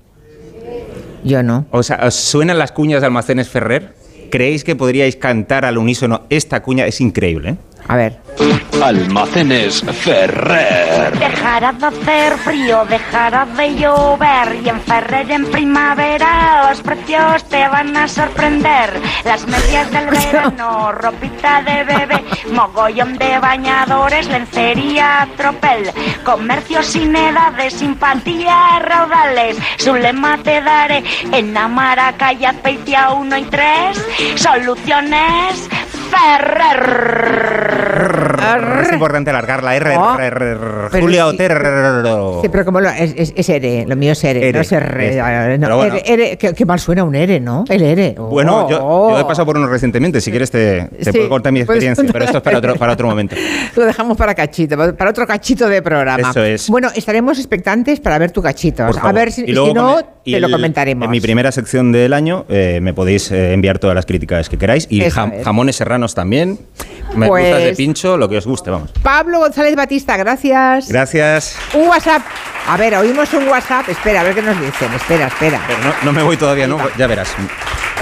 Yo 1.24 1.42
no. 1.42 1.64
O 1.70 1.82
sea, 1.82 2.00
¿os 2.06 2.14
suenan 2.14 2.58
las 2.58 2.70
cuñas 2.70 3.00
de 3.00 3.06
almacenes 3.06 3.48
Ferrer? 3.48 3.94
¿Creéis 4.30 4.62
que 4.62 4.76
podríais 4.76 5.16
cantar 5.16 5.64
al 5.64 5.78
unísono 5.78 6.24
esta 6.28 6.62
cuña? 6.62 6.86
Es 6.86 7.00
increíble, 7.00 7.50
¿eh? 7.52 7.56
A 7.88 7.96
ver. 7.96 8.24
Almacenes 8.82 9.82
Ferrer. 9.82 11.18
Dejará 11.18 11.72
de 11.72 11.86
hacer 11.86 12.36
frío, 12.38 12.84
dejará 12.86 13.46
de 13.46 13.76
llover 13.76 14.56
y 14.62 14.68
en 14.68 14.80
Ferrer 14.80 15.30
en 15.30 15.46
primavera 15.50 16.68
los 16.68 16.82
precios 16.82 17.44
te 17.44 17.66
van 17.68 17.96
a 17.96 18.08
sorprender. 18.08 19.00
Las 19.24 19.46
medias 19.46 19.90
del 19.90 20.06
verano, 20.10 20.92
ropita 20.92 21.62
de 21.62 21.84
bebé, 21.84 22.24
mogollón 22.52 23.16
de 23.16 23.38
bañadores, 23.38 24.26
lencería, 24.28 25.28
tropel, 25.36 25.90
comercio 26.24 26.82
sin 26.82 27.14
edades, 27.14 27.74
simpatía, 27.74 28.80
raudales. 28.80 29.56
Su 29.78 29.94
lema 29.94 30.36
te 30.38 30.60
daré 30.60 31.04
en 31.32 31.56
Amara, 31.56 32.12
calle 32.18 32.46
Azpeitia 32.46 33.10
1 33.12 33.36
y 33.38 33.44
3, 33.44 34.06
soluciones 34.36 35.70
Ferrer. 36.04 37.64
Es 38.82 38.92
importante 38.92 39.30
alargar 39.30 39.62
la 39.62 39.76
R. 39.76 39.96
Oh, 39.96 40.18
R, 40.18 40.26
R, 40.26 40.50
R, 40.50 40.88
pero 40.90 41.04
Julia 41.04 41.24
sí. 41.24 41.28
Otero. 41.34 42.38
Sí, 42.42 42.48
pero 42.50 42.64
como 42.64 42.80
lo, 42.80 42.88
es, 42.90 43.14
es, 43.16 43.32
es 43.36 43.48
ere, 43.48 43.86
lo 43.86 43.96
mío 43.96 44.12
es 44.12 44.22
ere, 44.24 44.40
Ere, 44.48 44.52
no 44.58 44.60
es 44.60 44.72
R. 44.72 45.08
es- 45.54 45.60
no, 45.60 45.76
bueno. 45.76 45.96
qué, 46.04 46.36
qué 46.56 46.66
mal 46.66 46.78
suena 46.78 47.04
un 47.04 47.14
ere, 47.14 47.40
¿no? 47.40 47.64
El 47.68 47.82
ere. 47.82 48.14
Oh. 48.18 48.24
Bueno, 48.28 48.68
yo, 48.68 49.10
yo 49.10 49.18
he 49.20 49.24
pasado 49.24 49.46
por 49.46 49.56
uno 49.56 49.66
recientemente. 49.66 50.20
Si 50.20 50.30
quieres, 50.30 50.50
te, 50.50 50.88
te 50.88 51.04
Sí, 51.04 51.12
puedo 51.12 51.28
contar 51.28 51.52
mi 51.52 51.64
puedes 51.64 51.82
experiencia, 51.84 52.12
pero 52.12 52.24
esto 52.24 52.38
es 52.38 52.42
para 52.44 52.58
otro, 52.58 52.74
para 52.76 52.92
otro 52.92 53.06
momento. 53.08 53.36
Lo 53.76 53.84
dejamos 53.84 54.16
para 54.16 54.34
cachito, 54.34 54.76
para 54.96 55.10
otro 55.10 55.26
cachito 55.26 55.68
de 55.68 55.82
programa. 55.82 56.30
Eso 56.30 56.42
es. 56.42 56.68
Bueno, 56.68 56.90
estaremos 56.94 57.38
expectantes 57.38 58.00
para 58.00 58.18
ver 58.18 58.30
tu 58.30 58.42
cachito. 58.42 58.86
Por 58.86 58.98
A 59.06 59.12
ver 59.12 59.32
si, 59.32 59.42
Y 59.42 59.52
luego 59.52 59.68
si 59.68 59.74
no, 59.74 59.98
y 60.24 60.32
te 60.32 60.40
lo 60.40 60.50
comentaremos. 60.50 61.04
En 61.06 61.10
mi 61.10 61.20
primera 61.20 61.50
sección 61.52 61.92
del 61.92 62.12
año 62.12 62.44
eh, 62.48 62.78
me 62.82 62.92
podéis 62.94 63.30
eh, 63.32 63.52
enviar 63.52 63.78
todas 63.78 63.94
las 63.94 64.04
críticas 64.06 64.48
que 64.48 64.58
queráis 64.58 64.86
y 64.90 65.00
jam- 65.02 65.32
es. 65.34 65.44
jamones 65.44 65.76
serranos 65.76 66.14
también. 66.14 66.58
Me 67.16 67.26
Pues- 67.28 67.44
gustas 67.44 67.64
de 67.64 67.74
pincho, 67.74 68.16
lo 68.16 68.28
que 68.28 68.34
que 68.34 68.38
os 68.38 68.46
guste, 68.48 68.68
vamos. 68.68 68.90
Pablo 69.00 69.38
González 69.38 69.76
Batista, 69.76 70.16
gracias. 70.16 70.88
Gracias. 70.88 71.56
Un 71.72 71.86
WhatsApp. 71.86 72.22
A 72.66 72.76
ver, 72.76 72.96
oímos 72.96 73.32
un 73.32 73.46
WhatsApp. 73.46 73.88
Espera, 73.88 74.22
a 74.22 74.24
ver 74.24 74.34
qué 74.34 74.42
nos 74.42 74.60
dicen. 74.60 74.92
Espera, 74.92 75.28
espera. 75.28 75.60
Pero 75.68 75.78
no, 75.80 75.94
no 76.04 76.12
me 76.12 76.22
voy 76.24 76.36
todavía, 76.36 76.66
¿no? 76.66 76.78
Ya 76.98 77.06
verás. 77.06 77.32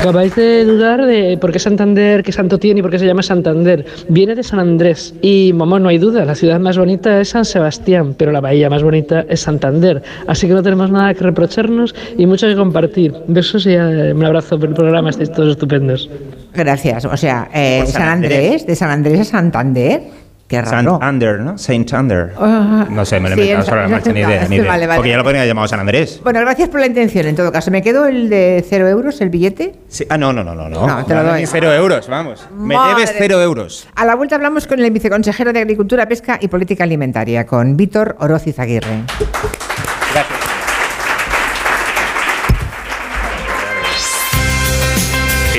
Acabáis 0.01 0.35
de 0.35 0.65
dudar 0.65 1.05
de 1.05 1.37
por 1.39 1.53
qué 1.53 1.59
Santander, 1.59 2.23
qué 2.23 2.33
santo 2.33 2.59
tiene 2.59 2.81
y 2.81 2.83
por 2.83 2.91
qué 2.91 2.99
se 2.99 3.05
llama 3.07 3.23
Santander. 3.23 3.85
Viene 4.09 4.35
de 4.35 4.43
San 4.43 4.59
Andrés. 4.59 5.15
Y, 5.21 5.53
vamos, 5.53 5.81
no 5.81 5.89
hay 5.91 5.99
duda, 5.99 6.25
la 6.25 6.35
ciudad 6.35 6.59
más 6.59 6.79
bonita 6.79 7.21
es 7.21 7.29
San 7.29 7.45
Sebastián, 7.45 8.15
pero 8.17 8.33
la 8.33 8.41
bahía 8.41 8.71
más 8.71 8.83
bonita 8.83 9.25
es 9.29 9.41
Santander. 9.41 10.03
Así 10.27 10.49
que 10.49 10.55
no 10.55 10.63
tenemos 10.63 10.91
nada 10.91 11.13
que 11.15 11.23
reprocharnos 11.23 11.95
y 12.17 12.27
mucho 12.27 12.47
que 12.47 12.57
compartir. 12.57 13.15
Besos 13.29 13.67
y 13.67 13.75
eh, 13.75 14.13
un 14.15 14.25
abrazo 14.25 14.59
por 14.59 14.69
el 14.69 14.75
programa, 14.75 15.11
estáis 15.11 15.33
todos 15.33 15.51
estupendos. 15.53 16.09
Gracias. 16.55 17.05
O 17.05 17.17
sea, 17.17 17.49
eh, 17.55 17.83
San 17.87 17.93
San 18.03 18.09
Andrés, 18.09 18.67
de 18.67 18.77
San 18.77 18.91
Andrés 18.91 19.21
a 19.21 19.25
Santander. 19.25 20.03
Qué 20.49 20.61
raro. 20.61 20.91
Santander, 20.91 21.41
¿no? 21.41 21.57
Saint 21.57 21.91
Ander. 21.95 22.33
Ah, 22.39 22.87
No 22.91 23.07
sé, 23.07 23.19
me 23.21 23.31
lo 23.31 23.37
he 23.37 23.39
sí, 23.43 23.51
inventado 23.53 23.89
no 23.89 23.97
he 23.97 23.99
hecho 24.01 24.13
ni 24.13 24.21
idea, 24.21 24.47
ni 24.51 24.57
idea. 24.59 24.69
Vale, 24.71 24.87
vale. 24.87 24.97
Porque 24.99 25.09
ya 25.11 25.17
lo 25.17 25.25
podría 25.25 25.47
llamado 25.47 25.67
San 25.67 25.81
Andrés. 25.81 26.21
Bueno, 26.23 26.41
gracias 26.41 26.69
por 26.69 26.81
la 26.81 26.87
intención. 26.87 27.27
En 27.27 27.35
todo 27.37 27.51
caso, 27.51 27.71
¿me 27.71 27.81
quedo 27.81 28.05
el 28.07 28.29
de 28.29 28.63
cero 28.69 28.87
euros, 28.87 29.19
el 29.23 29.31
billete? 29.31 29.73
Sí. 29.89 30.05
Ah, 30.11 30.19
no, 30.19 30.31
no, 30.35 30.45
no, 30.45 30.55
no. 30.55 30.69
No, 30.69 30.87
No, 30.87 31.07
te 31.07 31.15
lo 31.15 31.25
doy. 31.25 31.41
ni 31.41 31.47
cero 31.47 31.73
euros, 31.73 32.07
vamos. 32.07 32.47
Me 32.55 32.75
Madre 32.75 32.97
debes 32.97 33.15
cero 33.17 33.41
euros. 33.41 33.89
A 33.95 34.05
la 34.05 34.15
vuelta 34.15 34.37
hablamos 34.37 34.67
con 34.67 34.79
el 34.79 34.91
viceconsejero 34.91 35.55
de 35.55 35.61
Agricultura, 35.61 36.07
Pesca 36.07 36.39
y 36.39 36.49
Política 36.49 36.85
Alimentaria, 36.85 37.47
con 37.47 37.75
Víctor 37.75 38.17
Oroz 38.21 38.47
Izaguirre. 38.47 39.05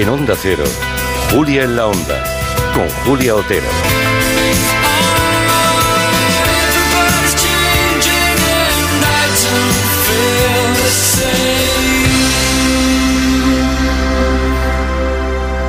En 0.03 0.09
Onda 0.09 0.35
Cero, 0.35 0.65
Julia 1.31 1.63
en 1.63 1.77
la 1.77 1.87
Onda, 1.87 2.21
con 2.73 2.89
Julia 3.05 3.35
Otero. 3.35 3.65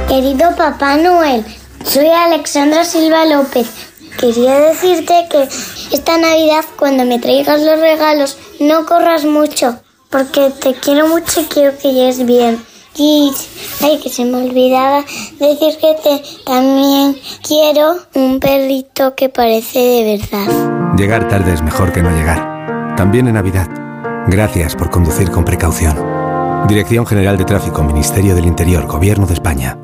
Querido 0.09 0.56
Papá 0.56 0.97
Noel, 0.97 1.44
soy 1.85 2.09
Alexandra 2.09 2.85
Silva 2.85 3.27
López. 3.27 3.69
Quería 4.19 4.59
decirte 4.59 5.28
que 5.31 5.48
esta 5.93 6.19
Navidad 6.19 6.65
cuando 6.77 7.05
me 7.05 7.20
traigas 7.20 7.61
los 7.62 7.78
regalos 7.78 8.36
no 8.59 8.85
corras 8.85 9.24
mucho, 9.24 9.78
porque 10.11 10.51
te 10.51 10.74
quiero 10.74 11.06
mucho 11.06 11.43
y 11.43 11.44
quiero 11.44 11.78
que 11.78 11.93
llegues 11.93 12.27
bien. 12.27 12.74
Ay, 12.97 13.99
que 14.03 14.09
se 14.09 14.25
me 14.25 14.37
olvidaba 14.37 15.05
decir 15.41 15.77
que 15.81 15.95
te 16.03 16.23
también 16.45 17.16
quiero 17.47 17.97
un 18.15 18.39
perrito 18.39 19.15
que 19.16 19.29
parece 19.29 19.79
de 19.79 20.19
verdad. 20.19 20.95
Llegar 20.97 21.29
tarde 21.29 21.53
es 21.53 21.62
mejor 21.62 21.93
que 21.93 22.03
no 22.03 22.11
llegar. 22.11 22.95
También 22.97 23.27
en 23.27 23.35
Navidad. 23.35 23.69
Gracias 24.29 24.77
por 24.77 24.91
conducir 24.91 25.31
con 25.31 25.45
precaución. 25.45 25.97
Dirección 26.69 27.05
General 27.05 27.37
de 27.37 27.45
Tráfico, 27.45 27.83
Ministerio 27.83 28.35
del 28.35 28.47
Interior, 28.47 28.87
Gobierno 28.87 29.27
de 29.27 29.35
España. 29.35 29.84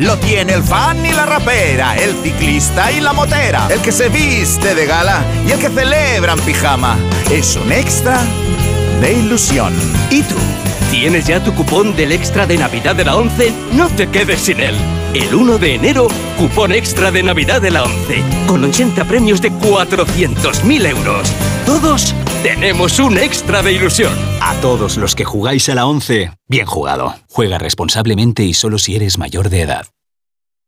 Lo 0.00 0.18
tiene 0.18 0.54
el 0.54 0.62
fan 0.62 1.04
y 1.04 1.12
la 1.12 1.26
rapera, 1.26 1.94
el 1.94 2.14
ciclista 2.22 2.90
y 2.90 3.00
la 3.00 3.12
motera, 3.12 3.68
el 3.68 3.82
que 3.82 3.92
se 3.92 4.08
viste 4.08 4.74
de 4.74 4.86
gala 4.86 5.22
y 5.46 5.50
el 5.50 5.58
que 5.58 5.68
celebra 5.68 6.32
en 6.32 6.40
pijama. 6.40 6.96
Es 7.30 7.54
un 7.54 7.70
extra 7.70 8.18
de 9.02 9.12
ilusión. 9.12 9.74
¿Y 10.10 10.22
tú? 10.22 10.36
¿Tienes 10.90 11.24
ya 11.24 11.42
tu 11.42 11.54
cupón 11.54 11.94
del 11.94 12.10
extra 12.10 12.48
de 12.48 12.58
Navidad 12.58 12.96
de 12.96 13.04
la 13.04 13.16
11? 13.16 13.52
No 13.74 13.88
te 13.90 14.08
quedes 14.08 14.40
sin 14.40 14.58
él. 14.58 14.74
El 15.14 15.32
1 15.32 15.58
de 15.58 15.76
enero, 15.76 16.08
cupón 16.36 16.72
extra 16.72 17.12
de 17.12 17.22
Navidad 17.22 17.62
de 17.62 17.70
la 17.70 17.84
11, 17.84 18.24
con 18.48 18.64
80 18.64 19.04
premios 19.04 19.40
de 19.40 19.52
400.000 19.52 20.86
euros. 20.86 21.32
Todos 21.64 22.12
tenemos 22.42 22.98
un 22.98 23.18
extra 23.18 23.62
de 23.62 23.72
ilusión. 23.72 24.12
A 24.40 24.54
todos 24.60 24.96
los 24.96 25.14
que 25.14 25.24
jugáis 25.24 25.68
a 25.68 25.76
la 25.76 25.86
11, 25.86 26.32
bien 26.48 26.66
jugado. 26.66 27.14
Juega 27.28 27.58
responsablemente 27.58 28.42
y 28.42 28.52
solo 28.52 28.76
si 28.78 28.96
eres 28.96 29.16
mayor 29.16 29.48
de 29.48 29.62
edad. 29.62 29.86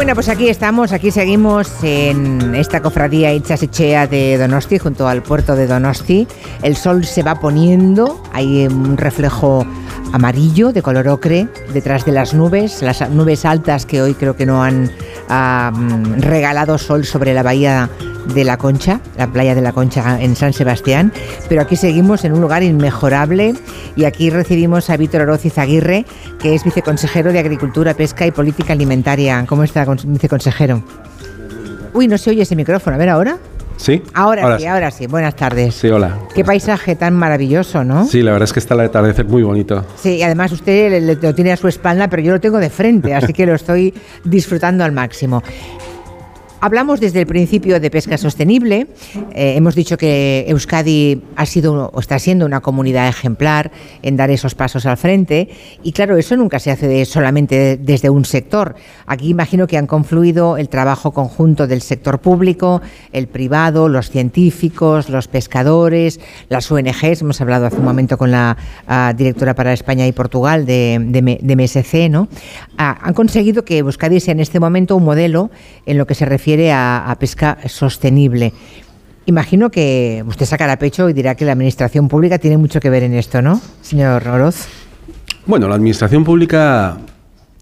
Bueno, 0.00 0.14
pues 0.14 0.30
aquí 0.30 0.48
estamos, 0.48 0.92
aquí 0.92 1.10
seguimos 1.10 1.70
en 1.84 2.54
esta 2.54 2.80
cofradía 2.80 3.34
Itxasechea 3.34 4.06
de 4.06 4.38
Donosti, 4.38 4.78
junto 4.78 5.06
al 5.06 5.22
puerto 5.22 5.56
de 5.56 5.66
Donosti. 5.66 6.26
El 6.62 6.74
sol 6.74 7.04
se 7.04 7.22
va 7.22 7.34
poniendo, 7.34 8.18
hay 8.32 8.66
un 8.66 8.96
reflejo 8.96 9.66
amarillo 10.14 10.72
de 10.72 10.80
color 10.80 11.06
ocre 11.08 11.48
detrás 11.74 12.06
de 12.06 12.12
las 12.12 12.32
nubes, 12.32 12.80
las 12.80 13.10
nubes 13.10 13.44
altas 13.44 13.84
que 13.84 14.00
hoy 14.00 14.14
creo 14.14 14.36
que 14.36 14.46
no 14.46 14.62
han 14.62 14.90
ah, 15.28 15.70
mm, 15.74 16.22
regalado 16.22 16.78
sol 16.78 17.04
sobre 17.04 17.34
la 17.34 17.42
bahía 17.42 17.90
de 18.34 18.44
la 18.44 18.56
Concha, 18.56 19.00
la 19.16 19.26
playa 19.26 19.54
de 19.54 19.60
la 19.62 19.72
Concha 19.72 20.20
en 20.20 20.36
San 20.36 20.52
Sebastián, 20.52 21.12
pero 21.48 21.62
aquí 21.62 21.76
seguimos 21.76 22.24
en 22.24 22.32
un 22.32 22.40
lugar 22.40 22.62
inmejorable 22.62 23.54
y 23.96 24.04
aquí 24.04 24.30
recibimos 24.30 24.90
a 24.90 24.96
Víctor 24.96 25.22
Oroz 25.22 25.44
Izaguirre, 25.44 26.04
que 26.38 26.54
es 26.54 26.64
viceconsejero 26.64 27.32
de 27.32 27.38
Agricultura, 27.38 27.94
Pesca 27.94 28.26
y 28.26 28.30
Política 28.30 28.72
Alimentaria. 28.72 29.44
¿Cómo 29.48 29.64
está, 29.64 29.84
cons- 29.86 30.04
viceconsejero? 30.04 30.82
Uy, 31.92 32.06
no 32.08 32.18
se 32.18 32.30
oye 32.30 32.42
ese 32.42 32.54
micrófono, 32.56 32.94
a 32.96 32.98
ver 32.98 33.08
ahora. 33.08 33.38
¿Sí? 33.76 34.02
Ahora, 34.12 34.58
sí, 34.58 34.66
ahora 34.66 34.90
sí. 34.90 35.06
Buenas 35.06 35.34
tardes. 35.34 35.74
Sí, 35.74 35.88
hola. 35.88 36.18
Qué 36.34 36.44
paisaje 36.44 36.96
tan 36.96 37.16
maravilloso, 37.16 37.82
¿no? 37.82 38.04
Sí, 38.04 38.22
la 38.22 38.32
verdad 38.32 38.44
es 38.44 38.52
que 38.52 38.60
está 38.60 38.74
el 38.74 38.80
atardecer 38.80 39.24
muy 39.24 39.42
bonito. 39.42 39.86
Sí, 39.96 40.16
y 40.16 40.22
además 40.22 40.52
usted 40.52 41.18
lo 41.22 41.34
tiene 41.34 41.52
a 41.52 41.56
su 41.56 41.66
espalda, 41.66 42.06
pero 42.08 42.22
yo 42.22 42.32
lo 42.32 42.40
tengo 42.40 42.58
de 42.58 42.68
frente, 42.68 43.14
así 43.14 43.32
que 43.32 43.46
lo 43.46 43.54
estoy 43.54 43.94
disfrutando 44.22 44.84
al 44.84 44.92
máximo. 44.92 45.42
Hablamos 46.62 47.00
desde 47.00 47.20
el 47.20 47.26
principio 47.26 47.80
de 47.80 47.90
pesca 47.90 48.18
sostenible. 48.18 48.88
Eh, 49.32 49.54
hemos 49.56 49.74
dicho 49.74 49.96
que 49.96 50.44
Euskadi 50.46 51.22
ha 51.34 51.46
sido 51.46 51.90
o 51.90 52.00
está 52.00 52.18
siendo 52.18 52.44
una 52.44 52.60
comunidad 52.60 53.08
ejemplar 53.08 53.70
en 54.02 54.18
dar 54.18 54.30
esos 54.30 54.54
pasos 54.54 54.84
al 54.84 54.98
frente. 54.98 55.48
Y 55.82 55.92
claro, 55.92 56.18
eso 56.18 56.36
nunca 56.36 56.58
se 56.58 56.70
hace 56.70 57.06
solamente 57.06 57.78
desde 57.78 58.10
un 58.10 58.26
sector. 58.26 58.74
Aquí 59.06 59.30
imagino 59.30 59.66
que 59.66 59.78
han 59.78 59.86
confluido 59.86 60.58
el 60.58 60.68
trabajo 60.68 61.12
conjunto 61.12 61.66
del 61.66 61.80
sector 61.80 62.18
público, 62.18 62.82
el 63.12 63.26
privado, 63.26 63.88
los 63.88 64.10
científicos, 64.10 65.08
los 65.08 65.28
pescadores, 65.28 66.20
las 66.50 66.70
ONGs. 66.70 67.22
Hemos 67.22 67.40
hablado 67.40 67.64
hace 67.64 67.76
un 67.76 67.84
momento 67.84 68.18
con 68.18 68.30
la 68.30 68.58
ah, 68.86 69.14
directora 69.16 69.54
para 69.54 69.72
España 69.72 70.06
y 70.06 70.12
Portugal 70.12 70.66
de 70.66 70.98
MSC. 71.42 72.10
¿no? 72.10 72.28
Ah, 72.76 72.98
han 73.00 73.14
conseguido 73.14 73.64
que 73.64 73.78
Euskadi 73.78 74.20
sea 74.20 74.32
en 74.32 74.40
este 74.40 74.60
momento 74.60 74.94
un 74.94 75.04
modelo 75.04 75.50
en 75.86 75.96
lo 75.96 76.06
que 76.06 76.14
se 76.14 76.26
refiere 76.26 76.49
a, 76.72 77.10
a 77.10 77.14
pesca 77.18 77.58
sostenible. 77.68 78.52
Imagino 79.26 79.70
que 79.70 80.24
usted 80.26 80.46
sacará 80.46 80.76
pecho 80.78 81.08
y 81.08 81.12
dirá 81.12 81.34
que 81.34 81.44
la 81.44 81.52
administración 81.52 82.08
pública 82.08 82.38
tiene 82.38 82.56
mucho 82.58 82.80
que 82.80 82.90
ver 82.90 83.02
en 83.04 83.14
esto, 83.14 83.40
¿no, 83.42 83.60
señor 83.82 84.26
Oroz? 84.26 84.66
Bueno, 85.46 85.68
la 85.68 85.74
administración 85.76 86.24
pública 86.24 86.98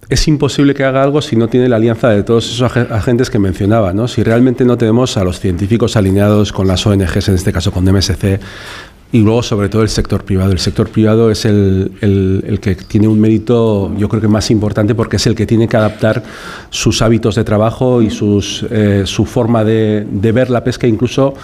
es 0.08 0.26
imposible 0.26 0.72
que 0.74 0.84
haga 0.84 1.02
algo 1.02 1.20
si 1.20 1.36
no 1.36 1.48
tiene 1.48 1.68
la 1.68 1.76
alianza 1.76 2.08
de 2.08 2.22
todos 2.22 2.50
esos 2.50 2.70
ag- 2.74 2.90
agentes 2.90 3.28
que 3.28 3.38
mencionaba. 3.38 3.92
¿no? 3.92 4.08
Si 4.08 4.22
realmente 4.22 4.64
no 4.64 4.78
tenemos 4.78 5.16
a 5.18 5.24
los 5.24 5.38
científicos 5.40 5.96
alineados 5.96 6.50
con 6.52 6.66
las 6.66 6.86
ONGs, 6.86 7.28
en 7.28 7.34
este 7.34 7.52
caso 7.52 7.70
con 7.72 7.84
MSC, 7.84 8.40
y 9.10 9.20
luego 9.20 9.42
sobre 9.42 9.68
todo 9.68 9.82
el 9.82 9.88
sector 9.88 10.22
privado. 10.24 10.52
El 10.52 10.58
sector 10.58 10.88
privado 10.88 11.30
es 11.30 11.44
el, 11.44 11.92
el- 12.00 12.58
que 12.60 12.74
tiene 12.74 13.08
un 13.08 13.18
mérito, 13.20 13.90
yo 13.96 14.08
creo 14.08 14.20
que 14.20 14.28
más 14.28 14.50
importante, 14.50 14.94
porque 14.94 15.16
es 15.16 15.26
el 15.26 15.34
que 15.34 15.46
tiene 15.46 15.66
que 15.66 15.76
adaptar 15.76 16.22
sus 16.70 17.00
hábitos 17.00 17.34
de 17.36 17.44
trabajo 17.44 18.02
y 18.02 18.10
sus, 18.10 18.64
eh, 18.70 19.02
su 19.06 19.24
forma 19.24 19.64
de, 19.64 20.06
de 20.10 20.32
ver 20.32 20.50
la 20.50 20.62
pesca 20.62 20.86
incluso. 20.86 21.34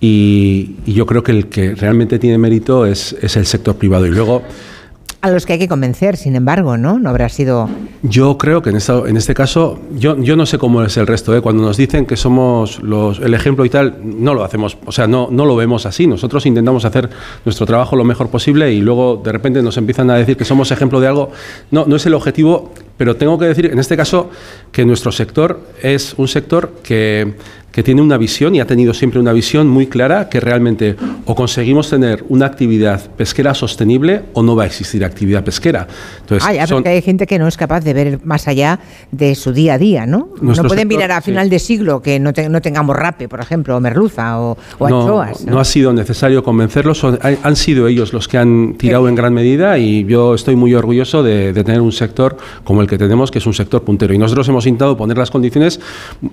Y, 0.00 0.76
y 0.86 0.94
yo 0.94 1.04
creo 1.04 1.22
que 1.22 1.32
el 1.32 1.46
que 1.48 1.74
realmente 1.74 2.18
tiene 2.18 2.38
mérito 2.38 2.86
es, 2.86 3.14
es 3.20 3.36
el 3.36 3.44
sector 3.46 3.76
privado. 3.76 4.06
Y 4.06 4.10
luego... 4.10 4.42
A 5.22 5.30
los 5.30 5.44
que 5.44 5.52
hay 5.52 5.58
que 5.58 5.68
convencer, 5.68 6.16
sin 6.16 6.34
embargo, 6.34 6.78
¿no? 6.78 6.98
No 6.98 7.10
habrá 7.10 7.28
sido... 7.28 7.68
Yo 8.02 8.38
creo 8.38 8.62
que 8.62 8.70
en, 8.70 9.16
este 9.18 9.34
caso, 9.34 9.78
yo, 9.94 10.16
yo 10.16 10.34
no 10.34 10.46
sé 10.46 10.56
cómo 10.56 10.82
es 10.82 10.96
el 10.96 11.06
resto, 11.06 11.36
¿eh? 11.36 11.42
cuando 11.42 11.62
nos 11.62 11.76
dicen 11.76 12.06
que 12.06 12.16
somos 12.16 12.80
el 13.22 13.34
ejemplo 13.34 13.66
y 13.66 13.68
tal, 13.68 13.98
no 14.02 14.32
lo 14.32 14.42
hacemos, 14.44 14.78
o 14.86 14.92
sea, 14.92 15.06
no, 15.06 15.28
no 15.30 15.44
lo 15.44 15.56
vemos 15.56 15.84
así. 15.84 16.06
Nosotros 16.06 16.46
intentamos 16.46 16.86
hacer 16.86 17.10
nuestro 17.44 17.66
trabajo 17.66 17.96
lo 17.96 18.04
mejor 18.04 18.30
posible 18.30 18.72
y 18.72 18.80
luego 18.80 19.20
de 19.22 19.30
repente 19.30 19.62
nos 19.62 19.76
empiezan 19.76 20.08
a 20.10 20.14
decir 20.14 20.38
que 20.38 20.46
somos 20.46 20.70
ejemplo 20.70 21.00
de 21.00 21.08
algo. 21.08 21.30
No, 21.70 21.84
no 21.84 21.96
es 21.96 22.06
el 22.06 22.14
objetivo, 22.14 22.72
pero 22.96 23.16
tengo 23.16 23.38
que 23.38 23.44
decir 23.44 23.66
en 23.66 23.78
este 23.78 23.98
caso 23.98 24.30
que 24.72 24.86
nuestro 24.86 25.12
sector 25.12 25.60
es 25.82 26.14
un 26.16 26.28
sector 26.28 26.72
que, 26.82 27.34
que 27.72 27.82
tiene 27.82 28.02
una 28.02 28.16
visión 28.16 28.54
y 28.54 28.60
ha 28.60 28.66
tenido 28.66 28.92
siempre 28.94 29.20
una 29.20 29.32
visión 29.32 29.68
muy 29.68 29.86
clara 29.86 30.28
que 30.28 30.40
realmente 30.40 30.96
o 31.24 31.34
conseguimos 31.34 31.88
tener 31.90 32.24
una 32.28 32.46
actividad 32.46 33.00
pesquera 33.16 33.54
sostenible 33.54 34.22
o 34.32 34.42
no 34.42 34.56
va 34.56 34.64
a 34.64 34.66
existir 34.66 35.04
actividad 35.04 35.44
pesquera. 35.44 35.86
Entonces, 36.20 36.48
Ah, 36.48 36.52
ya, 36.54 36.66
son- 36.66 36.78
porque 36.78 36.88
hay 36.90 37.02
gente 37.02 37.26
que 37.26 37.38
no 37.38 37.46
es 37.46 37.56
capaz 37.56 37.80
de 37.84 37.92
ver 37.94 38.20
más 38.24 38.48
allá 38.48 38.80
de 39.12 39.34
su 39.34 39.52
día 39.52 39.74
a 39.74 39.78
día, 39.78 40.06
¿no? 40.06 40.30
No 40.40 40.52
pueden 40.54 40.64
sector, 40.64 40.86
mirar 40.86 41.12
a 41.12 41.20
sí. 41.20 41.30
final 41.30 41.48
de 41.48 41.58
siglo 41.58 42.02
que 42.02 42.18
no, 42.18 42.32
te- 42.32 42.48
no 42.48 42.60
tengamos 42.60 42.96
rape, 42.96 43.28
por 43.28 43.40
ejemplo, 43.40 43.76
o 43.76 43.80
merluza 43.80 44.40
o, 44.40 44.56
o 44.78 44.88
no, 44.88 45.02
anchoas. 45.02 45.44
¿no? 45.44 45.52
no 45.52 45.60
ha 45.60 45.64
sido 45.64 45.92
necesario 45.92 46.42
convencerlos, 46.42 46.98
son- 46.98 47.18
han, 47.22 47.56
sido 47.56 47.86
ellos 47.86 48.12
los 48.12 48.26
que 48.26 48.38
han 48.38 48.74
tirado 48.78 49.08
en 49.08 49.14
gran 49.14 49.32
medida 49.34 49.78
y 49.78 50.04
yo 50.06 50.34
estoy 50.34 50.56
muy 50.56 50.74
orgulloso 50.74 51.22
de, 51.22 51.52
de 51.52 51.64
tener 51.64 51.80
un 51.80 51.92
sector 51.92 52.36
como 52.64 52.80
el 52.82 52.88
que 52.88 52.98
tenemos, 52.98 53.30
que 53.30 53.38
es 53.38 53.46
un 53.46 53.54
sector 53.54 53.82
puntero. 53.82 54.12
Y 54.14 54.18
nosotros 54.18 54.48
hemos 54.48 54.66
intentado 54.66 54.96
poner 54.96 55.18
las 55.18 55.30
condiciones, 55.30 55.78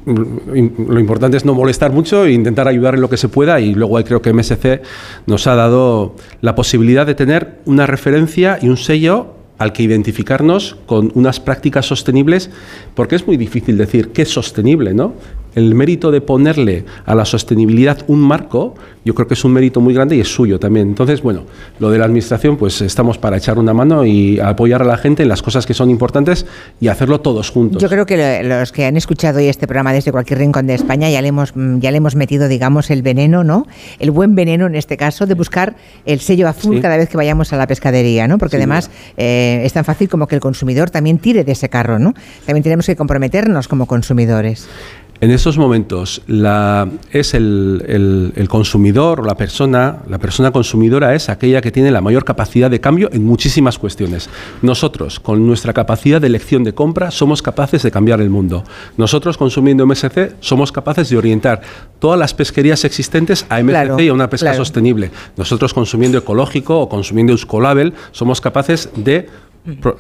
lo 0.06 1.00
importante 1.00 1.27
es 1.36 1.46
no 1.46 1.54
molestar 1.54 1.92
mucho 1.92 2.26
e 2.26 2.32
intentar 2.32 2.68
ayudar 2.68 2.96
en 2.96 3.02
lo 3.02 3.10
que 3.10 3.18
se 3.18 3.28
pueda 3.28 3.60
y 3.60 3.74
luego 3.74 3.98
ahí 3.98 4.04
creo 4.04 4.22
que 4.22 4.32
MSC 4.32 4.82
nos 5.26 5.48
ha 5.48 5.56
dado 5.56 6.16
la 6.42 6.56
posibilidad 6.56 7.06
de 7.06 7.16
tener 7.16 7.60
una 7.66 7.86
referencia 7.88 8.60
y 8.62 8.70
un 8.70 8.78
sello 8.78 9.34
al 9.58 9.74
que 9.74 9.84
identificarnos 9.84 10.78
con 10.86 11.12
unas 11.16 11.40
prácticas 11.40 11.86
sostenibles, 11.86 12.52
porque 12.94 13.16
es 13.16 13.26
muy 13.26 13.38
difícil 13.38 13.78
decir 13.78 14.10
qué 14.10 14.22
es 14.22 14.30
sostenible, 14.30 14.94
¿no? 14.94 15.14
El 15.58 15.74
mérito 15.74 16.12
de 16.12 16.22
ponerle 16.22 16.86
a 17.08 17.16
la 17.16 17.26
sostenibilidad 17.26 17.98
un 18.08 18.20
marco, 18.20 18.76
yo 19.04 19.16
creo 19.16 19.28
que 19.28 19.34
es 19.34 19.44
un 19.44 19.54
mérito 19.54 19.82
muy 19.82 19.92
grande 19.92 20.16
y 20.16 20.20
es 20.20 20.28
suyo 20.28 20.60
también. 20.60 20.88
Entonces, 20.90 21.24
bueno, 21.24 21.46
lo 21.80 21.90
de 21.90 21.98
la 21.98 22.06
administración, 22.06 22.58
pues 22.58 22.80
estamos 22.82 23.18
para 23.18 23.38
echar 23.38 23.58
una 23.58 23.74
mano 23.74 24.06
y 24.06 24.40
apoyar 24.40 24.84
a 24.84 24.86
la 24.86 24.98
gente 24.98 25.24
en 25.24 25.30
las 25.30 25.42
cosas 25.42 25.66
que 25.66 25.74
son 25.74 25.90
importantes 25.90 26.46
y 26.80 26.90
hacerlo 26.90 27.22
todos 27.22 27.50
juntos. 27.50 27.82
Yo 27.82 27.90
creo 27.90 28.06
que 28.06 28.44
lo- 28.44 28.60
los 28.60 28.72
que 28.72 28.86
han 28.86 28.98
escuchado 28.98 29.40
hoy 29.40 29.48
este 29.48 29.66
programa 29.66 29.94
desde 29.94 30.12
cualquier 30.12 30.38
rincón 30.38 30.68
de 30.68 30.76
España 30.76 31.10
ya 31.10 31.24
le 31.24 31.30
hemos 31.30 31.56
mm, 31.56 31.80
ya 31.80 31.90
le 31.90 31.98
hemos 31.98 32.16
metido, 32.16 32.48
digamos, 32.48 32.92
el 32.92 33.02
veneno, 33.02 33.44
¿no? 33.44 33.66
El 33.98 34.12
buen 34.12 34.36
veneno 34.36 34.68
en 34.68 34.76
este 34.76 34.96
caso 34.96 35.26
de 35.26 35.34
buscar 35.34 35.76
el 36.06 36.20
sello 36.20 36.48
azul 36.48 36.76
Sí. 36.76 36.82
cada 36.84 36.98
vez 36.98 37.10
que 37.10 37.18
vayamos 37.18 37.52
a 37.52 37.58
la 37.58 37.66
pescadería, 37.66 38.28
¿no? 38.28 38.38
Porque 38.38 38.58
además 38.58 38.92
eh, 39.18 39.62
es 39.66 39.74
tan 39.74 39.86
fácil 39.86 40.08
como 40.08 40.28
que 40.28 40.36
el 40.36 40.42
consumidor 40.42 40.92
también 40.92 41.18
tire 41.18 41.44
de 41.44 41.54
ese 41.54 41.68
carro, 41.68 41.98
¿no? 41.98 42.14
También 42.46 42.62
tenemos 42.62 42.86
que 42.86 42.96
comprometernos 42.96 43.68
como 43.68 43.88
consumidores. 43.88 44.68
En 45.20 45.32
estos 45.32 45.58
momentos 45.58 46.22
la, 46.28 46.88
es 47.12 47.34
el, 47.34 47.84
el- 47.88 48.34
el 48.36 48.48
consumidor 48.48 49.22
o 49.22 49.24
la 49.24 49.36
persona, 49.36 49.98
la 50.08 50.20
persona 50.20 50.52
consumidora 50.52 51.16
es 51.16 51.28
aquella 51.30 51.60
que 51.60 51.72
tiene 51.72 51.90
la 51.90 52.02
mayor 52.02 52.24
capacidad 52.24 52.70
de 52.70 52.80
cambio 52.80 53.10
en 53.12 53.26
muchísimas 53.26 53.80
cuestiones. 53.80 54.30
Nosotros, 54.62 55.20
con 55.20 55.48
nuestra 55.48 55.74
capacidad 55.74 56.22
de 56.22 56.28
elección 56.28 56.64
de 56.64 56.74
compra, 56.76 57.10
somos 57.10 57.42
capaces 57.42 57.82
de 57.82 57.90
cambiar 57.90 58.22
el 58.22 58.30
mundo. 58.30 58.64
Nosotros, 58.98 59.38
consumiendo 59.38 59.88
MSC, 59.88 60.36
somos 60.40 60.72
capaces 60.72 61.10
de 61.10 61.18
orientar 61.18 61.62
todas 61.98 62.20
las 62.20 62.36
pesquerías 62.36 62.86
existentes 62.86 63.44
a 63.50 63.60
MSC 63.64 63.70
Claro, 63.72 64.00
y 64.00 64.10
a 64.10 64.14
una 64.14 64.30
pesca 64.30 64.46
claro. 64.52 64.58
sostenible. 64.64 65.10
Nosotros, 65.36 65.74
consumiendo 65.74 66.20
ecológico 66.20 66.80
o 66.80 66.90
consumiendo 66.90 67.32
Euskolabel, 67.34 67.94
somos 68.12 68.40
capaces 68.40 68.90
de 68.96 69.28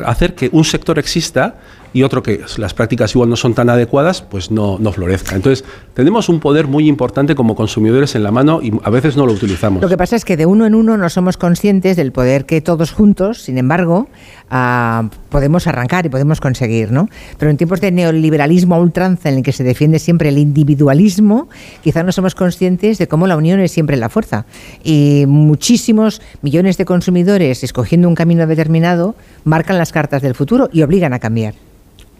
hacer 0.05 0.33
que 0.35 0.49
un 0.53 0.63
sector 0.63 0.97
exista 0.97 1.55
y 1.93 2.03
otro 2.03 2.23
que 2.23 2.41
las 2.57 2.73
prácticas 2.73 3.13
igual 3.15 3.29
no 3.29 3.35
son 3.35 3.53
tan 3.53 3.69
adecuadas, 3.69 4.21
pues 4.21 4.51
no, 4.51 4.77
no 4.79 4.91
florezca. 4.91 5.35
Entonces, 5.35 5.65
tenemos 5.93 6.29
un 6.29 6.39
poder 6.39 6.67
muy 6.67 6.87
importante 6.87 7.35
como 7.35 7.55
consumidores 7.55 8.15
en 8.15 8.23
la 8.23 8.31
mano 8.31 8.61
y 8.61 8.71
a 8.83 8.89
veces 8.89 9.17
no 9.17 9.25
lo 9.25 9.33
utilizamos. 9.33 9.81
Lo 9.81 9.89
que 9.89 9.97
pasa 9.97 10.15
es 10.15 10.25
que 10.25 10.37
de 10.37 10.45
uno 10.45 10.65
en 10.65 10.75
uno 10.75 10.97
no 10.97 11.09
somos 11.09 11.37
conscientes 11.37 11.97
del 11.97 12.11
poder 12.11 12.45
que 12.45 12.61
todos 12.61 12.91
juntos, 12.91 13.41
sin 13.41 13.57
embargo, 13.57 14.07
ah, 14.49 15.09
podemos 15.29 15.67
arrancar 15.67 16.05
y 16.05 16.09
podemos 16.09 16.39
conseguir, 16.39 16.91
¿no? 16.91 17.09
Pero 17.37 17.51
en 17.51 17.57
tiempos 17.57 17.81
de 17.81 17.91
neoliberalismo 17.91 18.75
a 18.75 18.79
ultranza 18.79 19.29
en 19.29 19.37
el 19.37 19.43
que 19.43 19.51
se 19.51 19.63
defiende 19.63 19.99
siempre 19.99 20.29
el 20.29 20.37
individualismo, 20.37 21.49
quizá 21.83 22.03
no 22.03 22.11
somos 22.11 22.35
conscientes 22.35 22.97
de 22.97 23.07
cómo 23.07 23.27
la 23.27 23.37
unión 23.37 23.59
es 23.59 23.71
siempre 23.71 23.97
la 23.97 24.09
fuerza. 24.09 24.45
Y 24.83 25.25
muchísimos 25.27 26.21
millones 26.41 26.77
de 26.77 26.85
consumidores, 26.85 27.63
escogiendo 27.63 28.07
un 28.07 28.15
camino 28.15 28.45
determinado, 28.47 29.15
marcan 29.43 29.77
las 29.77 29.91
cartas 29.91 30.21
del 30.21 30.35
futuro 30.35 30.69
y 30.71 30.81
obligan 30.81 31.13
a 31.13 31.19
cambiar. 31.19 31.53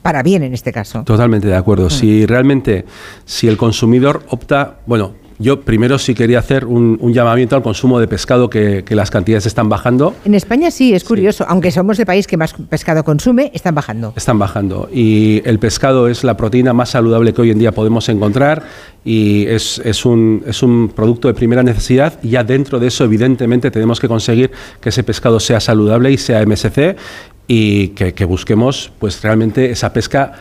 Para 0.08 0.24
bien 0.24 0.42
en 0.42 0.54
este 0.54 0.72
caso. 0.72 1.04
Totalmente 1.04 1.50
de 1.50 1.56
acuerdo. 1.58 1.90
Si 1.90 2.26
realmente, 2.26 2.86
si 3.26 3.50
el 3.50 3.58
consumidor 3.58 4.24
opta, 4.30 4.78
bueno, 4.86 5.16
yo 5.38 5.60
primero 5.60 6.00
sí 6.00 6.16
quería 6.16 6.40
hacer 6.40 6.64
un, 6.64 6.98
un 7.02 7.14
llamamiento 7.14 7.58
al 7.58 7.62
consumo 7.62 8.00
de 8.00 8.08
pescado, 8.08 8.50
que, 8.50 8.86
que 8.86 8.96
las 8.96 9.12
cantidades 9.12 9.46
están 9.48 9.68
bajando. 9.68 10.16
En 10.24 10.34
España 10.34 10.72
sí, 10.72 10.94
es 10.94 11.04
curioso, 11.04 11.44
aunque 11.50 11.72
somos 11.72 12.00
el 12.00 12.06
país 12.06 12.26
que 12.26 12.38
más 12.38 12.54
pescado 12.54 13.04
consume, 13.04 13.52
están 13.54 13.76
bajando. 13.76 14.14
Están 14.16 14.40
bajando 14.40 14.88
y 14.94 15.42
el 15.44 15.60
pescado 15.60 16.08
es 16.08 16.24
la 16.24 16.38
proteína 16.38 16.72
más 16.72 16.92
saludable 16.92 17.34
que 17.34 17.42
hoy 17.42 17.52
en 17.52 17.60
día 17.60 17.74
podemos 17.74 18.08
encontrar 18.08 18.64
y 19.04 19.46
es, 19.48 19.82
es 19.84 20.06
un, 20.06 20.42
es 20.48 20.64
un 20.64 20.88
producto 20.96 21.28
de 21.28 21.34
primera 21.34 21.64
necesidad 21.64 22.18
y 22.24 22.30
ya 22.30 22.46
dentro 22.46 22.80
de 22.80 22.88
eso 22.88 23.04
evidentemente 23.04 23.72
tenemos 23.72 24.00
que 24.00 24.08
conseguir 24.08 24.52
que 24.80 24.88
ese 24.88 25.04
pescado 25.04 25.42
sea 25.42 25.60
saludable 25.60 26.14
y 26.14 26.18
sea 26.18 26.46
MSC 26.46 26.96
y 27.48 27.90
que, 27.90 28.14
que 28.14 28.26
busquemos 28.26 28.92
pues 29.00 29.22
realmente 29.22 29.72
esa 29.72 29.94
pesca 29.94 30.34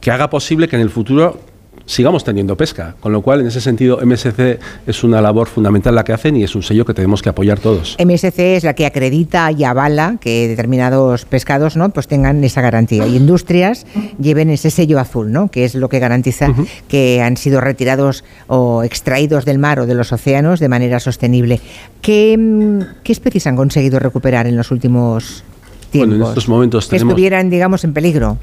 que 0.00 0.10
haga 0.10 0.30
posible 0.30 0.68
que 0.68 0.76
en 0.76 0.82
el 0.82 0.90
futuro 0.90 1.40
sigamos 1.88 2.22
teniendo 2.22 2.56
pesca, 2.56 2.94
con 3.00 3.12
lo 3.12 3.22
cual 3.22 3.40
en 3.40 3.46
ese 3.46 3.62
sentido 3.62 3.98
MSC 4.04 4.58
es 4.86 5.04
una 5.04 5.22
labor 5.22 5.48
fundamental 5.48 5.94
la 5.94 6.04
que 6.04 6.12
hacen 6.12 6.36
y 6.36 6.44
es 6.44 6.54
un 6.54 6.62
sello 6.62 6.84
que 6.84 6.92
tenemos 6.92 7.22
que 7.22 7.30
apoyar 7.30 7.58
todos. 7.58 7.96
MSC 7.98 8.38
es 8.38 8.64
la 8.64 8.74
que 8.74 8.84
acredita 8.84 9.50
y 9.50 9.64
avala 9.64 10.18
que 10.20 10.48
determinados 10.48 11.24
pescados 11.24 11.76
¿no? 11.76 11.88
pues 11.88 12.06
tengan 12.06 12.44
esa 12.44 12.60
garantía 12.60 13.06
y 13.06 13.16
industrias 13.16 13.86
lleven 14.20 14.50
ese 14.50 14.70
sello 14.70 15.00
azul, 15.00 15.32
¿no? 15.32 15.50
que 15.50 15.64
es 15.64 15.74
lo 15.74 15.88
que 15.88 15.98
garantiza 15.98 16.52
que 16.88 17.22
han 17.22 17.38
sido 17.38 17.60
retirados 17.60 18.22
o 18.48 18.82
extraídos 18.82 19.46
del 19.46 19.58
mar 19.58 19.80
o 19.80 19.86
de 19.86 19.94
los 19.94 20.12
océanos 20.12 20.60
de 20.60 20.68
manera 20.68 21.00
sostenible. 21.00 21.60
¿Qué, 22.02 22.36
mm, 22.38 23.02
qué 23.02 23.12
especies 23.12 23.46
han 23.46 23.56
conseguido 23.56 23.98
recuperar 23.98 24.46
en 24.46 24.56
los 24.56 24.70
últimos 24.70 25.42
tiempos? 25.90 26.08
Bueno, 26.10 26.24
en 26.24 26.28
estos 26.30 26.48
momentos 26.48 26.86
que 26.86 26.90
tenemos... 26.96 27.12
estuvieran, 27.12 27.50
digamos, 27.50 27.84
en 27.84 27.92
peligro. 27.92 28.36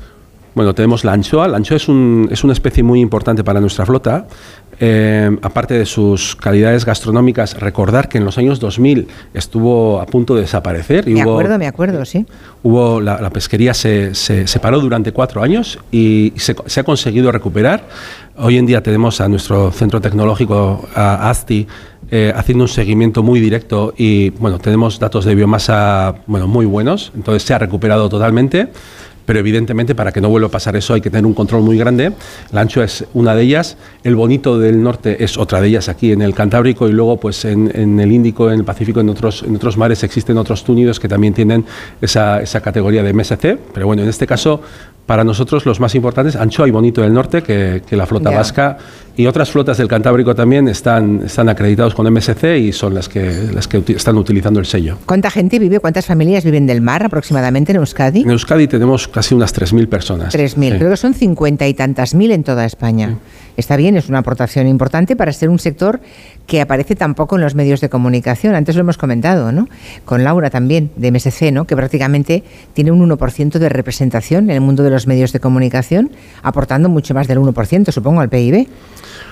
Bueno, 0.53 0.73
tenemos 0.73 1.03
la 1.03 1.11
anchoa. 1.13 1.47
La 1.49 1.57
anchoa 1.57 1.75
es, 1.77 1.87
un- 1.89 2.29
es 2.31 2.43
una 2.45 2.53
especie 2.53 2.81
muy 2.81 3.01
importante 3.01 3.43
para 3.43 3.59
nuestra 3.59 3.85
flota. 3.85 4.25
Eh, 4.79 5.37
aparte 5.41 5.73
de 5.73 5.85
sus 5.85 6.35
calidades 6.35 6.85
gastronómicas, 6.85 7.59
recordar 7.59 8.09
que 8.09 8.17
en 8.17 8.25
los 8.25 8.37
años 8.37 8.59
2000 8.59 9.07
estuvo 9.33 9.99
a 10.01 10.05
punto 10.05 10.35
de 10.35 10.41
desaparecer. 10.41 11.07
Y 11.07 11.13
Me 11.13 11.23
hubo, 11.23 11.31
acuerdo, 11.33 11.57
me 11.57 11.67
acuerdo, 11.67 12.03
sí. 12.05 12.25
hubo 12.63 12.99
la, 13.01 13.19
la 13.21 13.29
pesquería 13.31 13.73
se, 13.73 14.15
se, 14.15 14.47
se 14.47 14.59
paró 14.59 14.79
durante 14.79 15.11
cuatro 15.13 15.41
años 15.43 15.79
y 15.91 16.33
se, 16.37 16.55
se 16.65 16.79
ha 16.79 16.83
conseguido 16.83 17.31
recuperar. 17.31 17.85
Hoy 18.37 18.57
en 18.57 18.65
día 18.65 18.81
tenemos 18.83 19.21
a 19.21 19.29
nuestro 19.29 19.71
centro 19.71 20.01
tecnológico, 20.01 20.87
a 20.93 21.29
ASTI, 21.29 21.67
eh, 22.11 22.31
haciendo 22.35 22.65
un 22.65 22.67
seguimiento 22.67 23.23
muy 23.23 23.39
directo 23.39 23.93
y 23.97 24.29
bueno, 24.31 24.59
tenemos 24.59 24.99
datos 24.99 25.25
de 25.25 25.35
biomasa 25.35 26.15
bueno, 26.27 26.47
muy 26.47 26.65
buenos, 26.65 27.11
entonces 27.15 27.43
se 27.43 27.53
ha 27.53 27.57
recuperado 27.57 28.09
totalmente. 28.09 28.69
Pero 29.25 29.39
evidentemente 29.39 29.95
para 29.95 30.11
que 30.11 30.21
no 30.21 30.29
vuelva 30.29 30.47
a 30.47 30.51
pasar 30.51 30.75
eso 30.75 30.93
hay 30.93 31.01
que 31.01 31.09
tener 31.09 31.25
un 31.25 31.33
control 31.33 31.63
muy 31.63 31.77
grande. 31.77 32.11
La 32.51 32.61
anchoa 32.61 32.85
es 32.85 33.05
una 33.13 33.35
de 33.35 33.41
ellas, 33.43 33.77
el 34.03 34.15
bonito 34.15 34.59
del 34.59 34.81
norte 34.83 35.23
es 35.23 35.37
otra 35.37 35.61
de 35.61 35.67
ellas 35.67 35.89
aquí 35.89 36.11
en 36.11 36.21
el 36.21 36.33
Cantábrico 36.33 36.87
y 36.87 36.91
luego 36.91 37.17
pues 37.19 37.43
en, 37.45 37.71
en 37.73 37.99
el 37.99 38.11
Índico, 38.11 38.51
en 38.51 38.59
el 38.59 38.65
Pacífico, 38.65 38.99
en 38.99 39.09
otros, 39.09 39.43
en 39.43 39.55
otros 39.55 39.77
mares 39.77 40.03
existen 40.03 40.37
otros 40.37 40.63
túnidos 40.63 40.99
que 40.99 41.07
también 41.07 41.33
tienen 41.33 41.65
esa, 42.01 42.41
esa 42.41 42.61
categoría 42.61 43.03
de 43.03 43.13
MSC. 43.13 43.57
Pero 43.73 43.87
bueno, 43.87 44.03
en 44.03 44.09
este 44.09 44.27
caso 44.27 44.61
para 45.05 45.23
nosotros 45.23 45.67
los 45.67 45.79
más 45.79 45.93
importantes, 45.93 46.35
Anchoa 46.35 46.67
y 46.67 46.71
Bonito 46.71 47.01
del 47.01 47.13
Norte, 47.13 47.43
que, 47.43 47.83
que 47.87 47.95
la 47.95 48.07
flota 48.07 48.31
Ya. 48.31 48.37
vasca 48.37 48.77
y 49.15 49.27
otras 49.27 49.51
flotas 49.51 49.77
del 49.77 49.87
Cantábrico 49.87 50.33
también 50.33 50.67
están, 50.67 51.21
están 51.23 51.47
acreditados 51.47 51.93
con 51.93 52.11
MSC 52.11 52.43
y 52.57 52.71
son 52.73 52.95
las 52.95 53.07
que, 53.07 53.49
las 53.53 53.67
que 53.67 53.77
uti- 53.79 53.95
están 53.95 54.17
utilizando 54.17 54.59
el 54.59 54.65
sello. 54.65 54.97
¿Cuánta 55.05 55.29
gente 55.29 55.59
vive, 55.59 55.79
cuántas 55.79 56.07
familias 56.07 56.43
viven 56.43 56.65
del 56.65 56.81
mar 56.81 57.03
aproximadamente 57.05 57.71
en 57.71 57.77
Euskadi? 57.77 58.21
En 58.21 58.31
Euskadi 58.31 58.67
tenemos 58.67 59.07
casi 59.15 59.33
unas 59.33 59.53
3.000 59.53 59.87
personas. 59.87 60.33
3.000, 60.35 60.73
Sí. 60.73 60.77
creo 60.77 60.89
que 60.91 60.97
son 60.97 61.13
cincuenta 61.13 61.65
y 61.67 61.73
tantas 61.73 62.13
mil 62.13 62.31
en 62.31 62.43
toda 62.43 62.65
España. 62.65 63.17
Está 63.55 63.77
bien, 63.77 63.95
es 63.95 64.09
una 64.09 64.17
aportación 64.19 64.67
importante 64.67 65.15
para 65.15 65.31
ser 65.31 65.47
un 65.49 65.57
sector 65.57 66.01
que 66.45 66.59
aparece 66.59 66.97
tampoco 66.97 67.37
en 67.37 67.41
los 67.41 67.55
medios 67.55 67.79
de 67.79 67.87
comunicación. 67.87 68.53
Antes 68.55 68.75
lo 68.75 68.81
hemos 68.81 68.97
comentado, 68.97 69.53
¿no? 69.53 69.69
Con 70.03 70.25
Laura 70.25 70.49
también, 70.49 70.91
de 70.97 71.11
MSC, 71.11 71.53
¿no? 71.53 71.65
Que 71.65 71.77
prácticamente 71.77 72.43
tiene 72.73 72.91
un 72.91 72.99
1% 73.09 73.57
de 73.57 73.69
representación 73.69 74.49
en 74.49 74.57
el 74.57 74.61
mundo 74.61 74.83
de 74.83 74.89
los 74.89 75.07
medios 75.07 75.31
de 75.31 75.39
comunicación, 75.39 76.11
aportando 76.43 76.89
mucho 76.89 77.13
más 77.13 77.29
del 77.29 77.39
1%, 77.39 77.91
supongo, 77.93 78.19
al 78.19 78.27
PIB. 78.27 78.67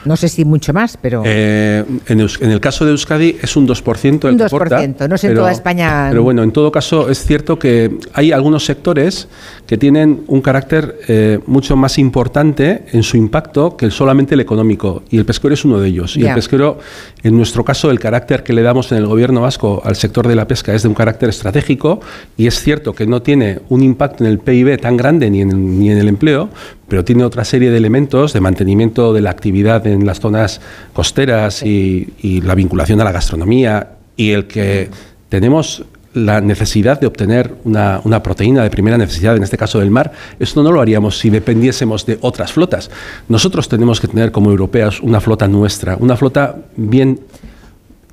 No 0.06 0.16
sé 0.18 0.28
si 0.30 0.44
mucho 0.46 0.74
más, 0.74 0.98
pero... 1.02 1.24
Eh, 1.26 1.84
en, 2.08 2.20
el 2.20 2.60
caso 2.60 2.84
de 2.86 2.92
Euskadi 2.92 3.38
es 3.42 3.56
un 3.56 3.68
2% 3.68 4.26
el 4.26 4.32
Un 4.34 4.38
que 4.38 4.44
aporta, 4.44 4.82
2%, 4.82 5.08
no 5.10 5.18
sé 5.18 5.28
en 5.28 5.36
toda 5.36 5.52
España- 5.52 6.08
Pero 6.10 6.24
bueno, 6.24 6.44
en 6.44 6.52
todo 6.52 6.72
caso 6.72 7.10
es 7.10 7.26
cierto 7.26 7.58
que 7.58 7.98
hay 8.14 8.32
algunos 8.34 8.66
sectores 8.66 9.28
que 9.66 9.73
tienen 9.78 10.24
un 10.28 10.42
carácter 10.42 11.00
eh, 11.08 11.40
mucho 11.48 11.76
más 11.76 11.98
importante 11.98 12.84
en 12.92 13.04
su 13.04 13.18
impacto 13.18 13.78
que 13.78 13.86
el 13.86 13.92
solamente 13.92 14.36
el 14.36 14.42
económico 14.42 15.04
y 15.10 15.18
el 15.18 15.26
pesquero 15.26 15.54
es 15.54 15.64
uno 15.66 15.80
de 15.80 15.88
ellos. 15.88 16.18
Y 16.18 16.26
el 16.26 16.34
pesquero, 16.36 16.80
en 17.24 17.38
nuestro 17.38 17.64
caso, 17.64 17.90
el 17.90 18.00
carácter 18.00 18.44
que 18.44 18.54
le 18.54 18.62
damos 18.62 18.92
en 18.92 18.98
el 19.00 19.08
gobierno 19.08 19.42
vasco 19.42 19.82
al 19.86 19.96
sector 19.96 20.28
de 20.28 20.36
la 20.36 20.48
pesca 20.48 20.74
es 20.74 20.84
de 20.84 20.90
un 20.90 20.94
carácter 20.94 21.30
estratégico 21.30 22.02
y 22.38 22.48
es 22.48 22.60
cierto 22.60 22.94
que 22.94 23.08
no 23.08 23.22
tiene 23.22 23.60
un 23.70 23.84
impacto 23.84 24.24
en 24.26 24.32
el 24.32 24.40
PIB 24.40 24.80
tan 24.80 24.98
grande 24.98 25.30
ni 25.30 25.42
en 25.42 25.52
el, 25.52 25.80
ni 25.80 25.90
en 25.90 25.98
el 25.98 26.08
empleo, 26.08 26.50
pero 26.88 27.04
tiene 27.04 27.24
otra 27.24 27.46
serie 27.46 27.72
de 27.72 27.78
elementos 27.78 28.34
de 28.34 28.42
mantenimiento 28.42 29.14
de 29.14 29.22
la 29.22 29.30
actividad 29.30 29.88
en 29.88 30.06
las 30.06 30.20
zonas 30.20 30.62
costeras 30.94 31.64
y, 31.64 32.14
y 32.22 32.42
la 32.42 32.56
vinculación 32.56 33.00
a 33.02 33.04
la 33.04 33.12
gastronomía 33.12 33.92
y 34.16 34.32
el 34.32 34.48
que 34.48 34.90
tenemos 35.30 35.86
la 36.14 36.42
necesidad 36.42 37.00
de 37.00 37.08
obtener 37.08 37.56
una, 37.64 38.02
una 38.04 38.22
proteína 38.22 38.64
de 38.64 38.70
primera 38.70 38.98
necesidad, 38.98 39.36
en 39.36 39.44
este 39.44 39.58
caso 39.58 39.80
del 39.80 39.92
mar, 39.92 40.12
esto 40.40 40.64
no 40.64 40.72
lo 40.72 40.82
haríamos 40.82 41.18
si 41.18 41.30
dependiésemos 41.30 42.06
de 42.06 42.18
otras 42.22 42.52
flotas. 42.52 42.90
Nosotros 43.28 43.68
tenemos 43.68 44.00
que 44.00 44.08
tener 44.08 44.32
como 44.32 44.52
europeos 44.52 45.02
una 45.02 45.20
flota 45.20 45.48
nuestra, 45.48 45.98
una 46.00 46.16
flota 46.16 46.56
bien 46.76 47.20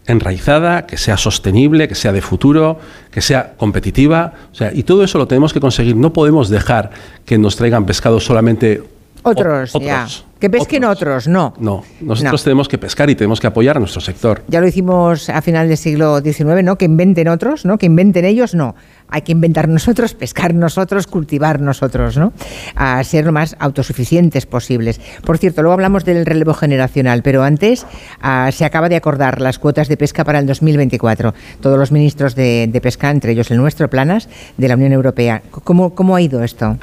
enraizada, 0.06 0.86
que 0.86 0.96
sea 0.96 1.16
sostenible, 1.16 1.88
que 1.88 1.94
sea 1.94 2.12
de 2.12 2.20
futuro, 2.20 2.78
que 3.10 3.20
sea 3.20 3.54
competitiva. 3.56 4.32
O 4.52 4.54
sea, 4.54 4.72
y 4.74 4.82
todo 4.82 5.04
eso 5.04 5.18
lo 5.18 5.26
tenemos 5.28 5.52
que 5.52 5.60
conseguir. 5.60 5.96
No 5.96 6.12
podemos 6.12 6.48
dejar 6.48 6.90
que 7.24 7.38
nos 7.38 7.56
traigan 7.56 7.86
pescado 7.86 8.20
solamente 8.20 8.82
Otros, 9.22 9.72
ya. 9.80 10.06
Que 10.38 10.48
pesquen 10.48 10.84
otros, 10.84 11.28
no. 11.28 11.52
No, 11.58 11.84
nosotros 12.00 12.40
No. 12.40 12.44
tenemos 12.44 12.66
que 12.66 12.78
pescar 12.78 13.10
y 13.10 13.14
tenemos 13.14 13.40
que 13.40 13.46
apoyar 13.46 13.76
a 13.76 13.80
nuestro 13.80 14.00
sector. 14.00 14.42
Ya 14.48 14.62
lo 14.62 14.66
hicimos 14.68 15.28
a 15.28 15.42
final 15.42 15.68
del 15.68 15.76
siglo 15.76 16.20
XIX, 16.22 16.62
¿no? 16.64 16.76
Que 16.78 16.86
inventen 16.86 17.28
otros, 17.28 17.66
¿no? 17.66 17.76
Que 17.76 17.84
inventen 17.84 18.24
ellos, 18.24 18.54
no. 18.54 18.74
Hay 19.10 19.20
que 19.20 19.32
inventar 19.32 19.68
nosotros, 19.68 20.14
pescar 20.14 20.54
nosotros, 20.54 21.06
cultivar 21.06 21.60
nosotros, 21.60 22.16
¿no? 22.16 22.32
A 22.74 23.04
ser 23.04 23.26
lo 23.26 23.32
más 23.32 23.54
autosuficientes 23.58 24.46
posibles. 24.46 24.98
Por 25.26 25.36
cierto, 25.36 25.60
luego 25.60 25.74
hablamos 25.74 26.06
del 26.06 26.24
relevo 26.24 26.54
generacional, 26.54 27.22
pero 27.22 27.42
antes 27.42 27.84
ah, 28.22 28.48
se 28.50 28.64
acaba 28.64 28.88
de 28.88 28.96
acordar 28.96 29.42
las 29.42 29.58
cuotas 29.58 29.88
de 29.88 29.98
pesca 29.98 30.24
para 30.24 30.38
el 30.38 30.46
2024. 30.46 31.34
Todos 31.60 31.78
los 31.78 31.92
ministros 31.92 32.34
de, 32.34 32.66
de 32.66 32.80
pesca, 32.80 33.10
entre 33.10 33.32
ellos 33.32 33.50
el 33.50 33.58
nuestro, 33.58 33.90
Planas, 33.90 34.26
de 34.56 34.68
la 34.68 34.76
Unión 34.76 34.92
Europea. 34.92 35.42
¿Cómo, 35.50 35.94
cómo 35.94 36.16
ha 36.16 36.22
ido 36.22 36.42
esto? 36.42 36.78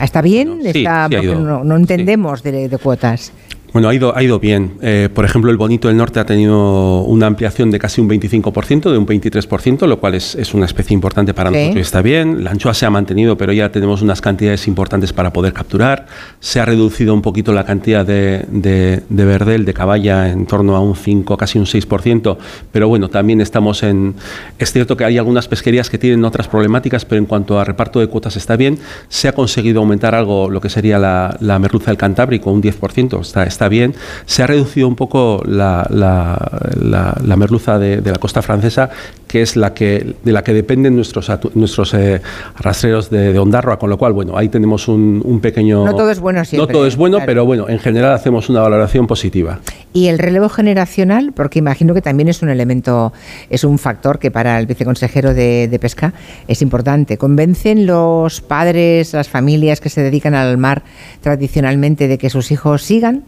¿Está 0.00 0.22
bien? 0.22 0.60
sí, 0.62 0.68
Está, 0.78 1.08
sí 1.08 1.16
porque 1.16 1.34
no, 1.34 1.64
no 1.64 1.76
entendemos 1.76 2.42
de, 2.42 2.68
de 2.68 2.78
cuotas. 2.78 3.32
Bueno, 3.72 3.90
ha 3.90 3.94
ido, 3.94 4.16
ha 4.16 4.22
ido 4.22 4.40
bien. 4.40 4.72
Eh, 4.80 5.10
por 5.12 5.26
ejemplo, 5.26 5.50
el 5.50 5.58
Bonito 5.58 5.88
del 5.88 5.96
Norte 5.98 6.18
ha 6.18 6.24
tenido 6.24 7.02
una 7.02 7.26
ampliación 7.26 7.70
de 7.70 7.78
casi 7.78 8.00
un 8.00 8.08
25%, 8.08 8.90
de 8.90 8.96
un 8.96 9.06
23%, 9.06 9.86
lo 9.86 10.00
cual 10.00 10.14
es, 10.14 10.34
es 10.36 10.54
una 10.54 10.64
especie 10.64 10.94
importante 10.94 11.34
para 11.34 11.50
Sí. 11.50 11.56
nosotros 11.56 11.76
y 11.76 11.80
está 11.80 12.00
bien. 12.00 12.44
La 12.44 12.50
anchoa 12.52 12.72
se 12.72 12.86
ha 12.86 12.90
mantenido, 12.90 13.36
pero 13.36 13.52
ya 13.52 13.70
tenemos 13.70 14.00
unas 14.00 14.22
cantidades 14.22 14.66
importantes 14.68 15.12
para 15.12 15.32
poder 15.34 15.52
capturar. 15.52 16.06
Se 16.40 16.60
ha 16.60 16.64
reducido 16.64 17.12
un 17.12 17.20
poquito 17.20 17.52
la 17.52 17.64
cantidad 17.64 18.06
de, 18.06 18.46
de, 18.50 19.02
de 19.08 19.24
verdel, 19.26 19.66
de 19.66 19.74
caballa, 19.74 20.30
en 20.30 20.46
torno 20.46 20.74
a 20.74 20.80
un 20.80 20.96
5, 20.96 21.36
casi 21.36 21.58
un 21.58 21.66
6%, 21.66 22.38
pero 22.72 22.88
bueno, 22.88 23.08
también 23.10 23.42
estamos 23.42 23.82
en... 23.82 24.14
Es 24.58 24.72
cierto 24.72 24.96
que 24.96 25.04
hay 25.04 25.18
algunas 25.18 25.46
pesquerías 25.46 25.90
que 25.90 25.98
tienen 25.98 26.24
otras 26.24 26.48
problemáticas, 26.48 27.04
pero 27.04 27.18
en 27.18 27.26
cuanto 27.26 27.60
a 27.60 27.64
reparto 27.64 28.00
de 28.00 28.06
cuotas 28.06 28.36
está 28.36 28.56
bien. 28.56 28.78
Se 29.08 29.28
ha 29.28 29.32
conseguido 29.32 29.80
aumentar 29.80 30.14
algo 30.14 30.48
lo 30.48 30.60
que 30.62 30.70
sería 30.70 30.98
la, 30.98 31.36
la 31.40 31.58
merluza 31.58 31.90
del 31.90 31.98
Cantábrico, 31.98 32.50
un 32.50 32.62
10%, 32.62 33.20
está, 33.20 33.44
está 33.44 33.57
bien. 33.66 33.96
Se 34.26 34.44
ha 34.44 34.46
reducido 34.46 34.86
un 34.86 34.94
poco 34.94 35.42
la, 35.44 35.84
la- 35.90 36.38
la- 36.80 37.16
la 37.24 37.36
merluza 37.36 37.78
de, 37.80 38.00
de 38.00 38.12
la 38.12 38.18
costa 38.18 38.42
francesa, 38.42 38.90
que 39.26 39.42
es 39.42 39.56
la 39.56 39.74
que, 39.74 40.14
de 40.22 40.32
la 40.32 40.44
que 40.44 40.52
dependen 40.54 40.94
nuestros, 40.94 41.30
nuestros 41.54 41.92
eh, 41.94 42.20
rastreros 42.58 43.10
de, 43.10 43.32
de 43.32 43.38
Ondarroa, 43.38 43.78
con 43.78 43.90
lo 43.90 43.98
cual, 43.98 44.12
bueno, 44.12 44.36
ahí 44.38 44.48
tenemos 44.48 44.86
un, 44.86 45.20
un 45.24 45.40
pequeño... 45.40 45.84
No 45.84 45.94
todo 45.96 46.10
es 46.10 46.20
bueno 46.20 46.44
siempre, 46.44 46.66
No 46.72 46.78
todo 46.78 46.86
es 46.86 46.96
bueno, 46.96 47.16
claro. 47.16 47.26
pero 47.26 47.44
bueno, 47.46 47.68
en 47.68 47.78
general 47.78 48.12
hacemos 48.12 48.48
una 48.50 48.60
valoración 48.60 49.06
positiva. 49.06 49.58
Y 49.94 50.08
el 50.08 50.18
relevo 50.18 50.48
generacional, 50.50 51.32
porque 51.34 51.58
imagino 51.58 51.94
que 51.94 52.02
también 52.02 52.28
es 52.28 52.42
un 52.42 52.50
elemento, 52.50 53.12
es 53.48 53.64
un 53.64 53.78
factor 53.78 54.18
que 54.18 54.30
para 54.30 54.58
el 54.60 54.66
viceconsejero 54.66 55.32
de, 55.32 55.66
de 55.68 55.78
Pesca 55.78 56.12
es 56.46 56.60
importante. 56.60 57.16
¿Convencen 57.16 57.86
los 57.86 58.40
padres, 58.42 59.14
las 59.14 59.28
familias 59.28 59.80
que 59.80 59.88
se 59.88 60.02
dedican 60.02 60.34
al 60.34 60.58
mar 60.58 60.82
tradicionalmente 61.22 62.06
de 62.08 62.18
que 62.18 62.30
sus 62.30 62.50
hijos 62.50 62.82
sigan? 62.82 63.24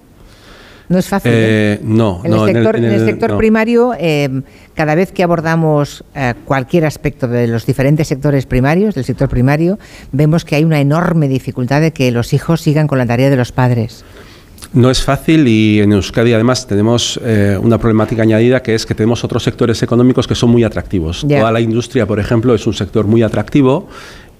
No 0.91 0.99
es 0.99 1.07
fácil. 1.07 1.31
¿eh? 1.33 1.75
Eh, 1.75 1.81
no, 1.85 2.21
En, 2.25 2.33
no, 2.33 2.49
el 2.49 2.53
sector, 2.53 2.77
en 2.77 2.85
el 2.85 3.07
sector 3.07 3.31
no. 3.31 3.39
primario, 3.39 3.95
eh, 3.97 4.43
cada 4.75 4.97
vez 4.97 5.12
que 5.12 5.23
abordamos 5.23 6.03
eh, 6.17 6.35
cualquier 6.45 6.85
aspecto 6.85 7.29
de 7.29 7.47
los 7.47 7.65
diferentes 7.65 8.09
sectores 8.09 8.45
primarios, 8.45 8.97
del 8.97 9.05
sector 9.05 9.29
primario, 9.29 9.79
vemos 10.11 10.45
que 10.45 10.57
hay 10.57 10.65
una 10.65 10.81
enorme 10.81 11.29
dificultad 11.29 11.81
de 11.81 11.93
que 11.93 12.11
los 12.11 12.33
hijos 12.33 12.62
sigan 12.62 12.89
con 12.89 12.99
la 12.99 13.07
tarea 13.07 13.31
de 13.31 13.37
los 13.37 13.53
padres. 13.53 14.05
No 14.73 14.91
es 14.91 15.01
fácil 15.03 15.47
y 15.47 15.79
en 15.81 15.93
Euskadi 15.93 16.33
además 16.33 16.67
tenemos 16.67 17.21
eh, 17.25 17.57
una 17.61 17.79
problemática 17.79 18.23
añadida 18.23 18.61
que 18.61 18.75
es 18.75 18.85
que 18.85 18.95
tenemos 18.95 19.23
otros 19.23 19.45
sectores 19.45 19.83
económicos 19.85 20.27
que 20.27 20.35
son 20.35 20.51
muy 20.51 20.65
atractivos. 20.65 21.25
Toda 21.27 21.53
la 21.53 21.61
industria, 21.61 22.05
por 22.07 22.19
ejemplo, 22.19 22.53
es 22.53 22.67
un 22.67 22.75
sector 22.75 23.07
muy 23.07 23.23
atractivo 23.23 23.89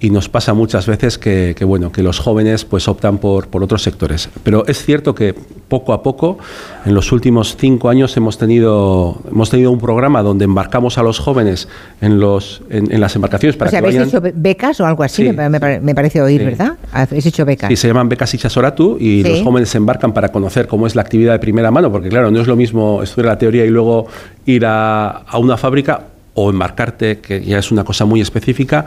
y 0.03 0.09
nos 0.09 0.29
pasa 0.29 0.55
muchas 0.55 0.87
veces 0.87 1.19
que, 1.19 1.53
que, 1.55 1.63
bueno 1.63 1.91
que 1.91 2.01
los 2.01 2.17
jóvenes 2.17 2.65
pues 2.65 2.87
optan 2.87 3.19
por, 3.19 3.47
por 3.49 3.61
otros 3.63 3.83
sectores. 3.83 4.29
Pero 4.41 4.65
es 4.65 4.83
cierto 4.83 5.13
que 5.13 5.35
poco 5.67 5.93
a 5.93 6.01
poco, 6.01 6.39
en 6.85 6.95
los 6.95 7.11
últimos 7.11 7.55
cinco 7.55 7.87
años 7.87 8.17
hemos 8.17 8.39
tenido 8.39 9.21
hemos 9.31 9.51
tenido 9.51 9.69
un 9.71 9.79
programa 9.79 10.23
donde 10.23 10.45
embarcamos 10.45 10.97
a 10.97 11.03
los 11.03 11.19
jóvenes 11.19 11.67
en 12.01 12.19
los 12.19 12.63
en, 12.71 12.91
en 12.91 12.99
las 12.99 13.15
embarcaciones 13.15 13.55
para 13.55 13.69
o 13.69 13.71
sea, 13.71 13.79
que 13.79 13.85
¿habéis 13.85 13.99
vayan. 13.99 14.09
hecho 14.09 14.21
be- 14.21 14.33
becas 14.35 14.79
o 14.81 14.85
algo 14.87 15.03
así? 15.03 15.23
Sí. 15.27 15.31
Me, 15.33 15.47
me 15.49 15.79
me 15.79 15.93
parece 15.95 16.19
oír, 16.19 16.39
Sí. 16.41 16.45
¿verdad? 16.45 16.77
Habéis 16.91 17.25
hecho 17.27 17.45
becas. 17.45 17.69
Sí, 17.69 17.75
se 17.75 17.87
llaman 17.87 18.09
becas 18.09 18.33
Itxasoratu 18.33 18.97
y 18.99 19.21
Sí. 19.23 19.29
los 19.29 19.43
jóvenes 19.43 19.69
se 19.69 19.77
embarcan 19.77 20.13
para 20.13 20.29
conocer 20.29 20.67
cómo 20.67 20.87
es 20.87 20.95
la 20.95 21.03
actividad 21.03 21.33
de 21.33 21.39
primera 21.39 21.69
mano, 21.69 21.91
porque 21.91 22.09
claro, 22.09 22.31
no 22.31 22.41
es 22.41 22.47
lo 22.47 22.55
mismo 22.55 23.03
estudiar 23.03 23.27
la 23.33 23.37
teoría 23.37 23.65
y 23.65 23.69
luego 23.69 24.07
ir 24.47 24.65
a, 24.65 25.09
a 25.09 25.37
una 25.37 25.57
fábrica 25.57 26.07
o 26.33 26.49
embarcarte, 26.49 27.19
que 27.19 27.43
ya 27.43 27.59
es 27.59 27.71
una 27.71 27.83
cosa 27.83 28.05
muy 28.05 28.21
específica. 28.21 28.85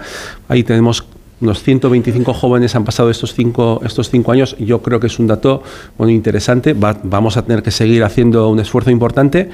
Ahí 0.48 0.62
tenemos 0.64 1.04
unos 1.40 1.62
125 1.62 2.32
jóvenes 2.32 2.74
han 2.74 2.84
pasado 2.84 3.10
estos 3.10 3.34
cinco, 3.34 3.80
estos 3.84 4.08
cinco 4.08 4.32
años. 4.32 4.56
Yo 4.58 4.80
creo 4.80 4.98
que 5.00 5.08
es 5.08 5.18
un 5.18 5.26
dato 5.26 5.62
bueno, 5.98 6.10
interesante. 6.12 6.72
Va- 6.72 6.96
vamos 7.02 7.36
a 7.36 7.42
tener 7.42 7.62
que 7.62 7.70
seguir 7.70 8.02
haciendo 8.04 8.48
un 8.48 8.60
esfuerzo 8.60 8.90
importante. 8.90 9.50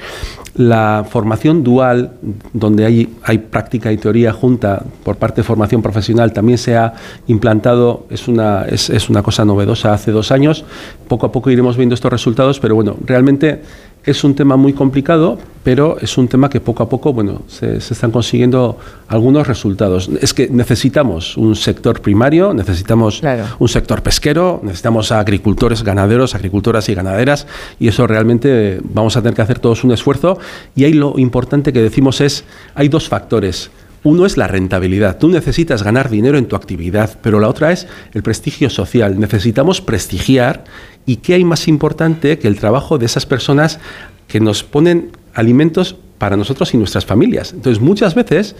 La 0.55 1.05
formación 1.09 1.63
dual, 1.63 2.13
donde 2.53 2.85
hay, 2.85 3.09
hay 3.23 3.39
práctica 3.39 3.91
y 3.91 3.97
teoría 3.97 4.31
junta 4.31 4.83
por 5.03 5.17
parte 5.17 5.41
de 5.41 5.43
formación 5.43 5.81
profesional, 5.81 6.31
también 6.31 6.59
se 6.59 6.77
ha 6.77 6.93
implantado. 7.27 8.05
Es 8.09 8.27
una, 8.27 8.63
es, 8.69 8.89
es 8.89 9.09
una 9.09 9.23
cosa 9.23 9.43
novedosa 9.43 9.91
hace 9.93 10.11
dos 10.11 10.31
años. 10.31 10.63
Poco 11.09 11.25
a 11.25 11.31
poco 11.31 11.49
iremos 11.49 11.75
viendo 11.77 11.95
estos 11.95 12.11
resultados, 12.11 12.59
pero 12.59 12.75
bueno, 12.75 12.95
realmente 13.05 13.63
es 14.03 14.23
un 14.23 14.35
tema 14.35 14.55
muy 14.55 14.73
complicado, 14.73 15.37
pero 15.63 15.97
es 15.99 16.17
un 16.17 16.27
tema 16.27 16.49
que 16.49 16.59
poco 16.59 16.81
a 16.81 16.89
poco 16.89 17.13
bueno, 17.13 17.43
se, 17.47 17.79
se 17.81 17.93
están 17.93 18.11
consiguiendo 18.11 18.77
algunos 19.07 19.47
resultados. 19.47 20.09
Es 20.21 20.33
que 20.33 20.49
necesitamos 20.49 21.37
un 21.37 21.55
sector 21.55 22.01
primario, 22.01 22.53
necesitamos 22.53 23.21
un 23.59 23.67
sector 23.67 24.01
pesquero, 24.01 24.59
necesitamos 24.63 25.11
a 25.11 25.19
agricultores, 25.19 25.83
ganaderos, 25.83 26.33
agricultoras 26.33 26.89
y 26.89 26.95
ganaderas, 26.95 27.45
y 27.79 27.87
eso 27.87 28.07
realmente 28.07 28.79
vamos 28.83 29.15
a 29.17 29.21
tener 29.21 29.35
que 29.35 29.43
hacer 29.43 29.59
todos 29.59 29.83
un 29.83 29.91
esfuerzo. 29.91 30.39
Y 30.75 30.85
ahí 30.85 30.93
lo 30.93 31.19
importante 31.19 31.71
que 31.71 31.81
decimos 31.81 32.21
es, 32.21 32.43
hay 32.73 32.89
dos 32.89 33.07
factores. 33.07 33.69
Uno 34.03 34.25
es 34.25 34.35
la 34.35 34.47
rentabilidad. 34.47 35.19
Tú 35.19 35.27
necesitas 35.29 35.83
ganar 35.83 36.09
dinero 36.09 36.39
en 36.39 36.47
tu 36.47 36.55
actividad, 36.55 37.19
pero 37.21 37.39
la 37.39 37.47
otra 37.47 37.71
es 37.71 37.87
el 38.13 38.23
prestigio 38.23 38.71
social. 38.71 39.19
Necesitamos 39.19 39.79
prestigiar 39.79 40.63
y 41.05 41.17
qué 41.17 41.35
hay 41.35 41.43
más 41.43 41.67
importante 41.67 42.37
que 42.39 42.47
el 42.47 42.59
trabajo 42.59 42.97
de 42.97 43.05
esas 43.05 43.25
personas 43.25 43.79
que 44.27 44.39
nos 44.39 44.63
ponen 44.63 45.11
alimentos 45.33 45.95
para 46.17 46.37
nosotros 46.37 46.73
y 46.73 46.77
nuestras 46.77 47.05
familias. 47.05 47.51
Entonces, 47.53 47.81
muchas 47.81 48.13
veces 48.13 48.55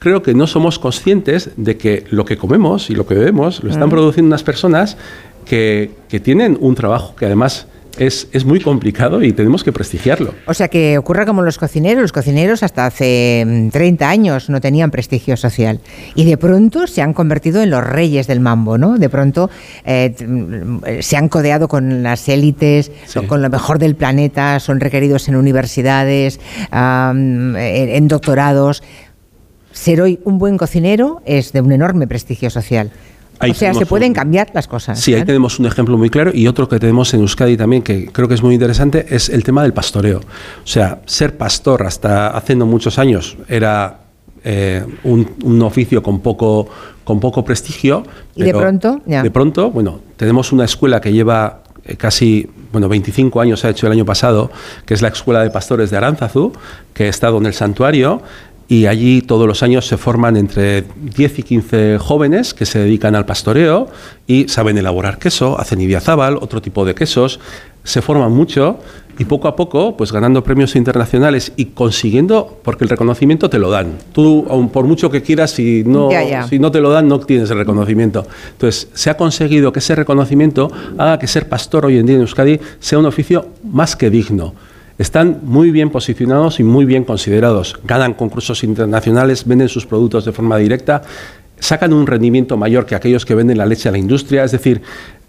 creo 0.00 0.22
que 0.22 0.34
no 0.34 0.46
somos 0.46 0.78
conscientes 0.78 1.50
de 1.56 1.76
que 1.76 2.04
lo 2.10 2.24
que 2.24 2.36
comemos 2.36 2.90
y 2.90 2.94
lo 2.94 3.06
que 3.06 3.14
bebemos 3.14 3.62
lo 3.62 3.70
están 3.70 3.88
Mm. 3.88 3.92
produciendo 3.92 4.26
unas 4.28 4.42
personas 4.42 4.96
que, 5.44 5.92
que 6.08 6.18
tienen 6.18 6.58
un 6.60 6.74
trabajo 6.74 7.14
que 7.14 7.26
además 7.26 7.68
es, 7.98 8.28
es 8.32 8.44
muy 8.44 8.60
complicado 8.60 9.22
y 9.22 9.32
tenemos 9.32 9.64
que 9.64 9.72
prestigiarlo. 9.72 10.34
O 10.46 10.54
sea, 10.54 10.68
que 10.68 10.98
ocurra 10.98 11.26
como 11.26 11.42
los 11.42 11.58
cocineros. 11.58 12.02
Los 12.02 12.12
cocineros 12.12 12.62
hasta 12.62 12.86
hace 12.86 13.44
mm, 13.46 13.68
30 13.68 14.08
años 14.08 14.50
no 14.50 14.60
tenían 14.60 14.90
prestigio 14.90 15.36
social 15.36 15.80
y 16.14 16.24
de 16.24 16.36
pronto 16.36 16.86
se 16.86 17.02
han 17.02 17.12
convertido 17.12 17.62
en 17.62 17.70
los 17.70 17.84
reyes 17.84 18.26
del 18.26 18.40
mambo, 18.40 18.78
¿no? 18.78 18.98
De 18.98 19.08
pronto 19.08 19.50
eh, 19.84 20.14
mm, 20.26 21.00
se 21.00 21.16
han 21.16 21.28
codeado 21.28 21.68
con 21.68 22.02
las 22.02 22.28
élites, 22.28 22.90
con 23.26 23.42
lo 23.42 23.50
mejor 23.50 23.78
del 23.78 23.96
planeta, 23.96 24.60
son 24.60 24.80
requeridos 24.80 25.28
en 25.28 25.36
universidades, 25.36 26.40
en 26.72 28.08
doctorados. 28.08 28.82
Ser 29.72 30.00
hoy 30.00 30.20
un 30.24 30.38
buen 30.38 30.56
cocinero 30.56 31.20
es 31.26 31.52
de 31.52 31.60
un 31.60 31.72
enorme 31.72 32.06
prestigio 32.06 32.50
social. 32.50 32.92
Ahí 33.38 33.50
o 33.50 33.54
sea, 33.54 33.74
se 33.74 33.86
pueden 33.86 34.10
un- 34.10 34.14
cambiar 34.14 34.48
las 34.54 34.66
cosas. 34.68 34.98
Sí, 35.00 35.14
ahí 35.14 35.22
¿eh? 35.22 35.24
tenemos 35.24 35.58
un 35.58 35.66
ejemplo 35.66 35.96
muy 35.98 36.10
claro 36.10 36.30
y 36.34 36.46
otro 36.46 36.68
que 36.68 36.78
tenemos 36.78 37.12
en 37.14 37.20
Euskadi 37.20 37.56
también 37.56 37.82
que 37.82 38.06
creo 38.06 38.28
que 38.28 38.34
es 38.34 38.42
muy 38.42 38.54
interesante 38.54 39.06
es 39.10 39.28
el 39.28 39.42
tema 39.44 39.62
del 39.62 39.72
pastoreo. 39.72 40.18
O 40.18 40.66
sea, 40.66 41.00
ser 41.06 41.36
pastor 41.36 41.82
hasta 41.84 42.28
hace 42.28 42.54
no 42.54 42.66
muchos 42.66 42.98
años 42.98 43.36
era 43.48 44.00
eh, 44.44 44.84
un, 45.04 45.28
un 45.42 45.62
oficio 45.62 46.02
con 46.02 46.20
poco, 46.20 46.68
con 47.02 47.18
poco 47.20 47.44
prestigio. 47.44 48.04
Y 48.36 48.42
de 48.44 48.52
pronto, 48.52 49.00
ya. 49.06 49.22
De 49.22 49.30
pronto, 49.30 49.70
bueno, 49.70 50.00
tenemos 50.16 50.52
una 50.52 50.64
escuela 50.64 51.00
que 51.00 51.12
lleva 51.12 51.62
eh, 51.86 51.96
casi, 51.96 52.48
bueno, 52.72 52.88
25 52.88 53.40
años 53.40 53.60
se 53.60 53.66
ha 53.66 53.70
hecho 53.70 53.86
el 53.86 53.92
año 53.92 54.04
pasado, 54.04 54.50
que 54.86 54.94
es 54.94 55.02
la 55.02 55.08
Escuela 55.08 55.42
de 55.42 55.50
Pastores 55.50 55.90
de 55.90 55.96
Aránzazu, 55.96 56.52
que 56.92 57.08
estado 57.08 57.38
en 57.38 57.46
el 57.46 57.54
santuario 57.54 58.22
y 58.68 58.86
allí 58.86 59.20
todos 59.20 59.46
los 59.46 59.62
años 59.62 59.86
se 59.86 59.96
forman 59.96 60.36
entre 60.36 60.84
10 61.16 61.38
y 61.38 61.42
15 61.42 61.98
jóvenes 61.98 62.54
que 62.54 62.64
se 62.64 62.78
dedican 62.78 63.14
al 63.14 63.26
pastoreo 63.26 63.88
y 64.26 64.48
saben 64.48 64.78
elaborar 64.78 65.18
queso, 65.18 65.58
hacen 65.60 65.80
ibiazábal, 65.80 66.38
otro 66.40 66.62
tipo 66.62 66.84
de 66.84 66.94
quesos, 66.94 67.40
se 67.82 68.00
forman 68.00 68.32
mucho 68.32 68.78
y 69.18 69.26
poco 69.26 69.46
a 69.46 69.54
poco, 69.54 69.96
pues 69.96 70.10
ganando 70.10 70.42
premios 70.42 70.74
internacionales 70.74 71.52
y 71.56 71.66
consiguiendo, 71.66 72.58
porque 72.64 72.84
el 72.84 72.90
reconocimiento 72.90 73.48
te 73.48 73.58
lo 73.58 73.70
dan. 73.70 73.98
Tú, 74.12 74.44
aun 74.48 74.70
por 74.70 74.86
mucho 74.86 75.10
que 75.10 75.22
quieras, 75.22 75.52
si 75.52 75.84
no, 75.86 76.10
Ya, 76.10 76.24
ya. 76.24 76.48
si 76.48 76.58
no 76.58 76.72
te 76.72 76.80
lo 76.80 76.90
dan, 76.90 77.06
no 77.06 77.20
tienes 77.20 77.50
el 77.50 77.58
reconocimiento. 77.58 78.26
Entonces, 78.52 78.88
se 78.94 79.10
ha 79.10 79.16
conseguido 79.16 79.72
que 79.72 79.78
ese 79.78 79.94
reconocimiento 79.94 80.70
haga 80.98 81.18
que 81.18 81.26
ser 81.28 81.48
pastor 81.48 81.86
hoy 81.86 81.98
en 81.98 82.06
día 82.06 82.16
en 82.16 82.22
Euskadi 82.22 82.58
sea 82.80 82.98
un 82.98 83.06
oficio 83.06 83.46
más 83.62 83.94
que 83.94 84.10
digno. 84.10 84.54
Están 84.96 85.40
muy 85.42 85.72
bien 85.72 85.90
posicionados 85.90 86.60
y 86.60 86.62
muy 86.62 86.84
bien 86.84 87.04
considerados. 87.04 87.80
Ganan 87.84 88.14
concursos 88.14 88.62
internacionales, 88.62 89.44
venden 89.44 89.68
sus 89.68 89.86
productos 89.86 90.24
de 90.24 90.30
forma 90.30 90.56
directa, 90.56 91.02
sacan 91.58 91.92
un 91.92 92.06
rendimiento 92.06 92.56
mayor 92.56 92.86
que 92.86 92.94
aquellos 92.94 93.24
que 93.24 93.34
venden 93.34 93.58
la 93.58 93.66
leche 93.66 93.88
a 93.88 93.92
la 93.92 93.98
industria. 93.98 94.44
Es 94.44 94.52
decir, 94.52 94.82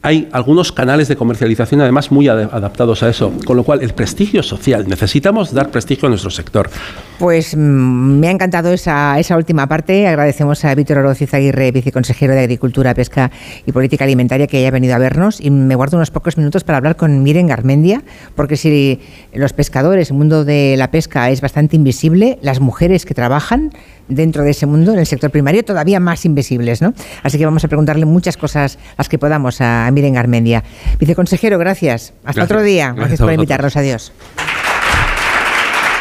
hay 0.05 0.29
algunos 0.31 0.71
canales 0.71 1.07
de 1.07 1.15
comercialización 1.15 1.81
además 1.81 2.11
muy 2.11 2.27
ad- 2.27 2.53
adaptados 2.53 3.01
a 3.01 3.09
eso. 3.09 3.33
Con 3.43 3.57
lo 3.57 3.63
cual, 3.63 3.81
el 3.81 3.93
prestigio 3.93 4.43
social, 4.43 4.87
necesitamos 4.87 5.51
dar 5.51 5.71
prestigio 5.71 6.05
a 6.05 6.09
nuestro 6.09 6.29
sector. 6.29 6.69
Pues 7.17 7.55
mm, 7.55 7.59
me 7.59 8.27
ha 8.27 8.31
encantado 8.31 8.71
esa, 8.71 9.17
esa 9.19 9.35
última 9.35 9.65
parte. 9.67 10.07
Agradecemos 10.07 10.63
a 10.63 10.75
Víctor 10.75 10.99
Oroz 10.99 11.21
Aguirre, 11.33 11.71
viceconsejero 11.71 12.33
de 12.35 12.41
Agricultura, 12.41 12.93
Pesca 12.93 13.31
y 13.65 13.71
Política 13.71 14.03
Alimentaria, 14.03 14.45
que 14.45 14.57
haya 14.57 14.69
venido 14.69 14.93
a 14.93 14.99
vernos. 14.99 15.41
Y 15.41 15.49
me 15.49 15.73
guardo 15.73 15.97
unos 15.97 16.11
pocos 16.11 16.37
minutos 16.37 16.63
para 16.63 16.77
hablar 16.77 16.97
con 16.97 17.23
Miren 17.23 17.47
Garmendia, 17.47 18.03
porque 18.35 18.57
si 18.57 18.99
los 19.33 19.53
pescadores, 19.53 20.11
el 20.11 20.17
mundo 20.17 20.45
de 20.45 20.75
la 20.77 20.91
pesca 20.91 21.31
es 21.31 21.41
bastante 21.41 21.75
invisible, 21.77 22.37
las 22.43 22.59
mujeres 22.59 23.05
que 23.05 23.15
trabajan 23.15 23.71
dentro 24.07 24.43
de 24.43 24.51
ese 24.51 24.65
mundo, 24.65 24.93
en 24.93 24.99
el 24.99 25.05
sector 25.05 25.31
primario, 25.31 25.63
todavía 25.63 25.99
más 25.99 26.25
invisibles, 26.25 26.81
¿no? 26.81 26.93
Así 27.23 27.37
que 27.37 27.45
vamos 27.45 27.63
a 27.63 27.67
preguntarle 27.67 28.05
muchas 28.05 28.37
cosas, 28.37 28.77
las 28.97 29.09
que 29.09 29.17
podamos, 29.17 29.61
a, 29.61 29.89
Miren 29.91 30.13
Garmendia. 30.13 30.63
Viceconsejero, 30.99 31.57
gracias. 31.57 32.13
Hasta 32.23 32.41
Gracias. 32.41 32.45
otro 32.45 32.61
día. 32.61 32.85
Gracias 32.87 32.99
Gracias 32.99 33.21
por 33.21 33.33
invitarnos. 33.33 33.75
Adiós. 33.75 34.11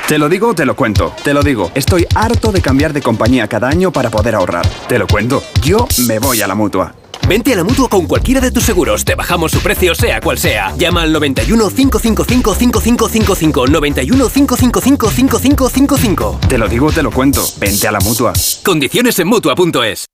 Te 0.09 0.19
lo 0.19 0.29
digo, 0.29 0.55
te 0.55 0.67
lo 0.67 0.77
cuento. 0.77 1.15
Te 1.25 1.33
lo 1.33 1.43
digo. 1.43 1.71
Estoy 1.75 2.07
harto 2.15 2.53
de 2.53 2.61
cambiar 2.61 2.93
de 2.93 3.01
compañía 3.01 3.49
cada 3.49 3.69
año 3.69 3.91
para 3.91 4.11
poder 4.11 4.35
ahorrar. 4.35 4.67
Te 4.87 4.99
lo 4.99 5.07
cuento. 5.07 5.43
Yo 5.63 5.87
me 6.07 6.19
voy 6.19 6.43
a 6.43 6.47
la 6.47 6.55
mutua. 6.55 6.95
Vente 7.29 7.53
a 7.53 7.57
la 7.57 7.65
mutua 7.65 7.89
con 7.89 8.07
cualquiera 8.07 8.41
de 8.41 8.51
tus 8.51 8.65
seguros. 8.65 9.05
Te 9.05 9.15
bajamos 9.15 9.53
su 9.53 9.61
precio, 9.61 9.95
sea 9.95 10.21
cual 10.21 10.39
sea. 10.39 10.75
Llama 10.77 11.03
al 11.03 11.13
91 11.13 11.71
555 11.71 12.55
5555. 12.55 13.67
91 13.67 14.29
555 14.29 15.11
5555. 15.11 16.41
Te 16.49 16.59
lo 16.59 16.69
digo, 16.69 16.87
o 16.87 16.93
te 16.93 17.03
lo 17.03 17.11
cuento. 17.11 17.43
Vente 17.59 17.89
a 17.89 17.93
la 17.93 18.01
mutua. 18.01 18.33
Condiciones 18.63 19.19
en 19.19 19.29
mutua.es. 19.29 20.07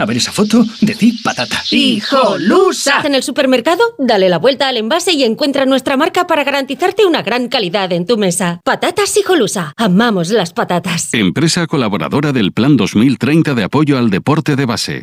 A 0.00 0.06
ver 0.06 0.16
esa 0.16 0.30
foto, 0.30 0.64
decid 0.80 1.16
patata. 1.24 1.60
¡Hijolusa! 1.72 3.00
En 3.02 3.16
el 3.16 3.24
supermercado, 3.24 3.82
dale 3.98 4.28
la 4.28 4.38
vuelta 4.38 4.68
al 4.68 4.76
envase 4.76 5.12
y 5.12 5.24
encuentra 5.24 5.66
nuestra 5.66 5.96
marca 5.96 6.28
para 6.28 6.44
garantizarte 6.44 7.04
una 7.04 7.22
gran 7.22 7.48
calidad 7.48 7.92
en 7.92 8.06
tu 8.06 8.16
mesa. 8.16 8.60
Patatas 8.62 9.16
Hijolusa. 9.16 9.72
Amamos 9.76 10.30
las 10.30 10.52
patatas. 10.52 11.12
Empresa 11.14 11.66
colaboradora 11.66 12.32
del 12.32 12.52
Plan 12.52 12.76
2030 12.76 13.54
de 13.54 13.64
apoyo 13.64 13.98
al 13.98 14.10
deporte 14.10 14.54
de 14.54 14.66
base. 14.66 15.02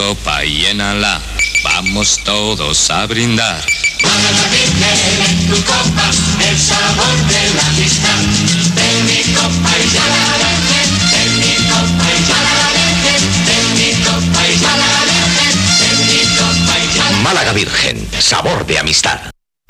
Copa 0.00 0.42
y 0.46 0.62
llénala, 0.62 1.20
vamos 1.62 2.18
todos 2.24 2.90
a 2.90 3.06
brindar. 3.06 3.62
tu 5.46 5.62
copa, 5.64 6.10
el 6.48 6.58
sabor 6.58 7.16
de 7.28 7.54
la 7.54 7.66
amistad. 7.66 8.20
De 8.78 9.02
mi 9.04 9.20
copa 9.34 9.70
y 9.78 9.90
ya 9.92 10.06
la 10.14 10.24
dejen, 10.42 10.88
de 11.12 11.22
mi 11.40 11.54
copa 11.68 12.06
y 12.16 12.20
ya 12.28 12.38
la 12.48 12.66
dejen, 12.78 13.22
de 13.48 13.56
mi 13.76 13.90
copa 14.02 14.40
y 14.48 14.58
ya 14.58 14.72
la 14.82 14.90
dejen, 15.12 15.54
de 15.80 15.90
mi 16.08 16.20
copa 16.36 16.78
y 16.78 16.96
ya 16.96 17.10
la 17.10 17.16
Málaga 17.18 17.52
Virgen, 17.52 18.08
sabor 18.20 18.64
de 18.64 18.78
amistad. 18.78 19.39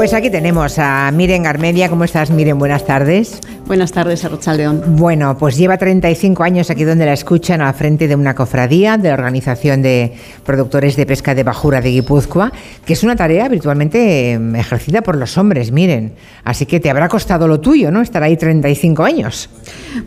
Pues 0.00 0.14
aquí 0.14 0.30
tenemos 0.30 0.78
a 0.78 1.10
Miren 1.12 1.42
Garmedia. 1.42 1.90
¿Cómo 1.90 2.04
estás, 2.04 2.30
Miren? 2.30 2.58
Buenas 2.58 2.86
tardes. 2.86 3.38
Buenas 3.66 3.92
tardes, 3.92 4.24
Arrochaldeón. 4.24 4.96
Bueno, 4.96 5.36
pues 5.36 5.58
lleva 5.58 5.76
35 5.76 6.42
años 6.42 6.70
aquí 6.70 6.84
donde 6.84 7.04
la 7.04 7.12
escuchan 7.12 7.60
al 7.60 7.74
frente 7.74 8.08
de 8.08 8.14
una 8.14 8.34
cofradía 8.34 8.96
de 8.96 9.08
la 9.08 9.14
Organización 9.14 9.82
de 9.82 10.14
Productores 10.46 10.96
de 10.96 11.04
Pesca 11.04 11.34
de 11.34 11.42
Bajura 11.42 11.82
de 11.82 11.90
Guipúzcoa, 11.90 12.50
que 12.86 12.94
es 12.94 13.04
una 13.04 13.14
tarea 13.14 13.46
virtualmente 13.50 14.32
eh, 14.32 14.40
ejercida 14.56 15.02
por 15.02 15.18
los 15.18 15.36
hombres, 15.36 15.70
miren. 15.70 16.14
Así 16.44 16.64
que 16.64 16.80
te 16.80 16.88
habrá 16.88 17.06
costado 17.10 17.46
lo 17.46 17.60
tuyo, 17.60 17.90
¿no? 17.90 18.00
Estar 18.00 18.22
ahí 18.22 18.38
35 18.38 19.04
años. 19.04 19.50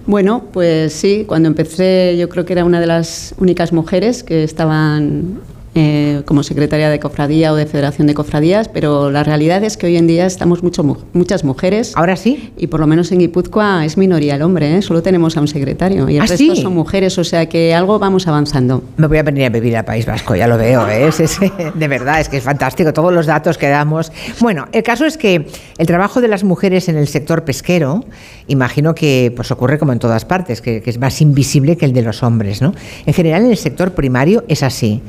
Bueno, 0.07 0.45
pues 0.51 0.91
sí, 0.91 1.25
cuando 1.27 1.49
empecé 1.49 2.17
yo 2.17 2.29
creo 2.29 2.45
que 2.45 2.53
era 2.53 2.65
una 2.65 2.79
de 2.79 2.87
las 2.87 3.35
únicas 3.37 3.71
mujeres 3.71 4.23
que 4.23 4.43
estaban 4.43 5.37
eh, 5.75 6.21
como 6.25 6.43
secretaria 6.43 6.89
de 6.89 6.99
cofradía 6.99 7.51
o 7.51 7.55
de 7.55 7.65
federación 7.65 8.05
de 8.07 8.13
cofradías, 8.13 8.67
pero 8.69 9.09
la 9.09 9.23
realidad 9.23 9.63
es 9.63 9.75
que 9.75 9.87
hoy 9.87 9.97
en 9.97 10.05
día 10.07 10.25
estamos 10.27 10.61
mucho, 10.61 10.83
mu- 10.83 10.97
muchas 11.13 11.43
mujeres. 11.43 11.93
¿Ahora 11.95 12.15
sí? 12.15 12.51
Y 12.57 12.67
por 12.67 12.79
lo 12.79 12.85
menos 12.87 13.11
en 13.11 13.19
Guipúzcoa 13.19 13.83
es 13.85 13.97
minoría 13.97 14.35
el 14.35 14.43
hombre, 14.43 14.77
¿eh? 14.77 14.81
solo 14.83 15.01
tenemos 15.01 15.35
a 15.35 15.41
un 15.41 15.47
secretario 15.47 16.07
y 16.09 16.17
el 16.17 16.21
¿Ah, 16.21 16.25
resto 16.27 16.37
sí? 16.55 16.61
son 16.61 16.73
mujeres, 16.75 17.17
o 17.17 17.23
sea 17.23 17.47
que 17.49 17.73
algo 17.73 17.97
vamos 17.97 18.27
avanzando. 18.27 18.83
Me 18.97 19.07
voy 19.07 19.17
a 19.17 19.23
venir 19.23 19.45
a 19.45 19.49
vivir 19.49 19.75
al 19.75 19.85
País 19.85 20.05
Vasco, 20.05 20.35
ya 20.35 20.47
lo 20.47 20.57
veo, 20.57 20.87
¿eh? 20.87 21.07
Es- 21.07 21.19
es- 21.19 21.39
de 21.73 21.87
verdad, 21.87 22.19
es 22.21 22.29
que 22.29 22.37
es 22.37 22.43
fantástico 22.43 22.93
todos 22.93 23.11
los 23.11 23.25
datos 23.25 23.57
que 23.57 23.67
damos. 23.69 24.11
Bueno, 24.39 24.67
el 24.73 24.83
caso 24.83 25.05
es 25.05 25.17
que 25.17 25.47
el 25.79 25.87
trabajo 25.87 26.21
de 26.21 26.27
las 26.27 26.43
mujeres 26.43 26.87
en 26.87 26.97
el 26.97 27.07
sector 27.07 27.43
pesquero, 27.45 28.05
imagino 28.47 28.93
que 28.93 29.33
pues 29.35 29.49
ocurre 29.51 29.79
como 29.79 29.91
en 29.93 29.99
todas 29.99 30.23
partes, 30.25 30.61
que, 30.61 30.81
que 30.81 30.89
es 30.89 30.99
más 30.99 31.19
invisible 31.21 31.77
que 31.77 31.85
el 31.85 31.93
de 31.93 32.03
los 32.03 32.21
hombres, 32.21 32.61
¿no? 32.61 32.73
En 33.05 33.13
general 33.13 33.43
en 33.45 33.51
el 33.51 33.57
sector 33.57 33.93
primario 33.93 34.43
es 34.47 34.61
así. 34.63 35.01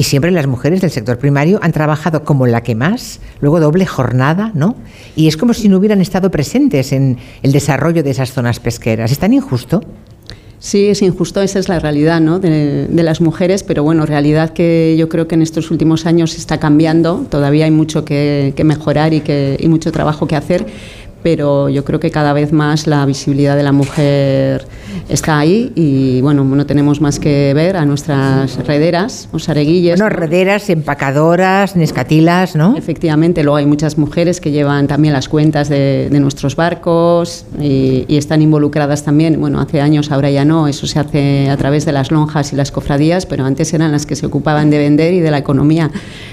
Y 0.00 0.04
siempre 0.04 0.30
las 0.30 0.46
mujeres 0.46 0.80
del 0.80 0.90
sector 0.90 1.18
primario 1.18 1.58
han 1.60 1.72
trabajado 1.72 2.24
como 2.24 2.46
la 2.46 2.62
que 2.62 2.74
más, 2.74 3.20
luego 3.42 3.60
doble 3.60 3.84
jornada, 3.84 4.50
¿no? 4.54 4.74
Y 5.14 5.28
es 5.28 5.36
como 5.36 5.52
si 5.52 5.68
no 5.68 5.76
hubieran 5.76 6.00
estado 6.00 6.30
presentes 6.30 6.92
en 6.92 7.18
el 7.42 7.52
desarrollo 7.52 8.02
de 8.02 8.08
esas 8.08 8.32
zonas 8.32 8.60
pesqueras. 8.60 9.12
¿Es 9.12 9.18
tan 9.18 9.34
injusto? 9.34 9.82
Sí, 10.58 10.88
es 10.88 11.00
injusto, 11.00 11.40
esa 11.40 11.58
es 11.58 11.68
la 11.70 11.80
realidad 11.80 12.20
¿no? 12.20 12.38
de, 12.38 12.86
las 12.90 13.22
mujeres, 13.22 13.62
pero 13.62 13.82
bueno, 13.82 14.04
realidad 14.04 14.50
que 14.50 14.94
yo 14.98 15.08
creo 15.08 15.26
que 15.26 15.34
en 15.34 15.40
estos 15.40 15.70
últimos 15.70 16.04
años 16.04 16.36
está 16.36 16.60
cambiando, 16.60 17.26
todavía 17.30 17.64
hay 17.64 17.70
mucho 17.70 18.04
que, 18.04 18.52
que 18.54 18.64
mejorar 18.64 19.14
y, 19.14 19.20
que, 19.20 19.56
y 19.58 19.68
mucho 19.68 19.90
trabajo 19.90 20.26
que 20.26 20.36
hacer, 20.36 20.66
pero 21.22 21.68
yo 21.68 21.84
creo 21.84 22.00
que 22.00 22.10
cada 22.10 22.32
vez 22.32 22.52
más 22.52 22.86
la 22.86 23.04
visibilidad 23.06 23.56
de 23.56 23.62
la 23.62 23.72
mujer 23.72 24.66
está 25.08 25.38
ahí 25.38 25.72
y 25.74 26.20
bueno, 26.20 26.44
no 26.44 26.66
tenemos 26.66 27.00
más 27.00 27.18
que 27.18 27.52
ver 27.54 27.76
a 27.76 27.84
nuestras 27.84 28.64
rederas 28.66 29.28
o 29.32 29.38
sareguilles. 29.38 29.98
Bueno, 30.00 30.14
rederas, 30.14 30.70
empacadoras, 30.70 31.76
nescatilas, 31.76 32.56
¿no? 32.56 32.76
Efectivamente, 32.76 33.42
luego 33.42 33.56
hay 33.56 33.66
muchas 33.66 33.98
mujeres 33.98 34.40
que 34.40 34.50
llevan 34.50 34.86
también 34.86 35.12
las 35.12 35.28
cuentas 35.28 35.68
de, 35.68 36.08
de 36.10 36.20
nuestros 36.20 36.56
barcos 36.56 37.44
y, 37.60 38.04
y 38.08 38.16
están 38.16 38.42
involucradas 38.42 39.04
también. 39.04 39.40
Bueno, 39.40 39.60
hace 39.60 39.80
años, 39.80 40.10
ahora 40.10 40.30
ya 40.30 40.44
no, 40.44 40.68
eso 40.68 40.86
se 40.86 40.98
hace 40.98 41.50
a 41.50 41.56
través 41.56 41.84
de 41.84 41.92
las 41.92 42.10
lonjas 42.10 42.52
y 42.52 42.56
las 42.56 42.72
cofradías, 42.72 43.26
pero 43.26 43.44
antes 43.44 43.72
eran 43.74 43.92
las 43.92 44.06
que 44.06 44.16
se 44.16 44.26
ocupaban 44.26 44.70
de 44.70 44.78
vender 44.78 45.14
y 45.14 45.20
de 45.20 45.30
la 45.30 45.38
economía 45.38 45.90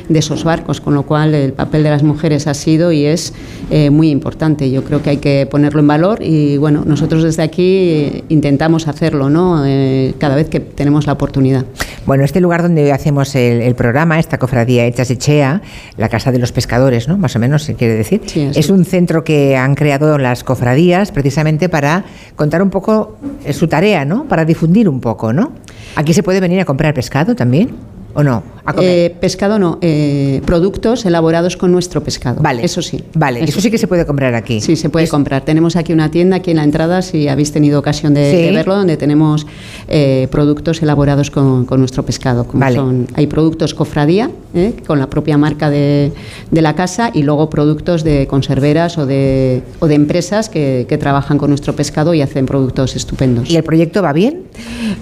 de 0.09 0.19
esos 0.19 0.43
barcos, 0.43 0.81
con 0.81 0.93
lo 0.93 1.03
cual 1.03 1.33
el 1.33 1.53
papel 1.53 1.83
de 1.83 1.89
las 1.89 2.03
mujeres 2.03 2.47
ha 2.47 2.53
sido 2.53 2.91
y 2.91 3.05
es 3.05 3.33
eh, 3.69 3.89
muy 3.89 4.09
importante. 4.09 4.69
Yo 4.71 4.76
creo 4.83 5.01
que 5.01 5.11
hay 5.11 5.17
que 5.17 5.47
ponerlo 5.49 5.79
en 5.79 5.87
valor 5.87 6.19
y 6.21 6.57
bueno, 6.57 6.83
nosotros 6.85 7.23
desde 7.23 7.43
aquí 7.43 7.63
eh, 7.63 8.23
intentamos 8.29 8.87
hacerlo, 8.87 9.29
¿no? 9.29 9.65
Eh, 9.65 10.13
cada 10.19 10.35
vez 10.35 10.49
que 10.49 10.59
tenemos 10.59 11.07
la 11.07 11.13
oportunidad. 11.13 11.65
Bueno, 12.05 12.23
este 12.23 12.39
lugar 12.39 12.61
donde 12.61 12.83
hoy 12.83 12.89
hacemos 12.91 13.35
el, 13.35 13.61
el 13.61 13.75
programa, 13.75 14.19
esta 14.19 14.37
cofradía 14.37 14.85
Hechas 14.85 15.11
Echea, 15.11 15.61
la 15.97 16.09
Casa 16.09 16.31
de 16.31 16.39
los 16.39 16.51
Pescadores, 16.51 17.07
¿no? 17.07 17.17
Más 17.17 17.35
o 17.35 17.39
menos 17.39 17.63
se 17.63 17.75
quiere 17.75 17.95
decir. 17.95 18.21
es 18.35 18.69
un 18.69 18.85
centro 18.85 19.23
que 19.23 19.57
han 19.57 19.75
creado 19.75 20.17
las 20.17 20.43
cofradías 20.43 21.11
precisamente 21.11 21.69
para 21.69 22.05
contar 22.35 22.61
un 22.61 22.69
poco 22.69 23.17
eh, 23.45 23.53
su 23.53 23.67
tarea, 23.67 24.05
¿no? 24.05 24.25
Para 24.25 24.45
difundir 24.45 24.87
un 24.87 25.01
poco, 25.01 25.33
¿no? 25.33 25.51
Aquí 25.95 26.13
se 26.13 26.23
puede 26.23 26.39
venir 26.39 26.59
a 26.59 26.65
comprar 26.65 26.93
pescado 26.93 27.35
también, 27.35 27.71
¿o 28.17 28.23
no? 28.23 28.41
A 28.65 28.73
comer. 28.73 28.89
Eh, 28.89 29.15
pescado 29.21 29.59
no, 29.59 29.77
eh, 29.81 30.41
productos 30.45 31.05
elaborados 31.05 31.55
con 31.55 31.71
nuestro 31.71 32.03
pescado. 32.03 32.41
Vale. 32.41 32.65
Eso 32.65 32.81
sí. 32.81 33.01
Vale, 33.13 33.41
eso 33.43 33.61
sí 33.61 33.71
que 33.71 33.77
se 33.77 33.87
puede 33.87 34.05
comprar 34.05 34.33
aquí. 34.35 34.59
Sí, 34.59 34.75
se 34.75 34.89
puede 34.89 35.07
comprar. 35.07 35.45
Tenemos 35.45 35.77
aquí 35.77 35.93
una 35.93 36.11
tienda 36.11 36.37
aquí 36.37 36.51
en 36.51 36.57
la 36.57 36.63
entrada, 36.65 37.01
si 37.01 37.29
habéis 37.29 37.53
tenido 37.53 37.79
ocasión 37.79 38.13
de, 38.13 38.29
Sí. 38.31 38.37
de 38.41 38.51
verlo, 38.51 38.75
donde 38.75 38.97
tenemos 38.97 39.45
eh, 39.87 40.27
productos 40.31 40.81
elaborados 40.81 41.31
con, 41.31 41.63
con 41.65 41.79
nuestro 41.79 42.03
pescado. 42.03 42.43
como 42.45 42.69
son- 42.73 43.07
hay 43.13 43.27
productos 43.27 43.73
cofradía, 43.73 44.29
eh, 44.53 44.73
con 44.85 44.99
la 44.99 45.07
propia 45.09 45.37
marca 45.37 45.69
de, 45.69 46.11
de 46.51 46.61
la 46.61 46.73
casa, 46.75 47.11
y 47.13 47.21
luego 47.23 47.49
productos 47.49 48.03
de 48.03 48.27
conserveras 48.27 48.97
o 48.97 49.05
de, 49.05 49.61
o 49.79 49.87
de 49.87 49.95
empresas 49.95 50.49
que, 50.49 50.85
que 50.89 50.97
trabajan 50.97 51.37
con 51.37 51.49
nuestro 51.51 51.73
pescado 51.73 52.13
y 52.13 52.21
hacen 52.21 52.45
productos 52.47 52.95
estupendos. 52.97 53.49
¿Y 53.49 53.55
el 53.55 53.63
proyecto 53.63 54.01
va 54.01 54.11
bien? 54.11 54.43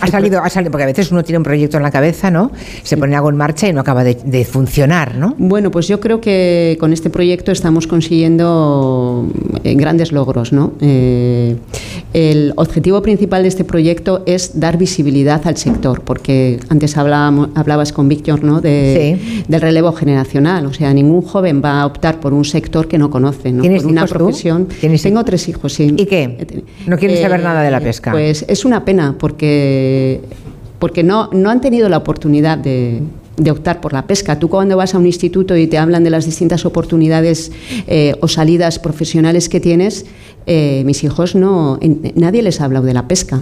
Ha 0.01 0.07
salido, 0.07 0.41
ha 0.43 0.49
salido, 0.49 0.69
porque 0.71 0.83
a 0.83 0.87
veces 0.87 1.11
uno 1.11 1.23
tiene 1.23 1.37
un 1.39 1.43
proyecto 1.43 1.77
en 1.77 1.83
la 1.83 1.91
cabeza, 1.91 2.29
¿no? 2.29 2.51
Se 2.83 2.97
algo 3.13 3.29
en 3.29 3.37
marcha 3.37 3.67
y 3.67 3.73
no 3.73 3.81
acaba 3.81 4.03
de, 4.03 4.15
de 4.15 4.45
funcionar, 4.45 5.15
¿no? 5.15 5.35
Bueno, 5.37 5.71
pues 5.71 5.87
yo 5.87 5.99
creo 5.99 6.21
que 6.21 6.77
con 6.79 6.93
este 6.93 7.09
proyecto 7.09 7.51
estamos 7.51 7.87
consiguiendo 7.87 9.27
eh, 9.63 9.75
grandes 9.75 10.11
logros. 10.11 10.53
¿no? 10.53 10.73
Eh, 10.81 11.55
el 12.13 12.53
objetivo 12.55 13.01
principal 13.01 13.43
de 13.43 13.49
este 13.49 13.63
proyecto 13.63 14.23
es 14.25 14.59
dar 14.59 14.77
visibilidad 14.77 15.45
al 15.45 15.57
sector, 15.57 16.01
porque 16.01 16.59
antes 16.69 16.97
hablábamos, 16.97 17.49
hablabas 17.55 17.91
con 17.91 18.07
Víctor 18.07 18.43
¿no? 18.43 18.61
de, 18.61 19.43
del 19.47 19.61
relevo 19.61 19.91
generacional. 19.91 20.65
O 20.65 20.73
sea, 20.73 20.93
ningún 20.93 21.21
joven 21.21 21.61
va 21.63 21.81
a 21.81 21.85
optar 21.85 22.19
por 22.19 22.33
un 22.33 22.45
sector 22.45 22.87
que 22.87 22.97
no 22.97 23.09
conoce, 23.09 23.51
¿no? 23.51 23.61
¿Tienes 23.61 23.83
por 23.83 23.91
una 23.91 24.01
hijos 24.01 24.11
tú? 24.11 24.17
profesión. 24.17 24.67
Tengo 25.01 25.23
tres 25.25 25.47
hijos, 25.49 25.73
sí. 25.73 25.93
¿Y 25.97 26.05
qué? 26.05 26.63
¿No 26.87 26.97
quieres 26.97 27.21
saber 27.21 27.41
nada 27.41 27.61
de 27.61 27.71
la 27.71 27.79
pesca? 27.79 28.11
Pues 28.11 28.45
es 28.47 28.65
una 28.65 28.85
pena, 28.85 29.15
porque, 29.17 30.21
porque 30.85 31.01
no, 31.01 31.31
no 31.33 31.49
han 31.49 31.61
tenido 31.61 31.89
la 31.89 31.97
oportunidad 31.97 32.59
de, 32.59 33.01
de 33.37 33.49
optar 33.49 33.81
por 33.81 33.91
la 33.91 34.05
pesca. 34.05 34.37
Tú 34.37 34.49
cuando 34.49 34.77
vas 34.77 34.93
a 34.93 34.99
un 34.99 35.07
instituto 35.07 35.57
y 35.57 35.65
te 35.65 35.79
hablan 35.79 36.03
de 36.03 36.11
las 36.11 36.25
distintas 36.25 36.63
oportunidades 36.63 37.51
eh, 37.87 38.13
o 38.21 38.27
salidas 38.27 38.77
profesionales 38.77 39.49
que 39.49 39.59
tienes, 39.59 40.05
eh, 40.45 40.83
mis 40.85 41.03
hijos 41.03 41.33
no, 41.33 41.79
en- 41.81 42.11
nadie 42.13 42.43
les 42.43 42.61
ha 42.61 42.65
hablado 42.65 42.85
de 42.85 42.93
la 42.93 43.07
pesca. 43.07 43.41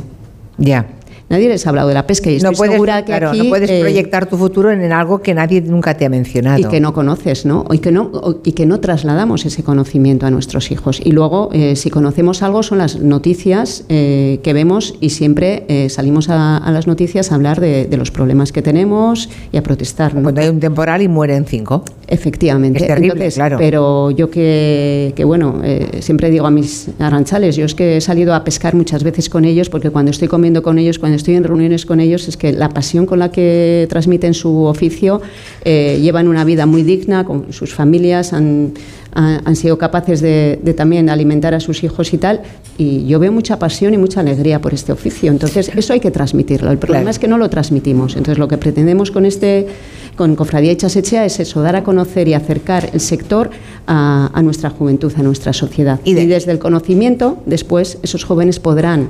Ya. 0.58 0.86
Nadie 1.30 1.50
les 1.50 1.66
ha 1.66 1.70
hablado 1.70 1.88
de 1.88 1.94
la 1.94 2.06
pesca 2.06 2.30
y 2.30 2.36
estoy 2.36 2.52
no 2.52 2.58
puedes, 2.58 2.74
segura 2.74 3.02
que 3.02 3.12
claro, 3.12 3.30
aquí, 3.30 3.40
no 3.40 3.50
puedes 3.50 3.70
eh, 3.70 3.80
proyectar 3.80 4.28
tu 4.28 4.38
futuro 4.38 4.72
en 4.72 4.92
algo 4.92 5.22
que 5.22 5.34
nadie 5.34 5.62
nunca 5.62 5.96
te 5.96 6.06
ha 6.06 6.10
mencionado. 6.10 6.60
y 6.60 6.66
que 6.66 6.80
no 6.80 6.94
conoces, 6.94 7.46
¿no? 7.46 7.66
Y 7.72 7.80
que 7.80 7.92
no, 7.92 8.12
y 8.44 8.52
que 8.52 8.66
no 8.66 8.80
trasladamos 8.80 9.46
ese 9.46 9.64
conocimiento 9.64 10.26
a 10.26 10.32
nuestros 10.32 10.72
hijos. 10.72 11.02
Y 11.04 11.12
luego, 11.12 11.50
eh, 11.54 11.76
si 11.76 11.90
conocemos 11.90 12.44
algo, 12.44 12.64
son 12.64 12.78
las 12.78 13.00
noticias 13.00 13.86
eh, 13.90 14.40
que 14.44 14.54
vemos 14.54 14.96
y 15.00 15.10
siempre 15.10 15.66
salimos 15.90 16.30
a, 16.30 16.58
a 16.58 16.72
las 16.72 16.88
noticias 16.88 17.32
a 17.32 17.36
hablar 17.36 17.60
de, 17.60 17.86
de 17.86 17.98
los 17.98 18.12
problemas 18.12 18.52
que 18.52 18.62
tenemos 18.62 19.30
y 19.52 19.58
a 19.58 19.64
protestar. 19.64 20.14
¿no? 20.16 20.24
Cuando 20.24 20.42
hay 20.42 20.50
un 20.50 20.60
temporal 20.60 21.02
y 21.02 21.08
mueren 21.08 21.46
cinco. 21.46 21.84
Efectivamente. 22.08 22.80
Es 22.80 22.88
terrible, 22.88 23.14
Entonces, 23.14 23.36
claro. 23.36 23.58
Pero 23.58 24.12
yo 24.12 24.30
que, 24.30 25.14
que, 25.16 25.24
bueno, 25.24 25.62
eh, 25.64 26.00
siempre 26.02 26.30
digo 26.30 26.46
a 26.46 26.52
mis 26.52 26.90
arranchales, 27.00 27.56
yo 27.56 27.66
es 27.66 27.76
que 27.76 27.98
he 27.98 28.02
salido 28.02 28.34
a 28.34 28.44
pescar 28.44 28.76
muchas 28.76 29.04
veces 29.04 29.30
con 29.30 29.46
ellos, 29.46 29.70
porque 29.70 29.90
cuando 29.90 30.12
estoy 30.12 30.28
comiendo 30.28 30.62
con 30.62 30.78
ellos, 30.78 31.00
cuando 31.00 31.13
estoy 31.14 31.36
en 31.36 31.44
reuniones 31.44 31.86
con 31.86 32.00
ellos, 32.00 32.28
es 32.28 32.38
que 32.38 32.52
la 32.54 32.70
pasión 32.70 33.06
con 33.06 33.20
la 33.20 33.32
que 33.32 33.88
transmiten 33.90 34.34
su 34.34 34.64
oficio, 34.64 35.22
eh, 35.64 36.00
llevan 36.02 36.28
una 36.28 36.44
vida 36.44 36.66
muy 36.66 36.84
digna, 36.84 37.24
con 37.24 37.54
sus 37.54 37.74
familias, 37.74 38.34
han, 38.34 38.74
han, 39.14 39.56
sido 39.56 39.78
capaces 39.78 40.22
de, 40.22 40.60
de 40.62 40.74
también 40.74 41.10
alimentar 41.10 41.54
a 41.54 41.60
sus 41.60 41.84
hijos 41.84 42.14
y 42.14 42.18
tal, 42.18 42.42
y 42.78 43.06
yo 43.06 43.20
veo 43.20 43.32
mucha 43.32 43.60
pasión 43.60 43.94
y 43.94 43.98
mucha 43.98 44.22
alegría 44.22 44.60
por 44.60 44.74
este 44.74 44.92
oficio. 44.92 45.32
Entonces, 45.32 45.72
eso 45.76 45.94
hay 45.94 46.00
que 46.00 46.12
transmitirlo. 46.12 46.72
El 46.72 46.78
problema 46.78 47.04
Claro. 47.04 47.12
es 47.12 47.20
que 47.20 47.28
no 47.28 47.38
lo 47.38 47.50
transmitimos. 47.50 48.16
Entonces, 48.16 48.38
lo 48.40 48.48
que 48.48 48.58
pretendemos 48.58 49.12
con 49.12 49.26
este 49.26 49.68
con 50.16 50.36
Cofradía 50.36 50.72
Echasechea 50.72 51.26
es 51.26 51.40
eso, 51.40 51.62
dar 51.62 51.76
a 51.76 51.84
conocer 51.84 52.28
y 52.28 52.34
acercar 52.34 52.90
el 52.94 53.00
sector 53.00 53.50
a, 53.88 54.30
a 54.34 54.42
nuestra 54.42 54.70
juventud, 54.70 55.12
a 55.18 55.24
nuestra 55.24 55.54
sociedad. 55.54 56.00
Y, 56.04 56.14
desde 56.14 56.52
el 56.52 56.60
conocimiento, 56.60 57.38
después, 57.46 57.98
esos 58.04 58.24
jóvenes 58.24 58.60
podrán 58.60 59.10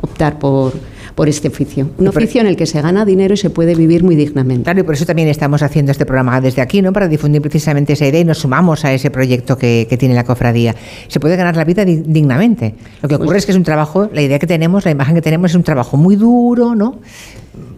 optar 0.00 0.38
por, 0.38 0.72
por 1.14 1.28
este 1.28 1.48
oficio. 1.48 1.90
Un 1.98 2.08
oficio 2.08 2.40
en 2.40 2.46
el 2.48 2.56
que 2.56 2.66
se 2.66 2.80
gana 2.82 3.04
dinero 3.04 3.34
y 3.34 3.36
se 3.36 3.48
puede 3.50 3.74
vivir 3.74 4.02
muy 4.02 4.16
dignamente. 4.16 4.64
Claro, 4.64 4.80
y 4.80 4.82
por 4.82 4.94
eso 4.94 5.06
también 5.06 5.28
estamos 5.28 5.62
haciendo 5.62 5.92
este 5.92 6.04
programa 6.06 6.40
desde 6.40 6.60
aquí, 6.60 6.82
¿no? 6.82 6.92
Para 6.92 7.06
difundir 7.08 7.40
precisamente 7.40 7.92
esa 7.92 8.06
idea 8.06 8.20
y 8.20 8.24
nos 8.24 8.38
sumamos 8.38 8.84
a 8.84 8.92
ese 8.92 9.10
proyecto 9.10 9.56
que, 9.56 9.86
que 9.88 9.96
tiene 9.96 10.14
la 10.14 10.24
cofradía. 10.24 10.74
Se 11.08 11.20
puede 11.20 11.36
ganar 11.36 11.56
la 11.56 11.64
vida 11.64 11.84
di- 11.84 12.02
dignamente. 12.04 12.74
Lo 13.02 13.08
que 13.08 13.14
ocurre 13.14 13.38
es 13.38 13.46
que 13.46 13.52
es 13.52 13.58
un 13.58 13.64
trabajo, 13.64 14.10
la 14.12 14.22
idea 14.22 14.38
que 14.38 14.46
tenemos, 14.46 14.84
la 14.84 14.90
imagen 14.90 15.14
que 15.14 15.22
tenemos 15.22 15.52
es 15.52 15.54
un 15.56 15.62
trabajo 15.62 15.96
muy 15.96 16.16
duro, 16.16 16.74
¿no? 16.74 16.98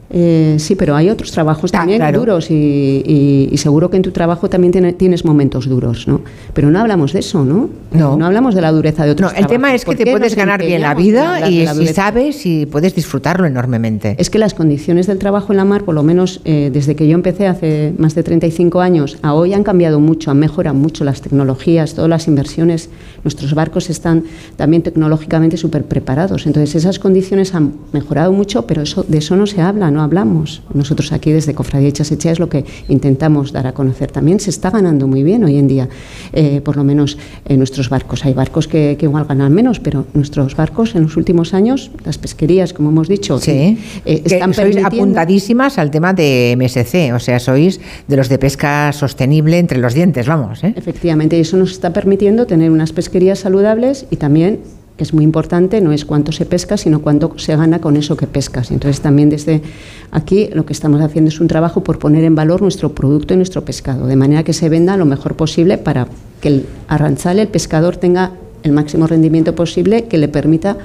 Eh, 0.08 0.56
sí, 0.60 0.76
pero 0.76 0.94
hay 0.94 1.10
otros 1.10 1.32
trabajos 1.32 1.72
también 1.72 1.98
claro. 1.98 2.20
duros 2.20 2.50
y, 2.50 2.54
y- 2.54 3.48
y 3.50 3.56
seguro 3.56 3.90
que 3.90 3.96
en 3.96 4.02
tu 4.02 4.12
trabajo 4.12 4.48
también 4.48 4.70
tiene- 4.72 4.92
tienes 4.92 5.24
momentos 5.24 5.68
duros, 5.68 6.06
¿no? 6.06 6.20
Pero 6.54 6.70
no 6.70 6.78
hablamos 6.78 7.12
de 7.12 7.18
eso, 7.20 7.44
¿no? 7.44 7.68
No. 7.92 8.24
hablamos 8.24 8.54
de 8.54 8.60
la 8.60 8.70
dureza 8.72 9.04
de 9.04 9.10
otros 9.12 9.32
No, 9.32 9.38
el 9.38 9.46
tema 9.46 9.74
es 9.74 9.82
que 9.84 9.86
¿Por 9.86 9.96
te 9.96 10.10
puedes 10.10 10.36
ganar 10.36 10.60
bien 10.60 10.82
la 10.82 10.94
vida 10.94 11.48
y 11.50 11.64
la 11.64 11.74
si 11.74 11.86
sabes 11.88 12.46
y 12.46 12.66
puedes 12.66 12.94
disfrutarlo 12.94 13.46
enormemente. 13.46 14.14
Es 14.18 14.30
que 14.30 14.38
las 14.38 14.54
condiciones 14.54 15.06
del 15.08 15.18
trabajo 15.18 15.52
en 15.52 15.56
la 15.56 15.64
mar, 15.64 15.82
por 15.84 15.94
lo 15.94 16.02
menos 16.04 16.40
eh, 16.44 16.70
desde 16.72 16.94
que 16.94 17.08
yo 17.08 17.14
empecé 17.14 17.46
hace 17.48 17.92
más 17.98 18.14
de 18.14 18.22
35 18.22 18.80
años 18.80 19.18
a 19.22 19.34
hoy, 19.34 19.54
han 19.54 19.64
cambiado 19.64 19.98
mucho, 19.98 20.30
han 20.30 20.38
mejorado 20.38 20.76
mucho 20.76 21.04
las 21.04 21.20
tecnologías, 21.20 21.94
todas 21.94 22.10
las 22.10 22.28
inversiones. 22.28 22.90
Nuestros 23.24 23.54
barcos 23.54 23.90
están 23.90 24.22
también 24.56 24.82
tecnológicamente 24.82 25.56
súper 25.56 25.84
preparados. 25.84 26.46
Entonces, 26.46 26.74
esas 26.76 26.98
condiciones 27.00 27.54
han 27.54 27.72
mejorado 27.92 28.32
mucho, 28.32 28.66
pero 28.66 28.82
eso, 28.82 29.04
de 29.08 29.18
eso 29.18 29.36
no 29.36 29.46
se 29.46 29.60
habla, 29.62 29.90
¿no? 29.90 29.95
No 29.97 30.02
hablamos. 30.02 30.62
Nosotros 30.73 31.10
aquí 31.12 31.33
desde 31.33 31.55
Cofradía 31.55 31.89
Echasechea 31.89 32.31
es 32.33 32.39
lo 32.39 32.49
que 32.49 32.65
intentamos 32.89 33.50
dar 33.52 33.66
a 33.66 33.73
conocer. 33.73 34.12
También 34.12 34.39
se 34.39 34.50
está 34.50 34.70
ganando 34.70 35.08
muy 35.08 35.23
bien 35.25 35.42
hoy 35.42 35.57
en 35.57 35.66
día, 35.66 35.89
eh, 36.33 36.60
por 36.60 36.76
lo 36.76 36.84
menos 36.84 37.18
en 37.47 37.58
nuestros 37.58 37.89
barcos. 37.89 38.25
Hay 38.25 38.34
barcos 38.34 38.68
que, 38.68 38.97
que 38.99 39.07
igual 39.07 39.25
ganan 39.25 39.52
menos, 39.52 39.81
pero 39.81 40.07
nuestros 40.15 40.55
barcos 40.55 40.94
en 40.94 41.02
los 41.02 41.16
últimos 41.16 41.55
años, 41.55 41.91
las 42.05 42.18
pesquerías, 42.18 42.73
como 42.73 42.91
hemos 42.91 43.08
dicho, 43.08 43.39
Sí, 43.41 43.78
eh, 44.05 44.20
que 44.23 44.34
están 44.34 44.55
sois 44.55 44.68
permitiendo- 44.76 44.86
apuntadísimas 44.86 45.78
al 45.78 45.91
tema 45.91 46.12
de 46.12 46.55
MSC, 46.57 47.12
o 47.15 47.18
sea, 47.18 47.39
sois 47.41 47.81
de 48.07 48.16
los 48.16 48.28
de 48.28 48.39
pesca 48.39 48.92
sostenible 48.92 49.58
entre 49.58 49.78
los 49.78 49.94
dientes, 49.94 50.26
vamos. 50.28 50.62
¿eh? 50.62 50.75
Efectivamente, 50.76 51.36
y 51.39 51.41
eso 51.41 51.57
nos 51.57 51.73
está 51.73 51.92
permitiendo 51.92 52.47
tener 52.47 52.70
unas 52.70 52.92
pesquerías 52.92 53.39
saludables 53.39 54.07
y 54.10 54.16
también, 54.16 54.60
que 54.97 55.05
es 55.05 55.12
muy 55.12 55.25
importante, 55.25 55.81
no 55.81 55.92
es 55.92 56.05
cuánto 56.05 56.33
se 56.33 56.47
pesca, 56.47 56.76
sino 56.76 57.02
cuánto 57.02 57.39
se 57.39 57.55
gana 57.55 57.81
con 57.81 57.97
eso 57.97 58.16
que 58.16 58.26
pescas. 58.26 58.70
Entonces, 58.70 59.02
también 59.02 59.28
desde 59.28 59.62
aquí 60.10 60.49
lo 60.52 60.65
que 60.65 60.73
estamos 60.73 61.00
haciendo 61.02 61.28
es 61.28 61.41
un 61.41 61.49
trabajo 61.49 61.83
por 61.83 61.99
poner 61.99 62.25
en 62.25 62.34
valor 62.34 62.62
nuestro 62.62 62.92
producto 62.92 63.34
y 63.34 63.36
nuestro 63.36 63.65
pescado, 63.65 64.07
de 64.07 64.16
manera 64.16 64.42
que 64.42 64.55
se 64.55 64.68
venda 64.68 64.97
lo 64.97 65.05
mejor 65.05 65.34
posible 65.34 65.76
para 65.76 66.08
que 66.41 66.49
el 66.49 66.66
arranchal, 66.89 67.39
el 67.39 67.49
pescador, 67.49 67.97
tenga 67.97 68.33
el 68.62 68.73
máximo 68.73 69.07
rendimiento 69.07 69.55
posible 69.55 70.05
que 70.05 70.18
le 70.18 70.28
permita 70.28 70.78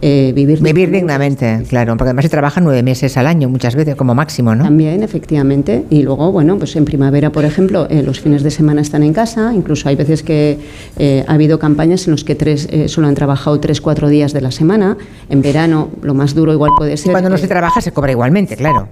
eh, 0.00 0.32
vivir 0.34 0.60
Vivir 0.60 0.90
dignamente, 0.90 1.62
claro, 1.68 1.96
porque 1.96 2.08
además 2.10 2.24
se 2.24 2.28
trabaja 2.28 2.60
nueve 2.60 2.82
meses 2.82 3.16
al 3.16 3.26
año 3.26 3.48
muchas 3.48 3.74
veces 3.74 3.96
como 3.96 4.14
máximo, 4.14 4.54
¿no? 4.54 4.64
También, 4.64 5.02
efectivamente. 5.02 5.84
Y 5.90 6.02
luego, 6.02 6.30
bueno, 6.32 6.56
pues 6.58 6.76
en 6.76 6.84
primavera, 6.84 7.30
por 7.30 7.44
ejemplo, 7.44 7.86
eh, 7.90 8.02
los 8.02 8.20
fines 8.20 8.42
de 8.42 8.50
semana 8.50 8.80
están 8.80 9.02
en 9.02 9.12
casa. 9.12 9.52
Incluso 9.54 9.88
hay 9.88 9.96
veces 9.96 10.22
que 10.22 10.58
eh, 10.98 11.24
ha 11.26 11.34
habido 11.34 11.58
campañas 11.58 12.06
en 12.06 12.12
las 12.12 12.24
que 12.24 12.34
tres, 12.34 12.68
solo 12.86 13.06
han 13.08 13.14
trabajado 13.14 13.58
tres, 13.60 13.80
cuatro 13.80 14.08
días 14.08 14.32
de 14.32 14.40
la 14.40 14.50
semana. 14.50 14.96
En 15.30 15.42
verano, 15.42 15.88
lo 16.02 16.14
más 16.14 16.34
duro 16.34 16.52
igual 16.52 16.70
puede 16.76 16.96
ser. 16.96 17.12
Cuando 17.12 17.30
no 17.30 17.38
se 17.38 17.48
trabaja 17.48 17.80
se 17.80 17.92
cobra 17.92 18.12
igualmente, 18.12 18.56
claro. 18.56 18.88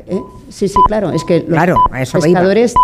sí, 0.48 0.68
sí, 0.68 0.78
claro. 0.86 1.12
Es 1.12 1.24
que 1.24 1.40
los 1.40 1.48
Claro, 1.48 1.76
pescadores 1.90 2.74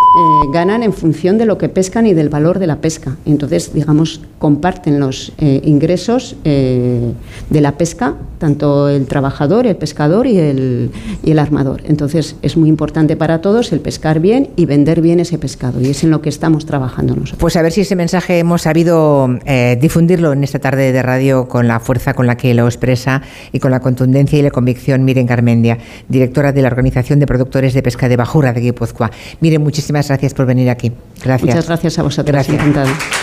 ganan 0.52 0.83
en 0.83 0.92
función 0.92 1.39
de 1.39 1.47
lo 1.47 1.59
que 1.59 1.68
pescan 1.68 2.07
y 2.07 2.15
del 2.15 2.28
valor 2.28 2.59
de 2.59 2.67
la 2.67 2.76
pesca. 2.76 3.17
Y 3.25 3.31
entonces, 3.31 3.73
digamos, 3.75 4.20
comparten 4.39 5.01
los 5.01 5.33
ingresos 5.39 6.36
de 6.44 7.60
la 7.60 7.73
pesca, 7.73 8.11
tanto 8.39 8.89
el 8.89 9.07
trabajador, 9.07 9.66
el 9.66 9.76
pescador 9.76 10.26
y 10.26 10.39
el, 10.39 10.91
y 11.23 11.31
el 11.31 11.39
armador. 11.39 11.82
Entonces, 11.86 12.36
es 12.42 12.57
muy 12.57 12.68
importante 12.68 13.16
para 13.16 13.41
todos 13.41 13.73
el 13.73 13.81
pescar 13.81 14.20
bien 14.20 14.50
y 14.57 14.66
vender 14.66 15.00
bien 15.00 15.20
ese 15.20 15.39
pescado. 15.39 15.81
Y 15.81 15.91
es 15.91 16.02
en 16.05 16.10
lo 16.10 16.23
que 16.23 16.28
estamos 16.28 16.66
trabajando 16.66 17.15
nosotros. 17.15 17.39
Pues 17.39 17.57
a 17.57 17.62
ver 17.62 17.73
si 17.73 17.82
ese 17.82 17.97
mensaje 17.97 18.39
hemos 18.39 18.62
sabido 18.62 19.28
eh, 19.44 19.78
difundirlo 19.81 20.32
en 20.32 20.44
esta 20.44 20.58
tarde 20.58 20.92
de 20.92 21.02
radio 21.02 21.49
con 21.49 21.68
la 21.68 21.81
fuerza 21.81 22.15
con 22.15 22.26
la 22.26 22.36
que 22.36 22.52
lo 22.55 22.66
expresa 22.66 23.23
y 23.52 23.60
con 23.60 23.70
la 23.70 23.81
contundencia 23.81 24.39
y 24.39 24.42
la 24.42 24.50
convicción 24.50 25.05
Miren 25.05 25.26
Carmendia, 25.26 25.78
directora 26.08 26.52
de 26.52 26.62
la 26.62 26.68
Organización 26.68 27.20
de 27.20 27.26
Productores 27.26 27.74
de 27.74 27.82
Pesca 27.82 28.08
de 28.08 28.16
Bajura 28.16 28.52
de 28.52 28.60
Guipúzcoa. 28.60 29.10
Miren, 29.41 29.62
muchísimas 29.62 30.08
gracias 30.08 30.34
por 30.34 30.47
venir 30.47 30.70
aquí. 30.70 30.92
Gracias. 31.23 31.55
Muchas 31.55 31.66
gracias 31.66 31.99
a 31.99 32.02
vosotros. 32.02 32.32
Gracias. 32.32 32.60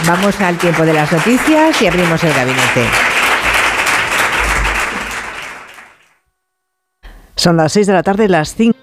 Vamos 0.08 0.40
al 0.42 0.58
tiempo 0.58 0.84
de 0.84 0.94
las 0.94 1.12
noticias 1.12 1.82
y 1.82 1.88
abrimos 1.88 2.24
el 2.24 2.34
gabinete. 2.34 3.19
Son 7.40 7.56
las 7.56 7.72
6 7.72 7.88
de 7.88 7.94
la 7.94 8.04
tarde, 8.04 8.28
las 8.28 8.54
5. 8.54 8.78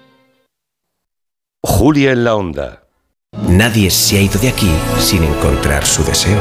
Julia 1.61 2.11
en 2.11 2.23
la 2.23 2.35
onda. 2.35 2.85
Nadie 3.47 3.91
se 3.91 4.17
ha 4.17 4.21
ido 4.21 4.39
de 4.39 4.49
aquí 4.49 4.71
sin 4.97 5.23
encontrar 5.23 5.85
su 5.85 6.03
deseo. 6.03 6.39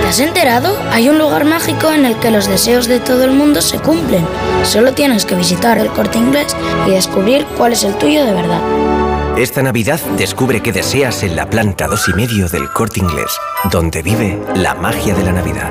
¿Te 0.00 0.06
has 0.06 0.20
enterado? 0.20 0.74
Hay 0.92 1.10
un 1.10 1.18
lugar 1.18 1.44
mágico 1.44 1.92
en 1.92 2.06
el 2.06 2.18
que 2.20 2.30
los 2.30 2.48
deseos 2.48 2.86
de 2.86 3.00
todo 3.00 3.24
el 3.24 3.32
mundo 3.32 3.60
se 3.60 3.78
cumplen. 3.78 4.24
Solo 4.64 4.94
tienes 4.94 5.26
que 5.26 5.34
visitar 5.34 5.76
el 5.76 5.88
corte 5.88 6.16
inglés 6.16 6.56
y 6.86 6.92
descubrir 6.92 7.44
cuál 7.58 7.74
es 7.74 7.84
el 7.84 7.98
tuyo 7.98 8.24
de 8.24 8.32
verdad. 8.32 9.36
Esta 9.36 9.62
Navidad 9.62 10.00
descubre 10.16 10.62
qué 10.62 10.72
deseas 10.72 11.22
en 11.22 11.36
la 11.36 11.50
planta 11.50 11.86
dos 11.86 12.08
y 12.08 12.14
medio 12.14 12.48
del 12.48 12.70
corte 12.72 13.00
inglés, 13.00 13.36
donde 13.70 14.02
vive 14.02 14.42
la 14.54 14.74
magia 14.74 15.14
de 15.14 15.22
la 15.22 15.32
Navidad. 15.32 15.70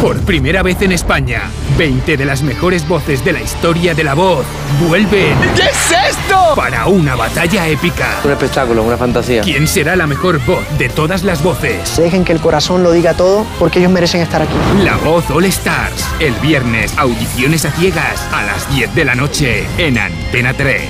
Por 0.00 0.20
primera 0.20 0.62
vez 0.62 0.80
en 0.82 0.92
España, 0.92 1.50
20 1.76 2.16
de 2.16 2.24
las 2.24 2.42
mejores 2.42 2.86
voces 2.86 3.24
de 3.24 3.32
la 3.32 3.40
historia 3.40 3.92
de 3.92 4.04
la 4.04 4.14
voz 4.14 4.46
vuelven. 4.88 5.36
¿Qué 5.56 5.62
es 5.62 6.10
esto? 6.10 6.54
Para 6.54 6.86
una 6.86 7.16
batalla 7.16 7.66
épica. 7.66 8.20
Un 8.22 8.30
espectáculo, 8.30 8.84
una 8.84 8.96
fantasía. 8.96 9.40
¿Quién 9.42 9.66
será 9.66 9.96
la 9.96 10.06
mejor 10.06 10.38
voz 10.46 10.64
de 10.78 10.88
todas 10.88 11.24
las 11.24 11.42
voces? 11.42 11.96
Dejen 11.96 12.24
que 12.24 12.30
el 12.30 12.40
corazón 12.40 12.84
lo 12.84 12.92
diga 12.92 13.14
todo 13.14 13.44
porque 13.58 13.80
ellos 13.80 13.90
merecen 13.90 14.20
estar 14.20 14.42
aquí. 14.42 14.54
La 14.84 14.96
voz 14.98 15.28
All 15.30 15.46
Stars. 15.46 16.06
El 16.20 16.34
viernes, 16.34 16.96
audiciones 16.96 17.64
a 17.64 17.72
ciegas 17.72 18.24
a 18.32 18.44
las 18.44 18.72
10 18.72 18.94
de 18.94 19.04
la 19.04 19.16
noche 19.16 19.66
en 19.78 19.98
Antena 19.98 20.54
3. 20.54 20.82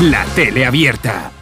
La 0.00 0.24
tele 0.34 0.64
abierta. 0.64 1.32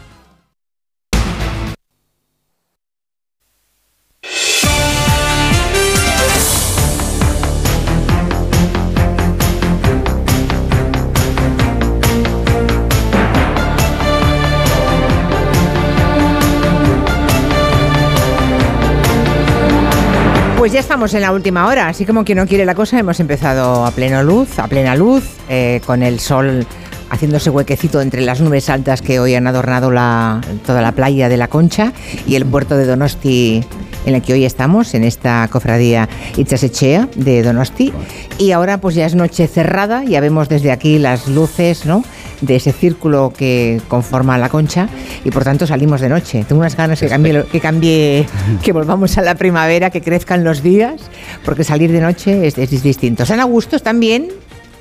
Pues 20.61 20.73
ya 20.73 20.79
estamos 20.79 21.11
en 21.15 21.21
la 21.21 21.31
última 21.31 21.65
hora, 21.65 21.87
así 21.87 22.05
como 22.05 22.23
quien 22.23 22.37
no 22.37 22.45
quiere 22.45 22.65
la 22.65 22.75
cosa, 22.75 22.99
hemos 22.99 23.19
empezado 23.19 23.83
a 23.83 23.89
pleno 23.89 24.21
luz, 24.21 24.59
a 24.59 24.67
plena 24.67 24.95
luz, 24.95 25.23
eh, 25.49 25.81
con 25.87 26.03
el 26.03 26.19
sol 26.19 26.67
haciéndose 27.09 27.49
huequecito 27.49 27.99
entre 27.99 28.21
las 28.21 28.41
nubes 28.41 28.69
altas 28.69 29.01
que 29.01 29.19
hoy 29.19 29.33
han 29.33 29.47
adornado 29.47 29.89
la- 29.89 30.39
toda 30.63 30.83
la 30.83 30.91
playa 30.91 31.29
de 31.29 31.37
la 31.37 31.47
Concha 31.47 31.93
y 32.27 32.35
el 32.35 32.45
puerto 32.45 32.77
de 32.77 32.85
Donosti 32.85 33.65
en 34.05 34.13
el 34.15 34.21
que 34.21 34.33
hoy 34.33 34.45
estamos, 34.45 34.93
en 34.93 35.03
esta 35.03 35.47
cofradía 35.51 36.07
Itzasechea 36.37 37.07
de 37.15 37.41
Donosti. 37.41 37.91
Y 38.37 38.51
ahora 38.51 38.77
pues 38.79 38.93
ya 38.93 39.07
es 39.07 39.15
noche 39.15 39.47
cerrada, 39.47 40.03
ya 40.03 40.21
vemos 40.21 40.47
desde 40.47 40.71
aquí 40.71 40.99
las 40.99 41.27
luces 41.27 41.87
¿no? 41.87 42.03
De 42.41 42.55
ese 42.55 42.71
círculo 42.71 43.31
que 43.35 43.81
conforma 43.87 44.37
la 44.37 44.49
Concha 44.49 44.89
y 45.23 45.31
por 45.31 45.43
tanto 45.43 45.65
salimos 45.65 46.01
de 46.01 46.09
noche. 46.09 46.43
Tengo 46.47 46.61
unas 46.61 46.75
ganas 46.75 46.99
que 46.99 47.07
cambie, 47.07 47.45
que 47.45 47.59
cambie, 47.59 48.25
que 48.63 48.71
volvamos 48.73 49.17
a 49.17 49.21
la 49.21 49.35
primavera, 49.35 49.89
que 49.89 50.01
crezcan 50.01 50.43
los 50.43 50.61
días, 50.61 51.01
porque 51.45 51.63
salir 51.63 51.91
de 51.91 52.01
noche 52.01 52.47
es, 52.47 52.57
es 52.57 52.83
distinto. 52.83 53.23
¿Están 53.23 53.39
a 53.39 53.45
gustos 53.45 53.83
también? 53.83 54.29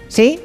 ¿Sí? 0.08 0.40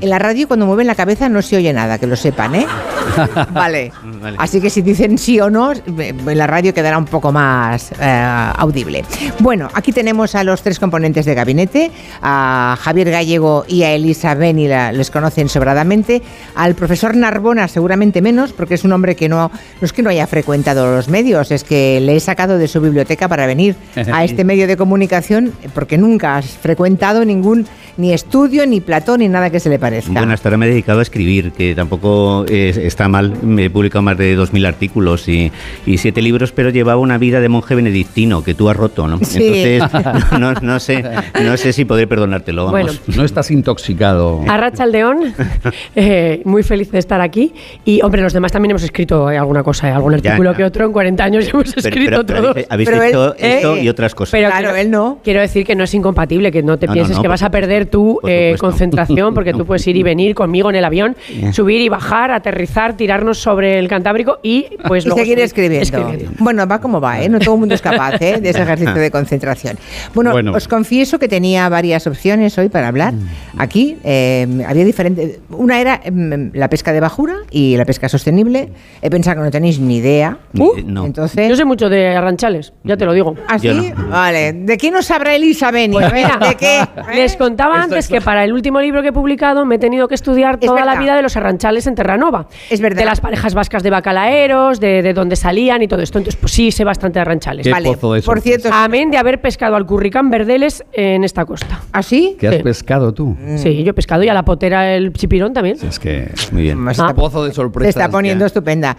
En 0.00 0.10
la 0.10 0.18
radio 0.18 0.48
cuando 0.48 0.66
mueven 0.66 0.86
la 0.86 0.94
cabeza 0.94 1.28
no 1.28 1.40
se 1.40 1.56
oye 1.56 1.72
nada, 1.72 1.98
que 1.98 2.06
lo 2.06 2.16
sepan, 2.16 2.54
¿eh? 2.54 2.66
Vale. 3.52 3.92
Así 4.38 4.60
que 4.60 4.70
si 4.70 4.82
dicen 4.82 5.18
sí 5.18 5.40
o 5.40 5.50
no, 5.50 5.72
en 5.72 6.38
la 6.38 6.46
radio 6.46 6.74
quedará 6.74 6.98
un 6.98 7.04
poco 7.04 7.32
más 7.32 7.92
eh, 8.00 8.52
audible. 8.56 9.04
Bueno, 9.38 9.68
aquí 9.74 9.92
tenemos 9.92 10.34
a 10.34 10.44
los 10.44 10.62
tres 10.62 10.78
componentes 10.78 11.24
de 11.24 11.34
gabinete, 11.34 11.90
a 12.22 12.76
Javier 12.80 13.10
Gallego 13.10 13.64
y 13.68 13.82
a 13.82 13.92
Elisa 13.92 14.34
Beni, 14.34 14.68
les 14.68 15.10
conocen 15.10 15.48
sobradamente, 15.48 16.22
al 16.54 16.74
profesor 16.74 17.16
Narbona 17.16 17.68
seguramente 17.68 18.22
menos, 18.22 18.52
porque 18.52 18.74
es 18.74 18.84
un 18.84 18.92
hombre 18.92 19.14
que 19.14 19.28
no, 19.28 19.50
no 19.80 19.84
es 19.84 19.92
que 19.92 20.02
no 20.02 20.10
haya 20.10 20.26
frecuentado 20.26 20.94
los 20.94 21.08
medios, 21.08 21.50
es 21.50 21.64
que 21.64 22.00
le 22.00 22.16
he 22.16 22.20
sacado 22.20 22.58
de 22.58 22.68
su 22.68 22.80
biblioteca 22.80 23.28
para 23.28 23.46
venir 23.46 23.76
a 24.12 24.24
este 24.24 24.44
medio 24.44 24.66
de 24.66 24.76
comunicación, 24.76 25.52
porque 25.74 25.98
nunca 25.98 26.36
has 26.36 26.46
frecuentado 26.46 27.24
ningún 27.24 27.66
ni 27.96 28.12
estudio, 28.12 28.66
ni 28.66 28.80
platón, 28.80 29.20
ni 29.20 29.28
nada 29.28 29.50
que 29.50 29.60
se 29.60 29.68
le 29.68 29.78
parezca. 29.84 30.12
Bueno, 30.12 30.32
hasta 30.32 30.48
ahora 30.48 30.56
me 30.58 30.66
he 30.66 30.68
dedicado 30.70 30.98
a 31.00 31.02
escribir, 31.02 31.52
que 31.52 31.74
tampoco 31.74 32.44
es- 32.48 32.76
está 32.76 33.08
mal. 33.08 33.34
Me 33.42 33.66
he 33.66 33.70
publicado 33.70 34.02
más 34.02 34.16
de 34.18 34.36
2.000 34.36 34.66
artículos 34.66 35.28
y, 35.28 35.52
y 35.86 35.98
siete 35.98 36.22
libros, 36.22 36.52
pero 36.52 36.70
llevaba 36.70 37.00
una 37.00 37.18
vida 37.18 37.40
de 37.40 37.48
monje 37.48 37.74
benedictino 37.74 38.42
que 38.42 38.54
tú 38.54 38.68
has 38.70 38.76
roto, 38.76 39.06
¿no? 39.06 39.18
Sí. 39.22 39.76
Entonces, 39.76 40.30
no, 40.32 40.38
no- 40.54 40.60
no 40.60 40.80
sé, 40.80 41.04
no 41.42 41.56
sé 41.56 41.72
si 41.72 41.84
podré 41.84 42.06
perdonártelo, 42.06 42.66
vamos. 42.66 42.80
Bueno. 42.80 42.92
No 43.16 43.24
estás 43.24 43.50
intoxicado. 43.50 44.40
Arracha 44.48 44.84
Aldeón, 44.84 45.34
eh, 45.96 46.40
muy 46.44 46.62
feliz 46.62 46.90
de 46.90 46.98
estar 46.98 47.20
aquí. 47.20 47.52
Y, 47.84 48.00
hombre, 48.02 48.22
los 48.22 48.32
demás 48.32 48.52
también 48.52 48.70
hemos 48.70 48.82
escrito 48.82 49.30
eh, 49.30 49.38
alguna 49.38 49.62
cosa, 49.62 49.88
eh, 49.88 49.92
algún 49.92 50.14
artículo 50.14 50.52
ya. 50.52 50.56
que 50.56 50.64
otro. 50.64 50.86
En 50.86 50.92
40 50.92 51.24
años 51.24 51.48
hemos 51.52 51.72
Pero- 51.74 51.88
escrito 51.88 52.10
pero- 52.10 52.26
pero 52.26 52.40
todo. 52.40 52.50
habéis- 52.52 52.66
habéis 52.70 52.88
Pero 52.88 53.02
hecho 53.02 53.34
él- 53.36 53.44
esto 53.52 53.76
y 53.78 53.88
otras 53.88 54.14
cosas. 54.14 54.32
Pero 54.32 54.50
quiero, 54.50 54.74
él 54.76 54.90
no. 54.90 55.18
Quiero 55.22 55.40
decir 55.40 55.64
que 55.66 55.74
no 55.74 55.84
es 55.84 55.94
incompatible, 55.94 56.50
que 56.52 56.62
no 56.62 56.78
te 56.78 56.88
pienses 56.88 57.16
no, 57.16 57.22
que 57.22 57.26
por 57.28 57.30
vas 57.34 57.42
a 57.42 57.50
perder 57.50 57.86
tu 57.86 58.18
por 58.20 58.30
eh, 58.30 58.56
concentración, 58.58 59.34
porque 59.34 59.52
tú 59.54 59.64
puedes 59.66 59.73
puedes 59.74 59.86
ir 59.88 59.96
y 59.96 60.02
venir 60.04 60.34
conmigo 60.34 60.70
en 60.70 60.76
el 60.76 60.84
avión, 60.84 61.16
Yeah. 61.34 61.52
subir 61.52 61.80
y 61.80 61.88
bajar, 61.88 62.30
aterrizar, 62.30 62.96
tirarnos 62.96 63.38
sobre 63.38 63.78
el 63.78 63.88
Cantábrico 63.88 64.38
y 64.42 64.66
pues 64.86 65.04
y 65.04 65.08
luego 65.08 65.20
seguir 65.20 65.48
seguir 65.48 65.72
escribiendo. 65.82 66.30
Bueno, 66.38 66.66
va 66.66 66.80
como 66.80 67.00
va, 67.00 67.20
¿eh? 67.22 67.28
No 67.28 67.38
todo 67.40 67.54
el 67.54 67.60
mundo 67.60 67.74
es 67.74 67.82
capaz 67.82 68.20
¿eh? 68.20 68.38
de 68.40 68.50
ese 68.50 68.62
ejercicio 68.62 68.94
de 68.94 69.10
concentración. 69.10 69.76
Bueno, 70.14 70.30
Bueno. 70.32 70.52
os 70.52 70.68
confieso 70.68 71.18
que 71.18 71.26
tenía 71.28 71.68
varias 71.68 72.06
opciones 72.06 72.56
hoy 72.58 72.68
para 72.68 72.88
hablar. 72.88 73.14
Aquí 73.58 73.96
eh, 74.04 74.46
había 74.68 74.84
diferentes. 74.84 75.40
Una 75.50 75.80
era 75.80 76.00
mm, 76.10 76.50
la 76.54 76.68
pesca 76.68 76.92
de 76.92 77.00
bajura 77.00 77.34
y 77.50 77.76
la 77.76 77.84
pesca 77.84 78.08
sostenible. 78.08 78.68
He 79.02 79.10
pensado 79.10 79.38
que 79.38 79.42
no 79.44 79.50
tenéis 79.50 79.80
ni 79.80 79.96
idea. 79.96 80.38
Uh, 80.56 81.04
Entonces. 81.04 81.48
Yo 81.48 81.56
sé 81.56 81.64
mucho 81.64 81.88
de 81.88 82.14
arranchales, 82.14 82.72
ya 82.84 82.96
te 82.96 83.04
lo 83.04 83.12
digo. 83.12 83.34
¿Así? 83.48 83.92
Vale. 84.08 84.52
¿De 84.52 84.76
qué 84.76 84.90
nos 84.90 85.10
habla 85.10 85.34
Elisa 85.34 85.70
Beni? 85.70 85.94
Pues 85.94 86.06
A 86.06 86.10
ver, 86.10 86.24
mira, 86.26 86.48
¿De 86.48 86.54
qué? 86.54 86.80
Les 87.14 87.36
contaba 87.36 87.74
Esto 87.74 87.84
antes 87.84 88.04
es- 88.04 88.10
que 88.10 88.20
para 88.20 88.44
el 88.44 88.52
último 88.52 88.80
libro 88.80 89.02
que 89.02 89.08
he 89.08 89.12
publicado 89.12 89.63
me 89.64 89.76
he 89.76 89.78
tenido 89.78 90.08
que 90.08 90.14
estudiar 90.14 90.58
toda 90.58 90.84
la 90.84 90.96
vida 90.98 91.14
de 91.16 91.22
los 91.22 91.36
arranchales 91.36 91.86
en 91.86 91.94
Terranova. 91.94 92.48
Es 92.70 92.80
verdad. 92.80 92.98
De 93.00 93.04
las 93.04 93.20
parejas 93.20 93.54
vascas 93.54 93.82
de 93.82 93.90
bacalaeros, 93.90 94.80
de, 94.80 95.02
de 95.02 95.14
dónde 95.14 95.36
salían 95.36 95.82
y 95.82 95.88
todo 95.88 96.00
esto. 96.02 96.18
Entonces, 96.18 96.38
pues 96.40 96.52
sí, 96.52 96.70
sé 96.70 96.84
bastante 96.84 97.18
de 97.18 97.22
arranchales. 97.22 97.64
Qué 97.64 97.70
Vale, 97.72 97.92
pozo 97.92 98.14
de 98.14 98.22
Por 98.22 98.40
cierto, 98.40 98.68
amén 98.72 99.10
de 99.10 99.16
haber 99.18 99.40
pescado 99.40 99.76
al 99.76 99.86
curricán 99.86 100.30
verdeles 100.30 100.84
en 100.92 101.24
esta 101.24 101.44
costa. 101.44 101.80
¿Así? 101.92 102.36
¿Qué 102.38 102.48
has 102.48 102.56
Sí. 102.56 102.62
pescado 102.62 103.12
tú? 103.12 103.36
Sí, 103.56 103.82
yo 103.82 103.90
he 103.90 103.94
pescado 103.94 104.22
y 104.24 104.28
a 104.28 104.34
la 104.34 104.44
potera 104.44 104.94
el 104.94 105.12
chipirón 105.12 105.52
también. 105.52 105.76
Es 105.86 105.98
que. 105.98 106.28
Muy 106.52 106.62
bien. 106.62 106.78
Ah. 106.98 107.12
Pozo 107.14 107.44
de 107.44 107.50
Se 107.50 107.56
sorpresas. 107.56 107.88
está 107.96 108.08
poniendo 108.10 108.42
ya. 108.42 108.46
estupenda. 108.46 108.96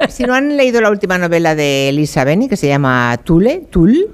Ah, 0.00 0.08
Si 0.08 0.24
no 0.24 0.34
han 0.34 0.56
leído 0.56 0.80
la 0.80 0.90
última 0.90 1.18
novela 1.18 1.54
de 1.54 1.88
Elisa 1.88 2.24
Beni, 2.24 2.48
que 2.48 2.56
se 2.56 2.66
llama 2.68 3.18
Tule, 3.24 3.64
Tul. 3.70 4.08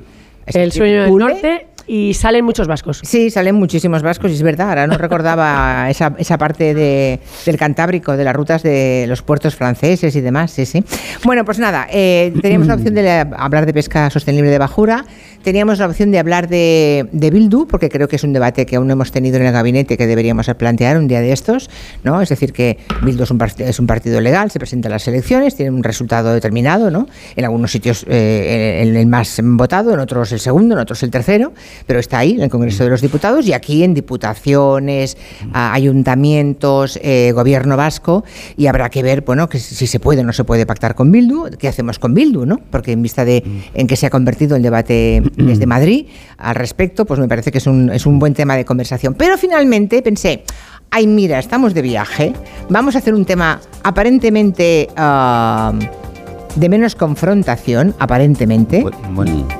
El 0.46 0.72
sueño 0.72 1.02
del 1.04 1.16
norte 1.16 1.68
y 1.86 2.14
salen 2.14 2.44
muchos 2.44 2.66
vascos. 2.66 3.00
Sí, 3.04 3.30
salen 3.30 3.54
muchísimos 3.56 4.02
vascos 4.02 4.30
y 4.30 4.34
es 4.34 4.42
verdad, 4.42 4.68
ahora 4.70 4.86
no 4.86 4.96
recordaba 4.98 5.88
esa, 5.90 6.14
esa 6.18 6.38
parte 6.38 6.74
de, 6.74 7.20
del 7.44 7.56
Cantábrico, 7.56 8.16
de 8.16 8.24
las 8.24 8.34
rutas 8.34 8.62
de 8.62 9.04
los 9.08 9.22
puertos 9.22 9.54
franceses 9.54 10.14
y 10.16 10.20
demás, 10.20 10.50
sí, 10.50 10.66
sí. 10.66 10.82
Bueno, 11.24 11.44
pues 11.44 11.58
nada, 11.58 11.86
eh, 11.90 12.32
teníamos 12.42 12.68
la 12.68 12.74
opción 12.74 12.94
de 12.94 13.02
la- 13.02 13.20
hablar 13.36 13.66
de 13.66 13.72
pesca 13.74 14.10
sostenible 14.10 14.50
de 14.50 14.58
bajura, 14.58 15.04
teníamos 15.44 15.78
la 15.78 15.86
opción 15.86 16.10
de 16.10 16.18
hablar 16.18 16.48
de, 16.48 17.06
Bildu, 17.12 17.66
porque 17.66 17.88
creo 17.90 18.08
que 18.08 18.16
es 18.16 18.24
un 18.24 18.32
debate 18.32 18.66
que 18.66 18.76
aún 18.76 18.88
no 18.88 18.94
hemos 18.94 19.12
tenido 19.12 19.36
en 19.36 19.46
el 19.46 19.52
gabinete 19.52 19.96
que 19.96 20.06
deberíamos 20.06 20.46
plantear 20.58 20.96
un 20.96 21.06
día 21.06 21.20
de 21.20 21.32
estos, 21.32 21.70
¿no? 22.02 22.20
Es 22.20 22.30
decir, 22.30 22.52
que 22.52 22.78
Bildu 23.02 23.22
es 23.22 23.30
un, 23.78 23.86
partido 23.86 24.20
legal, 24.20 24.50
se 24.50 24.58
presenta 24.58 24.88
a 24.88 24.90
las 24.90 25.06
elecciones, 25.06 25.54
tiene 25.54 25.70
un 25.70 25.84
resultado 25.84 26.32
determinado, 26.32 26.90
¿no? 26.90 27.06
En 27.36 27.44
algunos 27.44 27.70
sitios 27.70 28.04
eh, 28.08 28.80
el, 28.82 29.06
más 29.06 29.38
votado, 29.42 29.92
en 29.92 30.00
otros 30.00 30.32
el 30.32 30.40
segundo, 30.40 30.74
en 30.74 30.80
otros 30.80 31.02
el 31.02 31.10
tercero, 31.10 31.52
pero 31.86 32.00
está 32.00 32.18
ahí 32.18 32.32
en 32.32 32.42
el 32.42 32.48
Congreso 32.48 32.82
de 32.84 32.90
los 32.90 33.02
Diputados 33.02 33.46
y 33.46 33.52
aquí 33.52 33.84
en 33.84 33.92
diputaciones, 33.92 35.18
ayuntamientos, 35.52 36.98
eh, 37.02 37.32
gobierno 37.32 37.76
vasco 37.76 38.24
y 38.56 38.66
habrá 38.66 38.88
que 38.88 39.02
ver, 39.02 39.20
bueno, 39.20 39.48
que 39.48 39.58
si 39.58 39.86
se 39.86 40.00
puede 40.00 40.22
o 40.22 40.24
no 40.24 40.32
se 40.32 40.44
puede 40.44 40.64
pactar 40.64 40.94
con 40.94 41.12
Bildu, 41.12 41.50
qué 41.58 41.68
hacemos 41.68 41.98
con 41.98 42.14
Bildu, 42.14 42.46
¿no? 42.46 42.60
Porque 42.70 42.92
en 42.92 43.02
vista 43.02 43.26
de 43.26 43.44
en 43.74 43.86
que 43.86 43.96
se 43.96 44.06
ha 44.06 44.10
convertido 44.10 44.56
el 44.56 44.62
debate 44.62 45.22
desde 45.36 45.66
Madrid 45.66 46.06
al 46.38 46.54
respecto, 46.54 47.04
pues 47.04 47.20
me 47.20 47.28
parece 47.28 47.50
que 47.52 47.58
es 47.58 47.66
un, 47.66 47.90
es 47.90 48.06
un 48.06 48.18
buen 48.18 48.34
tema 48.34 48.56
de 48.56 48.64
conversación. 48.64 49.14
Pero 49.14 49.36
finalmente 49.38 50.00
pensé, 50.02 50.44
ay 50.90 51.06
mira, 51.06 51.38
estamos 51.38 51.74
de 51.74 51.82
viaje, 51.82 52.32
vamos 52.68 52.94
a 52.94 52.98
hacer 52.98 53.14
un 53.14 53.24
tema 53.24 53.60
aparentemente 53.82 54.88
de 56.56 56.68
menos 56.68 56.94
confrontación, 56.94 57.94
aparentemente. 57.98 58.84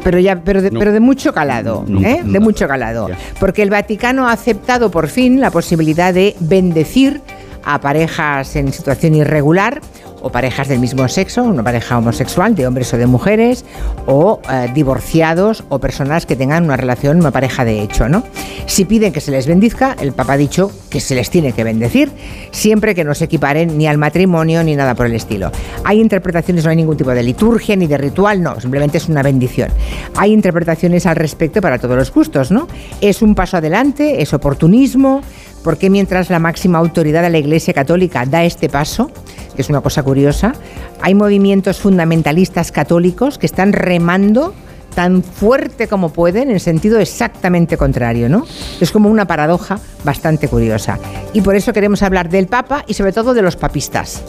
Pero 0.05 0.19
ya, 0.21 0.41
pero 0.45 0.63
de, 0.63 0.71
No. 0.71 0.79
pero 0.79 0.93
de 0.93 1.01
mucho 1.01 1.33
calado, 1.33 1.85
¿eh? 2.05 2.21
de 2.25 2.41
mucho 2.41 2.69
calado, 2.69 3.09
porque 3.41 3.63
el 3.63 3.71
Vaticano 3.71 4.29
ha 4.29 4.33
aceptado 4.33 4.91
por 4.91 5.09
fin 5.09 5.41
la 5.41 5.51
posibilidad 5.51 6.15
de 6.15 6.37
bendecir 6.41 7.21
a 7.65 7.81
parejas 7.81 8.55
en 8.57 8.73
situación 8.73 9.15
irregular 9.15 9.81
o 10.25 10.31
parejas 10.31 10.69
del 10.69 10.79
mismo 10.81 11.07
sexo, 11.07 11.43
una 11.43 11.63
pareja 11.63 11.99
homosexual 11.99 12.55
de 12.55 12.67
hombres 12.67 12.93
o 12.95 12.97
de 12.97 13.07
mujeres, 13.07 13.65
o 14.07 14.41
eh, 14.51 14.71
divorciados 14.75 15.65
o 15.69 15.79
personas 15.79 16.25
que 16.25 16.35
tengan 16.35 16.65
una 16.65 16.79
relación, 16.79 17.19
una 17.19 17.31
pareja 17.31 17.65
de 17.65 17.83
hecho, 17.83 18.09
¿no? 18.09 18.25
Si 18.67 18.87
piden 18.87 19.13
que 19.13 19.21
se 19.21 19.31
les 19.31 19.47
bendizca, 19.47 19.95
el 20.01 20.13
Papa 20.13 20.33
ha 20.33 20.37
dicho 20.39 20.73
que 20.89 21.01
se 21.01 21.15
les 21.15 21.29
tiene 21.29 21.53
que 21.53 21.63
bendecir, 21.63 22.11
siempre 22.53 22.95
que 22.95 23.05
no 23.05 23.15
se 23.15 23.27
equiparen 23.27 23.77
ni 23.77 23.87
al 23.87 23.99
matrimonio 23.99 24.65
ni 24.65 24.75
nada 24.75 24.95
por 24.95 25.05
el 25.05 25.13
estilo. 25.13 25.53
Hay 25.85 26.01
interpretaciones, 26.01 26.65
no 26.65 26.71
hay 26.71 26.77
ningún 26.77 26.97
tipo 26.97 27.11
de 27.11 27.23
liturgia 27.23 27.77
ni 27.77 27.87
de 27.87 27.99
ritual, 27.99 28.43
no, 28.43 28.59
simplemente 28.59 28.97
es 28.97 29.09
una 29.11 29.23
bendición. 29.23 29.69
Hay 30.17 30.33
interpretaciones 30.33 31.05
al 31.05 31.17
respecto 31.17 31.61
para 31.61 31.79
todos 31.79 31.97
los 31.97 32.11
gustos, 32.11 32.51
¿no? 32.51 32.67
Es 33.03 33.21
un 33.21 33.35
paso 33.35 33.59
adelante, 33.59 34.23
es 34.23 34.33
oportunismo, 34.33 35.21
porque 35.65 35.91
mientras 35.91 36.31
la 36.31 36.39
máxima 36.39 36.79
autoridad 36.79 37.23
de 37.23 37.31
la 37.31 37.39
Iglesia 37.39 37.73
Católica 37.73 38.27
da 38.27 38.45
este 38.45 38.69
paso, 38.69 39.11
que 39.57 39.63
es 39.63 39.71
una 39.71 39.81
cosa 39.81 40.03
curiosa, 40.03 40.53
hay 41.01 41.15
movimientos 41.15 41.81
fundamentalistas 41.81 42.71
católicos 42.71 43.39
que 43.39 43.47
están 43.47 43.73
remando 43.73 44.55
tan 44.95 45.23
fuerte 45.23 45.89
como 45.89 46.11
pueden 46.11 46.51
en 46.51 46.61
sentido 46.61 46.99
exactamente 46.99 47.77
contrario, 47.77 48.29
¿no? 48.29 48.47
Es 48.81 48.91
como 48.91 49.11
una 49.11 49.27
paradoja 49.27 49.79
bastante 50.05 50.49
curiosa. 50.49 50.99
Y 51.33 51.41
por 51.41 51.57
eso 51.57 51.73
queremos 51.73 52.03
hablar 52.03 52.29
del 52.29 52.47
Papa 52.47 52.85
y 52.87 52.95
sobre 52.95 53.13
todo 53.13 53.35
de 53.35 53.43
los 53.43 53.57
papistas. 53.57 54.23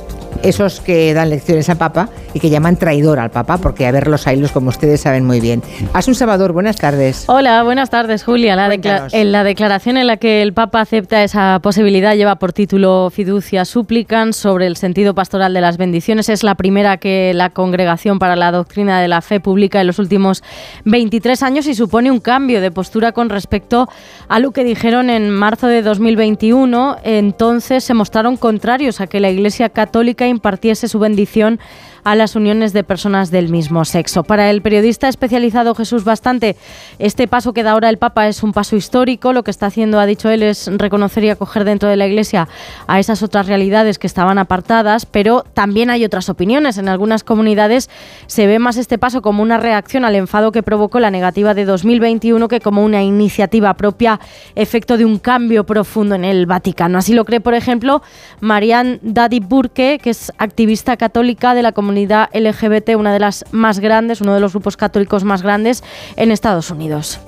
Esos 0.43 0.81
que 0.81 1.13
dan 1.13 1.29
lecciones 1.29 1.69
al 1.69 1.77
Papa 1.77 2.09
y 2.33 2.39
que 2.39 2.49
llaman 2.49 2.75
traidor 2.75 3.19
al 3.19 3.31
Papa, 3.31 3.57
porque 3.57 3.87
a 3.87 3.91
ver 3.91 4.07
los 4.07 4.27
hilos, 4.27 4.51
como 4.51 4.69
ustedes 4.69 5.01
saben 5.01 5.25
muy 5.25 5.39
bien. 5.39 5.63
Asun 5.93 6.13
Salvador, 6.13 6.51
buenas 6.51 6.75
tardes. 6.75 7.23
Hola, 7.27 7.63
buenas 7.63 7.89
tardes, 7.89 8.23
Julia. 8.23 8.55
La 8.55 8.71
en 9.11 9.31
la 9.31 9.43
declaración 9.43 9.97
en 9.97 10.07
la 10.07 10.17
que 10.17 10.41
el 10.41 10.53
Papa 10.53 10.81
acepta 10.81 11.23
esa 11.23 11.59
posibilidad 11.63 12.15
lleva 12.15 12.35
por 12.35 12.51
título 12.51 13.09
Fiducia 13.11 13.65
Suplican 13.65 14.33
sobre 14.33 14.67
el 14.67 14.75
sentido 14.75 15.15
pastoral 15.15 15.53
de 15.53 15.61
las 15.61 15.77
bendiciones. 15.77 16.29
Es 16.29 16.43
la 16.43 16.55
primera 16.55 16.97
que 16.97 17.31
la 17.33 17.49
Congregación 17.49 18.19
para 18.19 18.35
la 18.35 18.51
Doctrina 18.51 19.01
de 19.01 19.07
la 19.07 19.21
Fe 19.21 19.39
publica 19.39 19.81
en 19.81 19.87
los 19.87 19.99
últimos 19.99 20.43
23 20.85 21.43
años 21.43 21.67
y 21.67 21.75
supone 21.75 22.11
un 22.11 22.19
cambio 22.19 22.61
de 22.61 22.72
postura 22.72 23.11
con 23.11 23.30
respecto 23.30 23.88
a 24.27 24.40
lo 24.40 24.51
que 24.51 24.64
dijeron 24.64 25.09
en 25.09 25.30
marzo 25.30 25.67
de 25.67 25.82
2021. 25.82 26.98
Entonces 27.03 27.84
se 27.84 27.93
mostraron 27.93 28.38
contrarios 28.38 29.01
a 29.01 29.08
que 29.08 29.19
la 29.19 29.30
Iglesia 29.30 29.69
Católica 29.69 30.27
impartiese 30.27 30.88
su 30.88 31.00
bendición 31.00 31.59
a 32.06 32.14
las 32.14 32.35
uniones 32.35 32.72
de 32.72 32.84
personas 32.84 33.32
del 33.32 33.50
mismo 33.50 33.84
sexo. 33.84 34.24
Para 34.24 34.51
el 34.51 34.61
periodista 34.61 35.09
especializado 35.09 35.74
Jesús 35.74 36.03
Bastante, 36.03 36.56
este 37.00 37.27
paso 37.27 37.51
que 37.51 37.64
da 37.64 37.72
ahora 37.72 37.90
el 37.90 37.98
Papa 37.98 38.27
es 38.27 38.43
un 38.43 38.53
paso 38.53 38.75
histórico. 38.75 39.34
Lo 39.34 39.43
que 39.43 39.50
está 39.50 39.66
haciendo, 39.66 40.00
ha 40.00 40.06
dicho 40.06 40.30
él, 40.30 40.43
es 40.43 40.69
reconocer 40.77 41.24
y 41.24 41.32
acoger 41.32 41.66
dentro 41.66 41.90
de 41.90 41.95
la 41.95 42.06
Iglesia 42.06 42.48
a 42.85 43.00
esas 43.00 43.24
otras 43.24 43.48
realidades 43.48 43.98
que 43.98 44.06
estaban 44.06 44.38
apartadas, 44.38 45.08
pero 45.08 45.43
también 45.56 45.90
hay 45.90 46.06
otras 46.06 46.30
opiniones. 46.30 46.77
En 46.77 46.90
algunas 46.90 47.24
comunidades 47.24 47.90
se 48.27 48.45
ve 48.45 48.59
más 48.59 48.77
este 48.77 49.00
paso 49.00 49.24
como 49.24 49.42
una 49.42 49.58
reacción 49.58 50.06
al 50.06 50.14
enfado 50.14 50.51
que 50.51 50.61
provocó 50.61 51.00
la 51.00 51.09
negativa 51.09 51.56
de 51.56 51.66
2021 51.66 52.48
que 52.48 52.61
como 52.61 52.85
una 52.85 53.01
iniciativa 53.01 53.74
propia, 53.74 54.19
efecto 54.53 54.98
de 54.98 55.06
un 55.06 55.17
cambio 55.17 55.64
profundo 55.66 56.14
en 56.14 56.24
el 56.24 56.45
Vaticano. 56.45 57.00
Así 57.00 57.16
lo 57.16 57.25
cree, 57.25 57.42
por 57.42 57.56
ejemplo, 57.56 58.03
Marianne 58.42 59.00
Dadi 59.01 59.40
Burke, 59.40 59.98
que 60.00 60.11
es 60.11 60.32
activista 60.38 60.98
católica 60.98 61.56
de 61.56 61.64
la 61.64 61.72
comunidad 61.72 61.94
LGBT, 62.33 62.95
una 62.98 63.14
de 63.14 63.19
las 63.19 63.45
más 63.51 63.80
grandes, 63.80 64.22
uno 64.22 64.33
de 64.33 64.40
los 64.40 64.51
grupos 64.53 64.77
católicos 64.77 65.24
más 65.24 65.41
grandes 65.41 65.83
en 66.15 66.32
Estados 66.32 66.69
Unidos. 66.72 67.19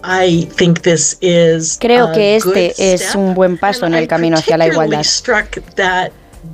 Creo 1.80 2.12
que 2.12 2.36
este 2.36 2.94
es 2.94 3.16
un 3.16 3.34
buen 3.34 3.58
paso 3.58 3.86
en 3.86 3.94
el 3.94 4.08
camino 4.08 4.38
hacia 4.38 4.58
la 4.58 4.68
igualdad. 4.68 5.06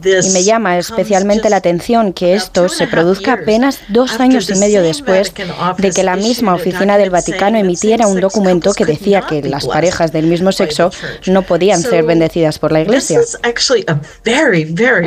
Y 0.03 0.29
me 0.31 0.43
llama 0.43 0.77
especialmente 0.77 1.49
la 1.49 1.57
atención 1.57 2.13
que 2.13 2.33
esto 2.33 2.69
se 2.69 2.87
produzca 2.87 3.33
apenas 3.33 3.79
dos 3.89 4.19
años 4.19 4.49
y 4.49 4.55
medio 4.55 4.81
después 4.81 5.33
de 5.77 5.91
que 5.91 6.03
la 6.03 6.15
misma 6.15 6.55
oficina 6.55 6.97
del 6.97 7.09
Vaticano 7.09 7.57
emitiera 7.57 8.07
un 8.07 8.19
documento 8.19 8.73
que 8.73 8.85
decía 8.85 9.21
que 9.21 9.41
las 9.43 9.65
parejas 9.65 10.11
del 10.11 10.27
mismo 10.27 10.51
sexo 10.51 10.91
no 11.27 11.41
podían 11.43 11.81
ser 11.81 12.03
bendecidas 12.03 12.59
por 12.59 12.71
la 12.71 12.81
Iglesia. 12.81 13.19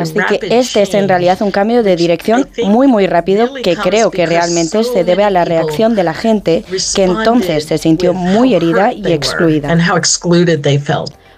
Así 0.01 0.19
que 0.29 0.59
este 0.59 0.83
es 0.83 0.95
en 0.95 1.09
realidad 1.09 1.41
un 1.43 1.51
cambio 1.51 1.83
de 1.83 1.97
dirección 1.97 2.49
muy 2.65 2.87
muy 2.87 3.07
rápido 3.07 3.55
que 3.55 3.77
creo 3.77 4.11
que 4.11 4.27
realmente 4.27 4.85
se 4.85 5.05
debe 5.05 5.25
a 5.25 5.31
la 5.31 5.45
reacción 5.45 5.95
de 5.95 6.05
la 6.05 6.15
gente 6.15 6.65
que 6.95 7.05
entonces 7.05 7.65
se 7.65 7.79
sintió 7.79 8.15
muy 8.15 8.55
herida 8.55 8.93
y 8.93 9.13
excluida. 9.13 9.73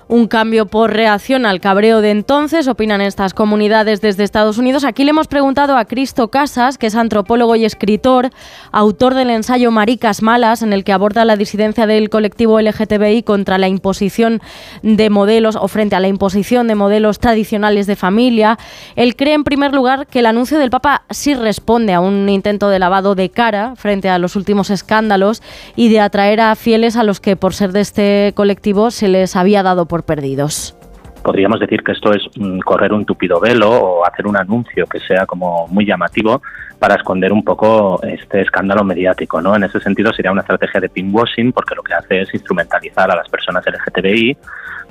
Un 0.09 0.27
cambio 0.27 0.65
por 0.65 0.95
reacción 0.95 1.45
al 1.45 1.61
cabreo 1.61 2.01
de 2.01 2.11
entonces, 2.11 2.67
opinan 2.67 3.03
estas 3.03 3.35
comunidades 3.35 4.01
desde 4.01 4.25
Estados 4.25 4.57
Unidos. 4.57 4.85
Aquí 4.85 5.05
le 5.05 5.11
hemos 5.11 5.29
preguntado 5.29 5.77
a 5.77 5.85
Cristo 5.85 6.29
Casas, 6.29 6.79
que 6.79 6.87
es 6.87 6.95
antropólogo 6.95 7.57
y 7.57 7.67
escritor, 7.67 8.31
autor 8.73 9.13
del 9.13 9.29
ensayo 9.29 9.71
Maricas 9.71 10.23
Malas, 10.23 10.63
en 10.63 10.73
el 10.73 10.83
que 10.83 10.95
aborda 10.95 11.27
la 11.27 11.37
disidencia 11.37 11.87
del 11.87 12.09
colectivo 12.09 12.59
LGTBI 12.59 13.23
contra 13.23 13.59
la 13.59 13.69
imposición 13.69 14.41
de 14.83 15.11
modelos 15.11 15.57
o 15.57 15.69
frente 15.69 15.95
a 15.95 16.01
la 16.01 16.09
imposición 16.09 16.69
de 16.69 16.75
modelos 16.75 17.19
tradicionales 17.19 17.87
de 17.87 17.97
familia. 17.97 18.59
Él 18.97 19.15
cree, 19.15 19.35
en 19.35 19.45
primer 19.45 19.75
lugar, 19.75 20.07
que 20.07 20.21
el 20.21 20.27
anuncio 20.27 20.59
del 20.59 20.71
Papa 20.71 21.03
sí 21.11 21.35
responde 21.35 21.93
a 21.93 22.01
un 22.01 22.31
intento 22.31 22.71
de 22.71 22.79
lavado 22.79 23.15
de 23.15 23.29
cara 23.29 23.75
frente 23.77 24.09
a 24.09 24.19
los 24.19 24.37
últimos 24.37 24.71
escándalos 24.71 25.43
y 25.77 25.91
de 25.91 26.01
atraer 26.01 26.41
a 26.41 26.55
fieles 26.55 26.97
a 26.97 27.05
los 27.05 27.21
que, 27.21 27.37
por 27.37 27.53
ser 27.53 27.73
de 27.73 27.83
este 27.83 28.33
colectivo, 28.35 28.91
se 28.91 29.09
les 29.09 29.37
había 29.37 29.63
dado 29.63 29.85
por 29.85 29.98
perdidos. 30.05 30.77
podríamos 31.23 31.61
decir 31.61 31.83
que 31.83 31.93
esto 31.93 32.13
es 32.13 32.23
mm, 32.37 32.61
correr 32.61 32.93
un 32.93 33.05
tupido 33.05 33.39
velo 33.41 33.71
o 33.71 34.07
hacer 34.07 34.27
un 34.27 34.37
anuncio 34.37 34.87
que 34.87 35.01
sea 35.01 35.27
como 35.27 35.67
muy 35.69 35.85
llamativo 35.85 36.41
para 36.79 36.95
esconder 36.95 37.33
un 37.33 37.43
poco 37.43 38.01
este 38.03 38.41
escándalo 38.41 38.85
mediático, 38.85 39.41
¿no? 39.41 39.57
En 39.57 39.65
ese 39.65 39.81
sentido 39.81 40.13
sería 40.13 40.33
una 40.33 40.43
estrategia 40.43 40.81
de 40.81 40.89
pinkwashing 40.89 41.53
porque 41.53 41.75
lo 41.75 41.83
que 41.83 41.95
hace 41.95 42.21
es 42.23 42.33
instrumentalizar 42.33 43.11
a 43.11 43.17
las 43.17 43.29
personas 43.29 43.65
LGTBI 43.67 44.37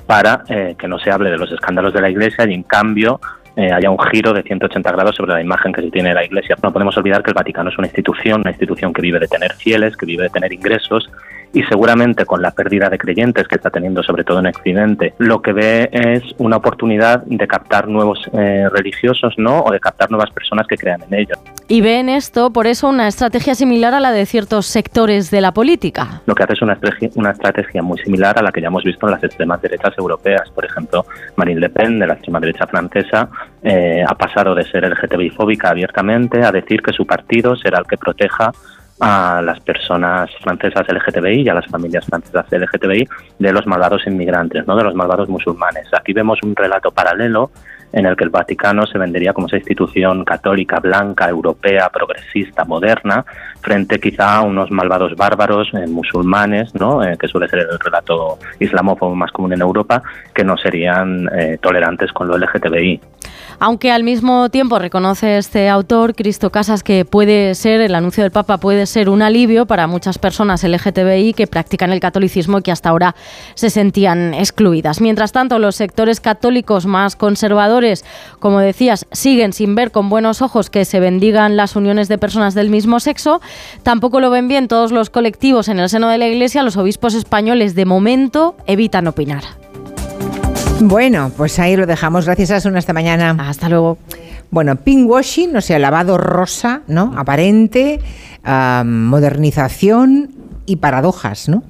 para 0.06 0.44
eh, 0.48 0.74
que 0.78 0.88
no 0.88 0.98
se 0.98 1.10
hable 1.10 1.30
de 1.30 1.38
los 1.38 1.50
escándalos 1.50 1.92
de 1.92 2.00
la 2.00 2.10
Iglesia 2.10 2.46
y 2.48 2.54
en 2.54 2.62
cambio 2.62 3.20
eh, 3.56 3.72
haya 3.72 3.90
un 3.90 3.98
giro 3.98 4.32
de 4.32 4.42
180 4.42 4.92
grados 4.92 5.16
sobre 5.16 5.32
la 5.32 5.42
imagen 5.42 5.72
que 5.72 5.82
se 5.82 5.90
tiene 5.90 6.10
de 6.10 6.14
la 6.14 6.24
Iglesia. 6.24 6.56
No 6.62 6.72
podemos 6.72 6.96
olvidar 6.96 7.22
que 7.22 7.30
el 7.30 7.34
Vaticano 7.34 7.70
es 7.70 7.78
una 7.78 7.88
institución, 7.88 8.42
una 8.42 8.50
institución 8.50 8.92
que 8.92 9.02
vive 9.02 9.18
de 9.18 9.26
tener 9.26 9.52
fieles, 9.54 9.96
que 9.96 10.06
vive 10.06 10.24
de 10.24 10.30
tener 10.30 10.52
ingresos 10.52 11.10
y 11.52 11.62
seguramente 11.64 12.24
con 12.24 12.42
la 12.42 12.50
pérdida 12.50 12.88
de 12.88 12.98
creyentes 12.98 13.48
que 13.48 13.56
está 13.56 13.70
teniendo 13.70 14.02
sobre 14.02 14.24
todo 14.24 14.40
en 14.40 14.46
Occidente, 14.46 15.14
lo 15.18 15.40
que 15.42 15.52
ve 15.52 15.88
es 15.92 16.22
una 16.38 16.56
oportunidad 16.56 17.22
de 17.24 17.46
captar 17.46 17.88
nuevos 17.88 18.20
eh, 18.32 18.68
religiosos, 18.70 19.34
¿no? 19.38 19.60
O 19.60 19.72
de 19.72 19.80
captar 19.80 20.10
nuevas 20.10 20.30
personas 20.30 20.66
que 20.66 20.76
crean 20.76 21.02
en 21.02 21.14
ellos. 21.14 21.38
Y 21.68 21.80
ve 21.80 21.98
en 21.98 22.08
esto, 22.08 22.50
por 22.50 22.66
eso, 22.66 22.88
una 22.88 23.08
estrategia 23.08 23.54
similar 23.54 23.94
a 23.94 24.00
la 24.00 24.12
de 24.12 24.26
ciertos 24.26 24.66
sectores 24.66 25.30
de 25.30 25.40
la 25.40 25.52
política. 25.52 26.22
Lo 26.26 26.34
que 26.34 26.42
hace 26.42 26.54
es 26.54 26.62
una 26.62 26.74
estrategia, 26.74 27.10
una 27.14 27.30
estrategia 27.30 27.82
muy 27.82 27.98
similar 27.98 28.38
a 28.38 28.42
la 28.42 28.52
que 28.52 28.60
ya 28.60 28.68
hemos 28.68 28.84
visto 28.84 29.06
en 29.06 29.12
las 29.12 29.24
extremas 29.24 29.60
derechas 29.62 29.92
europeas. 29.98 30.50
Por 30.50 30.64
ejemplo, 30.64 31.06
Marine 31.36 31.60
Le 31.60 31.70
Pen, 31.70 31.98
de 31.98 32.06
la 32.06 32.14
extrema 32.14 32.40
derecha 32.40 32.66
francesa, 32.66 33.28
eh, 33.62 34.04
ha 34.06 34.14
pasado 34.14 34.54
de 34.54 34.64
ser 34.64 34.84
LGTBI 34.84 35.30
fóbica 35.30 35.70
abiertamente 35.70 36.42
a 36.42 36.52
decir 36.52 36.82
que 36.82 36.92
su 36.92 37.06
partido 37.06 37.56
será 37.56 37.78
el 37.78 37.86
que 37.86 37.96
proteja 37.96 38.52
a 39.00 39.40
las 39.42 39.60
personas 39.60 40.30
francesas 40.42 40.86
LGTBI 40.88 41.42
y 41.42 41.48
a 41.48 41.54
las 41.54 41.66
familias 41.66 42.04
francesas 42.06 42.46
LGTBI 42.50 43.08
de 43.38 43.52
los 43.52 43.66
malvados 43.66 44.06
inmigrantes, 44.06 44.66
no 44.66 44.76
de 44.76 44.84
los 44.84 44.94
malvados 44.94 45.28
musulmanes. 45.28 45.88
Aquí 45.92 46.12
vemos 46.12 46.38
un 46.42 46.56
relato 46.56 46.90
paralelo 46.90 47.50
en 47.92 48.06
el 48.06 48.16
que 48.16 48.24
el 48.24 48.30
Vaticano 48.30 48.86
se 48.86 48.98
vendería 48.98 49.32
como 49.32 49.46
esa 49.46 49.56
institución 49.56 50.24
católica, 50.24 50.80
blanca, 50.80 51.28
europea, 51.28 51.88
progresista, 51.88 52.64
moderna, 52.64 53.24
frente 53.60 53.98
quizá 53.98 54.36
a 54.36 54.42
unos 54.42 54.70
malvados 54.70 55.14
bárbaros 55.16 55.68
eh, 55.74 55.86
musulmanes, 55.86 56.74
¿no? 56.74 57.02
Eh, 57.02 57.16
que 57.18 57.28
suele 57.28 57.48
ser 57.48 57.60
el 57.60 57.78
relato 57.78 58.38
islamófobo 58.60 59.14
más 59.14 59.32
común 59.32 59.52
en 59.52 59.60
Europa, 59.60 60.02
que 60.34 60.44
no 60.44 60.56
serían 60.56 61.28
eh, 61.36 61.58
tolerantes 61.60 62.12
con 62.12 62.28
lo 62.28 62.38
LGTBI. 62.38 63.00
Aunque 63.60 63.90
al 63.90 64.04
mismo 64.04 64.50
tiempo 64.50 64.78
reconoce 64.78 65.36
este 65.36 65.68
autor, 65.68 66.14
Cristo 66.14 66.50
Casas, 66.50 66.84
que 66.84 67.04
puede 67.04 67.56
ser, 67.56 67.80
el 67.80 67.94
anuncio 67.96 68.22
del 68.22 68.30
Papa 68.30 68.58
puede 68.58 68.86
ser 68.86 69.08
un 69.08 69.20
alivio 69.20 69.66
para 69.66 69.88
muchas 69.88 70.18
personas 70.18 70.62
LGTBI 70.62 71.32
que 71.34 71.48
practican 71.48 71.90
el 71.90 71.98
catolicismo 71.98 72.58
y 72.58 72.62
que 72.62 72.70
hasta 72.70 72.90
ahora 72.90 73.16
se 73.54 73.70
sentían 73.70 74.32
excluidas. 74.32 75.00
Mientras 75.00 75.32
tanto, 75.32 75.58
los 75.58 75.74
sectores 75.74 76.20
católicos 76.20 76.86
más 76.86 77.16
conservadores, 77.16 77.77
como 78.38 78.60
decías, 78.60 79.06
siguen 79.12 79.52
sin 79.52 79.74
ver 79.74 79.90
con 79.90 80.08
buenos 80.08 80.42
ojos 80.42 80.70
que 80.70 80.84
se 80.84 81.00
bendigan 81.00 81.56
las 81.56 81.76
uniones 81.76 82.08
de 82.08 82.18
personas 82.18 82.54
del 82.54 82.70
mismo 82.70 83.00
sexo. 83.00 83.40
Tampoco 83.82 84.20
lo 84.20 84.30
ven 84.30 84.48
bien 84.48 84.68
todos 84.68 84.92
los 84.92 85.10
colectivos 85.10 85.68
en 85.68 85.78
el 85.78 85.88
seno 85.88 86.08
de 86.08 86.18
la 86.18 86.26
Iglesia. 86.26 86.62
Los 86.62 86.76
obispos 86.76 87.14
españoles, 87.14 87.74
de 87.74 87.84
momento, 87.84 88.56
evitan 88.66 89.06
opinar. 89.06 89.44
Bueno, 90.80 91.32
pues 91.36 91.58
ahí 91.58 91.76
lo 91.76 91.86
dejamos. 91.86 92.26
Gracias, 92.26 92.50
Asun. 92.50 92.76
Hasta 92.76 92.92
mañana. 92.92 93.36
Hasta 93.38 93.68
luego. 93.68 93.98
Bueno, 94.50 94.76
pinkwashing, 94.76 95.56
o 95.56 95.60
sea, 95.60 95.78
lavado 95.78 96.16
rosa, 96.16 96.82
¿no? 96.86 97.12
Aparente, 97.16 98.00
ah, 98.44 98.82
modernización 98.86 100.30
y 100.66 100.76
paradojas, 100.76 101.48
¿no? 101.48 101.64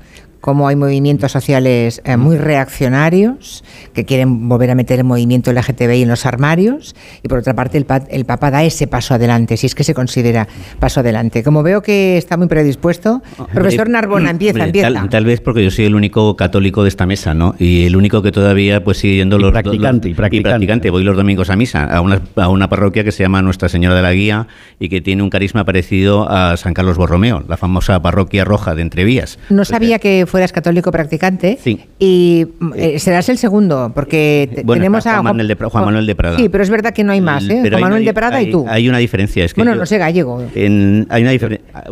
Como 0.48 0.66
hay 0.66 0.76
movimientos 0.76 1.30
sociales 1.30 2.00
eh, 2.06 2.16
muy 2.16 2.38
reaccionarios 2.38 3.62
que 3.92 4.06
quieren 4.06 4.48
volver 4.48 4.70
a 4.70 4.74
meter 4.74 4.98
el 4.98 5.04
movimiento 5.04 5.52
LGTBI 5.52 6.02
en 6.04 6.08
los 6.08 6.24
armarios 6.24 6.94
y 7.22 7.28
por 7.28 7.40
otra 7.40 7.52
parte 7.52 7.76
el, 7.76 7.84
pa- 7.84 8.04
el 8.08 8.24
Papa 8.24 8.50
da 8.50 8.64
ese 8.64 8.86
paso 8.86 9.12
adelante, 9.12 9.58
si 9.58 9.66
es 9.66 9.74
que 9.74 9.84
se 9.84 9.92
considera 9.92 10.48
paso 10.80 11.00
adelante. 11.00 11.42
Como 11.42 11.62
veo 11.62 11.82
que 11.82 12.16
está 12.16 12.38
muy 12.38 12.46
predispuesto, 12.46 13.20
profesor 13.52 13.80
Hombre, 13.88 13.92
Narbona, 13.92 14.30
empieza, 14.30 14.52
hombre, 14.54 14.64
empieza. 14.80 14.92
Tal, 14.92 15.08
tal 15.10 15.24
vez 15.26 15.42
porque 15.42 15.62
yo 15.62 15.70
soy 15.70 15.84
el 15.84 15.94
único 15.94 16.34
católico 16.36 16.82
de 16.82 16.88
esta 16.88 17.04
mesa, 17.04 17.34
¿no? 17.34 17.54
Y 17.58 17.84
el 17.84 17.94
único 17.94 18.22
que 18.22 18.32
todavía 18.32 18.82
pues 18.82 18.96
sigue 18.96 19.16
yendo 19.16 19.38
los 19.38 19.52
practicante, 19.52 20.08
y 20.08 20.14
practicante. 20.14 20.88
Voy 20.88 21.04
los 21.04 21.14
domingos 21.14 21.50
a 21.50 21.56
misa 21.56 21.84
a 21.84 22.00
una, 22.00 22.22
a 22.36 22.48
una 22.48 22.70
parroquia 22.70 23.04
que 23.04 23.12
se 23.12 23.22
llama 23.22 23.42
Nuestra 23.42 23.68
Señora 23.68 23.94
de 23.96 24.00
la 24.02 24.12
Guía 24.14 24.46
y 24.80 24.88
que 24.88 25.02
tiene 25.02 25.22
un 25.22 25.28
carisma 25.28 25.66
parecido 25.66 26.26
a 26.30 26.56
San 26.56 26.72
Carlos 26.72 26.96
Borromeo, 26.96 27.44
la 27.46 27.58
famosa 27.58 28.00
parroquia 28.00 28.46
roja 28.46 28.74
de 28.74 28.80
Entrevías. 28.80 29.38
No 29.50 29.66
sabía 29.66 29.98
que 29.98 30.24
fueras 30.38 30.52
católico 30.52 30.92
practicante 30.92 31.58
Sí. 31.60 31.80
y 31.98 32.46
eh, 32.76 33.00
serás 33.00 33.28
el 33.28 33.38
segundo, 33.38 33.90
porque 33.92 34.48
te- 34.54 34.62
Bueno, 34.62 34.80
tenemos 34.80 35.04
a 35.06 35.14
Juan 35.14 35.24
Manuel 35.24 35.48
de 35.48 35.58
Pra- 35.58 35.68
Juan 35.68 35.84
Manuel 35.86 36.06
de 36.06 36.14
Prada. 36.14 36.36
Sí, 36.36 36.48
pero 36.48 36.62
es 36.62 36.70
verdad 36.70 36.94
que 36.94 37.02
no 37.02 37.10
hay 37.10 37.20
más, 37.20 37.42
¿eh? 37.48 37.58
Pero 37.60 37.76
Juan 37.78 37.82
Manuel 37.90 38.02
una- 38.02 38.08
de 38.10 38.14
Prada 38.14 38.36
hay- 38.36 38.46
y 38.48 38.50
tú. 38.52 38.64
Hay 38.68 38.88
una 38.88 38.98
diferencia. 38.98 39.44
Es 39.44 39.52
que 39.52 39.60
bueno, 39.60 39.72
yo- 39.74 39.80
no 39.80 39.86
sé 39.86 39.98
gallego. 39.98 40.40
En- 40.54 41.06
hay 41.10 41.22
una 41.22 41.32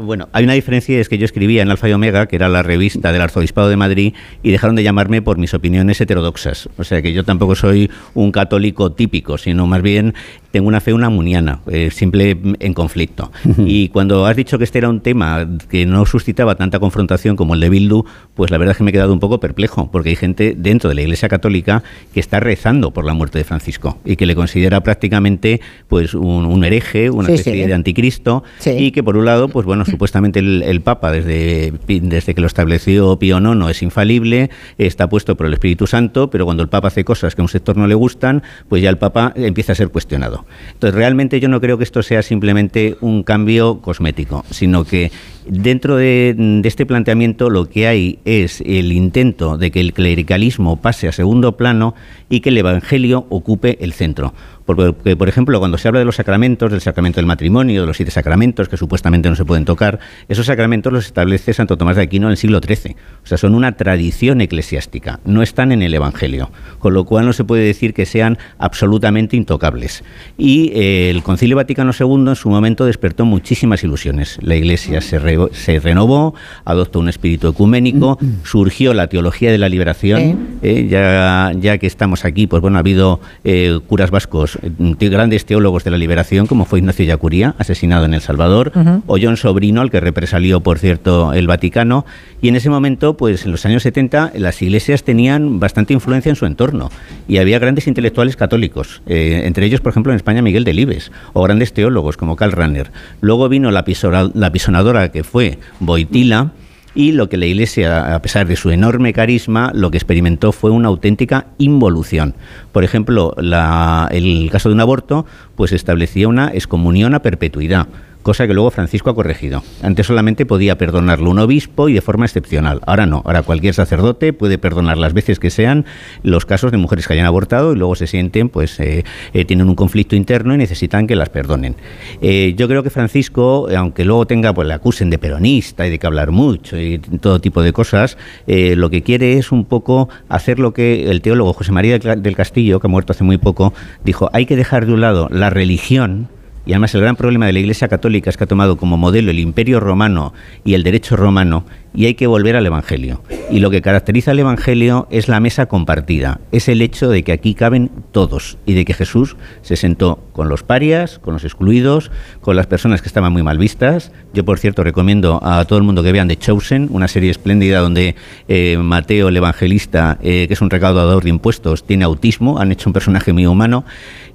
bueno, 0.00 0.28
hay 0.32 0.44
una 0.44 0.52
diferencia, 0.52 1.00
es 1.00 1.08
que 1.08 1.18
yo 1.18 1.24
escribía 1.24 1.62
en 1.62 1.70
Alfa 1.72 1.88
y 1.88 1.92
Omega, 1.92 2.26
que 2.26 2.36
era 2.36 2.48
la 2.48 2.62
revista 2.62 3.10
del 3.10 3.20
Arzobispado 3.22 3.68
de 3.68 3.76
Madrid, 3.76 4.14
y 4.44 4.52
dejaron 4.52 4.76
de 4.76 4.84
llamarme 4.84 5.22
por 5.22 5.38
mis 5.38 5.52
opiniones 5.54 6.00
heterodoxas. 6.00 6.68
O 6.78 6.84
sea 6.84 7.02
que 7.02 7.12
yo 7.12 7.24
tampoco 7.24 7.56
soy 7.56 7.90
un 8.14 8.30
católico 8.30 8.92
típico, 8.92 9.38
sino 9.38 9.66
más 9.66 9.82
bien 9.82 10.14
tengo 10.52 10.68
una 10.68 10.80
fe 10.80 10.92
unamuniana, 10.92 11.60
eh, 11.66 11.90
simple 11.90 12.36
en 12.60 12.74
conflicto. 12.74 13.32
y 13.58 13.88
cuando 13.88 14.24
has 14.26 14.36
dicho 14.36 14.56
que 14.58 14.64
este 14.64 14.78
era 14.78 14.88
un 14.88 15.00
tema 15.00 15.46
que 15.68 15.84
no 15.84 16.06
suscitaba 16.06 16.54
tanta 16.54 16.78
confrontación 16.78 17.34
como 17.36 17.54
el 17.54 17.60
de 17.60 17.68
Bildu, 17.70 18.04
pues 18.36 18.52
la 18.52 18.58
verdad 18.58 18.72
es 18.72 18.76
que 18.78 18.84
me 18.84 18.90
he 18.90 18.92
quedado 18.92 19.12
un 19.12 19.18
poco 19.18 19.40
perplejo, 19.40 19.90
porque 19.90 20.10
hay 20.10 20.16
gente 20.16 20.54
dentro 20.56 20.88
de 20.88 20.94
la 20.94 21.02
Iglesia 21.02 21.28
Católica 21.28 21.82
que 22.14 22.20
está 22.20 22.38
rezando 22.38 22.92
por 22.92 23.04
la 23.04 23.14
muerte 23.14 23.38
de 23.38 23.44
Francisco 23.44 23.98
y 24.04 24.14
que 24.16 24.26
le 24.26 24.36
considera 24.36 24.82
prácticamente 24.82 25.60
pues 25.88 26.14
un, 26.14 26.44
un 26.46 26.64
hereje, 26.64 27.10
una 27.10 27.26
Sí, 27.28 27.34
especie 27.34 27.62
sí. 27.62 27.66
de 27.66 27.74
anticristo 27.74 28.44
y 28.64 28.92
que 28.92 29.02
por 29.02 29.16
un 29.16 29.24
lado, 29.24 29.48
pues 29.48 29.66
bueno, 29.66 29.84
supuestamente 29.86 30.38
el, 30.38 30.62
el 30.62 30.82
Papa 30.82 31.10
desde, 31.10 31.72
desde 31.88 32.34
que 32.34 32.40
lo 32.40 32.46
estableció 32.46 33.18
Pío 33.18 33.38
IX 33.40 33.70
es 33.70 33.82
infalible, 33.82 34.50
está 34.78 35.08
puesto 35.08 35.34
por 35.36 35.46
el 35.46 35.54
Espíritu 35.54 35.86
Santo, 35.86 36.30
pero 36.30 36.44
cuando 36.44 36.62
el 36.62 36.68
Papa 36.68 36.88
hace 36.88 37.04
cosas 37.04 37.34
que 37.34 37.40
a 37.40 37.44
un 37.44 37.48
sector 37.48 37.76
no 37.76 37.86
le 37.86 37.94
gustan, 37.94 38.42
pues 38.68 38.82
ya 38.82 38.90
el 38.90 38.98
Papa 38.98 39.32
empieza 39.34 39.72
a 39.72 39.74
ser 39.74 39.88
cuestionado. 39.88 40.44
Entonces 40.74 40.94
realmente 40.94 41.40
yo 41.40 41.48
no 41.48 41.60
creo 41.60 41.78
que 41.78 41.84
esto 41.84 42.02
sea 42.02 42.22
simplemente 42.22 42.96
un 43.00 43.22
cambio 43.22 43.80
cosmético, 43.80 44.44
sino 44.50 44.84
que 44.84 45.10
dentro 45.48 45.96
de, 45.96 46.60
este 46.64 46.86
planteamiento 46.86 47.50
lo 47.50 47.68
que 47.68 47.86
hay 47.86 48.18
es 48.24 48.60
el 48.62 48.92
intento 48.92 49.58
de 49.58 49.70
que 49.70 49.80
el 49.80 49.92
clericalismo 49.92 50.76
pase 50.76 51.08
a 51.08 51.12
segundo 51.12 51.56
plano 51.56 51.94
y 52.28 52.40
que 52.40 52.50
el 52.50 52.58
Evangelio 52.58 53.26
ocupe 53.28 53.78
el 53.80 53.92
centro. 53.92 54.34
Porque, 54.66 55.16
por 55.16 55.28
ejemplo, 55.28 55.58
cuando 55.60 55.78
se 55.78 55.86
habla 55.88 56.00
de 56.00 56.04
los 56.06 56.16
sacramentos, 56.16 56.70
del 56.72 56.80
sacramento 56.80 57.20
del 57.20 57.26
matrimonio, 57.26 57.80
de 57.82 57.86
los 57.86 57.96
siete 57.96 58.10
sacramentos 58.10 58.68
que 58.68 58.76
supuestamente 58.76 59.30
no 59.30 59.36
se 59.36 59.44
pueden 59.44 59.64
tocar, 59.64 60.00
esos 60.28 60.46
sacramentos 60.46 60.92
los 60.92 61.06
establece 61.06 61.54
Santo 61.54 61.78
Tomás 61.78 61.96
de 61.96 62.02
Aquino 62.02 62.26
en 62.26 62.32
el 62.32 62.36
siglo 62.36 62.58
XIII. 62.60 62.96
O 63.22 63.26
sea, 63.26 63.38
son 63.38 63.54
una 63.54 63.76
tradición 63.76 64.40
eclesiástica, 64.40 65.20
no 65.24 65.42
están 65.42 65.70
en 65.72 65.82
el 65.82 65.94
Evangelio, 65.94 66.50
con 66.80 66.94
lo 66.94 67.04
cual 67.04 67.26
no 67.26 67.32
se 67.32 67.44
puede 67.44 67.62
decir 67.64 67.94
que 67.94 68.06
sean 68.06 68.38
absolutamente 68.58 69.36
intocables. 69.36 70.02
Y 70.36 70.72
eh, 70.74 71.10
el 71.10 71.22
Concilio 71.22 71.56
Vaticano 71.56 71.92
II 71.98 72.28
en 72.30 72.36
su 72.36 72.50
momento 72.50 72.84
despertó 72.84 73.24
muchísimas 73.24 73.84
ilusiones. 73.84 74.38
La 74.42 74.56
Iglesia 74.56 75.00
se, 75.00 75.18
re- 75.20 75.38
se 75.52 75.78
renovó, 75.78 76.34
adoptó 76.64 76.98
un 76.98 77.08
espíritu 77.08 77.48
ecuménico, 77.48 78.18
surgió 78.42 78.94
la 78.94 79.06
teología 79.06 79.52
de 79.52 79.58
la 79.58 79.68
liberación, 79.68 80.58
eh, 80.62 80.88
ya, 80.90 81.52
ya 81.58 81.78
que 81.78 81.86
estamos 81.86 82.24
aquí, 82.24 82.46
pues 82.48 82.60
bueno, 82.60 82.78
ha 82.78 82.80
habido 82.80 83.20
eh, 83.44 83.78
curas 83.86 84.10
vascos, 84.10 84.55
eh, 84.62 85.08
grandes 85.08 85.44
teólogos 85.46 85.84
de 85.84 85.90
la 85.90 85.98
liberación, 85.98 86.46
como 86.46 86.64
fue 86.64 86.78
Ignacio 86.80 87.04
Yacuría, 87.04 87.54
asesinado 87.58 88.04
en 88.04 88.14
El 88.14 88.20
Salvador, 88.20 88.72
o 89.06 89.16
John 89.20 89.36
Sobrino, 89.36 89.80
al 89.80 89.90
que 89.90 90.00
represalió, 90.00 90.60
por 90.60 90.78
cierto, 90.78 91.32
el 91.32 91.46
Vaticano. 91.46 92.04
Y 92.42 92.48
en 92.48 92.56
ese 92.56 92.70
momento, 92.70 93.16
pues 93.16 93.44
en 93.44 93.52
los 93.52 93.64
años 93.66 93.82
70, 93.82 94.32
las 94.36 94.60
iglesias 94.62 95.02
tenían 95.04 95.58
bastante 95.60 95.92
influencia 95.92 96.30
en 96.30 96.36
su 96.36 96.46
entorno. 96.46 96.90
Y 97.28 97.38
había 97.38 97.58
grandes 97.58 97.86
intelectuales 97.86 98.36
católicos, 98.36 99.02
eh, 99.06 99.42
entre 99.44 99.66
ellos, 99.66 99.80
por 99.80 99.90
ejemplo, 99.90 100.12
en 100.12 100.16
España, 100.16 100.42
Miguel 100.42 100.64
Delibes, 100.64 101.10
o 101.32 101.42
grandes 101.42 101.72
teólogos 101.72 102.16
como 102.16 102.36
Karl 102.36 102.52
Rahner. 102.52 102.90
Luego 103.20 103.48
vino 103.48 103.70
la, 103.70 103.84
pisora- 103.84 104.30
la 104.34 104.52
pisonadora 104.52 105.10
que 105.10 105.24
fue 105.24 105.58
Boitila. 105.80 106.52
Y 106.96 107.12
lo 107.12 107.28
que 107.28 107.36
la 107.36 107.44
Iglesia, 107.44 108.14
a 108.14 108.22
pesar 108.22 108.46
de 108.48 108.56
su 108.56 108.70
enorme 108.70 109.12
carisma, 109.12 109.70
lo 109.74 109.90
que 109.90 109.98
experimentó 109.98 110.50
fue 110.50 110.70
una 110.70 110.88
auténtica 110.88 111.48
involución. 111.58 112.34
Por 112.72 112.84
ejemplo, 112.84 113.34
la- 113.36 114.08
el 114.10 114.48
caso 114.50 114.70
de 114.70 114.74
un 114.76 114.80
aborto, 114.80 115.26
pues 115.56 115.72
establecía 115.72 116.26
una 116.26 116.48
excomunión 116.54 117.14
a 117.14 117.20
perpetuidad 117.20 117.86
cosa 118.26 118.48
que 118.48 118.54
luego 118.54 118.72
Francisco 118.72 119.08
ha 119.08 119.14
corregido. 119.14 119.62
Antes 119.84 120.08
solamente 120.08 120.46
podía 120.46 120.76
perdonarlo 120.76 121.30
un 121.30 121.38
obispo 121.38 121.88
y 121.88 121.92
de 121.92 122.00
forma 122.00 122.26
excepcional. 122.26 122.80
Ahora 122.84 123.06
no, 123.06 123.22
ahora 123.24 123.42
cualquier 123.42 123.72
sacerdote 123.72 124.32
puede 124.32 124.58
perdonar 124.58 124.98
las 124.98 125.12
veces 125.12 125.38
que 125.38 125.48
sean 125.48 125.84
los 126.24 126.44
casos 126.44 126.72
de 126.72 126.76
mujeres 126.76 127.06
que 127.06 127.12
hayan 127.12 127.26
abortado 127.26 127.72
y 127.72 127.76
luego 127.76 127.94
se 127.94 128.08
sienten, 128.08 128.48
pues 128.48 128.80
eh, 128.80 129.04
eh, 129.32 129.44
tienen 129.44 129.68
un 129.68 129.76
conflicto 129.76 130.16
interno 130.16 130.52
y 130.54 130.58
necesitan 130.58 131.06
que 131.06 131.14
las 131.14 131.28
perdonen. 131.28 131.76
Eh, 132.20 132.54
yo 132.56 132.66
creo 132.66 132.82
que 132.82 132.90
Francisco, 132.90 133.68
aunque 133.76 134.04
luego 134.04 134.26
tenga, 134.26 134.52
pues 134.52 134.66
le 134.66 134.74
acusen 134.74 135.08
de 135.08 135.18
peronista 135.18 135.86
y 135.86 135.90
de 135.90 136.00
que 136.00 136.06
hablar 136.08 136.32
mucho 136.32 136.76
y 136.76 136.98
todo 136.98 137.40
tipo 137.40 137.62
de 137.62 137.72
cosas, 137.72 138.18
lo 138.48 138.90
que 138.90 139.02
quiere 139.04 139.38
es 139.38 139.52
un 139.52 139.64
poco 139.64 140.08
hacer 140.28 140.58
lo 140.58 140.74
que 140.74 141.08
el 141.12 141.22
teólogo 141.22 141.52
José 141.52 141.70
María 141.70 142.00
del 142.00 142.34
Castillo, 142.34 142.80
que 142.80 142.88
ha 142.88 142.90
muerto 142.90 143.12
hace 143.12 143.22
muy 143.22 143.38
poco, 143.38 143.72
dijo, 144.02 144.30
hay 144.32 144.46
que 144.46 144.56
dejar 144.56 144.84
de 144.86 144.94
un 144.94 145.00
lado 145.00 145.28
la 145.30 145.48
religión, 145.48 146.28
y 146.66 146.72
además 146.72 146.94
el 146.96 147.00
gran 147.00 147.14
problema 147.14 147.46
de 147.46 147.52
la 147.52 147.60
Iglesia 147.60 147.86
Católica 147.86 148.28
es 148.28 148.36
que 148.36 148.44
ha 148.44 148.48
tomado 148.48 148.76
como 148.76 148.96
modelo 148.96 149.30
el 149.30 149.38
Imperio 149.38 149.78
Romano 149.78 150.34
y 150.64 150.74
el 150.74 150.82
derecho 150.82 151.16
romano 151.16 151.64
y 151.94 152.06
hay 152.06 152.14
que 152.14 152.26
volver 152.26 152.56
al 152.56 152.66
Evangelio. 152.66 153.22
Y 153.50 153.60
lo 153.60 153.70
que 153.70 153.80
caracteriza 153.80 154.32
al 154.32 154.38
Evangelio 154.38 155.06
es 155.10 155.28
la 155.28 155.40
mesa 155.40 155.66
compartida, 155.66 156.40
es 156.52 156.68
el 156.68 156.82
hecho 156.82 157.08
de 157.08 157.22
que 157.22 157.32
aquí 157.32 157.54
caben 157.54 157.90
todos 158.10 158.58
y 158.66 158.74
de 158.74 158.84
que 158.84 158.92
Jesús 158.94 159.36
se 159.62 159.76
sentó 159.76 160.18
con 160.32 160.48
los 160.48 160.64
parias, 160.64 161.20
con 161.20 161.34
los 161.34 161.44
excluidos, 161.44 162.10
con 162.40 162.56
las 162.56 162.66
personas 162.66 163.00
que 163.00 163.08
estaban 163.08 163.32
muy 163.32 163.44
mal 163.44 163.58
vistas. 163.58 164.12
Yo, 164.34 164.44
por 164.44 164.58
cierto, 164.58 164.82
recomiendo 164.82 165.40
a 165.42 165.64
todo 165.64 165.78
el 165.78 165.84
mundo 165.84 166.02
que 166.02 166.12
vean 166.12 166.28
The 166.28 166.36
Chosen, 166.36 166.88
una 166.90 167.08
serie 167.08 167.30
espléndida 167.30 167.78
donde 167.78 168.16
eh, 168.48 168.76
Mateo, 168.76 169.28
el 169.28 169.36
evangelista, 169.36 170.18
eh, 170.20 170.46
que 170.48 170.54
es 170.54 170.60
un 170.60 170.68
recaudador 170.68 171.22
de 171.22 171.30
impuestos, 171.30 171.86
tiene 171.86 172.04
autismo, 172.04 172.58
han 172.58 172.72
hecho 172.72 172.90
un 172.90 172.92
personaje 172.92 173.32
muy 173.32 173.46
humano 173.46 173.84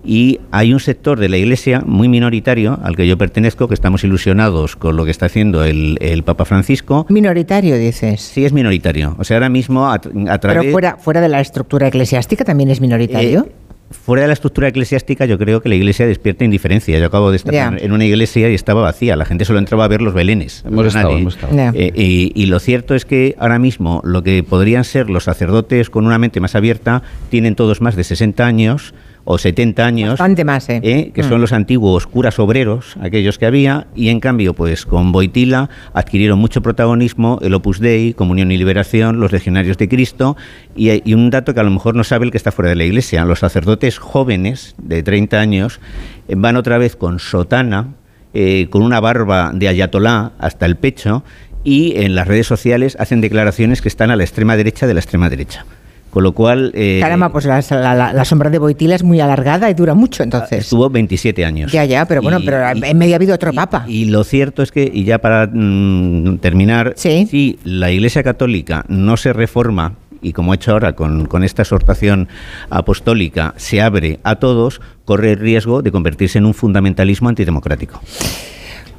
y 0.04 0.40
hay 0.52 0.74
un 0.74 0.80
sector 0.80 1.20
de 1.20 1.30
la 1.30 1.38
Iglesia 1.38 1.84
muy 1.86 2.08
minoritario 2.08 2.80
al 2.84 2.96
que 2.96 3.08
yo 3.08 3.18
pertenezco, 3.18 3.68
que 3.68 3.74
estamos 3.74 4.04
ilusionados 4.04 4.76
con 4.76 4.96
lo 4.96 5.06
que 5.06 5.12
está 5.12 5.28
haciendo 5.28 5.64
el, 5.64 5.98
el 6.02 6.24
Papa 6.24 6.46
Francisco. 6.46 7.06
Minoritario 7.10 7.78
dices. 7.78 8.22
Sí, 8.22 8.46
es 8.46 8.54
minoritario. 8.54 9.16
O 9.20 9.24
sea, 9.24 9.38
ahora 9.38 9.50
mismo 9.50 9.92
a, 9.92 10.00
través... 10.00 10.40
Pero 10.42 10.72
fuera, 10.72 10.98
fuera 10.98 11.22
de 11.22 11.30
la 11.30 11.42
estructura 11.42 11.88
eclesiástica 11.88 12.44
también 12.44 12.70
es 12.70 12.82
minoritario. 12.82 13.46
Eh, 13.48 13.62
fuera 13.92 14.24
de 14.24 14.28
la 14.28 14.34
estructura 14.34 14.68
eclesiástica, 14.68 15.26
yo 15.26 15.38
creo 15.38 15.62
que 15.62 15.70
la 15.70 15.76
iglesia 15.76 16.08
despierta 16.08 16.46
indiferencia. 16.46 16.98
Yo 16.98 17.06
acabo 17.06 17.30
de 17.30 17.38
estar 17.38 17.82
en 17.82 17.92
una 17.92 18.06
iglesia 18.06 18.50
y 18.50 18.56
estaba 18.56 18.82
vacía. 18.82 19.16
La 19.16 19.26
gente 19.26 19.46
solo 19.46 19.60
entraba 19.60 19.86
a 19.86 19.88
ver 19.88 20.02
los 20.02 20.14
belenes. 20.14 20.64
Hemos 20.66 20.88
estado, 20.88 21.18
hemos 21.18 21.36
estado. 21.36 21.54
Eh, 21.76 22.32
y, 22.34 22.46
lo 22.46 22.60
cierto 22.60 22.96
es 22.96 23.06
que 23.06 23.36
ahora 23.38 23.60
mismo 23.60 24.02
lo 24.04 24.24
que 24.24 24.44
podrían 24.44 24.84
ser 24.84 25.10
los 25.10 25.26
sacerdotes 25.26 25.90
con 25.90 26.06
una 26.06 26.18
mente 26.18 26.40
más 26.40 26.56
abierta 26.56 27.04
tienen 27.30 27.56
todos 27.56 27.82
más 27.82 27.96
de 27.96 28.04
60 28.04 28.46
años 28.46 28.94
o 29.24 29.38
70 29.38 29.86
años. 29.86 30.10
Bastante 30.12 30.44
más, 30.44 30.70
¿eh? 30.70 30.80
¿eh? 30.84 31.12
que 31.14 31.24
son 31.24 31.38
mm. 31.38 31.42
los 31.42 31.54
antiguos 31.54 32.08
curas 32.08 32.40
obreros, 32.40 32.96
aquellos 33.02 33.38
que 33.38 33.46
había, 33.46 33.88
y 33.96 34.10
en 34.10 34.20
cambio, 34.20 34.54
pues 34.54 34.86
con 34.86 35.12
Boitila 35.12 35.70
adquirieron 35.94 36.40
mucho 36.40 36.62
protagonismo 36.62 37.40
el 37.42 37.54
Opus 37.54 37.80
Dei, 37.80 38.14
Comunión 38.14 38.52
y 38.52 38.58
Liberación, 38.58 39.20
los 39.20 39.32
Legionarios 39.32 39.78
de 39.78 39.88
Cristo, 39.88 40.38
y, 40.76 41.14
un 41.14 41.30
dato 41.30 41.54
que 41.54 41.60
a 41.60 41.64
lo 41.64 41.72
mejor 41.72 41.96
no 41.96 42.04
sabe 42.04 42.26
el 42.26 42.32
que 42.32 42.38
está 42.38 42.52
fuera 42.52 42.70
de 42.70 42.76
la 42.76 42.84
iglesia: 42.84 43.26
los 43.26 43.40
sacerdotes 43.40 43.98
jóvenes 44.00 44.76
de 44.78 45.04
30 45.04 45.40
años 45.40 45.80
eh, 46.28 46.36
van 46.38 46.56
otra 46.56 46.78
vez 46.78 46.96
con 46.96 47.20
sotana, 47.20 47.94
eh, 48.34 48.68
con 48.70 48.82
una 48.82 49.00
barba 49.00 49.52
de 49.54 49.68
ayatolá 49.68 50.32
hasta 50.40 50.66
el 50.66 50.78
pecho, 50.78 51.24
y 51.64 51.98
en 51.98 52.16
las 52.16 52.28
redes 52.28 52.48
sociales 52.48 52.98
hacen 53.00 53.22
declaraciones 53.22 53.82
que 53.82 53.90
están 53.90 54.10
a 54.10 54.16
la 54.16 54.24
extrema 54.24 54.58
derecha 54.58 54.88
de 54.88 54.94
la 54.94 55.00
extrema 55.00 55.30
derecha. 55.30 55.66
Con 56.12 56.24
lo 56.24 56.34
cual... 56.34 56.72
Eh, 56.76 57.00
Caramba, 57.02 57.30
pues 57.30 57.46
la, 57.46 58.26
sombra 58.26 58.50
de 58.50 58.60
Boitila 58.60 58.96
es 58.96 59.04
muy 59.04 59.20
alargada 59.20 59.70
y 59.70 59.74
dura 59.74 59.94
mucho 59.94 60.24
entonces. 60.24 60.60
Estuvo 60.60 60.90
27 60.90 61.46
años. 61.46 61.72
Ya, 61.72 61.86
ya, 61.86 62.06
pero 62.06 62.22
bueno, 62.22 62.40
pero 62.44 62.70
en 62.70 62.98
medio 62.98 63.16
ha 63.16 63.18
habido 63.18 63.34
otro 63.34 63.54
papa. 63.54 63.86
Y, 63.88 64.06
lo 64.06 64.24
cierto 64.26 64.62
es 64.62 64.72
que, 64.72 64.90
y 64.94 65.06
ya 65.06 65.20
para 65.20 65.48
mm, 65.52 66.40
terminar, 66.40 66.94
si 66.96 67.58
la 67.64 67.92
Iglesia 67.92 68.24
Católica 68.24 68.84
no 68.90 69.16
se 69.16 69.32
reforma 69.32 69.94
y 70.22 70.34
como 70.34 70.52
ha 70.52 70.56
hecho 70.56 70.74
ahora 70.74 70.94
con, 70.94 71.26
con, 71.26 71.44
esta 71.44 71.64
exhortación 71.64 72.28
apostólica, 72.70 73.54
se 73.58 73.82
abre 73.82 74.20
a 74.24 74.36
todos, 74.36 74.82
corre 75.06 75.32
el 75.32 75.40
riesgo 75.40 75.82
de 75.82 75.92
convertirse 75.92 76.38
en 76.38 76.46
un 76.46 76.54
fundamentalismo 76.54 77.30
antidemocrático. 77.30 78.00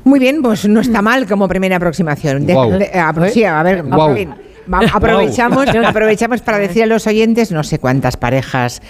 Muy 0.05 0.19
bien, 0.19 0.43
pues 0.43 0.69
no 0.69 0.81
está 0.81 1.01
mal 1.01 1.27
como 1.27 1.47
primera 1.49 1.77
aproximación. 1.77 2.47
sí, 3.33 3.45
a 3.45 3.63
ver, 3.63 3.85
Aprovechamos, 4.93 5.67
aprovechamos 5.85 6.41
para 6.43 6.59
decir 6.59 6.83
a 6.83 6.87
los 6.87 7.07
oyentes, 7.07 7.53
no 7.53 7.63
sé 7.63 7.79
cuántas 7.79 8.17
parejas 8.17 8.81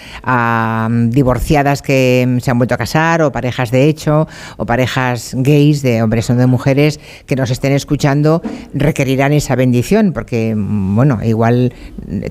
divorciadas 1.09 1.81
que 1.81 2.37
se 2.41 2.51
han 2.51 2.57
vuelto 2.57 2.75
a 2.75 2.77
casar, 2.77 3.21
o 3.21 3.31
parejas 3.31 3.71
de 3.71 3.89
hecho, 3.89 4.27
o 4.57 4.65
parejas 4.65 5.33
gays 5.35 5.81
de 5.81 6.01
hombres 6.01 6.29
o 6.29 6.35
de 6.35 6.45
mujeres 6.45 6.99
que 7.25 7.35
nos 7.35 7.51
estén 7.51 7.73
escuchando, 7.73 8.41
requerirán 8.73 9.33
esa 9.33 9.55
bendición, 9.55 10.13
porque, 10.13 10.53
bueno, 10.55 11.19
igual 11.23 11.73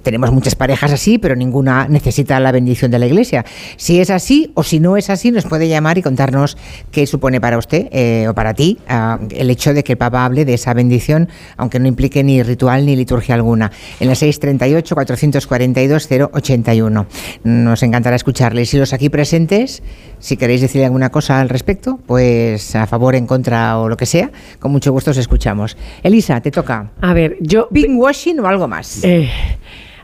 tenemos 0.02 0.32
muchas 0.32 0.54
parejas 0.54 0.92
así, 0.92 1.18
pero 1.18 1.36
ninguna 1.36 1.88
necesita 1.88 2.38
la 2.40 2.52
bendición 2.52 2.90
de 2.90 2.98
la 2.98 3.06
iglesia. 3.06 3.44
Si 3.76 4.00
es 4.00 4.10
así, 4.10 4.52
o 4.54 4.62
si 4.62 4.80
no 4.80 4.96
es 4.96 5.10
así, 5.10 5.30
nos 5.30 5.44
puede 5.44 5.68
llamar 5.68 5.98
y 5.98 6.02
contarnos 6.02 6.56
qué 6.90 7.06
supone 7.06 7.40
para 7.40 7.58
usted 7.58 7.88
eh, 7.90 8.26
o 8.28 8.34
para 8.34 8.54
ti 8.54 8.78
ah, 8.88 9.18
el 9.30 9.50
hecho 9.50 9.74
de 9.74 9.84
que 9.84 9.92
el 9.92 9.98
Papa 9.98 10.24
hable 10.24 10.44
de 10.44 10.54
esa 10.54 10.74
bendición, 10.74 11.28
aunque 11.56 11.78
no 11.78 11.88
implique 11.88 12.22
ni 12.22 12.42
ritual 12.42 12.86
ni 12.86 12.96
liturgia 12.96 13.31
alguna. 13.32 13.72
En 14.00 14.08
la 14.08 14.14
638-442-081. 14.14 17.06
Nos 17.44 17.82
encantará 17.82 18.16
escucharles. 18.16 18.74
Y 18.74 18.78
los 18.78 18.92
aquí 18.92 19.08
presentes, 19.08 19.82
si 20.18 20.36
queréis 20.36 20.60
decir 20.60 20.84
alguna 20.84 21.08
cosa 21.10 21.40
al 21.40 21.48
respecto, 21.48 21.98
pues 22.06 22.76
a 22.76 22.86
favor, 22.86 23.14
en 23.14 23.26
contra 23.26 23.78
o 23.78 23.88
lo 23.88 23.96
que 23.96 24.04
sea, 24.06 24.30
con 24.58 24.72
mucho 24.72 24.92
gusto 24.92 25.12
os 25.12 25.16
escuchamos. 25.16 25.76
Elisa, 26.02 26.40
te 26.40 26.50
toca. 26.50 26.90
A 27.00 27.14
ver, 27.14 27.36
yo... 27.40 27.68
washing 27.70 28.40
o 28.40 28.46
algo 28.46 28.68
más? 28.68 29.02
Eh, 29.04 29.30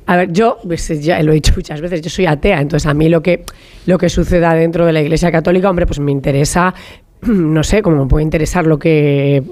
a 0.07 0.17
ver, 0.17 0.33
yo, 0.33 0.59
pues, 0.67 0.89
ya 1.01 1.23
lo 1.23 1.33
he 1.33 1.35
dicho 1.35 1.53
muchas 1.55 1.81
veces, 1.81 2.01
yo 2.01 2.09
soy 2.09 2.25
atea, 2.27 2.61
entonces 2.61 2.87
a 2.87 2.95
mí 2.95 3.11
lo 3.11 3.23
que, 3.23 3.45
lo 3.85 3.99
que 3.99 4.09
suceda 4.09 4.55
dentro 4.55 4.87
de 4.87 4.95
la 4.95 5.03
Iglesia 5.03 5.31
Católica, 5.31 5.69
hombre, 5.69 5.87
pues 5.87 6.01
me 6.01 6.13
interesa 6.13 6.75
no 7.23 7.63
sé, 7.63 7.83
como 7.83 8.05
me 8.05 8.09
puede 8.09 8.25
interesar 8.25 8.67
lo 8.67 8.79
que 8.79 9.43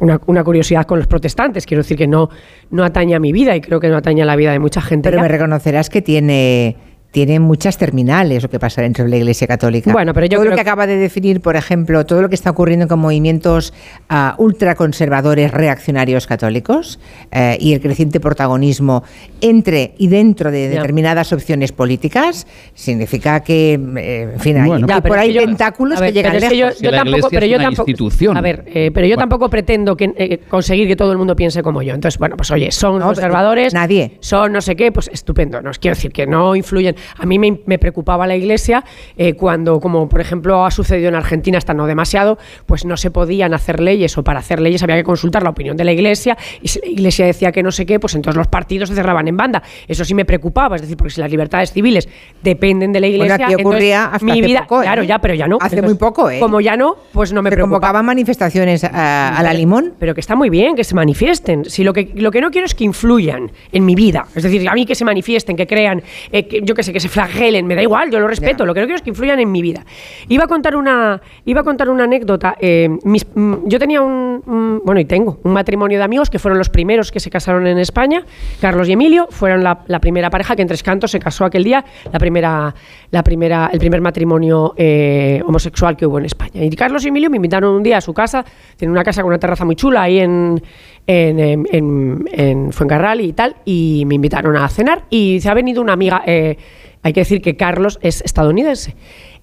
una, 0.00 0.44
curiosidad 0.44 0.84
con 0.86 0.98
los 0.98 1.06
protestantes. 1.06 1.66
Quiero 1.66 1.82
decir 1.82 1.96
que 1.96 2.06
no, 2.06 2.30
no 2.70 2.84
atañe 2.84 3.14
a 3.14 3.20
mi 3.20 3.32
vida 3.32 3.56
y 3.56 3.60
creo 3.60 3.80
que 3.80 3.88
no 3.88 3.96
atañe 3.96 4.22
a 4.22 4.26
la 4.26 4.36
vida 4.36 4.52
de 4.52 4.58
mucha 4.58 4.80
gente. 4.80 5.10
Pero 5.10 5.22
me 5.22 5.28
reconocerás 5.28 5.90
que 5.90 6.02
tiene 6.02 6.76
tiene 7.16 7.40
muchas 7.40 7.78
terminales 7.78 8.42
lo 8.42 8.50
que 8.50 8.58
pasa 8.58 8.82
dentro 8.82 9.04
de 9.04 9.08
la 9.08 9.16
Iglesia 9.16 9.46
Católica. 9.46 9.90
Bueno, 9.90 10.12
pero 10.12 10.26
yo 10.26 10.36
todo 10.36 10.50
lo 10.50 10.54
que, 10.54 10.60
acaba 10.60 10.86
de 10.86 10.98
definir, 10.98 11.40
por 11.40 11.56
ejemplo, 11.56 12.04
todo 12.04 12.20
lo 12.20 12.28
que 12.28 12.34
está 12.34 12.50
ocurriendo 12.50 12.88
con 12.88 12.98
movimientos 12.98 13.72
uh, 14.10 14.32
ultraconservadores 14.36 15.50
reaccionarios 15.50 16.26
católicos 16.26 17.00
eh, 17.32 17.56
y 17.58 17.72
el 17.72 17.80
creciente 17.80 18.20
protagonismo 18.20 19.02
entre 19.40 19.94
y 19.96 20.08
dentro 20.08 20.50
de 20.50 20.68
determinadas 20.68 21.32
opciones 21.32 21.72
políticas, 21.72 22.46
significa 22.74 23.40
que, 23.40 23.80
eh, 23.96 24.28
en 24.34 24.40
fin, 24.40 24.58
hay, 24.58 24.82
por 25.00 25.18
ahí 25.18 25.32
tentáculos 25.32 25.98
que 25.98 26.12
llegan 26.12 26.38
lejos. 26.38 26.78
yo, 26.82 26.90
tampoco, 26.90 27.28
pero 27.30 27.46
yo 27.46 27.56
tampoco, 27.56 27.90
a 28.34 28.40
ver, 28.42 28.64
eh, 28.66 28.90
pero 28.92 29.06
yo 29.06 29.16
tampoco 29.16 29.48
pretendo 29.48 29.96
que, 29.96 30.42
conseguir 30.50 30.86
que 30.86 30.96
todo 30.96 31.12
el 31.12 31.18
mundo 31.18 31.34
piense 31.34 31.62
como 31.62 31.80
yo. 31.80 31.94
Entonces, 31.94 32.18
bueno, 32.18 32.36
pues 32.36 32.50
oye, 32.50 32.70
son 32.72 33.00
conservadores, 33.00 33.72
nadie, 33.72 34.18
son 34.20 34.52
no 34.52 34.60
sé 34.60 34.76
qué, 34.76 34.92
pues 34.92 35.08
estupendo. 35.10 35.62
No 35.62 35.70
os 35.70 35.78
quiero 35.78 35.94
decir 35.94 36.12
que 36.12 36.26
no 36.26 36.54
influyen 36.54 36.94
a 37.16 37.26
mí 37.26 37.38
me, 37.38 37.78
preocupaba 37.78 38.26
la 38.26 38.36
Iglesia 38.36 38.84
eh, 39.16 39.34
cuando, 39.34 39.80
como 39.80 40.08
por 40.08 40.20
ejemplo 40.20 40.64
ha 40.64 40.70
sucedido 40.70 41.08
en 41.08 41.14
Argentina 41.14 41.58
hasta 41.58 41.74
no 41.74 41.86
demasiado, 41.86 42.38
pues 42.66 42.84
no 42.84 42.96
se 42.96 43.10
podían 43.10 43.54
hacer 43.54 43.80
leyes 43.80 44.16
o 44.18 44.24
para 44.24 44.40
hacer 44.40 44.60
leyes 44.60 44.82
había 44.82 44.96
que 44.96 45.04
consultar 45.04 45.42
la 45.42 45.50
opinión 45.50 45.76
de 45.76 45.84
la 45.84 45.92
Iglesia 45.92 46.36
y 46.60 46.68
si 46.68 46.80
la 46.80 46.86
Iglesia 46.86 47.26
decía 47.26 47.52
que 47.52 47.62
no 47.62 47.70
sé 47.70 47.86
qué, 47.86 48.00
pues 48.00 48.14
entonces 48.14 48.36
los 48.36 48.48
partidos 48.48 48.88
se 48.88 48.94
cerraban 48.94 49.28
en 49.28 49.36
banda. 49.36 49.62
Eso 49.86 50.04
sí 50.04 50.14
me 50.14 50.24
preocupaba, 50.24 50.76
es 50.76 50.82
decir, 50.82 50.96
porque 50.96 51.12
si 51.12 51.20
las 51.20 51.30
libertades 51.30 51.72
civiles 51.72 52.08
dependen 52.42 52.92
de 52.92 53.00
la 53.00 53.06
Iglesia, 53.06 53.46
bueno, 53.46 53.68
ocurría 53.68 54.06
hasta 54.06 54.24
mi 54.24 54.40
vida, 54.40 54.62
poco, 54.62 54.82
¿eh? 54.82 54.84
claro, 54.84 55.02
ya, 55.02 55.18
pero 55.18 55.34
ya 55.34 55.46
no. 55.46 55.58
Hace 55.60 55.82
muy 55.82 55.94
poco, 55.94 56.30
¿eh? 56.30 56.38
Como 56.40 56.60
ya 56.60 56.76
no, 56.76 56.96
pues 57.12 57.32
no 57.32 57.42
me 57.42 57.50
se 57.50 57.58
convocaban 57.58 58.04
manifestaciones 58.04 58.84
a, 58.84 59.40
la 59.42 59.52
limón, 59.52 59.94
pero 59.98 60.14
que 60.14 60.20
está 60.20 60.34
muy 60.34 60.50
bien 60.50 60.74
que 60.76 60.84
se 60.84 60.94
manifiesten. 60.94 61.64
Si 61.64 61.84
lo 61.84 61.92
que 61.92 62.12
lo 62.14 62.30
que 62.30 62.40
no 62.40 62.50
quiero 62.50 62.66
es 62.66 62.74
que 62.74 62.84
influyan 62.84 63.50
en 63.72 63.84
mi 63.84 63.94
vida, 63.94 64.26
es 64.34 64.42
decir, 64.42 64.68
a 64.68 64.74
mí 64.74 64.86
que 64.86 64.94
se 64.94 65.04
manifiesten, 65.04 65.56
que 65.56 65.66
crean, 65.66 66.02
eh, 66.32 66.60
yo 66.62 66.74
que 66.74 66.82
sé, 66.86 66.92
que 66.92 67.00
se 67.00 67.08
flagelen, 67.08 67.66
me 67.66 67.74
da 67.74 67.82
igual, 67.82 68.10
yo 68.10 68.18
lo 68.18 68.28
respeto, 68.28 68.64
lo 68.64 68.72
que 68.72 68.80
no 68.80 68.86
quiero 68.86 68.96
es 68.96 69.02
que 69.02 69.10
influyan 69.10 69.38
en 69.40 69.52
mi 69.52 69.62
vida. 69.62 69.84
Iba 70.28 70.44
a 70.44 70.46
contar 70.46 70.76
una, 70.76 71.20
iba 71.44 71.60
a 71.60 71.64
contar 71.64 71.90
una 71.90 72.04
anécdota. 72.04 72.56
Eh, 72.60 72.88
mm, 72.88 73.54
yo 73.66 73.78
tenía 73.78 74.00
un, 74.00 74.80
bueno, 74.84 75.00
y 75.00 75.04
tengo, 75.04 75.38
un 75.42 75.52
matrimonio 75.52 75.98
de 75.98 76.04
amigos 76.04 76.30
que 76.30 76.38
fueron 76.38 76.58
los 76.58 76.70
primeros 76.70 77.12
que 77.12 77.20
se 77.20 77.30
casaron 77.30 77.66
en 77.66 77.78
España. 77.78 78.24
Carlos 78.60 78.88
y 78.88 78.92
Emilio 78.92 79.28
fueron 79.30 79.62
la, 79.62 80.00
primera 80.00 80.30
pareja 80.30 80.54
que 80.54 80.62
en 80.62 80.68
Tres 80.68 80.82
Cantos 80.82 81.10
se 81.10 81.18
casó 81.18 81.44
aquel 81.44 81.64
día, 81.64 81.84
la 82.12 82.18
primera, 82.18 82.74
la 83.10 83.22
primera, 83.22 83.70
el 83.72 83.78
primer 83.78 84.00
matrimonio 84.00 84.74
eh, 84.76 85.42
homosexual 85.46 85.96
que 85.96 86.06
hubo 86.06 86.18
en 86.18 86.26
España. 86.26 86.64
Y 86.64 86.70
Carlos 86.70 87.04
y 87.04 87.08
Emilio 87.08 87.30
me 87.30 87.36
invitaron 87.36 87.74
un 87.74 87.82
día 87.82 87.98
a 87.98 88.00
su 88.00 88.14
casa, 88.14 88.44
tienen 88.76 88.92
una 88.92 89.04
casa 89.04 89.22
con 89.22 89.28
una 89.28 89.38
terraza 89.38 89.64
muy 89.64 89.76
chula 89.76 90.02
ahí 90.02 90.20
en, 90.20 90.62
en, 91.06 91.66
en, 91.70 92.72
Fuencarral 92.72 93.20
y 93.20 93.32
tal, 93.32 93.56
y 93.64 94.04
me 94.06 94.14
invitaron 94.16 94.56
a 94.56 94.68
cenar 94.68 95.04
y 95.10 95.40
se 95.40 95.48
ha 95.48 95.54
venido 95.54 95.80
una 95.82 95.92
amiga, 95.92 96.22
eh, 96.26 96.56
hay 97.02 97.12
que 97.12 97.20
decir 97.20 97.40
que 97.40 97.56
Carlos 97.56 97.98
es 98.02 98.22
estadounidense, 98.22 98.94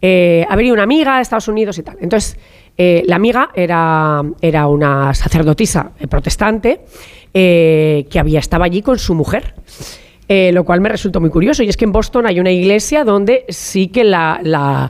eh, 0.01 0.45
ha 0.49 0.55
venido 0.55 0.73
una 0.73 0.83
amiga 0.83 1.15
de 1.15 1.21
Estados 1.21 1.47
Unidos 1.47 1.77
y 1.77 1.83
tal. 1.83 1.97
Entonces, 2.01 2.37
Eh, 2.75 3.03
la 3.05 3.17
amiga 3.17 3.51
era, 3.53 4.23
era 4.41 4.65
una 4.65 5.13
sacerdotisa 5.13 5.91
protestante 6.09 6.81
que 7.31 8.19
había, 8.19 8.39
estaba 8.39 8.65
allí 8.65 8.81
con 8.81 8.97
su 8.97 9.13
mujer. 9.13 9.53
Eh, 10.29 10.51
lo 10.53 10.63
cual 10.63 10.79
me 10.79 10.87
resultó 10.87 11.19
muy 11.19 11.29
curioso. 11.29 11.63
Y 11.63 11.69
es 11.69 11.75
que 11.75 11.83
en 11.85 11.91
Boston 11.91 12.25
hay 12.25 12.39
una 12.39 12.49
iglesia 12.51 13.03
donde 13.03 13.43
sí 13.49 13.87
que 13.89 14.05
la, 14.05 14.39
la- 14.43 14.89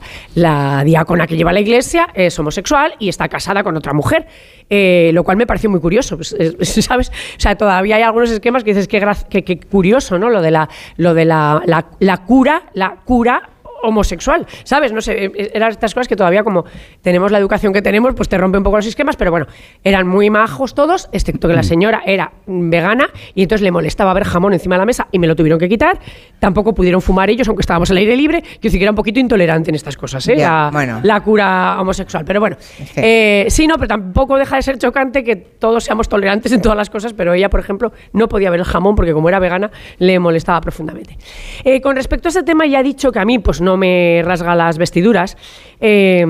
diácona 0.85 1.25
que 1.25 1.35
lleva 1.35 1.51
la 1.51 1.59
iglesia 1.59 2.07
es 2.13 2.37
homosexual 2.37 2.93
y 2.99 3.09
está 3.09 3.27
casada 3.27 3.63
con 3.63 3.75
otra 3.75 3.93
mujer. 3.93 4.27
Eh, 4.69 5.09
lo 5.13 5.23
cual 5.23 5.37
me 5.37 5.47
pareció 5.47 5.69
muy 5.71 5.79
curioso, 5.79 6.17
pues, 6.17 6.33
es- 6.37 6.55
es- 6.77 6.85
¿sabes? 6.85 7.09
O 7.09 7.39
sea, 7.39 7.55
todavía 7.55 7.95
hay 7.95 8.03
algunos 8.03 8.29
esquemas 8.29 8.63
que 8.63 8.73
dices 8.75 8.87
que 8.87 9.59
curioso, 9.59 10.19
¿no? 10.19 10.29
Lo 10.29 10.41
de 10.41 10.51
la, 10.51 10.69
lo 10.97 11.13
de 11.15 11.25
la, 11.25 11.61
la, 11.65 11.85
la 11.99 12.17
cura, 12.17 12.63
la 12.73 12.97
cura 13.03 13.49
homosexual, 13.83 14.47
¿sabes? 14.63 14.91
No 14.91 15.01
sé, 15.01 15.25
eh, 15.25 15.51
eran 15.53 15.69
estas 15.69 15.93
cosas 15.93 16.07
que 16.07 16.15
todavía 16.15 16.43
como 16.43 16.65
tenemos 17.01 17.31
la 17.31 17.37
educación 17.37 17.73
que 17.73 17.81
tenemos, 17.81 18.15
pues 18.15 18.29
te 18.29 18.37
rompe 18.37 18.57
un 18.57 18.63
poco 18.63 18.77
los 18.77 18.85
esquemas, 18.85 19.15
pero 19.15 19.31
bueno, 19.31 19.45
eran 19.83 20.07
muy 20.07 20.29
majos 20.29 20.73
todos, 20.73 21.09
excepto 21.11 21.47
que 21.47 21.53
la 21.53 21.63
señora 21.63 22.01
era 22.05 22.31
mm, 22.47 22.69
vegana 22.69 23.09
y 23.35 23.43
entonces 23.43 23.63
le 23.63 23.71
molestaba 23.71 24.13
ver 24.13 24.23
jamón 24.23 24.53
encima 24.53 24.75
de 24.75 24.79
la 24.79 24.85
mesa 24.85 25.07
y 25.11 25.19
me 25.19 25.27
lo 25.27 25.35
tuvieron 25.35 25.59
que 25.59 25.69
quitar. 25.69 25.99
Tampoco 26.39 26.73
pudieron 26.73 27.01
fumar 27.01 27.29
ellos, 27.29 27.47
aunque 27.47 27.61
estábamos 27.61 27.91
al 27.91 27.97
aire 27.97 28.15
libre, 28.17 28.43
que 28.59 28.73
que 28.73 28.81
era 28.83 28.91
un 28.91 28.95
poquito 28.95 29.19
intolerante 29.19 29.69
en 29.69 29.75
estas 29.75 29.95
cosas, 29.95 30.27
¿eh? 30.27 30.35
Ya, 30.35 30.49
la, 30.49 30.69
bueno. 30.71 30.99
la 31.03 31.21
cura 31.21 31.79
homosexual. 31.79 32.25
Pero 32.25 32.39
bueno, 32.39 32.57
eh, 32.95 33.45
sí, 33.49 33.67
no, 33.67 33.75
pero 33.75 33.87
tampoco 33.87 34.37
deja 34.37 34.55
de 34.55 34.61
ser 34.61 34.77
chocante 34.77 35.23
que 35.23 35.35
todos 35.35 35.83
seamos 35.83 36.09
tolerantes 36.09 36.51
en 36.51 36.61
todas 36.61 36.77
las 36.77 36.89
cosas, 36.89 37.13
pero 37.13 37.33
ella, 37.33 37.49
por 37.49 37.59
ejemplo, 37.59 37.91
no 38.13 38.27
podía 38.27 38.49
ver 38.49 38.61
el 38.61 38.65
jamón 38.65 38.95
porque 38.95 39.13
como 39.13 39.29
era 39.29 39.39
vegana 39.39 39.71
le 39.99 40.19
molestaba 40.19 40.59
profundamente. 40.61 41.17
Eh, 41.63 41.81
con 41.81 41.95
respecto 41.95 42.27
a 42.27 42.29
ese 42.29 42.43
tema, 42.43 42.65
ya 42.65 42.79
he 42.79 42.83
dicho 42.83 43.11
que 43.11 43.19
a 43.19 43.25
mí 43.25 43.39
pues 43.39 43.61
no 43.61 43.72
me 43.77 44.21
rasga 44.23 44.55
las 44.55 44.77
vestiduras. 44.77 45.37
Eh, 45.79 46.25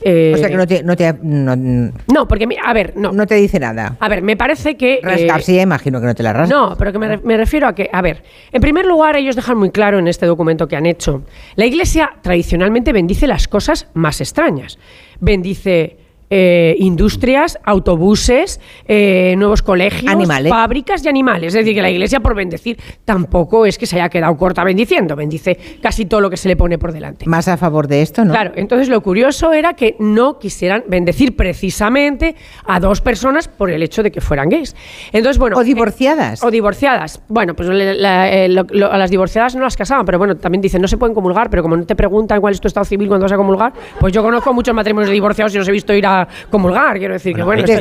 eh, 0.00 0.32
O 0.34 0.38
sea 0.38 0.48
que 0.48 0.56
no 0.56 0.66
te... 0.66 0.82
No, 0.82 0.96
te, 0.96 1.12
no, 1.22 1.54
no, 1.56 2.26
porque, 2.28 2.48
a 2.64 2.72
ver, 2.72 2.94
no. 2.96 3.12
no 3.12 3.26
te 3.26 3.34
dice 3.34 3.60
nada. 3.60 3.96
A 4.00 4.08
ver, 4.08 4.22
me 4.22 4.36
parece 4.36 4.76
que... 4.76 5.00
eh, 5.02 5.26
ya 5.46 5.62
imagino 5.62 6.00
que 6.00 6.06
no 6.06 6.14
te 6.14 6.22
la 6.22 6.32
rasgas. 6.32 6.50
no, 6.50 6.76
pero 6.78 6.92
que 6.92 6.98
me, 6.98 7.16
me 7.18 7.36
refiero 7.36 7.66
a 7.66 7.74
que, 7.74 7.90
a 7.92 8.00
ver, 8.00 8.22
en 8.52 8.60
primer 8.62 8.86
lugar, 8.86 9.16
ellos 9.16 9.36
dejan 9.36 9.58
muy 9.58 9.70
claro 9.70 9.98
en 9.98 10.08
este 10.08 10.26
documento 10.26 10.66
que 10.68 10.76
han 10.76 10.86
hecho, 10.86 11.22
la 11.56 11.66
Iglesia 11.66 12.10
tradicionalmente 12.22 12.92
bendice 12.92 13.26
las 13.26 13.46
cosas 13.48 13.88
más 13.94 14.20
extrañas. 14.20 14.78
Bendice 15.20 15.98
eh, 16.36 16.74
industrias, 16.80 17.60
autobuses, 17.64 18.60
eh, 18.88 19.36
nuevos 19.38 19.62
colegios, 19.62 20.10
Animales. 20.10 20.50
fábricas 20.50 21.04
y 21.04 21.08
animales. 21.08 21.48
Es 21.54 21.60
decir, 21.60 21.74
que 21.76 21.80
la 21.82 21.90
Iglesia, 21.90 22.18
por 22.18 22.34
bendecir, 22.34 22.76
tampoco 23.04 23.66
es 23.66 23.78
que 23.78 23.86
se 23.86 23.94
haya 23.94 24.08
quedado 24.08 24.36
corta 24.36 24.64
bendiciendo, 24.64 25.14
bendice 25.14 25.56
casi 25.80 26.06
todo 26.06 26.20
lo 26.20 26.28
que 26.30 26.36
se 26.36 26.48
le 26.48 26.56
pone 26.56 26.76
por 26.76 26.92
delante. 26.92 27.24
Más 27.26 27.46
a 27.46 27.56
favor 27.56 27.86
de 27.86 28.02
esto, 28.02 28.24
¿no? 28.24 28.32
Claro, 28.32 28.50
entonces 28.56 28.88
lo 28.88 29.00
curioso 29.00 29.52
era 29.52 29.74
que 29.74 29.94
no 30.00 30.40
quisieran 30.40 30.82
bendecir 30.88 31.36
precisamente 31.36 32.34
a 32.66 32.80
dos 32.80 33.00
personas 33.00 33.46
por 33.46 33.70
el 33.70 33.82
hecho 33.84 34.02
de 34.02 34.10
que 34.10 34.20
fueran 34.20 34.48
gays. 34.48 34.74
Entonces, 35.12 35.38
bueno, 35.38 35.56
O 35.56 35.62
divorciadas. 35.62 36.42
o 36.42 36.50
divorciadas. 36.50 37.22
Bueno, 37.28 37.54
pues 37.54 37.68
le- 37.68 37.94
la- 37.94 38.28
eh, 38.32 38.48
lo- 38.48 38.66
lo- 38.70 38.90
a 38.90 38.98
las 38.98 39.10
divorciadas 39.10 39.54
no 39.54 39.62
las 39.62 39.76
casaban, 39.76 40.04
pero 40.04 40.18
bueno, 40.18 40.36
también 40.36 40.60
dicen 40.62 40.82
no 40.82 40.88
se 40.88 40.96
pueden 40.96 41.14
comulgar, 41.14 41.48
pero 41.48 41.62
como 41.62 41.76
no 41.76 41.84
te 41.86 41.94
preguntan 41.94 42.40
cuál 42.40 42.54
es 42.54 42.60
tu 42.60 42.66
estado 42.66 42.84
civil 42.84 43.06
cuando 43.06 43.24
vas 43.24 43.32
a 43.32 43.36
comulgar, 43.36 43.72
pues 44.00 44.12
yo 44.12 44.22
conozco 44.22 44.52
muchos 44.52 44.74
matrimonios 44.74 45.08
de 45.10 45.14
divorciados 45.14 45.54
y 45.54 45.58
los 45.58 45.68
he 45.68 45.72
visto 45.72 45.92
ir 45.94 46.06
a 46.06 46.23
comulgar. 46.50 46.98
Quiero 46.98 47.14
decir 47.14 47.34
que 47.34 47.42
bueno, 47.42 47.62
hay- 47.66 47.70
esto, 47.70 47.72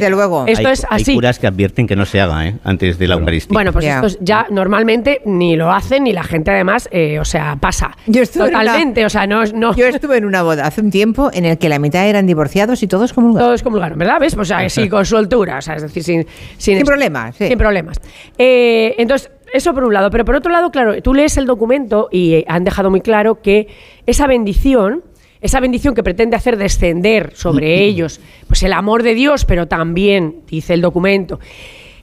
esto 0.47 0.67
hay, 0.67 0.73
es 0.73 0.85
hay 0.89 1.01
así. 1.01 1.13
curas 1.15 1.39
que 1.39 1.47
advierten 1.47 1.87
que 1.87 1.95
no 1.95 2.05
se 2.05 2.21
haga 2.21 2.47
¿eh? 2.47 2.55
antes 2.63 2.97
de 2.97 3.07
la 3.07 3.15
Eucaristía. 3.15 3.53
Bueno, 3.53 3.71
pues 3.73 3.85
esto 3.85 4.07
es- 4.07 4.17
ya 4.21 4.45
normalmente 4.49 5.21
ni 5.25 5.55
lo 5.55 5.71
hacen 5.71 6.03
ni 6.03 6.13
la 6.13 6.23
gente 6.23 6.51
además, 6.51 6.87
eh, 6.91 7.19
o 7.19 7.25
sea, 7.25 7.55
pasa. 7.59 7.91
Yo 8.07 8.21
estuve 8.21 8.45
en 8.45 8.49
una- 8.55 8.59
Totalmente, 8.63 9.05
o 9.05 9.09
sea, 9.09 9.27
no, 9.27 9.43
es- 9.43 9.53
no. 9.53 9.75
Yo 9.75 9.85
estuve 9.87 10.17
en 10.17 10.25
una 10.25 10.43
boda 10.43 10.65
hace 10.65 10.81
un 10.81 10.91
tiempo 10.91 11.29
en 11.33 11.45
el 11.45 11.57
que 11.57 11.69
la 11.69 11.79
mitad 11.79 12.07
eran 12.07 12.25
divorciados 12.27 12.81
y 12.83 12.87
todos 12.87 13.13
comulgaron. 13.13 13.47
Todos 13.49 13.63
comulgaron, 13.63 13.97
¿verdad? 13.97 14.17
¿Ves? 14.19 14.35
O 14.37 14.45
sea, 14.45 14.67
sí, 14.69 14.89
con 14.89 15.05
soltura, 15.05 15.57
o 15.57 15.61
sea, 15.61 15.75
es 15.75 15.81
decir, 15.83 16.03
sin, 16.03 16.25
sin, 16.57 16.77
Sin 16.77 16.85
problemas, 16.85 17.35
sí. 17.35 17.47
Sin 17.47 17.57
problemas. 17.57 17.99
Eh, 18.37 18.95
entonces, 18.97 19.29
eso 19.53 19.73
por 19.73 19.83
un 19.83 19.93
lado. 19.93 20.09
Pero 20.09 20.25
por 20.25 20.35
otro 20.35 20.51
lado, 20.51 20.71
claro, 20.71 21.01
tú 21.01 21.13
lees 21.13 21.37
el 21.37 21.45
documento 21.45 22.09
y 22.11 22.43
han 22.47 22.63
dejado 22.63 22.89
muy 22.89 23.01
claro 23.01 23.41
que 23.41 23.67
esa 24.05 24.25
bendición, 24.27 25.03
esa 25.43 25.59
bendición 25.59 25.93
que 25.93 26.01
pretende 26.03 26.35
hacer 26.35 26.57
descender 26.57 27.33
sobre 27.35 27.83
ellos, 27.85 28.19
pues 28.47 28.63
el 28.63 28.73
amor 28.73 29.03
de 29.03 29.13
Dios, 29.13 29.45
pero 29.45 29.67
también, 29.67 30.37
dice 30.49 30.73
el 30.73 30.81
documento, 30.81 31.39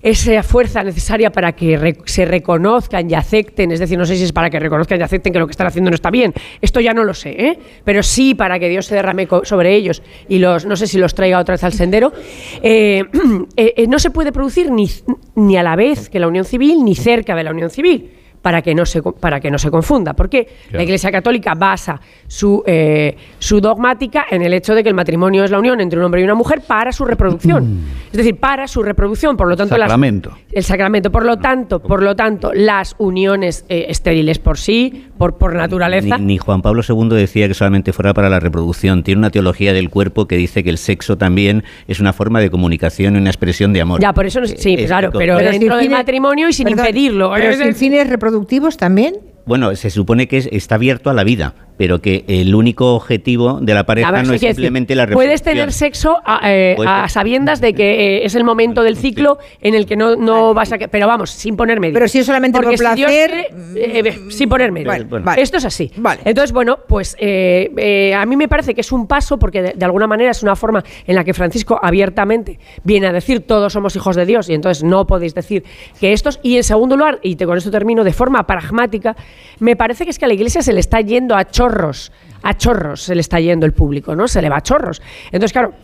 esa 0.02 0.42
fuerza 0.42 0.82
necesaria 0.82 1.30
para 1.30 1.52
que 1.52 1.76
re- 1.76 1.98
se 2.06 2.24
reconozcan 2.24 3.10
y 3.10 3.12
acepten, 3.14 3.70
es 3.70 3.80
decir, 3.80 3.98
no 3.98 4.06
sé 4.06 4.16
si 4.16 4.24
es 4.24 4.32
para 4.32 4.48
que 4.48 4.58
reconozcan 4.58 4.98
y 4.98 5.02
acepten 5.02 5.30
que 5.30 5.38
lo 5.38 5.46
que 5.46 5.50
están 5.50 5.66
haciendo 5.66 5.90
no 5.90 5.94
está 5.94 6.10
bien, 6.10 6.32
esto 6.62 6.80
ya 6.80 6.94
no 6.94 7.04
lo 7.04 7.12
sé, 7.12 7.30
¿eh? 7.38 7.58
pero 7.84 8.02
sí 8.02 8.34
para 8.34 8.58
que 8.58 8.70
Dios 8.70 8.86
se 8.86 8.94
derrame 8.94 9.28
sobre 9.42 9.74
ellos 9.74 10.02
y 10.26 10.38
los, 10.38 10.64
no 10.64 10.76
sé 10.76 10.86
si 10.86 10.96
los 10.96 11.14
traiga 11.14 11.38
otra 11.38 11.52
vez 11.54 11.64
al 11.64 11.74
sendero, 11.74 12.14
eh, 12.62 13.04
eh, 13.56 13.74
eh, 13.76 13.86
no 13.88 13.98
se 13.98 14.10
puede 14.10 14.32
producir 14.32 14.70
ni, 14.70 14.88
ni 15.34 15.58
a 15.58 15.62
la 15.62 15.76
vez 15.76 16.08
que 16.08 16.18
la 16.18 16.28
unión 16.28 16.46
civil 16.46 16.82
ni 16.82 16.94
cerca 16.94 17.34
de 17.36 17.44
la 17.44 17.50
unión 17.50 17.68
civil. 17.68 18.10
Para 18.42 18.62
que, 18.62 18.74
no 18.74 18.86
se, 18.86 19.02
co- 19.02 19.12
para 19.12 19.38
que 19.40 19.50
no 19.50 19.58
se 19.58 19.70
confunda. 19.70 20.14
Porque 20.14 20.48
la. 20.72 20.82
Iglesia 20.82 21.12
Católica 21.12 21.54
basa 21.54 22.00
su, 22.26 22.62
eh, 22.66 23.14
su 23.38 23.60
dogmática 23.60 24.24
en 24.30 24.40
el 24.42 24.54
hecho 24.54 24.74
de 24.74 24.82
que 24.82 24.88
el 24.88 24.94
matrimonio 24.94 25.44
es 25.44 25.50
la 25.50 25.58
unión 25.58 25.80
entre 25.80 25.98
un 25.98 26.06
hombre 26.06 26.22
y 26.22 26.24
una 26.24 26.34
mujer 26.34 26.62
para 26.66 26.90
su 26.90 27.04
reproducción. 27.04 27.80
Es 28.10 28.16
decir, 28.16 28.36
para 28.36 28.66
su 28.66 28.82
reproducción. 28.82 29.36
Por 29.36 29.46
lo 29.48 29.56
tanto, 29.56 29.76
las- 29.76 29.88
Sacramento. 29.88 30.36
el 30.52 30.64
sacramento. 30.64 31.12
Por 31.12 31.26
lo 31.26 31.36
tanto, 31.36 31.80
por 31.80 32.02
lo 32.02 32.16
tanto, 32.16 32.52
las 32.54 32.94
uniones 32.98 33.66
eh, 33.68 33.86
estériles 33.90 34.38
por 34.38 34.56
sí, 34.56 35.08
por, 35.18 35.36
por 35.36 35.54
naturaleza. 35.54 36.16
Ni, 36.16 36.24
ni 36.24 36.38
Juan 36.38 36.62
Pablo 36.62 36.82
II 36.88 37.10
decía 37.10 37.46
que 37.46 37.52
solamente 37.54 37.92
fuera 37.92 38.14
para 38.14 38.30
la 38.30 38.40
reproducción. 38.40 39.02
Tiene 39.02 39.18
una 39.18 39.30
teología 39.30 39.74
del 39.74 39.90
cuerpo 39.90 40.26
que 40.26 40.36
dice 40.36 40.64
que 40.64 40.70
el 40.70 40.78
sexo 40.78 41.18
también 41.18 41.62
es 41.88 42.00
una 42.00 42.14
forma 42.14 42.40
de 42.40 42.50
comunicación 42.50 43.16
y 43.16 43.18
una 43.18 43.28
expresión 43.28 43.74
de 43.74 43.82
amor. 43.82 44.00
Ya, 44.00 44.14
por 44.14 44.24
eso, 44.24 44.40
no- 44.40 44.46
sí, 44.46 44.76
Eh, 44.78 44.86
claro, 44.86 45.10
pero, 45.12 45.36
Pero 45.36 45.50
dentro 45.50 45.76
del 45.76 45.90
matrimonio 45.90 46.48
y 46.48 46.52
sin 46.54 46.64
Perdón, 46.68 46.86
impedirlo. 46.86 47.32
Pero 47.34 47.50
Es 47.50 47.58
sin 47.58 47.74
fines 47.74 48.08
reproductivos 48.08 48.30
también. 48.76 49.17
Bueno, 49.47 49.75
se 49.76 49.91
supone 49.91 50.28
que 50.28 50.39
es- 50.39 50.49
está 50.52 50.76
abierto 50.76 51.10
a 51.10 51.15
la 51.15 51.25
vida, 51.25 51.55
pero 51.81 52.02
que 52.02 52.26
el 52.28 52.55
único 52.55 52.94
objetivo 52.94 53.59
de 53.62 53.73
la 53.73 53.86
pareja 53.86 54.10
ver, 54.10 54.26
no 54.26 54.28
sí, 54.28 54.34
es 54.34 54.41
quiero 54.41 54.50
decir, 54.50 54.65
simplemente 54.67 54.94
la 54.94 55.07
Puedes 55.07 55.41
reproducción. 55.41 55.55
tener 55.57 55.73
sexo 55.73 56.18
a, 56.26 56.41
eh, 56.44 56.75
Puedes 56.76 56.92
a 56.92 57.09
sabiendas 57.09 57.62
de 57.62 57.73
que 57.73 58.18
eh, 58.18 58.26
es 58.26 58.34
el 58.34 58.44
momento 58.44 58.83
del 58.83 58.99
ciclo 58.99 59.39
en 59.62 59.75
el 59.75 59.86
que 59.86 59.97
no, 59.97 60.15
no 60.15 60.52
vas 60.52 60.70
a... 60.73 60.76
que- 60.76 60.89
Pero 60.89 61.07
vamos, 61.07 61.31
sin 61.31 61.57
poner 61.57 61.81
medio. 61.81 61.94
Pero 61.94 62.07
si 62.07 62.18
es 62.18 62.26
solamente 62.26 62.59
Porque 62.59 62.76
por 62.76 62.76
si 62.76 62.84
placer, 62.84 63.07
quiere, 63.07 63.41
eh, 63.76 64.02
eh, 64.10 64.31
sin 64.31 64.50
poner 64.50 64.73
medio. 64.73 64.89
Vale, 64.89 65.05
vale. 65.05 65.41
Esto 65.41 65.57
es 65.57 65.65
así. 65.65 65.91
Entonces, 66.23 66.52
bueno, 66.52 66.81
pues 66.86 67.17
eh, 67.18 67.70
eh, 67.78 68.15
a 68.15 68.26
mí 68.26 68.36
me 68.36 68.47
parece 68.47 68.75
que 68.75 68.83
es 68.83 68.92
un 68.92 69.07
paso 69.07 69.39
porque 69.39 69.62
de, 69.62 69.73
de 69.75 69.84
alguna 69.86 70.07
manera 70.07 70.33
es 70.33 70.42
una 70.42 70.57
forma 70.57 70.84
en 71.07 71.15
la 71.15 71.25
que 71.25 71.33
Francisco 71.33 71.81
abiertamente 71.83 72.59
viene 72.84 73.07
a 73.07 73.12
decir 73.15 73.41
todos 73.47 73.73
somos 73.73 73.97
hijos 73.97 74.17
de 74.17 74.26
Dios 74.26 74.50
y 74.50 74.52
entonces 74.52 74.84
no 74.84 75.07
podéis 75.07 75.34
decir 75.34 75.65
que 75.99 76.12
estos... 76.12 76.41
Y 76.42 76.59
en 76.59 76.62
segundo 76.65 76.94
lugar, 76.99 77.20
y 77.23 77.36
te, 77.36 77.47
con 77.47 77.57
esto 77.57 77.70
termino, 77.70 78.05
de 78.05 78.12
forma 78.12 78.47
pragmática, 78.47 79.17
me 79.60 79.76
parece 79.76 80.05
que 80.05 80.10
es 80.10 80.18
que 80.18 80.26
a 80.26 80.28
la 80.28 80.34
Iglesia 80.34 80.60
se 80.60 80.75
le 80.75 80.81
está 80.81 81.00
yendo 81.00 81.34
a 81.34 81.47
chorros, 81.70 82.12
a 82.42 82.57
chorros 82.57 83.02
se 83.02 83.15
le 83.15 83.20
está 83.20 83.39
yendo 83.40 83.66
el 83.66 83.73
público, 83.73 84.16
¿no? 84.16 84.28
Se 84.28 84.42
le 84.42 84.49
va 84.49 84.58
a 84.58 84.62
chorros. 84.62 85.00
Entonces, 85.26 85.52
claro, 85.52 85.74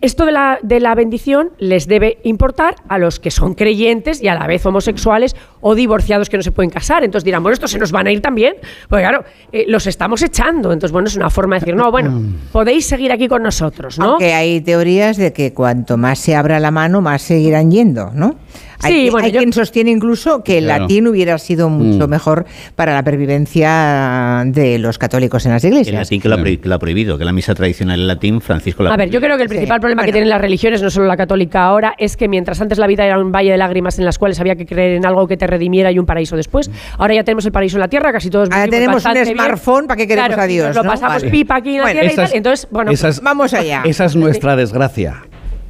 esto 0.00 0.26
de 0.26 0.32
la, 0.32 0.58
de 0.62 0.78
la 0.78 0.94
bendición 0.94 1.50
les 1.58 1.88
debe 1.88 2.18
importar 2.22 2.76
a 2.88 2.98
los 2.98 3.18
que 3.18 3.30
son 3.30 3.54
creyentes 3.54 4.22
y 4.22 4.28
a 4.28 4.34
la 4.34 4.46
vez 4.46 4.64
homosexuales 4.64 5.34
o 5.60 5.74
divorciados 5.74 6.28
que 6.30 6.36
no 6.36 6.42
se 6.42 6.52
pueden 6.52 6.70
casar. 6.70 7.02
Entonces 7.02 7.24
dirán, 7.24 7.42
bueno, 7.42 7.54
estos 7.54 7.72
se 7.72 7.78
nos 7.78 7.90
van 7.90 8.06
a 8.06 8.12
ir 8.12 8.20
también. 8.20 8.54
Porque 8.88 9.02
claro, 9.02 9.24
eh, 9.50 9.64
los 9.66 9.86
estamos 9.86 10.22
echando. 10.22 10.72
Entonces, 10.72 10.92
bueno, 10.92 11.08
es 11.08 11.16
una 11.16 11.30
forma 11.30 11.56
de 11.56 11.60
decir, 11.60 11.74
no, 11.74 11.90
bueno, 11.90 12.22
podéis 12.52 12.86
seguir 12.86 13.10
aquí 13.10 13.26
con 13.26 13.42
nosotros, 13.42 13.98
¿no? 13.98 14.10
Aunque 14.10 14.34
hay 14.34 14.60
teorías 14.60 15.16
de 15.16 15.32
que 15.32 15.52
cuanto 15.52 15.96
más 15.96 16.20
se 16.20 16.36
abra 16.36 16.60
la 16.60 16.70
mano, 16.70 17.00
más 17.00 17.22
seguirán 17.22 17.70
yendo, 17.70 18.12
¿no? 18.14 18.36
Hay, 18.82 18.92
Sí, 18.92 19.04
que- 19.06 19.10
bueno, 19.10 19.26
hay 19.26 19.32
yo- 19.32 19.38
quien 19.40 19.52
sostiene 19.52 19.90
incluso 19.90 20.42
que 20.44 20.58
el 20.58 20.64
Claro. 20.64 20.82
latín 20.82 21.08
hubiera 21.08 21.36
sido 21.38 21.68
mucho 21.68 22.06
Mm. 22.06 22.10
mejor 22.10 22.46
para 22.76 22.94
la 22.94 23.02
pervivencia 23.02 24.42
de 24.46 24.78
los 24.78 24.98
católicos 24.98 25.44
en 25.46 25.52
las 25.52 25.64
El 25.64 25.72
iglesias. 25.72 25.96
latín 25.96 26.20
que 26.20 26.28
lo, 26.28 26.42
que 26.42 26.60
lo 26.62 26.74
ha 26.74 26.78
prohibido, 26.78 27.18
que 27.18 27.24
la 27.24 27.32
misa 27.32 27.54
tradicional 27.54 28.00
en 28.00 28.06
latín, 28.06 28.40
Francisco 28.40 28.82
la 28.82 28.90
A 28.94 28.96
ver, 28.96 29.10
yo 29.10 29.20
creo 29.20 29.36
que 29.36 29.42
el 29.44 29.48
principal 29.48 29.80
problema 29.80 30.04
que 30.04 30.12
tienen 30.12 30.28
las 30.30 30.40
religiones, 30.40 30.82
no 30.82 30.90
solo 30.90 31.06
la 31.06 31.16
católica 31.16 31.64
ahora, 31.64 31.94
es 31.98 32.16
que 32.16 32.28
mientras 32.28 32.60
antes 32.60 32.78
la 32.78 32.86
vida 32.86 33.04
era 33.04 33.18
un 33.18 33.32
valle 33.32 33.50
de 33.50 33.56
lágrimas 33.58 33.98
en 33.98 34.04
las 34.04 34.18
cuales 34.18 34.38
había 34.40 34.56
que 34.56 34.66
creer 34.66 34.92
en 34.96 35.06
algo 35.06 35.26
que 35.26 35.36
te 35.36 35.46
redimiera 35.46 35.90
y 35.90 35.98
un 35.98 36.06
paraíso 36.06 36.36
después, 36.36 36.70
ahora 36.98 37.14
ya 37.14 37.24
tenemos 37.24 37.44
el 37.46 37.52
paraíso 37.52 37.76
en 37.76 37.80
la 37.80 37.88
tierra, 37.88 38.12
casi 38.12 38.30
todos 38.30 38.48
Ahora 38.50 38.68
tenemos 38.68 38.88
un 38.88 39.02
bastante 39.04 39.24
bien. 39.24 39.34
smartphone, 39.36 39.86
¿para 39.86 39.96
qué 39.98 40.06
queremos 40.06 40.28
Claro, 40.28 40.42
a 40.42 40.46
y 40.46 40.52
Dios? 40.52 40.66
nos 40.68 40.76
lo 40.76 40.82
no? 40.84 40.90
pasamos 40.90 41.16
Vale. 41.22 41.30
pipa 41.30 41.56
aquí 41.56 41.70
en 41.70 41.76
la 41.78 41.82
Bueno, 41.82 41.92
tierra 42.00 42.06
y 42.06 42.12
esa 42.12 42.16
tal. 42.22 42.24
es- 42.30 42.34
Entonces, 42.36 42.68
bueno, 42.70 42.90
esa 42.90 43.08
es- 43.08 43.20
vamos 43.20 43.54
allá. 43.54 43.82
Esa 43.84 44.04
es 44.04 44.14
nuestra 44.16 44.56
desgracia. 44.56 45.22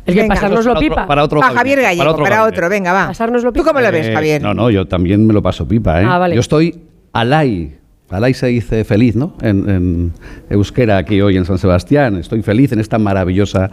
El 0.09 0.15
que 0.15 0.21
Venga. 0.23 0.35
pasárnoslo 0.35 0.73
Para 0.75 0.79
otro- 0.79 0.89
pipa. 0.95 1.07
para 1.07 1.25
otro 1.25 1.41
Va, 1.41 1.47
gabinete, 1.53 1.59
Javier 1.71 1.83
Gallego, 1.83 2.13
para 2.17 2.25
para 2.31 2.43
otro 2.45 2.53
otro, 2.57 2.69
venga, 2.69 2.93
va. 2.93 3.07
Pasárnoslo 3.09 3.53
¿Tú 3.53 3.63
cómo 3.63 3.81
lo 3.81 3.93
ves, 3.93 4.09
Eh, 4.09 4.13
Javier? 4.15 4.43
No, 4.43 4.55
no, 4.55 4.71
yo 4.71 4.87
también 4.87 5.27
me 5.27 5.33
lo 5.33 5.43
paso 5.43 5.67
pipa. 5.69 6.01
¿eh? 6.03 6.05
Ah, 6.09 6.19
vale. 6.19 6.35
Yo 6.35 6.41
estoy 6.41 6.81
alay. 7.13 7.75
Alay 8.11 8.33
se 8.33 8.47
dice 8.47 8.85
feliz, 8.85 9.17
¿no? 9.17 9.37
En, 9.43 9.69
en 9.69 10.13
euskera 10.49 10.97
aquí 10.97 11.21
hoy 11.21 11.37
en 11.37 11.45
San 11.45 11.59
Sebastián. 11.59 12.17
Estoy 12.17 12.41
feliz 12.43 12.73
en 12.73 12.81
esta 12.81 12.99
maravillosa 12.99 13.71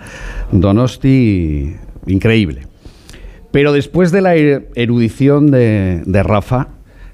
Donosti 0.52 1.76
increíble. 2.08 2.68
Pero 3.52 3.72
después 3.72 4.12
de 4.12 4.22
la 4.22 4.36
er- 4.36 4.66
erudición 4.76 5.50
de, 5.52 6.02
de 6.06 6.24
Rafa, 6.24 6.68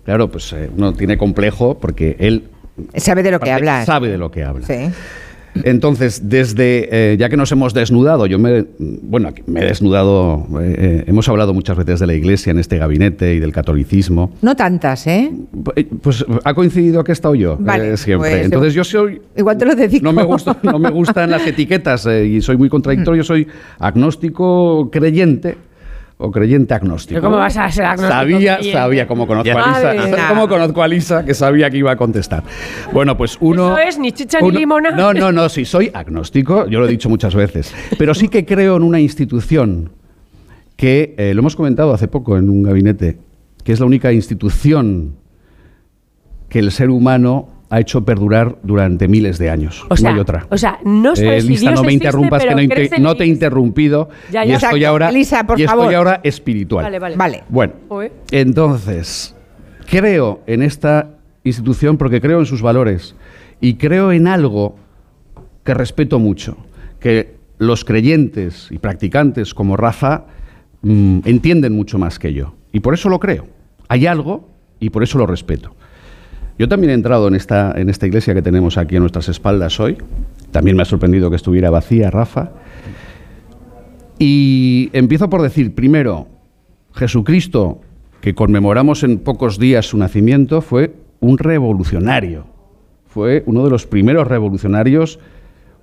claro, 0.03 0.30
pues 0.32 0.51
eh, 0.53 0.69
uno 0.75 0.93
tiene 0.93 1.17
complejo 1.17 1.77
porque 1.80 2.16
él 2.19 2.45
Sabe 2.95 3.22
de 3.22 3.30
lo 3.32 3.40
que 3.40 3.51
hablas. 3.51 3.85
sabe 3.85 4.08
de 4.09 4.17
lo 4.17 4.32
que 4.32 4.43
habla. 4.43 4.66
Sí. 4.66 4.90
Entonces, 5.63 6.30
desde, 6.30 6.89
eh, 7.13 7.17
ya 7.17 7.30
que 7.30 7.38
nos 7.38 7.51
hemos 7.51 7.73
desnudado, 7.73 8.25
yo 8.25 8.39
me, 8.39 8.65
bueno, 8.80 9.30
me 9.47 9.61
he 9.61 9.65
desnudado, 9.65 10.47
eh, 10.61 10.75
eh, 10.77 11.03
hemos 11.07 11.27
hablado 11.30 11.53
muchas 11.53 11.77
veces 11.77 11.99
de 11.99 12.07
la 12.07 12.13
Iglesia 12.13 12.51
en 12.51 12.59
este 12.59 12.77
gabinete 12.77 13.35
y 13.35 13.39
del 13.39 13.51
catolicismo. 13.51 14.31
No 14.41 14.55
tantas, 14.55 15.07
¿eh? 15.07 15.31
Pues, 15.63 15.85
pues 16.01 16.25
ha 16.43 16.53
coincidido 16.53 17.03
que 17.03 17.11
he 17.11 17.13
estado 17.13 17.35
yo 17.35 17.57
Vale, 17.59 17.93
eh, 17.93 17.97
siempre. 17.97 18.31
pues, 18.31 18.45
Entonces 18.45 18.73
yo 18.73 18.83
soy... 18.83 19.21
Igual 19.35 19.57
te 19.57 19.65
lo 19.65 19.75
dedico. 19.75 20.03
No 20.03 20.13
me, 20.13 20.23
gusta, 20.23 20.57
no 20.63 20.80
me 20.80 20.89
gustan 20.89 21.30
las 21.30 21.45
etiquetas 21.45 22.07
y 22.07 22.41
soy 22.41 22.57
muy 22.57 22.69
contradictorio. 22.69 23.23
Soy 23.23 23.47
agnóstico 23.80 24.89
creyente 24.91 25.57
o 26.22 26.32
creyente 26.32 26.74
agnóstico. 26.74 27.19
¿Pero 27.19 27.30
cómo 27.30 27.38
vas 27.38 27.58
a 27.58 27.69
ser 27.72 27.85
agnóstico 27.85 28.14
Sabía, 28.14 28.58
creyente? 28.58 28.77
sabía, 28.77 29.08
como 29.08 29.27
conozco, 29.27 29.58
a 29.58 29.95
Lisa, 29.95 30.27
como 30.30 30.48
conozco 30.48 30.83
a 30.83 30.88
Lisa, 30.88 31.25
que 31.25 31.33
sabía 31.33 31.69
que 31.69 31.77
iba 31.77 31.91
a 31.91 31.95
contestar. 31.95 32.43
Bueno, 32.93 33.17
pues 33.17 33.38
uno... 33.41 33.77
Eso 33.77 33.90
es 33.90 34.00
ni 34.00 34.11
chicha 34.11 34.40
ni 34.41 34.51
limona. 34.51 34.91
No, 34.91 35.14
no, 35.14 35.32
no, 35.33 35.50
sí, 35.50 35.66
soy 35.66 35.91
agnóstico, 35.93 36.67
yo 36.67 36.80
lo 36.80 36.85
he 36.85 36.90
dicho 36.90 37.09
muchas 37.09 37.35
veces. 37.35 37.74
Pero 37.98 38.14
sí 38.14 38.27
que 38.27 38.45
creo 38.45 38.77
en 38.77 38.83
una 38.83 39.00
institución 39.00 39.91
que, 40.75 41.16
eh, 41.17 41.33
lo 41.33 41.40
hemos 41.40 41.56
comentado 41.56 41.93
hace 41.93 42.08
poco 42.08 42.38
en 42.38 42.50
un 42.50 42.64
gabinete, 42.64 43.17
que 43.64 43.74
es 43.74 43.80
la 43.80 43.85
única 43.85 44.14
institución 44.14 45.16
que 46.50 46.59
el 46.59 46.72
ser 46.72 46.90
humano 46.90 47.60
ha 47.72 47.80
hecho 47.80 48.03
perdurar 48.03 48.58
durante 48.64 49.08
miles 49.08 49.38
de 49.40 49.50
años. 49.50 49.85
O 49.90 49.95
sea, 49.95 50.09
no 50.11 50.16
hay 50.17 50.22
otra. 50.22 50.45
o 50.50 50.58
sea, 50.58 50.77
no 50.83 51.14
Eh, 51.14 51.16
sabes 51.16 51.43
si 51.45 51.50
Lisa, 51.51 51.61
Dios 51.61 51.74
no 51.75 51.82
me 51.83 51.88
existe, 51.88 52.06
interrumpas, 52.08 52.43
que 52.45 52.53
no, 52.56 52.61
inte- 52.61 52.75
crees 52.75 52.91
en 52.91 53.01
no 53.03 53.16
te 53.16 53.24
he 53.24 53.27
interrumpido 53.27 54.09
Ya, 54.32 54.43
y 54.45 54.50
ya. 54.50 54.56
estoy 54.56 54.67
Exacto. 54.82 54.88
ahora, 54.90 55.09
Elisa, 55.09 55.48
por 55.48 55.58
y 55.59 55.64
estoy 55.64 55.77
favor. 55.80 55.95
ahora 55.95 56.19
espiritual. 56.24 56.83
Vale, 56.83 57.00
vale. 57.00 57.16
Vale. 57.16 57.43
Bueno, 57.50 57.74
entonces, 58.32 59.35
creo 59.90 60.41
en 60.48 60.61
esta 60.61 61.11
institución 61.43 61.98
porque 61.98 62.19
creo 62.22 62.40
en 62.40 62.45
sus 62.45 62.61
valores 62.61 63.16
y 63.61 63.75
creo 63.75 64.11
en 64.11 64.27
algo 64.27 64.75
que 65.64 65.74
respeto 65.74 66.19
mucho, 66.19 66.58
que 67.00 67.35
los 67.58 67.85
creyentes 67.85 68.67
y 68.72 68.80
practicantes 68.80 69.53
como 69.53 69.77
Rafa 69.77 70.25
mm, 70.82 71.19
entienden 71.25 71.74
mucho 71.74 71.98
más 72.00 72.19
que 72.19 72.33
yo. 72.33 72.56
Y 72.74 72.80
por 72.82 72.93
eso 72.95 73.08
lo 73.09 73.19
creo. 73.19 73.48
Hay 73.88 74.08
algo 74.08 74.50
y 74.80 74.90
por 74.90 75.03
eso 75.03 75.17
lo 75.17 75.25
respeto. 75.27 75.75
Yo 76.57 76.67
también 76.67 76.91
he 76.91 76.93
entrado 76.93 77.27
en 77.27 77.35
esta, 77.35 77.73
en 77.75 77.89
esta 77.89 78.07
iglesia 78.07 78.33
que 78.33 78.41
tenemos 78.41 78.77
aquí 78.77 78.95
a 78.95 78.99
nuestras 78.99 79.30
espaldas 79.30 79.80
hoy. 79.80 79.97
También 80.51 80.75
me 80.75 80.83
ha 80.83 80.85
sorprendido 80.85 81.30
que 81.30 81.35
estuviera 81.35 81.69
vacía, 81.69 82.11
Rafa. 82.11 82.51
Y 84.19 84.89
empiezo 84.93 85.30
por 85.30 85.41
decir, 85.41 85.73
primero, 85.73 86.27
Jesucristo, 86.93 87.81
que 88.21 88.35
conmemoramos 88.35 89.03
en 89.03 89.17
pocos 89.19 89.57
días 89.57 89.88
su 89.88 89.97
nacimiento, 89.97 90.61
fue 90.61 90.93
un 91.19 91.38
revolucionario. 91.38 92.45
Fue 93.07 93.43
uno 93.45 93.63
de 93.63 93.69
los 93.69 93.88
primeros 93.88 94.27
revolucionarios 94.27 95.19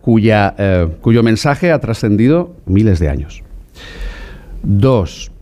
cuya, 0.00 0.54
eh, 0.56 0.88
cuyo 1.00 1.22
mensaje 1.22 1.72
ha 1.72 1.80
trascendido 1.80 2.54
miles 2.66 2.98
de 2.98 3.08
años. 3.08 3.42
Dos, 4.62 5.32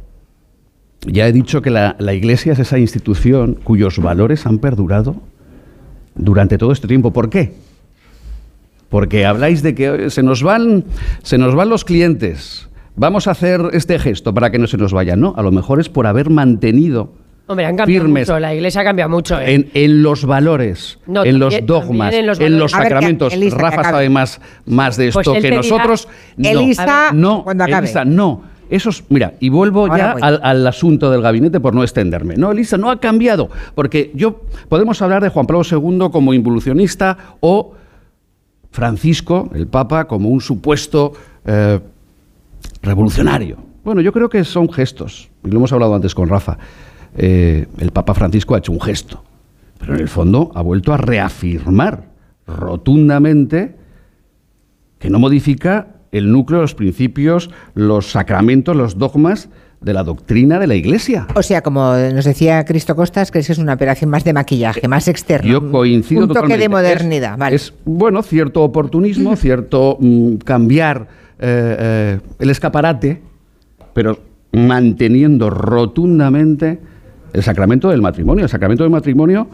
ya 1.03 1.27
he 1.29 1.33
dicho 1.33 1.63
que 1.63 1.71
la, 1.71 1.97
la 1.99 2.15
Iglesia 2.15 2.53
es 2.53 2.59
esa 2.59 2.79
institución 2.79 3.55
cuyos 3.63 3.99
valores 3.99 4.47
han 4.47 4.59
perdurado 4.59 5.17
durante 6.15 6.59
todo 6.59 6.73
este 6.73 6.89
tiempo. 6.89 7.13
¿Por 7.13 7.29
qué? 7.31 7.53
Porque 8.89 9.27
habláis 9.27 9.63
de 9.63 9.75
que 9.75 10.11
se 10.11 10.23
nos 10.23 10.43
van, 10.43 10.85
se 11.23 11.39
nos 11.39 11.55
van 11.55 11.69
los 11.69 11.85
clientes. 11.85 12.69
Vamos 12.95 13.27
a 13.27 13.33
hacer 13.33 13.61
este 13.73 13.99
gesto 13.99 14.33
para 14.33 14.51
que 14.51 14.59
no 14.59 14.67
se 14.67 14.79
nos 14.79 14.93
vayan. 14.93 15.21
No, 15.21 15.35
a 15.37 15.43
lo 15.43 15.51
mejor 15.53 15.81
es 15.81 15.89
por 15.89 16.07
haber 16.07 16.31
mantenido 16.31 17.13
Hombre, 17.49 17.67
han 17.67 17.77
cambiado 17.77 18.05
firmes 18.05 18.29
mucho. 18.29 18.39
La 18.41 18.55
iglesia 18.55 18.83
cambia 18.85 19.07
mucho. 19.07 19.39
¿eh? 19.39 19.55
en, 19.55 19.71
en 19.75 20.03
los 20.03 20.25
valores, 20.25 20.99
No, 21.07 21.25
en 21.25 21.39
los 21.39 21.55
dogmas, 21.67 22.15
en 22.15 22.27
los 22.27 22.39
en 22.41 22.45
valores. 22.45 22.61
los 22.63 22.75
A 22.75 22.79
ver, 22.79 22.87
que 22.89 22.95
sacramentos. 22.95 23.33
Elisa, 23.35 23.57
Rafa 23.59 23.85
sabe 23.85 24.09
más, 24.09 24.41
más 24.65 24.97
de 24.97 25.09
esto 25.09 25.21
Pues 25.23 25.37
él 25.37 25.43
que 25.43 25.49
dirá- 25.51 25.57
nosotros. 25.59 26.09
No, 26.37 26.49
Elisa, 26.49 27.11
no, 27.13 27.45
cuando 27.45 27.65
acabe. 27.65 27.87
Elisa, 27.87 28.05
no. 28.05 28.43
Eso 28.69 28.91
es, 28.91 29.05
mira, 29.09 29.35
y 29.41 29.49
vuelvo 29.49 29.87
Ahora 29.87 30.17
ya 30.19 30.27
al 30.27 30.67
asunto 30.67 31.11
del 31.11 31.23
gabinete 31.23 31.61
por 31.61 31.75
no 31.75 31.83
extenderme. 31.83 32.37
No, 32.37 32.51
Elisa, 32.51 32.77
no 32.77 32.91
ha 32.91 32.99
cambiado. 32.99 33.49
Porque 33.75 34.11
yo 34.15 34.43
podemos 34.69 35.01
hablar 35.03 35.23
de 35.23 35.29
Juan 35.29 35.47
Pablo 35.47 35.63
II 35.71 36.09
como 36.11 36.35
involucionista 36.35 37.37
o 37.41 37.75
Francisco, 38.71 39.51
el 39.55 39.67
Papa, 39.67 40.07
como 40.07 40.29
un 40.29 40.41
supuesto 40.41 41.13
eh, 41.45 41.81
revolucionario. 42.83 43.57
Bueno, 43.85 44.01
yo 44.01 44.13
creo 44.13 44.29
que 44.29 44.45
son 44.45 44.71
gestos, 44.71 45.31
y 45.45 45.51
lo 45.51 45.57
hemos 45.57 45.73
hablado 45.73 45.95
antes 45.95 46.15
con 46.15 46.29
Rafa. 46.29 46.59
Eh, 47.17 47.67
el 47.79 47.93
Papa 47.93 48.13
Francisco 48.15 48.55
ha 48.55 48.59
hecho 48.59 48.73
un 48.73 48.81
gesto, 48.81 49.23
pero 49.79 49.95
en 49.95 50.01
el 50.01 50.09
fondo 50.09 50.51
ha 50.55 50.61
vuelto 50.61 50.93
a 50.93 50.97
reafirmar 50.97 52.09
rotundamente 52.47 53.77
que 54.99 55.09
no 55.09 55.19
modifica 55.19 55.96
el 56.13 56.31
núcleo, 56.33 56.61
los 56.61 56.75
principios, 56.75 57.51
los 57.75 58.11
sacramentos, 58.11 58.75
los 58.77 58.99
dogmas 58.99 59.49
de 59.81 59.93
la 59.93 60.03
doctrina 60.05 60.59
de 60.59 60.67
la 60.67 60.75
Iglesia. 60.75 61.27
O 61.35 61.43
sea, 61.43 61.63
como 61.63 61.95
nos 61.95 62.25
decía 62.25 62.65
Cristo 62.65 62.97
Costas, 62.97 63.31
que 63.31 63.41
es 63.41 63.59
una 63.59 63.75
operación 63.75 64.09
más 64.11 64.25
de 64.25 64.33
maquillaje, 64.33 64.89
más 64.89 65.07
externa. 65.07 65.51
Yo 65.51 65.71
coincido 65.71 66.23
Un 66.23 66.29
toque 66.29 66.35
totalmente. 66.41 66.63
de 66.63 66.69
modernidad, 66.71 67.33
Es- 67.35 67.39
vale. 67.39 67.57
Es, 67.57 67.75
bueno, 67.85 68.23
cierto 68.23 68.63
oportunismo, 68.63 69.37
cierto 69.37 69.99
mm, 70.01 70.37
cambiar 70.37 71.09
eh, 71.39 71.77
eh, 71.79 72.21
el 72.39 72.51
escaparate, 72.51 73.21
pero 73.93 74.19
manteniendo 74.53 75.51
rotundamente 75.51 76.79
el 77.35 77.43
sacramento 77.43 77.91
del 77.91 78.01
matrimonio. 78.01 78.45
El 78.45 78.51
sacramento 78.51 78.83
del 78.83 78.91
matrimonio 78.91 79.47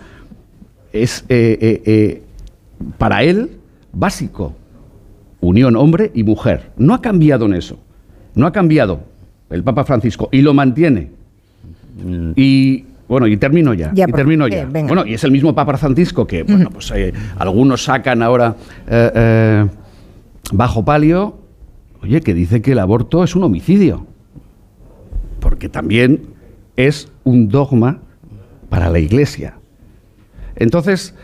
es 0.92 1.24
eh, 1.28 2.22
para 2.98 3.24
él 3.24 3.50
básico. 3.92 4.54
Unión 5.42 5.74
hombre 5.76 6.12
y 6.14 6.22
mujer. 6.22 6.70
No 6.76 6.94
ha 6.94 7.02
cambiado 7.02 7.46
en 7.46 7.54
eso. 7.54 7.78
No 8.34 8.46
ha 8.46 8.52
cambiado 8.52 9.00
el 9.50 9.62
Papa 9.64 9.84
Francisco 9.84 10.28
y 10.32 10.40
lo 10.40 10.54
mantiene. 10.54 11.10
Y 12.36 12.84
bueno, 13.08 13.26
y 13.26 13.36
termino 13.36 13.74
ya. 13.74 13.90
Ya, 13.92 14.06
y 14.08 14.12
termino 14.12 14.46
eh, 14.46 14.50
ya. 14.50 14.64
venga. 14.64 14.86
Bueno, 14.86 15.04
y 15.04 15.14
es 15.14 15.24
el 15.24 15.32
mismo 15.32 15.52
Papa 15.54 15.76
Francisco 15.76 16.26
que, 16.26 16.44
bueno, 16.44 16.70
pues 16.70 16.92
eh, 16.94 17.12
algunos 17.36 17.84
sacan 17.84 18.22
ahora 18.22 18.54
eh, 18.88 19.10
eh, 19.14 19.66
bajo 20.52 20.84
palio, 20.84 21.36
oye, 22.02 22.20
que 22.20 22.34
dice 22.34 22.62
que 22.62 22.72
el 22.72 22.78
aborto 22.78 23.24
es 23.24 23.34
un 23.34 23.42
homicidio. 23.42 24.06
Porque 25.40 25.68
también 25.68 26.20
es 26.76 27.10
un 27.24 27.48
dogma 27.48 27.98
para 28.68 28.88
la 28.90 29.00
Iglesia. 29.00 29.54
Entonces, 30.54 31.16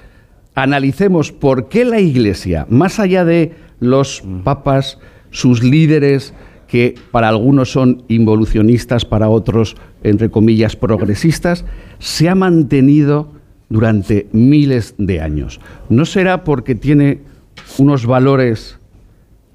analicemos 0.57 1.31
por 1.31 1.69
qué 1.69 1.85
la 1.85 2.01
Iglesia, 2.01 2.67
más 2.69 2.99
allá 2.99 3.25
de 3.25 3.68
los 3.81 4.23
papas, 4.45 4.99
sus 5.31 5.63
líderes, 5.63 6.35
que 6.67 6.95
para 7.11 7.29
algunos 7.29 7.73
son 7.73 8.03
involucionistas, 8.09 9.05
para 9.05 9.29
otros, 9.29 9.77
entre 10.03 10.31
comillas, 10.31 10.77
progresistas, 10.77 11.65
se 11.99 12.29
ha 12.29 12.35
mantenido 12.35 13.33
durante 13.69 14.29
miles 14.33 14.95
de 14.99 15.21
años. 15.21 15.61
¿No 15.89 16.05
será 16.05 16.45
porque 16.45 16.75
tiene 16.75 17.23
unos 17.79 18.07
valores 18.07 18.78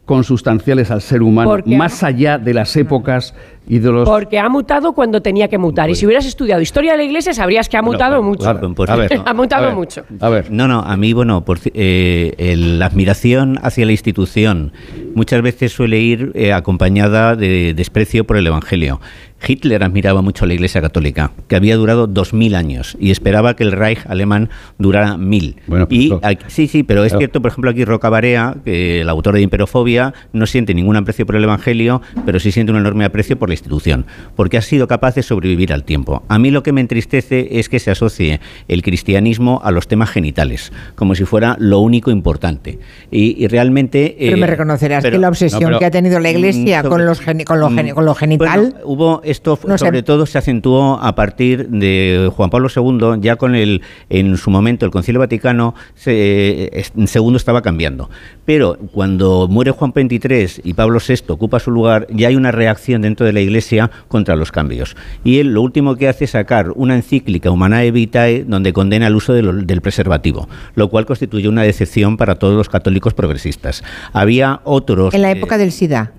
consustanciales 0.05 0.91
al 0.91 1.01
ser 1.01 1.21
humano, 1.23 1.49
Porque- 1.49 1.75
más 1.77 2.03
allá 2.03 2.37
de 2.37 2.53
las 2.53 2.75
épocas 2.75 3.33
y 3.67 3.79
de 3.79 3.89
los... 3.89 4.07
Porque 4.07 4.37
ha 4.37 4.49
mutado 4.49 4.91
cuando 4.91 5.21
tenía 5.21 5.47
que 5.47 5.57
mutar. 5.57 5.89
Y 5.89 5.95
si 5.95 6.05
hubieras 6.05 6.25
estudiado 6.25 6.61
historia 6.61 6.91
de 6.91 6.97
la 6.97 7.03
iglesia, 7.05 7.33
sabrías 7.33 7.69
que 7.69 7.77
ha 7.77 7.81
mutado 7.81 8.21
mucho. 8.21 8.41
Claro, 8.41 8.73
por 8.75 8.91
a 8.91 8.97
ver, 8.97 9.07
cierto. 9.07 9.29
ha 9.29 9.33
mutado 9.33 9.63
a 9.63 9.67
ver. 9.67 9.75
mucho. 9.75 10.03
A 10.19 10.27
ver. 10.29 10.51
No, 10.51 10.67
no, 10.67 10.81
a 10.81 10.97
mí, 10.97 11.13
bueno, 11.13 11.45
por 11.45 11.59
eh, 11.73 12.33
el- 12.37 12.79
la 12.79 12.87
admiración 12.87 13.57
hacia 13.63 13.85
la 13.85 13.93
institución 13.93 14.73
muchas 15.15 15.41
veces 15.41 15.71
suele 15.71 15.99
ir 15.99 16.31
eh, 16.35 16.51
acompañada 16.51 17.37
de 17.37 17.73
desprecio 17.73 18.25
por 18.25 18.35
el 18.35 18.45
Evangelio. 18.47 18.99
Hitler 19.45 19.83
admiraba 19.83 20.21
mucho 20.21 20.45
a 20.45 20.47
la 20.47 20.53
Iglesia 20.53 20.81
Católica, 20.81 21.31
que 21.47 21.55
había 21.55 21.75
durado 21.75 22.07
dos 22.07 22.33
mil 22.33 22.55
años 22.55 22.97
y 22.99 23.11
esperaba 23.11 23.55
que 23.55 23.63
el 23.63 23.71
Reich 23.71 23.99
alemán 24.07 24.49
durara 24.77 25.17
mil. 25.17 25.57
Bueno, 25.67 25.87
pues 25.87 25.99
y 25.99 26.11
aquí- 26.21 26.45
sí, 26.47 26.67
sí, 26.67 26.83
pero 26.83 27.03
es 27.03 27.09
Claro. 27.11 27.19
cierto, 27.19 27.41
por 27.41 27.51
ejemplo, 27.51 27.71
aquí 27.71 27.85
Roca 27.85 28.09
Barea, 28.09 28.55
que 28.63 29.01
el 29.01 29.09
autor 29.09 29.35
de 29.35 29.41
Imperofobia, 29.41 30.13
no 30.31 30.45
siente 30.45 30.73
ningún 30.73 30.95
aprecio 30.95 31.25
por 31.25 31.35
el 31.35 31.43
Evangelio, 31.43 32.01
pero 32.25 32.39
sí 32.39 32.51
siente 32.51 32.71
un 32.71 32.77
enorme 32.79 33.05
aprecio 33.05 33.37
por 33.37 33.49
la 33.49 33.53
institución, 33.55 34.05
porque 34.35 34.57
ha 34.57 34.61
sido 34.61 34.87
capaz 34.87 35.15
de 35.15 35.23
sobrevivir 35.23 35.73
al 35.73 35.83
tiempo. 35.83 36.23
A 36.27 36.39
mí 36.39 36.51
lo 36.51 36.63
que 36.63 36.71
me 36.71 36.81
entristece 36.81 37.59
es 37.59 37.69
que 37.69 37.79
se 37.79 37.91
asocie 37.91 38.39
el 38.67 38.81
cristianismo 38.81 39.61
a 39.63 39.71
los 39.71 39.87
temas 39.87 40.09
genitales, 40.09 40.71
como 40.95 41.15
si 41.15 41.25
fuera 41.25 41.55
lo 41.59 41.79
único 41.79 42.11
importante. 42.11 42.79
Y, 43.11 43.43
y 43.43 43.47
realmente... 43.47 44.15
Pero 44.19 44.37
me 44.37 44.43
eh, 44.43 44.47
reconocerás 44.47 45.03
pero- 45.03 45.17
que 45.17 45.21
la 45.21 45.29
obsesión 45.29 45.61
no, 45.63 45.67
pero- 45.67 45.79
que 45.79 45.85
ha 45.85 45.91
tenido 45.91 46.19
la 46.19 46.29
Iglesia 46.31 46.79
Mm, 46.79 46.83
con, 46.83 46.91
sobre- 46.91 47.05
los 47.05 47.21
geni- 47.21 47.43
con, 47.43 47.59
lo 47.59 47.69
Mm, 47.69 47.75
geni- 47.77 47.93
con 47.93 48.05
lo 48.05 48.15
genital. 48.15 48.59
bueno, 48.59 48.75
hubo 48.85 49.21
esto 49.33 49.59
No 49.67 49.77
sé. 49.77 49.85
sobre 49.85 50.01
todo 50.03 50.25
se 50.25 50.37
acentuó 50.37 50.97
a 51.01 51.13
partir 51.15 51.67
de 51.69 52.31
Juan 52.35 52.49
Pablo 52.49 52.69
II, 52.73 53.19
ya 53.21 53.35
con 53.35 53.55
el 53.55 53.81
en 54.09 54.37
su 54.37 54.49
momento 54.49 54.85
el 54.85 54.91
Concilio 54.91 55.19
Vaticano 55.19 55.75
se, 55.95 56.69
es- 56.79 56.93
segundo 57.07 57.35
estaba 57.37 57.61
cambiando. 57.61 58.09
Pero 58.45 58.77
cuando 58.93 59.47
muere 59.49 59.71
Juan 59.71 59.91
XXIII 59.93 60.61
y 60.63 60.73
Pablo 60.73 60.99
VI 61.05 61.15
ocupa 61.29 61.59
su 61.59 61.71
lugar, 61.71 62.07
ya 62.09 62.29
hay 62.29 62.35
una 62.35 62.51
reacción 62.51 63.01
dentro 63.01 63.25
de 63.25 63.33
la 63.33 63.41
Iglesia 63.41 63.91
contra 64.07 64.35
los 64.35 64.51
cambios. 64.51 64.95
Y 65.23 65.39
él 65.39 65.53
lo 65.53 65.61
último 65.61 65.95
que 65.95 66.07
hace 66.07 66.25
es 66.25 66.31
sacar 66.31 66.71
una 66.75 66.95
encíclica 66.95 67.51
Humanae 67.51 67.91
Vitae 67.91 68.43
donde 68.47 68.71
condena 68.73 69.07
el 69.07 69.15
uso 69.15 69.33
del 69.33 69.81
preservativo, 69.81 70.47
lo 70.75 70.89
cual 70.89 71.05
constituye 71.05 71.47
una 71.49 71.63
decepción 71.63 72.15
para 72.17 72.35
todos 72.35 72.55
los 72.55 72.69
católicos 72.69 73.13
progresistas. 73.13 73.83
Había 74.13 74.61
otros... 74.63 75.13
En 75.13 75.21
la 75.21 75.31
época 75.31 75.57
del 75.57 75.71
SIDA. 75.71 76.11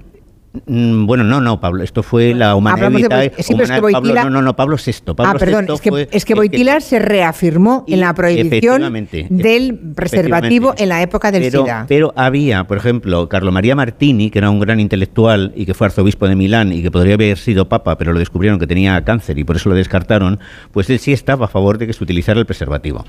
Mm, 0.67 1.07
bueno, 1.07 1.25
no, 1.25 1.41
no, 1.41 1.59
Pablo, 1.59 1.83
esto 1.83 2.05
fue 2.05 2.33
la 2.33 2.55
humanidad 2.55 2.93
de, 2.93 3.33
sí, 3.43 3.55
es 3.59 3.71
que 3.71 3.81
Boitila, 3.81 4.23
Pablo, 4.23 4.31
no, 4.31 4.41
no, 4.41 4.55
Pablo 4.55 4.77
VI. 4.77 4.93
Pablo 5.15 5.25
ah, 5.27 5.35
perdón, 5.37 5.67
VI 5.67 5.75
es, 5.75 5.81
que, 5.81 5.91
fue, 5.91 6.09
es 6.13 6.25
que 6.25 6.35
Boitila 6.35 6.81
se 6.81 7.01
reafirmó 7.01 7.85
en 7.89 7.99
la 7.99 8.15
prohibición 8.15 9.09
del 9.31 9.79
preservativo 9.97 10.73
en 10.79 10.91
la 10.91 11.03
época 11.03 11.33
del 11.33 11.43
pero, 11.43 11.63
SIDA. 11.63 11.87
Pero 11.89 12.13
había, 12.15 12.65
por 12.65 12.77
ejemplo, 12.77 13.29
Carlo 13.29 13.51
María 13.51 13.75
Martini, 13.75 14.31
que 14.31 14.39
era 14.39 14.49
un 14.49 14.61
gran 14.61 14.79
intelectual 14.79 15.53
y 15.57 15.67
que 15.67 15.75
fue 15.75 15.89
arzobispo 15.89 16.29
de 16.29 16.37
Milán 16.37 16.73
y 16.73 16.83
que 16.83 16.91
podría 16.93 17.15
haber 17.15 17.37
sido 17.37 17.69
papa, 17.69 17.99
pero 17.99 18.13
lo 18.13 18.21
descubrieron 18.21 18.61
que 18.61 18.69
tenía 18.69 19.03
cáncer 19.05 19.37
y 19.41 19.45
por 19.45 19.57
eso 19.57 19.69
lo 19.69 19.75
descartaron, 19.75 20.39
pues 20.71 20.89
él 20.89 21.01
sí 21.01 21.13
estaba 21.13 21.47
a 21.47 21.49
favor 21.49 21.79
de 21.79 21.89
que 21.89 21.93
se 21.93 22.05
utilizara 22.05 22.39
el 22.39 22.47
preservativo. 22.47 23.05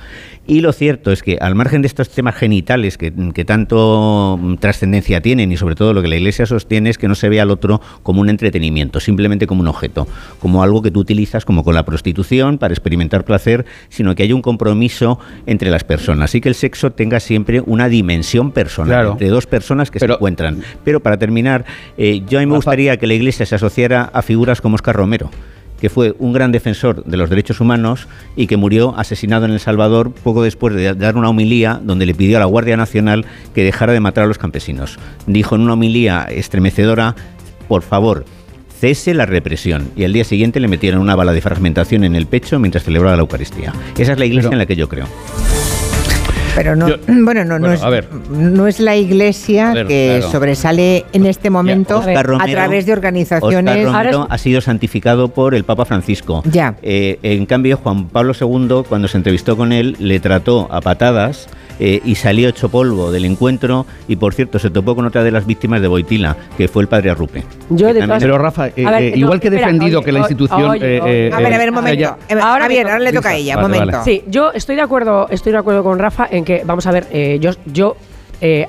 Y 0.48 0.62
lo 0.62 0.74
cierto 0.74 1.12
es 1.12 1.22
que, 1.22 1.38
al 1.40 1.54
margen 1.54 1.84
de 1.84 1.88
estos 1.88 2.10
temas 2.10 2.36
genitales 2.36 2.98
que, 2.98 3.14
que 3.36 3.46
tanto 3.46 4.40
mm, 4.42 4.56
trascendencia 4.56 5.22
tienen 5.22 5.52
y 5.52 5.58
sobre 5.58 5.76
todo 5.76 5.94
lo 5.94 6.02
que 6.02 6.08
la 6.08 6.16
Iglesia 6.16 6.48
sostiene 6.48 6.90
es 6.90 6.98
que 6.98 7.08
no 7.08 7.14
se 7.14 7.30
ve 7.30 7.35
al 7.40 7.52
otro 7.52 7.82
como 8.04 8.22
un 8.22 8.30
entretenimiento, 8.30 9.00
simplemente 9.00 9.48
como 9.48 9.62
un 9.62 9.68
objeto, 9.68 10.08
como 10.40 10.64
algo 10.64 10.82
que 10.82 10.92
tú 10.92 11.00
utilizas 11.00 11.46
como 11.46 11.64
con 11.64 11.76
la 11.76 11.86
prostitución 11.86 12.58
para 12.58 12.74
experimentar 12.74 13.26
placer, 13.26 13.66
sino 13.90 14.16
que 14.16 14.24
hay 14.24 14.34
un 14.34 14.42
compromiso 14.42 15.20
entre 15.46 15.70
las 15.70 15.84
personas 15.84 16.34
y 16.36 16.42
que 16.42 16.50
el 16.50 16.56
sexo 16.56 16.92
tenga 16.92 17.20
siempre 17.20 17.62
una 17.66 17.90
dimensión 17.90 18.52
personal 18.52 19.08
entre 19.12 19.30
dos 19.30 19.48
personas 19.48 19.92
que 19.92 20.00
se 20.00 20.06
encuentran. 20.06 20.62
Pero 20.84 21.00
para 21.00 21.18
terminar, 21.18 21.66
eh, 21.98 22.24
yo 22.28 22.40
a 22.40 22.42
mí 22.42 22.48
me 22.48 22.56
gustaría 22.56 22.98
que 22.98 23.08
la 23.08 23.14
Iglesia 23.14 23.46
se 23.46 23.56
asociara 23.56 24.10
a 24.14 24.22
figuras 24.22 24.62
como 24.62 24.76
Oscar 24.76 24.96
Romero 24.96 25.30
que 25.80 25.90
fue 25.90 26.16
un 26.20 26.34
gran 26.34 26.52
defensor 26.52 27.04
de 27.04 27.18
los 27.18 27.30
derechos 27.30 27.60
humanos 27.60 28.08
y 28.36 28.48
que 28.48 28.58
murió 28.58 28.98
asesinado 28.98 29.46
en 29.46 29.52
El 29.52 29.60
Salvador 29.60 30.12
poco 30.12 30.44
después 30.44 30.76
de 30.76 30.94
dar 30.94 31.18
una 31.18 31.30
homilía 31.30 31.80
donde 31.84 32.06
le 32.06 32.14
pidió 32.14 32.38
a 32.38 32.40
la 32.40 32.46
Guardia 32.46 32.78
Nacional 32.78 33.26
que 33.54 33.64
dejara 33.64 33.94
de 33.94 34.00
matar 34.00 34.24
a 34.24 34.28
los 34.28 34.38
campesinos. 34.38 34.98
Dijo 35.28 35.56
en 35.56 35.62
una 35.62 35.74
homilía 35.74 36.28
estremecedora 36.30 37.16
por 37.68 37.82
favor, 37.82 38.26
cese 38.80 39.14
la 39.14 39.26
represión. 39.26 39.90
Y 39.96 40.04
al 40.04 40.14
día 40.14 40.24
siguiente 40.24 40.60
le 40.60 40.68
metieron 40.68 41.02
una 41.02 41.16
bala 41.16 41.34
de 41.34 41.42
fragmentación 41.42 42.04
en 42.04 42.16
el 42.16 42.28
pecho 42.28 42.60
mientras 42.60 42.84
celebraba 42.84 43.16
la 43.16 43.22
Eucaristía. 43.22 43.74
Esa 43.98 44.14
es 44.14 44.20
la 44.20 44.26
iglesia 44.26 44.52
en 44.52 44.58
la 44.58 44.66
que 44.66 44.76
yo 44.76 44.88
creo. 44.88 45.08
Pero 46.56 46.76
no, 46.76 46.88
bueno, 47.08 47.44
no, 47.46 47.60
no, 47.60 47.72
es, 47.72 47.82
no 48.30 48.68
es 48.68 48.80
la 48.80 48.96
iglesia 48.96 49.74
que 49.88 50.24
sobresale 50.32 51.06
en 51.14 51.26
este 51.26 51.50
momento 51.50 52.02
a 52.02 52.48
través 52.48 52.86
de 52.86 52.94
organizaciones. 52.94 53.86
Oscar 53.86 54.28
ha 54.30 54.38
sido 54.38 54.62
santificado 54.62 55.30
por 55.30 55.56
el 55.56 55.64
Papa 55.64 55.86
Francisco. 55.86 56.44
Ya. 56.46 56.76
Eh, 56.82 57.20
en 57.22 57.46
cambio, 57.46 57.78
Juan 57.78 58.08
Pablo 58.08 58.34
II, 58.40 58.84
cuando 58.88 59.08
se 59.08 59.18
entrevistó 59.18 59.58
con 59.58 59.72
él, 59.72 59.96
le 60.00 60.20
trató 60.20 60.68
a 60.72 60.82
patadas 60.82 61.48
eh, 61.80 62.02
y 62.04 62.16
salió 62.16 62.50
hecho 62.50 62.70
polvo 62.70 63.12
del 63.12 63.26
encuentro 63.26 63.86
y 64.08 64.16
por 64.16 64.34
cierto 64.34 64.60
se 64.60 64.70
topó 64.70 64.96
con 64.96 65.06
otra 65.06 65.24
de 65.24 65.32
las 65.32 65.46
víctimas 65.46 65.82
de 65.82 65.88
Boitila, 65.88 66.36
que 66.58 66.68
fue 66.68 66.84
el 66.84 66.88
padre 66.88 67.10
Arrupe. 67.12 67.44
Yo 67.70 67.90
Pero 68.20 68.38
Rafa, 68.38 68.68
eh, 68.68 68.74
eh, 68.76 69.14
igual 69.16 69.40
que 69.40 69.48
he 69.48 69.52
defendido 69.52 70.02
que 70.02 70.12
la 70.12 70.20
institución... 70.20 70.72
a 70.72 70.74
ver, 70.74 71.32
a 71.34 71.40
ver, 71.40 71.70
un 71.70 71.76
momento. 71.76 72.18
ahora, 72.42 72.68
bien, 72.68 72.88
ahora 72.88 73.00
le 73.00 73.14
toca 73.14 73.30
a 73.30 73.36
ella, 73.36 73.58
un 73.58 73.64
momento. 73.64 74.04
Sí, 74.04 74.24
yo 74.28 74.52
estoy 74.52 74.76
de 74.76 74.82
acuerdo, 74.82 75.28
estoy 75.30 75.52
de 75.52 75.58
acuerdo 75.58 75.84
con 75.84 76.00
Rafa 76.00 76.28
en 76.30 76.46
que, 76.46 76.64
vamos 76.66 76.86
a 76.88 76.92
ver, 76.92 77.40
yo, 77.40 77.52
yo 77.66 77.96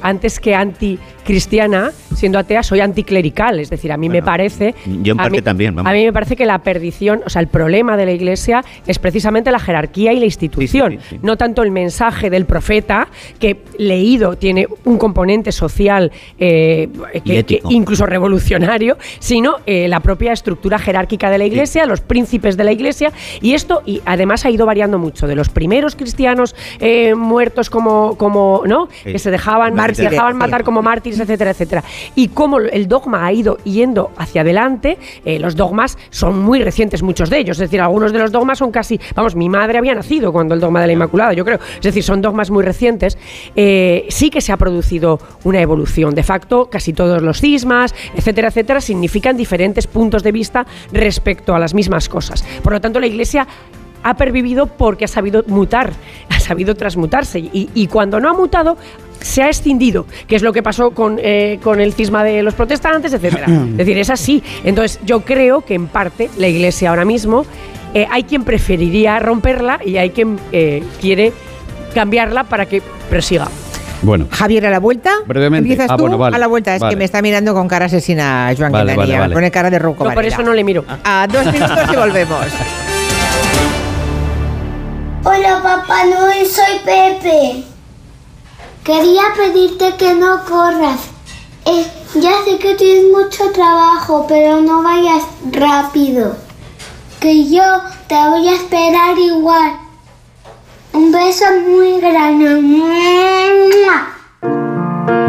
antes 0.03 0.41
que 0.41 0.55
anti 0.55 0.99
cristiana, 1.27 1.91
siendo 2.15 2.39
atea, 2.39 2.63
soy 2.63 2.81
anticlerical. 2.81 3.61
Es 3.61 3.69
decir, 3.69 3.93
a 3.93 3.97
mí 3.97 4.09
me 4.09 4.23
parece. 4.23 4.75
Yo 4.87 5.13
en 5.13 5.19
parte 5.19 5.43
también. 5.43 5.79
A 5.79 5.93
mí 5.93 6.05
me 6.05 6.13
parece 6.13 6.37
que 6.37 6.47
la 6.47 6.61
perdición, 6.61 7.21
o 7.27 7.29
sea, 7.29 7.43
el 7.43 7.49
problema 7.49 7.97
de 7.97 8.07
la 8.07 8.13
iglesia 8.13 8.65
es 8.87 8.99
precisamente 8.99 9.51
la 9.51 9.59
jerarquía 9.59 10.13
y 10.13 10.21
la 10.21 10.25
institución. 10.25 10.99
no 11.23 11.37
tanto 11.37 11.63
el 11.63 11.73
mensaje 11.73 12.31
del 12.31 12.47
profeta, 12.47 13.09
que 13.39 13.63
leído 13.79 14.37
tiene 14.37 14.69
un 14.85 14.99
componente 14.99 15.51
social, 15.53 16.13
eh, 16.39 16.89
que, 17.25 17.61
incluso 17.69 18.07
revolucionario, 18.07 18.97
sino 19.19 19.57
eh, 19.67 19.89
la 19.89 20.01
propia 20.01 20.33
estructura 20.33 20.79
jerárquica 20.79 21.29
de 21.29 21.39
la 21.39 21.45
iglesia, 21.45 21.85
los 21.87 22.01
príncipes 22.01 22.57
de 22.57 22.65
la 22.65 22.73
iglesia. 22.73 23.13
Y 23.43 23.55
esto, 23.55 23.83
y 23.85 24.01
además 24.07 24.45
ha 24.45 24.51
ido 24.51 24.65
variando 24.65 24.99
mucho. 24.99 25.27
De 25.27 25.35
los 25.35 25.49
primeros 25.49 25.97
cristianos 25.97 26.55
eh, 26.79 27.15
muertos 27.17 27.69
como, 27.69 28.17
como, 28.17 28.63
¿no? 28.65 28.89
Que 29.03 29.19
se 29.19 29.33
dejaban, 29.33 29.75
se 29.95 30.09
dejaban 30.09 30.37
matar 30.37 30.63
como 30.63 30.83
mártires 30.83 31.16
etcétera, 31.21 31.51
etcétera. 31.51 31.85
Y 32.15 32.29
cómo 32.29 32.59
el 32.59 32.89
dogma 32.89 33.27
ha 33.27 33.33
ido 33.33 33.59
yendo 33.65 34.11
hacia 34.17 34.43
adelante, 34.43 34.99
eh, 35.25 35.39
los 35.39 35.57
dogmas 35.57 35.99
son 36.11 36.39
muy 36.41 36.63
recientes, 36.63 37.03
muchos 37.03 37.31
de 37.31 37.39
ellos. 37.39 37.57
Es 37.57 37.69
decir, 37.69 37.81
algunos 37.81 38.13
de 38.13 38.19
los 38.19 38.33
dogmas 38.33 38.59
son 38.59 38.71
casi, 38.71 39.01
vamos, 39.15 39.35
mi 39.35 39.49
madre 39.49 39.79
había 39.79 39.95
nacido 39.95 40.33
cuando 40.33 40.55
el 40.55 40.61
dogma 40.61 40.81
de 40.81 40.89
la 40.89 40.93
Inmaculada, 40.93 41.33
yo 41.33 41.45
creo. 41.45 41.59
Es 41.77 41.83
decir, 41.83 42.03
son 42.03 42.23
dogmas 42.23 42.51
muy 42.51 42.65
recientes. 42.65 43.19
Eh, 43.55 44.07
sí 44.09 44.31
que 44.31 44.41
se 44.41 44.53
ha 44.53 44.57
producido 44.57 45.19
una 45.45 45.61
evolución. 45.61 46.15
De 46.15 46.23
facto, 46.23 46.69
casi 46.71 46.93
todos 46.93 47.23
los 47.23 47.41
cismas, 47.41 47.95
etcétera, 48.15 48.49
etcétera, 48.49 48.81
significan 48.81 49.37
diferentes 49.37 49.87
puntos 49.87 50.23
de 50.23 50.33
vista 50.33 50.67
respecto 50.93 51.55
a 51.55 51.59
las 51.59 51.75
mismas 51.75 52.09
cosas. 52.09 52.45
Por 52.63 52.73
lo 52.73 52.81
tanto, 52.81 53.01
la 53.01 53.07
Iglesia 53.07 53.47
ha 54.09 54.15
pervivido 54.15 54.67
porque 54.67 55.05
ha 55.05 55.09
sabido 55.09 55.43
mutar, 55.49 55.93
ha 56.31 56.41
sabido 56.41 56.75
transmutarse. 56.75 57.39
y, 57.39 57.87
cuando 57.89 58.21
no 58.21 58.31
ha 58.31 58.35
mutado, 58.35 58.77
se 59.21 59.43
ha 59.43 59.49
escindido, 59.49 60.07
que 60.29 60.37
es 60.37 60.43
lo 60.43 60.53
que 60.53 60.63
pasó 60.63 60.93
con, 60.93 61.19
eh, 61.21 61.59
con 61.63 61.81
el 61.81 61.93
cisma 61.93 62.23
de 62.23 62.43
los 62.43 62.55
protestantes, 62.55 63.13
etcétera. 63.13 63.47
es 63.71 63.77
decir, 63.77 63.99
es 63.99 64.11
así. 64.11 64.43
Entonces, 64.65 65.01
yo 65.05 65.21
creo 65.21 65.63
que 65.63 65.75
en 65.75 65.89
parte 65.89 66.31
la 66.39 66.47
Iglesia 66.47 66.91
ahora 66.91 67.05
mismo 67.05 67.45
eh, 67.95 68.07
hay 68.11 68.23
quien 68.23 68.45
preferiría 68.45 69.19
romperla 69.19 69.81
y 69.85 69.97
hay 69.97 70.11
quien 70.11 70.39
eh, 70.53 70.85
quiere 71.01 71.33
cambiarla 71.95 72.45
para 72.45 72.67
que 72.67 72.83
prosiga. 73.11 73.49
Bueno. 74.03 74.29
Javier, 74.31 74.67
a 74.67 74.71
la 74.71 74.79
vuelta. 74.79 75.11
Brevemente. 75.27 75.69
Empiezas 75.69 75.91
ah, 75.91 75.97
tú 75.97 76.07
a 76.07 76.39
la 76.39 76.47
vuelta. 76.47 76.77
Es 76.77 76.83
que 76.83 76.97
me 76.97 77.05
está 77.05 77.23
mirando 77.23 77.55
con 77.55 77.67
cara 77.67 77.87
asesina 77.87 78.53
Joan 78.57 78.71
vale, 78.71 78.95
vale, 78.95 79.35
Pone 79.35 79.51
cara 79.51 79.71
de 79.71 79.79
roco. 79.79 80.05
No, 80.05 80.15
por 80.15 80.25
eso 80.25 80.43
no 80.43 80.53
le 80.53 80.63
miro. 80.63 80.85
A 81.03 81.27
dos 81.27 81.47
minutos 81.53 81.93
y 81.93 81.97
volvemos. 81.97 82.47
Hola, 85.29 85.61
Papá 85.61 86.05
Noel, 86.05 86.47
soy 86.47 86.79
Pepe. 86.85 87.65
Quería 88.85 89.23
pedirte 89.37 89.97
que 89.97 90.15
no 90.15 90.45
corras. 90.45 91.01
Eh, 91.65 91.85
ya 92.15 92.31
sé 92.45 92.59
que 92.59 92.77
tienes 92.77 93.11
mucho 93.11 93.51
trabajo, 93.51 94.25
pero 94.29 94.61
no 94.61 94.85
vayas 94.85 95.25
rápido. 95.51 96.37
Que 97.19 97.51
yo 97.51 97.65
te 98.07 98.15
voy 98.15 98.47
a 98.47 98.55
esperar 98.55 99.19
igual. 99.19 99.73
Un 100.93 101.11
beso 101.11 101.45
muy 101.67 102.01
grande. 102.01 102.63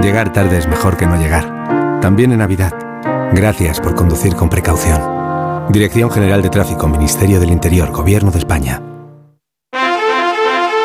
Llegar 0.03 0.31
tarde 0.31 0.59
es 0.59 0.67
mejor 0.67 0.95
que 0.95 1.07
no 1.07 1.15
llegar. 1.15 1.99
También 2.01 2.31
en 2.31 2.37
Navidad. 2.37 2.71
Gracias 3.33 3.81
por 3.81 3.95
conducir 3.95 4.35
con 4.35 4.47
precaución. 4.47 5.01
Dirección 5.69 6.11
General 6.11 6.43
de 6.43 6.51
Tráfico, 6.51 6.87
Ministerio 6.87 7.39
del 7.39 7.49
Interior, 7.49 7.91
Gobierno 7.91 8.29
de 8.29 8.37
España. 8.37 8.79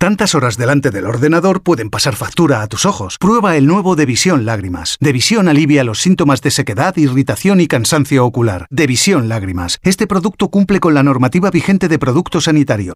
Tantas 0.00 0.36
horas 0.36 0.56
delante 0.56 0.92
del 0.92 1.06
ordenador 1.06 1.60
pueden 1.60 1.90
pasar 1.90 2.14
factura 2.14 2.62
a 2.62 2.68
tus 2.68 2.86
ojos. 2.86 3.16
Prueba 3.18 3.56
el 3.56 3.66
nuevo 3.66 3.96
Devisión 3.96 4.46
Lágrimas. 4.46 4.96
Devisión 5.00 5.48
alivia 5.48 5.82
los 5.82 5.98
síntomas 5.98 6.40
de 6.40 6.52
sequedad, 6.52 6.96
irritación 6.96 7.60
y 7.60 7.66
cansancio 7.66 8.24
ocular. 8.24 8.68
Devisión 8.70 9.28
Lágrimas. 9.28 9.80
Este 9.82 10.06
producto 10.06 10.50
cumple 10.50 10.78
con 10.78 10.94
la 10.94 11.02
normativa 11.02 11.50
vigente 11.50 11.88
de 11.88 11.98
producto 11.98 12.40
sanitario. 12.40 12.94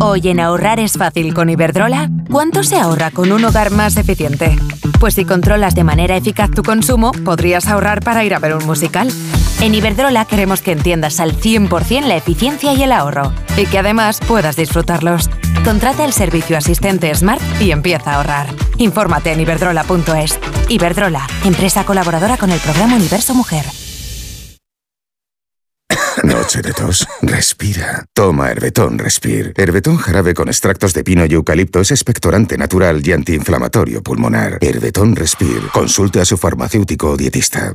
Hoy 0.00 0.26
en 0.28 0.40
ahorrar 0.40 0.80
es 0.80 0.94
fácil 0.94 1.34
con 1.34 1.50
Iberdrola. 1.50 2.08
¿Cuánto 2.30 2.64
se 2.64 2.76
ahorra 2.76 3.10
con 3.10 3.30
un 3.30 3.44
hogar 3.44 3.70
más 3.70 3.98
eficiente? 3.98 4.56
Pues 5.00 5.14
si 5.14 5.26
controlas 5.26 5.74
de 5.74 5.84
manera 5.84 6.16
eficaz 6.16 6.50
tu 6.50 6.62
consumo, 6.62 7.12
podrías 7.12 7.68
ahorrar 7.68 8.00
para 8.00 8.24
ir 8.24 8.34
a 8.34 8.38
ver 8.38 8.54
un 8.54 8.64
musical. 8.64 9.12
En 9.60 9.74
Iberdrola 9.74 10.24
queremos 10.24 10.62
que 10.62 10.72
entiendas 10.72 11.20
al 11.20 11.38
100% 11.38 12.06
la 12.06 12.16
eficiencia 12.16 12.72
y 12.72 12.84
el 12.84 12.92
ahorro 12.92 13.34
y 13.58 13.66
que 13.66 13.78
además 13.78 14.20
puedas 14.26 14.56
disfrutarlos. 14.56 15.28
Contrata 15.64 16.04
el 16.04 16.12
servicio 16.12 16.56
asistente 16.56 17.14
Smart 17.14 17.42
y 17.60 17.72
empieza 17.72 18.12
a 18.12 18.14
ahorrar. 18.16 18.54
Infórmate 18.78 19.32
en 19.32 19.40
iberdrola.es. 19.40 20.38
Iberdrola, 20.68 21.26
empresa 21.44 21.84
colaboradora 21.84 22.36
con 22.36 22.50
el 22.50 22.60
programa 22.60 22.96
Universo 22.96 23.34
Mujer. 23.34 23.64
noche 26.24 26.62
de 26.62 26.72
tos? 26.72 27.06
Respira. 27.22 28.04
Toma 28.12 28.50
Herbetón 28.50 28.98
Respir. 28.98 29.52
Herbetón 29.56 29.96
jarabe 29.96 30.34
con 30.34 30.48
extractos 30.48 30.94
de 30.94 31.04
pino 31.04 31.24
y 31.26 31.34
eucalipto 31.34 31.80
es 31.80 31.90
expectorante 31.90 32.56
natural 32.56 33.06
y 33.06 33.12
antiinflamatorio 33.12 34.02
pulmonar. 34.02 34.58
Herbetón 34.60 35.16
Respir. 35.16 35.62
Consulte 35.72 36.20
a 36.20 36.24
su 36.24 36.36
farmacéutico 36.36 37.10
o 37.10 37.16
dietista. 37.16 37.74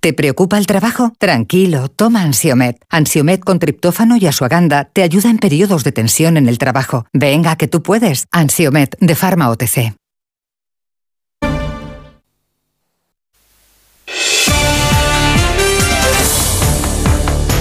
¿Te 0.00 0.12
preocupa 0.12 0.58
el 0.58 0.66
trabajo? 0.66 1.12
Tranquilo, 1.18 1.88
toma 1.88 2.22
Ansiomet. 2.22 2.76
Ansiomet 2.88 3.40
con 3.40 3.58
triptófano 3.58 4.16
y 4.16 4.26
asuaganda 4.26 4.84
te 4.84 5.02
ayuda 5.02 5.28
en 5.28 5.38
periodos 5.38 5.82
de 5.82 5.90
tensión 5.90 6.36
en 6.36 6.48
el 6.48 6.58
trabajo. 6.58 7.06
Venga, 7.12 7.56
que 7.56 7.66
tú 7.66 7.82
puedes. 7.82 8.26
Ansiomet 8.30 8.96
de 9.00 9.14
Pharma 9.16 9.50
OTC. 9.50 9.94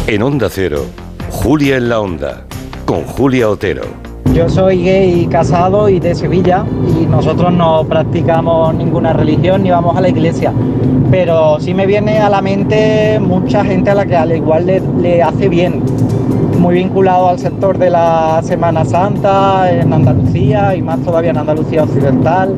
En 0.06 0.24
Onda 0.24 0.50
Cero, 0.50 0.86
Julia 1.30 1.76
en 1.76 1.90
la 1.90 2.00
Onda, 2.00 2.46
con 2.86 3.04
Julia 3.04 3.50
Otero. 3.50 4.07
Yo 4.34 4.48
soy 4.50 4.84
gay 4.84 5.28
casado 5.28 5.90
y 5.90 6.00
de 6.00 6.14
Sevilla 6.14 6.64
y 7.02 7.06
nosotros 7.06 7.52
no 7.54 7.84
practicamos 7.86 8.74
ninguna 8.76 9.14
religión 9.14 9.64
ni 9.64 9.72
vamos 9.72 9.98
a 9.98 10.02
la 10.02 10.10
iglesia. 10.10 10.54
Pero 11.10 11.60
sí 11.60 11.74
me 11.74 11.86
viene 11.86 12.20
a 12.20 12.30
la 12.30 12.42
mente 12.42 13.20
mucha 13.20 13.64
gente 13.64 13.90
a 13.90 13.96
la 13.96 14.06
que 14.06 14.16
al 14.16 14.36
igual 14.36 14.68
le, 14.68 14.82
le 15.02 15.24
hace 15.24 15.50
bien. 15.50 15.82
Muy 16.60 16.76
vinculado 16.76 17.30
al 17.30 17.40
sector 17.40 17.78
de 17.78 17.90
la 17.90 18.42
Semana 18.44 18.84
Santa 18.84 19.72
en 19.72 19.94
Andalucía 19.94 20.76
y 20.76 20.82
más 20.82 21.00
todavía 21.00 21.32
en 21.32 21.38
Andalucía 21.38 21.84
Occidental, 21.84 22.56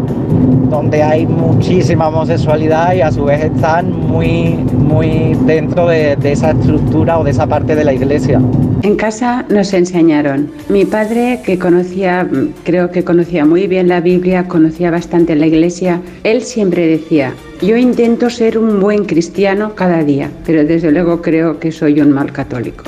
donde 0.69 1.01
hay 1.01 1.25
muchísima 1.25 2.07
homosexualidad 2.07 2.93
y 2.93 3.01
a 3.01 3.11
su 3.11 3.25
vez 3.25 3.43
están 3.45 3.91
muy, 3.91 4.55
muy 4.73 5.35
dentro 5.45 5.87
de, 5.87 6.15
de 6.15 6.31
esa 6.31 6.51
estructura 6.51 7.19
o 7.19 7.23
de 7.23 7.31
esa 7.31 7.47
parte 7.47 7.75
de 7.75 7.83
la 7.83 7.93
iglesia. 7.93 8.41
En 8.81 8.95
casa 8.95 9.45
nos 9.49 9.73
enseñaron. 9.73 10.51
Mi 10.69 10.85
padre, 10.85 11.41
que 11.45 11.59
conocía, 11.59 12.27
creo 12.63 12.91
que 12.91 13.03
conocía 13.03 13.45
muy 13.45 13.67
bien 13.67 13.89
la 13.89 13.99
Biblia, 13.99 14.47
conocía 14.47 14.89
bastante 14.89 15.35
la 15.35 15.47
iglesia, 15.47 16.01
él 16.23 16.43
siempre 16.43 16.87
decía, 16.87 17.33
yo 17.61 17.75
intento 17.75 18.29
ser 18.29 18.57
un 18.57 18.79
buen 18.79 19.03
cristiano 19.03 19.75
cada 19.75 20.03
día, 20.03 20.29
pero 20.45 20.63
desde 20.63 20.91
luego 20.91 21.21
creo 21.21 21.59
que 21.59 21.73
soy 21.73 21.99
un 21.99 22.11
mal 22.11 22.31
católico. 22.31 22.85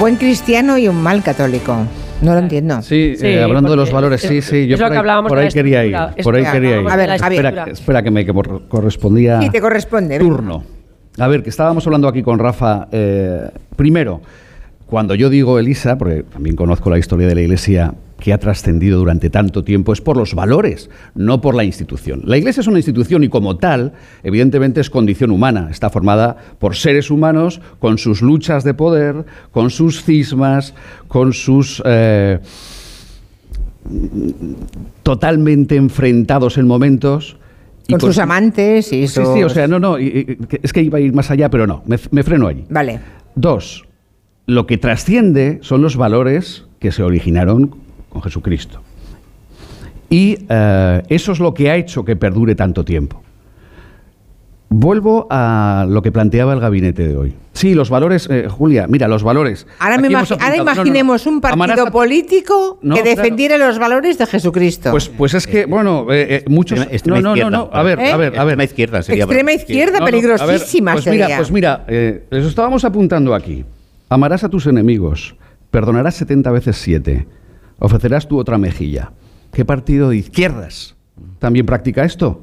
Buen 0.00 0.16
cristiano 0.16 0.76
y 0.76 0.88
un 0.88 1.00
mal 1.00 1.22
católico. 1.22 1.76
No 2.22 2.32
lo 2.32 2.38
entiendo. 2.38 2.80
Sí, 2.82 3.14
eh, 3.20 3.42
hablando 3.42 3.70
de 3.70 3.76
los 3.76 3.92
valores, 3.92 4.20
sí, 4.22 4.40
sí, 4.40 4.66
yo 4.66 4.74
es 4.74 4.80
lo 4.80 4.86
por 4.86 4.90
que 4.90 4.94
ahí, 4.94 4.98
hablábamos 5.00 5.28
por 5.28 5.38
de 5.38 5.44
ahí 5.44 5.50
quería 5.52 5.84
ir. 5.84 5.96
Por 6.22 6.34
ahí 6.34 6.44
quería 6.50 6.80
ir. 6.80 6.88
a 6.88 6.96
ver, 6.96 7.10
espera, 7.10 7.64
espera 7.70 8.02
que 8.02 8.10
me 8.10 8.24
que 8.24 8.32
correspondía 8.68 9.40
Sí, 9.42 9.50
te 9.50 9.60
corresponde. 9.60 10.18
turno. 10.18 10.64
A 11.18 11.28
ver, 11.28 11.42
que 11.42 11.50
estábamos 11.50 11.86
hablando 11.86 12.08
aquí 12.08 12.22
con 12.22 12.38
Rafa. 12.38 12.88
eh, 12.90 13.48
primero, 13.76 14.20
cuando 14.86 15.14
yo 15.14 15.28
digo 15.30 15.58
Elisa, 15.58 15.98
porque 15.98 16.22
también 16.22 16.54
conozco 16.56 16.90
la 16.90 16.98
historia 16.98 17.26
de 17.26 17.34
la 17.34 17.40
Iglesia 17.42 17.94
que 18.20 18.32
ha 18.32 18.38
trascendido 18.38 18.98
durante 18.98 19.28
tanto 19.30 19.62
tiempo, 19.62 19.92
es 19.92 20.00
por 20.00 20.16
los 20.16 20.34
valores, 20.34 20.88
no 21.14 21.40
por 21.42 21.54
la 21.54 21.64
institución. 21.64 22.22
La 22.24 22.38
Iglesia 22.38 22.60
es 22.62 22.66
una 22.66 22.78
institución 22.78 23.22
y 23.24 23.28
como 23.28 23.56
tal, 23.58 23.92
evidentemente 24.22 24.80
es 24.80 24.88
condición 24.88 25.30
humana. 25.32 25.68
Está 25.70 25.90
formada 25.90 26.36
por 26.58 26.76
seres 26.76 27.10
humanos 27.10 27.60
con 27.78 27.98
sus 27.98 28.22
luchas 28.22 28.64
de 28.64 28.72
poder, 28.74 29.26
con 29.50 29.70
sus 29.70 30.02
cismas, 30.02 30.72
con 31.08 31.32
sus... 31.34 31.82
eh, 31.84 32.38
totalmente 35.02 35.76
enfrentados 35.76 36.58
en 36.58 36.66
momentos. 36.66 37.36
Con 37.88 38.00
sus 38.00 38.18
amantes 38.18 38.92
y 38.92 39.06
Sí, 39.06 39.14
sus- 39.22 39.32
sí, 39.34 39.42
o 39.44 39.48
sea, 39.48 39.68
no, 39.68 39.78
no, 39.78 39.96
es 39.98 40.72
que 40.72 40.82
iba 40.82 40.98
a 40.98 41.00
ir 41.00 41.12
más 41.12 41.30
allá, 41.30 41.48
pero 41.50 41.66
no, 41.66 41.82
me, 41.86 41.96
me 42.10 42.22
freno 42.24 42.48
allí. 42.48 42.64
Vale. 42.68 42.98
Dos, 43.36 43.84
lo 44.46 44.66
que 44.66 44.78
trasciende 44.78 45.58
son 45.62 45.82
los 45.82 45.96
valores 45.96 46.64
que 46.78 46.92
se 46.92 47.02
originaron 47.02 47.74
con 48.08 48.22
Jesucristo. 48.22 48.80
Y 50.08 50.38
eh, 50.48 51.02
eso 51.08 51.32
es 51.32 51.40
lo 51.40 51.52
que 51.52 51.70
ha 51.70 51.76
hecho 51.76 52.04
que 52.04 52.14
perdure 52.16 52.54
tanto 52.54 52.84
tiempo. 52.84 53.22
Vuelvo 54.68 55.26
a 55.30 55.86
lo 55.88 56.02
que 56.02 56.10
planteaba 56.12 56.52
el 56.52 56.60
gabinete 56.60 57.06
de 57.06 57.16
hoy. 57.16 57.34
Sí, 57.52 57.74
los 57.74 57.88
valores, 57.88 58.28
eh, 58.30 58.48
Julia, 58.48 58.86
mira, 58.88 59.08
los 59.08 59.22
valores. 59.22 59.66
Ahora, 59.78 59.96
me 59.98 60.08
Aquí 60.08 60.14
hemos 60.14 60.30
imagi- 60.30 60.32
ahora 60.34 60.46
apuntado- 60.46 60.56
no, 60.56 60.64
no, 60.64 60.64
no. 60.64 60.72
imaginemos 60.82 61.26
un 61.26 61.40
partido 61.40 61.90
político 61.90 62.78
No, 62.82 62.94
que 62.96 63.02
claro. 63.02 63.16
defendiera 63.16 63.58
los 63.58 63.78
valores 63.78 64.18
de 64.18 64.26
Jesucristo. 64.26 64.90
Pues, 64.90 65.08
pues 65.08 65.34
es 65.34 65.46
que, 65.46 65.66
bueno, 65.66 66.06
eh, 66.12 66.36
eh, 66.36 66.44
muchos. 66.48 66.80
Extrema 66.90 67.20
no, 67.20 67.34
no, 67.36 67.48
no. 67.48 67.70
A 67.72 67.82
ver, 67.82 67.98
¿Eh? 68.00 68.10
a 68.12 68.16
ver, 68.16 68.38
a 68.38 68.44
ver. 68.44 68.52
Extrema 68.54 68.64
izquierda 68.64 69.02
sería. 69.02 69.24
Extrema 69.24 69.52
izquierda, 69.52 69.92
No, 69.92 69.98
no, 70.00 70.04
a 70.04 70.10
ver, 70.10 70.20
peligrosísima 70.20 70.92
pues 70.92 71.06
mira, 71.06 71.28
pues 71.36 71.50
mira, 71.50 71.84
eh, 71.88 72.24
les 72.30 72.44
estábamos 72.46 72.84
apuntando 72.84 73.34
aquí. 73.34 73.64
Amarás 74.08 74.44
a 74.44 74.48
tus 74.48 74.66
enemigos, 74.66 75.36
perdonarás 75.70 76.14
70 76.14 76.50
veces 76.52 76.76
7, 76.76 77.26
ofrecerás 77.78 78.28
tu 78.28 78.38
otra 78.38 78.56
mejilla. 78.58 79.12
¿Qué 79.52 79.64
partido 79.64 80.10
de 80.10 80.18
izquierdas 80.18 80.96
también 81.38 81.66
practica 81.66 82.04
esto? 82.04 82.42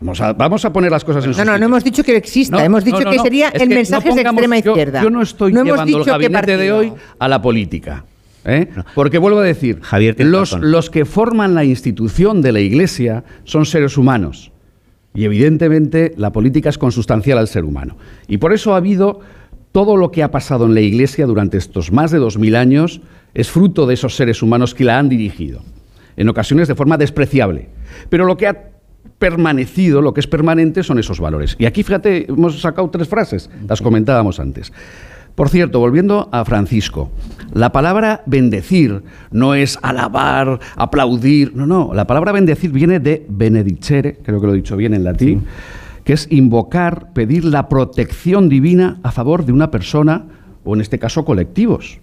Vamos 0.00 0.20
a, 0.20 0.32
vamos 0.32 0.64
a 0.64 0.72
poner 0.72 0.90
las 0.90 1.04
cosas 1.04 1.26
en 1.26 1.34
su 1.34 1.40
no, 1.40 1.44
no, 1.44 1.58
no 1.58 1.66
hemos 1.66 1.84
dicho 1.84 2.02
que 2.02 2.16
exista, 2.16 2.56
No, 2.56 2.62
hemos 2.62 2.84
dicho 2.84 3.00
no, 3.00 3.10
que 3.10 3.16
no. 3.18 3.22
sería 3.22 3.48
Es 3.48 3.60
el 3.60 3.68
que 3.68 3.74
no 3.74 3.80
mensaje 3.80 4.14
de 4.14 4.20
extrema 4.22 4.58
izquierda. 4.58 5.02
Yo, 5.02 5.10
no 5.10 5.20
estoy 5.20 5.52
no 5.52 5.60
hemos 5.60 5.72
llevando 5.72 5.98
el 5.98 6.04
gabinete 6.04 6.56
de 6.56 6.72
hoy 6.72 6.92
a 7.18 7.28
la 7.28 7.42
política. 7.42 8.04
¿eh? 8.44 8.68
Porque 8.94 9.18
vuelvo 9.18 9.40
a 9.40 9.44
decir, 9.44 9.80
Javier, 9.82 10.16
los, 10.24 10.58
los 10.58 10.88
que 10.88 11.04
forman 11.04 11.54
la 11.54 11.64
institución 11.64 12.40
de 12.40 12.52
la 12.52 12.60
Iglesia 12.60 13.24
son 13.44 13.66
seres 13.66 13.98
humanos. 13.98 14.52
Y 15.12 15.24
evidentemente 15.24 16.14
la 16.16 16.30
política 16.32 16.70
es 16.70 16.78
consustancial 16.78 17.36
al 17.36 17.48
ser 17.48 17.64
humano. 17.64 17.96
Y 18.26 18.38
por 18.38 18.52
eso 18.52 18.72
ha 18.74 18.78
habido 18.78 19.20
todo 19.72 19.96
lo 19.96 20.10
que 20.10 20.22
ha 20.22 20.30
pasado 20.30 20.66
en 20.66 20.74
la 20.74 20.80
Iglesia 20.80 21.26
durante 21.26 21.58
estos 21.58 21.92
más 21.92 22.10
de 22.10 22.18
dos 22.18 22.38
mil 22.38 22.56
años 22.56 23.00
es 23.34 23.50
fruto 23.50 23.86
de 23.86 23.94
esos 23.94 24.16
seres 24.16 24.42
humanos 24.42 24.74
que 24.74 24.84
la 24.84 24.98
han 24.98 25.08
dirigido. 25.08 25.62
En 26.16 26.28
ocasiones 26.28 26.68
de 26.68 26.74
forma 26.74 26.96
despreciable. 26.98 27.68
Pero 28.08 28.24
lo 28.24 28.36
que 28.36 28.48
ha 28.48 28.70
permanecido, 29.18 30.02
lo 30.02 30.12
que 30.12 30.20
es 30.20 30.26
permanente, 30.26 30.82
son 30.82 30.98
esos 30.98 31.20
valores. 31.20 31.56
Y 31.58 31.66
aquí, 31.66 31.82
fíjate, 31.82 32.30
hemos 32.30 32.60
sacado 32.60 32.90
tres 32.90 33.08
frases, 33.08 33.50
las 33.68 33.80
comentábamos 33.80 34.40
antes. 34.40 34.72
Por 35.34 35.48
cierto, 35.48 35.78
volviendo 35.78 36.28
a 36.32 36.44
Francisco, 36.44 37.10
la 37.54 37.70
palabra 37.72 38.22
bendecir 38.26 39.02
no 39.30 39.54
es 39.54 39.78
alabar, 39.80 40.58
aplaudir, 40.76 41.54
no, 41.54 41.66
no, 41.66 41.94
la 41.94 42.06
palabra 42.06 42.32
bendecir 42.32 42.72
viene 42.72 42.98
de 42.98 43.24
benedicere, 43.28 44.18
creo 44.22 44.40
que 44.40 44.46
lo 44.46 44.52
he 44.52 44.56
dicho 44.56 44.76
bien 44.76 44.92
en 44.92 45.04
latín, 45.04 45.44
que 46.10 46.14
es 46.14 46.26
invocar, 46.28 47.12
pedir 47.12 47.44
la 47.44 47.68
protección 47.68 48.48
divina 48.48 48.98
a 49.04 49.12
favor 49.12 49.44
de 49.44 49.52
una 49.52 49.70
persona 49.70 50.24
o 50.64 50.74
en 50.74 50.80
este 50.80 50.98
caso 50.98 51.24
colectivos. 51.24 51.98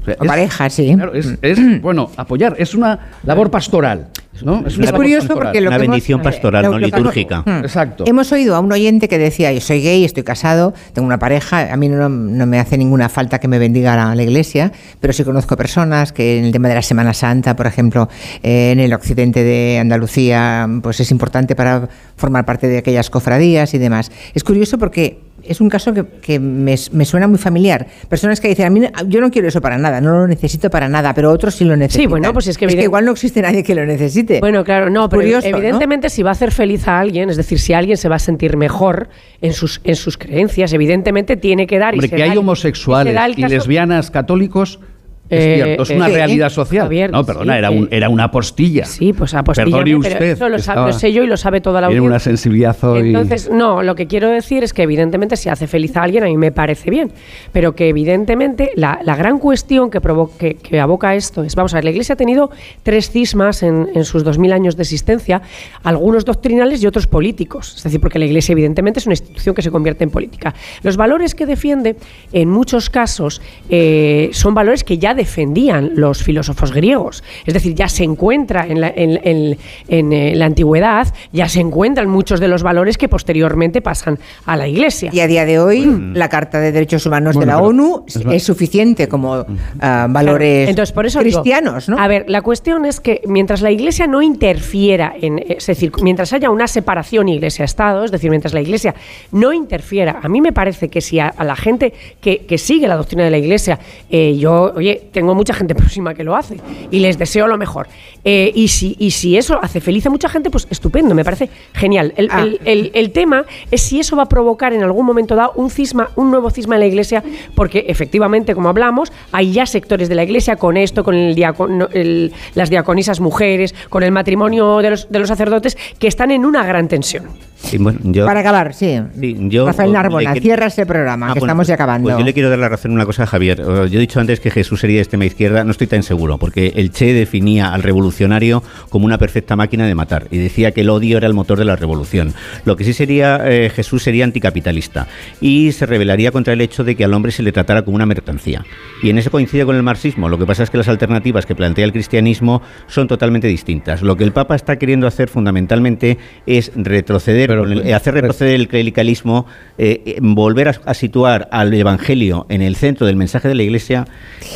O 0.00 0.04
sea, 0.04 0.16
O 0.18 0.24
pareja, 0.24 0.68
sí. 0.68 0.92
claro, 0.96 1.14
es, 1.14 1.38
es, 1.42 1.80
bueno, 1.80 2.10
apoyar, 2.16 2.56
es 2.58 2.74
una 2.74 2.98
labor 3.22 3.48
pastoral. 3.52 4.08
¿No? 4.42 4.64
Es, 4.66 4.92
curioso 4.92 5.34
porque 5.34 5.60
lo 5.60 5.68
una 5.68 5.78
que 5.78 5.84
hemos- 5.84 5.92
bendición 5.94 6.22
pastoral, 6.22 6.64
no 6.70 6.78
litúrgica. 6.78 7.42
Hmm. 7.44 7.64
Exacto. 7.64 8.04
Hemos 8.06 8.30
oído 8.32 8.56
a 8.56 8.60
un 8.60 8.72
oyente 8.72 9.08
que 9.08 9.18
decía, 9.18 9.52
yo 9.52 9.60
soy 9.60 9.82
gay, 9.82 10.04
estoy 10.04 10.22
casado, 10.22 10.74
tengo 10.92 11.06
una 11.06 11.18
pareja, 11.18 11.72
a 11.72 11.76
mí 11.76 11.88
no, 11.88 12.08
no 12.08 12.46
me 12.46 12.58
hace 12.58 12.78
ninguna 12.78 13.08
falta 13.08 13.38
que 13.38 13.48
me 13.48 13.58
bendiga 13.58 13.96
la, 13.96 14.14
la 14.14 14.22
iglesia, 14.22 14.72
pero 15.00 15.12
sí 15.12 15.24
conozco 15.24 15.56
personas 15.56 16.12
que 16.12 16.38
en 16.38 16.44
el 16.44 16.52
tema 16.52 16.68
de 16.68 16.74
la 16.74 16.82
Semana 16.82 17.14
Santa, 17.14 17.56
por 17.56 17.66
ejemplo, 17.66 18.08
eh, 18.42 18.70
en 18.72 18.80
el 18.80 18.92
occidente 18.92 19.42
de 19.42 19.78
Andalucía, 19.78 20.68
pues 20.82 21.00
es 21.00 21.10
importante 21.10 21.54
para 21.54 21.88
formar 22.16 22.44
parte 22.44 22.68
de 22.68 22.78
aquellas 22.78 23.10
cofradías 23.10 23.74
y 23.74 23.78
demás. 23.78 24.10
Es 24.34 24.44
curioso 24.44 24.78
porque 24.78 25.25
es 25.48 25.60
un 25.60 25.68
caso 25.68 25.92
que, 25.94 26.04
que 26.20 26.38
me, 26.38 26.74
me 26.92 27.04
suena 27.04 27.26
muy 27.28 27.38
familiar. 27.38 27.86
Personas 28.08 28.40
que 28.40 28.48
dicen, 28.48 28.66
a 28.66 28.70
mí 28.70 28.80
no- 28.80 28.88
yo 29.08 29.20
no 29.20 29.30
quiero 29.30 29.48
eso 29.48 29.60
para 29.60 29.78
nada, 29.78 30.00
no 30.00 30.12
lo 30.20 30.26
necesito 30.26 30.70
para 30.70 30.88
nada, 30.88 31.14
pero 31.14 31.30
otros 31.30 31.54
sí 31.54 31.64
lo 31.64 31.76
necesitan. 31.76 32.10
bueno, 32.10 32.32
pues 32.32 32.46
es 32.48 32.58
que 32.58 32.66
evident- 32.66 32.82
igual 32.84 33.04
no 33.04 33.12
existe 33.12 33.42
nadie 33.42 33.62
que 33.62 33.74
lo 33.74 33.84
necesite. 33.86 34.40
Bueno, 34.40 34.64
claro, 34.64 34.90
no, 34.90 35.08
pero 35.08 35.22
Curioso, 35.22 35.48
¿no? 35.50 35.56
evidentemente 35.56 36.10
si 36.10 36.22
va 36.22 36.30
a 36.30 36.32
hacer 36.32 36.52
feliz 36.52 36.86
a 36.88 36.98
alguien, 37.00 37.30
es 37.30 37.36
decir, 37.36 37.58
si 37.58 37.72
alguien 37.72 37.96
se 37.96 38.08
va 38.08 38.16
a 38.16 38.20
sentir 38.20 38.56
mejor 38.56 39.08
en 39.40 39.52
sus, 39.52 39.80
en 39.84 39.96
sus 39.96 40.16
creencias, 40.18 40.72
evidentemente 40.72 41.36
tiene 41.36 41.66
que 41.66 41.78
dar 41.78 41.94
y 41.94 41.98
Hombre, 41.98 42.10
que 42.10 42.22
hay 42.22 42.36
homosexuales 42.36 43.12
y 43.36 43.42
caso- 43.42 43.54
lesbianas 43.54 44.10
católicos. 44.10 44.80
Es 45.28 45.42
Eh, 45.44 45.54
cierto, 45.64 45.82
es 45.82 45.90
eh, 45.90 45.96
una 45.96 46.08
realidad 46.08 46.48
social. 46.50 46.84
Javier, 46.84 47.10
no, 47.10 47.24
perdona, 47.24 47.54
sí, 47.54 47.58
era, 47.58 47.68
eh, 47.72 47.78
un, 47.78 47.88
era 47.90 48.08
una 48.08 48.24
apostilla. 48.24 48.84
Sí, 48.84 49.12
pues 49.12 49.34
apostilla. 49.34 49.64
Perdone 49.64 49.84
pero 49.84 49.98
usted. 49.98 50.22
Eso 50.22 50.48
lo, 50.48 50.58
sabe- 50.60 50.86
lo 50.86 50.92
sé 50.92 51.12
yo 51.12 51.24
y 51.24 51.26
lo 51.26 51.36
sabe 51.36 51.60
toda 51.60 51.80
la 51.80 51.88
audiencia. 51.88 52.06
una 52.08 52.18
sensibilidad 52.20 52.76
hoy. 52.84 53.08
Entonces, 53.08 53.50
no, 53.50 53.82
lo 53.82 53.96
que 53.96 54.06
quiero 54.06 54.28
decir 54.30 54.62
es 54.62 54.72
que 54.72 54.82
evidentemente 54.82 55.36
si 55.36 55.48
hace 55.48 55.66
feliz 55.66 55.96
a 55.96 56.02
alguien 56.04 56.22
a 56.22 56.26
mí 56.26 56.36
me 56.36 56.52
parece 56.52 56.90
bien, 56.90 57.10
pero 57.52 57.74
que 57.74 57.88
evidentemente 57.88 58.70
la, 58.76 59.00
la 59.02 59.16
gran 59.16 59.38
cuestión 59.40 59.90
que, 59.90 60.00
provo- 60.00 60.30
que, 60.38 60.54
que 60.54 60.78
aboca 60.78 61.16
esto 61.16 61.42
es, 61.42 61.56
vamos 61.56 61.74
a 61.74 61.78
ver, 61.78 61.84
la 61.84 61.90
Iglesia 61.90 62.12
ha 62.12 62.16
tenido 62.16 62.50
tres 62.84 63.10
cismas 63.10 63.64
en, 63.64 63.88
en 63.94 64.04
sus 64.04 64.22
dos 64.22 64.38
mil 64.38 64.52
años 64.52 64.76
de 64.76 64.82
existencia, 64.84 65.42
algunos 65.82 66.24
doctrinales 66.24 66.82
y 66.84 66.86
otros 66.86 67.08
políticos, 67.08 67.74
es 67.76 67.82
decir, 67.82 68.00
porque 68.00 68.20
la 68.20 68.26
Iglesia 68.26 68.52
evidentemente 68.52 69.00
es 69.00 69.06
una 69.06 69.14
institución 69.14 69.56
que 69.56 69.62
se 69.62 69.72
convierte 69.72 70.04
en 70.04 70.10
política. 70.10 70.54
Los 70.84 70.96
valores 70.96 71.34
que 71.34 71.46
defiende 71.46 71.96
en 72.32 72.48
muchos 72.48 72.90
casos 72.90 73.42
eh, 73.68 74.30
son 74.32 74.54
valores 74.54 74.84
que 74.84 74.98
ya 74.98 75.14
defendían 75.16 75.90
los 75.94 76.22
filósofos 76.22 76.72
griegos, 76.72 77.24
es 77.44 77.54
decir, 77.54 77.74
ya 77.74 77.88
se 77.88 78.04
encuentra 78.04 78.66
en 78.66 78.80
la, 78.80 78.88
en- 78.94 79.20
en- 79.24 79.58
en, 79.88 80.12
eh, 80.12 80.34
la 80.36 80.46
antigüedad, 80.46 81.12
ya 81.32 81.48
se 81.48 81.60
encuentran 81.60 82.08
muchos 82.08 82.38
de 82.38 82.48
los 82.48 82.62
valores 82.62 82.98
que 82.98 83.08
posteriormente 83.08 83.80
pasan 83.82 84.18
a 84.44 84.56
la 84.56 84.68
Iglesia. 84.68 85.10
Y 85.12 85.20
a 85.20 85.26
día 85.26 85.44
de 85.44 85.58
hoy, 85.58 85.86
la 86.14 86.28
Carta 86.28 86.60
de 86.60 86.70
Derechos 86.72 87.04
Humanos 87.06 87.34
Bueno, 87.34 87.52
de 87.52 87.58
la 87.58 87.66
ONU 87.66 88.04
es 88.30 88.42
suficiente 88.42 89.08
como 89.08 89.44
ah, 89.80 90.06
valores 90.08 90.68
Entonces, 90.68 90.92
por 90.92 91.06
eso 91.06 91.20
digo, 91.22 91.40
cristianos, 91.42 91.88
¿no? 91.88 91.98
A 91.98 92.06
ver, 92.08 92.26
la 92.28 92.42
cuestión 92.42 92.84
es 92.84 93.00
que 93.00 93.22
mientras 93.26 93.62
la 93.62 93.70
Iglesia 93.70 94.06
no 94.06 94.22
interfiera 94.22 95.14
en, 95.20 95.38
es 95.48 95.66
decir, 95.66 95.90
mientras 96.02 96.32
haya 96.32 96.50
una 96.50 96.66
separación 96.68 97.28
Iglesia-Estado, 97.28 98.04
es 98.04 98.10
decir, 98.10 98.30
mientras 98.30 98.52
la 98.54 98.60
Iglesia 98.60 98.94
no 99.32 99.52
interfiera, 99.52 100.20
a 100.22 100.28
mí 100.28 100.40
me 100.40 100.52
parece 100.52 100.88
que 100.88 101.00
si 101.00 101.18
a, 101.18 101.28
a 101.28 101.44
la 101.44 101.56
gente 101.56 101.92
que, 102.20 102.46
que 102.46 102.58
sigue 102.58 102.86
la 102.88 102.96
doctrina 102.96 103.24
de 103.24 103.30
la 103.30 103.38
Iglesia, 103.38 103.78
eh, 104.10 104.36
yo, 104.36 104.72
oye, 104.76 105.05
tengo 105.16 105.34
mucha 105.34 105.54
gente 105.54 105.74
próxima 105.82 106.12
que 106.12 106.22
lo 106.24 106.36
hace 106.36 106.58
y 106.90 106.98
les 106.98 107.16
deseo 107.16 107.46
lo 107.48 107.56
mejor. 107.56 107.88
Eh, 108.22 108.52
y, 108.54 108.68
si, 108.68 108.96
y 108.98 109.10
si 109.12 109.36
eso 109.38 109.58
hace 109.62 109.80
feliz 109.80 110.04
a 110.06 110.10
mucha 110.10 110.28
gente, 110.28 110.50
pues 110.50 110.66
estupendo, 110.70 111.14
me 111.14 111.24
parece 111.24 111.48
genial. 111.72 112.12
El, 112.16 112.28
Ah. 112.30 112.42
el- 112.42 112.60
el- 112.66 112.90
el 112.92 113.10
tema 113.12 113.44
es 113.70 113.80
si 113.80 113.98
eso 114.00 114.14
va 114.16 114.24
a 114.24 114.28
provocar 114.28 114.72
en 114.74 114.82
algún 114.82 115.06
momento 115.06 115.34
dado 115.34 115.52
un 115.56 115.70
cisma, 115.70 116.10
un 116.16 116.30
nuevo 116.30 116.50
cisma 116.50 116.74
en 116.76 116.80
la 116.80 116.86
Iglesia, 116.86 117.22
porque 117.54 117.86
efectivamente, 117.88 118.54
como 118.54 118.68
hablamos, 118.68 119.10
hay 119.32 119.52
ya 119.52 119.64
sectores 119.64 120.08
de 120.10 120.14
la 120.16 120.24
Iglesia 120.24 120.56
con 120.56 120.76
esto, 120.76 121.02
con 121.02 121.14
el 121.14 121.34
diacono- 121.34 121.88
el- 121.92 122.32
las 122.54 122.68
diaconisas 122.68 123.20
mujeres, 123.20 123.74
con 123.88 124.02
el 124.02 124.12
matrimonio 124.12 124.78
de 124.82 124.90
los, 124.90 125.10
de 125.10 125.18
los 125.18 125.28
sacerdotes, 125.28 125.78
que 125.98 126.08
están 126.08 126.30
en 126.30 126.44
una 126.44 126.64
gran 126.66 126.88
tensión. 126.88 127.24
Sí, 127.56 127.78
bueno, 127.78 127.98
yo- 128.02 128.26
Para 128.26 128.40
acabar, 128.40 128.74
sí. 128.74 129.00
Sí, 129.18 129.34
yo- 129.48 129.66
Rafael 129.66 129.90
le 129.90 129.94
Narbona, 129.94 130.32
quiero- 130.32 130.42
cierra 130.44 130.66
ese 130.66 130.84
programa, 130.84 131.26
Ah, 131.26 131.32
que 131.32 131.40
bueno, 131.40 131.52
estamos 131.52 131.66
ya 131.66 131.74
acabando. 131.74 132.08
Pues 132.08 132.18
yo 132.18 132.24
le 132.24 132.34
quiero 132.34 132.50
dar 132.50 132.58
la 132.58 132.68
razón 132.68 132.90
en 132.90 132.96
una 132.96 133.06
cosa 133.06 133.22
a 133.22 133.26
Javier. 133.26 133.60
Eh, 133.60 133.88
Yo 133.88 133.98
he 133.98 134.00
dicho 134.00 134.20
antes 134.20 134.40
que 134.40 134.50
Jesús 134.50 134.80
sería 134.80 135.00
extrema 135.06 135.24
izquierda, 135.24 135.64
no 135.64 135.70
estoy 135.70 135.86
tan 135.86 136.02
seguro, 136.02 136.36
porque 136.38 136.72
el 136.76 136.90
Che 136.90 137.12
definía 137.14 137.72
al 137.72 137.82
revolucionario 137.82 138.62
como 138.90 139.06
una 139.06 139.18
perfecta 139.18 139.56
máquina 139.56 139.86
de 139.86 139.94
matar 139.94 140.26
y 140.30 140.38
decía 140.38 140.72
que 140.72 140.82
el 140.82 140.90
odio 140.90 141.16
era 141.16 141.26
el 141.26 141.34
motor 141.34 141.58
de 141.58 141.64
la 141.64 141.76
revolución. 141.76 142.34
Lo 142.64 142.76
que 142.76 142.84
sí 142.84 142.92
sería 142.92 143.40
eh, 143.44 143.70
Jesús 143.74 144.02
sería 144.02 144.24
anticapitalista 144.24 145.06
y 145.40 145.72
se 145.72 145.86
rebelaría 145.86 146.30
contra 146.32 146.52
el 146.52 146.60
hecho 146.60 146.84
de 146.84 146.94
que 146.96 147.04
al 147.04 147.14
hombre 147.14 147.32
se 147.32 147.42
le 147.42 147.52
tratara 147.52 147.82
como 147.82 147.94
una 147.96 148.06
mercancía. 148.06 148.64
Y 149.02 149.10
en 149.10 149.18
eso 149.18 149.30
coincide 149.30 149.64
con 149.64 149.76
el 149.76 149.82
marxismo. 149.82 150.28
Lo 150.28 150.38
que 150.38 150.46
pasa 150.46 150.62
es 150.62 150.70
que 150.70 150.78
las 150.78 150.88
alternativas 150.88 151.46
que 151.46 151.54
plantea 151.54 151.84
el 151.84 151.92
cristianismo 151.92 152.62
son 152.88 153.06
totalmente 153.08 153.46
distintas. 153.48 154.02
Lo 154.02 154.16
que 154.16 154.24
el 154.24 154.32
Papa 154.32 154.54
está 154.56 154.76
queriendo 154.78 155.06
hacer 155.06 155.28
fundamentalmente 155.28 156.18
es 156.46 156.72
retroceder, 156.74 157.52
el- 157.52 157.86
eh, 157.86 157.94
hacer 157.94 158.14
retroceder 158.14 158.54
el 158.54 158.68
clericalismo, 158.68 159.46
eh, 159.78 160.02
eh, 160.06 160.18
volver 160.20 160.68
a, 160.68 160.80
a 160.84 160.94
situar 160.94 161.48
al 161.52 161.72
Evangelio 161.72 162.46
en 162.48 162.62
el 162.62 162.76
centro 162.76 163.06
del 163.06 163.16
mensaje 163.16 163.48
de 163.48 163.54
la 163.54 163.62
Iglesia 163.62 164.06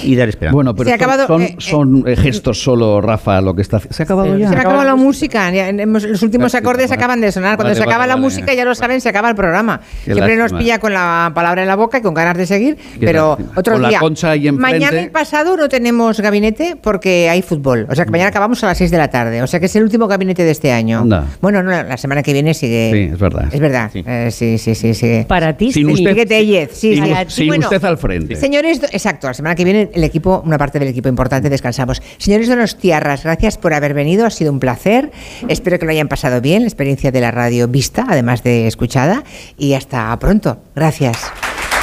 y 0.03 0.17
dar 0.17 0.29
Bueno, 0.53 0.75
pero 0.75 0.89
Se 0.89 0.95
ha 0.95 0.99
son- 0.99 1.03
acabado, 1.05 1.27
son, 1.27 1.43
eh, 1.43 1.55
son, 1.59 2.05
eh, 2.07 2.17
gestos 2.17 2.63
solo, 2.63 3.01
Rafa, 3.01 3.41
lo 3.41 3.55
que 3.55 3.63
está 3.63 3.77
haciendo. 3.79 3.95
¿Se 3.97 4.03
ha 4.03 4.05
acabado 4.05 4.37
ya? 4.39 4.49
Se 4.49 4.55
me 4.55 4.61
acabó 4.61 4.85
la 4.85 4.97
música, 4.97 5.51
ya 5.51 5.71
los 5.73 6.23
últimos 6.23 6.55
acordes 6.55 6.91
acaban 6.93 7.21
de 7.21 7.31
sonar. 7.33 7.57
Cuando 7.57 7.65
Vale, 7.71 7.75
se 7.75 7.81
vale, 7.81 7.93
acaba 7.93 8.07
la 8.07 8.15
vale. 8.15 8.25
música, 8.25 8.55
ya 8.55 8.65
lo 8.65 8.75
saben, 8.75 9.01
se 9.01 9.09
acaba 9.09 9.29
el 9.29 9.35
programa. 9.35 9.81
Qué 10.05 10.13
Siempre 10.15 10.35
nos 10.37 10.45
lástima. 10.53 10.59
pilla 10.61 10.79
con 10.79 10.93
la 10.95 11.33
palabra 11.35 11.63
en 11.63 11.69
la 11.69 11.77
boca 11.77 11.99
y 11.99 12.03
con 12.03 12.15
ganas 12.15 12.37
de 12.37 12.47
seguir, 12.47 12.77
Qué 12.99 13.07
pero 13.07 13.31
lástima. 13.31 13.53
otro 13.57 13.73
Con 13.75 13.83
la 13.83 13.89
día. 13.91 13.99
concha 14.01 14.31
ahí 14.31 14.51
mañana 14.53 15.01
y 15.03 15.09
pasado 15.11 15.57
no 15.57 15.69
tenemos 15.69 16.21
gabinete 16.21 16.77
porque 16.81 17.29
hay 17.29 17.43
fútbol. 17.43 17.87
O 17.91 17.95
sea 17.95 18.05
que 18.05 18.11
mañana 18.11 18.29
acabamos 18.31 18.63
a 18.65 18.67
las 18.69 18.79
6 18.79 18.91
de 18.91 18.99
la 18.99 19.09
tarde. 19.09 19.43
O 19.43 19.47
sea 19.47 19.61
que 19.61 19.67
es 19.67 19.77
el 19.77 19.83
último 19.83 20.07
gabinete 20.09 20.45
de 20.45 20.51
este 20.51 20.73
año. 20.73 21.01
Anda. 21.01 21.27
Bueno, 21.41 21.63
no, 21.63 21.71
la 21.71 21.97
semana 21.97 22.23
que 22.23 22.33
viene 22.33 22.55
sigue. 22.55 22.91
Sí, 22.93 23.13
es 23.15 23.19
verdad. 23.19 23.49
Es 23.53 23.61
verdad. 23.61 23.91
Eh, 23.95 24.29
sí, 24.31 24.59
sí, 24.59 24.75
sí, 24.75 24.95
sí. 24.95 25.25
Para 25.27 25.57
ti, 25.57 25.73
Sin 25.73 25.87
sí. 25.87 25.93
usted- 25.95 26.11
Sigue 26.11 26.27
Tellez, 26.27 26.71
sí, 26.73 26.95
sin 26.97 27.05
sí. 27.05 27.13
us- 27.13 27.33
sin 27.33 27.47
Bueno, 27.49 27.67
usted 27.67 27.85
al 27.85 27.97
frente. 27.99 28.35
Señores, 28.37 28.81
exacto, 28.93 29.27
la 29.29 29.35
semana 29.35 29.55
que 29.55 29.65
viene 29.65 29.91
el 29.93 30.05
equipo, 30.05 30.20
una 30.29 30.59
parte 30.59 30.79
del 30.79 30.89
equipo 30.89 31.09
importante, 31.09 31.51
descansamos. 31.51 32.03
Señores 32.19 32.49
Donostiarras, 32.49 33.25
gracias 33.25 33.57
por 33.59 33.75
haber 33.75 33.95
venido, 33.95 34.27
ha 34.27 34.31
sido 34.31 34.53
un 34.53 34.61
placer. 34.61 35.11
Espero 35.49 35.79
que 35.79 35.87
lo 35.87 35.93
hayan 35.93 36.09
pasado 36.09 36.41
bien, 36.41 36.63
la 36.63 36.69
experiencia 36.69 37.11
de 37.11 37.21
la 37.21 37.31
radio 37.31 37.69
vista, 37.69 38.07
además 38.09 38.43
de 38.43 38.67
escuchada, 38.67 39.25
y 39.59 39.75
hasta 39.75 40.17
pronto. 40.19 40.59
Gracias. 40.75 41.19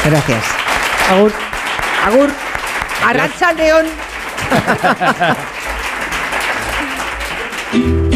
Gracias. 0.06 0.44
Agur. 1.10 1.32
Agur. 2.06 2.30
Arracha 3.04 3.54
León. 3.54 3.86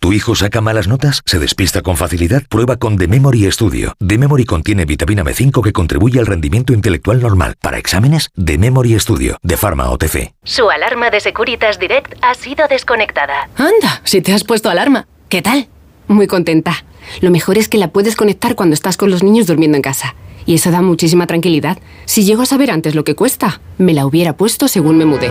¿Tu 0.00 0.12
hijo 0.12 0.36
saca 0.36 0.60
malas 0.60 0.86
notas? 0.86 1.22
¿Se 1.26 1.40
despista 1.40 1.82
con 1.82 1.96
facilidad? 1.96 2.44
Prueba 2.48 2.76
con 2.76 2.96
The 2.96 3.08
Memory 3.08 3.50
Studio. 3.50 3.94
The 4.06 4.16
Memory 4.16 4.44
contiene 4.44 4.84
vitamina 4.84 5.24
B5 5.24 5.60
que 5.60 5.72
contribuye 5.72 6.20
al 6.20 6.26
rendimiento 6.26 6.72
intelectual 6.72 7.20
normal. 7.20 7.56
Para 7.60 7.78
exámenes, 7.78 8.30
The 8.42 8.58
Memory 8.58 8.98
Studio, 9.00 9.38
de 9.42 9.56
Pharma 9.56 9.90
OTC. 9.90 10.34
Su 10.44 10.70
alarma 10.70 11.10
de 11.10 11.18
Securitas 11.18 11.80
Direct 11.80 12.14
ha 12.22 12.34
sido 12.34 12.68
desconectada. 12.68 13.48
Anda, 13.56 14.00
si 14.04 14.20
te 14.20 14.32
has 14.32 14.44
puesto 14.44 14.70
alarma. 14.70 15.08
¿Qué 15.28 15.42
tal? 15.42 15.66
Muy 16.06 16.28
contenta. 16.28 16.84
Lo 17.20 17.32
mejor 17.32 17.58
es 17.58 17.68
que 17.68 17.78
la 17.78 17.88
puedes 17.88 18.14
conectar 18.14 18.54
cuando 18.54 18.74
estás 18.74 18.96
con 18.96 19.10
los 19.10 19.24
niños 19.24 19.48
durmiendo 19.48 19.76
en 19.76 19.82
casa. 19.82 20.14
Y 20.46 20.54
eso 20.54 20.70
da 20.70 20.80
muchísima 20.80 21.26
tranquilidad. 21.26 21.76
Si 22.04 22.24
llego 22.24 22.42
a 22.42 22.46
saber 22.46 22.70
antes 22.70 22.94
lo 22.94 23.02
que 23.02 23.16
cuesta, 23.16 23.60
me 23.78 23.94
la 23.94 24.06
hubiera 24.06 24.36
puesto 24.36 24.68
según 24.68 24.96
me 24.96 25.06
mudé. 25.06 25.30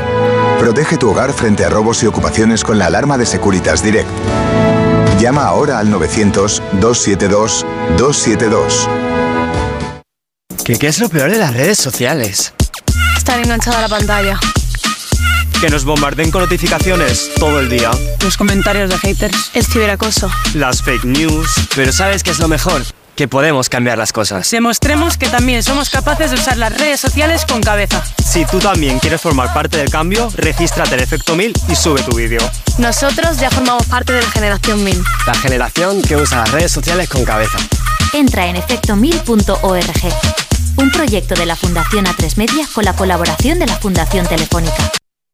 Protege 0.60 0.98
tu 0.98 1.10
hogar 1.12 1.32
frente 1.34 1.64
a 1.66 1.70
robos 1.70 2.02
y 2.04 2.08
ocupaciones 2.08 2.64
con 2.64 2.80
la 2.80 2.88
alarma 2.88 3.16
de 3.18 3.26
Securitas 3.28 3.84
Direct. 3.84 4.10
Llama 5.20 5.46
ahora 5.46 5.80
al 5.80 5.92
900-272-272. 5.94 8.88
¿Qué, 10.66 10.78
¿Qué 10.78 10.88
es 10.88 11.00
lo 11.00 11.08
peor 11.10 11.32
de 11.32 11.38
las 11.38 11.54
redes 11.54 11.78
sociales? 11.78 12.54
Estar 13.16 13.40
enganchada 13.40 13.78
a 13.80 13.82
la 13.82 13.90
pantalla. 13.90 14.40
Que 15.62 15.70
nos 15.70 15.86
bombarden 15.86 16.32
con 16.32 16.42
notificaciones 16.42 17.30
todo 17.40 17.60
el 17.60 17.70
día. 17.70 17.92
Los 18.24 18.36
comentarios 18.36 18.90
de 18.90 18.98
haters. 18.98 19.52
El 19.54 19.64
ciberacoso. 19.66 20.32
Las 20.56 20.82
fake 20.82 21.06
news. 21.06 21.48
Pero 21.76 21.92
¿sabes 21.92 22.24
qué 22.24 22.32
es 22.32 22.40
lo 22.40 22.48
mejor? 22.48 22.82
Que 23.18 23.28
podemos 23.28 23.68
cambiar 23.68 23.98
las 23.98 24.14
cosas. 24.14 24.48
Demostremos 24.52 25.18
que 25.18 25.28
también 25.28 25.64
somos 25.64 25.90
capaces 25.90 26.30
de 26.30 26.38
usar 26.38 26.56
las 26.56 26.78
redes 26.78 27.00
sociales 27.00 27.46
con 27.46 27.64
cabeza. 27.64 28.04
Si 28.24 28.46
tú 28.46 28.60
también 28.60 29.00
quieres 29.00 29.20
formar 29.20 29.52
parte 29.56 29.78
del 29.78 29.90
cambio, 29.90 30.30
regístrate 30.36 30.94
en 30.94 31.00
Efecto 31.02 31.36
1000 31.36 31.54
y 31.68 31.76
sube 31.76 32.04
tu 32.04 32.16
vídeo. 32.16 32.40
Nosotros 32.78 33.40
ya 33.40 33.50
formamos 33.50 33.88
parte 33.88 34.14
de 34.14 34.22
la 34.22 34.30
generación 34.30 34.84
1000. 34.84 35.04
La 35.26 35.34
generación 35.34 36.04
que 36.04 36.16
usa 36.16 36.42
las 36.42 36.52
redes 36.52 36.72
sociales 36.72 37.10
con 37.10 37.26
cabeza. 37.26 37.58
Entra 38.14 38.46
en 38.46 38.56
efectomil.org. 38.56 40.14
un 40.78 40.92
proyecto 40.92 41.34
de 41.34 41.48
la 41.48 41.56
Fundación 41.56 42.06
A3 42.06 42.38
Media 42.38 42.68
con 42.72 42.86
la 42.86 42.94
colaboración 42.94 43.58
de 43.58 43.66
la 43.66 43.78
Fundación 43.78 44.28
Telefónica. 44.28 44.92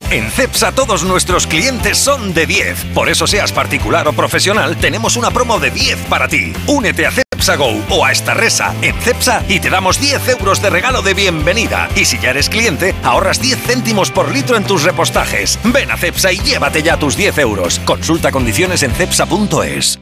En 0.09 0.31
CEPSA 0.31 0.71
todos 0.71 1.03
nuestros 1.03 1.47
clientes 1.47 1.97
son 1.97 2.33
de 2.33 2.45
10. 2.45 2.85
Por 2.93 3.09
eso 3.09 3.27
seas 3.27 3.51
particular 3.51 4.07
o 4.07 4.13
profesional, 4.13 4.77
tenemos 4.77 5.17
una 5.17 5.31
promo 5.31 5.59
de 5.59 5.71
10 5.71 5.97
para 6.07 6.29
ti. 6.29 6.53
Únete 6.67 7.05
a 7.05 7.11
CEPSA 7.11 7.22
Go 7.51 7.83
o 7.89 8.05
a 8.05 8.11
esta 8.11 8.33
resa 8.33 8.73
en 8.81 8.95
CEPSA 9.01 9.43
y 9.49 9.59
te 9.59 9.69
damos 9.69 9.99
10 9.99 10.29
euros 10.29 10.61
de 10.61 10.69
regalo 10.69 11.01
de 11.01 11.13
bienvenida. 11.13 11.89
Y 11.95 12.05
si 12.05 12.17
ya 12.17 12.29
eres 12.29 12.49
cliente, 12.49 12.95
ahorras 13.03 13.41
10 13.41 13.59
céntimos 13.59 14.11
por 14.11 14.31
litro 14.31 14.55
en 14.55 14.63
tus 14.63 14.83
repostajes. 14.83 15.59
Ven 15.65 15.91
a 15.91 15.97
CEPSA 15.97 16.31
y 16.31 16.37
llévate 16.37 16.81
ya 16.81 16.97
tus 16.97 17.17
10 17.17 17.37
euros. 17.39 17.79
Consulta 17.79 18.31
condiciones 18.31 18.81
en 18.83 18.91
cepsa.es. 18.91 19.99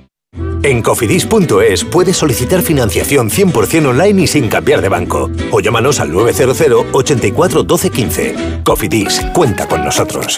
En 0.64 0.84
cofidis.es 0.84 1.84
puedes 1.86 2.18
solicitar 2.18 2.61
financiación 2.61 3.32
100% 3.32 3.88
online 3.88 4.22
y 4.22 4.28
sin 4.28 4.48
cambiar 4.48 4.82
de 4.82 4.90
banco. 4.90 5.32
O 5.50 5.60
llámanos 5.60 6.00
al 6.00 6.11
900 6.11 6.86
84 6.92 7.64
12 7.64 7.90
15. 7.90 8.36
Cofidis, 8.64 9.22
cuenta 9.34 9.68
con 9.68 9.84
nosotros. 9.84 10.38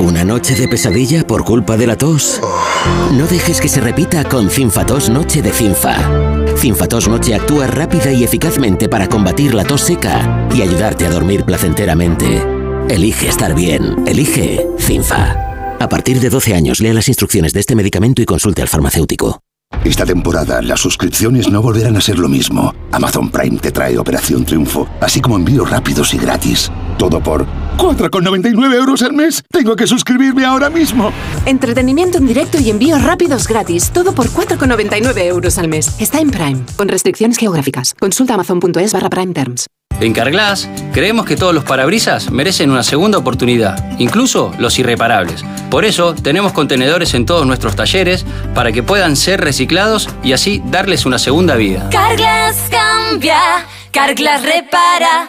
¿Una 0.00 0.24
noche 0.24 0.56
de 0.56 0.66
pesadilla 0.66 1.24
por 1.24 1.44
culpa 1.44 1.76
de 1.76 1.86
la 1.86 1.96
tos? 1.96 2.40
No 3.12 3.24
dejes 3.26 3.60
que 3.60 3.68
se 3.68 3.80
repita 3.80 4.24
con 4.24 4.50
Cinfatos 4.50 5.08
Noche 5.08 5.42
de 5.42 5.52
Cinfa. 5.52 5.94
Cinfatos 6.56 7.06
Noche 7.08 7.36
actúa 7.36 7.68
rápida 7.68 8.10
y 8.10 8.24
eficazmente 8.24 8.88
para 8.88 9.08
combatir 9.08 9.54
la 9.54 9.64
tos 9.64 9.82
seca 9.82 10.48
y 10.52 10.62
ayudarte 10.62 11.06
a 11.06 11.10
dormir 11.10 11.44
placenteramente. 11.44 12.42
Elige 12.88 13.28
estar 13.28 13.54
bien. 13.54 14.04
Elige 14.08 14.66
Cinfa. 14.78 15.76
A 15.78 15.88
partir 15.88 16.18
de 16.18 16.30
12 16.30 16.54
años, 16.54 16.80
lea 16.80 16.92
las 16.92 17.06
instrucciones 17.06 17.52
de 17.52 17.60
este 17.60 17.76
medicamento 17.76 18.22
y 18.22 18.26
consulte 18.26 18.62
al 18.62 18.68
farmacéutico. 18.68 19.40
Esta 19.84 20.04
temporada 20.04 20.62
las 20.62 20.80
suscripciones 20.80 21.48
no 21.48 21.62
volverán 21.62 21.96
a 21.96 22.00
ser 22.00 22.18
lo 22.18 22.28
mismo. 22.28 22.74
Amazon 22.90 23.30
Prime 23.30 23.58
te 23.58 23.70
trae 23.70 23.98
Operación 23.98 24.44
Triunfo, 24.44 24.88
así 25.00 25.20
como 25.20 25.36
envíos 25.36 25.70
rápidos 25.70 26.12
y 26.12 26.18
gratis. 26.18 26.70
Todo 26.98 27.20
por 27.20 27.46
4,99 27.76 28.74
euros 28.74 29.02
al 29.02 29.12
mes. 29.12 29.42
Tengo 29.50 29.76
que 29.76 29.86
suscribirme 29.86 30.44
ahora 30.44 30.70
mismo. 30.70 31.12
Entretenimiento 31.46 32.18
en 32.18 32.26
directo 32.26 32.58
y 32.60 32.70
envíos 32.70 33.02
rápidos 33.02 33.46
gratis. 33.48 33.90
Todo 33.90 34.14
por 34.14 34.28
4,99 34.28 35.24
euros 35.24 35.58
al 35.58 35.68
mes. 35.68 35.94
Está 36.00 36.20
en 36.20 36.30
Prime, 36.30 36.64
con 36.76 36.88
restricciones 36.88 37.38
geográficas. 37.38 37.94
Consulta 37.94 38.34
amazon.es 38.34 38.92
barra 38.92 39.10
Prime 39.10 39.32
Terms. 39.32 39.66
En 40.00 40.12
Carglass 40.12 40.68
creemos 40.92 41.24
que 41.24 41.36
todos 41.36 41.54
los 41.54 41.64
parabrisas 41.64 42.30
merecen 42.30 42.70
una 42.70 42.82
segunda 42.82 43.18
oportunidad, 43.18 43.98
incluso 43.98 44.52
los 44.58 44.78
irreparables. 44.78 45.44
Por 45.70 45.84
eso 45.84 46.14
tenemos 46.14 46.52
contenedores 46.52 47.14
en 47.14 47.26
todos 47.26 47.46
nuestros 47.46 47.76
talleres 47.76 48.26
para 48.54 48.72
que 48.72 48.82
puedan 48.82 49.14
ser 49.16 49.40
reciclados 49.40 50.08
y 50.22 50.32
así 50.32 50.62
darles 50.66 51.06
una 51.06 51.18
segunda 51.18 51.54
vida. 51.54 51.88
Carglass 51.90 52.68
cambia, 52.70 53.38
Carglass 53.92 54.42
repara. 54.42 55.28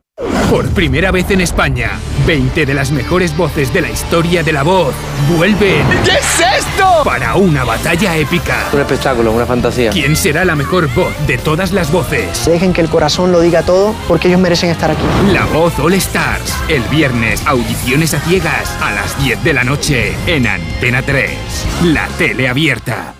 Por 0.51 0.67
primera 0.71 1.11
vez 1.11 1.31
en 1.31 1.39
España, 1.39 1.91
20 2.27 2.65
de 2.65 2.73
las 2.73 2.91
mejores 2.91 3.37
voces 3.37 3.71
de 3.73 3.79
la 3.79 3.89
historia 3.89 4.43
de 4.43 4.51
la 4.51 4.63
voz 4.63 4.93
vuelven. 5.29 5.81
¿Qué 6.03 6.11
es 6.11 6.39
esto? 6.59 7.03
Para 7.05 7.35
una 7.35 7.63
batalla 7.63 8.17
épica. 8.17 8.67
Un 8.73 8.81
espectáculo, 8.81 9.31
una 9.31 9.45
fantasía. 9.45 9.91
¿Quién 9.91 10.17
será 10.17 10.43
la 10.43 10.55
mejor 10.57 10.93
voz 10.93 11.13
de 11.25 11.37
todas 11.37 11.71
las 11.71 11.89
voces? 11.89 12.45
Dejen 12.45 12.73
que 12.73 12.81
el 12.81 12.89
corazón 12.89 13.31
lo 13.31 13.39
diga 13.39 13.63
todo 13.63 13.95
porque 14.09 14.27
ellos 14.27 14.41
merecen 14.41 14.69
estar 14.69 14.91
aquí. 14.91 15.01
La 15.31 15.45
voz 15.45 15.79
All 15.79 15.93
Stars. 15.93 16.53
El 16.67 16.83
viernes, 16.83 17.41
audiciones 17.47 18.13
a 18.13 18.19
ciegas 18.19 18.75
a 18.81 18.91
las 18.91 19.17
10 19.23 19.43
de 19.45 19.53
la 19.53 19.63
noche 19.63 20.17
en 20.27 20.47
Antena 20.47 21.01
3. 21.01 21.31
La 21.85 22.07
tele 22.17 22.49
abierta. 22.49 23.15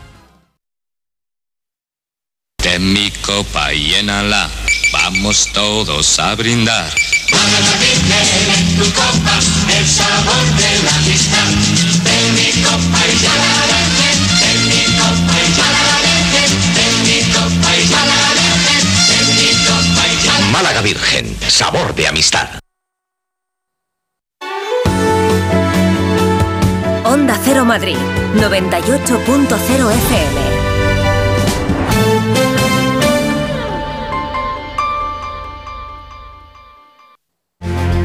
De 2.62 2.78
mi 2.78 3.10
copa 3.26 3.72
llénala, 3.72 4.50
vamos 4.92 5.50
todos 5.54 6.20
a 6.20 6.36
brindar. 6.36 6.94
Para 7.32 7.60
en 8.58 8.76
tu 8.76 8.86
copa 8.94 9.40
el 9.78 9.88
sabor 9.88 10.46
de 10.58 10.84
la 10.84 10.96
amistad. 10.96 11.48
De 12.04 12.32
mi 12.36 12.64
copa 12.64 13.00
y 13.08 13.20
ya 13.22 13.34
la 13.42 13.54
dejen, 13.72 14.18
de 14.42 14.52
mi 14.68 14.84
copa 14.98 15.36
y 15.40 15.54
ya 15.58 15.68
la 15.76 15.84
dejen, 16.08 16.52
de 16.76 16.86
mi 17.04 17.20
copa 17.34 17.70
y 17.76 17.88
ya 17.88 18.06
la 18.06 18.20
dejen, 18.42 18.84
de 19.08 19.18
mi 19.36 19.50
copa 19.66 20.08
y 20.08 20.26
ya 20.26 20.40
la 20.40 20.46
Málaga 20.48 20.82
Virgen, 20.82 21.38
sabor 21.48 21.96
de 21.96 22.08
amistad. 22.08 22.50
Onda 27.04 27.38
Cero 27.44 27.66
Madrid, 27.66 27.98
98.0 28.36 29.92
FM. 29.92 30.61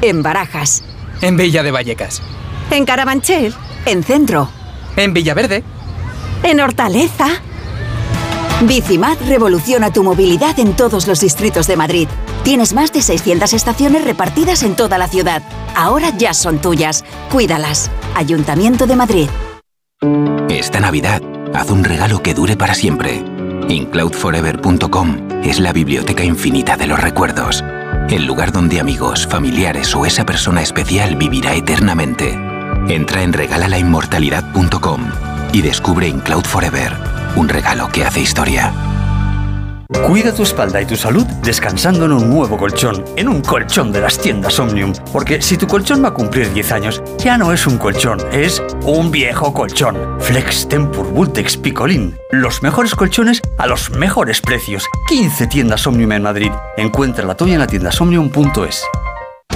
En 0.00 0.22
Barajas. 0.22 0.84
En 1.20 1.36
Villa 1.36 1.62
de 1.62 1.70
Vallecas. 1.70 2.22
En 2.70 2.84
Carabanchel. 2.84 3.54
En 3.86 4.02
Centro. 4.04 4.48
En 4.96 5.12
Villaverde. 5.12 5.64
En 6.42 6.60
Hortaleza. 6.60 7.26
Bicimat 8.62 9.20
revoluciona 9.26 9.92
tu 9.92 10.02
movilidad 10.02 10.58
en 10.58 10.74
todos 10.74 11.06
los 11.06 11.20
distritos 11.20 11.66
de 11.66 11.76
Madrid. 11.76 12.08
Tienes 12.42 12.72
más 12.72 12.92
de 12.92 13.02
600 13.02 13.52
estaciones 13.52 14.04
repartidas 14.04 14.62
en 14.62 14.74
toda 14.74 14.98
la 14.98 15.08
ciudad. 15.08 15.42
Ahora 15.76 16.10
ya 16.16 16.34
son 16.34 16.58
tuyas. 16.58 17.04
Cuídalas. 17.30 17.90
Ayuntamiento 18.14 18.86
de 18.86 18.96
Madrid. 18.96 19.28
Esta 20.48 20.80
Navidad, 20.80 21.22
haz 21.54 21.70
un 21.70 21.84
regalo 21.84 22.22
que 22.22 22.34
dure 22.34 22.56
para 22.56 22.74
siempre. 22.74 23.22
InCloudForever.com 23.68 25.42
es 25.44 25.60
la 25.60 25.72
biblioteca 25.72 26.24
infinita 26.24 26.76
de 26.76 26.86
los 26.86 27.00
recuerdos. 27.00 27.62
El 28.10 28.24
lugar 28.24 28.52
donde 28.52 28.80
amigos, 28.80 29.26
familiares 29.26 29.94
o 29.94 30.06
esa 30.06 30.24
persona 30.24 30.62
especial 30.62 31.16
vivirá 31.16 31.54
eternamente. 31.54 32.38
Entra 32.88 33.22
en 33.22 33.34
regalalainmortalidad.com 33.34 35.10
y 35.52 35.60
descubre 35.60 36.08
InCloud 36.08 36.44
Forever, 36.44 36.96
un 37.36 37.50
regalo 37.50 37.88
que 37.88 38.04
hace 38.04 38.20
historia. 38.20 38.72
Cuida 39.90 40.34
tu 40.34 40.42
espalda 40.42 40.82
y 40.82 40.84
tu 40.84 40.96
salud 40.96 41.24
descansando 41.42 42.04
en 42.04 42.12
un 42.12 42.28
nuevo 42.28 42.58
colchón, 42.58 43.02
en 43.16 43.26
un 43.26 43.40
colchón 43.40 43.90
de 43.90 44.02
las 44.02 44.18
tiendas 44.18 44.58
Omnium. 44.60 44.92
Porque 45.14 45.40
si 45.40 45.56
tu 45.56 45.66
colchón 45.66 46.04
va 46.04 46.08
a 46.08 46.14
cumplir 46.14 46.52
10 46.52 46.72
años, 46.72 47.02
ya 47.18 47.38
no 47.38 47.54
es 47.54 47.66
un 47.66 47.78
colchón, 47.78 48.18
es 48.30 48.62
un 48.82 49.10
viejo 49.10 49.54
colchón. 49.54 49.96
Flex 50.20 50.68
Tempur 50.68 51.06
Vultex 51.06 51.56
Picolín. 51.56 52.18
Los 52.30 52.62
mejores 52.62 52.94
colchones 52.94 53.40
a 53.56 53.66
los 53.66 53.90
mejores 53.90 54.42
precios. 54.42 54.84
15 55.08 55.46
tiendas 55.46 55.86
Omnium 55.86 56.12
en 56.12 56.22
Madrid. 56.22 56.52
Encuentra 56.76 57.24
la 57.24 57.34
tuya 57.34 57.54
en 57.54 57.60
la 57.60 57.66
tienda 57.66 57.90
somnium.es. 57.90 58.84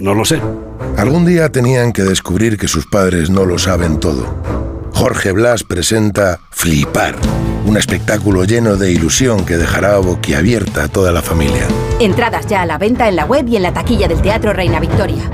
No 0.00 0.14
lo 0.14 0.24
sé. 0.24 0.40
Algún 0.96 1.26
día 1.26 1.50
tenían 1.52 1.92
que 1.92 2.02
descubrir 2.02 2.56
que 2.56 2.68
sus 2.68 2.86
padres 2.86 3.30
no 3.30 3.44
lo 3.44 3.58
saben 3.58 4.00
todo. 4.00 4.34
Jorge 4.94 5.32
Blas 5.32 5.62
presenta 5.62 6.40
Flipar, 6.50 7.14
un 7.66 7.76
espectáculo 7.76 8.44
lleno 8.44 8.76
de 8.76 8.92
ilusión 8.92 9.44
que 9.44 9.56
dejará 9.56 9.98
boquiabierta 9.98 10.84
a 10.84 10.88
toda 10.88 11.12
la 11.12 11.22
familia. 11.22 11.66
Entradas 12.00 12.46
ya 12.46 12.62
a 12.62 12.66
la 12.66 12.78
venta 12.78 13.08
en 13.08 13.16
la 13.16 13.24
web 13.24 13.46
y 13.46 13.56
en 13.56 13.62
la 13.62 13.72
taquilla 13.72 14.08
del 14.08 14.22
Teatro 14.22 14.52
Reina 14.52 14.80
Victoria. 14.80 15.30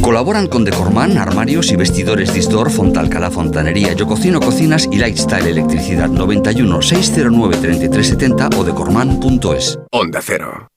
Colaboran 0.00 0.48
con 0.48 0.64
Decorman, 0.64 1.16
Armarios 1.16 1.70
y 1.70 1.76
Vestidores 1.76 2.34
Distor, 2.34 2.70
Fontalcala 2.70 3.30
Fontanería, 3.30 3.92
Yo 3.92 4.08
Cocino 4.08 4.40
Cocinas 4.40 4.88
y 4.90 4.96
Lifestyle 4.96 5.46
Electricidad 5.46 6.08
91 6.08 6.82
609 6.82 7.56
3370 7.60 8.50
o 8.58 8.64
decorman.es. 8.64 9.78
Onda 9.92 10.20
Cero. 10.20 10.71